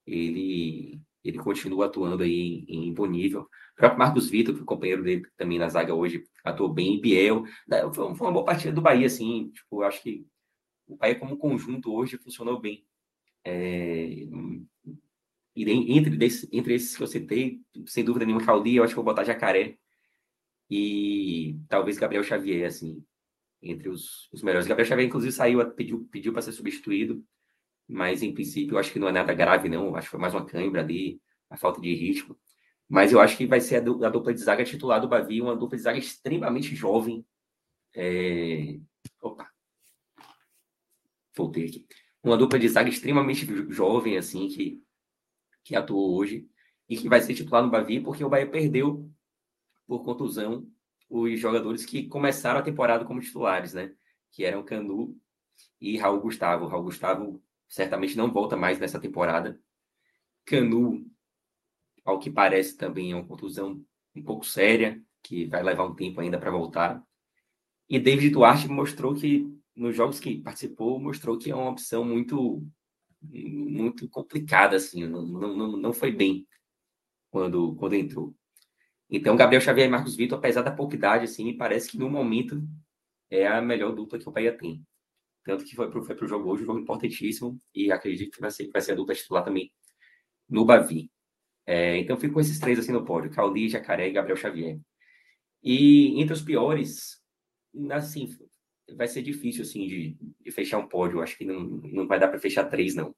ele 0.06 1.00
ele 1.28 1.40
continua 1.40 1.88
atuando 1.88 2.24
aí 2.24 2.64
em, 2.68 2.88
em 2.88 2.94
bom 2.94 3.06
nível. 3.06 3.42
O 3.42 3.76
próprio 3.76 4.00
Marcos 4.00 4.30
Vitor, 4.30 4.56
que 4.56 4.62
é 4.62 4.66
companheiro 4.66 5.04
dele 5.04 5.24
também 5.36 5.60
na 5.60 5.68
zaga 5.68 5.94
hoje, 5.94 6.24
atuou 6.44 6.70
bem. 6.70 7.02
Biel, 7.02 7.44
né, 7.68 7.82
foi, 7.94 8.06
uma 8.06 8.32
boa 8.32 8.46
partida 8.46 8.74
do 8.74 8.82
Bahia, 8.82 9.08
assim. 9.08 9.52
Tipo, 9.52 9.82
acho 9.82 10.02
que 10.02 10.26
o 10.88 10.96
Bahia, 10.96 11.20
como 11.20 11.38
conjunto, 11.38 11.94
hoje 11.94 12.18
funcionou 12.18 12.60
bem. 12.60 12.86
É, 13.44 14.26
e 15.56 15.72
entre, 15.98 16.16
desse, 16.16 16.48
entre 16.52 16.76
esses 16.76 16.96
que 16.96 17.04
eu 17.04 17.08
citei, 17.08 17.60
sem 17.88 18.06
dúvida 18.06 18.26
nenhuma, 18.26 18.46
Caldi, 18.46 18.76
eu 18.76 18.84
acho 18.84 18.92
que 18.92 18.96
vou 18.96 19.04
botar 19.04 19.24
Jacaré 19.24 19.78
e 20.70 21.58
talvez 21.68 21.98
Gabriel 21.98 22.24
Xavier, 22.24 22.68
assim, 22.68 23.04
entre 23.62 23.90
os, 23.90 24.30
os 24.32 24.42
melhores. 24.44 24.68
Gabriel 24.68 24.88
Xavier, 24.88 25.08
inclusive, 25.08 25.32
saiu, 25.34 25.66
pediu, 25.72 26.08
pediu 26.12 26.32
para 26.32 26.42
ser 26.42 26.54
substituído 26.54 27.24
mas 27.88 28.22
em 28.22 28.34
princípio 28.34 28.76
eu 28.76 28.80
acho 28.80 28.92
que 28.92 29.00
não 29.00 29.08
é 29.08 29.12
nada 29.12 29.34
grave, 29.34 29.70
não. 29.70 29.96
Acho 29.96 30.08
que 30.08 30.12
foi 30.12 30.20
mais 30.20 30.34
uma 30.34 30.46
cãibra 30.46 30.82
ali, 30.82 31.22
a 31.50 31.58
falta 31.58 31.80
de 31.80 31.94
ritmo. 31.94 32.38
Mas 32.90 33.12
eu 33.12 33.20
acho 33.20 33.38
que 33.38 33.46
vai 33.46 33.62
ser 33.62 33.78
a, 33.78 34.10
dupla 34.10 34.34
de 34.34 34.40
zaga 34.42 34.64
titular 34.64 35.02
do 35.02 35.08
Bavi, 35.08 35.42
uma 35.42 35.56
dupla 35.56 35.78
de 35.78 35.84
zaga 35.84 35.98
extremamente 35.98 36.76
jovem. 36.76 37.26
É... 37.94 38.80
Opa! 39.22 39.50
Voltei 41.36 41.66
aqui. 41.66 41.88
Uma 42.24 42.38
dupla 42.38 42.60
de 42.60 42.68
zaga 42.68 42.90
extremamente 42.90 43.46
jovem, 43.72 44.18
assim, 44.18 44.48
que, 44.48 44.84
que 45.64 45.76
atuou 45.76 46.18
hoje 46.18 46.50
e 46.90 46.98
que 46.98 47.10
vai 47.10 47.22
ser 47.22 47.34
titular 47.34 47.64
no 47.64 47.70
Bavi, 47.70 48.00
porque 48.00 48.24
o 48.24 48.30
Bahia 48.30 48.50
perdeu 48.50 49.10
por 49.86 50.04
contusão 50.04 50.68
os 51.10 51.40
jogadores 51.40 51.86
que 51.86 52.08
começaram 52.08 52.60
a 52.60 52.64
temporada 52.64 53.06
como 53.06 53.22
titulares, 53.22 53.74
né? 53.74 53.94
Que 54.32 54.44
eram 54.44 54.64
Canu 54.64 55.18
e 55.80 55.98
Raul 55.98 56.20
Gustavo. 56.20 56.68
Raul 56.68 56.84
Gustavo 56.84 57.42
certamente 57.68 58.18
não 58.18 58.32
volta 58.32 58.56
mais 58.56 58.80
nessa 58.80 59.00
temporada. 59.00 59.60
Canu, 60.46 61.06
ao 62.06 62.20
que 62.20 62.30
parece, 62.30 62.78
também 62.78 63.12
é 63.12 63.16
uma 63.16 63.26
contusão 63.28 63.84
um 64.16 64.24
pouco 64.24 64.46
séria, 64.46 65.02
que 65.24 65.46
vai 65.46 65.62
levar 65.64 65.86
um 65.86 65.96
tempo 65.96 66.22
ainda 66.22 66.40
para 66.40 66.52
voltar. 66.52 67.04
E 67.90 68.00
David 68.00 68.32
Duarte 68.32 68.68
mostrou 68.68 69.14
que, 69.16 69.48
nos 69.76 69.96
jogos 69.96 70.20
que 70.20 70.42
participou, 70.42 71.00
mostrou 71.00 71.38
que 71.38 71.52
é 71.52 71.56
uma 71.56 71.72
opção 71.72 72.04
muito 72.06 72.66
muito 73.22 74.08
complicada, 74.10 74.76
assim, 74.78 75.06
não, 75.08 75.26
não, 75.26 75.78
não 75.78 75.94
foi 75.94 76.12
bem. 76.12 76.48
quando, 77.30 77.76
quando 77.76 77.94
entrou. 77.96 78.36
Então, 79.10 79.36
Gabriel 79.36 79.62
Xavier 79.62 79.88
e 79.88 79.92
Marcos 79.92 80.16
Vitor, 80.16 80.38
apesar 80.38 80.62
da 80.62 80.72
pouca 80.72 80.96
idade, 80.96 81.26
assim, 81.26 81.44
me 81.46 81.58
parece 81.58 81.90
que 81.90 81.98
no 81.98 82.10
momento 82.10 82.62
é 83.30 83.48
a 83.48 83.62
melhor 83.62 83.94
dupla 83.94 84.20
que 84.20 84.28
o 84.28 84.32
Bahia 84.32 84.58
tem. 84.58 84.86
Tanto 85.48 85.64
que 85.64 85.78
foi 85.78 85.90
para 85.90 86.26
o 86.26 86.28
jogo 86.28 86.52
hoje, 86.52 86.64
um 86.64 86.66
jogo 86.66 86.80
importantíssimo, 86.80 87.58
e 87.74 87.90
acredito 87.90 88.36
que 88.36 88.42
vai 88.42 88.52
ser, 88.52 88.70
vai 88.70 88.82
ser 88.82 88.92
a 88.92 88.96
dupla 88.96 89.16
titular 89.16 89.46
também 89.46 89.72
no 90.50 90.66
Bavi. 90.66 91.10
É, 91.66 91.98
então, 91.98 92.20
fico 92.20 92.34
com 92.34 92.42
esses 92.42 92.60
três 92.60 92.78
assim 92.78 92.92
no 92.92 93.06
pódio: 93.06 93.32
Cauli, 93.32 93.70
Jacaré 93.70 94.10
e 94.10 94.12
Gabriel 94.12 94.36
Xavier. 94.36 94.78
E 95.64 96.20
entre 96.22 96.34
os 96.34 96.42
piores, 96.42 97.24
assim, 97.92 98.28
vai 98.94 99.08
ser 99.08 99.22
difícil 99.22 99.62
assim 99.62 99.88
de, 99.88 100.18
de 100.42 100.52
fechar 100.52 100.80
um 100.80 100.88
pódio. 100.90 101.22
Acho 101.22 101.38
que 101.38 101.46
não, 101.46 101.62
não 101.62 102.06
vai 102.08 102.20
dar 102.20 102.28
para 102.28 102.40
fechar 102.40 102.66
três, 102.66 102.94
não. 102.94 103.16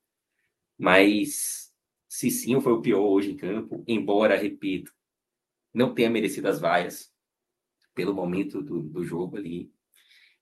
Mas 0.77 1.73
Cicinho 2.07 2.61
foi 2.61 2.73
o 2.73 2.81
pior 2.81 3.01
hoje 3.01 3.31
em 3.31 3.37
campo, 3.37 3.83
embora, 3.87 4.37
repito, 4.37 4.93
não 5.73 5.95
tenha 5.95 6.11
merecido 6.11 6.47
as 6.47 6.59
vaias 6.59 7.11
pelo 7.95 8.13
momento 8.13 8.61
do, 8.61 8.83
do 8.83 9.03
jogo 9.03 9.35
ali. 9.35 9.71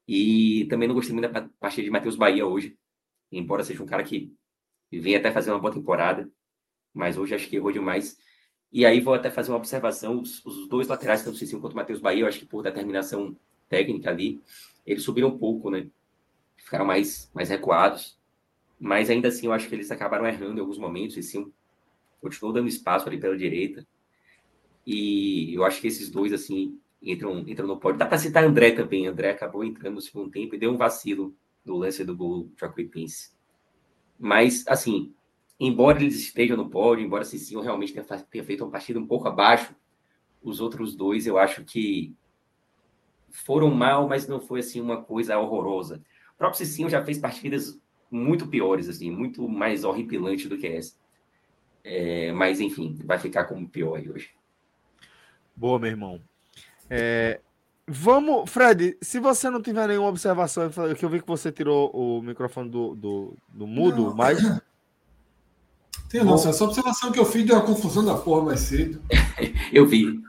E 0.08 0.66
também 0.70 0.88
não 0.88 0.96
gostei 0.96 1.14
muito 1.14 1.30
da 1.32 1.50
partida 1.60 1.84
de 1.84 1.92
Matheus 1.92 2.16
Bahia 2.16 2.46
hoje, 2.46 2.78
embora 3.32 3.64
seja 3.64 3.84
um 3.84 3.86
cara 3.86 4.04
que 4.04 4.34
vem 4.92 5.16
até 5.16 5.32
fazer 5.32 5.52
uma 5.52 5.60
boa 5.60 5.74
temporada, 5.74 6.30
mas 6.94 7.18
hoje 7.18 7.36
acho 7.36 7.50
que 7.50 7.58
errou 7.58 7.72
demais. 7.72 8.18
E 8.72 8.86
aí 8.86 9.00
vou 9.00 9.14
até 9.14 9.30
fazer 9.30 9.52
uma 9.52 9.58
observação: 9.58 10.20
os, 10.22 10.46
os 10.46 10.68
dois 10.68 10.88
laterais, 10.88 11.26
o 11.28 11.36
Cicinho 11.36 11.62
quanto 11.62 11.74
o 11.74 11.76
Matheus 11.76 12.00
Bahia, 12.00 12.22
eu 12.22 12.28
acho 12.28 12.40
que 12.40 12.46
por 12.46 12.64
determinação 12.64 13.36
técnica 13.68 14.10
ali, 14.10 14.42
eles 14.86 15.04
subiram 15.04 15.30
um 15.30 15.38
pouco, 15.38 15.70
né? 15.70 15.88
Ficaram 16.56 16.86
mais, 16.86 17.30
mais 17.34 17.50
recuados. 17.50 18.18
Mas 18.80 19.10
ainda 19.10 19.28
assim, 19.28 19.48
eu 19.48 19.54
acho 19.54 19.68
que 19.68 19.76
eles 19.76 19.92
acabaram 19.92 20.26
errando 20.26 20.58
em 20.58 20.62
alguns 20.62 20.78
momentos. 20.78 21.18
E 21.18 21.24
sim, 21.24 21.52
continuou 22.22 22.54
dando 22.54 22.68
espaço 22.68 23.08
ali 23.08 23.20
pela 23.20 23.38
direita. 23.38 23.86
E 24.86 25.54
eu 25.54 25.66
acho 25.66 25.82
que 25.82 25.88
esses 25.88 26.10
dois, 26.10 26.32
assim, 26.32 26.80
entram, 27.02 27.40
entram 27.40 27.68
no 27.68 27.80
pódio. 27.80 28.00
Dá 28.00 28.06
para 28.06 28.18
citar 28.18 28.44
André 28.44 28.72
também. 28.72 29.08
André 29.08 29.32
acabou 29.32 29.64
entrando 29.64 29.96
no 29.96 30.02
segundo 30.02 30.30
tempo 30.30 30.56
e 30.56 30.60
deu 30.60 30.72
um 30.72 30.78
vacilo 30.78 31.36
do 31.64 31.76
lance 31.76 32.04
do 32.04 32.16
gol 32.16 32.50
Jacuipense. 32.60 33.32
Mas, 34.20 34.66
assim, 34.68 35.14
embora 35.60 36.02
eles 36.02 36.16
estejam 36.16 36.58
no 36.58 36.70
pódio, 36.70 37.06
embora 37.06 37.24
Cicinho 37.24 37.62
realmente 37.62 37.94
tenha, 37.94 38.06
tenha 38.06 38.44
feito 38.44 38.64
uma 38.64 38.72
partida 38.72 39.00
um 39.00 39.06
pouco 39.06 39.28
abaixo, 39.28 39.76
os 40.42 40.60
outros 40.60 40.96
dois 40.96 41.28
eu 41.28 41.38
acho 41.38 41.64
que 41.64 42.16
foram 43.30 43.70
mal, 43.70 44.08
mas 44.08 44.28
não 44.28 44.40
foi 44.40 44.62
assim 44.62 44.82
uma 44.82 45.04
coisa 45.04 45.38
horrorosa. 45.38 46.02
O 46.34 46.38
próprio 46.38 46.58
Cicinho 46.58 46.90
já 46.90 47.04
fez 47.04 47.18
partidas 47.18 47.80
muito 48.10 48.48
piores, 48.48 48.88
assim, 48.88 49.12
muito 49.12 49.48
mais 49.48 49.84
horripilante 49.84 50.48
do 50.48 50.58
que 50.58 50.68
essa. 50.68 50.96
É, 51.84 52.32
mas, 52.32 52.60
enfim, 52.60 52.98
vai 53.04 53.20
ficar 53.20 53.46
como 53.46 53.68
pior 53.68 54.00
hoje. 54.00 54.32
Boa, 55.56 55.80
meu 55.80 55.90
irmão. 55.90 56.22
É, 56.90 57.40
vamos, 57.88 58.50
Fred, 58.50 58.98
se 59.02 59.20
você 59.20 59.50
não 59.50 59.62
tiver 59.62 59.88
nenhuma 59.88 60.10
observação, 60.10 60.70
que 60.98 61.06
eu 61.06 61.10
vi 61.10 61.22
que 61.22 61.28
você 61.28 61.52
tirou 61.52 61.90
o 61.94 62.22
microfone 62.22 62.70
do, 62.70 62.96
do, 62.96 63.38
do 63.50 63.68
mudo, 63.68 64.08
não. 64.08 64.16
mas. 64.16 64.40
Tem 66.10 66.24
não, 66.24 66.36
essa 66.36 66.64
observação 66.64 67.12
que 67.12 67.20
eu 67.20 67.26
fiz 67.26 67.46
deu 67.46 67.56
uma 67.58 67.66
confusão 67.66 68.06
da 68.06 68.16
porra 68.16 68.46
mais 68.46 68.62
cedo. 68.62 69.02
eu 69.74 69.86
vi. 69.86 70.22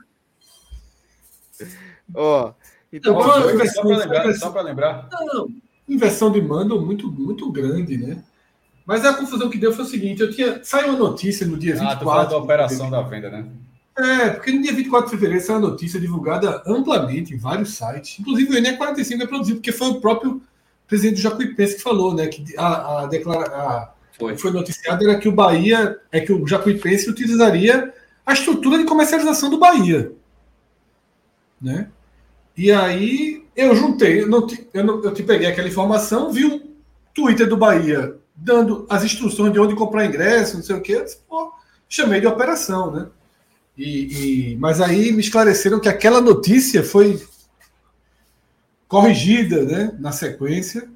Ó, 2.13 2.53
então, 2.91 3.13
não, 3.13 3.21
só, 3.21 3.51
inversão, 3.51 3.83
para 3.83 3.97
lembrar, 3.97 4.33
só 4.33 4.51
para 4.51 4.61
lembrar. 4.61 5.09
Não, 5.09 5.49
inversão 5.87 6.31
de 6.31 6.41
mando 6.41 6.81
muito, 6.81 7.09
muito 7.09 7.49
grande, 7.49 7.97
né? 7.97 8.21
Mas 8.85 9.05
a 9.05 9.13
confusão 9.13 9.49
que 9.49 9.57
deu 9.57 9.71
foi 9.71 9.85
o 9.85 9.87
seguinte: 9.87 10.21
eu 10.21 10.31
tinha. 10.31 10.63
Saiu 10.63 10.89
uma 10.89 10.99
notícia 10.99 11.45
no 11.45 11.57
dia 11.57 11.75
24. 11.75 12.09
Ah, 12.09 12.25
da 12.25 12.37
operação 12.37 12.89
da 12.89 13.01
venda, 13.01 13.29
né? 13.29 13.47
É, 13.99 14.29
porque 14.29 14.51
no 14.53 14.61
dia 14.61 14.73
24 14.73 15.09
de 15.09 15.17
fevereiro 15.17 15.51
uma 15.51 15.59
notícia 15.59 15.99
divulgada 15.99 16.63
amplamente 16.65 17.33
em 17.33 17.37
vários 17.37 17.73
sites. 17.75 18.17
Inclusive 18.17 18.53
o 18.53 18.57
ENE 18.57 18.77
45 18.77 19.23
é 19.23 19.27
produzido, 19.27 19.57
porque 19.57 19.73
foi 19.73 19.89
o 19.89 19.99
próprio 19.99 20.41
presidente 20.87 21.15
do 21.15 21.21
Jacuipense 21.21 21.75
que 21.75 21.81
falou, 21.81 22.15
né? 22.15 22.27
Que 22.27 22.45
a, 22.57 23.01
a, 23.01 23.05
declara, 23.07 23.45
a 23.47 23.91
foi. 24.17 24.37
foi 24.37 24.51
noticiado 24.51 25.03
era 25.03 25.19
que 25.19 25.27
o 25.27 25.33
Bahia, 25.33 25.99
é 26.13 26.21
que 26.21 26.31
o 26.31 26.47
Jacuipense 26.47 27.09
utilizaria 27.09 27.93
a 28.25 28.31
estrutura 28.31 28.77
de 28.77 28.85
comercialização 28.85 29.49
do 29.49 29.59
Bahia. 29.59 30.13
Né? 31.61 31.89
E 32.55 32.71
aí 32.71 33.45
eu 33.53 33.75
juntei, 33.75 34.21
eu, 34.21 34.29
não 34.29 34.47
te, 34.47 34.65
eu, 34.73 34.83
não, 34.83 35.03
eu 35.03 35.13
te 35.13 35.23
peguei 35.23 35.47
aquela 35.47 35.67
informação, 35.67 36.31
vi 36.31 36.45
um 36.45 36.61
Twitter 37.13 37.49
do 37.49 37.57
Bahia 37.57 38.15
dando 38.33 38.85
as 38.89 39.03
instruções 39.03 39.51
de 39.51 39.59
onde 39.59 39.75
comprar 39.75 40.05
ingresso, 40.05 40.55
não 40.55 40.63
sei 40.63 40.75
o 40.77 40.81
quê. 40.81 41.03
Pô, 41.27 41.51
chamei 41.89 42.21
de 42.21 42.27
operação, 42.27 42.91
né? 42.91 43.07
E, 43.79 44.51
e, 44.51 44.57
mas 44.57 44.81
aí 44.81 45.09
me 45.13 45.21
esclareceram 45.21 45.79
que 45.79 45.87
aquela 45.87 46.19
notícia 46.19 46.83
foi 46.83 47.25
corrigida 48.89 49.63
né, 49.63 49.95
na 49.97 50.11
sequência, 50.11 50.89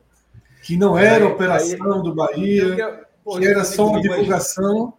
que 0.61 0.76
não 0.76 0.97
era 0.97 1.23
aí, 1.23 1.31
operação 1.31 1.93
aí, 1.93 2.03
do 2.03 2.14
Bahia, 2.14 3.05
que 3.38 3.45
era 3.45 3.64
só 3.64 3.88
uma 3.88 4.01
divulgação. 4.01 4.93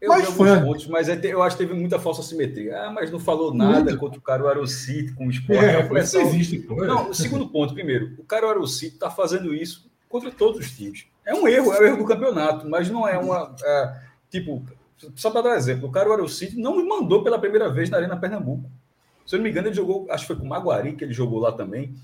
Eu 0.00 0.10
mas 0.10 0.26
vi 0.28 0.32
foi. 0.32 0.60
pontos, 0.60 0.86
mas 0.86 1.08
é 1.08 1.18
eu 1.24 1.42
acho 1.42 1.56
que 1.56 1.64
teve 1.64 1.76
muita 1.76 1.98
falsa 1.98 2.22
simetria. 2.22 2.82
Ah, 2.82 2.90
mas 2.90 3.10
não 3.10 3.18
falou 3.18 3.52
nada 3.52 3.80
Muito. 3.80 3.98
contra 3.98 4.18
o 4.18 4.22
Caruaru 4.22 4.64
City 4.68 5.12
com 5.14 5.26
o 5.26 5.30
esporte. 5.30 5.64
É, 5.64 5.88
não, 5.88 5.96
isso 5.96 6.20
existe, 6.20 6.58
pô. 6.60 6.84
Não, 6.84 7.10
o 7.10 7.14
segundo 7.14 7.48
ponto, 7.48 7.74
primeiro, 7.74 8.14
o 8.16 8.22
Caruaru 8.22 8.64
City 8.68 8.94
está 8.94 9.10
fazendo 9.10 9.52
isso 9.52 9.90
contra 10.08 10.30
todos 10.30 10.60
os 10.60 10.70
times. 10.70 11.06
É 11.26 11.34
um 11.34 11.48
erro, 11.48 11.72
é 11.72 11.80
um 11.80 11.84
erro 11.84 11.96
do 11.96 12.04
campeonato, 12.04 12.68
mas 12.68 12.88
não 12.88 13.08
é 13.08 13.18
uma. 13.18 13.56
É, 13.64 14.00
tipo, 14.30 14.62
só 15.14 15.30
para 15.30 15.42
dar 15.42 15.50
um 15.50 15.56
exemplo, 15.56 15.88
o 15.88 15.92
Caruaru 15.92 16.28
City 16.28 16.56
não 16.56 16.76
me 16.76 16.84
mandou 16.84 17.22
pela 17.22 17.38
primeira 17.38 17.68
vez 17.68 17.90
na 17.90 17.98
Arena 17.98 18.16
Pernambuco. 18.16 18.70
Se 19.26 19.34
eu 19.34 19.38
não 19.38 19.44
me 19.44 19.50
engano, 19.50 19.68
ele 19.68 19.74
jogou, 19.74 20.06
acho 20.10 20.24
que 20.24 20.28
foi 20.28 20.36
com 20.36 20.44
o 20.44 20.48
Maguari, 20.48 20.94
que 20.94 21.04
ele 21.04 21.12
jogou 21.12 21.40
lá 21.40 21.52
também. 21.52 21.94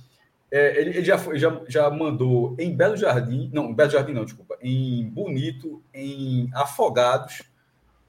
É, 0.50 0.80
ele, 0.80 0.90
ele 0.90 1.04
já, 1.04 1.16
foi, 1.16 1.38
já, 1.38 1.60
já 1.68 1.88
mandou 1.90 2.56
em 2.58 2.74
Belo 2.74 2.96
Jardim, 2.96 3.50
não, 3.52 3.70
em 3.70 3.74
Belo 3.74 3.90
Jardim 3.90 4.12
não, 4.12 4.24
desculpa, 4.24 4.56
em 4.60 5.08
Bonito, 5.08 5.82
em 5.94 6.50
Afogados, 6.52 7.42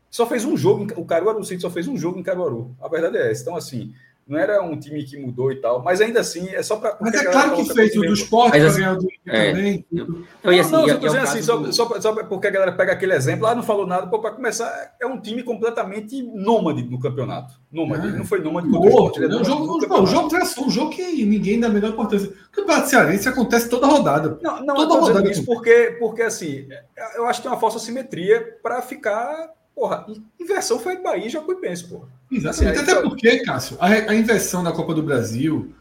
só 0.09 0.25
fez 0.25 0.43
um 0.43 0.57
jogo, 0.57 0.87
o 0.99 1.05
Caruaru 1.05 1.43
City 1.43 1.61
só 1.61 1.69
fez 1.69 1.87
um 1.87 1.95
jogo 1.95 2.19
em 2.19 2.23
Caruaru. 2.23 2.75
A 2.81 2.89
verdade 2.89 3.17
é 3.17 3.31
essa. 3.31 3.43
Então, 3.43 3.55
assim, 3.55 3.93
não 4.27 4.37
era 4.37 4.61
um 4.61 4.79
time 4.79 5.03
que 5.03 5.17
mudou 5.17 5.51
e 5.51 5.57
tal, 5.57 5.83
mas 5.83 5.99
ainda 5.99 6.19
assim, 6.21 6.47
é 6.49 6.63
só 6.63 6.77
para. 6.77 6.97
Mas 7.01 7.13
é 7.13 7.25
claro 7.25 7.55
que 7.55 7.73
fez 7.73 7.95
o 7.95 8.01
do 8.01 8.13
esporte 8.13 8.57
mas, 8.57 8.65
assim, 8.65 8.97
do 8.97 9.07
é, 9.27 9.51
também. 9.51 9.85
Eu, 9.91 10.23
eu 10.43 10.59
assim, 10.59 10.71
não, 10.71 10.87
não, 10.87 10.87
eu 10.87 11.07
assim, 11.07 11.17
assim 11.17 11.41
só, 11.41 11.57
do... 11.57 11.73
só, 11.73 11.99
só, 11.99 12.13
porque 12.23 12.47
a 12.47 12.51
galera 12.51 12.71
pega 12.71 12.93
aquele 12.93 13.13
exemplo, 13.13 13.43
lá 13.43 13.51
ah, 13.51 13.55
não 13.55 13.63
falou 13.63 13.85
nada, 13.85 14.07
para 14.07 14.31
começar, 14.31 14.95
é 15.01 15.05
um 15.05 15.19
time 15.19 15.43
completamente 15.43 16.21
nômade 16.23 16.83
no 16.83 16.99
campeonato. 16.99 17.59
Nômade, 17.71 18.07
é. 18.07 18.11
não 18.11 18.25
foi 18.25 18.39
nômade 18.41 18.69
contra 18.69 18.81
o 18.81 18.89
esporte. 18.89 19.19
Não, 19.21 19.41
o 19.41 19.43
jogo, 19.43 19.65
não, 19.65 20.03
o 20.03 20.07
jogo 20.07 20.29
um 20.65 20.69
jogo 20.69 20.89
que 20.91 21.25
ninguém 21.25 21.59
dá 21.59 21.67
a 21.67 21.69
menor 21.69 21.89
importância. 21.89 22.29
O 22.29 22.51
campeonato 22.51 22.89
cearense 22.89 23.27
acontece 23.27 23.69
toda 23.69 23.87
rodada. 23.87 24.39
Não, 24.41 24.65
não 24.65 24.75
toda 24.75 24.99
rodada. 24.99 25.31
Isso 25.31 25.45
porque, 25.45 25.97
porque, 25.99 26.21
assim, 26.21 26.67
eu 27.15 27.25
acho 27.25 27.39
que 27.39 27.43
tem 27.47 27.51
uma 27.51 27.59
falsa 27.59 27.79
simetria 27.79 28.57
para 28.61 28.81
ficar 28.81 29.49
Porra, 29.75 30.05
inversão 30.39 30.79
foi 30.79 31.01
Bahia 31.01 31.25
e 31.25 31.29
Jacuipense, 31.29 31.85
porra. 31.85 32.07
Exatamente. 32.31 32.79
Assim, 32.79 32.91
Até 32.91 33.01
porque, 33.01 33.39
Cássio, 33.39 33.77
a, 33.79 33.87
a, 33.87 34.15
inversão 34.15 34.63
da 34.63 34.71
Copa 34.71 34.93
do 34.93 35.03
Brasil, 35.03 35.73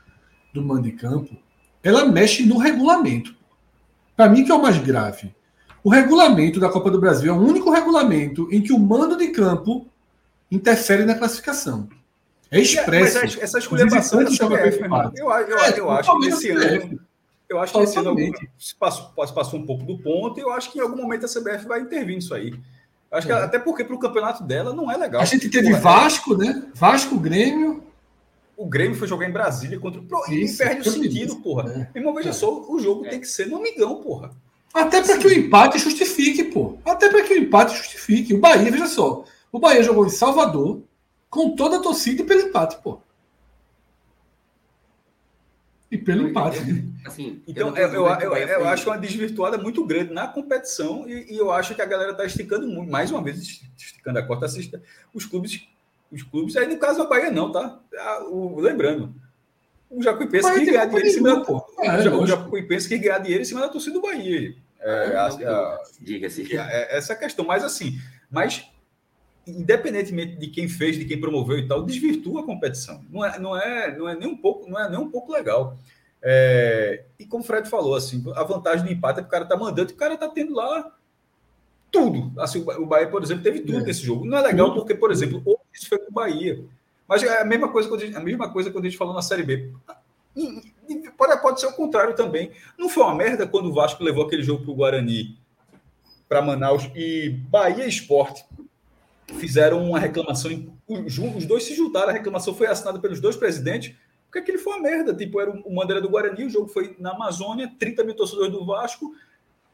do 0.55 0.63
mando 0.63 0.83
de 0.83 0.93
campo, 0.93 1.37
ela 1.83 2.05
mexe 2.07 2.45
no 2.45 2.59
regulamento. 2.59 3.35
Para 4.17 4.29
mim, 4.29 4.45
que 4.45 4.51
é 4.51 4.55
o 4.55 4.63
mais 4.63 4.79
grave. 4.79 5.35
O 5.83 5.91
regulamento 5.91 6.61
da 6.61 6.69
Copa 6.69 6.91
do 6.91 7.01
Brasil 7.01 7.33
é 7.33 7.37
o 7.37 7.41
único 7.41 7.71
regulamento 7.71 8.49
em 8.51 8.61
que 8.61 8.73
o 8.73 8.79
mando 8.79 9.17
de 9.17 9.29
campo 9.29 9.87
interfere 10.51 11.05
na 11.05 11.15
classificação. 11.15 11.89
É 12.51 12.61
expresso. 12.61 13.19
Mas 13.21 13.39
essa 13.39 13.59
escolhebação 13.59 14.25
da 14.25 14.31
CBF, 14.31 14.81
eu, 15.17 15.31
eu, 15.31 15.31
eu, 15.31 15.77
eu 15.77 15.91
acho 15.91 16.19
que 16.19 16.27
esse 16.27 16.51
ano. 16.51 17.01
Eu 17.49 17.59
acho 17.59 17.73
que 17.73 17.81
esse 17.81 17.99
ano 17.99 18.15
passou, 18.79 19.13
passou 19.35 19.59
um 19.59 19.67
pouco 19.67 19.85
do 19.85 19.99
ponto 19.99 20.39
e 20.39 20.43
eu 20.43 20.53
acho 20.53 20.71
que 20.71 20.79
em 20.79 20.83
algum 20.83 20.97
momento 20.97 21.27
a 21.27 21.29
CBF 21.29 21.67
vai 21.67 21.81
intervir 21.81 22.17
nisso 22.17 22.33
aí. 22.33 22.53
Acho 23.11 23.27
que 23.27 23.33
é. 23.33 23.37
até 23.37 23.59
porque 23.59 23.85
para 23.85 23.95
o 23.95 23.99
campeonato 23.99 24.45
dela 24.45 24.73
não 24.73 24.91
é 24.91 24.97
legal. 24.97 25.21
A 25.21 25.25
gente 25.25 25.49
teve 25.49 25.73
Pô, 25.73 25.81
Vasco, 25.81 26.37
né? 26.37 26.65
Vasco, 26.75 27.19
Grêmio. 27.19 27.83
O 28.57 28.67
Grêmio 28.67 28.97
foi 28.97 29.09
jogar 29.09 29.29
em 29.29 29.33
Brasília 29.33 29.81
contra 29.81 30.01
o. 30.01 30.33
E 30.33 30.57
perde 30.57 30.89
o 30.89 30.93
sentido, 30.93 31.33
isso. 31.33 31.41
porra. 31.41 31.89
É. 31.93 31.99
Irmão, 31.99 32.15
veja 32.15 32.31
é. 32.31 32.33
só, 32.33 32.65
o 32.69 32.79
jogo 32.79 33.07
é. 33.07 33.11
tem 33.11 33.21
que 33.21 33.27
ser 33.27 33.47
no 33.47 33.57
amigão, 33.57 33.97
porra. 33.97 34.31
Até 34.73 35.03
para 35.03 35.19
que 35.19 35.27
o 35.27 35.33
empate 35.33 35.79
justifique, 35.79 36.45
pô. 36.45 36.79
Até 36.85 37.09
para 37.09 37.23
que 37.23 37.35
o 37.35 37.39
empate 37.39 37.77
justifique. 37.77 38.35
O 38.35 38.39
Bahia, 38.39 38.71
veja 38.71 38.87
só. 38.87 39.25
O 39.51 39.59
Bahia 39.59 39.83
jogou 39.83 40.07
em 40.07 40.11
Salvador 40.11 40.83
com 41.29 41.57
toda 41.57 41.79
a 41.79 41.81
torcida 41.81 42.23
e 42.23 42.25
pelo 42.25 42.43
empate, 42.43 42.77
pô. 42.83 43.01
E 45.91 45.99
pelo 45.99 46.29
empate. 46.29 46.59
Assim, 47.05 47.43
então, 47.49 47.77
eu, 47.77 47.89
eu, 47.89 48.07
eu, 48.07 48.37
eu 48.37 48.69
acho 48.69 48.89
uma 48.89 48.97
desvirtuada 48.97 49.59
muito 49.59 49.85
grande 49.85 50.13
na 50.13 50.29
competição 50.29 51.09
e, 51.09 51.35
e 51.35 51.37
eu 51.37 51.51
acho 51.51 51.75
que 51.75 51.83
a 51.83 51.87
galera 51.87 52.13
está 52.13 52.25
esticando 52.25 52.67
muito, 52.69 52.91
mais 52.91 53.11
uma 53.11 53.21
vez, 53.21 53.63
esticando 53.77 54.19
a 54.19 54.23
corta, 54.23 54.47
assista 54.47 54.81
os 55.13 55.25
clubes, 55.25 55.67
os 56.13 56.23
clubes, 56.23 56.57
aí 56.57 56.69
no 56.69 56.79
caso 56.79 56.99
da 56.99 57.07
Bahia 57.07 57.31
não, 57.31 57.51
tá? 57.51 57.81
O, 58.29 58.61
lembrando, 58.61 59.13
o 59.91 60.01
Jacuipense 60.01 60.53
que 60.53 60.67
ganhar 60.67 60.85
dinheiro 60.85 61.09
em 61.09 61.13
cima 61.13 61.35
da, 61.35 61.41
pô, 61.41 61.67
é, 61.81 62.09
o 62.09 62.27
Jacuipense 62.27 62.89
que 62.89 62.99
ganhar 62.99 63.19
dinheiro 63.19 63.43
em 63.43 63.47
cima 63.47 63.61
da 63.61 63.69
torcida 63.69 63.95
do 63.95 64.03
Bahia. 64.03 64.55
É, 64.79 65.13
Diga-se. 66.01 66.57
É, 66.57 66.97
essa 66.97 67.17
questão, 67.17 67.45
mas 67.45 67.65
assim, 67.65 67.99
mas 68.31 68.65
independentemente 69.47 70.37
de 70.37 70.47
quem 70.49 70.69
fez, 70.69 70.97
de 70.97 71.05
quem 71.05 71.21
promoveu 71.21 71.59
e 71.59 71.67
tal, 71.67 71.83
desvirtua 71.83 72.41
a 72.41 72.45
competição. 72.45 73.05
Não 73.11 73.25
é, 73.25 73.39
não 73.39 73.57
é, 73.57 73.97
não 73.97 74.09
é 74.09 74.15
nem 74.15 74.29
um 74.29 74.37
pouco, 74.37 74.69
não 74.69 74.79
é 74.79 74.89
nem 74.89 74.99
um 74.99 75.11
pouco 75.11 75.33
legal. 75.33 75.77
É, 76.23 77.05
e 77.19 77.25
como 77.25 77.43
o 77.43 77.47
Fred 77.47 77.69
falou, 77.69 77.95
assim, 77.95 78.23
a 78.35 78.45
vantagem 78.45 78.85
do 78.85 78.93
empate 78.93 79.21
é 79.21 79.23
que 79.23 79.29
o 79.29 79.31
cara 79.31 79.47
tá 79.47 79.57
mandando 79.57 79.91
e 79.91 79.95
o 79.95 79.97
cara 79.97 80.17
tá 80.17 80.29
tendo 80.29 80.55
lá 80.55 80.95
tudo. 81.91 82.33
Assim, 82.41 82.63
o 82.63 82.87
Bahia, 82.87 83.09
por 83.09 83.23
exemplo, 83.23 83.43
teve 83.43 83.61
tudo 83.61 83.79
é. 83.79 83.83
nesse 83.83 84.03
jogo. 84.03 84.25
Não 84.25 84.39
é 84.39 84.43
legal 84.43 84.75
porque, 84.75 84.95
por 84.95 85.11
exemplo, 85.11 85.43
isso 85.73 85.89
foi 85.89 85.99
com 85.99 86.11
o 86.11 86.15
Bahia. 86.15 86.65
Mas 87.09 87.23
é 87.23 87.41
a 87.41 87.45
mesma 87.45 87.69
coisa 87.69 87.89
quando 87.89 88.03
a 88.03 88.07
gente, 88.07 88.17
a 88.17 88.21
mesma 88.21 88.53
coisa 88.53 88.71
quando 88.71 88.85
a 88.85 88.89
gente 88.89 88.99
falou 88.99 89.15
na 89.15 89.23
Série 89.23 89.43
B. 89.43 89.73
Pode, 91.17 91.43
pode 91.43 91.61
ser 91.61 91.67
o 91.67 91.73
contrário 91.73 92.15
também. 92.15 92.53
Não 92.79 92.89
foi 92.89 93.03
uma 93.03 93.15
merda 93.15 93.47
quando 93.47 93.67
o 93.67 93.73
Vasco 93.73 94.05
levou 94.05 94.25
aquele 94.25 94.43
jogo 94.43 94.63
para 94.63 94.71
o 94.71 94.77
Guarani, 94.77 95.37
para 96.29 96.41
Manaus, 96.43 96.89
e 96.95 97.31
Bahia 97.49 97.87
Esporte 97.87 98.45
fizeram 99.35 99.85
uma 99.85 99.99
reclamação. 99.99 100.51
Os 100.87 101.47
dois 101.47 101.65
se 101.65 101.75
juntaram, 101.75 102.11
a 102.11 102.13
reclamação 102.13 102.55
foi 102.55 102.67
assinada 102.67 102.99
pelos 102.99 103.21
dois 103.21 103.37
presidentes, 103.37 103.95
porque 104.27 104.39
aquele 104.39 104.59
foi 104.59 104.75
uma 104.75 104.83
merda. 104.83 105.15
Tipo, 105.15 105.41
era 105.41 105.51
o 105.51 105.75
Mandeira 105.75 106.01
do 106.01 106.09
Guarani, 106.09 106.45
o 106.45 106.51
jogo 106.51 106.69
foi 106.69 106.97
na 106.99 107.13
Amazônia, 107.13 107.73
30 107.79 108.05
mil 108.05 108.15
torcedores 108.15 108.53
do 108.53 108.65
Vasco. 108.65 109.13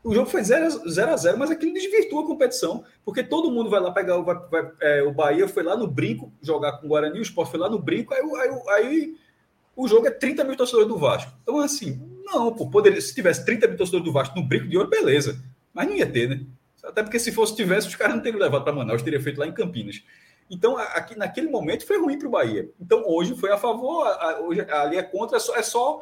O 0.03 0.15
jogo 0.15 0.31
foi 0.31 0.43
0 0.43 0.67
a 0.67 1.17
0 1.17 1.39
mas 1.39 1.51
aquilo 1.51 1.73
desvirtua 1.73 2.23
a 2.23 2.27
competição, 2.27 2.85
porque 3.05 3.25
todo 3.25 3.51
mundo 3.51 3.69
vai 3.69 3.81
lá 3.81 3.91
pegar. 3.91 4.19
Vai, 4.19 4.37
vai, 4.49 4.71
é, 4.81 5.03
o 5.03 5.13
Bahia 5.13 5.49
foi 5.49 5.63
lá 5.65 5.77
no 5.77 5.89
brinco 5.89 6.33
jogar 6.41 6.79
com 6.79 6.87
o 6.87 6.91
Guarani, 6.91 7.19
o 7.19 7.23
Sport 7.23 7.51
foi 7.51 7.59
lá 7.59 7.69
no 7.69 7.79
brinco, 7.79 8.15
aí, 8.15 8.21
aí, 8.21 8.63
aí 8.69 9.17
o 9.75 9.89
jogo 9.89 10.07
é 10.07 10.11
30 10.11 10.45
mil 10.45 10.57
torcedores 10.57 10.89
do 10.89 10.97
Vasco. 10.97 11.33
Então, 11.43 11.59
assim, 11.59 12.01
não, 12.25 12.55
pô, 12.55 12.71
poderia, 12.71 13.01
se 13.01 13.15
tivesse 13.15 13.45
30 13.45 13.69
mil 13.69 13.77
torcedores 13.77 14.07
do 14.07 14.13
Vasco 14.13 14.39
no 14.39 14.47
brinco 14.47 14.69
de 14.69 14.77
ouro, 14.77 14.89
beleza. 14.89 15.43
Mas 15.75 15.87
não 15.87 15.95
ia 15.95 16.11
ter, 16.11 16.29
né? 16.29 16.41
Até 16.87 17.03
porque 17.03 17.19
se 17.19 17.33
fosse 17.33 17.57
tivesse, 17.57 17.89
os 17.89 17.97
caras 17.97 18.15
não 18.15 18.23
teriam 18.23 18.41
levado 18.41 18.65
para 18.65 18.73
Manaus, 18.73 19.03
teria 19.03 19.21
feito 19.21 19.39
lá 19.39 19.47
em 19.47 19.53
Campinas. 19.53 20.03
Então, 20.49 20.79
aqui, 20.79 21.19
naquele 21.19 21.49
momento 21.49 21.87
foi 21.87 21.99
ruim 21.99 22.19
para 22.19 22.29
o 22.29 22.31
Bahia. 22.31 22.71
Então, 22.81 23.03
hoje 23.07 23.35
foi 23.37 23.51
a 23.51 23.59
favor, 23.59 24.07
a, 24.07 24.41
hoje 24.41 24.61
ali 24.71 24.97
é 24.97 25.03
contra, 25.03 25.37
é 25.37 25.41
só, 25.41 25.57
é 25.57 25.63
só, 25.63 26.01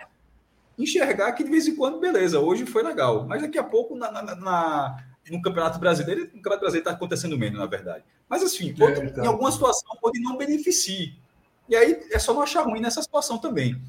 enxergar 0.79 1.33
que 1.33 1.43
de 1.43 1.51
vez 1.51 1.67
em 1.67 1.75
quando, 1.75 1.99
beleza, 1.99 2.39
hoje 2.39 2.67
foi 2.67 2.83
legal. 2.83 3.25
Mas 3.27 3.43
daqui 3.43 3.59
a 3.59 3.65
pouco, 3.65 3.97
na, 3.97 4.11
na, 4.11 4.35
na 4.37 5.05
no 5.31 5.41
Campeonato 5.41 5.79
Brasileiro, 5.79 6.23
no 6.23 6.27
Campeonato 6.27 6.61
Brasileiro 6.61 6.87
está 6.87 6.91
acontecendo 6.91 7.39
menos, 7.39 7.59
na 7.59 7.67
verdade. 7.67 8.05
Mas, 8.29 8.43
assim, 8.43 8.75
é, 8.79 9.05
então. 9.05 9.25
em 9.25 9.27
alguma 9.27 9.51
situação 9.51 9.97
pode 10.01 10.21
não 10.21 10.37
beneficie. 10.37 11.17
E 11.67 11.75
aí 11.75 12.07
é 12.11 12.19
só 12.19 12.35
não 12.35 12.43
achar 12.43 12.63
ruim 12.63 12.81
nessa 12.81 13.01
situação 13.01 13.39
também. 13.39 13.81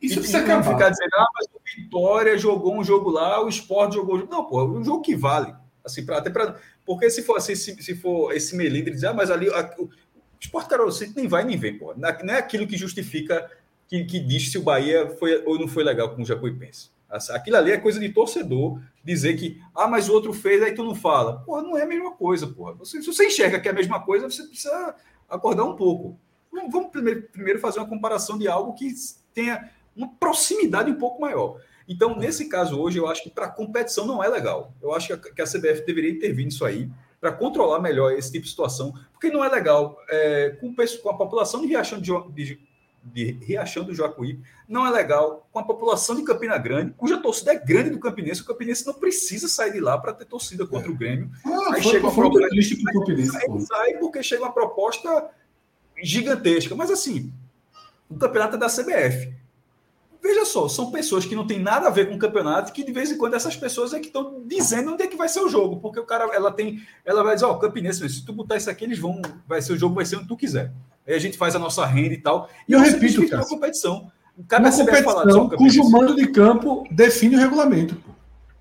Isso 0.00 0.14
e, 0.14 0.18
precisa 0.18 0.40
não 0.46 0.62
ficar 0.62 0.88
dizendo, 0.88 1.10
ah, 1.14 1.26
mas 1.34 1.46
o 1.46 1.60
Vitória 1.76 2.38
jogou 2.38 2.74
um 2.74 2.84
jogo 2.84 3.10
lá, 3.10 3.44
o 3.44 3.48
Sport 3.48 3.94
jogou 3.94 4.14
um 4.14 4.18
jogo. 4.20 4.32
Não, 4.32 4.44
pô, 4.44 4.60
é 4.60 4.64
um 4.64 4.84
jogo 4.84 5.02
que 5.02 5.14
vale. 5.14 5.54
Assim, 5.88 6.04
pra, 6.04 6.18
até 6.18 6.30
para 6.30 6.56
porque 6.84 7.10
se 7.10 7.22
for 7.22 7.36
assim, 7.36 7.54
se, 7.54 7.82
se 7.82 7.94
for 7.96 8.32
esse 8.32 8.54
melindre 8.56 8.92
dizer, 8.92 9.08
ah, 9.08 9.14
mas 9.14 9.30
ali 9.30 9.48
a, 9.48 9.74
o 9.78 9.90
Sport 10.40 10.68
Carol 10.68 10.88
nem 11.16 11.26
vai 11.26 11.44
nem 11.44 11.56
vem, 11.56 11.76
pô. 11.76 11.94
Não 11.96 12.08
é 12.08 12.38
aquilo 12.38 12.66
que 12.66 12.76
justifica, 12.76 13.50
que, 13.86 14.04
que 14.04 14.20
diz 14.20 14.52
se 14.52 14.58
o 14.58 14.62
Bahia 14.62 15.10
foi 15.18 15.42
ou 15.44 15.58
não 15.58 15.66
foi 15.66 15.82
legal 15.82 16.14
com 16.14 16.22
o 16.22 16.24
Jacuipense. 16.24 16.90
Aquilo 17.30 17.56
ali 17.56 17.72
é 17.72 17.78
coisa 17.78 17.98
de 17.98 18.10
torcedor 18.10 18.80
dizer 19.02 19.34
que, 19.36 19.60
ah, 19.74 19.88
mas 19.88 20.10
o 20.10 20.12
outro 20.12 20.32
fez, 20.32 20.62
aí 20.62 20.74
tu 20.74 20.84
não 20.84 20.94
fala. 20.94 21.40
Porra, 21.40 21.62
não 21.62 21.76
é 21.76 21.82
a 21.82 21.86
mesma 21.86 22.12
coisa, 22.12 22.46
porra. 22.46 22.74
Você, 22.74 23.00
se 23.00 23.06
você 23.06 23.26
enxerga 23.26 23.58
que 23.58 23.66
é 23.66 23.70
a 23.70 23.74
mesma 23.74 24.00
coisa, 24.00 24.28
você 24.28 24.42
precisa 24.42 24.94
acordar 25.28 25.64
um 25.64 25.74
pouco. 25.74 26.18
Vamos 26.70 26.90
primeiro, 26.90 27.22
primeiro 27.22 27.58
fazer 27.58 27.78
uma 27.78 27.88
comparação 27.88 28.36
de 28.36 28.46
algo 28.46 28.74
que 28.74 28.92
tenha 29.32 29.70
uma 29.96 30.08
proximidade 30.20 30.90
um 30.90 30.96
pouco 30.96 31.20
maior. 31.20 31.58
Então, 31.88 32.16
nesse 32.16 32.48
caso 32.48 32.78
hoje, 32.78 32.98
eu 32.98 33.08
acho 33.08 33.22
que 33.22 33.30
para 33.30 33.48
competição 33.48 34.06
não 34.06 34.22
é 34.22 34.28
legal. 34.28 34.74
Eu 34.82 34.92
acho 34.92 35.16
que 35.16 35.40
a 35.40 35.46
CBF 35.46 35.86
deveria 35.86 36.10
intervir 36.10 36.44
nisso 36.44 36.64
aí 36.64 36.90
para 37.18 37.32
controlar 37.32 37.80
melhor 37.80 38.12
esse 38.12 38.30
tipo 38.30 38.44
de 38.44 38.50
situação, 38.50 38.92
porque 39.12 39.30
não 39.30 39.42
é 39.42 39.48
legal 39.48 39.98
é, 40.08 40.56
com, 40.60 40.74
a 41.10 41.14
população 41.16 41.60
de 41.62 41.66
Riachão, 41.66 41.98
de, 41.98 42.12
de, 42.32 42.60
de 43.02 43.32
Riachão 43.42 43.84
do 43.84 43.94
Jacuí, 43.94 44.38
não 44.68 44.86
é 44.86 44.90
legal 44.90 45.48
com 45.50 45.58
a 45.58 45.64
população 45.64 46.14
de 46.14 46.22
Campina 46.22 46.56
Grande, 46.58 46.94
cuja 46.96 47.18
torcida 47.18 47.52
é 47.52 47.58
grande 47.58 47.90
do 47.90 47.98
Campinense, 47.98 48.42
o 48.42 48.44
Campinense 48.44 48.86
não 48.86 48.94
precisa 48.94 49.48
sair 49.48 49.72
de 49.72 49.80
lá 49.80 49.98
para 49.98 50.12
ter 50.12 50.26
torcida 50.26 50.64
contra 50.66 50.90
o 50.90 50.96
Grêmio. 50.96 51.30
Ah, 51.44 51.74
aí 51.74 51.82
chega 51.82 52.06
uma 52.06 52.14
proposta, 52.14 52.54
aí 52.54 53.60
sai 53.62 53.94
porque 53.94 54.22
chega 54.22 54.42
uma 54.42 54.52
proposta 54.52 55.30
gigantesca, 56.00 56.76
mas 56.76 56.90
assim, 56.90 57.32
o 58.08 58.16
campeonato 58.16 58.54
é 58.54 58.58
da 58.58 58.68
CBF. 58.68 59.37
Veja 60.20 60.44
só, 60.44 60.68
são 60.68 60.90
pessoas 60.90 61.24
que 61.24 61.34
não 61.34 61.46
tem 61.46 61.60
nada 61.60 61.86
a 61.86 61.90
ver 61.90 62.08
com 62.08 62.16
o 62.16 62.18
campeonato, 62.18 62.72
que 62.72 62.84
de 62.84 62.92
vez 62.92 63.10
em 63.10 63.16
quando 63.16 63.34
essas 63.34 63.56
pessoas 63.56 63.94
é 63.94 64.00
que 64.00 64.08
estão 64.08 64.42
dizendo 64.46 64.92
onde 64.92 65.02
é 65.02 65.06
que 65.06 65.16
vai 65.16 65.28
ser 65.28 65.40
o 65.40 65.48
jogo, 65.48 65.76
porque 65.80 66.00
o 66.00 66.04
cara, 66.04 66.24
ela 66.34 66.50
tem, 66.50 66.80
ela 67.04 67.22
vai 67.22 67.34
dizer, 67.34 67.46
ó, 67.46 67.52
oh, 67.52 67.58
Campinense, 67.58 68.08
se 68.08 68.24
tu 68.24 68.32
botar 68.32 68.56
isso 68.56 68.68
aqui, 68.68 68.84
eles 68.84 68.98
vão, 68.98 69.22
vai 69.46 69.62
ser 69.62 69.72
o 69.72 69.78
jogo, 69.78 69.94
vai 69.94 70.04
ser 70.04 70.16
onde 70.16 70.26
tu 70.26 70.36
quiser. 70.36 70.72
Aí 71.06 71.14
a 71.14 71.18
gente 71.18 71.38
faz 71.38 71.54
a 71.54 71.58
nossa 71.58 71.86
renda 71.86 72.14
e 72.14 72.18
tal. 72.18 72.50
E 72.68 72.72
eu 72.72 72.80
repito, 72.80 73.26
cara, 73.28 73.42
uma 73.42 73.48
competição. 73.48 74.12
Cada 74.46 74.68
uma 74.68 74.76
competição 74.76 75.04
falar, 75.04 75.56
cujo 75.56 75.90
mando 75.90 76.14
de 76.14 76.26
campo 76.28 76.86
define 76.90 77.36
o 77.36 77.38
regulamento. 77.38 77.96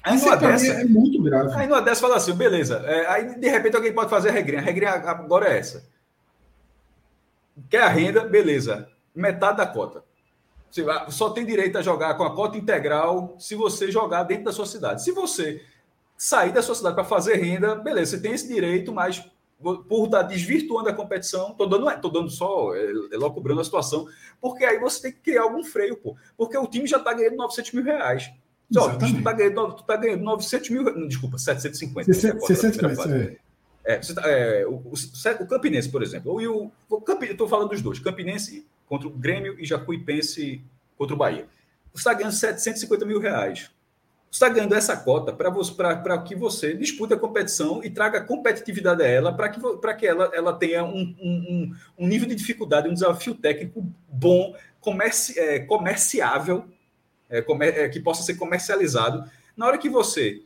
Aí 0.01 0.17
numa 0.17 0.37
dessa, 0.37 0.67
é 0.67 0.85
muito 0.85 1.21
grave. 1.21 1.53
Aí 1.53 1.67
numa 1.67 1.81
dessa 1.81 1.99
fala 1.99 2.15
assim, 2.15 2.33
beleza. 2.33 2.77
É, 2.85 3.07
aí 3.07 3.39
de 3.39 3.49
repente 3.49 3.75
alguém 3.75 3.93
pode 3.93 4.09
fazer 4.09 4.29
a 4.29 4.31
regrinha. 4.31 4.61
A 4.61 4.63
regrinha 4.63 4.91
agora 4.91 5.49
é 5.49 5.59
essa. 5.59 5.83
Quer 7.69 7.81
a 7.81 7.89
renda, 7.89 8.23
beleza. 8.23 8.87
Metade 9.13 9.57
da 9.57 9.65
cota. 9.65 10.06
Só 11.09 11.29
tem 11.29 11.45
direito 11.45 11.77
a 11.77 11.81
jogar 11.81 12.15
com 12.15 12.23
a 12.23 12.35
cota 12.35 12.57
integral 12.57 13.35
se 13.37 13.55
você 13.55 13.91
jogar 13.91 14.23
dentro 14.23 14.45
da 14.45 14.51
sua 14.51 14.65
cidade. 14.65 15.03
Se 15.03 15.11
você 15.11 15.61
sair 16.17 16.51
da 16.51 16.61
sua 16.61 16.75
cidade 16.75 16.95
para 16.95 17.03
fazer 17.03 17.35
renda, 17.35 17.75
beleza, 17.75 18.17
você 18.17 18.21
tem 18.21 18.33
esse 18.33 18.47
direito, 18.47 18.91
mas 18.91 19.23
por 19.59 20.05
estar 20.05 20.21
desvirtuando 20.23 20.89
a 20.89 20.93
competição, 20.93 21.53
tô 21.53 21.65
dando, 21.65 21.89
tô 21.99 22.09
dando 22.09 22.29
só, 22.29 22.75
é, 22.75 22.91
é 23.11 23.17
logo 23.17 23.35
cobrando 23.35 23.61
a 23.61 23.63
situação, 23.63 24.07
porque 24.39 24.63
aí 24.63 24.79
você 24.79 25.03
tem 25.03 25.11
que 25.11 25.19
criar 25.19 25.43
algum 25.43 25.63
freio, 25.63 25.97
pô. 25.97 26.15
Porque 26.37 26.57
o 26.57 26.67
time 26.67 26.85
já 26.87 26.97
está 26.97 27.13
ganhando 27.13 27.37
900 27.37 27.73
mil 27.73 27.83
reais. 27.83 28.31
Só, 28.71 28.95
tu 28.95 29.05
está 29.05 29.31
ganhando, 29.31 29.73
tu 29.73 29.83
tá 29.83 29.95
ganhando 29.95 30.23
900 30.23 30.69
mil, 30.69 31.07
desculpa, 31.07 31.37
750. 31.37 32.13
650, 32.13 33.15
é. 33.15 33.37
É, 33.83 33.99
tá, 33.99 34.29
é, 34.29 34.65
o, 34.67 34.73
o, 34.73 34.93
o, 34.93 35.47
Campinense, 35.47 35.89
por 35.89 36.03
exemplo, 36.03 36.41
e 36.41 36.47
o, 36.47 36.69
o 36.89 37.03
estou 37.23 37.47
falando 37.47 37.69
dos 37.69 37.81
dois, 37.81 37.99
Campinense 37.99 38.67
contra 38.87 39.07
o 39.07 39.11
Grêmio 39.11 39.55
e 39.59 39.65
Jacuipense 39.65 40.63
contra 40.97 41.13
o 41.13 41.17
Bahia. 41.17 41.47
Você 41.93 42.01
está 42.01 42.13
ganhando 42.13 42.33
750 42.33 43.05
mil 43.05 43.19
reais. 43.19 43.69
Você 44.29 44.43
está 44.43 44.49
ganhando 44.49 44.75
essa 44.75 44.95
cota 44.95 45.31
para 45.33 46.17
que 46.19 46.35
você 46.35 46.73
dispute 46.73 47.13
a 47.13 47.17
competição 47.17 47.83
e 47.83 47.89
traga 47.89 48.21
competitividade 48.21 49.01
a 49.01 49.07
ela, 49.07 49.33
para 49.33 49.49
que, 49.49 49.59
que 49.97 50.07
ela, 50.07 50.29
ela 50.33 50.53
tenha 50.53 50.83
um, 50.83 51.15
um, 51.19 51.75
um, 51.97 52.07
nível 52.07 52.27
de 52.27 52.35
dificuldade, 52.35 52.89
um 52.89 52.93
desafio 52.93 53.33
técnico 53.33 53.85
bom, 54.07 54.53
comerci, 54.81 55.39
é, 55.39 55.59
comerciável, 55.59 56.65
é, 57.29 57.41
comer, 57.41 57.77
é, 57.77 57.89
que 57.89 57.99
possa 57.99 58.21
ser 58.21 58.35
comercializado. 58.35 59.29
Na 59.55 59.65
hora 59.65 59.77
que 59.77 59.89
você 59.89 60.43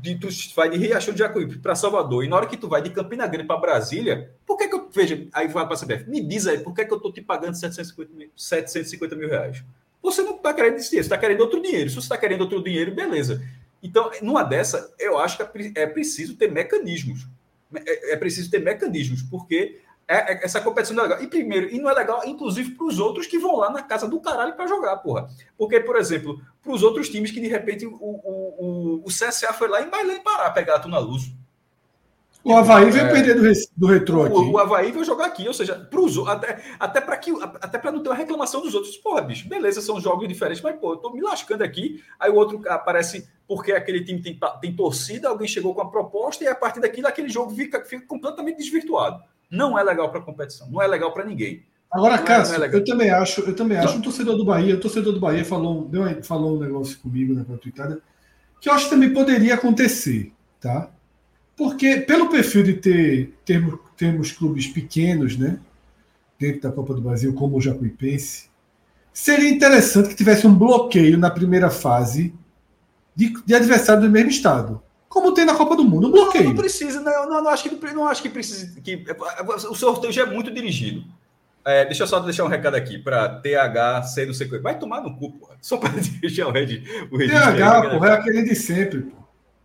de, 0.00 0.18
tu 0.18 0.28
vai 0.54 0.70
de 0.70 0.78
Riachão 0.78 1.12
de 1.12 1.20
Jacuípe 1.20 1.58
para 1.58 1.74
Salvador, 1.74 2.24
e 2.24 2.28
na 2.28 2.36
hora 2.36 2.46
que 2.46 2.56
tu 2.56 2.68
vai 2.68 2.80
de 2.80 2.90
Campina 2.90 3.26
Grande 3.26 3.46
para 3.46 3.60
Brasília, 3.60 4.30
por 4.46 4.56
que 4.56 4.68
que 4.68 4.74
eu, 4.74 4.88
veja, 4.92 5.26
aí 5.32 5.48
vai 5.48 5.66
para 5.66 5.74
a 5.74 5.78
CBF, 5.78 6.08
me 6.08 6.20
diz 6.20 6.46
aí, 6.46 6.58
por 6.58 6.74
que 6.74 6.84
que 6.84 6.92
eu 6.92 6.96
estou 6.96 7.12
te 7.12 7.20
pagando 7.20 7.54
750 7.54 8.12
mil, 8.14 8.30
750 8.36 9.16
mil 9.16 9.28
reais? 9.28 9.62
Você 10.02 10.22
não 10.22 10.36
está 10.36 10.52
querendo 10.52 10.76
esse 10.76 10.90
dinheiro, 10.90 11.04
você 11.04 11.14
está 11.14 11.18
querendo 11.18 11.40
outro 11.40 11.62
dinheiro. 11.62 11.88
Se 11.88 11.94
você 11.94 12.06
está 12.06 12.18
querendo 12.18 12.40
outro 12.40 12.62
dinheiro, 12.62 12.92
beleza. 12.92 13.42
Então, 13.82 14.10
numa 14.20 14.42
dessa, 14.42 14.92
eu 14.98 15.18
acho 15.18 15.36
que 15.36 15.42
é, 15.42 15.82
é 15.82 15.86
preciso 15.86 16.36
ter 16.36 16.50
mecanismos. 16.50 17.26
É, 17.74 18.12
é 18.12 18.16
preciso 18.16 18.50
ter 18.50 18.58
mecanismos, 18.58 19.22
porque 19.22 19.80
é, 20.08 20.32
é, 20.32 20.44
essa 20.44 20.60
competição 20.60 20.96
não 20.96 21.04
é 21.04 21.08
legal. 21.08 21.22
E 21.22 21.26
primeiro, 21.26 21.70
e 21.70 21.78
não 21.80 21.90
é 21.90 21.94
legal, 21.94 22.22
inclusive, 22.26 22.72
para 22.72 22.86
os 22.86 22.98
outros 22.98 23.26
que 23.26 23.38
vão 23.38 23.56
lá 23.56 23.70
na 23.70 23.82
casa 23.82 24.08
do 24.08 24.20
caralho 24.20 24.54
para 24.54 24.66
jogar, 24.66 24.96
porra. 24.98 25.28
Porque, 25.56 25.80
por 25.80 25.96
exemplo, 25.96 26.40
para 26.62 26.72
os 26.72 26.82
outros 26.82 27.08
times 27.08 27.30
que 27.30 27.40
de 27.40 27.48
repente 27.48 27.86
o, 27.86 27.94
o, 27.94 29.00
o, 29.00 29.02
o 29.04 29.08
CSA 29.08 29.52
foi 29.52 29.68
lá 29.68 29.82
em 29.82 29.88
Bailã 29.88 30.20
parar 30.20 30.50
pegar 30.50 30.76
a 30.76 30.80
Tuna 30.80 30.98
Luz. 30.98 31.32
O 32.44 32.56
Havaí 32.56 32.90
veio 32.90 33.06
é, 33.06 33.12
perder 33.12 33.34
do, 33.36 33.52
do 33.76 33.86
retrô 33.86 34.24
aqui. 34.24 34.34
O, 34.34 34.50
o 34.50 34.58
Havaí 34.58 34.90
veio 34.90 35.04
jogar 35.04 35.26
aqui, 35.26 35.46
ou 35.46 35.54
seja, 35.54 35.76
pros, 35.88 36.18
até, 36.26 36.60
até 36.78 37.00
para 37.00 37.16
que 37.16 37.30
até 37.40 37.78
para 37.78 37.92
não 37.92 38.02
ter 38.02 38.08
uma 38.08 38.16
reclamação 38.16 38.60
dos 38.60 38.74
outros. 38.74 38.96
Porra, 38.96 39.20
bicho, 39.20 39.48
beleza, 39.48 39.80
são 39.80 40.00
jogos 40.00 40.26
diferentes, 40.26 40.60
mas 40.60 40.76
pô, 40.76 40.94
eu 40.94 40.96
tô 40.96 41.12
me 41.12 41.20
lascando 41.20 41.62
aqui. 41.62 42.02
Aí 42.18 42.30
o 42.30 42.34
outro 42.34 42.60
aparece 42.68 43.28
porque 43.46 43.70
aquele 43.70 44.04
time 44.04 44.20
tem, 44.20 44.38
tem 44.60 44.74
torcida, 44.74 45.28
alguém 45.28 45.46
chegou 45.46 45.72
com 45.72 45.82
a 45.82 45.88
proposta 45.88 46.42
e 46.42 46.48
a 46.48 46.54
partir 46.54 46.80
daquilo 46.80 47.06
aquele 47.06 47.28
jogo 47.28 47.54
fica, 47.54 47.84
fica 47.84 48.04
completamente 48.06 48.56
desvirtuado 48.56 49.22
não 49.52 49.78
é 49.78 49.84
legal 49.84 50.10
para 50.10 50.18
a 50.18 50.22
competição, 50.22 50.68
não 50.70 50.80
é 50.80 50.86
legal 50.86 51.12
para 51.12 51.26
ninguém. 51.26 51.62
Agora, 51.90 52.16
não 52.16 52.22
é- 52.22 52.26
Cássio, 52.26 52.64
é, 52.64 52.66
é 52.66 52.74
eu 52.74 52.82
também 52.82 53.10
acho, 53.10 53.42
eu 53.42 53.54
também 53.54 53.76
acho, 53.76 53.98
um 53.98 54.00
torcedor 54.00 54.34
do 54.34 54.46
Bahia, 54.46 54.74
o 54.74 54.80
torcedor 54.80 55.12
do 55.12 55.20
Bahia 55.20 55.44
falou, 55.44 55.86
deu, 55.86 56.02
falou 56.24 56.56
um 56.56 56.60
negócio 56.60 56.98
comigo 56.98 57.34
na 57.34 57.44
Twitter, 57.44 58.00
que 58.58 58.68
eu 58.68 58.72
acho 58.72 58.84
que 58.84 58.90
também 58.90 59.12
poderia 59.12 59.54
acontecer, 59.54 60.32
tá? 60.58 60.88
Porque 61.54 61.98
pelo 61.98 62.30
perfil 62.30 62.62
de 62.62 62.74
ter 62.74 63.34
termos, 63.44 63.78
termos 63.94 64.32
clubes 64.32 64.66
pequenos, 64.66 65.36
né, 65.36 65.58
dentro 66.38 66.62
da 66.62 66.72
Copa 66.72 66.94
do 66.94 67.02
Brasil, 67.02 67.34
como 67.34 67.58
o 67.58 67.60
Jacuipense, 67.60 68.48
seria 69.12 69.50
interessante 69.50 70.08
que 70.08 70.14
tivesse 70.14 70.46
um 70.46 70.54
bloqueio 70.54 71.18
na 71.18 71.30
primeira 71.30 71.68
fase 71.68 72.34
de, 73.14 73.34
de 73.44 73.54
adversário 73.54 74.02
do 74.02 74.10
mesmo 74.10 74.30
estado. 74.30 74.82
Como 75.12 75.34
tem 75.34 75.44
na 75.44 75.54
Copa 75.54 75.76
do 75.76 75.84
Mundo, 75.84 76.06
um 76.08 76.10
Não, 76.10 76.24
bloqueio. 76.24 76.44
não 76.44 76.56
precisa, 76.56 76.98
não, 77.00 77.28
não, 77.28 77.42
não 77.44 77.50
acho 77.50 77.68
que 77.68 77.92
não 77.92 78.08
acho 78.08 78.22
que 78.22 78.30
precisa. 78.30 78.80
Que, 78.80 79.04
o 79.68 79.74
sorteio 79.74 80.10
já 80.12 80.22
é 80.22 80.26
muito 80.26 80.50
dirigido. 80.50 81.04
É, 81.64 81.84
deixa 81.84 82.02
eu 82.02 82.06
só 82.06 82.18
deixar 82.18 82.44
um 82.44 82.48
recado 82.48 82.74
aqui 82.74 82.98
para 82.98 83.28
THC 83.28 84.26
não 84.26 84.32
sei 84.34 84.46
o 84.46 84.50
que. 84.50 84.58
Vai 84.58 84.78
tomar 84.78 85.00
no 85.02 85.14
cu, 85.16 85.32
porra. 85.32 85.54
Só 85.60 85.76
para 85.76 85.90
deixar 86.20 86.48
o, 86.48 86.50
red, 86.50 86.82
o 87.10 87.18
aí, 87.20 87.28
TH, 87.28 87.82
né, 87.82 87.90
porra, 87.90 88.08
é 88.08 88.12
aquele 88.14 88.42
de 88.42 88.56
sempre, 88.56 89.02
pô. 89.02 89.22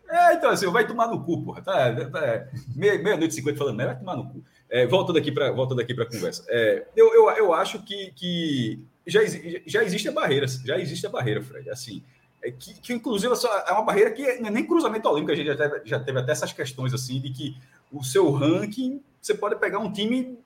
É, 0.09 0.33
então 0.33 0.49
assim, 0.49 0.67
vai 0.67 0.85
tomar 0.85 1.07
no 1.07 1.23
cu, 1.23 1.41
porra. 1.43 1.61
Tá, 1.61 1.91
tá, 2.07 2.47
meia- 2.75 3.01
Meia-noite 3.01 3.31
e 3.31 3.35
cinquenta 3.35 3.57
falando, 3.57 3.77
mas 3.77 3.85
vai 3.87 3.95
tomar 3.97 4.15
no 4.17 4.25
cu. 4.29 4.43
É, 4.69 4.85
voltando 4.85 5.17
aqui 5.17 5.31
para 5.31 5.49
voltando 5.51 5.79
aqui 5.81 5.93
para 5.93 6.03
a 6.03 6.07
conversa. 6.07 6.43
É, 6.49 6.85
eu, 6.95 7.13
eu, 7.13 7.29
eu 7.37 7.53
acho 7.53 7.79
que, 7.83 8.11
que 8.15 8.79
já, 9.07 9.21
já 9.65 9.81
existe 9.83 10.09
a 10.09 10.11
barreira, 10.11 10.45
já 10.47 10.77
existe 10.77 11.07
a 11.07 11.09
barreira, 11.09 11.41
Fred. 11.41 11.69
Assim, 11.69 12.03
que, 12.51 12.73
que 12.75 12.93
inclusive 12.93 13.33
é 13.67 13.71
uma 13.71 13.83
barreira 13.83 14.11
que 14.11 14.23
é 14.23 14.39
nem 14.49 14.65
cruzamento 14.65 15.09
olímpico, 15.09 15.31
a 15.31 15.35
gente 15.35 15.47
já 15.47 15.57
teve, 15.57 15.81
já 15.85 15.99
teve 15.99 16.19
até 16.19 16.31
essas 16.31 16.53
questões 16.53 16.93
assim 16.93 17.19
de 17.19 17.31
que 17.31 17.57
o 17.91 18.03
seu 18.03 18.29
ranking 18.31 19.01
você 19.21 19.33
pode 19.33 19.55
pegar 19.57 19.79
um 19.79 19.91
time 19.91 20.37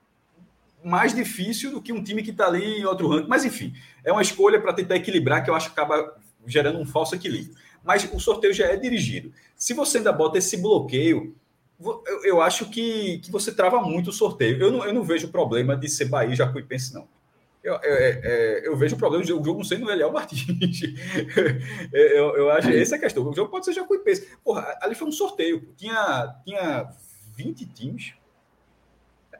mais 0.83 1.13
difícil 1.13 1.71
do 1.71 1.81
que 1.81 1.93
um 1.93 2.03
time 2.03 2.23
que 2.23 2.31
está 2.31 2.47
ali 2.47 2.79
em 2.79 2.85
outro 2.85 3.07
ranking. 3.07 3.27
Mas 3.27 3.45
enfim, 3.45 3.73
é 4.03 4.11
uma 4.11 4.21
escolha 4.21 4.59
para 4.59 4.73
tentar 4.73 4.95
equilibrar 4.95 5.43
que 5.43 5.49
eu 5.49 5.55
acho 5.55 5.67
que 5.67 5.79
acaba 5.79 6.15
gerando 6.45 6.79
um 6.79 6.85
falso 6.85 7.15
equilíbrio. 7.15 7.55
Mas 7.83 8.07
o 8.11 8.19
sorteio 8.19 8.53
já 8.53 8.65
é 8.65 8.75
dirigido. 8.75 9.31
Se 9.55 9.73
você 9.73 9.99
ainda 9.99 10.11
bota 10.11 10.37
esse 10.37 10.57
bloqueio, 10.57 11.35
eu, 11.79 12.21
eu 12.23 12.41
acho 12.41 12.69
que, 12.69 13.19
que 13.19 13.31
você 13.31 13.51
trava 13.51 13.81
muito 13.81 14.09
o 14.09 14.13
sorteio. 14.13 14.57
Eu 14.59 14.71
não, 14.71 14.85
eu 14.85 14.93
não 14.93 15.03
vejo 15.03 15.29
problema 15.29 15.75
de 15.75 15.89
ser 15.89 16.05
Bahia 16.05 16.33
e 16.33 16.35
Jacuipense, 16.35 16.93
não. 16.93 17.07
Eu, 17.63 17.73
eu, 17.75 17.95
é- 17.95 18.21
é, 18.23 18.67
eu 18.67 18.75
vejo 18.75 18.95
o 18.95 18.97
problema 18.97 19.23
de 19.23 19.31
o 19.31 19.43
jogo 19.43 19.57
não 19.59 19.63
ser 19.63 19.77
no 19.77 19.89
Eliel 19.91 20.11
Martins. 20.11 20.81
eu, 21.93 22.35
eu, 22.35 22.49
acho 22.51 22.69
essa 22.69 22.95
é 22.95 22.97
a 22.97 23.01
questão. 23.01 23.27
O 23.27 23.35
jogo 23.35 23.51
pode 23.51 23.65
ser 23.65 23.73
Jacuipense. 23.73 24.27
Porra, 24.43 24.75
ali 24.81 24.95
foi 24.95 25.07
um 25.07 25.11
sorteio. 25.11 25.67
Tinha, 25.77 26.35
tinha 26.43 26.89
20 27.35 27.65
times. 27.67 28.13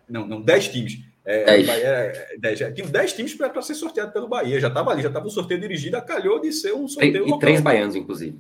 Não, 0.08 0.28
não, 0.28 0.42
10 0.42 0.68
times. 0.70 1.00
É, 1.24 1.46
Dez. 1.46 1.64
o 1.64 1.68
Bahia 1.68 1.88
era 1.88 2.28
10, 2.40 2.60
já 2.60 2.72
tinha 2.72 2.88
10 2.88 3.14
times 3.14 3.34
para 3.36 3.62
ser 3.62 3.76
sorteado 3.76 4.12
pelo 4.12 4.28
Bahia. 4.28 4.60
Já 4.60 4.68
estava 4.68 4.92
ali, 4.92 5.02
já 5.02 5.08
estava 5.08 5.26
o 5.28 5.30
sorteio 5.32 5.60
dirigido, 5.60 6.00
calhou 6.04 6.40
de 6.40 6.52
ser 6.52 6.74
um 6.74 6.88
sorteio 6.88 7.16
E 7.18 7.20
local. 7.22 7.40
três 7.40 7.62
baianos, 7.62 7.96
inclusive. 7.96 8.40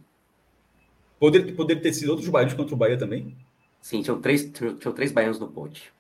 Poderia, 1.19 1.53
poderia 1.53 1.81
ter 1.81 1.93
sido 1.93 2.09
outros 2.09 2.27
baianos 2.29 2.53
contra 2.55 2.73
o 2.73 2.77
Bahia 2.77 2.97
também? 2.97 3.35
Sim, 3.79 4.01
tinham 4.01 4.19
três, 4.19 4.43
tinham 4.51 4.93
três 4.93 5.11
baianos 5.11 5.39
no 5.39 5.47
pote. 5.47 5.91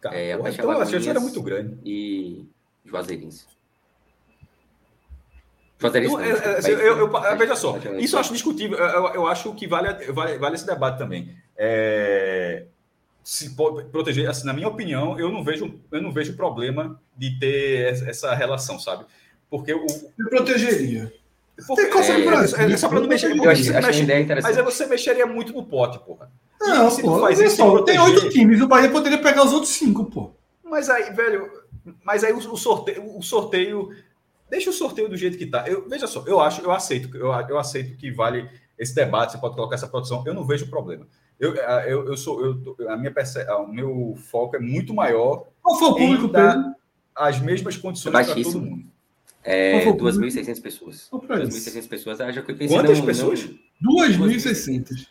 Cara, 0.00 0.16
É, 0.16 0.36
porra, 0.36 0.50
então 0.50 0.70
a 0.70 0.86
chance 0.86 1.08
era 1.08 1.20
muito 1.20 1.42
grande. 1.42 1.76
E 1.84 2.46
Juazeirense. 2.84 3.46
Juazeirense. 5.78 6.12
Não, 6.14 6.20
é, 6.20 6.28
é, 6.30 6.70
eu, 6.88 6.98
eu- 6.98 7.08
Bahia- 7.08 7.34
veja 7.36 7.56
só, 7.56 7.78
isso 7.98 8.16
eu 8.16 8.20
acho 8.20 8.32
discutível. 8.32 8.78
Eu, 8.78 8.86
eu- 8.86 9.14
eu 9.14 9.26
acho 9.26 9.52
que 9.54 9.66
vale, 9.66 9.92
vale, 10.12 10.38
vale 10.38 10.54
esse 10.54 10.66
debate 10.66 10.98
também. 10.98 11.34
É, 11.56 12.64
se 13.24 13.50
pode 13.54 13.86
proteger, 13.88 14.28
assim, 14.28 14.46
na 14.46 14.52
minha 14.52 14.68
opinião, 14.68 15.18
eu 15.18 15.30
não 15.30 15.42
vejo, 15.42 15.78
eu 15.90 16.02
não 16.02 16.12
vejo 16.12 16.34
problema 16.36 17.00
de 17.16 17.38
ter 17.38 17.98
essa- 18.08 18.34
relação, 18.34 18.78
sabe? 18.78 19.04
Porque 19.48 19.72
o. 19.72 19.86
Eu 20.18 20.28
protegeria. 20.28 21.12
Porque, 21.66 21.82
Tem 21.82 21.90
Copa 21.90 22.06
é, 22.06 22.20
do 22.20 22.24
Brasil, 22.30 22.58
é, 22.58 22.72
é 22.72 22.76
só 22.76 22.88
para 22.88 23.00
não 23.00 23.08
mexer. 23.08 23.26
Eu 23.30 23.36
porque 23.36 23.48
achei, 23.48 23.64
você 23.64 23.70
achei 23.70 23.82
a 23.84 23.86
mexe- 23.88 24.02
ideia 24.02 24.20
interessante. 24.22 24.50
mas 24.50 24.58
aí 24.58 24.64
você 24.64 24.86
mexeria 24.86 25.26
muito 25.26 25.52
no 25.52 25.62
pote, 25.64 25.98
porra. 25.98 26.30
Não, 26.58 26.88
E 26.88 26.90
se 26.90 27.02
tu 27.02 27.08
pô, 27.08 27.20
faz 27.20 27.38
isso, 27.38 27.56
só, 27.56 27.78
se 27.78 27.84
tem 27.84 27.96
proteger- 27.96 28.02
oito 28.02 28.28
times, 28.30 28.60
o 28.62 28.66
Bahia 28.66 28.90
poderia 28.90 29.18
pegar 29.18 29.44
os 29.44 29.52
outros 29.52 29.72
cinco, 29.72 30.06
pô. 30.06 30.30
Mas 30.64 30.88
aí, 30.88 31.12
velho, 31.12 31.50
mas 32.04 32.24
aí 32.24 32.32
o, 32.32 32.38
o 32.38 32.56
sorteio, 32.56 33.16
o 33.16 33.22
sorteio, 33.22 33.90
deixa 34.48 34.70
o 34.70 34.72
sorteio 34.72 35.08
do 35.08 35.16
jeito 35.16 35.36
que 35.38 35.46
tá. 35.46 35.64
Eu, 35.68 35.88
veja 35.88 36.06
só, 36.06 36.24
eu 36.26 36.40
acho, 36.40 36.60
eu 36.62 36.70
aceito, 36.72 37.16
eu, 37.16 37.26
eu 37.32 37.58
aceito 37.58 37.96
que 37.96 38.10
vale 38.10 38.48
esse 38.78 38.94
debate, 38.94 39.32
você 39.32 39.38
pode 39.38 39.54
colocar 39.54 39.74
essa 39.74 39.88
produção, 39.88 40.22
eu 40.26 40.34
não 40.34 40.44
vejo 40.46 40.68
problema. 40.68 41.06
Eu, 41.38 41.54
eu, 41.54 42.06
eu 42.08 42.16
sou, 42.16 42.44
eu, 42.44 42.88
a 42.90 42.96
minha 42.96 43.10
perce- 43.12 43.46
o 43.52 43.66
meu 43.66 44.14
foco 44.30 44.56
é 44.56 44.58
muito 44.58 44.92
maior 44.92 45.46
Qual 45.62 45.78
foi 45.78 45.88
o 45.88 45.94
público, 45.94 46.28
Pedro? 46.28 46.74
as 47.16 47.40
mesmas 47.40 47.76
condições 47.76 48.14
É 48.14 48.24
para 48.24 48.42
todo 48.42 48.60
mundo. 48.60 48.84
É, 49.42 49.70
Qual 49.72 49.82
foi 49.82 49.92
o 49.92 49.96
público? 49.96 50.18
2.600 50.38 50.60
pessoas. 50.62 50.96
Só 51.10 51.18
pra 51.18 51.42
isso. 51.42 51.70
2.600 51.70 51.88
pessoas. 51.88 52.20
A 52.20 52.30
Jacuipense 52.30 52.74
Quantas 52.74 52.98
não- 52.98 53.06
pessoas? 53.06 53.48
não- 53.80 53.96
2.600. 53.96 55.06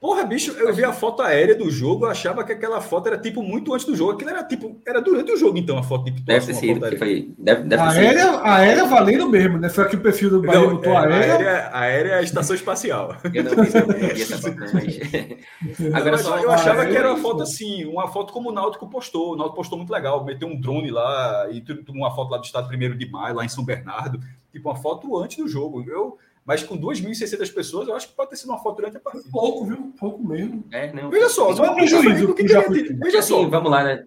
Porra, 0.00 0.24
bicho, 0.24 0.52
eu 0.52 0.72
vi 0.72 0.82
a 0.82 0.94
foto 0.94 1.20
aérea 1.20 1.54
do 1.54 1.70
jogo, 1.70 2.06
eu 2.06 2.10
achava 2.10 2.42
que 2.42 2.52
aquela 2.52 2.80
foto 2.80 3.08
era 3.08 3.18
tipo 3.18 3.42
muito 3.42 3.74
antes 3.74 3.84
do 3.84 3.94
jogo. 3.94 4.12
Aquilo 4.12 4.30
era 4.30 4.42
tipo, 4.42 4.80
era 4.88 4.98
durante 4.98 5.30
o 5.30 5.36
jogo, 5.36 5.58
então, 5.58 5.76
a 5.76 5.82
foto 5.82 6.06
de 6.06 6.22
Deve 6.22 6.46
ter 6.46 6.54
sido, 6.54 6.82
aérea. 6.82 6.98
foi. 6.98 7.34
Deve, 7.36 7.64
deve 7.64 7.82
A 7.82 7.86
ter 7.88 7.92
sido. 7.92 8.00
aérea, 8.06 8.24
a 8.30 8.54
aérea 8.56 8.84
valendo 8.86 9.28
mesmo, 9.28 9.58
né? 9.58 9.68
Foi 9.68 9.84
aqui 9.84 9.96
o 9.96 10.00
perfil 10.00 10.30
do 10.30 10.40
Bahia 10.42 10.58
Não, 10.58 10.70
botou 10.76 10.92
é, 10.94 10.96
a 10.96 11.00
aérea. 11.02 11.18
aérea, 11.34 11.70
aérea 11.74 12.10
é 12.12 12.18
a 12.18 12.22
estação 12.22 12.56
espacial. 12.56 13.14
Eu 13.24 13.44
não 13.44 13.62
vi, 13.62 13.74
eu 13.78 13.86
não 13.86 13.94
vi 14.14 14.22
essa 14.22 14.38
foto, 14.38 14.56
mas. 14.72 14.98
Agora 15.92 16.16
só. 16.16 16.38
eu 16.38 16.50
achava 16.50 16.86
que 16.86 16.96
era 16.96 17.10
uma 17.12 17.18
foto 17.20 17.42
assim, 17.42 17.84
uma 17.84 18.08
foto 18.08 18.32
como 18.32 18.48
o 18.48 18.52
Náutico 18.52 18.88
postou. 18.88 19.34
O 19.34 19.36
Náutico 19.36 19.56
postou 19.56 19.76
muito 19.76 19.92
legal, 19.92 20.24
meteu 20.24 20.48
um 20.48 20.58
drone 20.58 20.90
lá 20.90 21.46
e 21.50 21.60
tu- 21.60 21.84
uma 21.90 22.10
foto 22.14 22.30
lá 22.30 22.38
do 22.38 22.44
estado 22.44 22.68
1 22.74 22.96
de 22.96 23.10
maio, 23.10 23.34
lá 23.34 23.44
em 23.44 23.48
São 23.50 23.62
Bernardo. 23.64 24.18
Tipo, 24.50 24.70
uma 24.70 24.76
foto 24.76 25.14
antes 25.18 25.36
do 25.36 25.46
jogo. 25.46 25.84
Eu, 25.86 26.16
mas 26.50 26.64
com 26.64 26.76
2.600 26.76 27.54
pessoas, 27.54 27.86
eu 27.86 27.94
acho 27.94 28.08
que 28.08 28.14
pode 28.16 28.30
ter 28.30 28.36
sido 28.36 28.48
uma 28.48 28.58
foto 28.58 28.74
durante 28.78 28.96
a 28.96 29.00
partida. 29.00 29.24
Pouco, 29.30 29.64
viu? 29.66 29.94
Pouco 29.96 30.26
mesmo. 30.26 30.64
É, 30.72 30.92
não. 30.92 31.08
Veja 31.08 31.28
só, 31.28 31.52
Isso 31.52 31.60
é 31.60 31.64
um 31.64 31.66
não 31.68 31.74
prejuízo 31.76 32.26
do 32.26 32.34
que 32.34 32.48
Jacuipense. 32.48 32.88
tido. 32.88 32.98
Veja 32.98 33.18
Assim, 33.20 33.28
só, 33.28 33.48
vamos 33.48 33.70
lá, 33.70 33.84
né? 33.84 34.04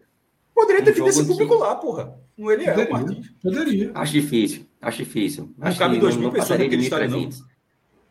poderia 0.53 0.83
ter 0.83 0.91
um 0.91 0.93
tido 0.93 1.07
esse 1.07 1.25
público 1.25 1.55
lá, 1.55 1.73
porra. 1.75 2.19
No 2.37 2.51
Eliel 2.51 2.73
Poderia. 2.73 2.91
Martins. 2.93 3.29
Poderia. 3.41 3.91
Acho 3.95 4.11
difícil, 4.11 4.65
acho 4.81 4.97
difícil. 4.97 5.53
Não 5.57 5.67
Acho 5.69 5.79
cabe 5.79 5.95
que 5.95 6.01
2 6.01 6.15
não, 6.15 6.21
mil 6.21 6.29
não 6.31 6.37
pessoas 6.37 6.59
naquele 6.59 6.81
estádio, 6.83 7.09
não. 7.11 7.19
1.300. 7.19 7.39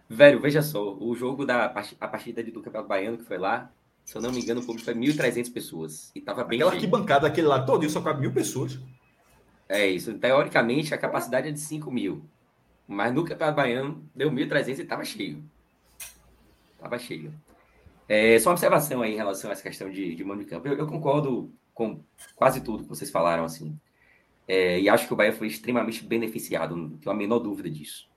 Velho, 0.09 0.41
veja 0.41 0.63
só, 0.63 0.97
o 0.99 1.15
jogo 1.15 1.45
da 1.45 1.67
a 2.01 2.09
partida 2.09 2.43
de- 2.43 2.51
do 2.53 2.63
Campeonato 2.63 2.89
Baiano 2.89 3.19
que 3.19 3.25
foi 3.25 3.37
lá, 3.37 3.71
se 4.03 4.17
eu 4.17 4.23
não 4.23 4.33
me 4.33 4.41
engano, 4.41 4.63
o 4.63 4.65
público 4.65 4.85
foi 4.87 4.95
1.300 4.95 5.51
pessoas. 5.53 6.11
E 6.15 6.23
tava 6.23 6.43
bem 6.43 6.57
Aquela 6.59 6.71
cheio. 6.71 6.81
arquibancada, 6.83 7.27
aquele 7.27 7.47
lá 7.49 7.63
todo, 7.63 7.87
só 7.91 8.01
cabe 8.01 8.23
mil 8.23 8.33
pessoas. 8.33 8.79
É 9.69 9.87
isso. 9.87 10.15
Teoricamente, 10.15 10.95
a 10.95 10.99
capacidade 10.99 11.49
é 11.49 11.51
de 11.51 11.61
5 11.61 11.91
mil. 11.91 12.25
Mas 12.87 13.15
no 13.15 13.25
Campeonato 13.25 13.57
Baiano, 13.57 14.09
deu 14.15 14.31
1.300 14.31 14.79
e 14.79 14.85
tava 14.85 15.05
cheio. 15.05 15.43
Tava 16.79 16.99
cheio. 16.99 17.33
É, 18.09 18.39
só 18.39 18.51
uma 18.51 18.55
observação 18.55 19.03
aí 19.03 19.13
em 19.13 19.17
relação 19.17 19.51
a 19.51 19.53
essa 19.53 19.63
questão 19.63 19.91
de, 19.91 20.15
de 20.15 20.25
mando 20.25 20.45
de 20.45 20.51
campo. 20.51 20.69
Eu, 20.69 20.77
eu 20.77 20.87
concordo 20.87 21.53
com 21.73 22.01
quase 22.35 22.61
tudo 22.61 22.83
que 22.83 22.89
vocês 22.89 23.11
falaram, 23.11 23.45
assim. 23.45 23.79
É, 24.47 24.81
e 24.81 24.89
acho 24.89 25.07
que 25.07 25.13
o 25.13 25.17
Bahia 25.17 25.33
foi 25.33 25.47
extremamente 25.47 26.05
beneficiado, 26.05 26.77
não 26.77 26.91
tenho 26.99 27.15
a 27.15 27.17
menor 27.17 27.39
dúvida 27.39 27.71
disso. 27.71 28.11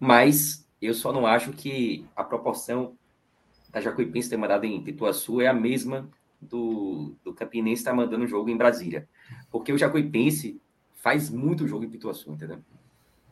Mas 0.00 0.68
eu 0.80 0.94
só 0.94 1.12
não 1.12 1.26
acho 1.26 1.52
que 1.52 2.06
a 2.16 2.24
proporção 2.24 2.96
da 3.70 3.80
Jacuipense 3.80 4.30
ter 4.30 4.36
mandado 4.36 4.64
em 4.64 4.82
Pituaçu 4.82 5.40
é 5.40 5.46
a 5.46 5.52
mesma 5.52 6.08
do, 6.40 7.14
do 7.24 7.34
Campinense 7.34 7.80
estar 7.80 7.94
mandando 7.94 8.24
o 8.24 8.28
jogo 8.28 8.48
em 8.48 8.56
Brasília. 8.56 9.08
Porque 9.50 9.72
o 9.72 9.78
Jacuipense 9.78 10.60
faz 10.94 11.30
muito 11.30 11.66
jogo 11.66 11.84
em 11.84 11.90
Pituaçu, 11.90 12.32
entendeu? 12.32 12.58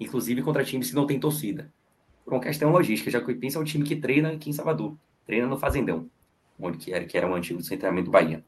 Inclusive 0.01 0.43
contra 0.43 0.65
times 0.65 0.91
que 0.91 0.97
não 0.97 1.07
têm 1.07 1.21
torcida. 1.21 1.73
Por 2.25 2.35
uma 2.35 2.41
questão 2.41 2.71
logística, 2.71 3.11
Jacuipense 3.11 3.57
é 3.57 3.61
um 3.61 3.65
time 3.65 3.85
que 3.85 3.97
treina 3.97 4.33
aqui 4.33 4.51
em 4.51 4.53
Salvador. 4.53 4.97
Treina 5.27 5.47
no 5.47 5.59
Fazendão, 5.59 6.09
onde 6.59 6.79
que 6.79 6.93
era, 6.93 7.05
que 7.05 7.17
era 7.17 7.27
um 7.27 7.35
antigo 7.35 7.63
centramento 7.63 8.07
do 8.07 8.11
Bahia. 8.11 8.45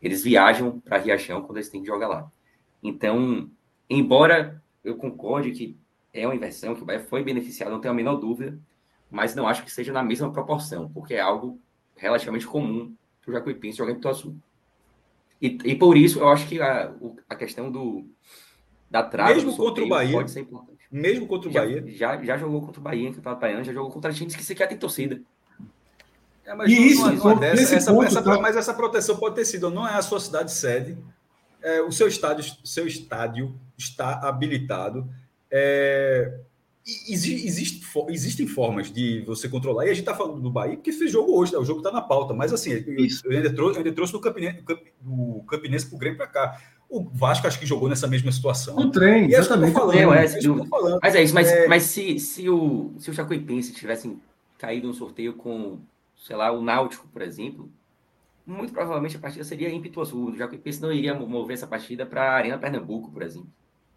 Eles 0.00 0.22
viajam 0.22 0.80
para 0.80 0.98
Riachão 0.98 1.42
quando 1.42 1.58
eles 1.58 1.68
têm 1.68 1.80
que 1.80 1.86
jogar 1.86 2.08
lá. 2.08 2.30
Então, 2.82 3.50
embora 3.88 4.62
eu 4.84 4.96
concorde 4.96 5.52
que 5.52 5.76
é 6.12 6.26
uma 6.26 6.34
inversão, 6.34 6.74
que 6.74 6.82
o 6.82 6.84
Bahia 6.84 7.00
foi 7.00 7.22
beneficiado, 7.22 7.70
não 7.70 7.80
tenho 7.80 7.92
a 7.92 7.96
menor 7.96 8.16
dúvida, 8.16 8.58
mas 9.10 9.34
não 9.34 9.46
acho 9.46 9.64
que 9.64 9.70
seja 9.70 9.92
na 9.92 10.02
mesma 10.02 10.32
proporção, 10.32 10.90
porque 10.92 11.14
é 11.14 11.20
algo 11.20 11.60
relativamente 11.96 12.46
comum 12.46 12.94
para 13.20 13.30
o 13.30 13.34
Jacuipense 13.34 13.78
jogar 13.78 13.92
em 13.92 13.96
Pituaçu. 13.96 14.34
E, 15.40 15.58
e 15.64 15.74
por 15.74 15.96
isso 15.96 16.20
eu 16.20 16.28
acho 16.28 16.48
que 16.48 16.60
a, 16.60 16.92
a 17.28 17.34
questão 17.34 17.70
do 17.70 18.06
da 18.90 19.02
trava 19.02 19.34
Mesmo 19.34 19.56
contra 19.56 19.82
o 19.82 19.88
Bahia, 19.88 20.12
pode 20.12 20.30
ser 20.30 20.40
importante. 20.40 20.71
Mesmo 20.92 21.26
contra 21.26 21.48
o 21.48 21.52
Já, 21.52 21.60
Bahia. 21.62 21.84
já, 21.88 22.22
já 22.22 22.36
jogou 22.36 22.60
contra 22.60 22.78
o 22.80 22.84
Bahia 22.84 23.08
em 23.08 23.12
Campeonato 23.14 23.40
Baiano, 23.40 23.64
já 23.64 23.72
jogou 23.72 23.90
contra 23.90 24.12
times 24.12 24.36
que 24.36 24.44
sequer 24.44 24.68
tem 24.68 24.76
torcida. 24.76 25.20
É, 26.44 26.54
mas 26.54 26.70
E 26.70 26.74
não- 26.74 26.86
isso, 26.86 27.24
não 27.24 27.30
é- 27.32 27.38
dessa, 27.54 27.74
essa- 27.76 27.92
ponto, 27.94 28.04
essa- 28.06 28.22
tá? 28.22 28.38
mas 28.40 28.56
essa 28.56 28.74
proteção 28.74 29.16
pode 29.16 29.34
ter 29.36 29.44
sido, 29.46 29.70
não 29.70 29.88
é 29.88 29.94
a 29.94 30.02
sua 30.02 30.20
cidade 30.20 30.52
sede, 30.52 30.98
é, 31.62 31.80
o 31.80 31.90
seu 31.92 32.06
estádio, 32.08 32.44
seu 32.64 32.86
estádio 32.86 33.58
está 33.78 34.28
habilitado. 34.28 35.08
é, 35.54 36.40
exi- 37.06 37.46
existe 37.46 37.84
fo- 37.84 38.06
existem 38.08 38.46
formas 38.46 38.90
de 38.90 39.20
você 39.26 39.48
controlar, 39.50 39.84
e 39.84 39.90
a 39.90 39.92
gente 39.92 40.00
está 40.00 40.14
falando 40.14 40.40
do 40.40 40.50
Bahia, 40.50 40.76
porque 40.76 40.90
fez 40.92 41.10
jogo 41.12 41.36
hoje, 41.38 41.52
né? 41.52 41.58
o 41.58 41.64
jogo 41.64 41.80
está 41.80 41.92
na 41.92 42.00
pauta, 42.00 42.32
mas 42.32 42.54
assim, 42.54 42.70
eu, 42.72 42.82
eu 43.24 43.36
ainda 43.36 43.52
trouxe, 43.54 43.74
eu 43.78 43.84
ainda 43.84 43.94
trouxe 43.94 44.12
do 44.14 44.20
Campinense, 44.20 44.64
do 45.02 45.42
Campinense 45.46 45.86
para 45.86 45.94
o 45.94 45.98
Grêmio 45.98 46.16
para 46.16 46.26
cá. 46.26 46.58
O 46.92 47.08
Vasco 47.10 47.46
acho 47.46 47.58
que 47.58 47.64
jogou 47.64 47.88
nessa 47.88 48.06
mesma 48.06 48.30
situação. 48.30 48.76
Um 48.78 48.90
trem, 48.90 49.30
E 49.30 49.34
é 49.34 49.38
eu 49.38 49.40
exatamente. 49.40 49.72
falando, 49.72 50.12
é, 50.14 50.18
é 50.22 50.24
isso 50.26 50.38
que 50.38 50.46
eu 50.46 50.66
falando. 50.66 50.98
Mas 51.02 51.14
é 51.14 51.22
isso, 51.22 51.32
mas, 51.32 51.48
É. 51.48 51.66
mas 51.66 51.84
se, 51.84 52.18
se, 52.18 52.50
o, 52.50 52.92
se 52.98 53.10
o 53.10 53.14
Jacuipense 53.14 53.72
tivessem 53.72 54.20
caído 54.58 54.88
no 54.88 54.92
sorteio 54.92 55.32
com, 55.32 55.78
sei 56.22 56.36
lá, 56.36 56.52
o 56.52 56.60
Náutico, 56.60 57.08
por 57.10 57.22
exemplo, 57.22 57.66
muito 58.46 58.74
provavelmente 58.74 59.16
a 59.16 59.20
partida 59.20 59.42
seria 59.42 59.70
em 59.70 59.80
Pituaçu. 59.80 60.18
O 60.18 60.36
Jacuipense 60.36 60.82
não 60.82 60.92
iria 60.92 61.14
mover 61.14 61.54
essa 61.54 61.66
partida 61.66 62.04
para 62.04 62.24
a 62.24 62.34
Arena 62.34 62.58
Pernambuco, 62.58 63.10
por 63.10 63.22
exemplo. 63.22 63.48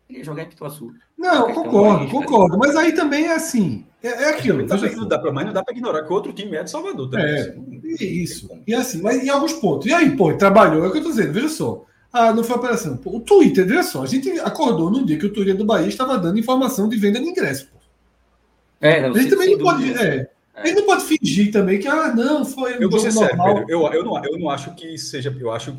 Ele 0.09 0.19
ia 0.19 0.23
jogar 0.23 0.43
em 0.43 0.49
Pituaçu. 0.49 0.93
Não, 1.17 1.51
concordo, 1.51 2.07
concordo. 2.09 2.57
Mas 2.57 2.77
aí 2.77 2.93
também 2.93 3.25
é 3.25 3.33
assim. 3.33 3.85
É, 4.01 4.07
é 4.07 4.29
aquilo. 4.29 4.65
Veja 4.65 4.95
não 4.95 5.07
dá 5.07 5.19
pra, 5.19 5.33
mas 5.33 5.47
não 5.47 5.53
dá 5.53 5.63
para 5.63 5.73
ignorar 5.75 6.03
que 6.03 6.11
o 6.11 6.15
outro 6.15 6.31
time 6.31 6.55
é 6.55 6.63
de 6.63 6.69
Salvador 6.71 7.09
também. 7.09 7.25
É, 7.25 7.39
assim, 7.39 7.81
Isso. 7.99 8.49
E 8.65 8.73
assim, 8.73 9.01
mas 9.01 9.21
em 9.21 9.29
alguns 9.29 9.51
pontos. 9.53 9.87
E 9.87 9.93
aí, 9.93 10.15
pô, 10.15 10.31
trabalhou, 10.37 10.85
é 10.85 10.87
o 10.87 10.91
que 10.91 10.99
eu 10.99 11.03
tô 11.03 11.09
dizendo, 11.09 11.33
veja 11.33 11.49
só. 11.49 11.83
Ah, 12.17 12.31
não 12.31 12.45
foi 12.45 12.55
operação. 12.55 12.95
Pô, 12.95 13.17
o 13.17 13.19
Twitter, 13.19 13.67
veja 13.67 13.83
só, 13.83 14.01
a 14.01 14.05
gente 14.05 14.29
acordou 14.39 14.89
num 14.89 15.03
dia 15.03 15.19
que 15.19 15.25
o 15.25 15.33
Twitter 15.33 15.53
do 15.53 15.65
Bahia 15.65 15.89
estava 15.89 16.17
dando 16.17 16.39
informação 16.39 16.87
de 16.87 16.95
venda 16.95 17.19
de 17.19 17.27
ingresso. 17.27 17.67
Pô. 17.67 17.77
É, 18.79 19.01
não, 19.01 19.13
A 19.13 19.19
gente 19.19 19.31
também 19.31 19.51
não 19.51 19.57
pode. 19.57 19.93
É, 19.93 20.29
a 20.53 20.65
gente 20.65 20.77
não 20.77 20.85
pode 20.85 21.03
fingir 21.03 21.51
também 21.51 21.77
que, 21.77 21.89
ah, 21.89 22.15
não, 22.15 22.45
foi 22.45 22.77
um 22.77 22.83
Eu 22.83 22.89
vou 22.89 23.01
ser 23.01 23.11
sério, 23.11 23.35
normal. 23.35 23.55
Pedro. 23.55 23.69
Eu, 23.69 23.93
eu, 23.93 24.05
não, 24.05 24.23
eu 24.23 24.39
não 24.39 24.49
acho 24.49 24.73
que 24.75 24.97
seja. 24.97 25.35
Eu 25.37 25.51
acho 25.51 25.77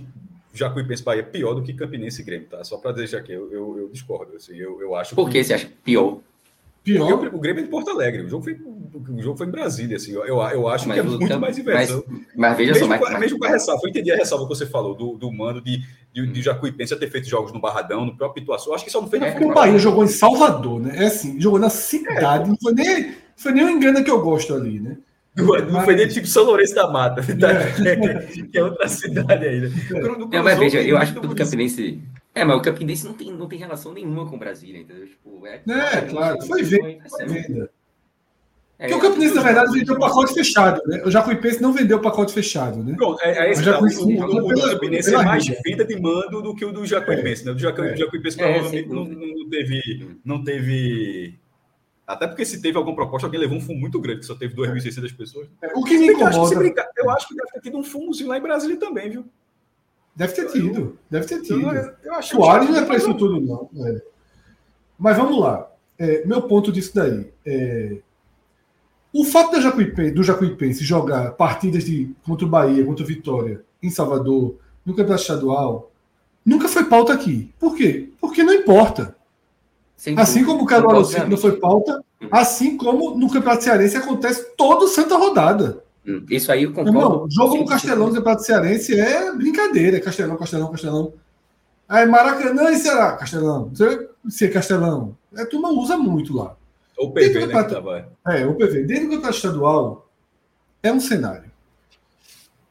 Jacuipense 0.53 1.03
Bahia 1.03 1.23
pior 1.23 1.55
do 1.55 1.63
que 1.63 1.73
Campinense 1.73 2.21
e 2.21 2.25
Grêmio, 2.27 2.49
tá? 2.49 2.63
Só 2.65 2.77
para 2.77 2.93
deixar 2.93 3.19
aqui, 3.19 3.33
eu, 3.33 3.51
eu, 3.51 3.79
eu 3.79 3.89
discordo. 3.89 4.37
Assim, 4.37 4.57
eu, 4.57 4.79
eu 4.83 4.95
acho 4.95 5.15
Por 5.15 5.31
que 5.31 5.43
você 5.43 5.55
acha 5.55 5.71
pior? 5.83 6.19
Pior. 6.87 7.19
Porque 7.19 7.35
o, 7.35 7.41
Grêmio 7.41 7.63
é 7.63 7.65
de 7.65 7.69
Porto 7.69 7.91
Alegre. 7.91 8.23
O 8.23 8.29
jogo 8.29 8.45
foi, 8.45 8.55
o 8.55 9.21
jogo 9.21 9.37
foi 9.37 9.49
em 9.49 9.51
Brasília. 9.51 9.97
Assim, 9.97 10.13
eu, 10.13 10.25
eu, 10.25 10.69
acho 10.69 10.87
Mas 10.87 10.95
que 10.95 11.01
é 11.01 11.03
muito 11.03 11.41
mais 11.41 11.59
inversão. 11.59 12.05
Mas 12.37 12.57
veja 12.57 12.75
só, 12.75 12.79
mesmo, 12.79 12.89
mas, 12.91 13.01
com, 13.01 13.11
mas- 13.11 13.21
mesmo 13.21 13.39
com 13.41 13.45
a 13.45 13.49
ressalva, 13.49 13.81
eu 13.83 13.91
entendi 13.91 14.13
a 14.13 14.17
ressalva 14.17 14.45
que 14.45 14.51
você 14.51 14.67
falou 14.67 14.95
do, 14.95 15.19
do 15.19 15.33
mano 15.33 15.61
de, 15.61 15.83
de, 16.15 16.27
de 16.29 16.43
Jacuipense 16.43 16.95
ter 16.97 17.11
feito 17.11 17.29
jogos 17.29 17.53
no 17.53 17.61
Barradão, 17.61 18.07
no 18.07 18.17
próprio 18.17 18.41
Ituaçu. 18.41 18.71
Eu 18.71 18.75
acho 18.77 18.85
que 18.85 18.93
só 18.93 19.01
não 19.01 19.09
fez 19.09 19.21
na 19.21 19.27
É, 19.27 19.33
Porque 19.33 19.47
o 19.47 19.53
Bahia 19.53 19.79
jogou 19.81 20.05
em 20.05 20.09
Salvador, 20.09 20.81
né? 20.81 20.93
É 21.03 21.07
assim, 21.07 21.41
jogou 21.41 21.59
na 21.59 21.71
cidade, 21.71 22.49
não 22.49 22.57
foi 22.63 22.73
nem, 22.73 23.15
foi 23.35 23.51
nem 23.51 23.65
o 23.65 23.71
engano 23.71 24.05
que 24.05 24.11
eu 24.11 24.23
gosto 24.23 24.55
ali, 24.55 24.79
né? 24.79 24.97
Não, 25.35 25.45
não 25.45 25.81
foi 25.83 25.97
nem 25.97 26.07
tipo 26.07 26.29
São 26.29 26.45
Lourenço 26.45 26.75
da 26.77 26.89
Mata, 26.89 27.21
tá? 27.21 27.49
que 28.51 28.57
é 28.57 28.63
outra 28.63 28.89
cidade 28.89 29.45
aí. 29.45 29.61
Né? 29.61 29.71
Não, 30.33 30.45
mas 30.45 30.57
veja, 30.57 30.81
eu 30.81 30.97
acho 30.97 31.13
que 31.13 31.19
muito 31.19 31.33
o 31.33 31.35
município. 31.35 31.45
Campinense. 31.45 32.01
É, 32.37 32.45
mas 32.45 32.59
o 32.59 32.61
Campinense 32.61 33.07
não 33.07 33.15
tem, 33.15 33.33
não 33.33 33.49
tem 33.49 33.59
relação 33.59 33.95
nenhuma 33.95 34.29
com 34.29 34.39
Brasília, 34.39 34.79
entendeu? 34.79 35.07
Tipo, 35.07 35.47
é, 35.47 35.63
É, 35.67 36.03
claro, 36.03 36.47
foi 36.47 36.63
venda. 36.63 37.09
Foi 37.09 37.25
venda. 37.25 37.71
É, 38.79 38.89
Porque 38.89 38.95
o 38.95 39.09
Campinense, 39.09 39.35
na 39.35 39.43
verdade, 39.43 39.73
vendeu 39.73 39.95
o 39.95 39.99
pacote 39.99 40.35
fechado, 40.35 40.83
né? 40.87 41.03
O 41.03 41.11
Jacuipense 41.11 41.63
não 41.63 41.73
vendeu 41.73 41.97
o 41.97 42.03
pacote 42.03 42.35
fechado, 42.35 42.85
né? 42.85 42.95
Pronto, 42.95 43.19
é, 43.23 43.47
é 43.47 43.51
esse 43.51 43.65
tá, 43.65 43.81
o, 43.81 43.85
o, 43.85 44.53
o, 44.53 44.71
Campinense 44.71 45.15
é 45.15 45.17
mais 45.17 45.47
venda 45.47 45.83
de 45.83 45.99
mando 45.99 46.43
do 46.43 46.55
que 46.55 46.63
o 46.63 46.71
do 46.71 46.85
Jacuipense, 46.85 47.47
né? 47.47 47.53
O 47.53 47.55
do 47.55 47.67
É. 47.67 47.97
Jacuipense 47.97 48.39
É, 48.39 48.53
provavelmente 48.53 48.89
não, 48.91 49.05
não 49.07 49.49
teve, 49.49 50.19
não 50.23 50.45
teve... 50.45 51.39
Até 52.07 52.27
porque 52.27 52.45
se 52.45 52.61
teve 52.61 52.77
alguma 52.77 52.95
proposta, 52.95 53.27
alguém 53.27 53.41
levou 53.41 53.57
um 53.57 53.63
fumo 53.63 53.81
muito 53.81 53.99
grande, 53.99 54.21
que 54.21 54.27
só 54.27 54.35
teve 54.35 54.55
2.600 54.55 55.17
pessoas. 55.17 55.49
O 55.75 55.83
que 55.83 55.97
me 55.97 56.09
incomoda. 56.09 56.85
eu 56.99 57.11
acho 57.11 57.29
que 57.29 57.35
deve 57.35 57.51
ter 57.53 57.61
tido 57.63 57.79
um 57.79 57.83
fumozinho 57.83 58.29
lá 58.29 58.37
em 58.37 58.43
Brasília 58.43 58.77
também, 58.77 59.09
viu? 59.09 59.25
Deve 60.17 60.33
ter 60.33 60.51
tido. 60.51 60.99
Deve 61.11 61.27
ter 61.27 61.35
Eu, 61.37 61.43
tido. 61.43 61.61
eu, 61.75 61.93
eu 62.05 62.15
acho 62.15 62.35
Soares 62.37 62.71
não 62.71 62.77
é 62.79 62.85
para 62.87 62.97
isso 62.97 63.13
tudo, 63.15 63.39
não. 63.41 63.69
É. 63.87 64.03
Mas 64.99 65.17
vamos 65.17 65.39
lá. 65.39 65.71
É, 65.99 66.25
meu 66.27 66.43
ponto 66.43 66.73
disso 66.73 66.93
daí. 66.95 67.31
é, 67.45 67.99
o 69.13 69.25
fato 69.25 69.53
da 69.53 69.61
Jacuipense, 69.61 70.11
do 70.13 70.23
Jacuipense 70.23 70.85
jogar 70.85 71.33
partidas 71.33 71.85
de, 71.85 72.15
contra 72.25 72.47
o 72.47 72.51
Bahia, 72.51 72.85
contra 72.85 73.03
o 73.03 73.07
Vitória, 73.07 73.63
em 73.83 73.89
Salvador, 73.89 74.57
no 74.85 74.93
Campeonato 74.95 75.23
Estadual, 75.23 75.91
nunca 76.45 76.69
foi 76.69 76.85
pauta 76.85 77.15
aqui. 77.15 77.51
Por 77.59 77.75
quê? 77.75 78.11
Porque 78.21 78.43
não 78.43 78.53
importa. 78.53 79.17
sem 79.97 80.19
Assim 80.19 80.45
dúvida, 80.45 80.81
como 80.83 80.91
o 80.91 80.99
obviamente. 80.99 81.31
não 81.31 81.37
foi 81.39 81.57
pauta, 81.57 82.05
assim 82.31 82.77
como 82.77 83.17
no 83.17 83.31
Campeonato 83.31 83.65
Cearense 83.65 83.97
acontece 83.97 84.55
todo 84.57 84.87
santa 84.89 85.17
rodada. 85.17 85.83
Isso 86.31 86.53
aí 86.53 86.63
eu 86.65 86.73
concordo. 86.73 86.91
irmão, 86.99 87.27
jogo 87.31 87.57
no 87.57 87.65
100%. 87.65 87.69
Castelão 87.69 88.09
do 88.09 88.15
Campeonato 88.15 88.43
Cearense 88.43 88.99
é 89.01 89.33
brincadeira. 89.33 89.97
É 89.97 90.01
Castelão, 90.01 90.37
Castelão, 90.37 90.71
Castelão. 90.71 91.13
Aí 91.89 92.07
Maracanã 92.07 92.71
e 92.71 92.77
Ceará, 92.79 93.13
Castelão. 93.17 93.71
Você- 93.73 94.09
Se 94.29 94.49
Castelão. 94.49 95.17
A 95.37 95.45
turma 95.47 95.69
usa 95.71 95.97
muito 95.97 96.35
lá. 96.37 96.57
O 96.99 97.11
PV, 97.11 97.31
Tem 97.33 97.47
né, 97.49 97.63
tava... 97.65 98.09
É, 98.29 98.47
o 98.47 98.55
PV. 98.55 98.83
Dentro 98.85 99.05
do 99.05 99.11
Campeonato 99.11 99.37
Estadual 99.37 100.09
é 100.83 100.93
um 100.93 100.99
cenário. 101.01 101.51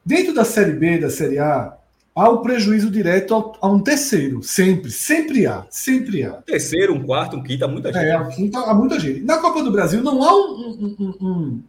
Dentro 0.06 0.34
da 0.34 0.44
Série 0.45 0.74
B, 0.74 0.98
da 0.99 1.10
Série 1.10 1.40
A, 1.40 1.74
há 2.16 2.30
o 2.30 2.41
prejuízo 2.41 2.90
direto 2.91 3.53
a 3.62 3.68
um 3.68 3.80
terceiro. 3.80 4.41
Sempre, 4.44 4.91
sempre 4.91 5.45
há. 5.48 5.66
Sempre 5.70 6.24
há. 6.24 6.34
Terceiro, 6.41 6.94
um 6.94 7.03
quarto, 7.03 7.38
um 7.38 7.44
quinto, 7.44 7.66
há 7.66 7.68
muita 7.68 7.91
gente. 7.94 8.06
É, 8.06 8.49
tá- 8.52 8.70
há 8.70 8.74
muita 8.74 8.99
gente. 8.99 9.22
Na 9.22 9.38
Copa 9.40 9.64
do 9.64 9.72
Brasil 9.72 10.02
não 10.03 10.24
há 10.24 10.34
um, 10.36 10.95
um- 11.22 11.64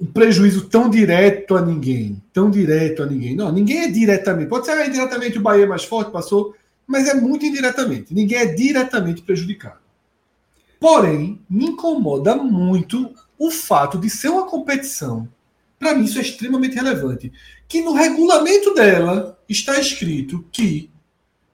um- 0.00 0.06
prejuízo 0.06 0.68
tão 0.68 0.88
direto 0.90 1.56
a 1.56 1.62
ninguém. 1.62 2.22
Tão 2.32 2.50
direto 2.50 3.02
a 3.02 3.06
ninguém. 3.06 3.34
Não, 3.34 3.52
ninguém 3.52 3.84
é 3.84 3.88
diretamente. 3.88 4.48
Pode 4.48 4.66
ser 4.66 4.72
ah, 4.72 4.86
indiretamente 4.86 5.38
o 5.38 5.42
Bahia 5.42 5.64
é 5.64 5.66
mais 5.66 5.84
forte, 5.84 6.10
passou, 6.10 6.54
mas 6.86 7.08
é 7.08 7.14
muito 7.14 7.44
indiretamente. 7.44 8.14
Ninguém 8.14 8.38
é 8.38 8.46
diretamente 8.46 9.22
prejudicado. 9.22 9.80
Porém, 10.78 11.40
me 11.48 11.66
incomoda 11.66 12.36
muito 12.36 13.10
o 13.38 13.50
fato 13.50 13.98
de 13.98 14.08
ser 14.10 14.28
uma 14.28 14.46
competição. 14.46 15.28
Para 15.78 15.94
mim, 15.94 16.04
isso 16.04 16.18
é 16.18 16.22
extremamente 16.22 16.76
relevante. 16.76 17.32
Que 17.68 17.82
no 17.82 17.92
regulamento 17.92 18.74
dela 18.74 19.38
está 19.48 19.78
escrito 19.78 20.44
que 20.52 20.90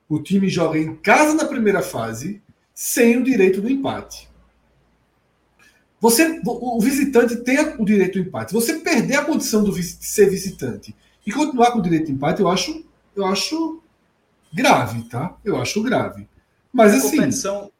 o 0.08 0.18
time 0.18 0.48
joga 0.48 0.78
em 0.78 0.94
casa 0.96 1.34
na 1.34 1.44
primeira 1.44 1.82
fase 1.82 2.42
sem 2.74 3.16
o 3.16 3.24
direito 3.24 3.60
do 3.60 3.70
empate. 3.70 4.28
Você, 6.02 6.40
o 6.44 6.80
visitante 6.80 7.36
tem 7.36 7.58
o 7.78 7.84
direito 7.84 8.20
do 8.20 8.28
empate. 8.28 8.52
Você 8.52 8.80
perder 8.80 9.14
a 9.14 9.24
condição 9.24 9.62
do, 9.62 9.72
de 9.72 9.82
ser 9.84 10.28
visitante 10.28 10.94
e 11.24 11.30
continuar 11.30 11.70
com 11.70 11.78
o 11.78 11.82
direito 11.82 12.06
de 12.06 12.12
empate, 12.12 12.40
eu 12.42 12.48
acho, 12.48 12.84
eu 13.14 13.24
acho 13.24 13.80
grave, 14.52 15.04
tá? 15.04 15.36
Eu 15.44 15.62
acho 15.62 15.80
grave. 15.80 16.28
Mas 16.72 16.92
A 16.92 16.96
assim, 16.96 17.16
competição, 17.18 17.70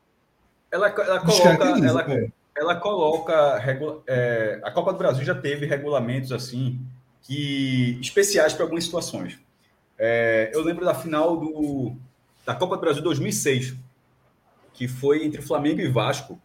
ela, 0.71 0.87
ela 0.87 0.95
coloca... 1.19 1.27
descaracteriza, 1.27 1.87
Ela, 1.89 2.15
é. 2.15 2.29
ela 2.57 2.77
coloca 2.77 3.59
regula- 3.59 4.03
é, 4.07 4.61
a 4.63 4.71
Copa 4.71 4.93
do 4.93 4.99
Brasil 4.99 5.25
já 5.25 5.35
teve 5.35 5.67
regulamentos 5.67 6.31
assim 6.31 6.79
que 7.23 7.99
especiais 8.01 8.53
para 8.53 8.65
algumas 8.65 8.85
situações. 8.85 9.37
É, 9.99 10.51
eu 10.55 10.63
lembro 10.63 10.85
da 10.85 10.95
final 10.95 11.37
do, 11.37 11.93
da 12.47 12.55
Copa 12.55 12.77
do 12.77 12.81
Brasil 12.81 13.03
2006, 13.03 13.75
que 14.75 14.87
foi 14.87 15.25
entre 15.25 15.43
Flamengo 15.43 15.81
e 15.81 15.89
Vasco, 15.89 16.41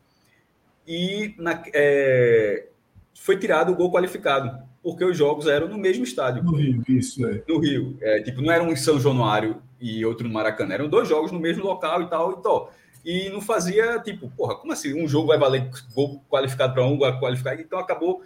e 0.88 1.36
na- 1.38 1.62
é, 1.74 2.68
foi 3.14 3.38
tirado 3.38 3.72
o 3.72 3.76
gol 3.76 3.92
qualificado, 3.92 4.66
porque 4.82 5.04
os 5.04 5.18
jogos 5.18 5.48
eram 5.48 5.68
no 5.68 5.78
mesmo 5.78 6.04
estádio 6.04 6.44
No 6.44 6.56
Rio, 6.56 6.82
isso 6.88 7.26
é. 7.28 7.42
no 7.48 7.60
Rio. 7.60 7.98
É, 8.02 8.22
tipo, 8.22 8.42
não 8.42 8.52
era 8.52 8.64
um 8.64 8.72
em 8.72 8.76
São 8.76 9.00
Januário 9.00 9.62
e 9.82 10.06
outro 10.06 10.26
no 10.28 10.34
Maracanã. 10.34 10.76
Eram 10.76 10.88
dois 10.88 11.08
jogos 11.10 11.32
no 11.32 11.40
mesmo 11.40 11.64
local 11.64 12.02
e 12.04 12.10
tal 12.10 12.32
e 12.40 12.42
tal. 12.42 12.74
E 13.04 13.30
não 13.30 13.42
fazia, 13.42 14.00
tipo, 14.00 14.30
porra, 14.32 14.56
como 14.56 14.72
assim? 14.72 14.94
Um 15.02 15.08
jogo 15.08 15.28
vai 15.28 15.38
valer 15.38 15.70
gol 15.94 16.22
qualificado 16.30 16.74
para 16.74 16.86
um, 16.86 16.98
gol 16.98 17.20
qualificado. 17.20 17.62
Então 17.62 17.80
acabou 17.80 18.22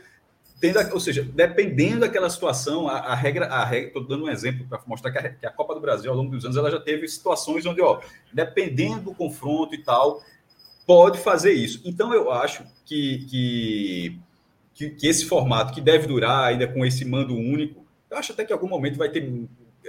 tendo, 0.59 0.77
ou 0.93 0.99
seja, 0.99 1.23
dependendo 1.23 2.01
daquela 2.01 2.29
situação, 2.29 2.87
a, 2.87 2.97
a 2.97 3.15
regra, 3.15 3.47
a 3.47 3.65
regra, 3.65 3.87
estou 3.87 4.03
dando 4.05 4.25
um 4.25 4.29
exemplo 4.29 4.65
para 4.67 4.79
mostrar 4.85 5.11
que 5.11 5.17
a, 5.17 5.29
que 5.33 5.45
a 5.45 5.51
Copa 5.51 5.73
do 5.73 5.81
Brasil, 5.81 6.11
ao 6.11 6.17
longo 6.17 6.31
dos 6.31 6.45
anos, 6.45 6.55
ela 6.57 6.69
já 6.69 6.79
teve 6.79 7.07
situações 7.07 7.65
onde, 7.65 7.81
ó, 7.81 7.99
dependendo 8.31 9.01
do 9.01 9.13
confronto 9.15 9.73
e 9.73 9.79
tal, 9.83 10.21
pode 10.95 11.19
fazer 11.19 11.53
isso. 11.53 11.81
Então 11.85 12.13
eu 12.13 12.31
acho 12.31 12.63
que, 12.85 13.25
que, 13.29 14.19
que, 14.73 14.89
que 14.91 15.07
esse 15.07 15.25
formato 15.25 15.73
que 15.73 15.79
deve 15.81 16.05
durar 16.07 16.45
ainda 16.49 16.67
com 16.67 16.85
esse 16.85 17.05
mando 17.05 17.33
único, 17.35 17.85
eu 18.09 18.17
acho 18.17 18.33
até 18.33 18.43
que 18.43 18.51
em 18.51 18.55
algum 18.55 18.67
momento 18.67 18.97
vai 18.97 19.09
ter 19.09 19.31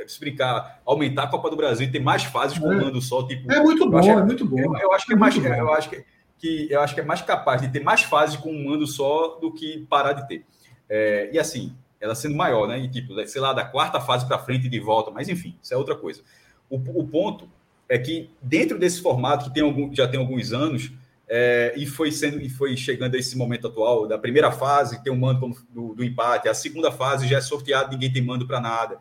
se 0.06 0.18
brincar, 0.20 0.80
aumentar 0.86 1.24
a 1.24 1.26
Copa 1.26 1.50
do 1.50 1.56
Brasil, 1.56 1.90
ter 1.90 2.00
mais 2.00 2.22
fases 2.24 2.58
com 2.58 2.72
É. 2.72 2.76
mando 2.76 3.00
só, 3.00 3.26
tipo. 3.26 3.50
É 3.52 3.60
muito 3.60 3.88
bom, 3.90 3.98
acho- 3.98 4.10
é 4.10 4.24
muito 4.24 4.46
bom. 4.46 4.58
eu, 4.58 4.74
eu 4.78 4.92
acho 4.92 5.04
que 5.06 5.12
é 5.12 5.16
É 5.16 5.18
mais, 5.18 5.36
bom. 5.36 5.46
eu 5.46 5.72
acho 5.74 5.90
que, 5.90 6.04
que 6.38 6.66
eu 6.70 6.80
acho 6.80 6.94
que 6.94 7.00
é 7.00 7.04
mais 7.04 7.20
capaz 7.20 7.60
de 7.60 7.68
ter 7.68 7.80
mais 7.82 8.02
fases 8.02 8.36
com 8.36 8.50
um 8.52 8.64
mando 8.64 8.86
só 8.86 9.38
do 9.40 9.52
que 9.52 9.84
parar 9.90 10.12
de 10.12 10.26
ter. 10.28 10.44
É, 10.88 11.30
e 11.32 11.38
assim, 11.38 11.74
ela 12.00 12.14
sendo 12.14 12.34
maior, 12.36 12.66
né? 12.68 12.78
E 12.78 12.88
tipo, 12.88 13.12
sei 13.26 13.40
lá, 13.40 13.52
da 13.52 13.64
quarta 13.64 14.00
fase 14.00 14.26
para 14.26 14.38
frente 14.38 14.66
e 14.66 14.70
de 14.70 14.80
volta, 14.80 15.10
mas 15.10 15.28
enfim, 15.28 15.56
isso 15.62 15.74
é 15.74 15.76
outra 15.76 15.94
coisa. 15.96 16.22
O, 16.70 16.76
o 16.76 17.06
ponto 17.06 17.48
é 17.92 17.98
que 17.98 18.30
dentro 18.40 18.78
desse 18.78 19.02
formato 19.02 19.44
que 19.44 19.54
tem 19.54 19.62
algum, 19.62 19.94
já 19.94 20.08
tem 20.08 20.18
alguns 20.18 20.50
anos 20.50 20.90
é, 21.28 21.74
e 21.76 21.84
foi 21.84 22.10
sendo 22.10 22.40
e 22.40 22.48
foi 22.48 22.74
chegando 22.74 23.14
a 23.14 23.18
esse 23.18 23.36
momento 23.36 23.66
atual 23.66 24.08
da 24.08 24.16
primeira 24.16 24.50
fase 24.50 25.04
tem 25.04 25.12
um 25.12 25.18
mando 25.18 25.54
do, 25.68 25.94
do 25.94 26.02
empate, 26.02 26.48
a 26.48 26.54
segunda 26.54 26.90
fase 26.90 27.28
já 27.28 27.36
é 27.36 27.40
sorteado, 27.42 27.92
ninguém 27.92 28.10
tem 28.10 28.22
mando 28.22 28.46
para 28.46 28.62
nada. 28.62 28.98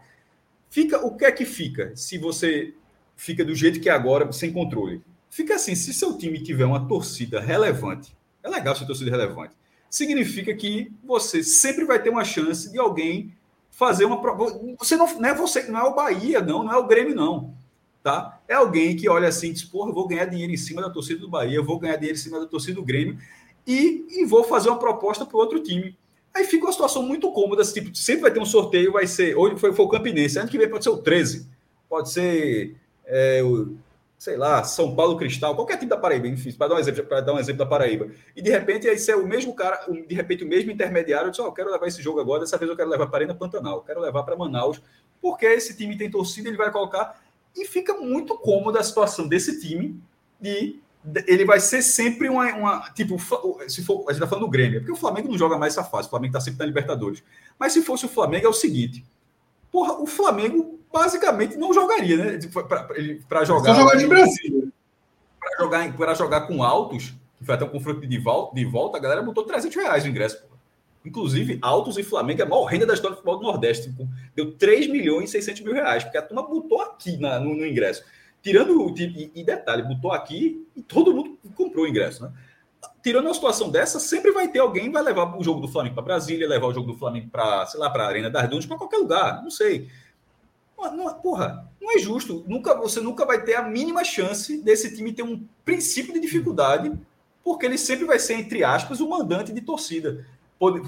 Fica 0.69 0.99
o 1.05 1.15
que 1.15 1.23
é 1.23 1.31
que 1.31 1.45
fica 1.45 1.95
se 1.95 2.17
você 2.17 2.73
fica 3.15 3.45
do 3.45 3.55
jeito 3.55 3.79
que 3.79 3.87
é 3.87 3.93
agora 3.93 4.29
sem 4.33 4.51
controle? 4.51 5.01
Fica 5.29 5.55
assim, 5.55 5.73
se 5.73 5.93
seu 5.93 6.17
time 6.17 6.43
tiver 6.43 6.65
uma 6.65 6.85
torcida 6.85 7.39
relevante, 7.39 8.13
é 8.43 8.49
legal 8.49 8.75
ser 8.75 8.85
torcida 8.85 9.09
relevante. 9.09 9.55
Significa 9.89 10.53
que 10.53 10.91
você 11.01 11.41
sempre 11.41 11.85
vai 11.85 12.03
ter 12.03 12.09
uma 12.09 12.25
chance 12.25 12.69
de 12.69 12.77
alguém 12.77 13.33
fazer 13.69 14.03
uma 14.03 14.19
você 14.77 14.97
não, 14.97 15.17
não 15.17 15.29
é 15.29 15.33
você, 15.33 15.63
não 15.63 15.79
é 15.79 15.83
o 15.83 15.95
Bahia, 15.95 16.41
não, 16.41 16.61
não 16.65 16.73
é 16.73 16.77
o 16.77 16.87
Grêmio 16.87 17.15
não, 17.15 17.55
tá? 18.03 18.40
É 18.51 18.55
alguém 18.55 18.97
que 18.97 19.07
olha 19.07 19.29
assim, 19.29 19.53
diz, 19.53 19.63
porra, 19.63 19.93
vou 19.93 20.05
ganhar 20.05 20.25
dinheiro 20.25 20.51
em 20.51 20.57
cima 20.57 20.81
da 20.81 20.89
torcida 20.89 21.21
do 21.21 21.29
Bahia, 21.29 21.61
vou 21.61 21.79
ganhar 21.79 21.95
dinheiro 21.95 22.17
em 22.17 22.21
cima 22.21 22.37
da 22.37 22.45
torcida 22.45 22.75
do 22.75 22.83
Grêmio 22.83 23.17
e, 23.65 24.05
e 24.09 24.25
vou 24.25 24.43
fazer 24.43 24.67
uma 24.67 24.77
proposta 24.77 25.25
para 25.25 25.37
outro 25.37 25.63
time. 25.63 25.97
Aí 26.33 26.43
fica 26.43 26.65
uma 26.65 26.71
situação 26.73 27.01
muito 27.01 27.31
cômoda, 27.31 27.61
assim, 27.61 27.75
tipo, 27.75 27.95
sempre 27.95 28.23
vai 28.23 28.31
ter 28.31 28.41
um 28.41 28.45
sorteio, 28.45 28.91
vai 28.91 29.07
ser, 29.07 29.37
hoje 29.37 29.57
foi, 29.57 29.71
foi 29.71 29.85
o 29.85 29.87
Campinense, 29.87 30.37
ano 30.37 30.49
que 30.49 30.57
vem 30.57 30.69
pode 30.69 30.83
ser 30.83 30.89
o 30.89 30.97
13, 30.97 31.47
pode 31.87 32.11
ser 32.11 32.75
é, 33.05 33.41
o 33.41 33.73
sei 34.17 34.35
lá, 34.35 34.65
São 34.65 34.93
Paulo 34.93 35.17
Cristal, 35.17 35.55
qualquer 35.55 35.77
time 35.77 35.89
da 35.89 35.97
Paraíba, 35.97 36.27
enfim, 36.27 36.51
para 36.51 36.67
dar 36.67 36.75
um 36.75 36.79
exemplo, 36.79 37.03
para 37.05 37.21
dar 37.21 37.33
um 37.33 37.39
exemplo 37.39 37.59
da 37.59 37.65
Paraíba. 37.65 38.09
E 38.35 38.41
de 38.41 38.51
repente 38.51 38.87
aí 38.87 38.99
ser 38.99 39.15
o 39.15 39.25
mesmo 39.25 39.55
cara, 39.55 39.85
de 39.87 40.13
repente 40.13 40.43
o 40.43 40.47
mesmo 40.47 40.69
intermediário, 40.71 41.27
eu 41.27 41.31
disse, 41.31 41.41
oh, 41.41 41.45
eu 41.45 41.53
quero 41.53 41.71
levar 41.71 41.87
esse 41.87 42.01
jogo 42.03 42.19
agora, 42.19 42.41
dessa 42.41 42.57
vez 42.57 42.69
eu 42.69 42.75
quero 42.75 42.89
levar 42.89 43.07
para 43.07 43.19
Arena 43.19 43.33
Pantanal, 43.33 43.81
quero 43.81 44.01
levar 44.01 44.23
para 44.23 44.35
Manaus, 44.35 44.81
porque 45.21 45.45
esse 45.45 45.75
time 45.75 45.97
tem 45.97 46.11
torcida, 46.11 46.49
ele 46.49 46.57
vai 46.57 46.69
colocar 46.69 47.19
e 47.55 47.65
fica 47.65 47.93
muito 47.95 48.37
cômoda 48.37 48.79
a 48.79 48.83
situação 48.83 49.27
desse 49.27 49.59
time 49.59 50.01
de 50.39 50.79
ele 51.25 51.45
vai 51.45 51.59
ser 51.59 51.81
sempre 51.81 52.29
uma, 52.29 52.45
uma 52.53 52.89
tipo, 52.91 53.17
se 53.67 53.83
for, 53.83 54.01
a 54.07 54.13
gente 54.13 54.21
está 54.21 54.27
falando 54.27 54.45
do 54.45 54.51
Grêmio, 54.51 54.79
porque 54.81 54.91
o 54.91 54.95
Flamengo 54.95 55.29
não 55.29 55.37
joga 55.37 55.57
mais 55.57 55.75
essa 55.75 55.83
fase, 55.83 56.07
o 56.07 56.11
Flamengo 56.11 56.37
está 56.37 56.39
sempre 56.39 56.59
na 56.59 56.65
Libertadores. 56.65 57.23
Mas 57.57 57.73
se 57.73 57.81
fosse 57.81 58.05
o 58.05 58.09
Flamengo 58.09 58.45
é 58.45 58.49
o 58.49 58.53
seguinte, 58.53 59.03
porra, 59.71 59.93
o 59.93 60.05
Flamengo 60.05 60.79
basicamente 60.91 61.57
não 61.57 61.73
jogaria, 61.73 62.17
né? 62.17 62.39
Para 63.27 63.45
jogar. 63.45 63.73
Só 63.73 63.81
jogar 63.81 64.01
em 64.01 64.07
Brasília. 64.07 64.67
Para 65.39 65.57
jogar, 65.63 65.97
para 65.97 66.13
jogar 66.13 66.41
com 66.41 66.61
altos, 66.61 67.15
que 67.37 67.45
foi 67.45 67.55
até 67.55 67.65
um 67.65 67.69
confronto 67.69 68.05
de 68.05 68.17
volta, 68.19 68.55
de 68.55 68.65
volta, 68.65 68.97
a 68.97 69.01
galera 69.01 69.23
botou 69.23 69.43
300 69.43 69.75
reais 69.75 70.03
no 70.03 70.11
ingresso. 70.11 70.43
Inclusive, 71.03 71.57
Altos 71.61 71.97
e 71.97 72.03
Flamengo 72.03 72.41
é 72.41 72.45
a 72.45 72.47
maior 72.47 72.65
renda 72.65 72.85
da 72.85 72.93
história 72.93 73.15
do 73.15 73.17
futebol 73.17 73.37
do 73.37 73.43
Nordeste. 73.43 73.93
Deu 74.35 74.51
3 74.51 74.87
milhões 74.87 75.29
e 75.29 75.33
600 75.33 75.61
mil 75.61 75.73
reais, 75.73 76.03
porque 76.03 76.17
a 76.17 76.21
turma 76.21 76.43
botou 76.43 76.81
aqui 76.81 77.17
na, 77.17 77.39
no, 77.39 77.55
no, 77.55 77.65
ingresso. 77.65 78.03
Tirando 78.41 78.79
o. 78.79 78.95
E, 78.97 79.31
e 79.33 79.43
detalhe, 79.43 79.81
botou 79.83 80.11
aqui 80.11 80.67
e 80.75 80.81
todo 80.81 81.13
mundo 81.13 81.39
comprou 81.55 81.85
o 81.85 81.87
ingresso, 81.87 82.23
né? 82.23 82.31
tirando 83.01 83.25
uma 83.25 83.33
situação 83.33 83.69
dessa, 83.69 83.99
sempre 83.99 84.31
vai 84.31 84.47
ter 84.47 84.59
alguém 84.59 84.85
que 84.85 84.91
vai 84.91 85.03
levar 85.03 85.37
o 85.37 85.43
jogo 85.43 85.59
do 85.59 85.67
Flamengo 85.67 85.95
para 85.95 86.03
Brasília, 86.03 86.47
levar 86.47 86.67
o 86.67 86.73
jogo 86.73 86.91
do 86.91 86.97
Flamengo 86.97 87.29
para, 87.29 87.65
sei 87.65 87.79
lá, 87.79 87.89
para 87.89 88.03
a 88.03 88.07
Arena 88.07 88.29
das 88.29 88.49
Dunas, 88.49 88.65
para 88.65 88.77
qualquer 88.77 88.97
lugar, 88.97 89.41
não 89.43 89.49
sei. 89.49 89.89
Não, 90.77 91.13
porra, 91.15 91.67
não 91.79 91.91
é 91.91 91.99
justo. 91.99 92.43
Nunca, 92.47 92.75
você 92.75 92.99
nunca 92.99 93.25
vai 93.25 93.43
ter 93.43 93.55
a 93.55 93.61
mínima 93.61 94.03
chance 94.03 94.57
desse 94.63 94.95
time 94.95 95.13
ter 95.13 95.23
um 95.23 95.45
princípio 95.63 96.13
de 96.13 96.19
dificuldade, 96.19 96.91
porque 97.43 97.65
ele 97.65 97.77
sempre 97.77 98.05
vai 98.05 98.17
ser, 98.17 98.33
entre 98.33 98.63
aspas, 98.63 98.99
o 98.99 99.09
mandante 99.09 99.51
de 99.51 99.61
torcida. 99.61 100.25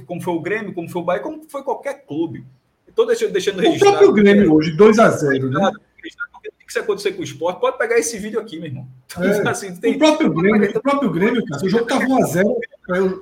Como 0.05 0.21
foi 0.21 0.33
o 0.33 0.39
Grêmio, 0.39 0.73
como 0.73 0.87
foi 0.87 1.01
o 1.01 1.05
Bahia, 1.05 1.21
como 1.21 1.43
foi 1.49 1.63
qualquer 1.63 2.05
clube. 2.05 2.45
Estou 2.87 3.07
deixando, 3.07 3.31
deixando 3.31 3.67
O 3.67 3.79
próprio 3.79 4.13
Grêmio 4.13 4.53
hoje, 4.53 4.71
2 4.71 4.99
a 4.99 5.09
0 5.09 5.49
né? 5.49 5.67
O 5.67 5.99
que 6.01 6.65
isso 6.67 6.79
acontecer 6.79 7.13
com 7.13 7.21
o 7.21 7.23
esporte, 7.23 7.59
pode 7.59 7.77
pegar 7.79 7.97
esse 7.97 8.17
vídeo 8.19 8.39
aqui, 8.39 8.57
meu 8.57 8.67
irmão. 8.67 8.87
É, 9.19 9.41
assim, 9.49 9.75
tem... 9.75 9.95
o, 9.95 9.97
próprio 9.97 10.31
Grêmio, 10.31 10.69
o 10.77 10.81
próprio 10.81 11.11
Grêmio, 11.11 11.45
cara, 11.45 11.65
o 11.65 11.69
jogo 11.69 11.83
estava 11.83 12.05
1x0. 12.05 13.21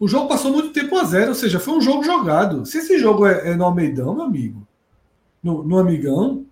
O 0.00 0.08
jogo 0.08 0.28
passou 0.28 0.50
muito 0.50 0.72
tempo 0.72 0.96
1x0, 0.96 1.28
ou 1.28 1.34
seja, 1.34 1.60
foi 1.60 1.74
um 1.74 1.80
jogo 1.80 2.02
jogado. 2.02 2.64
Se 2.64 2.78
esse 2.78 2.98
jogo 2.98 3.26
é, 3.26 3.50
é 3.50 3.54
no 3.54 3.64
Almeidão, 3.64 4.14
meu 4.14 4.24
amigo, 4.24 4.66
no, 5.42 5.62
no 5.62 5.78
Amigão, 5.78 6.46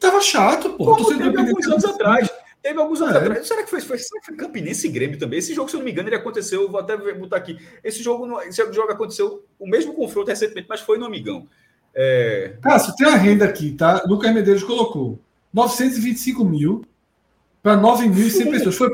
tava 0.00 0.20
chato, 0.20 0.70
pô. 0.70 0.96
Como 0.96 1.06
teve 1.06 1.38
alguns 1.38 1.66
anos 1.66 1.84
atrás. 1.84 2.30
Teve 2.64 2.80
alguns 2.80 3.02
anos 3.02 3.16
é. 3.16 3.18
atrás. 3.18 3.46
Será 3.46 3.62
que 3.62 3.68
foi, 3.68 3.78
foi, 3.82 3.98
será 3.98 4.20
que 4.20 4.26
foi 4.26 4.36
Campinense 4.36 4.86
e 4.86 4.90
Grêmio 4.90 5.18
também? 5.18 5.38
Esse 5.38 5.52
jogo, 5.52 5.68
se 5.68 5.76
eu 5.76 5.80
não 5.80 5.84
me 5.84 5.92
engano, 5.92 6.08
ele 6.08 6.16
aconteceu. 6.16 6.66
Vou 6.66 6.80
até 6.80 6.96
botar 7.12 7.36
aqui. 7.36 7.58
Esse 7.84 8.02
jogo, 8.02 8.40
esse 8.40 8.72
jogo 8.72 8.90
aconteceu 8.90 9.44
o 9.58 9.66
mesmo 9.66 9.92
confronto 9.92 10.30
recentemente, 10.30 10.66
mas 10.66 10.80
foi 10.80 10.96
no 10.96 11.04
Amigão. 11.04 11.46
É... 11.94 12.56
Cássio, 12.62 12.96
tem 12.96 13.06
a 13.06 13.16
renda 13.16 13.44
aqui, 13.44 13.72
tá? 13.72 14.02
Lucas 14.06 14.32
Medeiros 14.32 14.64
colocou 14.64 15.20
925 15.52 16.42
mil 16.42 16.82
para 17.62 17.76
9.100 17.76 18.50
pessoas. 18.50 18.76
Foi, 18.76 18.90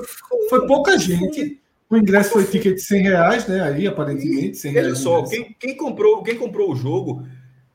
foi 0.49 0.67
pouca 0.67 0.99
gente. 0.99 1.61
O 1.89 1.97
ingresso 1.97 2.31
foi 2.31 2.45
ticket 2.47 2.75
de 2.75 2.83
100 2.83 3.03
reais, 3.03 3.47
né? 3.47 3.63
Aí, 3.63 3.87
aparentemente. 3.87 4.59
100 4.59 4.73
Veja 4.73 4.97
só, 4.97 5.23
quem, 5.23 5.55
quem, 5.57 5.77
comprou, 5.77 6.25
quem 6.25 6.37
comprou 6.37 6.73
o 6.73 6.77
jogo 6.77 7.25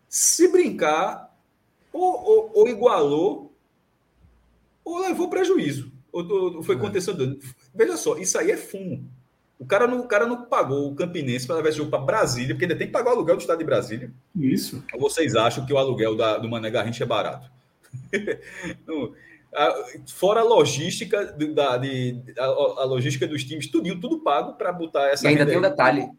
se 0.09 0.49
brincar, 0.49 1.33
ou, 1.93 2.21
ou, 2.21 2.51
ou 2.53 2.67
igualou, 2.67 3.44
ou 4.85 4.99
levou 4.99 5.29
prejuízo. 5.29 5.91
Ou, 6.13 6.57
ou 6.57 6.63
foi 6.63 6.75
é. 6.75 6.79
contenção 6.79 7.15
dano. 7.15 7.37
Veja 7.73 7.97
só, 7.97 8.17
isso 8.17 8.37
aí 8.37 8.51
é 8.51 8.57
fumo. 8.57 9.03
O 9.57 9.65
cara 9.65 9.87
não, 9.87 10.01
o 10.01 10.07
cara 10.07 10.25
não 10.27 10.45
pagou 10.45 10.91
o 10.91 10.95
Campinense 10.95 11.47
para 11.47 11.55
levar 11.55 11.69
esse 11.69 11.77
jogo 11.77 11.89
para 11.89 11.99
Brasília, 11.99 12.53
porque 12.53 12.65
ainda 12.65 12.75
tem 12.77 12.87
que 12.87 12.93
pagar 12.93 13.11
o 13.11 13.13
aluguel 13.13 13.37
do 13.37 13.41
estado 13.41 13.57
de 13.57 13.65
Brasília. 13.65 14.11
Isso. 14.35 14.83
Ou 14.93 14.99
vocês 14.99 15.35
acham 15.35 15.65
que 15.65 15.73
o 15.73 15.77
aluguel 15.77 16.15
da, 16.15 16.37
do 16.37 16.49
Mané 16.49 16.69
Garrincha 16.69 17.03
é 17.03 17.07
barato? 17.07 17.49
não, 18.85 19.13
a, 19.55 19.73
fora 20.07 20.41
a 20.41 20.43
logística 20.43 21.25
da, 21.53 21.77
de, 21.77 22.21
a, 22.37 22.45
a, 22.45 22.85
logística 22.85 23.25
dos 23.25 23.43
times, 23.45 23.67
tudo, 23.67 23.99
tudo 23.99 24.19
pago 24.19 24.53
para 24.53 24.71
botar 24.73 25.07
essa. 25.07 25.25
E 25.25 25.29
ainda 25.29 25.45
tem 25.45 25.57
um 25.57 25.61
detalhe. 25.61 26.09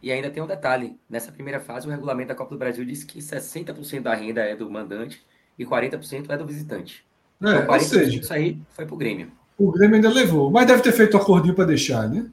E 0.00 0.12
ainda 0.12 0.30
tem 0.30 0.42
um 0.42 0.46
detalhe. 0.46 0.96
Nessa 1.10 1.32
primeira 1.32 1.60
fase, 1.60 1.86
o 1.86 1.90
regulamento 1.90 2.28
da 2.28 2.34
Copa 2.34 2.54
do 2.54 2.58
Brasil 2.58 2.84
diz 2.84 3.02
que 3.02 3.18
60% 3.18 4.00
da 4.00 4.14
renda 4.14 4.42
é 4.42 4.54
do 4.54 4.70
mandante 4.70 5.22
e 5.58 5.64
40% 5.64 6.30
é 6.30 6.36
do 6.36 6.46
visitante. 6.46 7.04
É, 7.42 7.50
então, 7.50 7.66
40% 7.66 7.80
seja, 7.80 8.10
disso 8.20 8.32
aí 8.32 8.58
foi 8.70 8.86
pro 8.86 8.96
Grêmio. 8.96 9.30
O 9.56 9.72
Grêmio 9.72 9.96
ainda 9.96 10.10
levou, 10.10 10.50
mas 10.50 10.66
deve 10.66 10.82
ter 10.82 10.92
feito 10.92 11.16
um 11.16 11.20
acordinho 11.20 11.54
para 11.54 11.64
deixar, 11.64 12.08
né? 12.08 12.26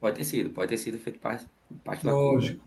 Pode 0.00 0.16
ter 0.16 0.24
sido, 0.24 0.50
pode 0.50 0.68
ter 0.68 0.78
sido 0.78 0.98
feito 0.98 1.18
parte, 1.18 1.46
parte 1.84 2.04
do 2.04 2.10
Lógico. 2.10 2.64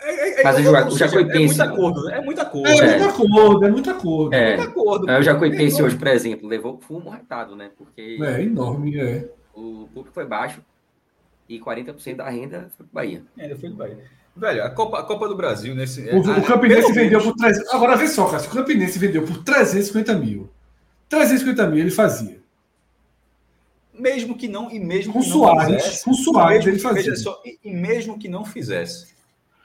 É, 0.00 0.10
é, 0.10 0.40
é, 0.40 0.44
mas 0.44 0.66
o, 0.66 0.94
o 0.94 0.98
Jacuipense... 0.98 1.60
É 1.60 1.64
muito 1.66 1.74
acordo, 1.74 2.04
né? 2.04 2.16
É 2.16 2.20
muito 2.20 2.40
acordo. 2.40 2.68
É, 2.68 2.76
é 2.76 2.98
muito 2.98 3.04
acordo, 3.04 3.64
é 3.64 3.70
muito 3.70 3.90
acordo. 3.90 4.34
É, 4.34 4.56
muito 4.56 4.70
acordo. 4.70 5.10
o 5.10 5.22
Jacuipense 5.22 5.82
hoje, 5.82 5.96
por 5.96 6.08
exemplo, 6.08 6.48
levou 6.48 6.78
fumo 6.80 7.10
retado, 7.10 7.54
né? 7.54 7.70
Porque... 7.76 8.18
É 8.20 8.42
enorme, 8.42 8.98
é. 8.98 9.28
O 9.54 9.88
público 9.92 10.14
foi 10.14 10.24
baixo, 10.24 10.62
e 11.48 11.60
40% 11.60 12.16
da 12.16 12.28
renda 12.28 12.70
foi 12.76 12.86
para 12.86 13.02
Bahia. 13.02 13.22
É, 13.36 13.54
foi 13.54 13.68
do 13.68 13.76
Bahia. 13.76 13.98
Velho, 14.34 14.64
a 14.64 14.70
Copa, 14.70 14.98
a 14.98 15.02
Copa 15.02 15.28
do 15.28 15.36
Brasil 15.36 15.74
nesse. 15.74 16.08
O, 16.08 16.30
a, 16.30 16.38
o 16.38 16.42
Campinense 16.42 16.92
vendeu 16.92 17.20
por 17.20 17.34
300. 17.34 17.74
Agora 17.74 17.96
vê 17.96 18.06
só, 18.08 18.26
cara. 18.26 18.42
O 18.42 18.50
Campinense 18.50 18.98
vendeu 18.98 19.22
por 19.22 19.42
350 19.44 20.14
mil. 20.14 20.48
350 21.12 21.66
mil 21.66 21.80
ele 21.80 21.90
fazia. 21.90 22.40
Mesmo 23.92 24.34
que 24.34 24.48
não. 24.48 24.70
E 24.70 24.80
mesmo 24.80 25.12
com 25.12 25.20
que 25.20 25.28
Soares, 25.28 25.68
não 25.68 25.78
fizesse, 25.78 26.04
com 26.04 26.14
Soares 26.14 26.66
ele 26.66 26.78
fazia. 26.78 27.14
Só, 27.16 27.42
e, 27.44 27.58
e 27.62 27.70
mesmo 27.70 28.18
que 28.18 28.28
não 28.28 28.46
fizesse, 28.46 29.14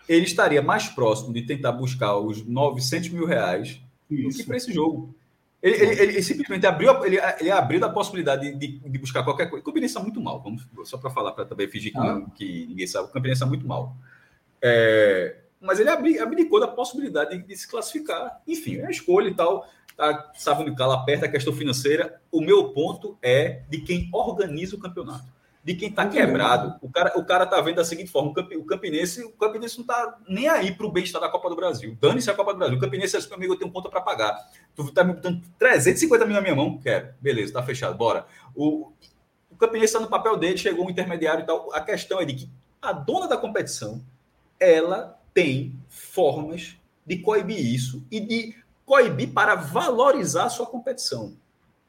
ele 0.09 0.25
estaria 0.25 0.61
mais 0.61 0.89
próximo 0.89 1.33
de 1.33 1.43
tentar 1.43 1.71
buscar 1.71 2.17
os 2.17 2.45
900 2.45 3.09
mil 3.09 3.25
reais 3.25 3.79
Isso. 4.11 4.29
do 4.29 4.35
que 4.35 4.43
para 4.43 4.57
esse 4.57 4.73
jogo. 4.73 5.15
Ele, 5.63 5.75
ele, 5.75 6.01
ele, 6.01 6.21
simplesmente 6.21 6.67
abriu, 6.67 7.03
ele, 7.03 7.17
ele 7.39 7.49
abriu 7.49 7.83
a 7.83 7.89
possibilidade 7.89 8.51
de, 8.53 8.67
de, 8.77 8.97
buscar 8.99 9.23
qualquer 9.23 9.49
coisa. 9.49 9.65
Campinense 9.65 9.97
é 9.97 10.01
muito 10.01 10.21
mal, 10.21 10.39
vamos, 10.41 10.67
só 10.83 10.97
para 10.97 11.09
falar, 11.09 11.31
para 11.31 11.45
também 11.45 11.67
fingir 11.67 11.91
que, 11.93 11.97
ah. 11.97 12.21
que, 12.35 12.67
ninguém 12.67 12.85
sabe. 12.85 13.07
O 13.07 13.11
Campinense 13.11 13.41
é 13.41 13.45
muito 13.45 13.65
mal. 13.65 13.95
É, 14.61 15.37
mas 15.59 15.79
ele 15.79 15.89
abri, 15.89 16.19
abdicou 16.19 16.59
da 16.59 16.67
possibilidade 16.67 17.37
de, 17.37 17.43
de, 17.43 17.57
se 17.57 17.67
classificar. 17.67 18.39
Enfim, 18.47 18.77
é 18.77 18.85
a 18.85 18.91
escolha 18.91 19.29
e 19.29 19.33
tal. 19.33 19.67
Tá, 19.97 20.31
sabe 20.35 20.61
onde 20.61 20.75
cala, 20.75 20.93
aperta 20.93 21.25
a 21.25 21.29
questão 21.29 21.51
financeira. 21.51 22.21
O 22.31 22.39
meu 22.39 22.69
ponto 22.69 23.17
é 23.21 23.63
de 23.67 23.81
quem 23.81 24.09
organiza 24.13 24.75
o 24.75 24.79
campeonato 24.79 25.35
de 25.67 25.75
quem 25.75 25.89
está 25.89 26.07
quebrado. 26.07 26.79
O 26.81 26.89
cara, 26.89 27.19
o 27.19 27.25
cara 27.25 27.45
tá 27.45 27.59
vendo 27.59 27.75
da 27.75 27.83
seguinte 27.83 28.09
forma: 28.09 28.31
o 28.31 28.63
Campinense, 28.63 29.21
o 29.25 29.31
Campinense 29.31 29.75
não 29.75 29.81
está 29.81 30.17
nem 30.25 30.47
aí 30.47 30.73
para 30.73 30.85
o 30.85 30.91
bem-estar 30.91 31.19
da 31.19 31.27
Copa 31.27 31.49
do 31.49 31.57
Brasil. 31.57 31.97
Dane-se 31.99 32.31
a 32.31 32.33
Copa 32.33 32.53
do 32.53 32.59
Brasil. 32.59 32.77
O 32.77 32.79
Campinense 32.79 33.17
é 33.17 33.19
meu 33.19 33.35
amigo, 33.35 33.53
eu 33.53 33.59
tenho 33.59 33.69
conta 33.69 33.89
para 33.89 33.99
pagar. 33.99 34.33
Tu 34.73 34.83
está 34.83 35.03
me 35.03 35.11
botando 35.11 35.41
350 35.59 36.25
mil 36.25 36.35
na 36.35 36.41
minha 36.41 36.55
mão? 36.55 36.77
Quero. 36.77 37.09
Beleza, 37.19 37.51
tá 37.51 37.61
fechado, 37.61 37.97
bora. 37.97 38.25
O, 38.55 38.93
o 39.51 39.57
Campinense 39.57 39.87
está 39.87 39.99
no 39.99 40.07
papel 40.07 40.37
dele, 40.37 40.57
chegou 40.57 40.87
um 40.87 40.89
intermediário 40.89 41.43
e 41.43 41.45
tal. 41.45 41.69
A 41.73 41.81
questão 41.81 42.21
é 42.21 42.23
de 42.23 42.33
que 42.33 42.49
a 42.81 42.93
dona 42.93 43.27
da 43.27 43.35
competição 43.35 44.01
ela 44.57 45.19
tem 45.33 45.77
formas 45.89 46.77
de 47.05 47.17
coibir 47.17 47.59
isso 47.59 48.07
e 48.09 48.21
de 48.21 48.55
coibir 48.87 49.33
para 49.33 49.53
valorizar 49.53 50.45
a 50.45 50.49
sua 50.49 50.65
competição. 50.65 51.35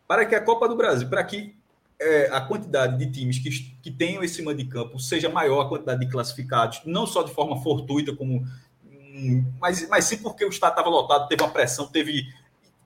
Para 0.07 0.27
que 0.27 0.35
a 0.35 0.41
Copa 0.41 0.68
do 0.68 0.75
Brasil, 0.75 1.09
para 1.09 1.23
que 1.23 1.55
é, 2.01 2.28
a 2.33 2.41
quantidade 2.41 2.99
de 2.99 3.10
times 3.10 3.39
que, 3.39 3.51
que 3.81 3.91
tenham 3.91 4.23
esse 4.25 4.43
mando 4.43 4.59
de 4.59 4.68
campo 4.68 4.99
seja 4.99 5.28
maior 5.28 5.60
a 5.60 5.68
quantidade 5.68 6.01
de 6.01 6.10
classificados, 6.10 6.83
não 6.85 7.07
só 7.07 7.23
de 7.23 7.33
forma 7.33 7.62
fortuita, 7.62 8.15
como 8.15 8.44
mas, 9.60 9.89
mas 9.89 10.05
sim 10.05 10.18
porque 10.18 10.44
o 10.44 10.49
estado 10.49 10.73
estava 10.73 10.89
lotado, 10.89 11.28
teve 11.28 11.43
uma 11.43 11.51
pressão, 11.51 11.86
teve, 11.89 12.27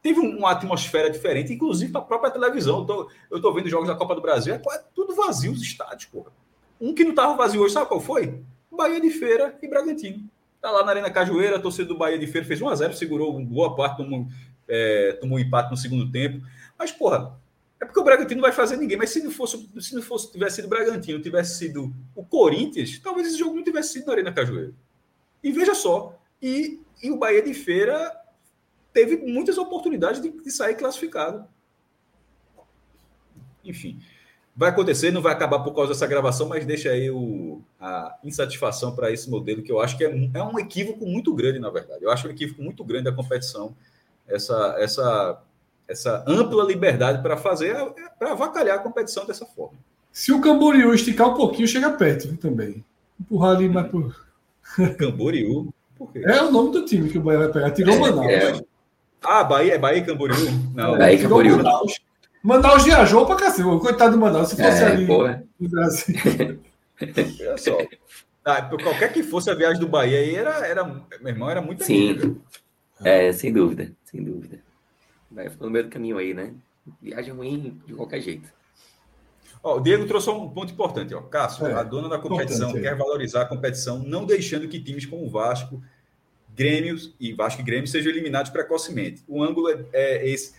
teve 0.02 0.20
uma 0.20 0.50
atmosfera 0.50 1.10
diferente, 1.10 1.52
inclusive 1.52 1.90
para 1.90 2.00
a 2.00 2.04
própria 2.04 2.30
televisão. 2.30 2.86
Eu 3.30 3.36
estou 3.36 3.52
vendo 3.52 3.68
jogos 3.68 3.88
da 3.88 3.94
Copa 3.94 4.14
do 4.14 4.20
Brasil, 4.20 4.54
é, 4.54 4.56
é 4.56 4.82
tudo 4.94 5.14
vazio 5.14 5.52
os 5.52 5.60
estádios, 5.62 6.06
porra. 6.06 6.32
Um 6.80 6.94
que 6.94 7.04
não 7.04 7.10
estava 7.10 7.34
vazio 7.34 7.62
hoje, 7.62 7.74
sabe 7.74 7.86
qual 7.86 8.00
foi? 8.00 8.42
Bahia 8.70 9.00
de 9.00 9.10
Feira 9.10 9.56
e 9.62 9.68
Bragantino. 9.68 10.28
Está 10.62 10.70
lá 10.70 10.84
na 10.84 10.92
Arena 10.92 11.10
Cajueira, 11.10 11.58
torcida 11.58 11.88
do 11.88 11.98
Bahia 11.98 12.16
de 12.16 12.24
Feira 12.28 12.46
fez 12.46 12.60
1x0, 12.60 12.92
segurou 12.92 13.36
boa 13.44 13.74
parte, 13.74 13.96
tomou, 13.96 14.28
é, 14.68 15.14
tomou 15.14 15.40
empate 15.40 15.72
no 15.72 15.76
segundo 15.76 16.08
tempo. 16.08 16.46
Mas, 16.78 16.92
porra, 16.92 17.36
é 17.80 17.84
porque 17.84 17.98
o 17.98 18.04
Bragantino 18.04 18.40
não 18.40 18.48
vai 18.48 18.52
fazer 18.52 18.76
ninguém, 18.76 18.96
mas 18.96 19.10
se 19.10 19.20
não 19.24 19.32
fosse, 19.32 19.68
se 19.80 19.92
não 19.92 20.00
fosse 20.00 20.30
tivesse 20.30 20.56
sido 20.56 20.66
o 20.66 20.68
Bragantino, 20.68 21.20
tivesse 21.20 21.58
sido 21.58 21.92
o 22.14 22.24
Corinthians, 22.24 22.96
talvez 23.00 23.26
esse 23.26 23.38
jogo 23.38 23.56
não 23.56 23.64
tivesse 23.64 23.94
sido 23.94 24.06
na 24.06 24.12
Arena 24.12 24.32
Cajueiro. 24.32 24.72
E 25.42 25.50
veja 25.50 25.74
só, 25.74 26.16
e, 26.40 26.80
e 27.02 27.10
o 27.10 27.18
Bahia 27.18 27.42
de 27.42 27.54
Feira 27.54 28.16
teve 28.92 29.16
muitas 29.16 29.58
oportunidades 29.58 30.22
de, 30.22 30.30
de 30.30 30.50
sair 30.52 30.76
classificado. 30.76 31.44
Enfim, 33.64 34.00
vai 34.54 34.70
acontecer, 34.70 35.10
não 35.10 35.20
vai 35.22 35.32
acabar 35.32 35.58
por 35.58 35.74
causa 35.74 35.92
dessa 35.92 36.06
gravação, 36.06 36.48
mas 36.48 36.64
deixa 36.64 36.90
aí 36.90 37.10
o, 37.10 37.60
a 37.82 38.16
insatisfação 38.22 38.94
para 38.94 39.10
esse 39.10 39.28
modelo, 39.28 39.60
que 39.60 39.72
eu 39.72 39.80
acho 39.80 39.98
que 39.98 40.04
é, 40.04 40.30
é 40.34 40.42
um 40.42 40.56
equívoco 40.56 41.04
muito 41.04 41.34
grande, 41.34 41.58
na 41.58 41.68
verdade. 41.68 42.04
Eu 42.04 42.12
acho 42.12 42.28
um 42.28 42.30
equívoco 42.30 42.62
muito 42.62 42.84
grande 42.84 43.04
da 43.04 43.12
competição 43.12 43.74
essa, 44.28 44.76
essa, 44.78 45.42
essa 45.88 46.24
ampla 46.28 46.62
liberdade 46.62 47.20
para 47.20 47.36
fazer, 47.36 47.74
para 48.20 48.32
avacalhar 48.32 48.76
a 48.76 48.82
competição 48.82 49.26
dessa 49.26 49.44
forma. 49.44 49.76
Se 50.12 50.30
o 50.32 50.40
Camboriú 50.40 50.94
esticar 50.94 51.28
um 51.30 51.34
pouquinho, 51.34 51.66
chega 51.66 51.90
perto 51.90 52.28
viu, 52.28 52.36
também. 52.36 52.84
Empurrar 53.20 53.56
ali 53.56 53.68
mais 53.68 53.88
por. 53.90 54.14
Camboriú? 54.96 55.74
É 56.14 56.40
o 56.40 56.52
nome 56.52 56.70
do 56.70 56.84
time 56.84 57.08
que 57.08 57.18
o 57.18 57.20
Bahia 57.20 57.40
vai 57.40 57.48
pegar. 57.48 57.70
Tirou 57.72 57.96
é, 57.96 57.98
Manaus. 57.98 58.28
É. 58.28 58.60
Ah, 59.24 59.42
Bahia 59.42 59.74
é 59.74 59.78
Bahia 59.78 59.98
e 59.98 60.04
Camboriú? 60.04 60.50
Não. 60.72 60.98
Bahia 60.98 61.14
e 61.14 61.22
Camboriú. 61.22 61.56
Manaus. 61.56 62.00
Manaus 62.42 62.84
viajou 62.84 63.26
para 63.26 63.36
cacete. 63.36 63.62
Coitado 63.80 64.12
do 64.12 64.18
Manaus. 64.18 64.50
Se 64.50 64.56
fosse 64.56 64.82
é, 64.82 64.86
ali 64.86 65.06
porra. 65.06 65.44
no 65.58 65.68
Brasil. 65.68 66.14
Olha 67.40 67.58
só. 67.58 67.78
Ah, 68.44 68.62
qualquer 68.62 69.12
que 69.12 69.22
fosse 69.22 69.50
a 69.50 69.54
viagem 69.54 69.80
do 69.80 69.88
Bahia 69.88 70.18
aí, 70.18 70.34
era, 70.34 70.66
era, 70.66 70.84
meu 70.84 71.28
irmão, 71.28 71.48
era 71.48 71.60
muito 71.60 71.84
Sim. 71.84 72.40
É, 73.04 73.32
sem 73.32 73.52
dúvida, 73.52 73.92
sem 74.04 74.22
dúvida. 74.22 74.60
Vai 75.30 75.50
no 75.60 75.70
meio 75.70 75.84
do 75.84 75.90
caminho 75.90 76.18
aí, 76.18 76.34
né? 76.34 76.52
Viagem 77.00 77.32
ruim 77.32 77.80
de 77.86 77.94
qualquer 77.94 78.20
jeito. 78.20 78.48
Ó, 79.62 79.76
o 79.76 79.80
Diego 79.80 80.06
trouxe 80.06 80.28
um 80.30 80.50
ponto 80.50 80.72
importante. 80.72 81.14
Ó. 81.14 81.22
Cássio, 81.22 81.66
é, 81.66 81.72
a 81.72 81.82
dona 81.82 82.08
da 82.08 82.18
competição 82.18 82.72
quer 82.72 82.96
valorizar 82.96 83.42
a 83.42 83.46
competição, 83.46 84.00
não 84.00 84.26
deixando 84.26 84.68
que 84.68 84.80
times 84.80 85.06
como 85.06 85.24
o 85.24 85.30
Vasco, 85.30 85.82
Grêmio 86.54 86.96
e 87.20 87.32
Vasco 87.32 87.60
e 87.60 87.64
Grêmio 87.64 87.86
sejam 87.86 88.10
eliminados 88.10 88.50
precocemente. 88.50 89.22
O 89.28 89.42
ângulo 89.42 89.70
é, 89.70 89.86
é 89.92 90.28
esse. 90.28 90.54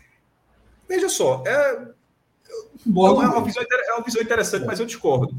Veja 0.88 1.09
só, 1.09 1.43
é, 1.45 1.88
Boa, 2.85 3.23
é, 3.23 3.27
uma, 3.27 3.43
visão, 3.43 3.63
é 3.63 3.93
uma 3.93 4.03
visão 4.03 4.22
interessante, 4.22 4.65
mas 4.65 4.80
eu 4.80 4.85
discordo. 4.85 5.35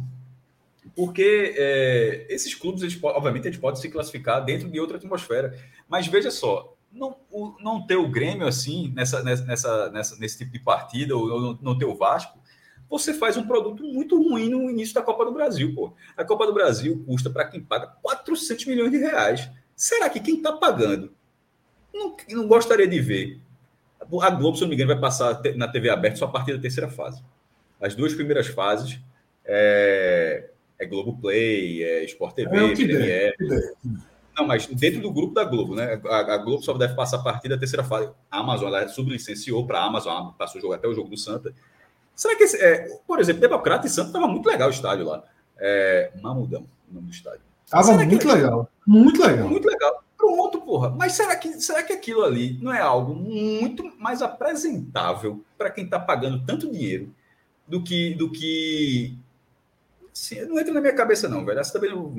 Porque 0.94 1.54
é, 1.56 2.26
esses 2.28 2.54
clubes, 2.54 2.82
eles, 2.82 2.98
obviamente, 3.02 3.46
eles 3.46 3.58
podem 3.58 3.80
se 3.80 3.88
classificar 3.88 4.44
dentro 4.44 4.68
de 4.68 4.78
outra 4.78 4.96
atmosfera. 4.96 5.58
Mas 5.88 6.06
veja 6.06 6.30
só, 6.30 6.74
não, 6.92 7.16
o, 7.30 7.54
não 7.60 7.84
ter 7.84 7.96
o 7.96 8.08
Grêmio 8.08 8.46
assim, 8.46 8.92
nessa, 8.94 9.22
nessa, 9.22 9.90
nessa, 9.90 10.16
nesse 10.16 10.38
tipo 10.38 10.52
de 10.52 10.60
partida, 10.60 11.16
ou 11.16 11.40
não, 11.40 11.58
não 11.60 11.78
ter 11.78 11.84
o 11.84 11.96
Vasco, 11.96 12.38
você 12.88 13.12
faz 13.12 13.36
um 13.36 13.46
produto 13.46 13.82
muito 13.82 14.16
ruim 14.16 14.48
no 14.48 14.70
início 14.70 14.94
da 14.94 15.02
Copa 15.02 15.24
do 15.24 15.32
Brasil, 15.32 15.74
pô. 15.74 15.92
A 16.16 16.24
Copa 16.24 16.46
do 16.46 16.54
Brasil 16.54 17.02
custa 17.06 17.28
para 17.28 17.46
quem 17.46 17.60
paga 17.60 17.88
400 18.00 18.64
milhões 18.66 18.90
de 18.92 18.98
reais. 18.98 19.50
Será 19.74 20.08
que 20.08 20.20
quem 20.20 20.36
está 20.36 20.52
pagando 20.52 21.12
não, 21.92 22.16
não 22.30 22.46
gostaria 22.46 22.86
de 22.86 23.00
ver? 23.00 23.40
A 24.00 24.30
Globo, 24.30 24.56
se 24.56 24.62
não 24.62 24.68
me 24.68 24.74
engano, 24.74 24.92
vai 24.92 25.00
passar 25.00 25.40
na 25.56 25.66
TV 25.66 25.88
aberta 25.88 26.18
só 26.18 26.26
a 26.26 26.30
partir 26.30 26.52
da 26.52 26.60
terceira 26.60 26.88
fase. 26.88 27.22
As 27.80 27.94
duas 27.94 28.14
primeiras 28.14 28.46
fases 28.46 29.00
é, 29.44 30.50
é 30.78 30.86
Globo 30.86 31.16
Play, 31.20 31.82
é 31.82 32.04
Sport 32.04 32.34
TV, 32.34 32.56
é 32.56 32.74
Premiere. 32.74 33.36
Não, 34.36 34.46
mas 34.46 34.66
dentro 34.66 35.00
do 35.00 35.12
grupo 35.12 35.32
da 35.32 35.44
Globo, 35.44 35.76
né? 35.76 36.00
A, 36.06 36.34
a, 36.34 36.38
Globo 36.38 36.62
só 36.62 36.72
deve 36.74 36.94
passar 36.94 37.18
a 37.18 37.22
partir 37.22 37.48
da 37.48 37.56
terceira 37.56 37.84
fase. 37.84 38.10
A 38.30 38.40
Amazon 38.40 38.68
ela 38.68 38.88
sublicenciou 38.88 39.64
para 39.64 39.78
a 39.78 39.84
Amazon, 39.84 40.32
passou 40.36 40.58
o 40.58 40.62
jogo 40.62 40.74
até 40.74 40.88
o 40.88 40.94
jogo 40.94 41.08
do 41.08 41.16
Santa. 41.16 41.54
Será 42.14 42.36
que, 42.36 42.44
esse, 42.44 42.56
é, 42.56 42.88
por 43.06 43.20
exemplo, 43.20 43.40
Democrata 43.40 43.86
e 43.86 43.90
Santa 43.90 44.08
estava 44.08 44.26
muito 44.26 44.46
legal 44.46 44.68
o 44.68 44.72
estádio 44.72 45.06
lá. 45.06 45.22
É, 45.58 46.10
Mamudão, 46.20 46.66
o 46.90 46.94
nome 46.94 47.06
do 47.06 47.12
estádio. 47.12 47.42
Tava 47.68 47.92
muito 47.92 48.28
legal. 48.28 48.68
Muito 48.86 49.22
legal. 49.22 49.48
Muito 49.48 49.68
legal. 49.68 50.04
Pronto, 50.16 50.60
porra. 50.60 50.90
Mas 50.90 51.12
será 51.12 51.36
que, 51.36 51.60
será 51.60 51.82
que 51.82 51.92
aquilo 51.92 52.22
ali 52.22 52.58
não 52.60 52.72
é 52.72 52.80
algo 52.80 53.14
muito 53.14 53.84
mais 53.98 54.22
apresentável 54.22 55.44
para 55.56 55.70
quem 55.70 55.84
está 55.84 55.98
pagando 55.98 56.44
tanto 56.44 56.70
dinheiro 56.70 57.14
do 57.66 57.82
que. 57.82 58.14
Do 58.14 58.30
que... 58.30 59.16
Sim, 60.14 60.46
não 60.46 60.60
entra 60.60 60.72
na 60.72 60.80
minha 60.80 60.94
cabeça, 60.94 61.28
não, 61.28 61.44
velho. 61.44 61.58
Essa 61.58 61.72
também 61.72 61.90
não. 61.90 62.14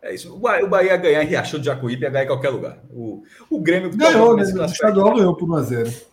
É 0.00 0.14
isso. 0.14 0.34
O 0.34 0.38
Bahia, 0.38 0.90
ia 0.90 0.96
ganhar 0.96 1.22
em 1.22 1.26
Riachão 1.26 1.60
de 1.60 1.66
Jacuípe 1.66 2.02
ia 2.02 2.10
ganhar 2.10 2.24
em 2.24 2.28
qualquer 2.28 2.48
lugar. 2.48 2.78
O, 2.90 3.22
o 3.48 3.60
Grêmio. 3.60 3.94
Ganhou, 3.94 4.36
né? 4.36 4.42
O 4.42 4.64
estadual 4.64 5.14
ganhou 5.14 5.36
por 5.36 5.48
1x0. 5.48 6.04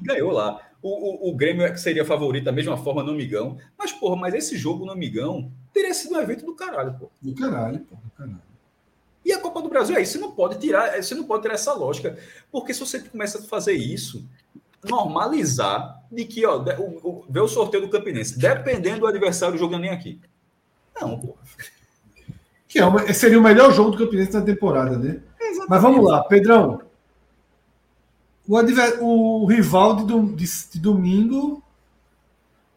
Ganhou 0.00 0.30
lá. 0.30 0.60
O, 0.82 1.28
o, 1.28 1.30
o 1.30 1.34
Grêmio 1.34 1.64
é 1.64 1.74
seria 1.76 2.04
favorito 2.04 2.44
da 2.44 2.52
mesma 2.52 2.76
forma 2.76 3.02
no 3.02 3.14
Migão. 3.14 3.58
Mas, 3.78 3.92
porra, 3.92 4.16
mas 4.16 4.34
esse 4.34 4.56
jogo 4.56 4.84
no 4.84 4.94
Migão 4.94 5.50
teria 5.72 5.94
sido 5.94 6.14
um 6.14 6.20
evento 6.20 6.44
do 6.44 6.54
caralho, 6.54 6.94
pô. 6.98 7.10
Do 7.20 7.34
caralho, 7.34 7.80
pô. 7.80 7.96
Do 7.96 8.10
caralho. 8.10 8.42
E 9.24 9.32
a 9.32 9.38
Copa 9.38 9.62
do 9.62 9.68
Brasil 9.68 9.96
é 9.96 10.02
isso. 10.02 10.12
Você 10.12 10.18
não 10.18 10.32
pode 10.32 10.58
tirar, 10.58 11.02
você 11.02 11.14
não 11.14 11.24
pode 11.24 11.42
tirar 11.42 11.54
essa 11.54 11.72
lógica. 11.72 12.18
Porque 12.52 12.74
se 12.74 12.80
você 12.80 13.00
começa 13.00 13.38
a 13.38 13.42
fazer 13.42 13.72
isso, 13.72 14.26
normalizar 14.88 16.02
de 16.10 16.24
que, 16.24 16.46
ó, 16.46 16.58
o, 16.58 17.08
o, 17.08 17.26
ver 17.28 17.40
o 17.40 17.48
sorteio 17.48 17.84
do 17.84 17.90
Campinense, 17.90 18.38
dependendo 18.38 19.00
do 19.00 19.06
adversário 19.06 19.58
jogando 19.58 19.82
nem 19.82 19.90
aqui. 19.90 20.20
Não, 21.00 21.18
pô. 21.18 21.36
Que 22.68 22.78
é 22.78 22.84
uma, 22.84 23.12
seria 23.12 23.38
o 23.38 23.42
melhor 23.42 23.72
jogo 23.72 23.90
do 23.90 23.98
Campinense 23.98 24.32
na 24.32 24.42
temporada, 24.42 24.98
né? 24.98 25.20
Exatamente. 25.40 25.70
Mas 25.70 25.82
vamos 25.82 26.04
lá, 26.04 26.24
Pedrão. 26.24 26.82
O, 28.46 28.56
adver, 28.56 29.02
o 29.02 29.46
rival 29.46 30.04
de, 30.04 30.34
de, 30.34 30.68
de, 30.72 30.80
domingo, 30.80 31.62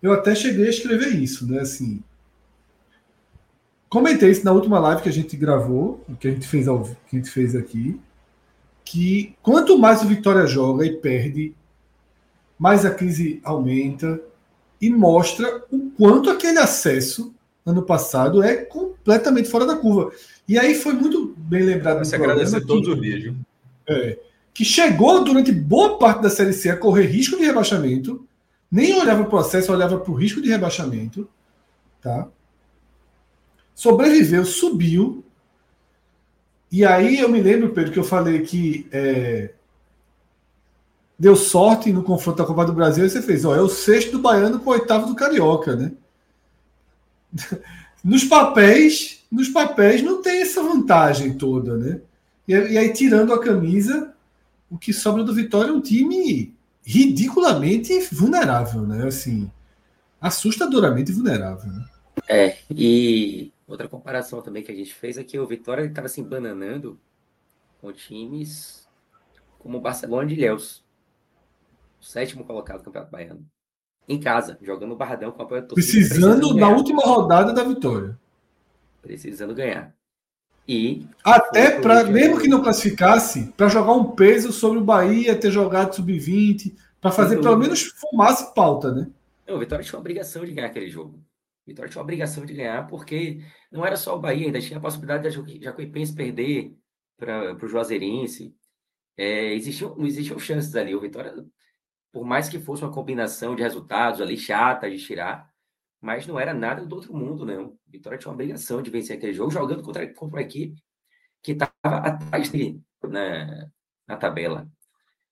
eu 0.02 0.14
até 0.14 0.34
cheguei 0.34 0.68
a 0.68 0.69
escrever 0.69 1.10
isso, 1.10 1.45
né? 1.52 1.60
Assim, 1.60 2.02
comentei 3.90 4.32
isso 4.32 4.45
na 4.45 4.52
última 4.52 4.80
live 4.80 5.02
que 5.02 5.10
a 5.10 5.14
gente 5.14 5.36
gravou, 5.36 6.03
que 6.19 6.27
a 6.27 6.32
gente 6.32 6.48
fez, 6.48 6.68
ao, 6.68 6.84
que 6.84 7.16
a 7.16 7.19
gente 7.19 7.30
fez 7.30 7.56
aqui, 7.56 8.00
que 8.86 9.36
quanto 9.42 9.77
mais 9.77 10.02
o 10.02 10.08
Vitória 10.08 10.48
joga 10.48 10.86
e 10.86 10.95
perde, 10.95 11.53
mais 12.58 12.86
a 12.86 12.92
crise 12.92 13.40
aumenta 13.44 14.19
e 14.82 14.90
mostra 14.90 15.64
o 15.72 15.92
quanto 15.98 16.30
aquele 16.30 16.60
acesso 16.60 17.34
ano 17.66 17.84
passado 17.84 18.42
é 18.42 18.56
completamente 18.56 19.50
fora 19.50 19.66
da 19.66 19.76
curva. 19.76 20.11
E 20.48 20.58
aí 20.58 20.74
foi 20.74 20.94
muito 20.94 21.36
bem 21.38 21.64
lembrado. 21.64 22.06
Se 22.06 22.16
agradecer 22.16 22.61
que, 22.61 22.68
todos 22.68 22.88
os 22.88 23.02
dias. 23.02 23.34
É, 23.88 24.18
que 24.53 24.64
chegou 24.64 25.24
durante 25.24 25.52
boa 25.52 26.00
parte 26.00 26.22
da 26.22 26.30
Série 26.30 26.53
C 26.53 26.69
a 26.69 26.77
correr 26.77 27.06
risco 27.06 27.38
de 27.38 27.44
rebaixamento, 27.44 28.26
nem 28.72 28.94
olhava 28.94 29.19
para 29.19 29.27
o 29.27 29.30
processo, 29.30 29.72
olhava 29.72 30.00
para 30.00 30.11
o 30.11 30.16
risco 30.16 30.42
de 30.42 30.50
rebaixamento. 30.50 31.30
Tá? 32.02 32.27
Sobreviveu, 33.76 34.45
subiu. 34.45 35.24
E 36.72 36.86
aí 36.86 37.19
eu 37.19 37.30
me 37.30 37.42
lembro, 37.42 37.69
Pedro, 37.69 37.92
que 37.92 38.00
eu 38.00 38.03
falei 38.03 38.42
que 38.42 38.88
é, 38.92 39.52
deu 41.18 41.36
sorte 41.36 41.92
no 41.92 42.04
confronto 42.04 42.38
da 42.38 42.46
Copa 42.46 42.66
do 42.66 42.74
Brasil 42.74 43.06
e 43.06 43.10
você 43.10 43.22
fez, 43.22 43.44
ó, 43.44 43.56
é 43.56 43.62
o 43.62 43.70
sexto 43.70 44.12
do 44.12 44.20
Baiano 44.20 44.60
com 44.60 44.70
o 44.70 44.74
oitavo 44.74 45.08
do 45.08 45.16
Carioca, 45.16 45.76
né? 45.76 45.92
nos 48.04 48.24
papéis, 48.24 49.26
nos 49.32 49.50
papéis 49.50 50.02
não 50.02 50.22
tem 50.22 50.42
essa 50.42 50.62
vantagem 50.62 51.38
toda, 51.38 51.78
né? 51.78 52.02
E, 52.48 52.54
e, 52.54 52.78
aí, 52.78 52.94
tirando 52.94 53.34
a 53.34 53.44
camisa, 53.44 54.14
o 54.70 54.78
que 54.78 54.94
sobra 54.94 55.24
do 55.24 55.34
Vitória 55.34 55.72
é 55.72 55.74
um 55.74 55.82
time 55.82 56.56
ridiculamente 56.84 58.00
vulnerável, 58.12 58.82
né? 58.84 59.08
Assim, 59.08 59.52
assustadoramente 60.22 61.12
vulnerável. 61.12 61.70
Né? 61.72 61.86
É, 62.30 62.58
e 62.70 63.52
outra 63.68 63.88
comparação 63.88 64.42
também 64.42 64.64
que 64.64 64.72
a 64.72 64.76
gente 64.76 64.94
fez 64.94 65.18
é 65.18 65.24
que 65.24 65.38
o 65.38 65.48
Vitória 65.48 65.84
estava 65.84 66.08
se 66.08 66.22
embananando 66.22 66.98
com 67.82 67.92
times 67.92 68.88
como 69.60 69.80
o 69.80 69.82
Barcelona 69.82 70.28
de 70.28 70.36
Ilhéus, 70.36 70.84
o 72.00 72.03
sétimo 72.03 72.43
colocado 72.43 72.80
do 72.80 72.85
Campeonato 72.85 73.11
Baiano 73.11 73.48
em 74.08 74.19
casa, 74.19 74.58
jogando 74.61 74.93
o 74.93 74.95
Barradão 74.95 75.32
com 75.32 75.42
a 75.42 75.45
torcida. 75.45 75.74
Precisando, 75.74 76.53
na 76.53 76.69
última 76.69 77.01
rodada 77.01 77.51
da 77.51 77.64
vitória. 77.64 78.17
Precisando 79.01 79.53
ganhar. 79.53 79.93
E. 80.67 81.06
Até 81.24 81.80
para, 81.80 82.06
mesmo 82.06 82.40
que 82.40 82.48
não 82.48 82.61
classificasse, 82.61 83.53
para 83.56 83.67
jogar 83.67 83.93
um 83.93 84.11
peso 84.11 84.51
sobre 84.51 84.80
o 84.80 84.84
Bahia, 84.84 85.38
ter 85.38 85.51
jogado 85.51 85.95
sub-20, 85.95 86.76
para 87.01 87.11
fazer 87.11 87.42
pelo 87.42 87.58
menos 87.58 87.84
fumaça 87.84 88.51
pauta, 88.53 88.93
né? 88.93 89.09
Não, 89.45 89.56
o 89.56 89.59
Vitória 89.59 89.84
tinha 89.84 89.98
a 89.98 90.01
obrigação 90.01 90.45
de 90.45 90.51
ganhar 90.51 90.67
aquele 90.67 90.90
jogo. 90.90 91.17
O 91.17 91.67
Vitória 91.67 91.90
tinha 91.90 92.01
a 92.01 92.03
obrigação 92.03 92.45
de 92.45 92.53
ganhar, 92.53 92.88
porque 92.88 93.42
não 93.72 93.85
era 93.85 93.95
só 93.95 94.16
o 94.16 94.19
Bahia, 94.19 94.48
ainda 94.48 94.59
tinha 94.59 94.77
a 94.77 94.82
possibilidade 94.82 95.30
de 95.30 95.64
Jacuipense 95.64 96.14
perder 96.14 96.74
para 97.17 97.56
o 97.61 97.67
Juazeirense. 97.67 98.53
É, 99.16 99.53
existiam, 99.53 99.95
existiam 100.06 100.38
chances 100.38 100.76
ali. 100.76 100.93
O 100.93 101.01
Vitória 101.01 101.34
por 102.11 102.26
mais 102.26 102.50
que 102.50 102.60
fosse 102.60 102.84
uma 102.84 102.92
combinação 102.92 103.56
de 103.56 103.64
resultados 103.64 104.22
ali 104.22 104.38
chata 104.38 104.90
de 104.90 104.98
tirar, 104.98 105.52
mas 106.02 106.27
não 106.27 106.40
era 106.40 106.53
nada 106.53 106.86
do 106.86 106.95
outro 106.95 107.14
mundo, 107.14 107.45
não. 107.45 107.77
Vitória 107.88 108.18
tinha 108.18 108.30
uma 108.30 108.36
obrigação 108.36 108.82
de 108.82 108.90
vencer 108.90 109.18
aquele 109.18 109.34
jogo, 109.34 109.52
jogando 109.52 109.84
contra, 109.84 110.11
contra 110.14 110.42
equipe 110.42 110.82
que 111.42 111.53
estava 111.53 111.74
atrás 111.84 112.50
dele 112.50 112.82
na, 113.03 113.69
na 114.08 114.18
tabela. 114.18 114.69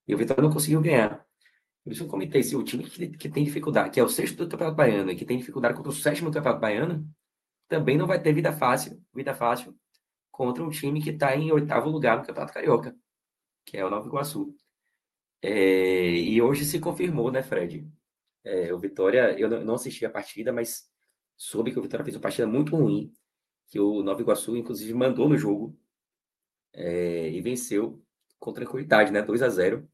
E 0.07 0.15
o 0.15 0.17
Vitória 0.17 0.43
não 0.43 0.51
conseguiu 0.51 0.81
ganhar. 0.81 1.25
Por 1.83 1.93
isso 1.93 2.03
eu 2.03 2.07
comentei, 2.07 2.41
se 2.43 2.55
o 2.55 2.63
time 2.63 2.83
que, 2.83 3.09
que 3.09 3.29
tem 3.29 3.43
dificuldade, 3.43 3.91
que 3.91 3.99
é 3.99 4.03
o 4.03 4.09
sexto 4.09 4.37
do 4.37 4.49
Campeonato 4.49 4.75
Baiano, 4.75 5.11
e 5.11 5.15
que 5.15 5.25
tem 5.25 5.37
dificuldade 5.37 5.75
contra 5.75 5.91
o 5.91 5.95
sétimo 5.95 6.29
do 6.29 6.33
Campeonato 6.33 6.61
Baiano, 6.61 7.07
também 7.67 7.97
não 7.97 8.07
vai 8.07 8.21
ter 8.21 8.33
vida 8.33 8.51
fácil, 8.51 9.01
vida 9.13 9.33
fácil 9.35 9.75
contra 10.31 10.63
um 10.63 10.69
time 10.69 11.01
que 11.01 11.11
está 11.11 11.35
em 11.35 11.51
oitavo 11.51 11.89
lugar 11.89 12.17
no 12.17 12.25
Campeonato 12.25 12.53
Carioca, 12.53 12.95
que 13.65 13.77
é 13.77 13.85
o 13.85 13.89
Nova 13.89 14.07
Iguaçu. 14.07 14.55
É, 15.41 16.09
e 16.09 16.41
hoje 16.41 16.65
se 16.65 16.79
confirmou, 16.79 17.31
né, 17.31 17.43
Fred? 17.43 17.87
É, 18.43 18.73
o 18.73 18.79
Vitória, 18.79 19.37
eu 19.39 19.49
não 19.63 19.75
assisti 19.75 20.05
a 20.05 20.09
partida, 20.09 20.51
mas 20.53 20.89
soube 21.35 21.71
que 21.71 21.79
o 21.79 21.81
Vitória 21.81 22.05
fez 22.05 22.15
uma 22.15 22.21
partida 22.21 22.47
muito 22.47 22.75
ruim, 22.75 23.13
que 23.67 23.79
o 23.79 24.03
Nova 24.03 24.21
Iguaçu, 24.21 24.55
inclusive, 24.57 24.93
mandou 24.93 25.29
no 25.29 25.37
jogo 25.37 25.77
é, 26.73 27.29
e 27.29 27.41
venceu 27.41 28.03
com 28.39 28.53
tranquilidade, 28.53 29.11
né? 29.11 29.21
2 29.21 29.41
a 29.41 29.49
0 29.49 29.87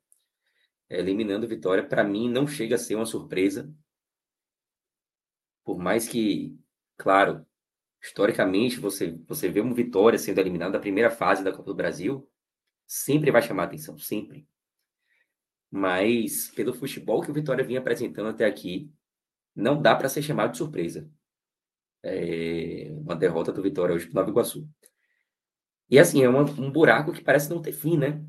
eliminando 0.90 1.48
Vitória. 1.48 1.88
Para 1.88 2.04
mim, 2.04 2.30
não 2.30 2.46
chega 2.48 2.76
a 2.76 2.78
ser 2.78 2.96
uma 2.96 3.06
surpresa. 3.06 3.74
Por 5.64 5.78
mais 5.78 6.08
que, 6.08 6.58
claro, 6.98 7.46
historicamente, 8.02 8.80
você, 8.80 9.18
você 9.28 9.50
vê 9.50 9.62
uma 9.62 9.74
Vitória 9.74 10.20
sendo 10.20 10.40
eliminada 10.40 10.74
da 10.74 10.80
primeira 10.80 11.10
fase 11.10 11.44
da 11.44 11.52
Copa 11.52 11.66
do 11.72 11.76
Brasil, 11.76 12.30
sempre 12.86 13.32
vai 13.32 13.42
chamar 13.42 13.66
atenção, 13.66 13.98
sempre. 13.98 14.48
Mas, 15.72 16.52
pelo 16.52 16.74
futebol 16.74 17.22
que 17.22 17.32
o 17.32 17.34
Vitória 17.34 17.64
vinha 17.64 17.80
apresentando 17.80 18.28
até 18.28 18.46
aqui, 18.46 18.92
não 19.56 19.82
dá 19.82 19.96
para 19.96 20.10
ser 20.10 20.22
chamado 20.22 20.52
de 20.52 20.58
surpresa. 20.58 21.10
É 22.04 22.90
uma 22.92 23.16
derrota 23.16 23.54
do 23.54 23.62
Vitória 23.62 23.96
hoje 23.96 24.08
para 24.08 24.20
Nova 24.20 24.30
Iguaçu. 24.30 24.70
E 25.90 25.98
assim, 25.98 26.24
é 26.24 26.30
uma, 26.30 26.42
um 26.42 26.70
buraco 26.70 27.14
que 27.14 27.24
parece 27.24 27.50
não 27.50 27.62
ter 27.62 27.72
fim, 27.72 27.98
né? 27.98 28.22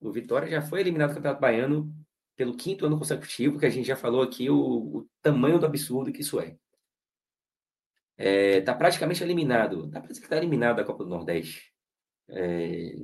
O 0.00 0.12
Vitória 0.12 0.48
já 0.48 0.60
foi 0.60 0.80
eliminado 0.80 1.10
do 1.10 1.14
Campeonato 1.14 1.40
Baiano 1.40 1.94
pelo 2.36 2.56
quinto 2.56 2.84
ano 2.84 2.98
consecutivo, 2.98 3.58
que 3.58 3.66
a 3.66 3.70
gente 3.70 3.86
já 3.86 3.96
falou 3.96 4.22
aqui 4.22 4.50
o, 4.50 4.98
o 4.98 5.08
tamanho 5.22 5.58
do 5.58 5.66
absurdo 5.66 6.12
que 6.12 6.20
isso 6.20 6.38
é. 6.40 6.58
Está 8.18 8.72
é, 8.72 8.74
praticamente 8.74 9.22
eliminado. 9.22 9.86
Dá 9.86 10.00
para 10.00 10.10
dizer 10.10 10.20
que 10.20 10.26
está 10.26 10.36
eliminado 10.36 10.76
da 10.76 10.84
Copa 10.84 11.04
do 11.04 11.10
Nordeste. 11.10 11.72
É, 12.28 12.94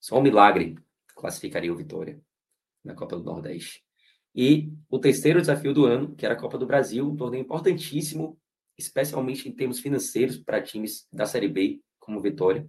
só 0.00 0.18
um 0.18 0.22
milagre 0.22 0.76
classificaria 1.14 1.72
o 1.72 1.76
Vitória 1.76 2.20
na 2.84 2.94
Copa 2.94 3.16
do 3.16 3.24
Nordeste. 3.24 3.82
E 4.34 4.72
o 4.88 4.98
terceiro 4.98 5.40
desafio 5.40 5.74
do 5.74 5.86
ano, 5.86 6.14
que 6.14 6.24
era 6.24 6.34
a 6.34 6.38
Copa 6.38 6.56
do 6.56 6.66
Brasil, 6.66 7.08
um 7.08 7.16
torneio 7.16 7.42
importantíssimo, 7.42 8.38
especialmente 8.78 9.48
em 9.48 9.52
termos 9.52 9.80
financeiros 9.80 10.38
para 10.38 10.62
times 10.62 11.06
da 11.12 11.26
Série 11.26 11.48
B, 11.48 11.80
como 11.98 12.20
Vitória. 12.20 12.68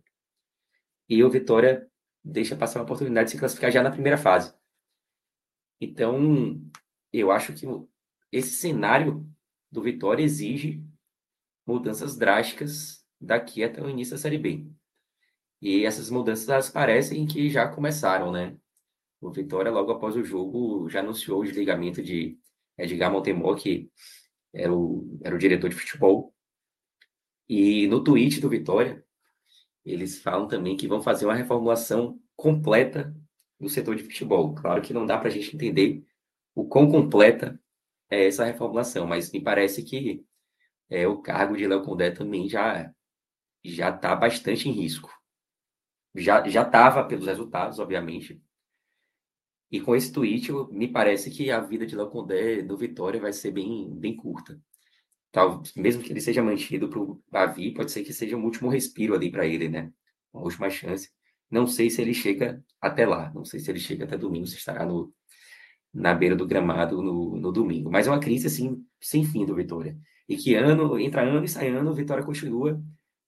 E 1.07 1.23
o 1.23 1.29
Vitória 1.29 1.87
deixa 2.23 2.55
passar 2.55 2.79
uma 2.79 2.85
oportunidade 2.85 3.27
de 3.27 3.31
se 3.31 3.37
classificar 3.39 3.71
já 3.71 3.83
na 3.83 3.91
primeira 3.91 4.17
fase. 4.17 4.53
Então, 5.79 6.61
eu 7.11 7.31
acho 7.31 7.53
que 7.53 7.65
esse 8.31 8.51
cenário 8.55 9.27
do 9.71 9.81
Vitória 9.81 10.23
exige 10.23 10.83
mudanças 11.65 12.17
drásticas 12.17 13.05
daqui 13.19 13.63
até 13.63 13.81
o 13.81 13.89
início 13.89 14.15
da 14.15 14.21
Série 14.21 14.37
B. 14.37 14.67
E 15.61 15.85
essas 15.85 16.09
mudanças 16.09 16.69
parecem 16.69 17.25
que 17.27 17.49
já 17.49 17.67
começaram, 17.67 18.31
né? 18.31 18.57
O 19.21 19.31
Vitória, 19.31 19.71
logo 19.71 19.91
após 19.91 20.15
o 20.15 20.23
jogo, 20.23 20.89
já 20.89 20.99
anunciou 20.99 21.41
o 21.41 21.43
desligamento 21.45 22.01
de 22.01 22.39
Edgar 22.77 23.11
Montemor, 23.11 23.55
que 23.55 23.89
era 24.51 24.73
o, 24.73 25.19
era 25.23 25.35
o 25.35 25.37
diretor 25.37 25.69
de 25.69 25.75
futebol. 25.75 26.33
E 27.47 27.87
no 27.87 28.03
tweet 28.03 28.41
do 28.41 28.49
Vitória, 28.49 29.05
eles 29.85 30.21
falam 30.21 30.47
também 30.47 30.75
que 30.75 30.87
vão 30.87 31.01
fazer 31.01 31.25
uma 31.25 31.35
reformulação 31.35 32.19
completa 32.35 33.15
do 33.59 33.69
setor 33.69 33.95
de 33.95 34.03
futebol. 34.03 34.55
Claro 34.55 34.81
que 34.81 34.93
não 34.93 35.05
dá 35.05 35.17
para 35.17 35.27
a 35.27 35.31
gente 35.31 35.55
entender 35.55 36.03
o 36.55 36.67
quão 36.67 36.89
completa 36.89 37.61
é 38.09 38.25
essa 38.25 38.43
reformulação, 38.45 39.05
mas 39.05 39.31
me 39.31 39.41
parece 39.41 39.83
que 39.83 40.25
é, 40.89 41.07
o 41.07 41.21
cargo 41.21 41.55
de 41.55 41.67
Léo 41.67 41.83
Condé 41.83 42.11
também 42.11 42.49
já 42.49 42.91
já 43.63 43.89
está 43.95 44.15
bastante 44.15 44.67
em 44.67 44.71
risco. 44.71 45.11
Já 46.15 46.47
já 46.49 46.63
estava 46.63 47.03
pelos 47.03 47.27
resultados, 47.27 47.79
obviamente. 47.79 48.41
E 49.71 49.79
com 49.79 49.95
esse 49.95 50.11
tweet, 50.11 50.51
me 50.71 50.87
parece 50.87 51.31
que 51.31 51.49
a 51.49 51.61
vida 51.61 51.85
de 51.85 51.95
Léo 51.95 52.09
Condé 52.09 52.61
do 52.61 52.77
Vitória 52.77 53.21
vai 53.21 53.31
ser 53.33 53.51
bem 53.51 53.89
bem 53.95 54.15
curta. 54.15 54.59
Tal, 55.31 55.63
mesmo 55.75 56.03
que 56.03 56.11
ele 56.11 56.21
seja 56.21 56.43
mantido 56.43 56.89
para 56.89 56.99
o 56.99 57.21
Bavi, 57.31 57.73
pode 57.73 57.91
ser 57.91 58.03
que 58.03 58.13
seja 58.13 58.35
um 58.35 58.43
último 58.43 58.69
respiro 58.69 59.15
ali 59.15 59.31
para 59.31 59.45
ele, 59.47 59.69
né? 59.69 59.91
Uma 60.33 60.43
última 60.43 60.69
chance. 60.69 61.09
Não 61.49 61.67
sei 61.67 61.89
se 61.89 62.01
ele 62.01 62.13
chega 62.13 62.63
até 62.81 63.05
lá, 63.05 63.31
não 63.33 63.45
sei 63.45 63.59
se 63.59 63.71
ele 63.71 63.79
chega 63.79 64.05
até 64.05 64.17
domingo, 64.17 64.47
se 64.47 64.57
estará 64.57 64.85
no, 64.85 65.13
na 65.93 66.13
beira 66.13 66.35
do 66.35 66.47
gramado 66.47 67.01
no, 67.01 67.37
no 67.37 67.51
domingo. 67.51 67.89
Mas 67.91 68.07
é 68.07 68.11
uma 68.11 68.19
crise, 68.19 68.47
assim, 68.47 68.85
sem 68.99 69.25
fim 69.25 69.45
do 69.45 69.55
Vitória. 69.55 69.97
E 70.27 70.37
que 70.37 70.55
ano, 70.55 70.99
entra 70.99 71.21
ano 71.23 71.45
e 71.45 71.47
sai 71.47 71.69
ano, 71.69 71.91
o 71.91 71.95
Vitória 71.95 72.23
continua 72.23 72.81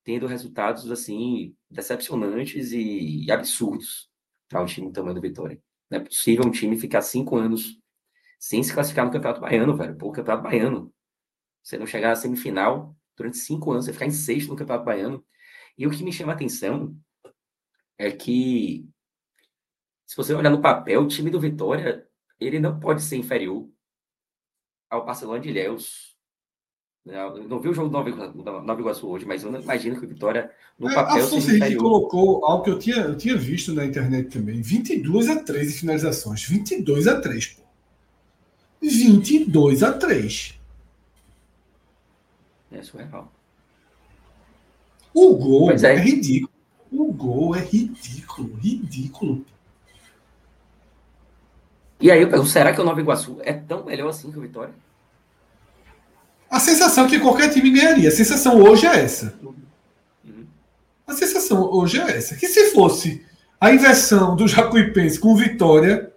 tendo 0.03 0.27
resultados, 0.27 0.89
assim, 0.91 1.55
decepcionantes 1.69 2.71
e, 2.73 3.25
e 3.25 3.31
absurdos 3.31 4.09
para 4.49 4.61
um 4.61 4.65
time 4.65 4.87
do 4.87 4.93
tamanho 4.93 5.15
do 5.15 5.21
Vitória. 5.21 5.61
Não 5.93 5.99
é 5.99 6.03
possível 6.03 6.43
um 6.43 6.49
time 6.49 6.75
ficar 6.75 7.03
cinco 7.03 7.37
anos 7.37 7.79
sem 8.39 8.63
se 8.63 8.73
classificar 8.73 9.05
no 9.05 9.11
Campeonato 9.11 9.39
Baiano, 9.39 9.77
velho. 9.77 9.95
Pô, 9.95 10.11
Campeonato 10.11 10.41
Baiano 10.41 10.91
você 11.61 11.77
não 11.77 11.85
chegar 11.85 12.09
na 12.09 12.15
semifinal 12.15 12.97
durante 13.15 13.37
cinco 13.37 13.71
anos, 13.71 13.85
você 13.85 13.93
ficar 13.93 14.07
em 14.07 14.11
sexto 14.11 14.49
no 14.49 14.55
Campeonato 14.55 14.85
Baiano. 14.85 15.23
E 15.77 15.85
o 15.85 15.91
que 15.91 16.03
me 16.03 16.11
chama 16.11 16.31
a 16.31 16.35
atenção 16.35 16.97
é 17.95 18.11
que, 18.11 18.89
se 20.07 20.17
você 20.17 20.33
olhar 20.33 20.49
no 20.49 20.63
papel, 20.63 21.03
o 21.03 21.07
time 21.07 21.29
do 21.29 21.39
Vitória, 21.39 22.09
ele 22.39 22.59
não 22.59 22.79
pode 22.79 23.03
ser 23.03 23.17
inferior 23.17 23.69
ao 24.89 25.05
Barcelona 25.05 25.39
de 25.39 25.49
Ilhéus. 25.49 26.12
Eu 27.05 27.49
não 27.49 27.59
vi 27.59 27.67
o 27.67 27.73
jogo 27.73 27.89
do 27.89 28.61
Nova 28.61 28.79
Iguaçu 28.79 29.09
hoje, 29.09 29.25
mas 29.25 29.43
eu 29.43 29.51
não 29.51 29.59
imagino 29.59 29.99
que 29.99 30.05
o 30.05 30.07
Vitória, 30.07 30.49
no 30.79 30.89
é, 30.89 30.95
papel, 30.95 31.27
seja 31.27 31.57
inferior. 31.57 31.81
colocou 31.81 32.45
algo 32.45 32.63
que 32.63 32.69
eu 32.69 32.79
tinha, 32.79 32.95
eu 32.97 33.17
tinha 33.17 33.35
visto 33.35 33.73
na 33.73 33.85
internet 33.85 34.29
também. 34.29 34.61
22 34.61 35.29
a 35.29 35.43
3 35.43 35.73
de 35.73 35.79
finalizações. 35.79 36.43
22 36.47 37.07
a 37.07 37.19
3, 37.19 37.47
pô. 37.47 37.63
22 38.81 39.83
a 39.83 39.91
3. 39.91 40.59
É 42.71 42.81
surreal. 42.81 43.31
O 45.13 45.35
gol 45.35 45.71
é. 45.71 45.75
é. 45.75 45.95
ridículo. 45.95 46.53
O 46.89 47.11
gol 47.11 47.55
é 47.55 47.59
ridículo, 47.59 48.55
ridículo. 48.55 49.45
E 51.99 52.09
aí 52.09 52.21
eu 52.21 52.29
pergunto, 52.29 52.49
será 52.49 52.73
que 52.73 52.79
o 52.79 52.83
Nova 52.83 53.01
Iguaçu 53.01 53.39
é 53.41 53.51
tão 53.51 53.83
melhor 53.83 54.07
assim 54.07 54.31
que 54.31 54.37
o 54.37 54.41
Vitória? 54.41 54.73
A 56.53 56.59
sensação 56.59 57.07
que 57.07 57.19
qualquer 57.19 57.51
time 57.51 57.71
ganharia. 57.71 58.09
A 58.09 58.11
sensação 58.11 58.61
hoje 58.61 58.85
é 58.85 58.99
essa. 58.99 59.33
Uhum. 60.23 60.45
A 61.07 61.13
sensação 61.13 61.63
hoje 61.63 61.99
é 61.99 62.15
essa. 62.15 62.35
Que 62.35 62.47
se 62.47 62.69
fosse 62.69 63.25
a 63.59 63.73
inversão 63.73 64.35
do 64.35 64.47
Jacuipense 64.47 65.19
com 65.19 65.35
Vitória, 65.35 66.13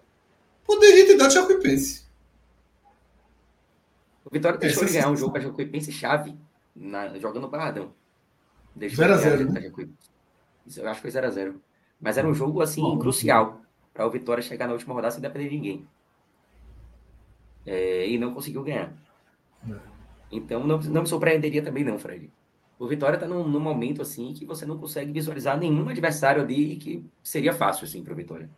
poderia 0.67 1.07
ter 1.07 1.17
dado 1.17 1.33
Jacuipense. 1.33 2.05
O 4.27 4.31
Vitória 4.31 4.59
deixou 4.59 4.85
de 4.85 4.93
ganhar 4.93 5.09
um 5.09 5.17
jogo 5.17 5.33
para 5.33 5.41
Jacuipense 5.41 5.91
chave 5.91 6.37
na, 6.75 7.19
jogando 7.19 7.45
no 7.45 7.49
Barradão. 7.49 7.95
0x0. 8.79 9.51
Né? 9.51 9.73
Eu 10.77 10.89
acho 10.91 11.01
que 11.01 11.11
foi 11.11 11.23
0x0. 11.23 11.55
Mas 11.99 12.19
era 12.19 12.29
um 12.29 12.35
jogo 12.35 12.61
assim 12.61 12.83
Bom, 12.83 12.99
crucial 12.99 13.63
para 13.95 14.07
o 14.07 14.11
Vitória 14.11 14.43
chegar 14.43 14.67
na 14.67 14.75
última 14.75 14.93
rodada 14.93 15.13
sem 15.13 15.23
depender 15.23 15.49
de 15.49 15.57
ninguém. 15.57 15.89
É, 17.65 18.07
e 18.07 18.19
não 18.19 18.35
conseguiu 18.35 18.63
ganhar. 18.63 18.93
É. 19.67 19.96
Então 20.31 20.67
não, 20.67 20.79
não 20.79 21.03
me 21.03 21.09
surpreenderia 21.09 21.63
também, 21.63 21.85
não, 21.85 21.99
Fred. 21.99 22.31
O 22.79 22.87
Vitória 22.87 23.17
está 23.17 23.27
num, 23.27 23.47
num, 23.49 23.61
momento 23.61 24.03
assim 24.03 24.35
que 24.35 24.45
você 24.45 24.67
não 24.67 24.77
consegue 24.77 25.11
visualizar 25.11 25.59
nenhum 25.59 25.89
adversário 25.89 26.43
ali 26.43 26.77
que 26.77 27.05
seria 27.23 27.53
fácil 27.53 27.87
assim 27.87 28.03
para 28.03 28.13
o 28.13 28.17
Vitória. 28.17 28.51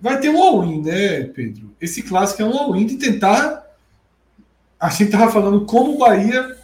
Vai 0.00 0.20
ter 0.20 0.28
um 0.28 0.42
all-in, 0.42 0.82
né, 0.82 1.24
Pedro? 1.24 1.74
Esse 1.80 2.02
clássico 2.02 2.42
é 2.42 2.44
um 2.44 2.56
all-in 2.56 2.86
de 2.86 2.96
tentar. 2.96 3.66
A 4.78 4.88
gente 4.90 5.04
estava 5.04 5.30
falando 5.30 5.64
como 5.66 5.94
o 5.94 5.98
Bahia 5.98 6.56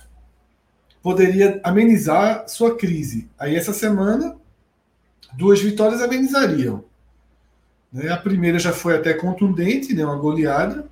poderia 1.03 1.61
amenizar 1.63 2.49
sua 2.49 2.77
crise. 2.77 3.29
Aí 3.39 3.55
essa 3.55 3.73
semana, 3.73 4.37
duas 5.35 5.61
vitórias 5.61 6.01
amenizariam. 6.01 6.85
Né? 7.93 8.11
A 8.11 8.17
primeira 8.17 8.59
já 8.59 8.73
foi 8.73 8.97
até 8.97 9.15
contundente, 9.15 9.95
né? 9.95 10.05
uma 10.05 10.17
goleada. 10.17 10.89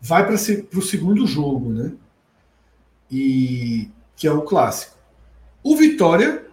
Vai 0.00 0.26
para 0.26 0.34
o 0.34 0.82
segundo 0.82 1.26
jogo, 1.26 1.70
né? 1.70 1.92
E 3.10 3.90
que 4.16 4.26
é 4.26 4.32
o 4.32 4.42
clássico. 4.42 4.96
O 5.62 5.76
Vitória 5.76 6.46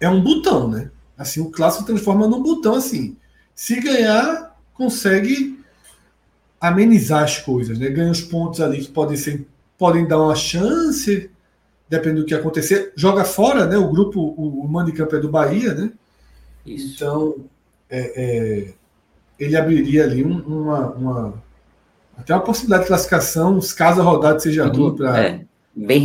é 0.00 0.08
um 0.08 0.22
botão, 0.22 0.68
né? 0.68 0.90
Assim, 1.16 1.40
o 1.40 1.50
clássico 1.50 1.84
transforma 1.84 2.26
num 2.26 2.42
botão 2.42 2.74
assim. 2.74 3.16
Se 3.54 3.80
ganhar, 3.80 4.56
consegue 4.72 5.60
amenizar 6.60 7.24
as 7.24 7.38
coisas, 7.38 7.78
né? 7.78 7.88
Ganha 7.88 8.10
os 8.10 8.22
pontos 8.22 8.60
ali 8.60 8.80
que 8.80 8.90
podem 8.90 9.16
ser 9.16 9.46
podem 9.80 10.06
dar 10.06 10.20
uma 10.20 10.34
chance, 10.34 11.30
dependendo 11.88 12.20
do 12.20 12.26
que 12.26 12.34
acontecer. 12.34 12.92
Joga 12.94 13.24
fora, 13.24 13.64
né? 13.64 13.78
O 13.78 13.90
grupo, 13.90 14.20
o, 14.20 14.66
o 14.66 14.92
campo 14.92 15.16
é 15.16 15.18
do 15.18 15.30
Bahia, 15.30 15.72
né? 15.72 15.90
Isso. 16.66 16.94
Então, 16.94 17.36
é, 17.88 18.22
é, 18.22 18.74
ele 19.38 19.56
abriria 19.56 20.04
ali 20.04 20.22
um, 20.22 20.38
uma, 20.40 20.90
uma, 20.90 21.42
até 22.20 22.34
uma 22.34 22.42
possibilidade 22.42 22.82
de 22.82 22.88
classificação, 22.88 23.58
caso 23.76 24.00
a 24.00 24.04
rodada 24.04 24.38
seja 24.38 24.66
ruim 24.66 24.94
para 24.94 25.20
é, 25.20 25.44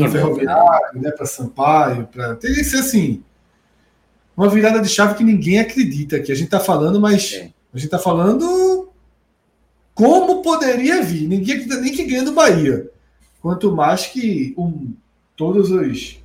Ferroviário, 0.09 1.01
né, 1.01 1.11
para 1.11 1.25
Sampaio, 1.25 2.07
para 2.07 2.35
teria 2.35 2.57
que 2.57 2.63
ser 2.63 2.77
assim 2.77 3.23
uma 4.35 4.49
virada 4.49 4.81
de 4.81 4.89
chave 4.89 5.15
que 5.15 5.23
ninguém 5.23 5.59
acredita 5.59 6.19
que 6.19 6.31
a 6.31 6.35
gente 6.35 6.45
está 6.45 6.59
falando, 6.59 6.99
mas 6.99 7.33
é. 7.33 7.51
a 7.73 7.77
gente 7.77 7.85
está 7.85 7.99
falando 7.99 8.89
como 9.93 10.41
poderia 10.41 11.01
vir. 11.01 11.27
Ninguém 11.27 11.55
acredita 11.55 11.79
nem 11.79 11.93
que 11.93 12.03
ganha 12.03 12.23
do 12.23 12.33
Bahia. 12.33 12.89
Quanto 13.41 13.73
mais 13.73 14.07
que 14.07 14.53
um, 14.57 14.93
todos 15.35 15.71
os 15.71 16.19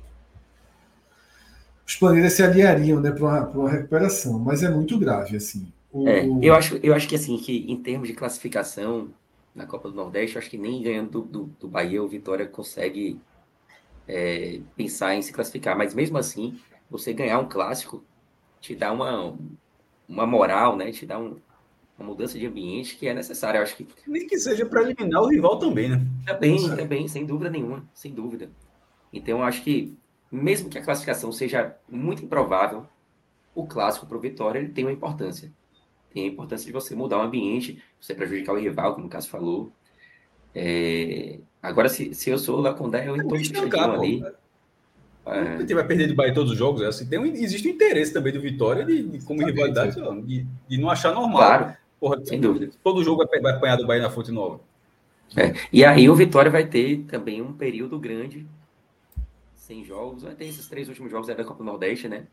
os 1.87 1.95
planetas 1.97 2.33
se 2.33 2.41
aliariam 2.41 3.01
né, 3.01 3.11
para 3.11 3.23
uma, 3.23 3.47
uma, 3.49 3.69
recuperação, 3.69 4.39
mas 4.39 4.63
é 4.63 4.69
muito 4.69 4.97
grave, 4.97 5.35
assim. 5.35 5.67
O, 5.91 6.07
é, 6.07 6.25
eu, 6.41 6.55
acho, 6.55 6.79
eu 6.81 6.93
acho 6.93 7.05
que 7.05 7.15
assim, 7.15 7.37
que 7.37 7.65
em 7.69 7.75
termos 7.75 8.07
de 8.07 8.13
classificação 8.13 9.09
na 9.53 9.65
Copa 9.65 9.89
do 9.89 9.95
Nordeste, 9.95 10.35
eu 10.35 10.41
acho 10.41 10.49
que 10.49 10.57
nem 10.57 10.81
ganhando 10.81 11.09
do, 11.09 11.21
do, 11.21 11.43
do 11.59 11.67
Bahia 11.67 12.01
o 12.01 12.07
Vitória 12.07 12.47
consegue 12.47 13.19
é, 14.07 14.61
pensar 14.75 15.15
em 15.15 15.21
se 15.21 15.33
classificar. 15.33 15.77
Mas 15.77 15.93
mesmo 15.93 16.17
assim, 16.17 16.59
você 16.89 17.13
ganhar 17.13 17.39
um 17.39 17.47
clássico 17.47 18.03
te 18.59 18.75
dá 18.75 18.91
uma, 18.91 19.37
uma 20.07 20.25
moral, 20.25 20.77
né? 20.77 20.91
Te 20.91 21.05
dá 21.05 21.17
um, 21.17 21.37
uma 21.97 22.07
mudança 22.07 22.37
de 22.37 22.45
ambiente 22.45 22.95
que 22.95 23.07
é 23.07 23.13
necessária. 23.13 23.57
Eu 23.57 23.63
acho 23.63 23.75
que. 23.75 23.87
Nem 24.07 24.27
que 24.27 24.37
seja 24.37 24.65
para 24.65 24.83
eliminar 24.83 25.21
o 25.21 25.27
rival 25.27 25.57
também, 25.57 25.89
né? 25.89 26.05
Também, 26.25 26.75
também, 26.75 27.07
sem 27.07 27.25
dúvida 27.25 27.49
nenhuma, 27.49 27.87
sem 27.93 28.13
dúvida. 28.13 28.49
Então, 29.11 29.43
acho 29.43 29.63
que, 29.63 29.97
mesmo 30.31 30.69
que 30.69 30.77
a 30.77 30.83
classificação 30.83 31.31
seja 31.31 31.75
muito 31.89 32.23
improvável, 32.23 32.85
o 33.53 33.67
clássico 33.67 34.05
para 34.05 34.17
o 34.17 34.21
Vitória 34.21 34.59
ele 34.59 34.69
tem 34.69 34.85
uma 34.85 34.93
importância. 34.93 35.51
Tem 36.13 36.25
a 36.25 36.27
importância 36.27 36.65
de 36.65 36.71
você 36.71 36.95
mudar 36.95 37.19
o 37.19 37.21
ambiente, 37.21 37.81
você 37.99 38.13
prejudicar 38.13 38.53
o 38.53 38.59
rival, 38.59 38.95
como 38.95 39.07
o 39.07 39.09
Cássio 39.09 39.31
falou. 39.31 39.71
É... 40.53 41.39
Agora, 41.61 41.87
se, 41.87 42.13
se 42.13 42.29
eu 42.29 42.37
sou 42.37 42.57
o 42.57 42.61
Lacondé, 42.61 43.07
eu 43.07 43.15
estou 43.15 43.37
fechadinho 43.37 43.91
ali. 43.91 44.23
É... 45.25 45.55
O 45.55 45.59
time 45.59 45.75
vai 45.75 45.87
perder 45.87 46.07
de 46.07 46.13
Bahia 46.13 46.33
todos 46.33 46.51
os 46.51 46.57
jogos. 46.57 46.81
É 46.81 46.87
assim, 46.87 47.05
tem 47.05 47.19
um, 47.19 47.25
existe 47.25 47.67
um 47.67 47.71
interesse 47.71 48.11
também 48.11 48.33
do 48.33 48.41
Vitória 48.41 48.83
de, 48.83 49.03
de 49.03 49.25
como 49.25 49.45
rivalidade, 49.45 49.95
de, 50.25 50.45
de, 50.67 50.77
não 50.77 50.89
achar 50.89 51.13
normal. 51.13 51.37
Claro, 51.37 51.73
Porra, 51.99 52.25
sem 52.25 52.41
dúvida. 52.41 52.71
Todo 52.83 53.03
jogo 53.03 53.25
vai, 53.25 53.39
vai 53.39 53.53
apanhar 53.53 53.77
do 53.77 53.85
Bahia 53.85 54.01
na 54.01 54.09
Fonte 54.09 54.31
Nova. 54.31 54.59
É. 55.37 55.53
E 55.71 55.85
aí 55.85 56.09
o 56.09 56.15
Vitória 56.15 56.51
vai 56.51 56.65
ter 56.65 57.05
também 57.07 57.41
um 57.41 57.53
período 57.53 57.97
grande 57.99 58.45
sem 59.55 59.85
jogos. 59.85 60.23
Vai 60.23 60.33
ter 60.33 60.45
esses 60.45 60.67
três 60.67 60.89
últimos 60.89 61.11
jogos 61.11 61.27
da 61.27 61.43
Copa 61.43 61.59
do 61.59 61.63
Nordeste, 61.63 62.09
né? 62.09 62.25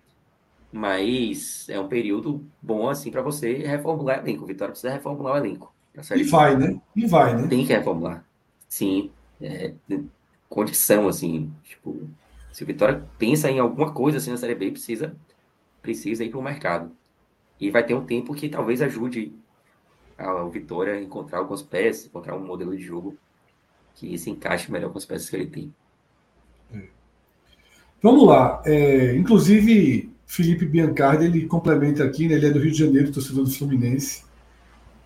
Mas 0.73 1.69
é 1.69 1.81
um 1.81 1.89
período 1.89 2.45
bom 2.61 2.89
assim 2.89 3.11
para 3.11 3.23
você 3.23 3.55
reformular 3.55 4.19
o 4.19 4.23
elenco. 4.23 4.45
O 4.45 4.47
Vitória 4.47 4.73
precisa 4.73 4.93
reformular 4.93 5.35
o 5.35 5.37
elenco. 5.39 5.73
E 6.15 6.23
vai, 6.25 6.57
né? 6.57 6.81
E 6.95 7.07
vai, 7.07 7.35
né? 7.35 7.49
Tem 7.49 7.67
que 7.67 7.73
reformular. 7.73 8.25
Sim. 8.69 9.11
É, 9.41 9.73
condição, 10.49 11.09
assim. 11.09 11.51
Tipo, 11.65 12.09
se 12.53 12.63
o 12.63 12.67
Vitória 12.67 13.05
pensa 13.19 13.51
em 13.51 13.59
alguma 13.59 13.93
coisa 13.93 14.19
assim 14.19 14.31
na 14.31 14.37
Série 14.37 14.55
B, 14.55 14.71
precisa, 14.71 15.17
precisa 15.81 16.25
ir 16.25 16.31
para 16.31 16.39
o 16.39 16.43
mercado. 16.43 16.91
E 17.61 17.71
vai 17.71 17.85
ter 17.85 17.95
um 17.95 18.05
tempo 18.05 18.35
que 18.35 18.49
talvez 18.49 18.83
ajude 18.83 19.33
o 20.19 20.49
Vitória 20.49 20.95
a 20.95 21.03
encontrar 21.03 21.39
algumas 21.39 21.63
peças, 21.63 22.07
encontrar 22.07 22.37
um 22.37 22.45
modelo 22.45 22.77
de 22.77 22.83
jogo 22.83 23.17
que 23.95 24.17
se 24.19 24.31
encaixe 24.31 24.71
melhor 24.71 24.93
com 24.93 24.99
as 24.99 25.07
peças 25.07 25.29
que 25.29 25.37
ele 25.37 25.47
tem. 25.47 25.75
É. 26.73 26.83
Vamos 28.03 28.27
lá. 28.27 28.63
É, 28.65 29.17
inclusive, 29.17 30.13
Felipe 30.29 30.67
Biancardi, 30.67 31.25
ele 31.25 31.47
complementa 31.47 32.05
aqui, 32.05 32.29
né, 32.29 32.35
ele 32.35 32.47
é 32.47 32.51
do 32.51 32.59
Rio 32.59 32.71
de 32.71 32.79
Janeiro, 32.79 33.11
torcedor 33.11 33.45
do 33.45 33.51
Fluminense, 33.51 34.25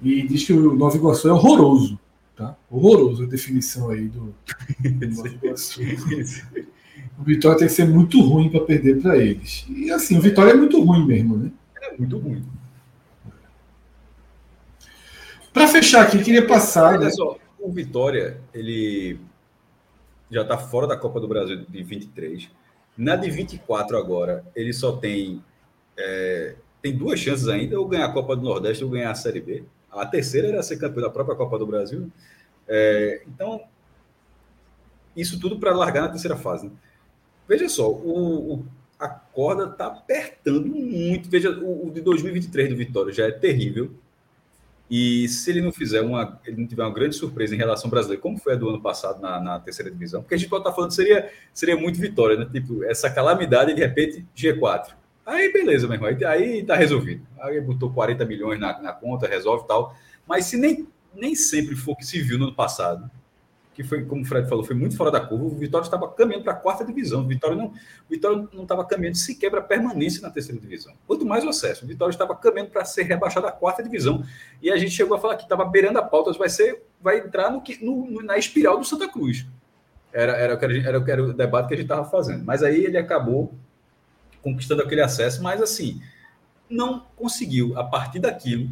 e 0.03 0.27
diz 0.27 0.45
que 0.45 0.53
o 0.53 0.75
Nova 0.75 0.97
Iguaçu 0.97 1.29
é 1.29 1.33
horroroso. 1.33 1.99
Tá? 2.35 2.57
Horroroso 2.69 3.23
a 3.23 3.27
definição 3.27 3.89
aí 3.89 4.09
do, 4.09 4.35
do 4.81 5.17
Nova 5.17 5.29
Iguaçu. 5.31 5.81
o 7.17 7.23
Vitória 7.23 7.57
tem 7.57 7.69
que 7.69 7.73
ser 7.73 7.87
muito 7.87 8.21
ruim 8.21 8.51
para 8.51 8.63
perder 8.63 9.01
para 9.01 9.17
eles. 9.17 9.65
E 9.69 9.93
assim, 9.93 10.19
o 10.19 10.21
Vitória 10.21 10.51
é 10.51 10.57
muito 10.57 10.83
ruim 10.83 11.07
mesmo, 11.07 11.37
né? 11.37 11.53
É 11.81 11.97
muito 11.97 12.19
ruim. 12.19 12.45
Para 15.53 15.69
fechar 15.69 16.03
aqui, 16.03 16.21
queria 16.21 16.45
passar. 16.45 16.95
Olha 16.95 17.05
né? 17.05 17.11
só, 17.11 17.39
o 17.61 17.71
Vitória, 17.71 18.41
ele 18.53 19.21
já 20.29 20.43
está 20.43 20.59
fora 20.59 20.89
da 20.89 20.97
Copa 20.97 21.21
do 21.21 21.29
Brasil 21.29 21.65
de 21.69 21.83
23 21.85 22.51
na 22.97 23.17
de 23.17 23.31
24 23.31 23.97
agora, 23.97 24.45
ele 24.55 24.73
só 24.73 24.97
tem 24.97 25.43
é, 25.97 26.55
tem 26.83 26.97
duas 26.97 27.21
chances 27.21 27.49
ainda, 27.49 27.79
ou 27.79 27.87
ganhar 27.87 28.07
a 28.07 28.13
Copa 28.13 28.35
do 28.35 28.43
Nordeste 28.43 28.83
ou 28.83 28.91
ganhar 28.91 29.13
a 29.13 29.15
Série 29.15 29.41
B. 29.41 29.65
A 29.91 30.05
terceira 30.05 30.49
era 30.49 30.63
ser 30.63 30.79
campeão 30.79 31.03
da 31.03 31.11
própria 31.11 31.37
Copa 31.37 31.59
do 31.59 31.67
Brasil. 31.67 32.11
É, 32.67 33.23
então, 33.27 33.63
isso 35.17 35.39
tudo 35.39 35.59
para 35.59 35.75
largar 35.75 36.03
na 36.03 36.09
terceira 36.09 36.37
fase. 36.37 36.67
Né? 36.67 36.73
Veja 37.49 37.69
só, 37.69 37.89
o, 37.89 38.55
o, 38.55 38.67
a 38.99 39.09
corda 39.09 39.71
está 39.71 39.87
apertando 39.87 40.67
muito. 40.67 41.31
Veja, 41.31 41.51
o, 41.51 41.87
o, 41.87 41.91
de 41.91 42.01
2023 42.01 42.71
do 42.71 42.77
Vitória 42.77 43.13
já 43.13 43.27
é 43.27 43.31
terrível. 43.31 43.93
E 44.95 45.27
se 45.27 45.51
ele 45.51 45.63
não 45.63 45.73
fizer 45.73 46.03
uma, 46.03 46.39
ele 46.45 46.61
não 46.61 46.67
tiver 46.67 46.83
uma 46.83 46.93
grande 46.93 47.17
surpresa 47.17 47.55
em 47.55 47.59
relação 47.59 47.87
ao 47.87 47.91
brasileiro, 47.91 48.21
como 48.21 48.37
foi 48.37 48.53
a 48.53 48.57
do 48.57 48.69
ano 48.69 48.83
passado 48.83 49.23
na, 49.23 49.41
na 49.41 49.59
terceira 49.59 49.91
divisão, 49.91 50.21
porque 50.21 50.35
a 50.35 50.37
gente 50.37 50.51
pode 50.51 50.61
estar 50.61 50.75
falando 50.75 50.91
seria 50.91 51.31
seria 51.55 51.75
muito 51.79 51.99
vitória, 51.99 52.37
né? 52.37 52.47
Tipo, 52.53 52.85
essa 52.85 53.09
calamidade 53.09 53.73
de 53.73 53.81
repente 53.81 54.27
G4. 54.37 54.89
Aí 55.25 55.51
beleza, 55.51 55.87
meu 55.87 55.95
irmão, 55.95 56.11
aí, 56.11 56.25
aí 56.27 56.63
tá 56.63 56.77
resolvido. 56.77 57.27
Aí 57.41 57.59
botou 57.63 57.91
40 57.91 58.27
milhões 58.27 58.61
na, 58.61 58.83
na 58.83 58.93
conta, 58.93 59.27
resolve 59.27 59.67
tal. 59.67 59.97
Mas 60.29 60.45
se 60.45 60.59
nem, 60.59 60.87
nem 61.15 61.35
sempre 61.35 61.75
for 61.75 61.97
que 61.97 62.05
se 62.05 62.21
viu 62.21 62.39
no 62.39 62.49
ano 62.49 62.55
passado, 62.55 63.11
que 63.75 63.83
foi, 63.83 64.05
como 64.05 64.23
o 64.23 64.25
Fred 64.25 64.49
falou, 64.49 64.65
foi 64.65 64.77
muito 64.77 64.97
fora 64.97 65.11
da 65.11 65.21
curva. 65.21 65.47
O 65.47 65.51
Vitória 65.51 65.85
estava 65.85 66.09
caminhando 66.09 66.45
para 66.45 66.53
a 66.53 66.57
quarta 66.57 66.85
divisão. 66.85 67.23
O 67.23 67.27
Vitória 67.27 67.57
não, 67.57 67.73
Vitória 68.09 68.49
não 68.53 68.63
estava 68.63 68.85
caminhando 68.85 69.17
sequer 69.17 69.51
para 69.51 69.63
permanência 69.63 70.21
na 70.21 70.31
terceira 70.31 70.61
divisão. 70.61 70.93
Quanto 71.07 71.25
mais 71.25 71.45
o 71.45 71.49
acesso. 71.49 71.85
O 71.85 71.89
Vitória 71.89 72.13
estava 72.13 72.37
caminhando 72.37 72.71
para 72.71 72.85
ser 72.85 73.05
rebaixado 73.05 73.47
à 73.47 73.53
quarta 73.53 73.83
divisão. 73.83 74.23
E 74.61 74.71
a 74.71 74.77
gente 74.77 74.91
chegou 74.91 75.17
a 75.17 75.21
falar 75.21 75.37
que 75.37 75.45
estava 75.45 75.65
beirando 75.65 75.99
a 75.99 76.03
pauta, 76.03 76.33
vai 76.33 76.49
ser, 76.49 76.83
vai 77.01 77.19
entrar 77.19 77.51
no, 77.51 77.63
no, 77.81 78.23
na 78.23 78.37
espiral 78.37 78.79
do 78.79 78.85
Santa 78.85 79.09
Cruz. 79.09 79.47
Era, 80.13 80.33
era, 80.33 80.53
era, 80.55 80.89
era, 80.89 81.05
era 81.11 81.25
o 81.25 81.33
debate 81.33 81.69
que 81.69 81.75
a 81.75 81.77
gente 81.79 81.87
estava 81.87 82.09
fazendo. 82.09 82.45
Mas 82.45 82.63
aí 82.63 82.85
ele 82.85 82.99
acabou 82.99 83.55
conquistando 84.43 84.83
aquele 84.83 85.01
acesso, 85.01 85.43
mas 85.43 85.63
assim, 85.63 86.03
não 86.69 87.07
conseguiu, 87.17 87.79
a 87.79 87.85
partir 87.85 88.19
daquilo, 88.19 88.71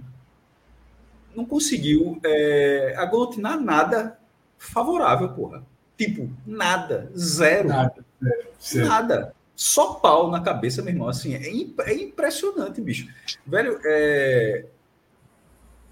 não 1.35 1.45
conseguiu 1.45 2.21
é, 2.25 2.95
aglutinar 2.99 3.59
nada 3.59 4.20
favorável, 4.61 5.31
porra. 5.31 5.65
Tipo, 5.97 6.31
nada, 6.47 7.11
zero. 7.17 7.69
Nada. 7.69 8.05
É, 8.23 8.79
nada. 8.85 9.35
Só 9.57 9.95
pau 9.95 10.31
na 10.31 10.41
cabeça, 10.41 10.83
meu 10.83 10.93
irmão. 10.93 11.09
Assim, 11.09 11.35
é, 11.35 11.49
é 11.91 11.95
impressionante, 11.95 12.81
bicho. 12.81 13.09
Velho, 13.47 13.81
é... 13.85 14.67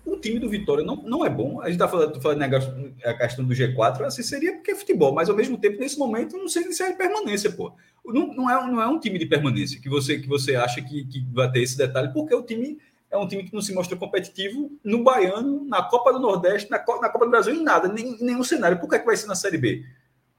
o 0.05 0.17
time 0.17 0.39
do 0.39 0.49
Vitória 0.49 0.85
não, 0.85 0.97
não 0.97 1.25
é 1.25 1.31
bom. 1.31 1.61
A 1.63 1.69
gente 1.69 1.79
tá 1.79 1.89
falando, 1.89 2.21
falando 2.21 2.43
a 2.43 3.15
questão 3.15 3.45
do 3.45 3.55
G4, 3.55 4.03
assim, 4.05 4.23
seria 4.23 4.55
porque 4.55 4.71
é 4.71 4.77
futebol, 4.77 5.13
mas 5.13 5.29
ao 5.29 5.37
mesmo 5.37 5.59
tempo, 5.59 5.81
nesse 5.81 5.99
momento, 5.99 6.37
não 6.37 6.49
sei 6.49 6.71
se 6.73 6.83
é 6.83 6.93
permanência, 6.93 7.51
pô. 7.51 7.73
Não, 8.05 8.35
não, 8.35 8.51
é, 8.51 8.71
não 8.71 8.81
é 8.81 8.87
um 8.87 9.01
time 9.01 9.19
de 9.19 9.27
permanência 9.27 9.81
que 9.81 9.89
você, 9.89 10.19
que 10.19 10.29
você 10.29 10.57
acha 10.57 10.81
que, 10.81 11.05
que 11.05 11.27
vai 11.33 11.51
ter 11.51 11.63
esse 11.63 11.77
detalhe, 11.77 12.13
porque 12.13 12.35
o 12.35 12.43
time 12.43 12.79
é 13.11 13.17
um 13.17 13.27
time 13.27 13.45
que 13.45 13.55
não 13.55 13.63
se 13.63 13.73
mostra 13.73 13.97
competitivo 13.97 14.71
no 14.85 15.03
Baiano, 15.03 15.65
na 15.65 15.83
Copa 15.83 16.13
do 16.13 16.19
Nordeste, 16.19 16.71
na, 16.71 16.79
Copa, 16.79 17.01
na 17.01 17.09
Copa 17.09 17.25
do 17.25 17.31
Brasil, 17.31 17.55
em 17.55 17.63
nada, 17.63 17.89
nem, 17.89 18.15
em 18.15 18.25
nenhum 18.25 18.45
cenário. 18.45 18.79
Por 18.79 18.89
que, 18.89 18.97
é 18.97 18.99
que 18.99 19.07
vai 19.07 19.17
ser 19.17 19.27
na 19.27 19.35
Série 19.35 19.59
B? 19.59 19.85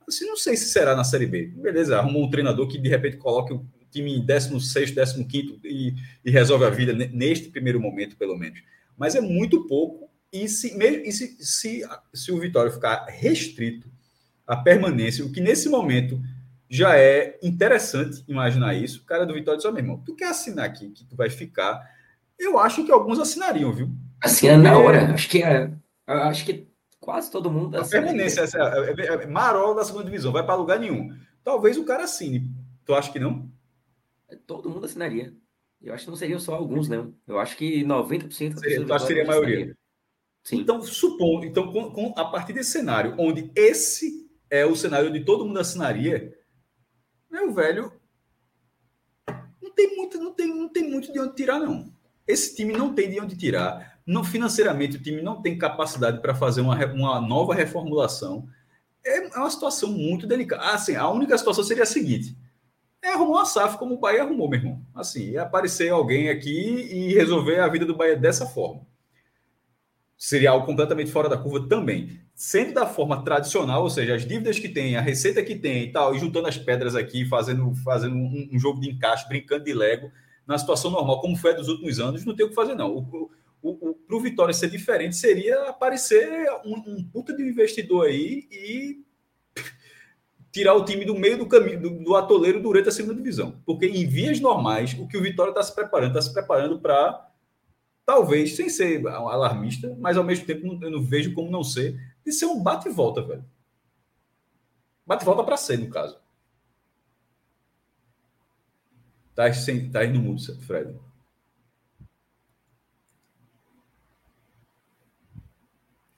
Assim, 0.08 0.26
não 0.26 0.38
sei 0.38 0.56
se 0.56 0.70
será 0.70 0.96
na 0.96 1.04
Série 1.04 1.26
B. 1.26 1.48
Beleza, 1.48 1.98
arrumou 1.98 2.26
um 2.26 2.30
treinador 2.30 2.68
que 2.68 2.78
de 2.78 2.90
repente 2.90 3.18
coloque 3.18 3.54
o 3.54 3.66
time 3.92 4.16
em 4.16 4.26
16, 4.26 4.92
15 4.92 5.60
e, 5.64 5.94
e 6.24 6.32
resolve 6.32 6.66
a 6.66 6.70
vida 6.70 6.94
neste 6.94 7.50
primeiro 7.50 7.80
momento, 7.80 8.16
pelo 8.18 8.38
menos. 8.38 8.62
Mas 8.98 9.16
é 9.16 9.22
muito 9.22 9.68
pouco. 9.68 10.10
E 10.32 10.48
se, 10.48 10.78
mesmo, 10.78 11.04
e 11.06 11.12
se, 11.12 11.38
se, 11.44 11.82
se 12.14 12.32
o 12.32 12.40
Vitória 12.40 12.72
ficar 12.72 13.06
restrito 13.08 13.90
à 14.46 14.56
permanência, 14.56 15.26
o 15.26 15.32
que 15.32 15.42
nesse 15.42 15.70
momento 15.70 16.22
já 16.70 16.96
é 16.96 17.40
interessante 17.42 18.24
imaginar 18.28 18.76
isso, 18.76 19.02
o 19.02 19.06
cara 19.06 19.26
do 19.26 19.34
Vitória 19.34 19.58
diz: 19.58 19.66
oh, 19.66 19.72
meu 19.72 19.82
irmão, 19.82 20.04
tu 20.06 20.16
quer 20.16 20.30
assinar 20.30 20.66
aqui 20.66 20.90
que 20.90 21.04
tu 21.04 21.16
vai 21.16 21.32
ficar 21.32 21.82
eu 22.40 22.58
acho 22.58 22.86
que 22.86 22.92
alguns 22.92 23.20
assinariam, 23.20 23.72
viu? 23.72 23.90
Assina 24.24 24.58
na 24.58 24.78
hora. 24.78 25.14
Acho 25.14 25.30
que 25.30 25.44
é, 25.44 25.72
acho 26.08 26.46
que 26.46 26.68
quase 27.00 27.32
todo 27.32 27.52
mundo 27.52 27.78
A 27.78 27.88
permanência, 27.88 28.42
essa, 28.42 28.58
é, 28.58 29.02
é, 29.02 29.24
é, 29.24 29.28
Marol 29.28 29.76
da 29.76 29.84
segunda 29.84 30.06
divisão, 30.06 30.32
vai 30.32 30.46
para 30.46 30.56
lugar 30.56 30.80
nenhum. 30.80 31.16
Talvez 31.44 31.78
o 31.78 31.86
cara 31.86 32.04
assine. 32.04 32.50
Tu 32.86 32.94
acha 32.94 33.12
que 33.12 33.20
não? 33.20 33.50
Todo 34.48 34.70
mundo 34.70 34.86
assinaria. 34.86 35.34
Eu 35.82 35.94
acho 35.94 36.06
que 36.06 36.10
não 36.10 36.18
seriam 36.18 36.40
só 36.40 36.56
alguns, 36.56 36.90
não. 36.90 37.14
Eu 37.28 37.40
acho 37.40 37.56
que 37.56 37.84
90% 37.84 38.60
seria, 38.60 38.86
tu 38.86 38.94
acha 38.94 39.06
que 39.06 39.08
seria 39.08 39.24
a 39.24 39.28
maioria? 39.28 39.78
Sim. 40.44 40.58
Então, 40.58 40.82
supondo, 40.82 41.46
então, 41.46 41.72
com, 41.72 41.92
com, 41.92 42.14
a 42.18 42.26
partir 42.26 42.54
desse 42.54 42.72
cenário, 42.72 43.16
onde 43.18 43.52
esse 43.56 44.30
é 44.50 44.66
o 44.66 44.76
cenário 44.76 45.10
onde 45.10 45.24
todo 45.24 45.46
mundo 45.46 45.60
assinaria, 45.60 46.36
meu 47.30 47.52
velho, 47.54 47.94
não 49.62 49.72
tem 49.72 49.96
muito, 49.96 50.18
não 50.18 50.34
tem, 50.34 50.48
não 50.48 50.70
tem 50.70 50.90
muito 50.90 51.14
de 51.14 51.20
onde 51.20 51.36
tirar, 51.36 51.60
não. 51.60 51.94
Esse 52.30 52.56
time 52.56 52.74
não 52.74 52.94
tem 52.94 53.10
de 53.10 53.20
onde 53.20 53.36
tirar. 53.36 54.00
Não, 54.06 54.24
financeiramente, 54.24 54.98
o 54.98 55.02
time 55.02 55.20
não 55.20 55.42
tem 55.42 55.58
capacidade 55.58 56.22
para 56.22 56.36
fazer 56.36 56.62
uma, 56.62 56.78
uma 56.94 57.20
nova 57.20 57.56
reformulação. 57.56 58.48
É, 59.04 59.18
é 59.18 59.38
uma 59.40 59.50
situação 59.50 59.92
muito 59.92 60.28
delicada. 60.28 60.62
Ah, 60.62 60.76
assim, 60.76 60.96
a 60.96 61.10
única 61.10 61.36
situação 61.36 61.64
seria 61.64 61.82
a 61.82 61.88
seguinte: 61.88 62.38
é 63.02 63.14
arrumar 63.14 63.40
uma 63.40 63.46
SAF 63.46 63.80
como 63.80 63.96
o 63.96 64.00
Bahia 64.00 64.22
arrumou, 64.22 64.48
meu 64.48 64.60
irmão. 64.60 64.86
Assim, 64.94 65.36
é 65.36 65.40
aparecer 65.40 65.90
alguém 65.90 66.30
aqui 66.30 66.52
e 66.52 67.16
resolver 67.16 67.62
a 67.62 67.68
vida 67.68 67.84
do 67.84 67.98
Bahia 67.98 68.16
dessa 68.16 68.46
forma. 68.46 68.86
seria 70.16 70.52
algo 70.52 70.68
completamente 70.68 71.12
fora 71.12 71.28
da 71.28 71.38
curva 71.38 71.68
também. 71.68 72.20
Sendo 72.36 72.76
da 72.76 72.86
forma 72.86 73.24
tradicional, 73.24 73.82
ou 73.82 73.90
seja, 73.90 74.14
as 74.14 74.24
dívidas 74.24 74.60
que 74.60 74.70
tem, 74.70 74.96
a 74.96 75.02
receita 75.02 75.42
que 75.42 75.56
tem 75.56 75.86
e 75.86 75.92
tal, 75.92 76.14
e 76.14 76.20
juntando 76.20 76.48
as 76.48 76.60
pedras 76.60 76.96
aqui, 76.96 77.26
fazendo, 77.26 77.74
fazendo 77.84 78.16
um, 78.16 78.50
um 78.54 78.60
jogo 78.60 78.80
de 78.80 78.88
encaixe, 78.92 79.28
brincando 79.28 79.64
de 79.64 79.74
Lego, 79.74 80.12
na 80.50 80.58
situação 80.58 80.90
normal, 80.90 81.22
como 81.22 81.38
foi 81.38 81.52
a 81.52 81.54
dos 81.54 81.68
últimos 81.68 82.00
anos, 82.00 82.26
não 82.26 82.36
tem 82.36 82.44
o 82.44 82.50
que 82.50 82.56
fazer, 82.56 82.74
não. 82.74 82.92
O, 82.92 83.30
o, 83.62 83.96
o, 84.10 84.20
Vitória 84.20 84.52
ser 84.52 84.68
diferente 84.68 85.16
seria 85.16 85.70
aparecer 85.70 86.50
um, 86.66 86.74
um 86.88 87.04
puta 87.04 87.36
de 87.36 87.44
investidor 87.44 88.08
aí 88.08 88.48
e 88.52 89.04
tirar 90.52 90.74
o 90.74 90.84
time 90.84 91.06
do 91.06 91.14
meio 91.14 91.38
do 91.38 91.46
caminho 91.46 91.80
do, 91.80 92.04
do 92.04 92.16
atoleiro 92.16 92.60
durante 92.60 92.90
a 92.90 92.92
segunda 92.92 93.14
divisão. 93.14 93.62
Porque 93.64 93.86
em 93.86 94.08
vias 94.08 94.40
normais, 94.40 94.98
o 94.98 95.08
que 95.08 95.18
o 95.18 95.22
Vitória 95.22 95.52
está 95.52 95.62
se 95.62 95.76
preparando, 95.76 96.18
está 96.18 96.22
se 96.24 96.34
preparando 96.34 96.80
para 96.80 97.30
talvez, 98.04 98.56
sem 98.56 98.70
ser 98.70 99.06
alarmista, 99.08 99.96
mas 100.00 100.18
ao 100.18 100.24
mesmo 100.24 100.48
tempo 100.48 100.80
eu 100.82 100.90
não 100.90 101.04
vejo 101.04 101.32
como 101.36 101.52
não 101.52 101.64
ser, 101.64 101.96
de 102.26 102.32
ser 102.32 102.48
um 102.48 102.60
bate 102.60 102.90
e 102.90 102.92
volta, 102.92 103.22
velho. 103.22 103.46
Bate 105.06 105.24
e 105.24 105.26
volta 105.28 105.44
para 105.44 105.58
ser, 105.58 105.78
no 105.78 105.92
caso. 105.92 106.18
Tá, 109.40 109.54
sem, 109.54 109.90
tá 109.90 110.02
aí 110.02 110.12
no 110.12 110.20
mundo, 110.20 110.42
Fred. 110.66 111.00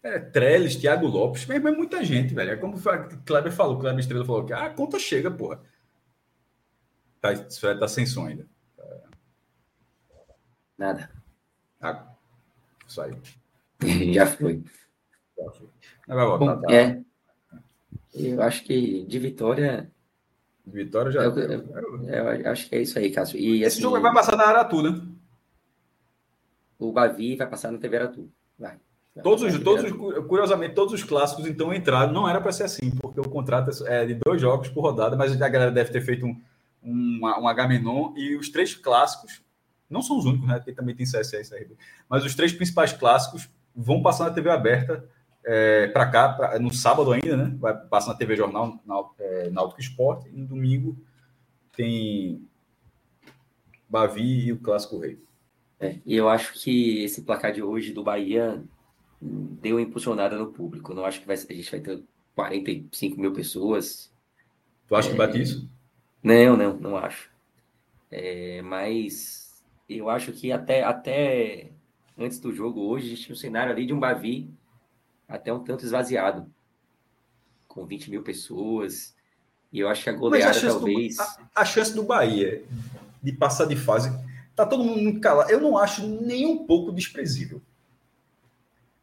É, 0.02 0.18
Trellis, 0.18 0.76
Thiago 0.76 1.06
Lopes, 1.06 1.46
mesmo 1.46 1.68
é 1.68 1.72
muita 1.72 2.04
gente, 2.04 2.34
velho. 2.34 2.50
É 2.50 2.56
como 2.56 2.76
o 2.76 3.24
Kleber 3.24 3.52
falou, 3.52 3.76
o 3.76 3.80
Kleber 3.80 4.00
Estrela 4.00 4.26
falou 4.26 4.44
que 4.44 4.54
ah, 4.54 4.66
a 4.66 4.74
conta 4.74 4.98
chega, 4.98 5.30
porra. 5.30 5.62
Tá, 7.22 7.30
Fred 7.36 7.80
tá 7.80 7.88
sem 7.88 8.08
som 8.08 8.26
ainda. 8.26 8.48
Nada. 10.76 11.12
Ah, 11.80 12.16
saiu. 12.88 13.22
Já 14.12 14.26
foi. 14.26 14.64
Já 15.38 15.52
foi. 15.52 15.70
vai 16.08 16.26
voltar, 16.26 16.58
tá. 16.58 16.74
É. 16.74 17.00
Eu 18.16 18.42
acho 18.42 18.64
que 18.64 19.06
de 19.06 19.20
vitória. 19.20 19.92
De 20.72 20.84
vitória 20.84 21.12
já. 21.12 21.24
Eu, 21.24 21.38
eu, 21.38 21.64
eu, 22.08 22.52
acho 22.52 22.70
que 22.70 22.76
é 22.76 22.82
isso 22.82 22.98
aí, 22.98 23.12
Cássio. 23.12 23.38
E, 23.38 23.58
Esse 23.58 23.76
assim, 23.76 23.82
jogo 23.82 24.00
vai 24.00 24.14
passar 24.14 24.38
na 24.38 24.46
Aratu, 24.46 24.82
né? 24.82 25.02
O 26.80 26.92
Bavi 26.92 27.36
vai 27.36 27.48
passar 27.48 27.72
no 27.72 27.78
TV 27.78 27.98
Aratu. 27.98 28.32
Vai. 28.58 28.78
Todos 29.22 29.44
os, 29.44 29.60
todos 29.62 29.84
os, 29.84 30.26
curiosamente, 30.26 30.74
todos 30.74 30.94
os 30.94 31.04
clássicos 31.04 31.46
então 31.46 31.74
entraram. 31.74 32.14
Não 32.14 32.28
era 32.28 32.40
para 32.40 32.54
ser 32.54 32.64
assim, 32.64 32.90
porque 32.92 33.20
o 33.20 33.30
contrato 33.30 33.70
é 33.86 34.06
de 34.06 34.16
dois 34.16 34.42
jogos 34.42 34.70
por 34.70 34.82
rodada, 34.82 35.18
mas 35.18 35.40
a 35.40 35.50
galera 35.50 35.72
deve 35.72 35.92
ter 35.92 36.00
feito 36.00 36.26
um, 36.26 36.42
um, 36.82 37.20
um 37.22 37.48
H-Menon 37.48 38.14
e 38.16 38.38
os 38.38 38.50
três 38.50 38.74
clássicos 38.74 39.42
não 39.90 40.02
são 40.02 40.18
os 40.18 40.26
únicos, 40.26 40.48
né? 40.48 40.56
Porque 40.56 40.72
também 40.72 40.96
tem 40.96 41.06
CSA 41.06 41.42
e 41.42 41.44
CRB. 41.44 41.76
Mas 42.10 42.24
os 42.24 42.34
três 42.34 42.54
principais 42.54 42.94
clássicos 42.94 43.50
vão 43.76 44.02
passar 44.02 44.26
na 44.26 44.32
TV 44.32 44.50
aberta 44.50 45.04
é, 45.44 45.88
para 45.88 46.10
cá, 46.10 46.30
pra, 46.34 46.60
no 46.60 46.74
sábado 46.74 47.12
ainda, 47.12 47.36
né? 47.36 47.56
Vai 47.60 47.76
passar 47.76 48.12
na 48.12 48.18
TV 48.18 48.36
Jornal 48.36 48.80
na, 48.86 49.04
é, 49.20 49.50
Náutico 49.50 49.82
Esporte. 49.82 50.30
E 50.30 50.32
no 50.32 50.48
domingo 50.48 50.98
tem 51.76 52.48
Bavi 53.90 54.46
e 54.46 54.54
o 54.54 54.60
Clássico 54.60 55.00
Rei. 55.00 55.20
É, 55.80 55.98
e 56.06 56.16
eu 56.16 56.30
acho 56.30 56.54
que 56.54 57.04
esse 57.04 57.24
placar 57.24 57.52
de 57.52 57.64
hoje 57.64 57.92
do 57.92 58.04
Bahia 58.04 58.64
deu 59.20 59.78
uma 59.78 59.82
impulsionada 59.82 60.38
no 60.38 60.52
público. 60.52 60.94
não 60.94 61.06
acho 61.06 61.22
que 61.22 61.28
vai, 61.28 61.36
a 61.36 61.40
gente 61.40 61.72
vai 61.72 61.80
ter 61.80 62.04
45 62.36 63.20
mil 63.20 63.34
pessoas. 63.34 64.12
Tu 64.88 64.96
acha 64.96 65.10
que 65.10 65.16
bate 65.16 65.38
é, 65.40 65.42
isso? 65.42 65.70
Não, 66.22 66.56
não, 66.56 66.74
não 66.78 66.98
acho. 66.98 67.32
É, 68.12 68.62
mas 68.62 69.64
eu 69.90 70.10
acho 70.10 70.32
que 70.34 70.52
até, 70.52 70.84
até 70.84 71.72
antes 72.18 72.40
do 72.40 72.54
jogo 72.54 72.82
hoje, 72.82 73.08
a 73.08 73.10
gente 73.10 73.24
tinha 73.24 73.34
um 73.34 73.38
cenário 73.38 73.72
ali 73.72 73.86
de 73.86 73.94
um 73.94 74.00
Bavi 74.00 74.54
até 75.32 75.52
um 75.52 75.64
tanto 75.64 75.86
esvaziado, 75.86 76.46
com 77.68 77.86
20 77.86 78.12
mil 78.12 78.22
pessoas. 78.22 79.16
E 79.72 79.80
eu 79.80 79.88
acho 79.88 80.04
que 80.04 80.10
a 80.10 80.14
goleada 80.14 80.58
a 80.58 80.62
talvez. 80.62 81.16
Do, 81.16 81.22
a, 81.22 81.38
a, 81.56 81.66
chance 81.66 81.94
do 81.96 82.04
Bahia 82.04 82.64
de 83.24 83.32
passar 83.32 83.66
de 83.66 83.76
fase. 83.76 84.12
Tá 84.56 84.66
todo 84.66 84.84
mundo 84.84 85.20
calado. 85.22 85.50
Eu 85.50 85.62
não 85.62 85.78
acho 85.78 86.06
nem 86.06 86.46
um 86.46 86.66
pouco 86.66 86.92
desprezível. 86.92 87.62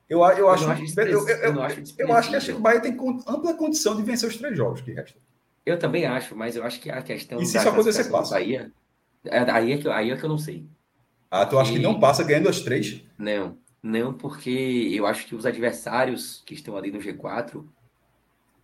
Eu, 0.09 0.21
eu, 0.21 0.39
eu, 0.39 0.51
acho, 0.51 0.65
eu, 0.65 0.71
acho, 0.71 1.01
eu, 1.01 1.07
eu, 1.07 1.37
eu, 1.37 1.63
acho 1.63 1.83
eu 1.99 2.13
acho 2.13 2.47
que 2.47 2.53
o 2.53 2.61
Bahia 2.61 2.81
tem 2.81 2.93
ampla 3.27 3.55
condição 3.55 3.97
de 3.97 4.03
vencer 4.03 4.29
os 4.29 4.37
três 4.37 4.57
jogos 4.57 4.81
que 4.81 4.93
restam. 4.93 5.21
Eu 5.65 5.79
também 5.79 6.07
acho, 6.07 6.35
mas 6.35 6.57
eu 6.57 6.65
acho 6.65 6.81
que 6.81 6.91
a 6.91 7.03
questão. 7.03 7.41
E 7.41 7.47
se 7.47 7.59
isso 7.59 7.69
acontecer, 7.69 8.05
passa? 8.05 8.35
Bahia, 8.35 8.73
é, 9.25 9.39
aí, 9.51 9.73
é 9.73 9.79
que, 9.79 9.89
aí 9.89 10.11
é 10.11 10.17
que 10.17 10.25
eu 10.25 10.29
não 10.29 10.39
sei. 10.39 10.67
Ah, 11.31 11.45
tu 11.45 11.59
acha 11.59 11.73
e... 11.73 11.75
que 11.75 11.83
não 11.83 12.01
passa 12.01 12.25
ganhando 12.25 12.49
as 12.49 12.61
três? 12.61 13.03
Não, 13.19 13.57
não, 13.83 14.13
porque 14.13 14.51
eu 14.93 15.07
acho 15.07 15.27
que 15.27 15.35
os 15.35 15.47
adversários 15.47 16.43
que 16.45 16.55
estão 16.55 16.77
ali 16.77 16.91
no 16.91 16.99
G4 16.99 17.65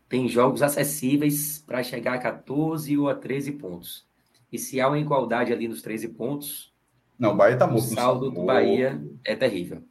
têm 0.08 0.28
jogos 0.28 0.62
acessíveis 0.62 1.62
para 1.66 1.82
chegar 1.82 2.14
a 2.14 2.18
14 2.18 2.96
ou 2.98 3.08
a 3.08 3.14
13 3.14 3.52
pontos. 3.52 4.06
E 4.52 4.58
se 4.58 4.80
há 4.80 4.88
uma 4.88 4.98
igualdade 4.98 5.52
ali 5.52 5.66
nos 5.66 5.82
13 5.82 6.08
pontos, 6.08 6.74
não, 7.18 7.32
o 7.32 7.36
Bahia 7.36 7.56
tá 7.56 7.66
morto. 7.66 7.84
O 7.84 7.94
saldo 7.94 8.30
do 8.30 8.44
Bahia 8.44 9.00
é 9.24 9.36
terrível. 9.36 9.82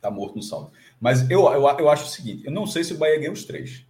Tá 0.00 0.10
morto 0.10 0.36
no 0.36 0.42
saldo. 0.42 0.70
Mas 1.00 1.28
eu, 1.30 1.50
eu, 1.50 1.62
eu 1.62 1.88
acho 1.88 2.04
o 2.04 2.08
seguinte: 2.08 2.44
eu 2.44 2.52
não 2.52 2.66
sei 2.66 2.84
se 2.84 2.92
o 2.92 2.98
Bahia 2.98 3.18
ganha 3.18 3.32
os 3.32 3.44
três. 3.44 3.86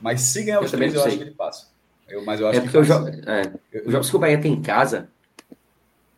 Mas 0.00 0.20
se 0.20 0.44
ganhar 0.44 0.60
os 0.60 0.72
eu 0.72 0.78
três, 0.78 0.94
eu 0.94 1.04
acho 1.04 1.16
que 1.16 1.22
ele 1.24 1.32
passa. 1.32 1.72
Eu, 2.08 2.24
mas 2.24 2.40
eu 2.40 2.48
acho 2.48 2.58
é 2.58 2.62
porque 2.62 2.78
que 2.78 2.84
jo 2.84 2.94
é, 3.26 3.82
os 3.84 3.92
jogos 3.92 4.08
que 4.08 4.16
o 4.16 4.18
Bahia 4.18 4.40
tem 4.40 4.52
em 4.52 4.62
casa 4.62 5.10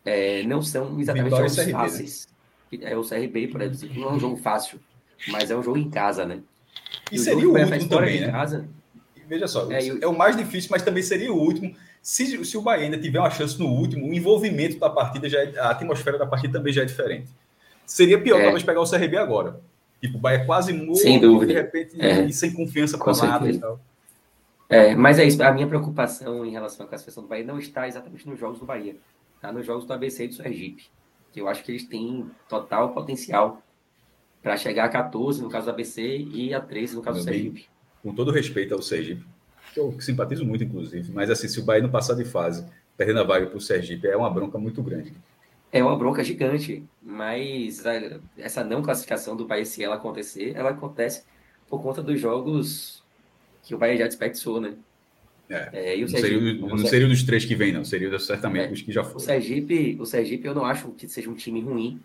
é, 0.04 0.42
não 0.44 0.62
são 0.62 1.00
exatamente 1.00 1.30
jogos 1.30 1.56
CRB, 1.56 1.72
né? 1.72 1.78
fáceis. 1.78 2.28
É 2.80 2.96
o 2.96 3.02
CRB, 3.02 3.48
por 3.48 3.60
exemplo, 3.60 4.00
não 4.00 4.10
é 4.10 4.12
um 4.12 4.20
jogo 4.20 4.36
fácil, 4.36 4.78
mas 5.28 5.50
é 5.50 5.56
um 5.56 5.62
jogo 5.62 5.78
em 5.78 5.90
casa, 5.90 6.24
né? 6.24 6.40
E, 7.10 7.16
e 7.16 7.18
seria 7.18 7.48
o, 7.48 7.52
o 7.52 7.58
último 7.58 7.88
também, 7.88 8.20
né? 8.20 8.30
Casa, 8.30 8.68
Veja 9.26 9.46
só, 9.46 9.70
é, 9.70 9.86
é, 9.86 10.06
o 10.08 10.16
mais 10.16 10.36
difícil, 10.36 10.68
mas 10.72 10.82
também 10.82 11.04
seria 11.04 11.32
o 11.32 11.36
último. 11.36 11.72
Se, 12.02 12.44
se 12.44 12.56
o 12.56 12.62
Bahia 12.62 12.84
ainda 12.84 12.98
tiver 12.98 13.20
uma 13.20 13.30
chance 13.30 13.56
no 13.58 13.66
último, 13.66 14.08
o 14.08 14.12
envolvimento 14.12 14.76
da 14.78 14.90
partida, 14.90 15.28
já 15.28 15.38
é, 15.38 15.56
a 15.56 15.70
atmosfera 15.70 16.18
da 16.18 16.26
partida 16.26 16.58
também 16.58 16.72
já 16.72 16.82
é 16.82 16.84
diferente. 16.84 17.30
Seria 17.86 18.20
pior, 18.20 18.40
é. 18.40 18.42
talvez, 18.42 18.64
pegar 18.64 18.80
o 18.80 18.90
CRB 18.90 19.16
agora. 19.16 19.60
Tipo, 20.00 20.18
o 20.18 20.20
Bahia 20.20 20.44
quase 20.44 20.72
morto, 20.72 20.96
sem 20.96 21.20
dúvida. 21.20 21.52
de 21.52 21.60
repente, 21.60 22.00
é. 22.00 22.24
e 22.24 22.32
sem 22.32 22.52
confiança 22.52 22.98
para 22.98 23.12
nada 23.16 23.48
e 23.48 23.58
tal. 23.58 23.80
É, 24.68 24.96
mas 24.96 25.18
é 25.18 25.24
isso. 25.24 25.40
A 25.42 25.52
minha 25.52 25.66
preocupação 25.66 26.44
em 26.44 26.50
relação 26.50 26.86
à 26.86 26.88
classificação 26.88 27.22
do 27.22 27.28
Bahia 27.28 27.44
não 27.44 27.58
está 27.58 27.86
exatamente 27.86 28.28
nos 28.28 28.38
jogos 28.38 28.58
do 28.58 28.66
Bahia 28.66 28.96
tá 29.40 29.50
nos 29.50 29.64
jogos 29.64 29.86
do 29.86 29.92
ABC 29.92 30.24
e 30.24 30.28
do 30.28 30.34
Sergipe. 30.34 30.90
Que 31.32 31.40
eu 31.40 31.48
acho 31.48 31.62
que 31.62 31.72
eles 31.72 31.84
têm 31.84 32.30
total 32.48 32.92
potencial 32.92 33.62
para 34.42 34.56
chegar 34.56 34.84
a 34.84 34.88
14 34.88 35.42
no 35.42 35.50
caso 35.50 35.66
do 35.66 35.70
ABC 35.70 36.02
e 36.02 36.54
a 36.54 36.60
13 36.60 36.96
no 36.96 37.02
caso 37.02 37.16
Meu 37.16 37.24
do 37.24 37.30
Sergipe. 37.30 37.54
Bem, 37.54 37.68
com 38.02 38.14
todo 38.14 38.30
respeito 38.30 38.74
ao 38.74 38.82
Sergipe, 38.82 39.24
que 39.72 39.78
eu 39.78 40.00
simpatizo 40.00 40.44
muito, 40.44 40.64
inclusive, 40.64 41.12
mas 41.12 41.30
assim, 41.30 41.46
se 41.46 41.60
o 41.60 41.62
Bahia 41.62 41.82
não 41.82 41.90
passar 41.90 42.14
de 42.14 42.24
fase, 42.24 42.66
perdendo 42.96 43.20
a 43.20 43.24
vaga 43.24 43.46
para 43.46 43.56
o 43.56 43.60
Sergipe, 43.60 44.08
é 44.08 44.16
uma 44.16 44.30
bronca 44.30 44.58
muito 44.58 44.82
grande. 44.82 45.12
É 45.72 45.84
uma 45.84 45.96
bronca 45.96 46.24
gigante, 46.24 46.82
mas 47.00 47.84
essa 48.36 48.64
não 48.64 48.82
classificação 48.82 49.36
do 49.36 49.46
Bahia, 49.46 49.64
se 49.64 49.84
ela 49.84 49.96
acontecer, 49.96 50.52
ela 50.56 50.70
acontece 50.70 51.24
por 51.68 51.80
conta 51.80 52.02
dos 52.02 52.18
jogos 52.18 53.04
que 53.62 53.74
o 53.74 53.78
Bahia 53.78 53.98
já 53.98 54.06
desperdiçou, 54.06 54.60
né? 54.60 54.74
É, 55.50 55.68
é, 55.72 55.98
e 55.98 56.04
o 56.04 56.06
não, 56.06 56.08
Sergipe, 56.08 56.40
seria, 56.40 56.68
não 56.68 56.78
seria 56.78 57.08
dos 57.08 57.22
três 57.24 57.44
que 57.44 57.56
vem, 57.56 57.72
não. 57.72 57.84
Seria 57.84 58.16
certamente 58.20 58.68
é, 58.68 58.72
os 58.72 58.82
que 58.82 58.92
já 58.92 59.02
foram. 59.02 59.16
O 59.16 59.20
Sergipe, 59.20 59.96
o 59.98 60.06
Sergipe, 60.06 60.46
eu 60.46 60.54
não 60.54 60.64
acho 60.64 60.90
que 60.92 61.08
seja 61.08 61.28
um 61.28 61.34
time 61.34 61.60
ruim. 61.60 62.00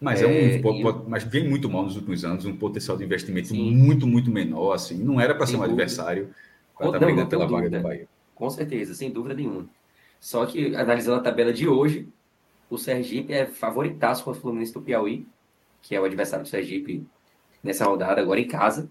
Mas, 0.00 0.22
é, 0.22 0.26
um, 0.26 0.30
eu... 0.30 1.04
mas 1.08 1.24
vem 1.24 1.48
muito 1.48 1.68
mal 1.68 1.82
nos 1.82 1.96
últimos 1.96 2.24
anos, 2.24 2.44
um 2.44 2.56
potencial 2.56 2.96
de 2.96 3.04
investimento 3.04 3.48
Sim. 3.48 3.74
muito, 3.74 4.06
muito 4.06 4.30
menor. 4.30 4.72
Assim, 4.72 5.02
não 5.02 5.20
era 5.20 5.34
para 5.34 5.46
ser 5.46 5.56
um 5.56 5.58
dúvida. 5.58 5.74
adversário 5.74 6.30
para 6.78 6.86
estar 6.86 6.98
tá 7.00 7.06
brigando 7.06 7.28
pela 7.28 7.46
vaga 7.46 7.68
do 7.68 7.80
Bahia. 7.80 8.08
Com 8.36 8.50
certeza, 8.50 8.94
sem 8.94 9.10
dúvida 9.10 9.34
nenhuma. 9.34 9.68
Só 10.20 10.46
que, 10.46 10.76
analisando 10.76 11.18
a 11.18 11.22
tabela 11.22 11.52
de 11.52 11.66
hoje, 11.66 12.08
o 12.70 12.78
Sergipe 12.78 13.32
é 13.32 13.46
favoritaço 13.46 14.22
contra 14.24 14.38
o 14.38 14.42
Fluminense 14.42 14.72
do 14.72 14.80
Piauí, 14.80 15.26
que 15.80 15.96
é 15.96 16.00
o 16.00 16.04
adversário 16.04 16.44
do 16.44 16.48
Sergipe 16.48 17.04
nessa 17.62 17.84
rodada, 17.84 18.20
agora 18.20 18.40
em 18.40 18.46
casa. 18.46 18.88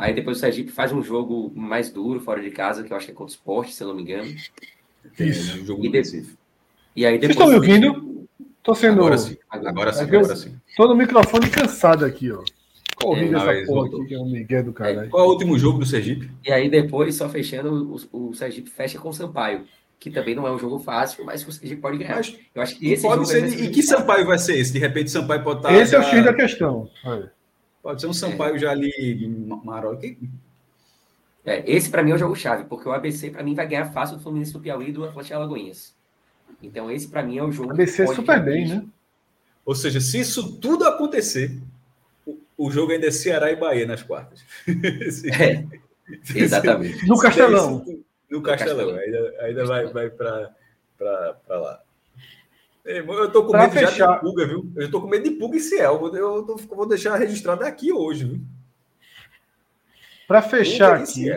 Aí 0.00 0.14
depois 0.14 0.38
o 0.38 0.40
Sergipe 0.40 0.72
faz 0.72 0.92
um 0.92 1.02
jogo 1.02 1.52
mais 1.54 1.90
duro 1.90 2.20
fora 2.20 2.40
de 2.40 2.50
casa, 2.50 2.82
que 2.82 2.92
eu 2.92 2.96
acho 2.96 3.06
que 3.06 3.12
é 3.12 3.14
contra 3.14 3.32
o 3.32 3.36
esporte, 3.36 3.74
se 3.74 3.82
eu 3.82 3.88
não 3.88 3.94
me 3.94 4.02
engano. 4.02 4.34
Isso, 5.18 5.58
é, 5.58 5.60
um 5.60 5.66
jogo 5.66 5.84
e, 5.84 5.90
de... 5.90 6.26
e 6.96 7.06
aí 7.06 7.18
depois. 7.18 7.20
Vocês 7.20 7.30
estão 7.30 7.48
me 7.48 7.54
ouvindo? 7.54 8.26
Tô 8.62 8.74
sendo. 8.74 8.94
Agora 8.94 9.18
sim, 9.18 9.36
agora 9.50 9.92
sim, 9.92 10.02
agora 10.02 10.36
sim. 10.36 10.56
Tô 10.76 10.88
no 10.88 10.94
microfone 10.94 11.50
cansado 11.50 12.04
aqui, 12.04 12.32
ó. 12.32 12.42
Corrida 12.96 13.38
é, 13.38 13.62
essa 13.62 13.72
porra 13.72 13.88
aqui, 13.88 14.06
que 14.06 14.14
é 14.14 14.18
um 14.18 14.30
Miguel 14.30 14.64
do 14.64 14.72
cara. 14.72 15.04
É, 15.04 15.08
qual 15.08 15.24
é 15.24 15.26
o 15.26 15.30
último 15.30 15.58
jogo 15.58 15.78
do 15.78 15.86
Sergipe? 15.86 16.30
E 16.44 16.52
aí 16.52 16.70
depois, 16.70 17.14
só 17.14 17.28
fechando, 17.28 17.98
o, 18.12 18.28
o 18.30 18.34
Sergipe 18.34 18.70
fecha 18.70 18.98
com 18.98 19.10
o 19.10 19.12
Sampaio 19.12 19.66
que 20.00 20.10
também 20.10 20.34
não 20.34 20.46
é 20.46 20.50
um 20.50 20.58
jogo 20.58 20.78
fácil, 20.78 21.26
mas 21.26 21.44
que 21.44 21.50
o 21.50 21.52
Sergipe 21.52 21.82
pode 21.82 21.98
ganhar. 21.98 22.16
Mas 22.16 22.34
eu 22.54 22.62
acho 22.62 22.78
que 22.78 22.90
esse 22.90 23.02
pode 23.02 23.28
ser. 23.28 23.46
E 23.46 23.68
que 23.68 23.82
Sampaio 23.82 24.26
vai 24.26 24.38
ser 24.38 24.58
esse? 24.58 24.72
De 24.72 24.78
repente, 24.78 25.10
Sampaio 25.10 25.44
pode 25.44 25.58
estar. 25.58 25.74
Esse 25.74 25.92
já... 25.92 25.98
é 25.98 26.00
o 26.00 26.04
X 26.04 26.24
da 26.24 26.32
questão. 26.32 26.90
É. 27.04 27.39
Pode 27.82 28.00
ser 28.00 28.06
um 28.06 28.12
Sampaio 28.12 28.56
é. 28.56 28.58
já 28.58 28.70
ali, 28.70 29.26
Maroc. 29.64 30.04
É, 31.44 31.70
esse 31.70 31.88
para 31.88 32.02
mim 32.02 32.10
é 32.10 32.14
o 32.14 32.18
jogo-chave, 32.18 32.64
porque 32.64 32.88
o 32.88 32.92
ABC 32.92 33.30
para 33.30 33.42
mim 33.42 33.54
vai 33.54 33.66
ganhar 33.66 33.90
fácil 33.90 34.16
do 34.16 34.22
Fluminense 34.22 34.52
do 34.52 34.60
Piauí 34.60 34.90
e 34.90 34.92
do 34.92 35.04
Atlético 35.04 35.36
Alagoinhas. 35.36 35.94
Então 36.62 36.90
esse 36.90 37.08
para 37.08 37.22
mim 37.22 37.38
é 37.38 37.42
o 37.42 37.50
jogo. 37.50 37.72
ABC 37.72 38.06
super 38.08 38.42
bem, 38.42 38.68
né? 38.68 38.84
Ou 39.64 39.74
seja, 39.74 40.00
se 40.00 40.20
isso 40.20 40.56
tudo 40.56 40.86
acontecer, 40.86 41.56
o 42.56 42.70
jogo 42.70 42.92
ainda 42.92 43.06
é 43.06 43.10
Ceará 43.10 43.50
e 43.50 43.56
Bahia 43.56 43.86
nas 43.86 44.02
quartas. 44.02 44.44
É, 45.32 45.64
exatamente. 46.34 47.06
No 47.06 47.16
Castelão. 47.16 47.86
No 48.28 48.42
Castelão. 48.42 48.96
Ainda, 48.96 49.34
ainda 49.42 49.64
vai, 49.64 49.86
vai 49.86 50.10
para 50.10 50.50
lá. 51.48 51.80
Eu 52.84 53.30
tô 53.30 53.44
com 53.44 53.50
Pra 53.52 53.62
medo 53.68 53.72
fechar- 53.72 54.14
de 54.14 54.20
pulga, 54.20 54.46
viu? 54.46 54.70
Eu 54.76 54.90
tô 54.90 55.00
com 55.00 55.06
medo 55.08 55.24
de 55.24 55.30
pulga 55.32 55.56
e 55.56 55.60
ciel. 55.60 56.10
Eu, 56.14 56.44
vou 56.68 56.88
deixar 56.88 57.16
registrado 57.16 57.62
aqui 57.64 57.92
hoje, 57.92 58.24
viu? 58.24 58.40
Para 60.26 60.42
fechar 60.42 60.96
aqui, 60.96 61.30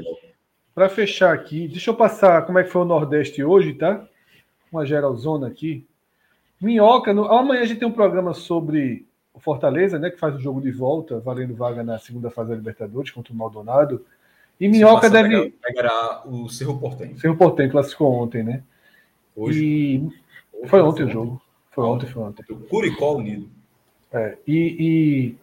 para 0.73 0.87
fechar 0.89 1.33
aqui, 1.33 1.67
deixa 1.67 1.89
eu 1.91 1.95
passar 1.95 2.45
como 2.45 2.59
é 2.59 2.63
que 2.63 2.69
foi 2.69 2.81
o 2.83 2.85
Nordeste 2.85 3.43
hoje, 3.43 3.73
tá? 3.73 4.05
Uma 4.71 4.85
geralzona 4.85 5.47
aqui. 5.47 5.85
Minhoca, 6.61 7.13
no- 7.13 7.25
amanhã 7.25 7.61
a 7.61 7.65
gente 7.65 7.79
tem 7.79 7.87
um 7.87 7.91
programa 7.91 8.33
sobre 8.33 9.05
o 9.33 9.39
Fortaleza, 9.39 9.97
né, 9.99 10.09
que 10.11 10.19
faz 10.19 10.35
o 10.35 10.39
jogo 10.39 10.61
de 10.61 10.71
volta, 10.71 11.19
valendo 11.19 11.55
vaga 11.55 11.83
na 11.83 11.97
segunda 11.99 12.29
fase 12.29 12.51
da 12.51 12.55
Libertadores 12.55 13.11
contra 13.11 13.33
o 13.33 13.35
Maldonado. 13.35 14.05
E 14.59 14.67
Minhoca 14.69 15.09
deve 15.09 15.29
pegar- 15.29 15.51
Pegará 15.61 16.21
o 16.25 16.47
Cerro 16.47 16.79
Portenho. 16.79 17.17
ser 17.19 17.29
o 17.29 17.35
Portem, 17.35 17.69
classificou 17.69 18.13
ontem, 18.13 18.43
né? 18.43 18.63
Hoje. 19.35 19.63
E 19.65 20.09
foi 20.67 20.81
ontem 20.81 21.03
o 21.03 21.09
jogo. 21.09 21.41
Foi 21.71 21.83
ontem, 21.85 22.07
foi 22.07 22.23
ontem. 22.23 22.45
O 22.49 22.57
Curicó 22.67 23.15
Unido. 23.15 23.49
É, 24.11 24.37
e, 24.47 24.77
e 24.79 25.37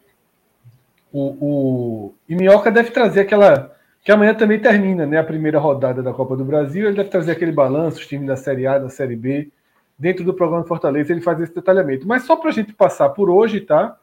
o, 1.12 1.36
o 1.40 2.15
e 2.28 2.36
Minhoca 2.36 2.70
deve 2.70 2.90
trazer 2.90 3.20
aquela. 3.20 3.76
Que 4.02 4.12
amanhã 4.12 4.32
também 4.34 4.58
termina 4.58 5.05
né, 5.05 5.18
a 5.18 5.24
primeira 5.24 5.58
rodada 5.58 6.02
da 6.02 6.12
Copa 6.12 6.36
do 6.36 6.44
Brasil. 6.44 6.86
Ele 6.86 6.97
deve 6.97 7.10
trazer 7.10 7.32
aquele 7.32 7.52
balanço, 7.52 7.99
os 7.99 8.07
times 8.07 8.26
da 8.26 8.36
Série 8.36 8.66
A, 8.66 8.78
da 8.78 8.89
Série 8.89 9.16
B. 9.16 9.50
Dentro 9.99 10.24
do 10.24 10.32
programa 10.32 10.65
Fortaleza, 10.65 11.12
ele 11.12 11.20
faz 11.20 11.39
esse 11.40 11.55
detalhamento. 11.55 12.08
Mas 12.08 12.23
só 12.23 12.36
para 12.36 12.49
a 12.49 12.52
gente 12.52 12.73
passar 12.73 13.10
por 13.10 13.28
hoje, 13.28 13.60
tá? 13.60 13.99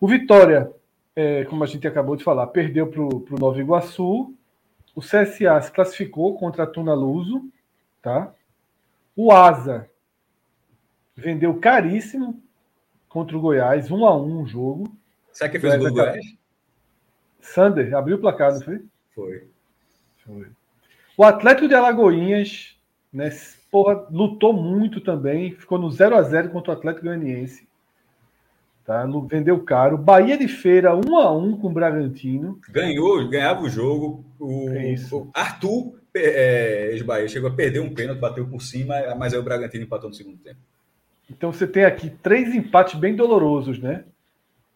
O 0.00 0.08
Vitória, 0.08 0.72
é, 1.14 1.44
como 1.44 1.62
a 1.62 1.66
gente 1.66 1.86
acabou 1.86 2.16
de 2.16 2.24
falar, 2.24 2.48
perdeu 2.48 2.88
para 2.88 3.00
o 3.00 3.38
Nova 3.38 3.60
Iguaçu. 3.60 4.34
O 4.94 5.00
CSA 5.00 5.60
se 5.60 5.70
classificou 5.70 6.36
contra 6.36 6.64
a 6.64 6.66
Tuna 6.66 6.94
Luso, 6.94 7.44
tá? 8.02 8.32
O 9.16 9.32
Asa 9.32 9.88
vendeu 11.16 11.58
caríssimo 11.58 12.40
contra 13.08 13.36
o 13.36 13.40
Goiás, 13.40 13.90
1 13.90 14.06
a 14.06 14.16
1 14.16 14.42
o 14.42 14.46
jogo. 14.46 14.94
Sabe 15.32 15.52
quem 15.52 15.60
fez 15.60 15.74
o 15.74 15.78
gol 15.78 15.88
do 15.88 15.94
Goiás? 15.94 16.24
Sander 17.40 17.94
abriu 17.94 18.16
o 18.16 18.20
placar, 18.20 18.52
não 18.52 18.60
foi? 18.60 18.84
Foi. 19.14 19.48
Foi. 20.18 20.46
O 21.16 21.24
Atlético 21.24 21.68
de 21.68 21.74
Alagoinhas, 21.74 22.76
né, 23.12 23.30
porra, 23.70 24.06
lutou 24.10 24.52
muito 24.52 25.00
também, 25.00 25.52
ficou 25.52 25.78
no 25.78 25.90
0 25.90 26.16
a 26.16 26.22
0 26.22 26.50
contra 26.50 26.72
o 26.72 26.76
Atlético 26.76 27.06
Goianiense. 27.06 27.66
Tá? 28.84 29.02
Lu- 29.04 29.26
Vendeu 29.26 29.58
caro. 29.64 29.96
Bahia 29.96 30.36
de 30.36 30.46
Feira 30.46 30.94
1 30.94 31.16
a 31.18 31.32
1 31.36 31.58
com 31.58 31.68
o 31.68 31.72
Bragantino. 31.72 32.60
Ganhou, 32.68 33.26
ganhava 33.28 33.62
o 33.62 33.68
jogo. 33.68 34.24
O, 34.38 34.68
É 34.70 34.94
o 35.10 35.28
Arthur, 35.34 36.00
é, 36.16 36.92
ex-Bahia, 36.92 37.28
chegou 37.28 37.50
a 37.50 37.54
perder 37.54 37.80
um 37.80 37.94
pênalti, 37.94 38.18
bateu 38.18 38.46
por 38.46 38.60
cima, 38.62 38.94
mas 39.16 39.32
aí 39.32 39.38
o 39.38 39.42
Bragantino 39.42 39.84
empatou 39.84 40.08
no 40.08 40.14
segundo 40.14 40.38
tempo. 40.38 40.58
Então 41.30 41.52
você 41.52 41.66
tem 41.66 41.84
aqui 41.84 42.10
três 42.10 42.54
empates 42.54 42.98
bem 42.98 43.14
dolorosos, 43.14 43.78
né? 43.78 44.04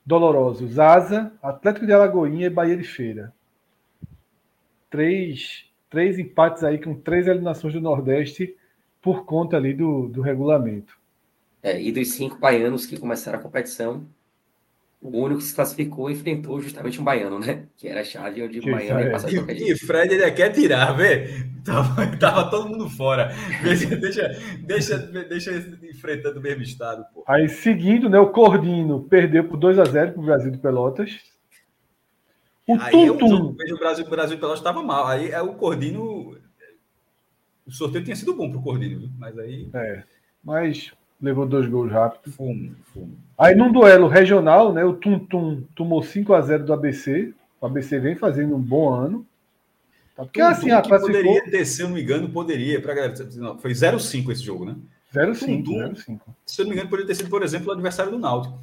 Dolorosos. 0.05 0.79
Asa, 0.79 1.33
Atlético 1.43 1.87
de 1.87 1.93
Alagoinha 1.93 2.47
e 2.47 2.51
Bahia 2.51 2.77
de 2.77 2.85
Feira. 2.85 3.33
Três, 4.89 5.67
três 5.89 6.19
empates 6.19 6.65
aí 6.65 6.79
com 6.79 6.95
três 6.95 7.27
eliminações 7.29 7.73
do 7.73 7.81
Nordeste 7.81 8.57
por 9.01 9.25
conta 9.25 9.57
ali 9.57 9.73
do, 9.73 10.09
do 10.09 10.21
regulamento. 10.21 10.99
É, 11.63 11.81
e 11.81 11.93
dos 11.93 12.09
cinco 12.13 12.39
baianos 12.39 12.87
que 12.87 12.99
começaram 12.99 13.39
a 13.39 13.43
competição, 13.43 14.07
o 15.01 15.19
único 15.19 15.39
que 15.39 15.47
se 15.47 15.55
classificou 15.55 16.11
enfrentou 16.11 16.61
justamente 16.61 17.01
um 17.01 17.05
baiano, 17.05 17.39
né? 17.39 17.67
Que 17.77 17.89
era 17.89 18.03
a 18.03 18.05
chave 18.05 18.43
onde 18.43 18.59
o 18.59 18.63
Que 18.63 18.71
baiano 18.71 19.11
passar 19.11 19.29
de 19.29 19.37
qualquer 19.37 19.57
E, 19.57 19.73
e 19.73 19.79
Fred 19.79 20.13
ainda 20.13 20.31
quer 20.31 20.51
tirar, 20.51 20.93
vê? 20.93 21.47
Tava, 21.65 22.07
tava 22.19 22.51
todo 22.51 22.69
mundo 22.69 22.89
fora. 22.91 23.33
Deixa, 23.65 23.97
deixa, 23.97 24.29
deixa, 24.61 24.99
deixa 24.99 25.53
enfrentando 25.83 26.39
o 26.39 26.43
mesmo 26.43 26.63
estado, 26.63 27.05
pô. 27.15 27.25
Aí 27.27 27.49
seguindo, 27.49 28.11
né, 28.11 28.19
o 28.19 28.31
Cordino 28.31 29.03
perdeu 29.05 29.45
por 29.45 29.57
2 29.57 29.79
a 29.79 29.85
0 29.85 30.13
para 30.13 30.21
o 30.21 30.25
Brasil 30.25 30.51
de 30.51 30.59
Pelotas. 30.59 31.19
O 32.67 32.75
Aí 32.79 33.07
é 33.07 33.13
um 33.13 33.17
Tum 33.17 33.29
jogo 33.29 33.49
Tum, 33.49 33.55
que 33.55 33.63
vejo 33.63 33.75
o 33.75 33.79
Brasil, 33.79 34.07
o 34.07 34.11
Brasil 34.11 34.39
Pelotas 34.39 34.61
estava 34.61 34.83
mal. 34.83 35.07
Aí 35.07 35.31
é 35.31 35.41
o 35.41 35.55
Cordino. 35.55 36.39
O 37.67 37.73
sorteio 37.73 38.05
tinha 38.05 38.17
sido 38.17 38.35
bom 38.35 38.51
pro 38.51 38.61
Cordino, 38.61 39.01
viu? 39.01 39.11
mas 39.19 39.39
aí. 39.39 39.71
é, 39.75 40.03
mas 40.43 40.93
levou 41.21 41.47
dois 41.47 41.69
gols 41.69 41.91
rápido. 41.91 42.33
Fumo, 42.33 42.75
fumo. 42.93 43.17
Aí 43.39 43.55
num 43.55 43.73
duelo 43.73 44.09
regional, 44.09 44.73
né, 44.73 44.85
o 44.85 44.95
Tum 44.95 45.19
Tum 45.19 45.63
tomou 45.75 46.03
5 46.03 46.33
a 46.35 46.41
0 46.41 46.65
do 46.65 46.73
ABC. 46.73 47.33
O 47.61 47.67
ABC 47.67 47.99
vem 47.99 48.17
fazendo 48.17 48.55
um 48.55 48.61
bom 48.61 48.93
ano. 48.93 49.27
Tá? 50.17 50.25
Porque 50.25 50.41
assim, 50.41 50.71
a 50.71 50.81
que 50.83 50.89
classificou 50.89 51.23
poderia 51.23 51.51
ter, 51.51 51.65
se 51.65 51.83
eu 51.83 51.89
não 51.89 51.95
me 51.95 52.03
engano, 52.03 52.29
poderia. 52.29 52.81
Pra 52.81 52.95
galera, 52.95 53.15
não, 53.37 53.59
foi 53.59 53.73
0-5 53.73 54.31
esse 54.33 54.43
jogo, 54.43 54.65
né? 54.65 54.77
0-5, 55.15 55.39
Tum, 55.39 55.63
Tum. 55.63 55.93
0-5. 55.95 56.21
Se 56.47 56.61
eu 56.61 56.65
não 56.65 56.71
me 56.71 56.77
engano, 56.77 56.91
poderia 56.91 57.07
ter 57.07 57.15
sido, 57.15 57.31
por 57.31 57.43
exemplo, 57.43 57.69
o 57.69 57.73
adversário 57.73 58.13
do 58.13 58.19
Náutico. 58.19 58.59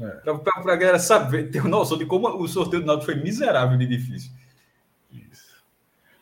É. 0.00 0.06
Pra, 0.06 0.38
pra, 0.38 0.62
pra 0.62 0.76
galera 0.76 0.98
saber, 0.98 1.50
ter 1.50 1.62
noção 1.64 1.98
de 1.98 2.06
como 2.06 2.28
o 2.28 2.48
sorteio 2.48 2.82
do 2.82 2.86
Náutico 2.86 3.12
foi 3.12 3.22
miserável 3.22 3.76
de 3.78 3.86
difícil. 3.86 4.30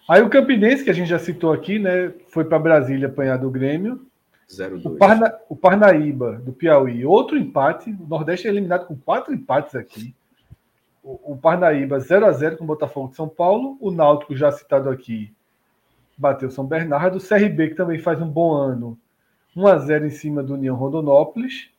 Aí 0.09 0.23
o 0.23 0.29
Campinense, 0.29 0.83
que 0.83 0.91
a 0.91 0.93
gente 0.93 1.09
já 1.09 1.21
citou 1.21 1.53
aqui, 1.53 1.79
né, 1.79 2.13
foi 2.31 2.45
para 2.45 2.59
Brasília 2.59 3.07
apanhar 3.07 3.37
do 3.37 3.49
Grêmio. 3.49 4.05
O, 4.53 4.57
0-2. 4.57 4.99
Parna, 4.99 5.35
o 5.49 5.57
Parnaíba, 5.57 6.33
do 6.45 6.53
Piauí, 6.53 7.05
outro 7.05 7.39
empate. 7.39 7.91
O 7.91 8.07
Nordeste 8.07 8.47
é 8.47 8.51
eliminado 8.51 8.87
com 8.87 8.97
quatro 8.97 9.33
empates 9.33 9.75
aqui. 9.75 10.15
O, 11.03 11.33
o 11.33 11.37
Parnaíba 11.37 11.99
0 11.99 12.27
a 12.27 12.33
0 12.33 12.57
com 12.57 12.65
o 12.65 12.67
Botafogo 12.67 13.09
de 13.11 13.17
São 13.17 13.29
Paulo. 13.29 13.77
O 13.81 13.91
Náutico, 13.91 14.37
já 14.37 14.51
citado 14.51 14.91
aqui, 14.91 15.33
bateu 16.17 16.51
São 16.51 16.67
Bernardo. 16.67 17.19
O 17.19 17.27
CRB, 17.27 17.70
que 17.70 17.75
também 17.75 17.99
faz 17.99 18.20
um 18.20 18.29
bom 18.29 18.53
ano, 18.53 18.99
1 19.57 19.67
a 19.67 19.79
0 19.79 20.07
em 20.07 20.11
cima 20.11 20.43
do 20.43 20.55
União 20.55 20.77
Rondonópolis. 20.77 21.70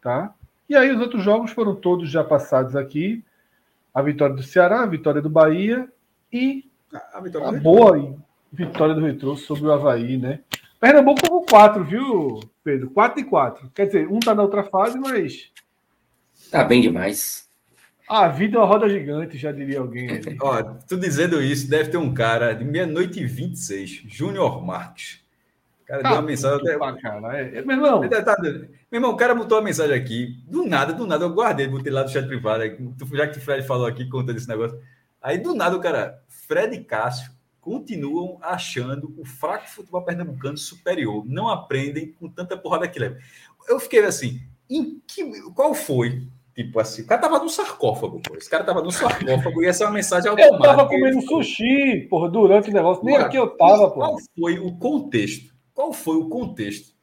Tá? 0.00 0.34
E 0.68 0.76
aí 0.76 0.90
os 0.90 1.00
outros 1.00 1.22
jogos 1.22 1.50
foram 1.50 1.74
todos 1.74 2.10
já 2.10 2.22
passados 2.22 2.76
aqui. 2.76 3.24
A 3.92 4.02
vitória 4.02 4.34
do 4.34 4.42
Ceará, 4.42 4.82
a 4.82 4.86
vitória 4.86 5.20
do 5.20 5.30
Bahia 5.30 5.90
e 6.32 6.64
A 7.12 7.20
vitória 7.20 7.48
a 7.48 7.52
do 7.52 7.60
boa 7.60 8.16
vitória 8.52 8.94
do 8.94 9.00
Retrô 9.00 9.36
sobre 9.36 9.66
o 9.66 9.72
Havaí, 9.72 10.16
né? 10.16 10.40
Pernambuco 10.80 11.28
com 11.28 11.44
4, 11.44 11.84
viu, 11.84 12.40
Pedro? 12.62 12.90
4 12.90 13.20
e 13.20 13.24
4. 13.24 13.70
Quer 13.74 13.86
dizer, 13.86 14.08
um 14.08 14.20
tá 14.20 14.34
na 14.34 14.42
outra 14.42 14.62
fase, 14.62 14.98
mas 14.98 15.50
Tá 16.50 16.62
bem 16.64 16.80
demais. 16.80 17.48
a 18.08 18.28
vida 18.28 18.56
é 18.56 18.60
uma 18.60 18.66
roda 18.66 18.88
gigante, 18.88 19.36
já 19.36 19.50
diria 19.52 19.80
alguém. 19.80 20.08
Ó, 20.40 20.62
tu 20.88 20.96
dizendo 20.96 21.42
isso, 21.42 21.68
deve 21.68 21.90
ter 21.90 21.96
um 21.96 22.14
cara 22.14 22.52
de 22.54 22.64
meia-noite 22.64 23.20
e 23.20 23.26
26, 23.26 24.02
Júnior 24.06 24.64
Marques. 24.64 25.20
O 25.82 25.86
cara 25.88 26.02
deu 26.02 26.12
uma 26.12 26.22
mensagem. 26.22 26.58
puta 26.58 26.78
pra 26.78 26.92
caralho. 27.00 27.56
É, 27.56 27.62
Meu 27.62 27.76
irmão, 27.76 28.04
Ele 28.04 28.22
tá 28.22 28.36
Meu 28.40 28.68
irmão, 28.92 29.10
o 29.10 29.16
cara 29.16 29.34
botou 29.34 29.58
uma 29.58 29.64
mensagem 29.64 29.96
aqui. 29.96 30.36
Do 30.46 30.64
nada, 30.66 30.92
do 30.92 31.06
nada, 31.06 31.24
eu 31.24 31.32
guardei, 31.32 31.66
botei 31.66 31.90
lá 31.90 32.02
do 32.02 32.10
chat 32.10 32.26
privado. 32.26 32.62
Já 33.14 33.26
que 33.26 33.38
o 33.38 33.40
Fred 33.40 33.66
falou 33.66 33.86
aqui, 33.86 34.08
conta 34.08 34.32
desse 34.34 34.48
negócio. 34.48 34.78
Aí, 35.20 35.38
do 35.38 35.54
nada, 35.54 35.76
o 35.76 35.80
cara, 35.80 36.22
Fred 36.28 36.78
Cássio 36.84 37.32
continuam 37.68 38.38
achando 38.40 39.14
o 39.18 39.26
fraco 39.26 39.68
futebol 39.68 40.02
pernambucano 40.02 40.56
superior. 40.56 41.22
Não 41.26 41.50
aprendem 41.50 42.12
com 42.12 42.26
tanta 42.26 42.56
porrada 42.56 42.88
que 42.88 42.98
leva. 42.98 43.18
Eu 43.68 43.78
fiquei 43.78 44.02
assim, 44.04 44.40
em 44.70 45.02
que, 45.06 45.22
qual 45.52 45.74
foi? 45.74 46.26
Tipo 46.54 46.80
assim, 46.80 47.02
o 47.02 47.06
cara 47.06 47.20
tava 47.20 47.38
num 47.38 47.48
sarcófago, 47.48 48.22
pô. 48.22 48.34
Esse 48.36 48.48
cara 48.48 48.64
tava 48.64 48.82
num 48.82 48.90
sarcófago 48.90 49.62
e 49.62 49.66
essa 49.66 49.84
é 49.84 49.86
uma 49.86 49.92
mensagem 49.92 50.28
eu 50.28 50.32
automática. 50.32 50.76
tava 50.76 50.88
comendo 50.88 51.20
sushi, 51.20 52.06
porra, 52.08 52.30
durante 52.30 52.70
o 52.70 52.72
negócio. 52.72 53.04
Nem 53.04 53.16
aqui 53.16 53.36
eu 53.36 53.50
tava, 53.54 53.90
Qual 53.90 54.12
porra. 54.12 54.22
foi 54.38 54.58
o 54.58 54.74
contexto? 54.78 55.54
Qual 55.74 55.92
foi 55.92 56.16
o 56.16 56.28
contexto 56.30 56.94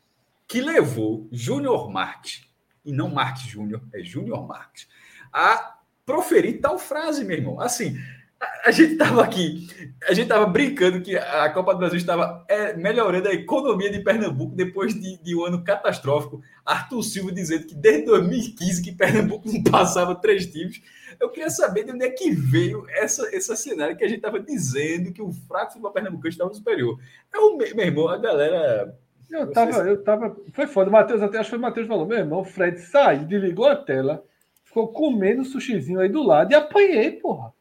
que 0.48 0.60
levou 0.61 1.27
Júnior 1.32 1.92
Marques, 1.92 2.42
e 2.84 2.92
não 2.92 3.10
Marques 3.10 3.44
Júnior, 3.44 3.84
é 3.94 4.03
Júnior 4.03 4.48
Marques, 4.48 4.88
a 5.32 5.77
proferir 6.06 6.60
tal 6.60 6.80
frase, 6.80 7.24
meu 7.24 7.38
irmão? 7.38 7.61
Assim, 7.61 7.95
a, 8.40 8.70
a 8.70 8.72
gente 8.72 8.96
tava 8.96 9.24
aqui, 9.24 9.68
a 10.08 10.14
gente 10.14 10.28
tava 10.28 10.46
brincando 10.46 11.02
que 11.02 11.16
a 11.18 11.50
Copa 11.50 11.74
do 11.74 11.80
Brasil 11.80 11.98
estava 11.98 12.46
é, 12.48 12.76
melhorando 12.76 13.30
a 13.30 13.34
economia 13.34 13.92
de 13.92 14.00
Pernambuco 14.00 14.56
depois 14.56 14.94
de, 14.94 15.18
de 15.22 15.36
um 15.36 15.46
ano 15.46 15.64
catastrófico. 15.64 16.42
Arthur 16.66 17.04
Silva 17.04 17.32
dizendo 17.32 17.66
que 17.66 17.76
desde 17.76 18.06
2015 18.06 18.84
que 18.84 18.92
Pernambuco 18.92 19.52
não 19.52 19.64
passava 19.64 20.16
três 20.16 20.46
times. 20.48 20.82
Eu 21.20 21.30
queria 21.30 21.50
saber 21.50 21.86
de 21.86 21.92
onde 21.92 22.06
é 22.06 22.10
que 22.10 22.32
veio 22.32 22.86
essa, 22.90 23.34
esse 23.34 23.56
cenário 23.56 23.96
que 23.96 24.04
a 24.04 24.08
gente 24.08 24.18
estava 24.18 24.40
dizendo 24.40 25.14
que 25.14 25.22
o 25.22 25.32
fraco 25.32 25.72
futebol 25.72 25.92
pernambucano 25.92 26.30
estava 26.30 26.54
superior. 26.54 27.00
É 27.34 27.38
o 27.38 27.56
meu, 27.56 27.68
irmão, 27.68 28.10
a 28.10 28.18
galera. 28.18 28.98
Eu 29.30 29.50
tava, 29.52 29.78
eu 29.88 30.04
tava. 30.04 30.36
Foi 30.52 30.68
foda. 30.68 30.90
O 30.90 30.94
Matheus, 30.94 31.22
até 31.22 31.38
acho 31.38 31.48
que 31.48 31.52
foi 31.52 31.60
o 31.60 31.62
Matheus 31.62 31.88
falou: 31.88 32.06
meu 32.06 32.18
irmão, 32.18 32.42
o 32.42 32.46
Fred 32.46 32.80
saiu, 32.80 33.26
desligou 33.26 33.66
a 33.66 33.76
tela, 33.76 34.26
ficou 34.66 34.90
comendo 34.90 35.42
o 35.42 35.46
sushizinho 35.46 36.00
aí 36.00 36.10
do 36.10 36.22
lado 36.22 36.52
e 36.52 36.56
apanhei, 36.56 37.12
porra. 37.12 37.55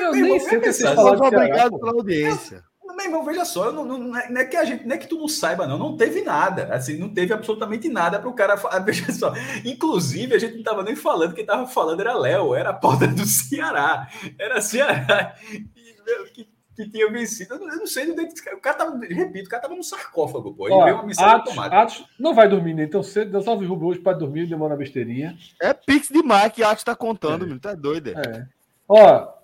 Eu 0.00 0.12
nem 0.12 0.40
sei 0.40 0.58
o 0.58 0.60
que 0.60 0.68
é 0.68 0.72
vocês 0.72 0.94
falaram 0.94 1.26
obrigado 1.26 1.78
pela 1.78 1.92
audiência. 1.92 2.64
Meu 2.96 3.06
irmão, 3.06 3.24
veja 3.24 3.44
só, 3.44 3.66
eu 3.66 3.72
não, 3.72 3.84
não, 3.84 3.98
não, 3.98 4.16
é, 4.16 4.28
não 4.28 4.40
é 4.40 4.44
que 4.44 4.56
a 4.56 4.64
gente, 4.64 4.86
não 4.86 4.94
é 4.94 4.98
que 4.98 5.06
tu 5.06 5.16
não 5.16 5.28
saiba, 5.28 5.66
não. 5.66 5.78
Não 5.78 5.96
teve 5.96 6.22
nada. 6.22 6.74
Assim, 6.74 6.98
não 6.98 7.08
teve 7.08 7.32
absolutamente 7.32 7.88
nada 7.88 8.18
para 8.18 8.28
o 8.28 8.34
cara. 8.34 8.56
Veja 8.84 9.12
só. 9.12 9.32
Inclusive, 9.64 10.34
a 10.34 10.38
gente 10.38 10.52
não 10.52 10.60
estava 10.60 10.82
nem 10.82 10.96
falando, 10.96 11.34
quem 11.34 11.42
estava 11.42 11.66
falando 11.66 12.00
era 12.00 12.18
Léo, 12.18 12.54
era 12.54 12.70
a 12.70 12.74
porta 12.74 13.06
do 13.06 13.24
Ceará. 13.24 14.08
Era 14.38 14.60
Ceará. 14.60 15.34
E, 15.50 16.30
que, 16.32 16.48
que 16.76 16.90
tinha 16.90 17.10
vencido. 17.10 17.54
Eu 17.54 17.60
não 17.60 17.86
sei 17.86 18.10
é 18.10 18.54
o 18.54 18.60
cara 18.60 18.76
tava, 18.76 18.98
repito, 18.98 19.46
o 19.46 19.50
cara 19.50 19.62
tava 19.62 19.76
no 19.76 19.84
sarcófago, 19.84 20.54
pô. 20.54 20.66
Ele 20.66 20.74
Ó, 20.74 20.84
veio 20.84 20.96
uma 20.96 21.10
Atos, 21.10 21.20
automática. 21.20 21.80
Atos 21.80 22.04
não 22.18 22.34
vai 22.34 22.48
dormir 22.48 22.74
nem 22.74 22.88
tão 22.88 23.02
cedo. 23.02 23.30
Deu 23.30 23.42
salve 23.42 23.66
rubro 23.66 23.86
hoje 23.86 24.00
para 24.00 24.18
dormir, 24.18 24.46
demora 24.46 24.76
besteirinha. 24.76 25.36
É 25.60 25.72
Pix 25.72 26.08
demais 26.08 26.52
que 26.52 26.62
Atos 26.62 26.84
tá 26.84 26.94
contando, 26.94 27.42
menino. 27.42 27.60
Tá 27.60 27.74
doido. 27.74 28.10
é? 28.10 28.12
É. 28.12 28.46
Ó, 28.88 29.39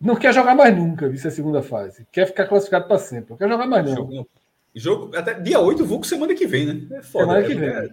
não 0.00 0.16
quer 0.16 0.32
jogar 0.32 0.54
mais 0.54 0.76
nunca, 0.76 1.08
vice 1.08 1.26
a 1.26 1.30
segunda 1.30 1.62
fase. 1.62 2.06
Quer 2.12 2.26
ficar 2.26 2.46
classificado 2.46 2.86
para 2.86 2.98
sempre. 2.98 3.30
Não 3.30 3.36
quer 3.36 3.48
jogar 3.48 3.66
mais 3.66 3.84
não. 3.84 4.26
Jogo, 4.74 5.16
até 5.16 5.34
dia 5.34 5.58
8, 5.58 5.84
Vulco 5.84 6.06
semana 6.06 6.34
que 6.34 6.46
vem, 6.46 6.66
né? 6.66 6.98
É 6.98 7.02
foda. 7.02 7.24
Semana 7.24 7.40
né? 7.40 7.46
que 7.46 7.54
vem. 7.54 7.68
É, 7.68 7.88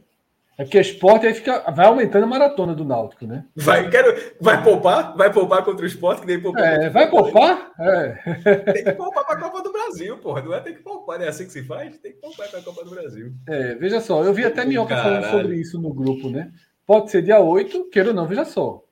É 0.58 0.64
porque 0.64 0.80
esporte 0.80 1.26
aí 1.26 1.34
fica, 1.34 1.60
vai 1.72 1.86
aumentando 1.88 2.24
a 2.24 2.28
maratona 2.28 2.76
do 2.76 2.86
Náutico, 2.86 3.26
né? 3.26 3.46
Vai, 3.56 3.90
quero, 3.90 4.16
vai 4.40 4.64
poupar? 4.64 5.16
Vai 5.18 5.34
poupar 5.34 5.66
contra 5.66 5.84
o 5.84 5.88
esporte, 5.88 6.22
que 6.22 6.28
nem 6.28 6.40
poupar. 6.40 6.64
É, 6.64 6.90
vai 6.90 7.10
poupar? 7.10 7.72
É. 7.80 8.10
Tem 8.72 8.84
que 8.84 8.92
poupar 8.94 9.26
para 9.26 9.38
a 9.38 9.42
Copa 9.42 9.64
do 9.64 9.72
Brasil, 9.72 10.18
porra. 10.20 10.42
Não 10.42 10.54
é 10.54 10.60
ter 10.60 10.74
que 10.74 10.84
poupar, 10.84 11.18
não 11.18 11.26
é 11.26 11.30
assim 11.30 11.46
que 11.46 11.52
se 11.52 11.64
faz? 11.64 11.98
Tem 11.98 12.14
que 12.14 12.20
poupar 12.20 12.48
para 12.50 12.60
a 12.60 12.64
Copa 12.64 12.86
do 12.86 12.92
Brasil. 12.92 13.34
É, 13.50 13.76
veja 13.76 14.00
só, 14.00 14.24
eu 14.24 14.34
vi 14.34 14.46
até 14.46 14.64
Minhoca 14.64 14.96
falando 14.96 15.24
Caralho. 15.24 15.42
sobre 15.42 15.60
isso 15.60 15.82
no 15.82 15.94
grupo, 15.94 16.30
né? 16.30 16.52
Pode 16.86 17.10
ser 17.10 17.24
dia 17.24 17.40
8, 17.40 17.90
queira 17.90 18.10
ou 18.10 18.16
não, 18.16 18.28
veja 18.28 18.46
só. 18.46 18.85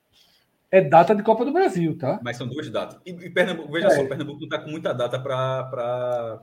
É 0.75 0.81
data 0.81 1.13
de 1.13 1.21
Copa 1.21 1.45
do 1.45 1.53
Brasil, 1.53 1.95
tá? 1.99 2.19
Mas 2.23 2.35
são 2.35 2.47
duas 2.47 2.67
datas. 2.69 2.99
E, 3.05 3.11
e 3.11 3.29
Pernambuco, 3.29 3.71
veja 3.71 3.87
É. 3.87 3.89
só, 3.91 4.03
Pernambuco 4.05 4.39
não 4.39 4.45
está 4.45 4.57
com 4.57 4.71
muita 4.71 4.91
data 4.91 5.19
para 5.19 6.39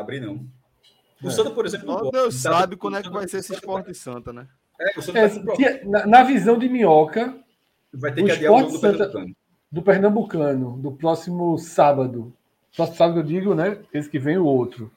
abrir, 0.00 0.20
não. 0.20 0.46
O 1.22 1.28
É. 1.28 1.30
Santa, 1.30 1.50
por 1.50 1.66
exemplo, 1.66 1.86
não. 1.86 2.10
Deus 2.10 2.42
Data- 2.42 2.56
sabe 2.58 2.76
quando 2.76 2.96
é 2.96 3.02
que 3.02 3.10
vai 3.10 3.28
ser 3.28 3.38
esse 3.38 3.52
esporte 3.52 3.92
santa, 3.94 4.32
né? 4.32 4.46
É, 4.80 4.98
o 4.98 5.02
Santa 5.02 5.18
É, 5.18 5.28
tá 5.28 5.84
na, 5.84 6.06
na 6.06 6.22
visão 6.22 6.58
de 6.58 6.68
Minhoca, 6.68 7.34
Vai 7.92 8.14
ter 8.14 8.22
o 8.22 8.24
que 8.24 8.30
adiar 8.32 8.52
o 8.54 8.58
jogo 8.60 8.72
do 8.72 8.78
Santa- 8.78 8.96
Pernambucano. 8.98 9.36
do 9.70 9.82
Pernambucano, 9.82 10.76
do 10.78 10.92
próximo 10.92 11.58
sábado. 11.58 12.32
Próximo 12.74 12.96
sábado 12.96 13.20
eu 13.20 13.24
digo, 13.24 13.54
né? 13.54 13.78
Esse 13.92 14.08
que 14.08 14.18
vem 14.18 14.38
o 14.38 14.44
outro. 14.46 14.90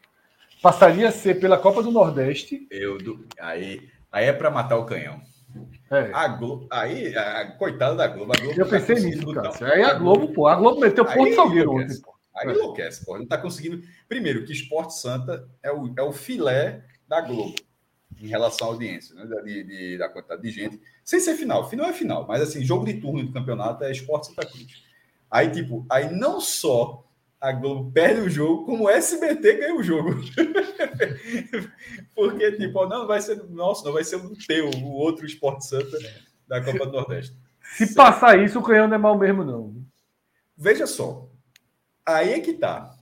Passaria 0.62 1.10
a 1.10 1.12
ser 1.12 1.40
pela 1.42 1.58
Copa 1.58 1.84
do 1.84 1.92
Nordeste. 1.92 2.66
Eu, 2.72 2.98
do- 2.98 3.26
aí, 3.42 3.90
aí 4.10 4.26
é 4.28 4.32
para 4.32 4.50
matar 4.50 4.78
o 4.78 4.86
canhão. 4.86 5.20
É. 5.96 6.12
A 6.14 6.28
Globo, 6.28 6.68
aí, 6.72 7.16
a, 7.16 7.52
coitada 7.58 7.96
da 7.96 8.08
Globo. 8.08 8.34
A 8.36 8.40
Globo 8.42 8.60
Eu 8.60 8.66
tá 8.66 8.72
pensei 8.80 8.96
nisso, 8.96 9.24
botar- 9.24 9.44
Cássio. 9.44 9.68
Aí 9.68 9.84
a 9.84 9.94
Globo, 9.94 10.34
pô, 10.34 10.48
a 10.48 10.56
Globo 10.56 10.80
meteu 10.82 11.06
ponto 11.06 11.36
Salgueiro 11.36 11.72
ontem, 11.74 12.02
pô. 12.02 12.14
Aí 12.36 12.50
É. 12.50 12.52
enlouquece, 12.52 13.06
pô. 13.06 13.18
Não 13.18 13.26
tá 13.28 13.38
conseguindo. 13.38 13.82
Primeiro, 14.10 14.44
que 14.46 14.52
Esporte 14.52 14.96
Santa 14.96 15.48
é 15.62 15.72
o, 15.72 15.94
é 15.98 16.02
o 16.02 16.12
filé 16.12 16.84
da 17.08 17.22
Globo 17.22 17.56
em 18.20 18.28
relação 18.28 18.68
à 18.68 18.72
audiência, 18.72 19.14
né? 19.16 19.26
Da, 19.26 19.42
de, 19.42 19.64
de- 19.64 19.98
da 19.98 20.10
quantidade 20.10 20.42
de 20.42 20.50
gente. 20.50 20.82
Sem 21.04 21.20
ser 21.20 21.36
final. 21.36 21.70
Final 21.70 21.86
é 21.88 21.94
final. 21.94 22.26
Mas 22.28 22.42
assim, 22.42 22.64
jogo 22.64 22.86
de 22.86 22.96
turno 22.96 23.24
do 23.24 23.32
campeonato 23.32 23.84
é 23.84 23.92
Esporte 23.92 24.28
Santa 24.28 24.46
Cruz. 24.48 24.84
Aí, 25.30 25.50
tipo, 25.52 25.86
aí 25.90 26.12
não 26.16 26.40
só 26.42 27.04
a 27.44 27.52
Globo 27.52 27.92
perde 27.92 28.22
o 28.22 28.30
jogo, 28.30 28.66
como 28.66 28.86
o 28.86 28.90
SBT 28.90 29.56
ganha 29.56 29.76
o 29.76 29.84
jogo. 29.84 30.12
Porque, 32.16 32.54
tipo, 32.54 32.80
ó, 32.80 32.88
não 32.88 33.06
vai 33.06 33.20
ser 33.20 33.44
nosso, 33.50 33.84
não 33.84 33.92
vai 33.92 34.04
ser 34.06 34.16
o 34.16 34.32
teu, 34.48 34.70
o 34.70 34.94
outro 34.94 35.26
Esporte 35.26 35.66
Santa 35.66 35.98
da 36.48 36.64
Copa 36.64 36.86
do 36.86 36.94
Nordeste. 36.94 37.36
Se 37.76 37.94
passar 37.94 38.42
isso, 38.42 38.60
o 38.60 38.64
canhão 38.64 38.88
não 38.88 38.96
é 38.96 38.98
mal 38.98 39.18
mesmo, 39.18 39.44
não. 39.44 39.76
Veja 40.56 40.88
só. 40.88 41.28
Aí 42.06 42.32
é 42.32 42.40
que 42.40 42.54
tá. 42.54 42.96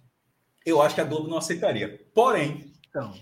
Eu 0.66 0.82
acho 0.82 0.96
que 0.96 1.02
a 1.02 1.06
Globo 1.06 1.30
não 1.30 1.38
aceitaria. 1.38 2.04
Porém, 2.12 2.74
Então, 2.90 3.14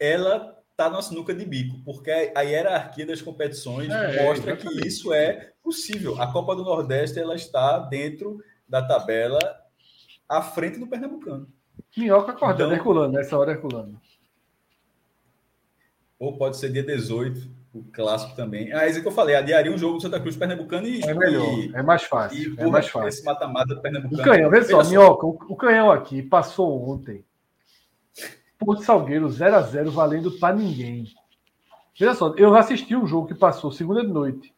ela 0.00 0.58
tá 0.74 0.88
na 0.88 1.02
sinuca 1.02 1.34
de 1.34 1.44
bico, 1.44 1.76
porque 1.84 2.32
a 2.34 2.40
hierarquia 2.40 3.04
das 3.04 3.20
competições 3.20 3.90
É, 3.90 4.24
mostra 4.24 4.52
exatamente. 4.54 4.80
que 4.82 4.88
isso 4.88 5.12
é 5.12 5.52
possível. 5.62 6.18
A 6.20 6.32
Copa 6.32 6.56
do 6.56 6.64
Nordeste 6.64 7.18
ela 7.18 7.34
está 7.34 7.78
dentro 7.78 8.42
da 8.66 8.82
tabela 8.82 9.38
à 10.28 10.42
frente 10.42 10.78
do 10.78 10.86
Pernambucano. 10.86 11.48
Minhoca 11.96 12.32
acordando, 12.32 12.62
Então- 12.64 12.72
Herculano, 12.72 13.12
nessa 13.12 13.38
hora 13.38 13.52
Herculano. 13.52 14.00
Ou 16.18 16.36
pode 16.36 16.56
ser 16.56 16.70
dia 16.72 16.82
18, 16.82 17.48
o 17.74 17.82
clássico 17.92 18.34
também. 18.36 18.72
Ah, 18.72 18.86
isso 18.86 19.00
que 19.02 19.08
eu 19.08 19.12
falei, 19.12 19.34
adiaria 19.34 19.72
um 19.72 19.78
jogo 19.78 19.96
do 19.96 20.02
Santa 20.02 20.20
Cruz 20.20 20.36
Pernambucano 20.36 20.86
e, 20.86 21.02
É 21.02 21.12
melhor, 21.14 21.58
e, 21.58 21.74
é 21.74 21.82
mais 21.82 22.04
fácil. 22.04 22.54
É 22.58 22.66
mais 22.66 22.88
fácil. 22.88 23.08
esse 23.08 23.24
mata-mata 23.24 23.74
do 23.74 23.78
O 23.78 23.82
Pernambucano. 23.82 24.22
canhão, 24.22 24.50
vê 24.50 24.62
só, 24.64 24.82
Minhoca, 24.84 25.26
o, 25.26 25.30
o 25.48 25.56
canhão 25.56 25.90
aqui 25.90 26.22
passou 26.22 26.88
ontem. 26.88 27.24
Porto 28.58 28.82
Salgueiro 28.84 29.28
0x0 29.28 29.90
valendo 29.90 30.30
para 30.38 30.54
ninguém. 30.54 31.04
Veja 31.98 32.14
só, 32.14 32.32
eu 32.36 32.54
assisti 32.56 32.96
um 32.96 33.06
jogo 33.06 33.28
que 33.28 33.34
passou 33.34 33.70
segunda 33.70 34.00
de 34.02 34.08
noite. 34.12 34.54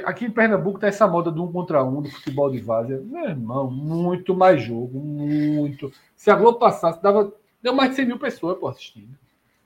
Aqui 0.00 0.24
em 0.24 0.30
Pernambuco 0.30 0.78
tá 0.78 0.86
essa 0.86 1.06
moda 1.06 1.30
do 1.30 1.44
um 1.44 1.52
contra 1.52 1.84
um, 1.84 2.00
do 2.02 2.10
futebol 2.10 2.50
de 2.50 2.60
várzea. 2.60 3.00
Meu 3.04 3.24
irmão, 3.24 3.70
muito 3.70 4.34
mais 4.34 4.62
jogo, 4.62 4.98
muito. 4.98 5.92
Se 6.16 6.30
a 6.30 6.34
Globo 6.34 6.58
passasse, 6.58 7.02
dava, 7.02 7.32
deu 7.62 7.74
mais 7.74 7.90
de 7.90 7.96
100 7.96 8.06
mil 8.06 8.18
pessoas 8.18 8.58
por 8.58 8.68
assistindo. 8.68 9.16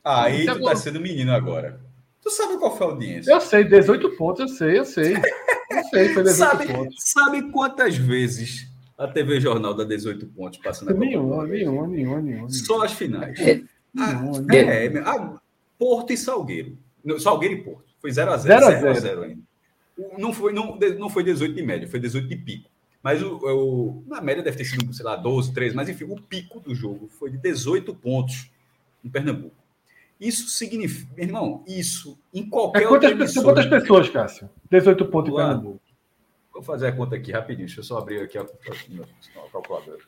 Aí 0.05 0.47
tu 0.47 0.59
bom. 0.59 0.67
tá 0.69 0.77
sendo 0.77 1.01
menino 1.01 1.33
agora. 1.33 1.81
Tu 2.23 2.31
sabe 2.31 2.57
qual 2.59 2.77
foi 2.77 2.87
a 2.87 2.91
audiência? 2.91 3.31
Eu 3.31 3.41
sei, 3.41 3.65
18 3.65 4.17
pontos, 4.17 4.41
eu 4.41 4.49
sei, 4.49 4.79
eu 4.79 4.85
sei. 4.85 5.15
Eu 5.17 5.85
sei, 5.91 6.09
foi 6.11 6.23
18 6.23 6.29
Sabe, 6.37 6.67
pontos. 6.73 6.95
sabe 6.99 7.51
quantas 7.51 7.97
vezes 7.97 8.71
a 8.99 9.07
TV 9.07 9.41
Jornal 9.41 9.75
dá 9.75 9.85
18 9.85 10.27
pontos 10.27 10.59
passando 10.61 10.91
a 10.91 10.93
Copa 10.95 11.05
do 11.05 11.11
Nenhuma, 11.11 11.47
nenhuma, 11.47 11.87
nenhuma, 11.87 12.21
nenhuma. 12.23 12.51
Só 12.51 12.83
as 12.83 12.93
finais. 12.93 13.39
É. 13.39 13.61
nenhuma, 13.95 14.41
nenhuma. 14.41 14.55
É, 14.55 14.87
é, 14.87 14.99
a- 15.01 15.39
Porto 15.79 16.13
e 16.13 16.17
Salgueiro. 16.17 16.77
Salgueiro 17.19 17.55
e 17.55 17.63
Porto. 17.63 17.85
Foi 18.01 18.11
0x0. 18.11 18.39
0 18.39 18.67
a 18.67 18.71
0. 18.71 18.95
0 19.01 19.23
ainda. 19.23 19.43
Não 20.19 20.33
foi, 20.33 20.53
não, 20.53 20.79
não 20.99 21.09
foi 21.09 21.23
18 21.25 21.55
de 21.55 21.63
média, 21.63 21.89
foi 21.89 21.99
18 22.01 22.29
de 22.29 22.37
pico. 22.37 22.69
Mas 23.03 23.23
o, 23.23 23.37
o- 23.37 24.05
na 24.07 24.21
média 24.21 24.43
deve 24.43 24.57
ter 24.57 24.65
sido, 24.65 24.93
sei 24.93 25.05
lá, 25.05 25.17
12, 25.17 25.53
13, 25.55 25.75
mas 25.77 25.89
enfim, 25.89 26.05
o 26.05 26.21
pico 26.21 26.61
do 26.61 26.75
jogo 26.75 27.09
foi 27.09 27.31
de 27.31 27.39
18 27.39 27.95
pontos 27.95 28.51
em 29.05 29.09
Pernambuco. 29.09 29.55
Isso 30.21 30.49
significa, 30.49 31.13
meu 31.15 31.25
irmão, 31.25 31.65
isso 31.67 32.19
em 32.33 32.49
qualquer 32.49 32.83
É 32.83 32.87
quantas, 32.87 33.11
emissora- 33.13 33.47
quantas 33.47 33.67
pessoas, 33.67 34.09
Cássio? 34.09 34.51
18 34.71 35.07
pontos 35.07 35.33
em. 35.33 35.37
Pernambuco. 35.37 35.81
Vou 36.53 36.63
fazer 36.63 36.87
a 36.89 36.93
conta 36.93 37.17
aqui 37.17 37.31
rapidinho. 37.33 37.67
Deixa 37.67 37.81
eu 37.81 37.85
só 37.85 37.99
abrir 37.99 38.23
aqui 38.23 38.39
a, 38.39 38.43
a, 38.43 39.51
calculadora. 39.53 39.99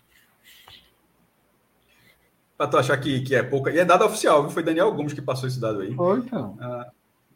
Para 2.56 2.66
tu 2.68 2.76
achar 2.78 2.96
que, 2.98 3.20
que 3.20 3.34
é 3.34 3.42
pouca. 3.42 3.70
E 3.70 3.78
é 3.78 3.84
dado 3.84 4.04
oficial, 4.04 4.42
viu? 4.42 4.50
Foi 4.50 4.62
Daniel 4.62 4.90
Gomes 4.92 5.12
que 5.12 5.22
passou 5.22 5.46
esse 5.46 5.60
dado 5.60 5.80
aí. 5.80 5.94
Foi, 5.94 6.18
então. 6.18 6.56
Ah, 6.60 6.90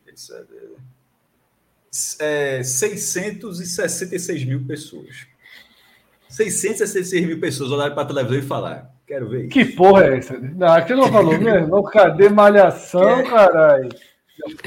esse 0.06 0.32
é, 2.20 2.58
é, 2.58 2.62
666 2.62 4.44
mil 4.44 4.64
pessoas. 4.66 5.26
666 6.28 7.26
mil 7.26 7.38
pessoas 7.40 7.70
olharam 7.70 7.94
para 7.94 8.02
a 8.04 8.06
televisão 8.06 8.38
e 8.38 8.42
falaram: 8.42 8.86
Quero 9.06 9.28
ver 9.28 9.40
isso. 9.42 9.50
Que 9.50 9.64
porra 9.66 10.04
é 10.06 10.16
essa? 10.18 10.38
Não, 10.38 10.68
aqui 10.68 10.94
não 10.94 11.08
falou, 11.12 11.38
meu 11.38 11.54
irmão. 11.54 11.82
Cadê 11.82 12.28
malhação, 12.28 13.22
caralho? 13.24 13.90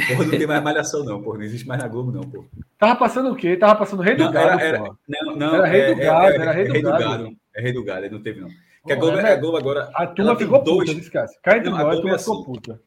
Porra, 0.07 0.23
não 0.25 0.29
tem 0.29 0.47
mais 0.47 0.63
malhação, 0.63 1.03
não, 1.03 1.21
porra. 1.23 1.39
Não 1.39 1.45
existe 1.45 1.67
mais 1.67 1.81
na 1.81 1.87
Globo, 1.87 2.11
não, 2.11 2.21
porra. 2.21 2.45
Tava 2.77 2.95
passando 2.99 3.31
o 3.31 3.35
quê? 3.35 3.57
Tava 3.57 3.75
passando 3.75 4.03
Rei 4.03 4.15
do 4.15 4.23
Não, 4.25 4.31
Gado, 4.31 4.61
era, 4.61 4.79
não, 5.07 5.35
não, 5.35 5.55
Era 5.55 5.65
Rei 5.65 5.81
é- 5.81 5.93
do 5.95 6.01
é- 6.01 6.05
Gado, 6.05 6.25
é- 6.27 6.35
era 6.35 6.51
Rei 6.51 6.63
é 6.63 6.67
do 6.67 6.73
Rei 6.73 6.81
do 6.81 6.89
Gado. 6.91 7.03
Gado. 7.03 7.29
É 7.55 7.61
Rei 7.61 7.73
do 7.73 7.83
Gado, 7.83 8.09
não 8.11 8.21
teve, 8.21 8.41
não. 8.41 8.49
Que 8.85 8.93
a 8.93 8.95
Globo, 8.95 9.17
a 9.17 9.35
Globo 9.35 9.57
agora. 9.57 9.89
A 9.95 10.05
turma 10.05 10.35
ficou 10.37 10.63
dois- 10.63 10.93
puta, 10.93 11.09
Cássio? 11.09 11.39
Cá 11.41 11.57
entre 11.57 11.71
Não, 11.71 11.77
a 11.77 11.79
nós, 11.83 11.87
a 11.87 11.89
Globo 11.91 12.01
turma 12.03 12.15
é 12.15 12.19
ficou 12.19 12.35
assim. 12.35 12.43
puta. 12.45 12.81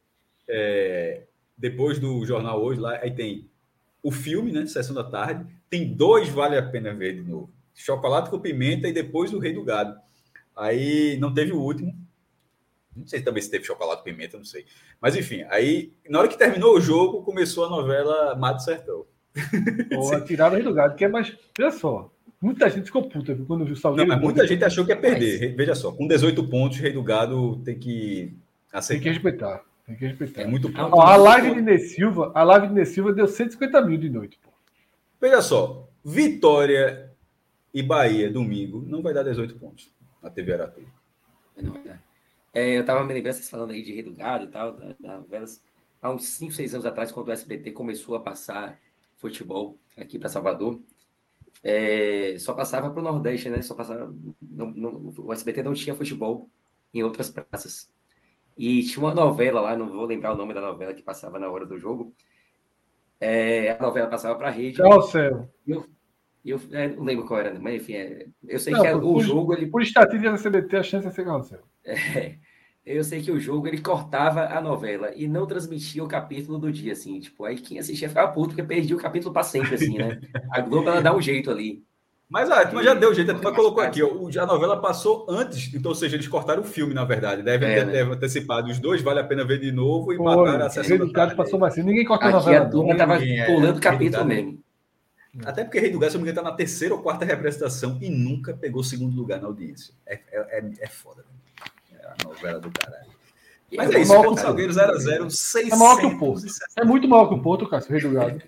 é, 0.47 1.23
depois 1.57 1.99
do 1.99 2.25
jornal 2.25 2.63
hoje, 2.63 2.79
lá, 2.79 2.97
aí 3.01 3.11
tem 3.11 3.45
o 4.03 4.11
filme, 4.11 4.51
né? 4.51 4.65
Sessão 4.65 4.95
da 4.95 5.03
tarde. 5.03 5.45
Tem 5.69 5.93
dois 5.93 6.29
vale 6.29 6.57
a 6.57 6.63
pena 6.63 6.93
ver 6.93 7.15
de 7.15 7.21
novo: 7.29 7.49
Chocolate 7.73 8.29
com 8.29 8.39
Pimenta 8.39 8.87
e 8.87 8.93
depois 8.93 9.33
o 9.33 9.39
Rei 9.39 9.53
do 9.53 9.63
Gado. 9.63 9.97
Aí 10.55 11.17
não 11.19 11.33
teve 11.33 11.51
o 11.53 11.59
último. 11.61 11.95
Não 12.95 13.07
sei 13.07 13.21
também 13.21 13.41
se 13.41 13.49
teve 13.51 13.63
Chocolate 13.65 13.99
com 14.03 14.09
Pimenta, 14.09 14.37
não 14.37 14.45
sei. 14.45 14.65
Mas 15.01 15.15
enfim, 15.15 15.43
aí 15.49 15.93
na 16.09 16.19
hora 16.19 16.27
que 16.27 16.37
terminou 16.37 16.75
o 16.75 16.81
jogo, 16.81 17.21
começou 17.23 17.65
a 17.65 17.69
novela 17.69 18.35
Mato 18.35 18.61
Sertão. 18.63 19.05
Porra, 19.89 20.21
tiraram 20.21 20.53
o 20.53 20.55
Rei 20.55 20.63
do 20.65 20.73
Gado, 20.73 20.95
que 20.95 21.05
é 21.05 21.07
mais. 21.07 21.35
Olha 21.59 21.71
só. 21.71 22.11
Muita 22.41 22.69
gente 22.69 22.85
ficou 22.85 23.03
puta 23.09 23.35
viu, 23.35 23.45
quando 23.45 23.65
viu 23.65 23.73
o 23.73 23.75
Não, 23.75 23.81
Salgueiro. 23.81 24.07
mas 24.09 24.21
muita 24.21 24.47
gente 24.47 24.63
achou 24.63 24.85
que 24.85 24.91
ia 24.91 24.97
perder. 24.97 25.55
Veja 25.57 25.75
só, 25.75 25.91
com 25.91 26.07
18 26.07 26.47
pontos, 26.47 26.77
Rei 26.79 26.93
do 26.93 27.03
Gado 27.03 27.57
tem 27.65 27.77
que 27.77 28.33
Tem 28.71 28.79
aceitar. 28.79 29.03
que 29.03 29.09
respeitar. 29.09 29.61
Tem 29.89 29.97
que 29.97 30.05
respeitar. 30.05 30.41
É 30.43 30.47
muito 30.47 30.71
ponto. 30.71 30.95
Ó, 30.95 31.01
a 31.01 31.15
live 31.17 31.55
de 31.55 31.61
Ney 31.61 31.79
Silva, 31.79 32.31
a 32.35 32.43
live 32.43 32.67
de 32.67 32.73
Ney 32.75 32.85
Silva 32.85 33.11
deu 33.11 33.27
150 33.27 33.81
mil 33.81 33.97
de 33.97 34.07
noite, 34.07 34.37
pô. 34.43 34.51
Veja 35.19 35.41
só, 35.41 35.89
Vitória 36.05 37.11
e 37.73 37.81
Bahia 37.81 38.29
domingo 38.31 38.83
não 38.85 39.01
vai 39.01 39.15
dar 39.15 39.23
18 39.23 39.55
pontos 39.55 39.91
na 40.21 40.29
TV 40.29 40.53
Aratu. 40.53 40.81
Não, 41.59 41.75
é. 41.77 41.99
É, 42.53 42.77
eu 42.77 42.85
tava 42.85 43.03
me 43.03 43.11
lembrando, 43.13 43.33
vocês 43.33 43.49
falando 43.49 43.71
aí 43.71 43.81
de 43.81 43.91
Rei 43.91 44.03
do 44.03 44.13
Gado 44.13 44.45
e 44.45 44.47
tal, 44.49 44.73
da, 44.73 44.95
da 44.99 45.17
novelas. 45.17 45.59
Há 46.01 46.11
uns 46.11 46.25
5, 46.27 46.53
6 46.53 46.75
anos 46.75 46.85
atrás, 46.85 47.11
quando 47.11 47.27
o 47.29 47.31
SBT 47.31 47.71
começou 47.71 48.15
a 48.15 48.19
passar 48.19 48.79
futebol 49.17 49.75
aqui 49.97 50.19
para 50.19 50.29
Salvador, 50.29 50.79
é, 51.63 52.35
só 52.37 52.53
passava 52.53 52.91
para 52.91 52.99
o 52.99 53.03
Nordeste, 53.03 53.49
né? 53.49 53.61
Só 53.63 53.73
passava. 53.73 54.13
não- 54.41 54.71
não- 54.71 55.13
o 55.17 55.33
SBT 55.33 55.63
não 55.63 55.73
tinha 55.73 55.95
futebol 55.95 56.47
em 56.93 57.03
outras 57.03 57.29
praças. 57.31 57.89
E 58.59 58.83
tinha 58.83 58.99
uma 59.05 59.15
novela 59.15 59.61
lá, 59.61 59.77
não 59.77 59.89
vou 59.89 60.05
lembrar 60.05 60.33
o 60.33 60.37
nome 60.37 60.53
da 60.53 60.59
novela 60.59 60.93
que 60.93 61.01
passava 61.01 61.39
na 61.39 61.49
hora 61.49 61.65
do 61.65 61.79
jogo. 61.79 62.13
É, 63.19 63.71
a 63.71 63.81
novela 63.81 64.07
passava 64.09 64.37
para 64.37 64.49
a 64.49 64.51
rede. 64.51 64.77
Tchau, 64.77 65.01
céu. 65.01 65.49
E 66.43 66.51
eu 66.51 66.59
é, 66.71 66.87
não 66.87 67.03
lembro 67.03 67.25
qual 67.25 67.39
era, 67.39 67.59
mas 67.59 67.81
enfim, 67.81 67.93
é, 67.93 68.27
eu 68.47 68.59
sei 68.59 68.73
Não, 68.73 68.81
que 68.81 68.87
era- 68.87 68.97
por- 68.99 69.15
o 69.17 69.19
jogo 69.21 69.53
ele 69.53 69.67
Por 69.67 69.81
estatística 69.81 70.31
da 70.31 70.37
CBT, 70.37 70.77
a 70.77 70.83
chance 70.83 71.07
é 71.07 71.11
ser 71.11 71.25
carrossel. 71.25 71.59
é, 71.85 72.37
eu 72.85 73.03
sei 73.03 73.21
que 73.21 73.31
o 73.31 73.39
jogo 73.39 73.67
ele 73.67 73.81
cortava 73.81 74.45
a 74.45 74.61
novela 74.61 75.13
e 75.15 75.27
não 75.27 75.45
transmitia 75.45 76.03
o 76.03 76.07
capítulo 76.07 76.57
do 76.57 76.71
dia, 76.71 76.93
assim, 76.93 77.19
tipo, 77.19 77.43
aí 77.45 77.57
quem 77.59 77.77
assistia 77.79 78.07
ficava 78.09 78.31
puto 78.31 78.49
porque 78.49 78.63
perdia 78.63 78.95
o 78.95 78.99
capítulo 78.99 79.33
para 79.33 79.43
sempre, 79.43 79.75
assim, 79.75 79.99
né? 79.99 80.17
A 80.49 80.61
Globo 80.61 80.89
ela 80.89 81.01
dá 81.01 81.15
um 81.15 81.21
jeito 81.21 81.51
ali. 81.51 81.83
Mas 82.29 82.49
a 82.51 82.63
turma 82.63 82.83
já 82.83 82.93
deu 82.93 83.11
jeito, 83.11 83.31
a 83.31 83.33
turma 83.33 83.51
colocou 83.55 83.81
aqui, 83.81 84.03
ó, 84.03 84.07
o- 84.07 84.29
a 84.39 84.45
novela 84.45 84.79
passou 84.79 85.25
antes, 85.27 85.73
então, 85.73 85.89
ou 85.89 85.95
seja, 85.95 86.15
eles 86.15 86.27
cortaram 86.27 86.61
o 86.61 86.65
filme, 86.65 86.93
na 86.93 87.03
verdade. 87.03 87.41
Devem 87.41 87.69
É, 87.69 87.75
ter, 87.79 87.85
né? 87.87 87.91
devem 87.93 88.13
antecipado 88.13 88.69
os 88.69 88.77
dois, 88.77 89.01
vale 89.01 89.19
a 89.19 89.23
pena 89.23 89.43
ver 89.43 89.59
de 89.59 89.71
novo 89.71 90.13
e 90.13 90.17
Foi, 90.17 90.23
mataram 90.25 90.65
a 90.65 90.69
sessão 90.69 90.89
Rei 90.89 90.97
do 90.99 91.07
da 91.07 91.11
Gado 91.13 91.13
tarde. 91.29 91.35
passou 91.35 91.59
mais 91.59 91.73
cedo. 91.73 91.85
Ninguém 91.87 92.05
corta 92.05 92.25
a 92.27 92.31
novela. 92.31 92.65
a 92.65 92.69
turma 92.69 92.95
tava 92.95 93.17
Ninguém 93.17 93.39
é- 93.41 93.45
pulando 93.47 93.75
o 93.75 93.79
é 93.79 93.81
capítulo 93.81 94.25
mesmo. 94.25 94.59
Até 95.43 95.63
porque 95.63 95.79
Rei 95.79 95.89
do 95.91 95.97
Gado, 95.97 96.11
se 96.11 96.17
não 96.17 96.23
me 96.23 96.29
engano, 96.29 96.45
tá 96.45 96.51
na 96.51 96.55
terceira 96.55 96.93
ou 96.93 97.01
quarta 97.01 97.25
representação 97.25 97.97
e 97.99 98.09
nunca 98.11 98.53
pegou 98.53 98.83
segundo 98.83 99.15
lugar 99.15 99.41
na 99.41 99.47
audiência. 99.47 99.93
É, 100.05 100.19
é, 100.31 100.59
é, 100.59 100.71
é 100.81 100.87
foda, 100.87 101.23
né? 101.23 101.65
É 101.99 102.05
a 102.05 102.27
novela 102.27 102.59
do 102.59 102.69
caralho. 102.71 103.09
Mas 103.75 103.91
é, 103.91 103.99
isso, 104.01 104.09
maior 104.09 104.23
Porto 104.23 104.35
que- 104.35 104.41
Salgueiro 104.41 104.73
0x0, 104.73 105.29
600. 105.31 105.71
É 105.71 105.75
maior 105.75 105.99
que 105.99 106.05
o 106.05 106.17
Porto. 106.19 106.45
É 106.77 106.83
muito 106.85 107.07
maior 107.07 107.27
que 107.27 107.33
o 107.35 107.41
Porto, 107.41 107.67
Cássio, 107.67 107.91
Rei 107.91 108.01
do 108.01 108.11
Gado. 108.11 108.41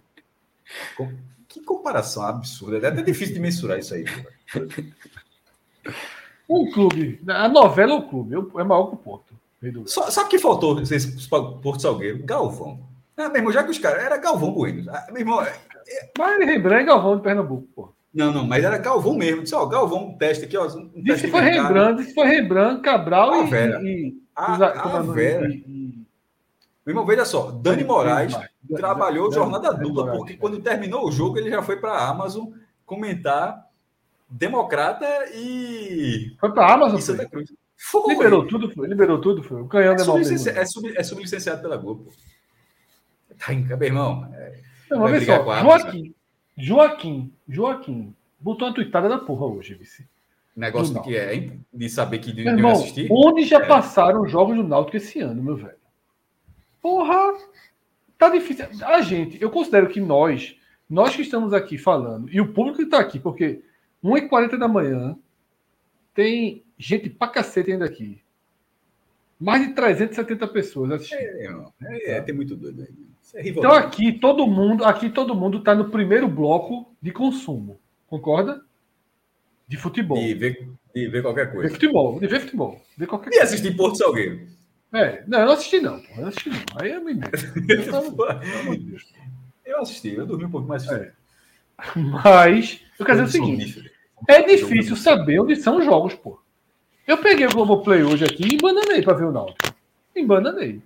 Que 1.52 1.60
comparação 1.62 2.24
absurda. 2.24 2.78
É 2.86 2.90
até 2.90 3.02
difícil 3.02 3.34
de 3.34 3.40
mensurar 3.42 3.78
isso 3.80 3.94
aí. 3.94 4.06
Um 6.50 6.70
clube. 6.72 7.22
A 7.30 7.48
novela 7.48 7.94
é 7.94 7.96
o 7.96 8.02
clube. 8.10 8.36
É 8.60 8.64
maior 8.64 8.88
que 8.88 8.96
o 8.96 8.98
Porto. 8.98 9.34
Só, 9.86 10.10
sabe 10.12 10.28
o 10.28 10.30
que 10.30 10.40
faltou 10.40 10.82
esse 10.82 11.28
Porto 11.30 11.82
Salgueiro? 11.82 12.22
Galvão. 12.24 12.80
Ah, 13.16 13.30
meu 13.30 13.38
irmão, 13.38 13.54
já 13.54 13.64
que 13.64 13.72
os 13.72 13.78
caras. 13.78 14.04
Era 14.04 14.18
Galvão 14.18 14.52
Bueno. 14.52 14.90
Ah, 14.92 15.08
meu 15.12 15.20
irmão, 15.22 15.46
Mas 16.18 16.40
Rembrandt 16.46 16.82
é 16.82 16.86
Galvão 16.86 17.16
de 17.18 17.24
Pernambuco, 17.24 17.68
pô. 17.76 17.94
não, 18.14 18.34
não, 18.34 18.46
mas 18.46 18.64
era 18.64 18.78
Galvão 18.78 19.14
mesmo. 19.14 19.44
Disse, 19.44 19.56
ó, 19.56 19.66
Galvão, 19.66 20.08
um 20.10 20.18
teste 20.18 20.44
aqui, 20.46 20.58
ó. 20.58 20.66
Um 20.68 20.92
Disse 21.04 21.22
que 21.26 21.32
foi. 21.32 21.42
Rembrandt, 21.42 21.98
disse 21.98 22.10
que 22.10 22.16
foi 22.16 22.28
Rembrandt, 22.28 22.82
Cabral 22.82 23.32
A 23.34 23.40
e. 23.46 23.50
Vera. 23.50 23.82
e, 23.82 24.18
A, 24.36 24.58
e- 24.60 24.64
a 24.64 24.72
como 24.82 24.98
é 24.98 25.00
o? 25.02 25.14
Vera. 25.14 25.48
E- 25.48 25.54
e- 25.54 26.06
Meu 26.86 26.92
irmão, 26.94 27.06
veja 27.06 27.24
só. 27.24 27.52
Dani 27.52 27.84
Moraes 27.84 28.36
trabalhou 28.76 29.32
jornada 29.32 29.72
Dani 29.72 29.84
dupla, 29.84 30.04
Moraes, 30.04 30.18
porque 30.20 30.34
é. 30.34 30.38
quando 30.38 30.62
terminou 30.62 31.08
o 31.08 31.12
jogo, 31.12 31.38
ele 31.38 31.50
já 31.50 31.62
foi 31.62 31.78
para 31.78 31.94
a 31.94 32.10
Amazon 32.10 32.48
comentar 32.86 33.68
Democrata 34.30 35.06
e, 35.34 36.36
Foi 36.40 36.52
pra 36.54 36.74
Amazon, 36.74 37.00
e 37.00 37.02
Santa. 37.02 37.28
Cruz. 37.28 37.52
Foi. 37.76 38.14
Liberou 38.14 38.48
tudo, 38.48 38.72
foi. 38.72 38.88
Liberou 38.88 39.20
tudo, 39.20 39.44
foi. 39.44 39.62
O 39.62 39.68
canhão 39.68 39.94
É, 39.94 39.96
de 39.96 40.04
sublicenci... 40.04 40.50
é, 40.50 40.66
sub... 40.66 40.94
é 40.96 41.04
sublicenciado 41.04 41.62
pela 41.62 41.76
Globo. 41.78 42.12
Tá 43.38 43.54
em 43.54 43.64
meu 43.66 43.82
irmão. 43.84 44.30
é- 44.36 44.60
Não, 44.90 45.00
Vai 45.00 45.14
brigar 45.14 45.40
só, 45.40 45.44
com 45.44 45.52
a 45.52 45.60
Amazon. 45.60 45.82
Joaquim, 45.92 46.16
Joaquim, 46.58 47.34
Joaquim, 47.50 48.16
botou 48.40 48.68
uma 48.68 48.74
tuitada 48.74 49.10
da 49.10 49.18
porra 49.18 49.46
hoje, 49.48 49.74
vice. 49.74 50.08
Negócio 50.56 50.94
Do 50.94 51.00
de 51.02 51.08
que 51.08 51.18
é, 51.18 51.34
hein? 51.34 51.66
De 51.74 51.90
saber 51.90 52.20
que 52.20 52.32
de, 52.32 52.44
Meu 52.44 52.54
de 52.54 52.60
irmão, 52.60 52.74
assistir. 52.74 53.08
onde 53.10 53.46
já 53.46 53.58
É. 53.62 53.66
passaram 53.66 54.22
os 54.22 54.32
jogos 54.32 54.56
do 54.56 54.64
Náutico 54.64 54.98
esse 54.98 55.20
ano, 55.20 55.42
meu 55.42 55.56
velho? 55.56 55.76
Porra, 56.82 57.34
tá 58.22 58.30
difícil. 58.30 58.68
A 58.86 59.02
gente, 59.02 59.42
eu 59.42 59.50
considero 59.50 59.90
que 59.90 60.00
nós, 60.00 60.56
nós 60.88 61.16
que 61.16 61.24
estamos 61.24 61.54
aqui 61.54 61.76
falando, 61.76 62.30
e 62.32 62.40
o 62.40 62.54
público 62.54 62.78
que 62.78 62.86
tá 62.86 63.00
aqui, 63.00 63.20
porque 63.20 63.64
1h40 64.04 64.58
da 64.60 64.68
manhã, 64.68 65.18
tem 66.14 66.64
gente 66.78 67.10
pra 67.10 67.28
cacete 67.28 67.72
ainda 67.72 67.86
aqui. 67.86 68.22
Mais 69.40 69.68
de 69.68 69.74
370 69.74 70.48
pessoas 70.50 70.92
assistindo. 70.92 71.20
É, 71.20 71.66
é, 71.82 72.12
é, 72.18 72.22
tem 72.22 72.36
muito 72.36 72.56
doido 72.56 72.84
aí. 72.84 72.94
É 73.34 73.50
Então 73.50 73.72
aqui 73.72 74.12
todo 74.12 74.46
mundo, 74.46 74.86
aqui 74.86 75.10
todo 75.10 75.34
mundo 75.34 75.58
está 75.58 75.74
no 75.74 75.90
primeiro 75.90 76.28
bloco 76.28 76.94
de 77.02 77.12
consumo, 77.12 77.80
concorda? 78.06 78.64
De 79.68 79.78
futebol. 79.78 80.18
de, 80.18 80.34
ver, 80.36 80.70
de 80.94 81.08
ver 81.08 81.24
qualquer 81.24 81.48
De 81.48 81.54
coisa. 81.54 81.70
futebol, 81.74 82.20
de 82.20 82.28
ver 82.28 82.42
futebol, 82.42 82.80
de 82.96 83.08
qualquer 83.08 83.34
E 83.34 83.40
assistir 83.40 83.76
Porto 83.76 83.98
Salgueiro. 83.98 84.48
É, 84.94 85.24
não, 85.26 85.40
eu 85.40 85.46
não 85.46 85.54
assisti 85.54 85.80
não, 85.80 86.00
pô, 86.02 86.08
eu 86.18 86.22
não 86.22 86.28
assisti 86.28 86.50
não. 86.50 86.60
Aí 86.82 86.92
é 86.92 87.00
me 87.00 87.14
Deus. 87.16 87.88
Eu 89.66 89.82
assisti, 89.82 90.14
eu 90.14 90.26
dormi 90.26 90.46
um 90.46 90.52
pouco 90.52 90.68
mais. 90.68 90.88
É. 90.90 91.14
Mas 91.96 92.82
eu 93.00 93.06
quero 93.06 93.24
dizer 93.26 93.40
o 93.40 93.46
seguinte, 93.46 93.92
é 94.28 94.42
difícil 94.44 94.96
saber 94.96 95.40
onde 95.40 95.56
são 95.56 95.78
os 95.78 95.86
jogos, 95.86 96.14
pô. 96.14 96.40
Eu 97.08 97.18
peguei 97.18 97.48
o 97.48 97.52
Globoplay 97.52 98.04
hoje 98.04 98.24
aqui 98.26 98.44
e 98.44 98.56
embananei 98.56 99.02
para 99.02 99.14
ver 99.16 99.26
o 99.26 99.32
Náutico. 99.32 99.74
Embananei. 100.16 100.82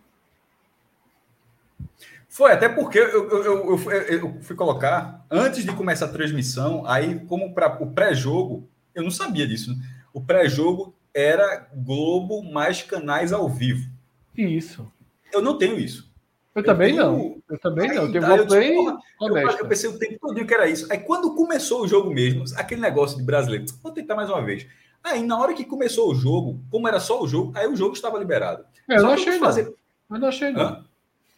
Foi, 2.30 2.52
até 2.52 2.68
porque 2.68 3.00
eu, 3.00 3.30
eu, 3.30 3.44
eu, 3.44 3.70
eu 3.72 3.78
fui- 3.78 3.96
eu 4.16 4.42
fui 4.42 4.56
colocar, 4.56 5.26
antes 5.32 5.64
de 5.64 5.72
começar 5.74 6.06
a 6.06 6.10
transmissão, 6.12 6.86
aí, 6.86 7.20
como 7.28 7.54
para 7.54 7.82
o 7.82 7.92
pré-jogo, 7.92 8.68
eu 8.94 9.04
não 9.04 9.12
sabia 9.12 9.48
disso. 9.48 9.72
né? 9.72 9.78
O 10.14 10.20
pré-jogo 10.22 10.94
era 11.14 11.68
Globo 11.74 12.44
mais 12.44 12.82
canais 12.82 13.32
ao 13.32 13.48
vivo. 13.48 13.90
Isso. 14.38 14.92
Eu 15.34 15.42
não 15.42 15.58
tenho 15.58 15.78
isso. 15.80 16.10
Eu, 16.54 16.64
também 16.64 16.94
tenho- 16.96 17.04
não. 17.06 17.42
Eu 17.50 17.60
também 17.60 17.88
não. 17.94 18.04
Eu 18.06 18.12
tenho 18.12 18.22
tá, 18.22 18.38
eu 18.38 18.48
porra, 18.48 18.98
Eu, 19.22 19.50
eu 19.60 19.68
pensei 19.68 19.90
o 19.90 20.00
tempo 20.00 20.18
todo 20.22 20.46
que 20.46 20.54
era 20.54 20.70
isso. 20.70 20.88
Aí 20.92 21.00
quando 21.00 21.36
começou 21.36 21.82
o 21.84 21.88
jogo 21.88 22.14
mesmo, 22.14 22.44
aquele 22.56 22.80
negócio 22.80 23.18
de 23.18 23.24
brasileiro, 23.24 23.66
vou 23.84 23.92
tentar 23.92 24.16
mais 24.16 24.30
uma 24.30 24.42
vez. 24.42 24.66
Aí 25.04 25.22
na 25.22 25.38
hora 25.38 25.54
que 25.54 25.66
começou 25.66 26.10
o 26.10 26.16
jogo, 26.16 26.60
como 26.72 26.88
era 26.88 27.00
só 27.00 27.22
o 27.22 27.28
jogo, 27.28 27.52
aí 27.56 27.68
o 27.68 27.76
jogo 27.76 27.94
estava 27.94 28.18
liberado. 28.18 28.64
É, 28.90 28.98
eu 28.98 29.04
não 29.04 29.12
achei 29.12 29.34
eu 29.34 29.40
não. 29.40 29.46
fazer- 29.46 29.74
Eu 30.10 30.20
não 30.20 30.28
achei 30.30 30.52
não. 30.52 30.62
Hã? 30.62 30.86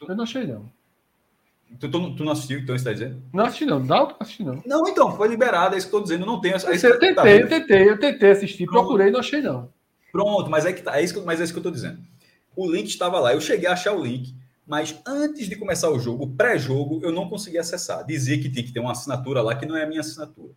Eu 0.08 0.16
não 0.16 0.24
achei 0.24 0.46
não. 0.46 0.70
Tu, 1.80 1.90
tu, 1.90 2.16
tu 2.16 2.24
não 2.24 2.32
assistiu, 2.32 2.60
então 2.60 2.76
você 2.78 2.82
está 2.82 2.94
dizendo? 2.94 3.22
Não 3.34 3.44
assisti 3.46 3.66
não. 3.66 3.80
Náutico 3.80 4.20
não 4.20 4.26
assisti 4.26 4.44
não. 4.44 4.62
Não, 4.66 4.88
então, 4.88 5.18
foi 5.18 5.28
liberado, 5.28 5.76
é 5.76 5.78
isso 5.78 5.90
que 5.90 5.96
eu 5.96 6.00
estou 6.00 6.16
dizendo. 6.16 6.26
Não 6.26 6.40
tem 6.40 6.54
essa. 6.54 6.72
é 6.72 6.76
Eu, 6.76 6.80
tentei, 7.00 7.14
tá 7.14 7.30
eu 7.30 7.48
tentei, 7.50 7.90
eu 7.90 8.00
tentei 8.00 8.32
assistir, 8.32 8.66
Pronto. 8.66 8.84
procurei 8.86 9.12
não 9.12 9.20
achei 9.20 9.42
não. 9.42 9.70
Pronto, 10.12 10.50
mas 10.50 10.66
é 10.66 10.72
que 10.72 10.82
tá, 10.82 10.98
é 11.00 11.04
isso 11.04 11.14
que, 11.14 11.20
mas 11.26 11.42
é 11.42 11.44
isso 11.44 11.52
que 11.52 11.58
eu 11.58 11.62
estou 11.62 11.72
dizendo. 11.72 12.00
O 12.58 12.70
link 12.70 12.88
estava 12.88 13.20
lá, 13.20 13.34
eu 13.36 13.40
cheguei 13.40 13.70
a 13.70 13.74
achar 13.74 13.94
o 13.94 14.04
link, 14.04 14.36
mas 14.66 15.00
antes 15.06 15.48
de 15.48 15.56
começar 15.56 15.92
o 15.92 16.00
jogo, 16.00 16.28
pré-jogo, 16.36 17.00
eu 17.04 17.12
não 17.12 17.30
consegui 17.30 17.60
acessar. 17.60 18.04
Dizia 18.04 18.42
que 18.42 18.50
tinha 18.50 18.66
que 18.66 18.74
ter 18.74 18.80
uma 18.80 18.92
assinatura 18.94 19.44
lá, 19.44 19.56
que 19.56 19.68
não 19.68 19.78
é 19.78 19.84
a 19.84 19.88
minha 19.88 20.02
assinatura. 20.02 20.54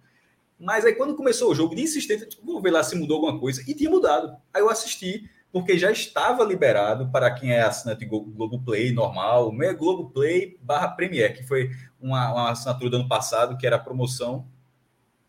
Mas 0.59 0.85
aí 0.87 0.95
quando 0.95 1.15
começou 1.15 1.53
o 1.53 1.55
jogo, 1.55 1.75
de 1.75 1.83
insistente, 1.83 2.25
eu, 2.39 2.45
vou 2.45 2.63
ver 2.63 2.71
lá 2.71 2.83
se 2.83 2.97
mudou 2.97 3.17
alguma 3.17 3.39
coisa, 3.39 3.63
e 3.69 3.75
tinha 3.75 3.91
mudado. 3.91 4.35
Aí 4.53 4.63
eu 4.63 4.71
assisti, 4.71 5.29
porque 5.53 5.77
já 5.77 5.91
estava 5.91 6.43
liberado 6.43 7.11
para 7.11 7.31
quem 7.31 7.53
é 7.53 7.61
assinante 7.63 8.07
Glo- 8.07 8.25
Globoplay 8.25 8.93
normal, 8.93 9.53
meu 9.53 9.69
é 9.69 9.75
Globoplay 9.75 10.59
barra 10.63 10.89
Premier, 10.89 11.37
que 11.37 11.43
foi 11.43 11.71
uma, 12.01 12.33
uma 12.33 12.51
assinatura 12.51 12.91
do 12.91 12.97
ano 12.97 13.09
passado, 13.09 13.59
que 13.59 13.67
era 13.67 13.77
a 13.77 13.79
promoção. 13.79 14.47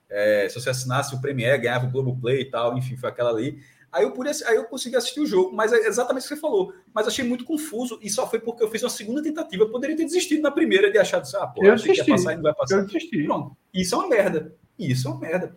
É, 0.10 0.48
se 0.50 0.60
você 0.60 0.70
assinasse 0.70 1.16
o 1.16 1.22
Premier, 1.22 1.60
ganhava 1.60 1.86
o 1.88 1.92
Globoplay 1.92 2.42
e 2.42 2.46
tal, 2.46 2.78
enfim, 2.78 2.98
foi 2.98 3.10
aquela 3.10 3.30
ali. 3.30 3.62
Aí 3.92 4.04
eu, 4.04 4.12
pude, 4.12 4.30
aí 4.46 4.56
eu 4.56 4.64
consegui 4.66 4.96
assistir 4.96 5.20
o 5.20 5.26
jogo, 5.26 5.54
mas 5.54 5.74
é 5.74 5.88
exatamente 5.88 6.24
o 6.24 6.28
que 6.30 6.36
você 6.36 6.40
falou. 6.40 6.74
Mas 6.94 7.08
achei 7.08 7.26
muito 7.26 7.44
confuso 7.44 8.00
e 8.02 8.10
só 8.10 8.26
foi 8.26 8.40
porque 8.40 8.64
eu 8.64 8.70
fiz 8.70 8.82
uma 8.82 8.90
segunda 8.90 9.22
tentativa. 9.22 9.64
Eu 9.64 9.70
poderia 9.70 9.98
ter 9.98 10.06
desistido 10.06 10.42
na 10.42 10.52
primeira 10.52 10.90
de 10.90 10.98
achar, 10.98 11.22
ah, 11.36 11.48
pô, 11.48 11.64
Eu 11.64 11.74
achei 11.74 11.94
que 11.94 12.00
ia 12.00 12.06
passar 12.06 12.32
e 12.32 12.36
não 12.36 12.44
vai 12.44 12.54
passar. 12.54 12.78
Eu 12.78 12.86
desisti. 12.86 13.24
Pronto. 13.24 13.58
Isso 13.74 13.94
é 13.94 13.98
uma 13.98 14.08
merda. 14.08 14.56
Isso 14.80 15.08
é 15.08 15.12
uma 15.12 15.20
merda. 15.20 15.56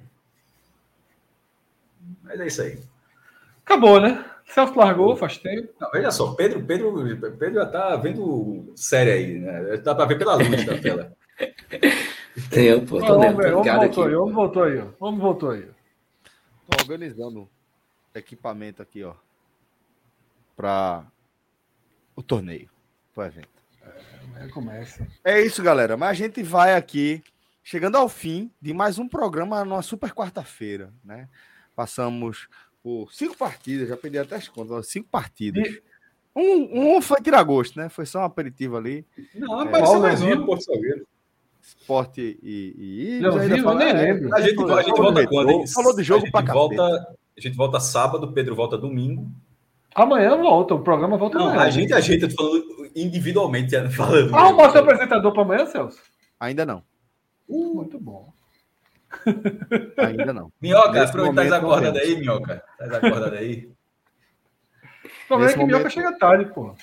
Mas 2.23 2.41
é 2.41 2.47
isso 2.47 2.63
aí. 2.63 2.79
Acabou, 3.65 4.01
né? 4.01 4.25
Celso 4.47 4.77
largou 4.77 5.17
faz 5.17 5.39
tempo. 5.39 5.73
Não, 5.81 5.91
veja 5.91 6.11
só, 6.11 6.33
Pedro, 6.35 6.63
Pedro, 6.65 6.93
Pedro 7.39 7.55
já 7.55 7.67
tá 7.67 7.97
vendo 7.97 8.73
série 8.77 9.11
aí, 9.11 9.39
né? 9.39 9.77
Dá 9.79 9.95
para 9.95 10.05
ver 10.07 10.19
pela 10.19 10.35
luz 10.35 10.67
da 10.67 10.79
tela. 10.79 11.17
Tem, 12.51 12.85
pô, 12.85 12.99
Ó, 13.01 13.07
tô, 13.07 13.15
o 13.15 13.21
homem, 13.21 13.37
tô 13.37 13.57
o 13.57 13.59
homem 13.61 13.63
ligado 13.63 13.85
aqui. 13.85 13.95
voltou 13.97 14.05
aí, 14.05 14.15
homem 14.17 14.35
voltou 14.35 14.63
aí. 14.65 14.85
homem 15.01 15.21
voltou 15.21 15.51
aí. 15.51 15.67
Tô 16.69 16.83
organizando 16.83 17.49
equipamento 18.15 18.83
aqui, 18.83 19.03
ó. 19.03 19.15
Pra 20.57 21.05
o 22.15 22.23
torneio. 22.23 22.69
Pro 23.15 23.25
evento. 23.25 23.49
Aí 24.37 24.49
começa. 24.51 25.07
É 25.25 25.41
isso, 25.41 25.63
galera. 25.63 25.97
Mas 25.97 26.11
a 26.11 26.15
gente 26.15 26.43
vai 26.43 26.75
aqui, 26.75 27.23
chegando 27.63 27.97
ao 27.97 28.09
fim 28.09 28.51
de 28.61 28.73
mais 28.73 28.99
um 28.99 29.09
programa 29.09 29.65
numa 29.65 29.83
super 29.83 30.13
quarta-feira, 30.13 30.93
né? 31.05 31.29
Passamos 31.75 32.49
por 32.83 33.13
cinco 33.13 33.37
partidas, 33.37 33.89
já 33.89 33.97
perdi 33.97 34.19
até 34.19 34.37
as 34.37 34.49
contas, 34.49 34.89
cinco 34.89 35.09
partidas. 35.09 35.67
E- 35.67 35.83
Um, 36.37 36.97
um 36.97 37.01
foi 37.01 37.21
tirar 37.21 37.45
gosto, 37.45 37.79
né? 37.79 37.89
Foi 37.89 38.05
só 38.05 38.19
um 38.19 38.25
aperitivo 38.25 38.77
ali. 38.77 39.07
Não, 39.37 39.61
É. 39.61 39.65
apareceu 39.69 40.01
mais 40.01 40.21
um 40.21 40.35
no 40.35 40.45
Porto 40.47 40.65
Salgueiro. 40.65 41.07
Esporte 41.63 42.39
e. 42.43 42.75
e, 42.77 43.21
Não, 43.21 43.39
viu? 43.39 43.57
Eu 43.57 43.75
nem 43.77 43.89
é, 43.89 43.93
lembro. 43.93 44.35
A 44.35 44.41
gente, 44.41 44.61
a 44.73 44.83
gente 44.83 44.97
volta 45.01 45.27
quando? 45.29 45.73
Falou 45.73 45.95
de 45.95 46.03
jogo 46.03 46.23
a 46.23 46.27
gente 46.27 46.33
pra 46.33 46.53
volta, 46.53 47.17
A 47.37 47.41
gente 47.41 47.57
volta 47.57 47.81
sábado, 47.81 48.33
Pedro 48.33 48.55
volta 48.55 48.79
domingo. 48.79 49.31
Amanhã 49.95 50.37
volta, 50.37 50.75
o 50.75 50.83
programa 50.83 51.17
volta 51.17 51.39
Não, 51.39 51.47
amanhã. 51.49 51.63
a 51.63 51.71
gente 51.71 51.93
ajeita 51.93 52.29
falando 52.31 52.65
individualmente, 52.97 53.71
falando. 53.91 54.35
Arrumar 54.35 54.71
seu 54.71 54.81
apresentador 54.81 55.33
para 55.33 55.43
amanhã, 55.43 55.67
Celso? 55.67 56.01
Ainda 56.39 56.65
não. 56.67 56.83
Muito 57.49 57.99
bom. 58.01 58.33
Ainda 59.99 60.33
não. 60.33 60.53
Minhoca, 60.61 60.93
Nesse 60.93 61.05
aproveita 61.11 61.45
e 61.47 61.61
momento, 61.61 61.85
tá 61.85 61.93
temos. 61.93 61.99
aí, 62.01 62.17
Minhoca. 62.21 62.65
Tá 62.79 62.97
acordado 62.97 63.35
aí. 63.35 63.69
O 65.05 65.29
problema 65.29 65.51
é 65.53 65.55
que 65.55 65.65
Minhoca 65.65 65.91
chega 65.91 66.19
tarde, 66.19 66.53
pô. 66.53 66.75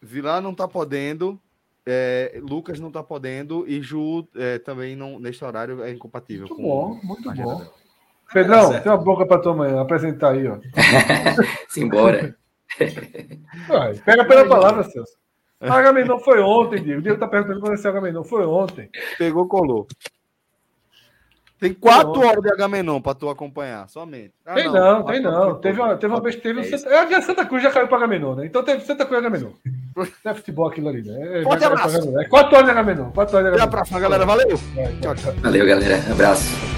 Vilar 0.00 0.40
não 0.40 0.54
tá 0.54 0.66
podendo. 0.66 1.38
é, 1.84 2.40
Lucas 2.42 2.80
não 2.80 2.90
tá 2.90 3.02
podendo 3.02 3.64
e 3.68 3.80
Ju 3.82 4.26
é, 4.34 4.58
também 4.58 4.96
não, 4.96 5.18
neste 5.18 5.44
horário 5.44 5.82
é 5.82 5.92
incompatível. 5.92 6.46
Muito 6.48 6.56
com 6.56 6.62
bom, 6.62 7.00
muito 7.02 7.22
bom. 7.24 7.34
dela. 7.34 7.72
Pedrão, 8.32 8.80
tem 8.80 8.90
uma 8.92 8.98
boca 8.98 9.24
pra 9.26 9.38
tua 9.38 9.52
amanhã, 9.52 9.80
apresentar 9.80 10.32
aí, 10.32 10.46
ó. 10.48 10.58
Simbora. 11.68 12.34
Vai, 13.68 13.94
pega 13.94 14.24
pela 14.24 14.46
palavra, 14.46 14.82
Celso. 14.84 15.12
Agamenon 15.60 16.18
foi 16.18 16.40
ontem, 16.40 16.82
Diego. 16.82 17.00
O 17.00 17.02
Diego 17.02 17.18
tá 17.18 17.26
perguntando 17.28 17.60
quando 17.60 17.74
esse 17.74 17.88
Agamenon 17.88 18.22
foi 18.24 18.44
ontem. 18.44 18.90
Pegou, 19.16 19.46
colou. 19.48 19.86
Tem 21.58 21.72
quatro 21.72 22.20
horas 22.20 22.42
de 22.42 22.52
Agamenon 22.52 23.00
pra 23.00 23.14
tu 23.14 23.30
acompanhar, 23.30 23.88
somente. 23.88 24.34
Ah, 24.44 24.54
tem 24.54 24.70
não, 24.70 25.02
tem 25.04 25.22
não. 25.22 25.32
horas 25.32 25.54
de 25.56 25.62
Teve 25.62 25.80
uma, 25.80 25.96
teve 25.96 26.12
uma 26.12 26.20
vez, 26.20 26.36
teve 26.36 26.60
um 26.60 26.64
Santa, 26.64 26.90
é, 26.90 27.14
a 27.14 27.22
Santa 27.22 27.46
Cruz 27.46 27.62
já 27.62 27.70
caiu 27.70 27.88
para 27.88 27.96
Agamenon, 27.96 28.34
né? 28.34 28.44
Então 28.44 28.62
teve 28.62 28.84
Santa 28.84 29.06
Cruz 29.06 29.22
e 29.22 29.26
Agamenon. 29.26 29.52
Não 29.96 30.32
é 30.32 30.34
futebol 30.34 30.68
aquilo 30.68 30.90
ali, 30.90 31.02
né? 31.02 31.40
É, 31.40 31.42
Forte 31.44 31.60
cair 31.60 31.70
pra 31.72 31.78
abraço. 31.84 31.96
Agamenon. 31.96 32.20
É 32.20 32.24
quatro 32.28 32.54
horas 32.56 32.64
de 32.66 32.70
Agamenon. 32.72 33.10
Quatro 33.12 33.36
horas 33.38 33.48
de 33.48 33.54
Até 33.54 33.60
a 33.62 33.64
Agamenon. 33.64 33.70
próxima, 33.70 34.00
galera. 34.00 34.26
Valeu. 34.26 34.56
Vai, 34.74 34.96
Tchau, 35.00 35.14
tchau. 35.14 35.32
Valeu, 35.40 35.66
galera. 35.66 35.96
Abraço. 36.12 36.75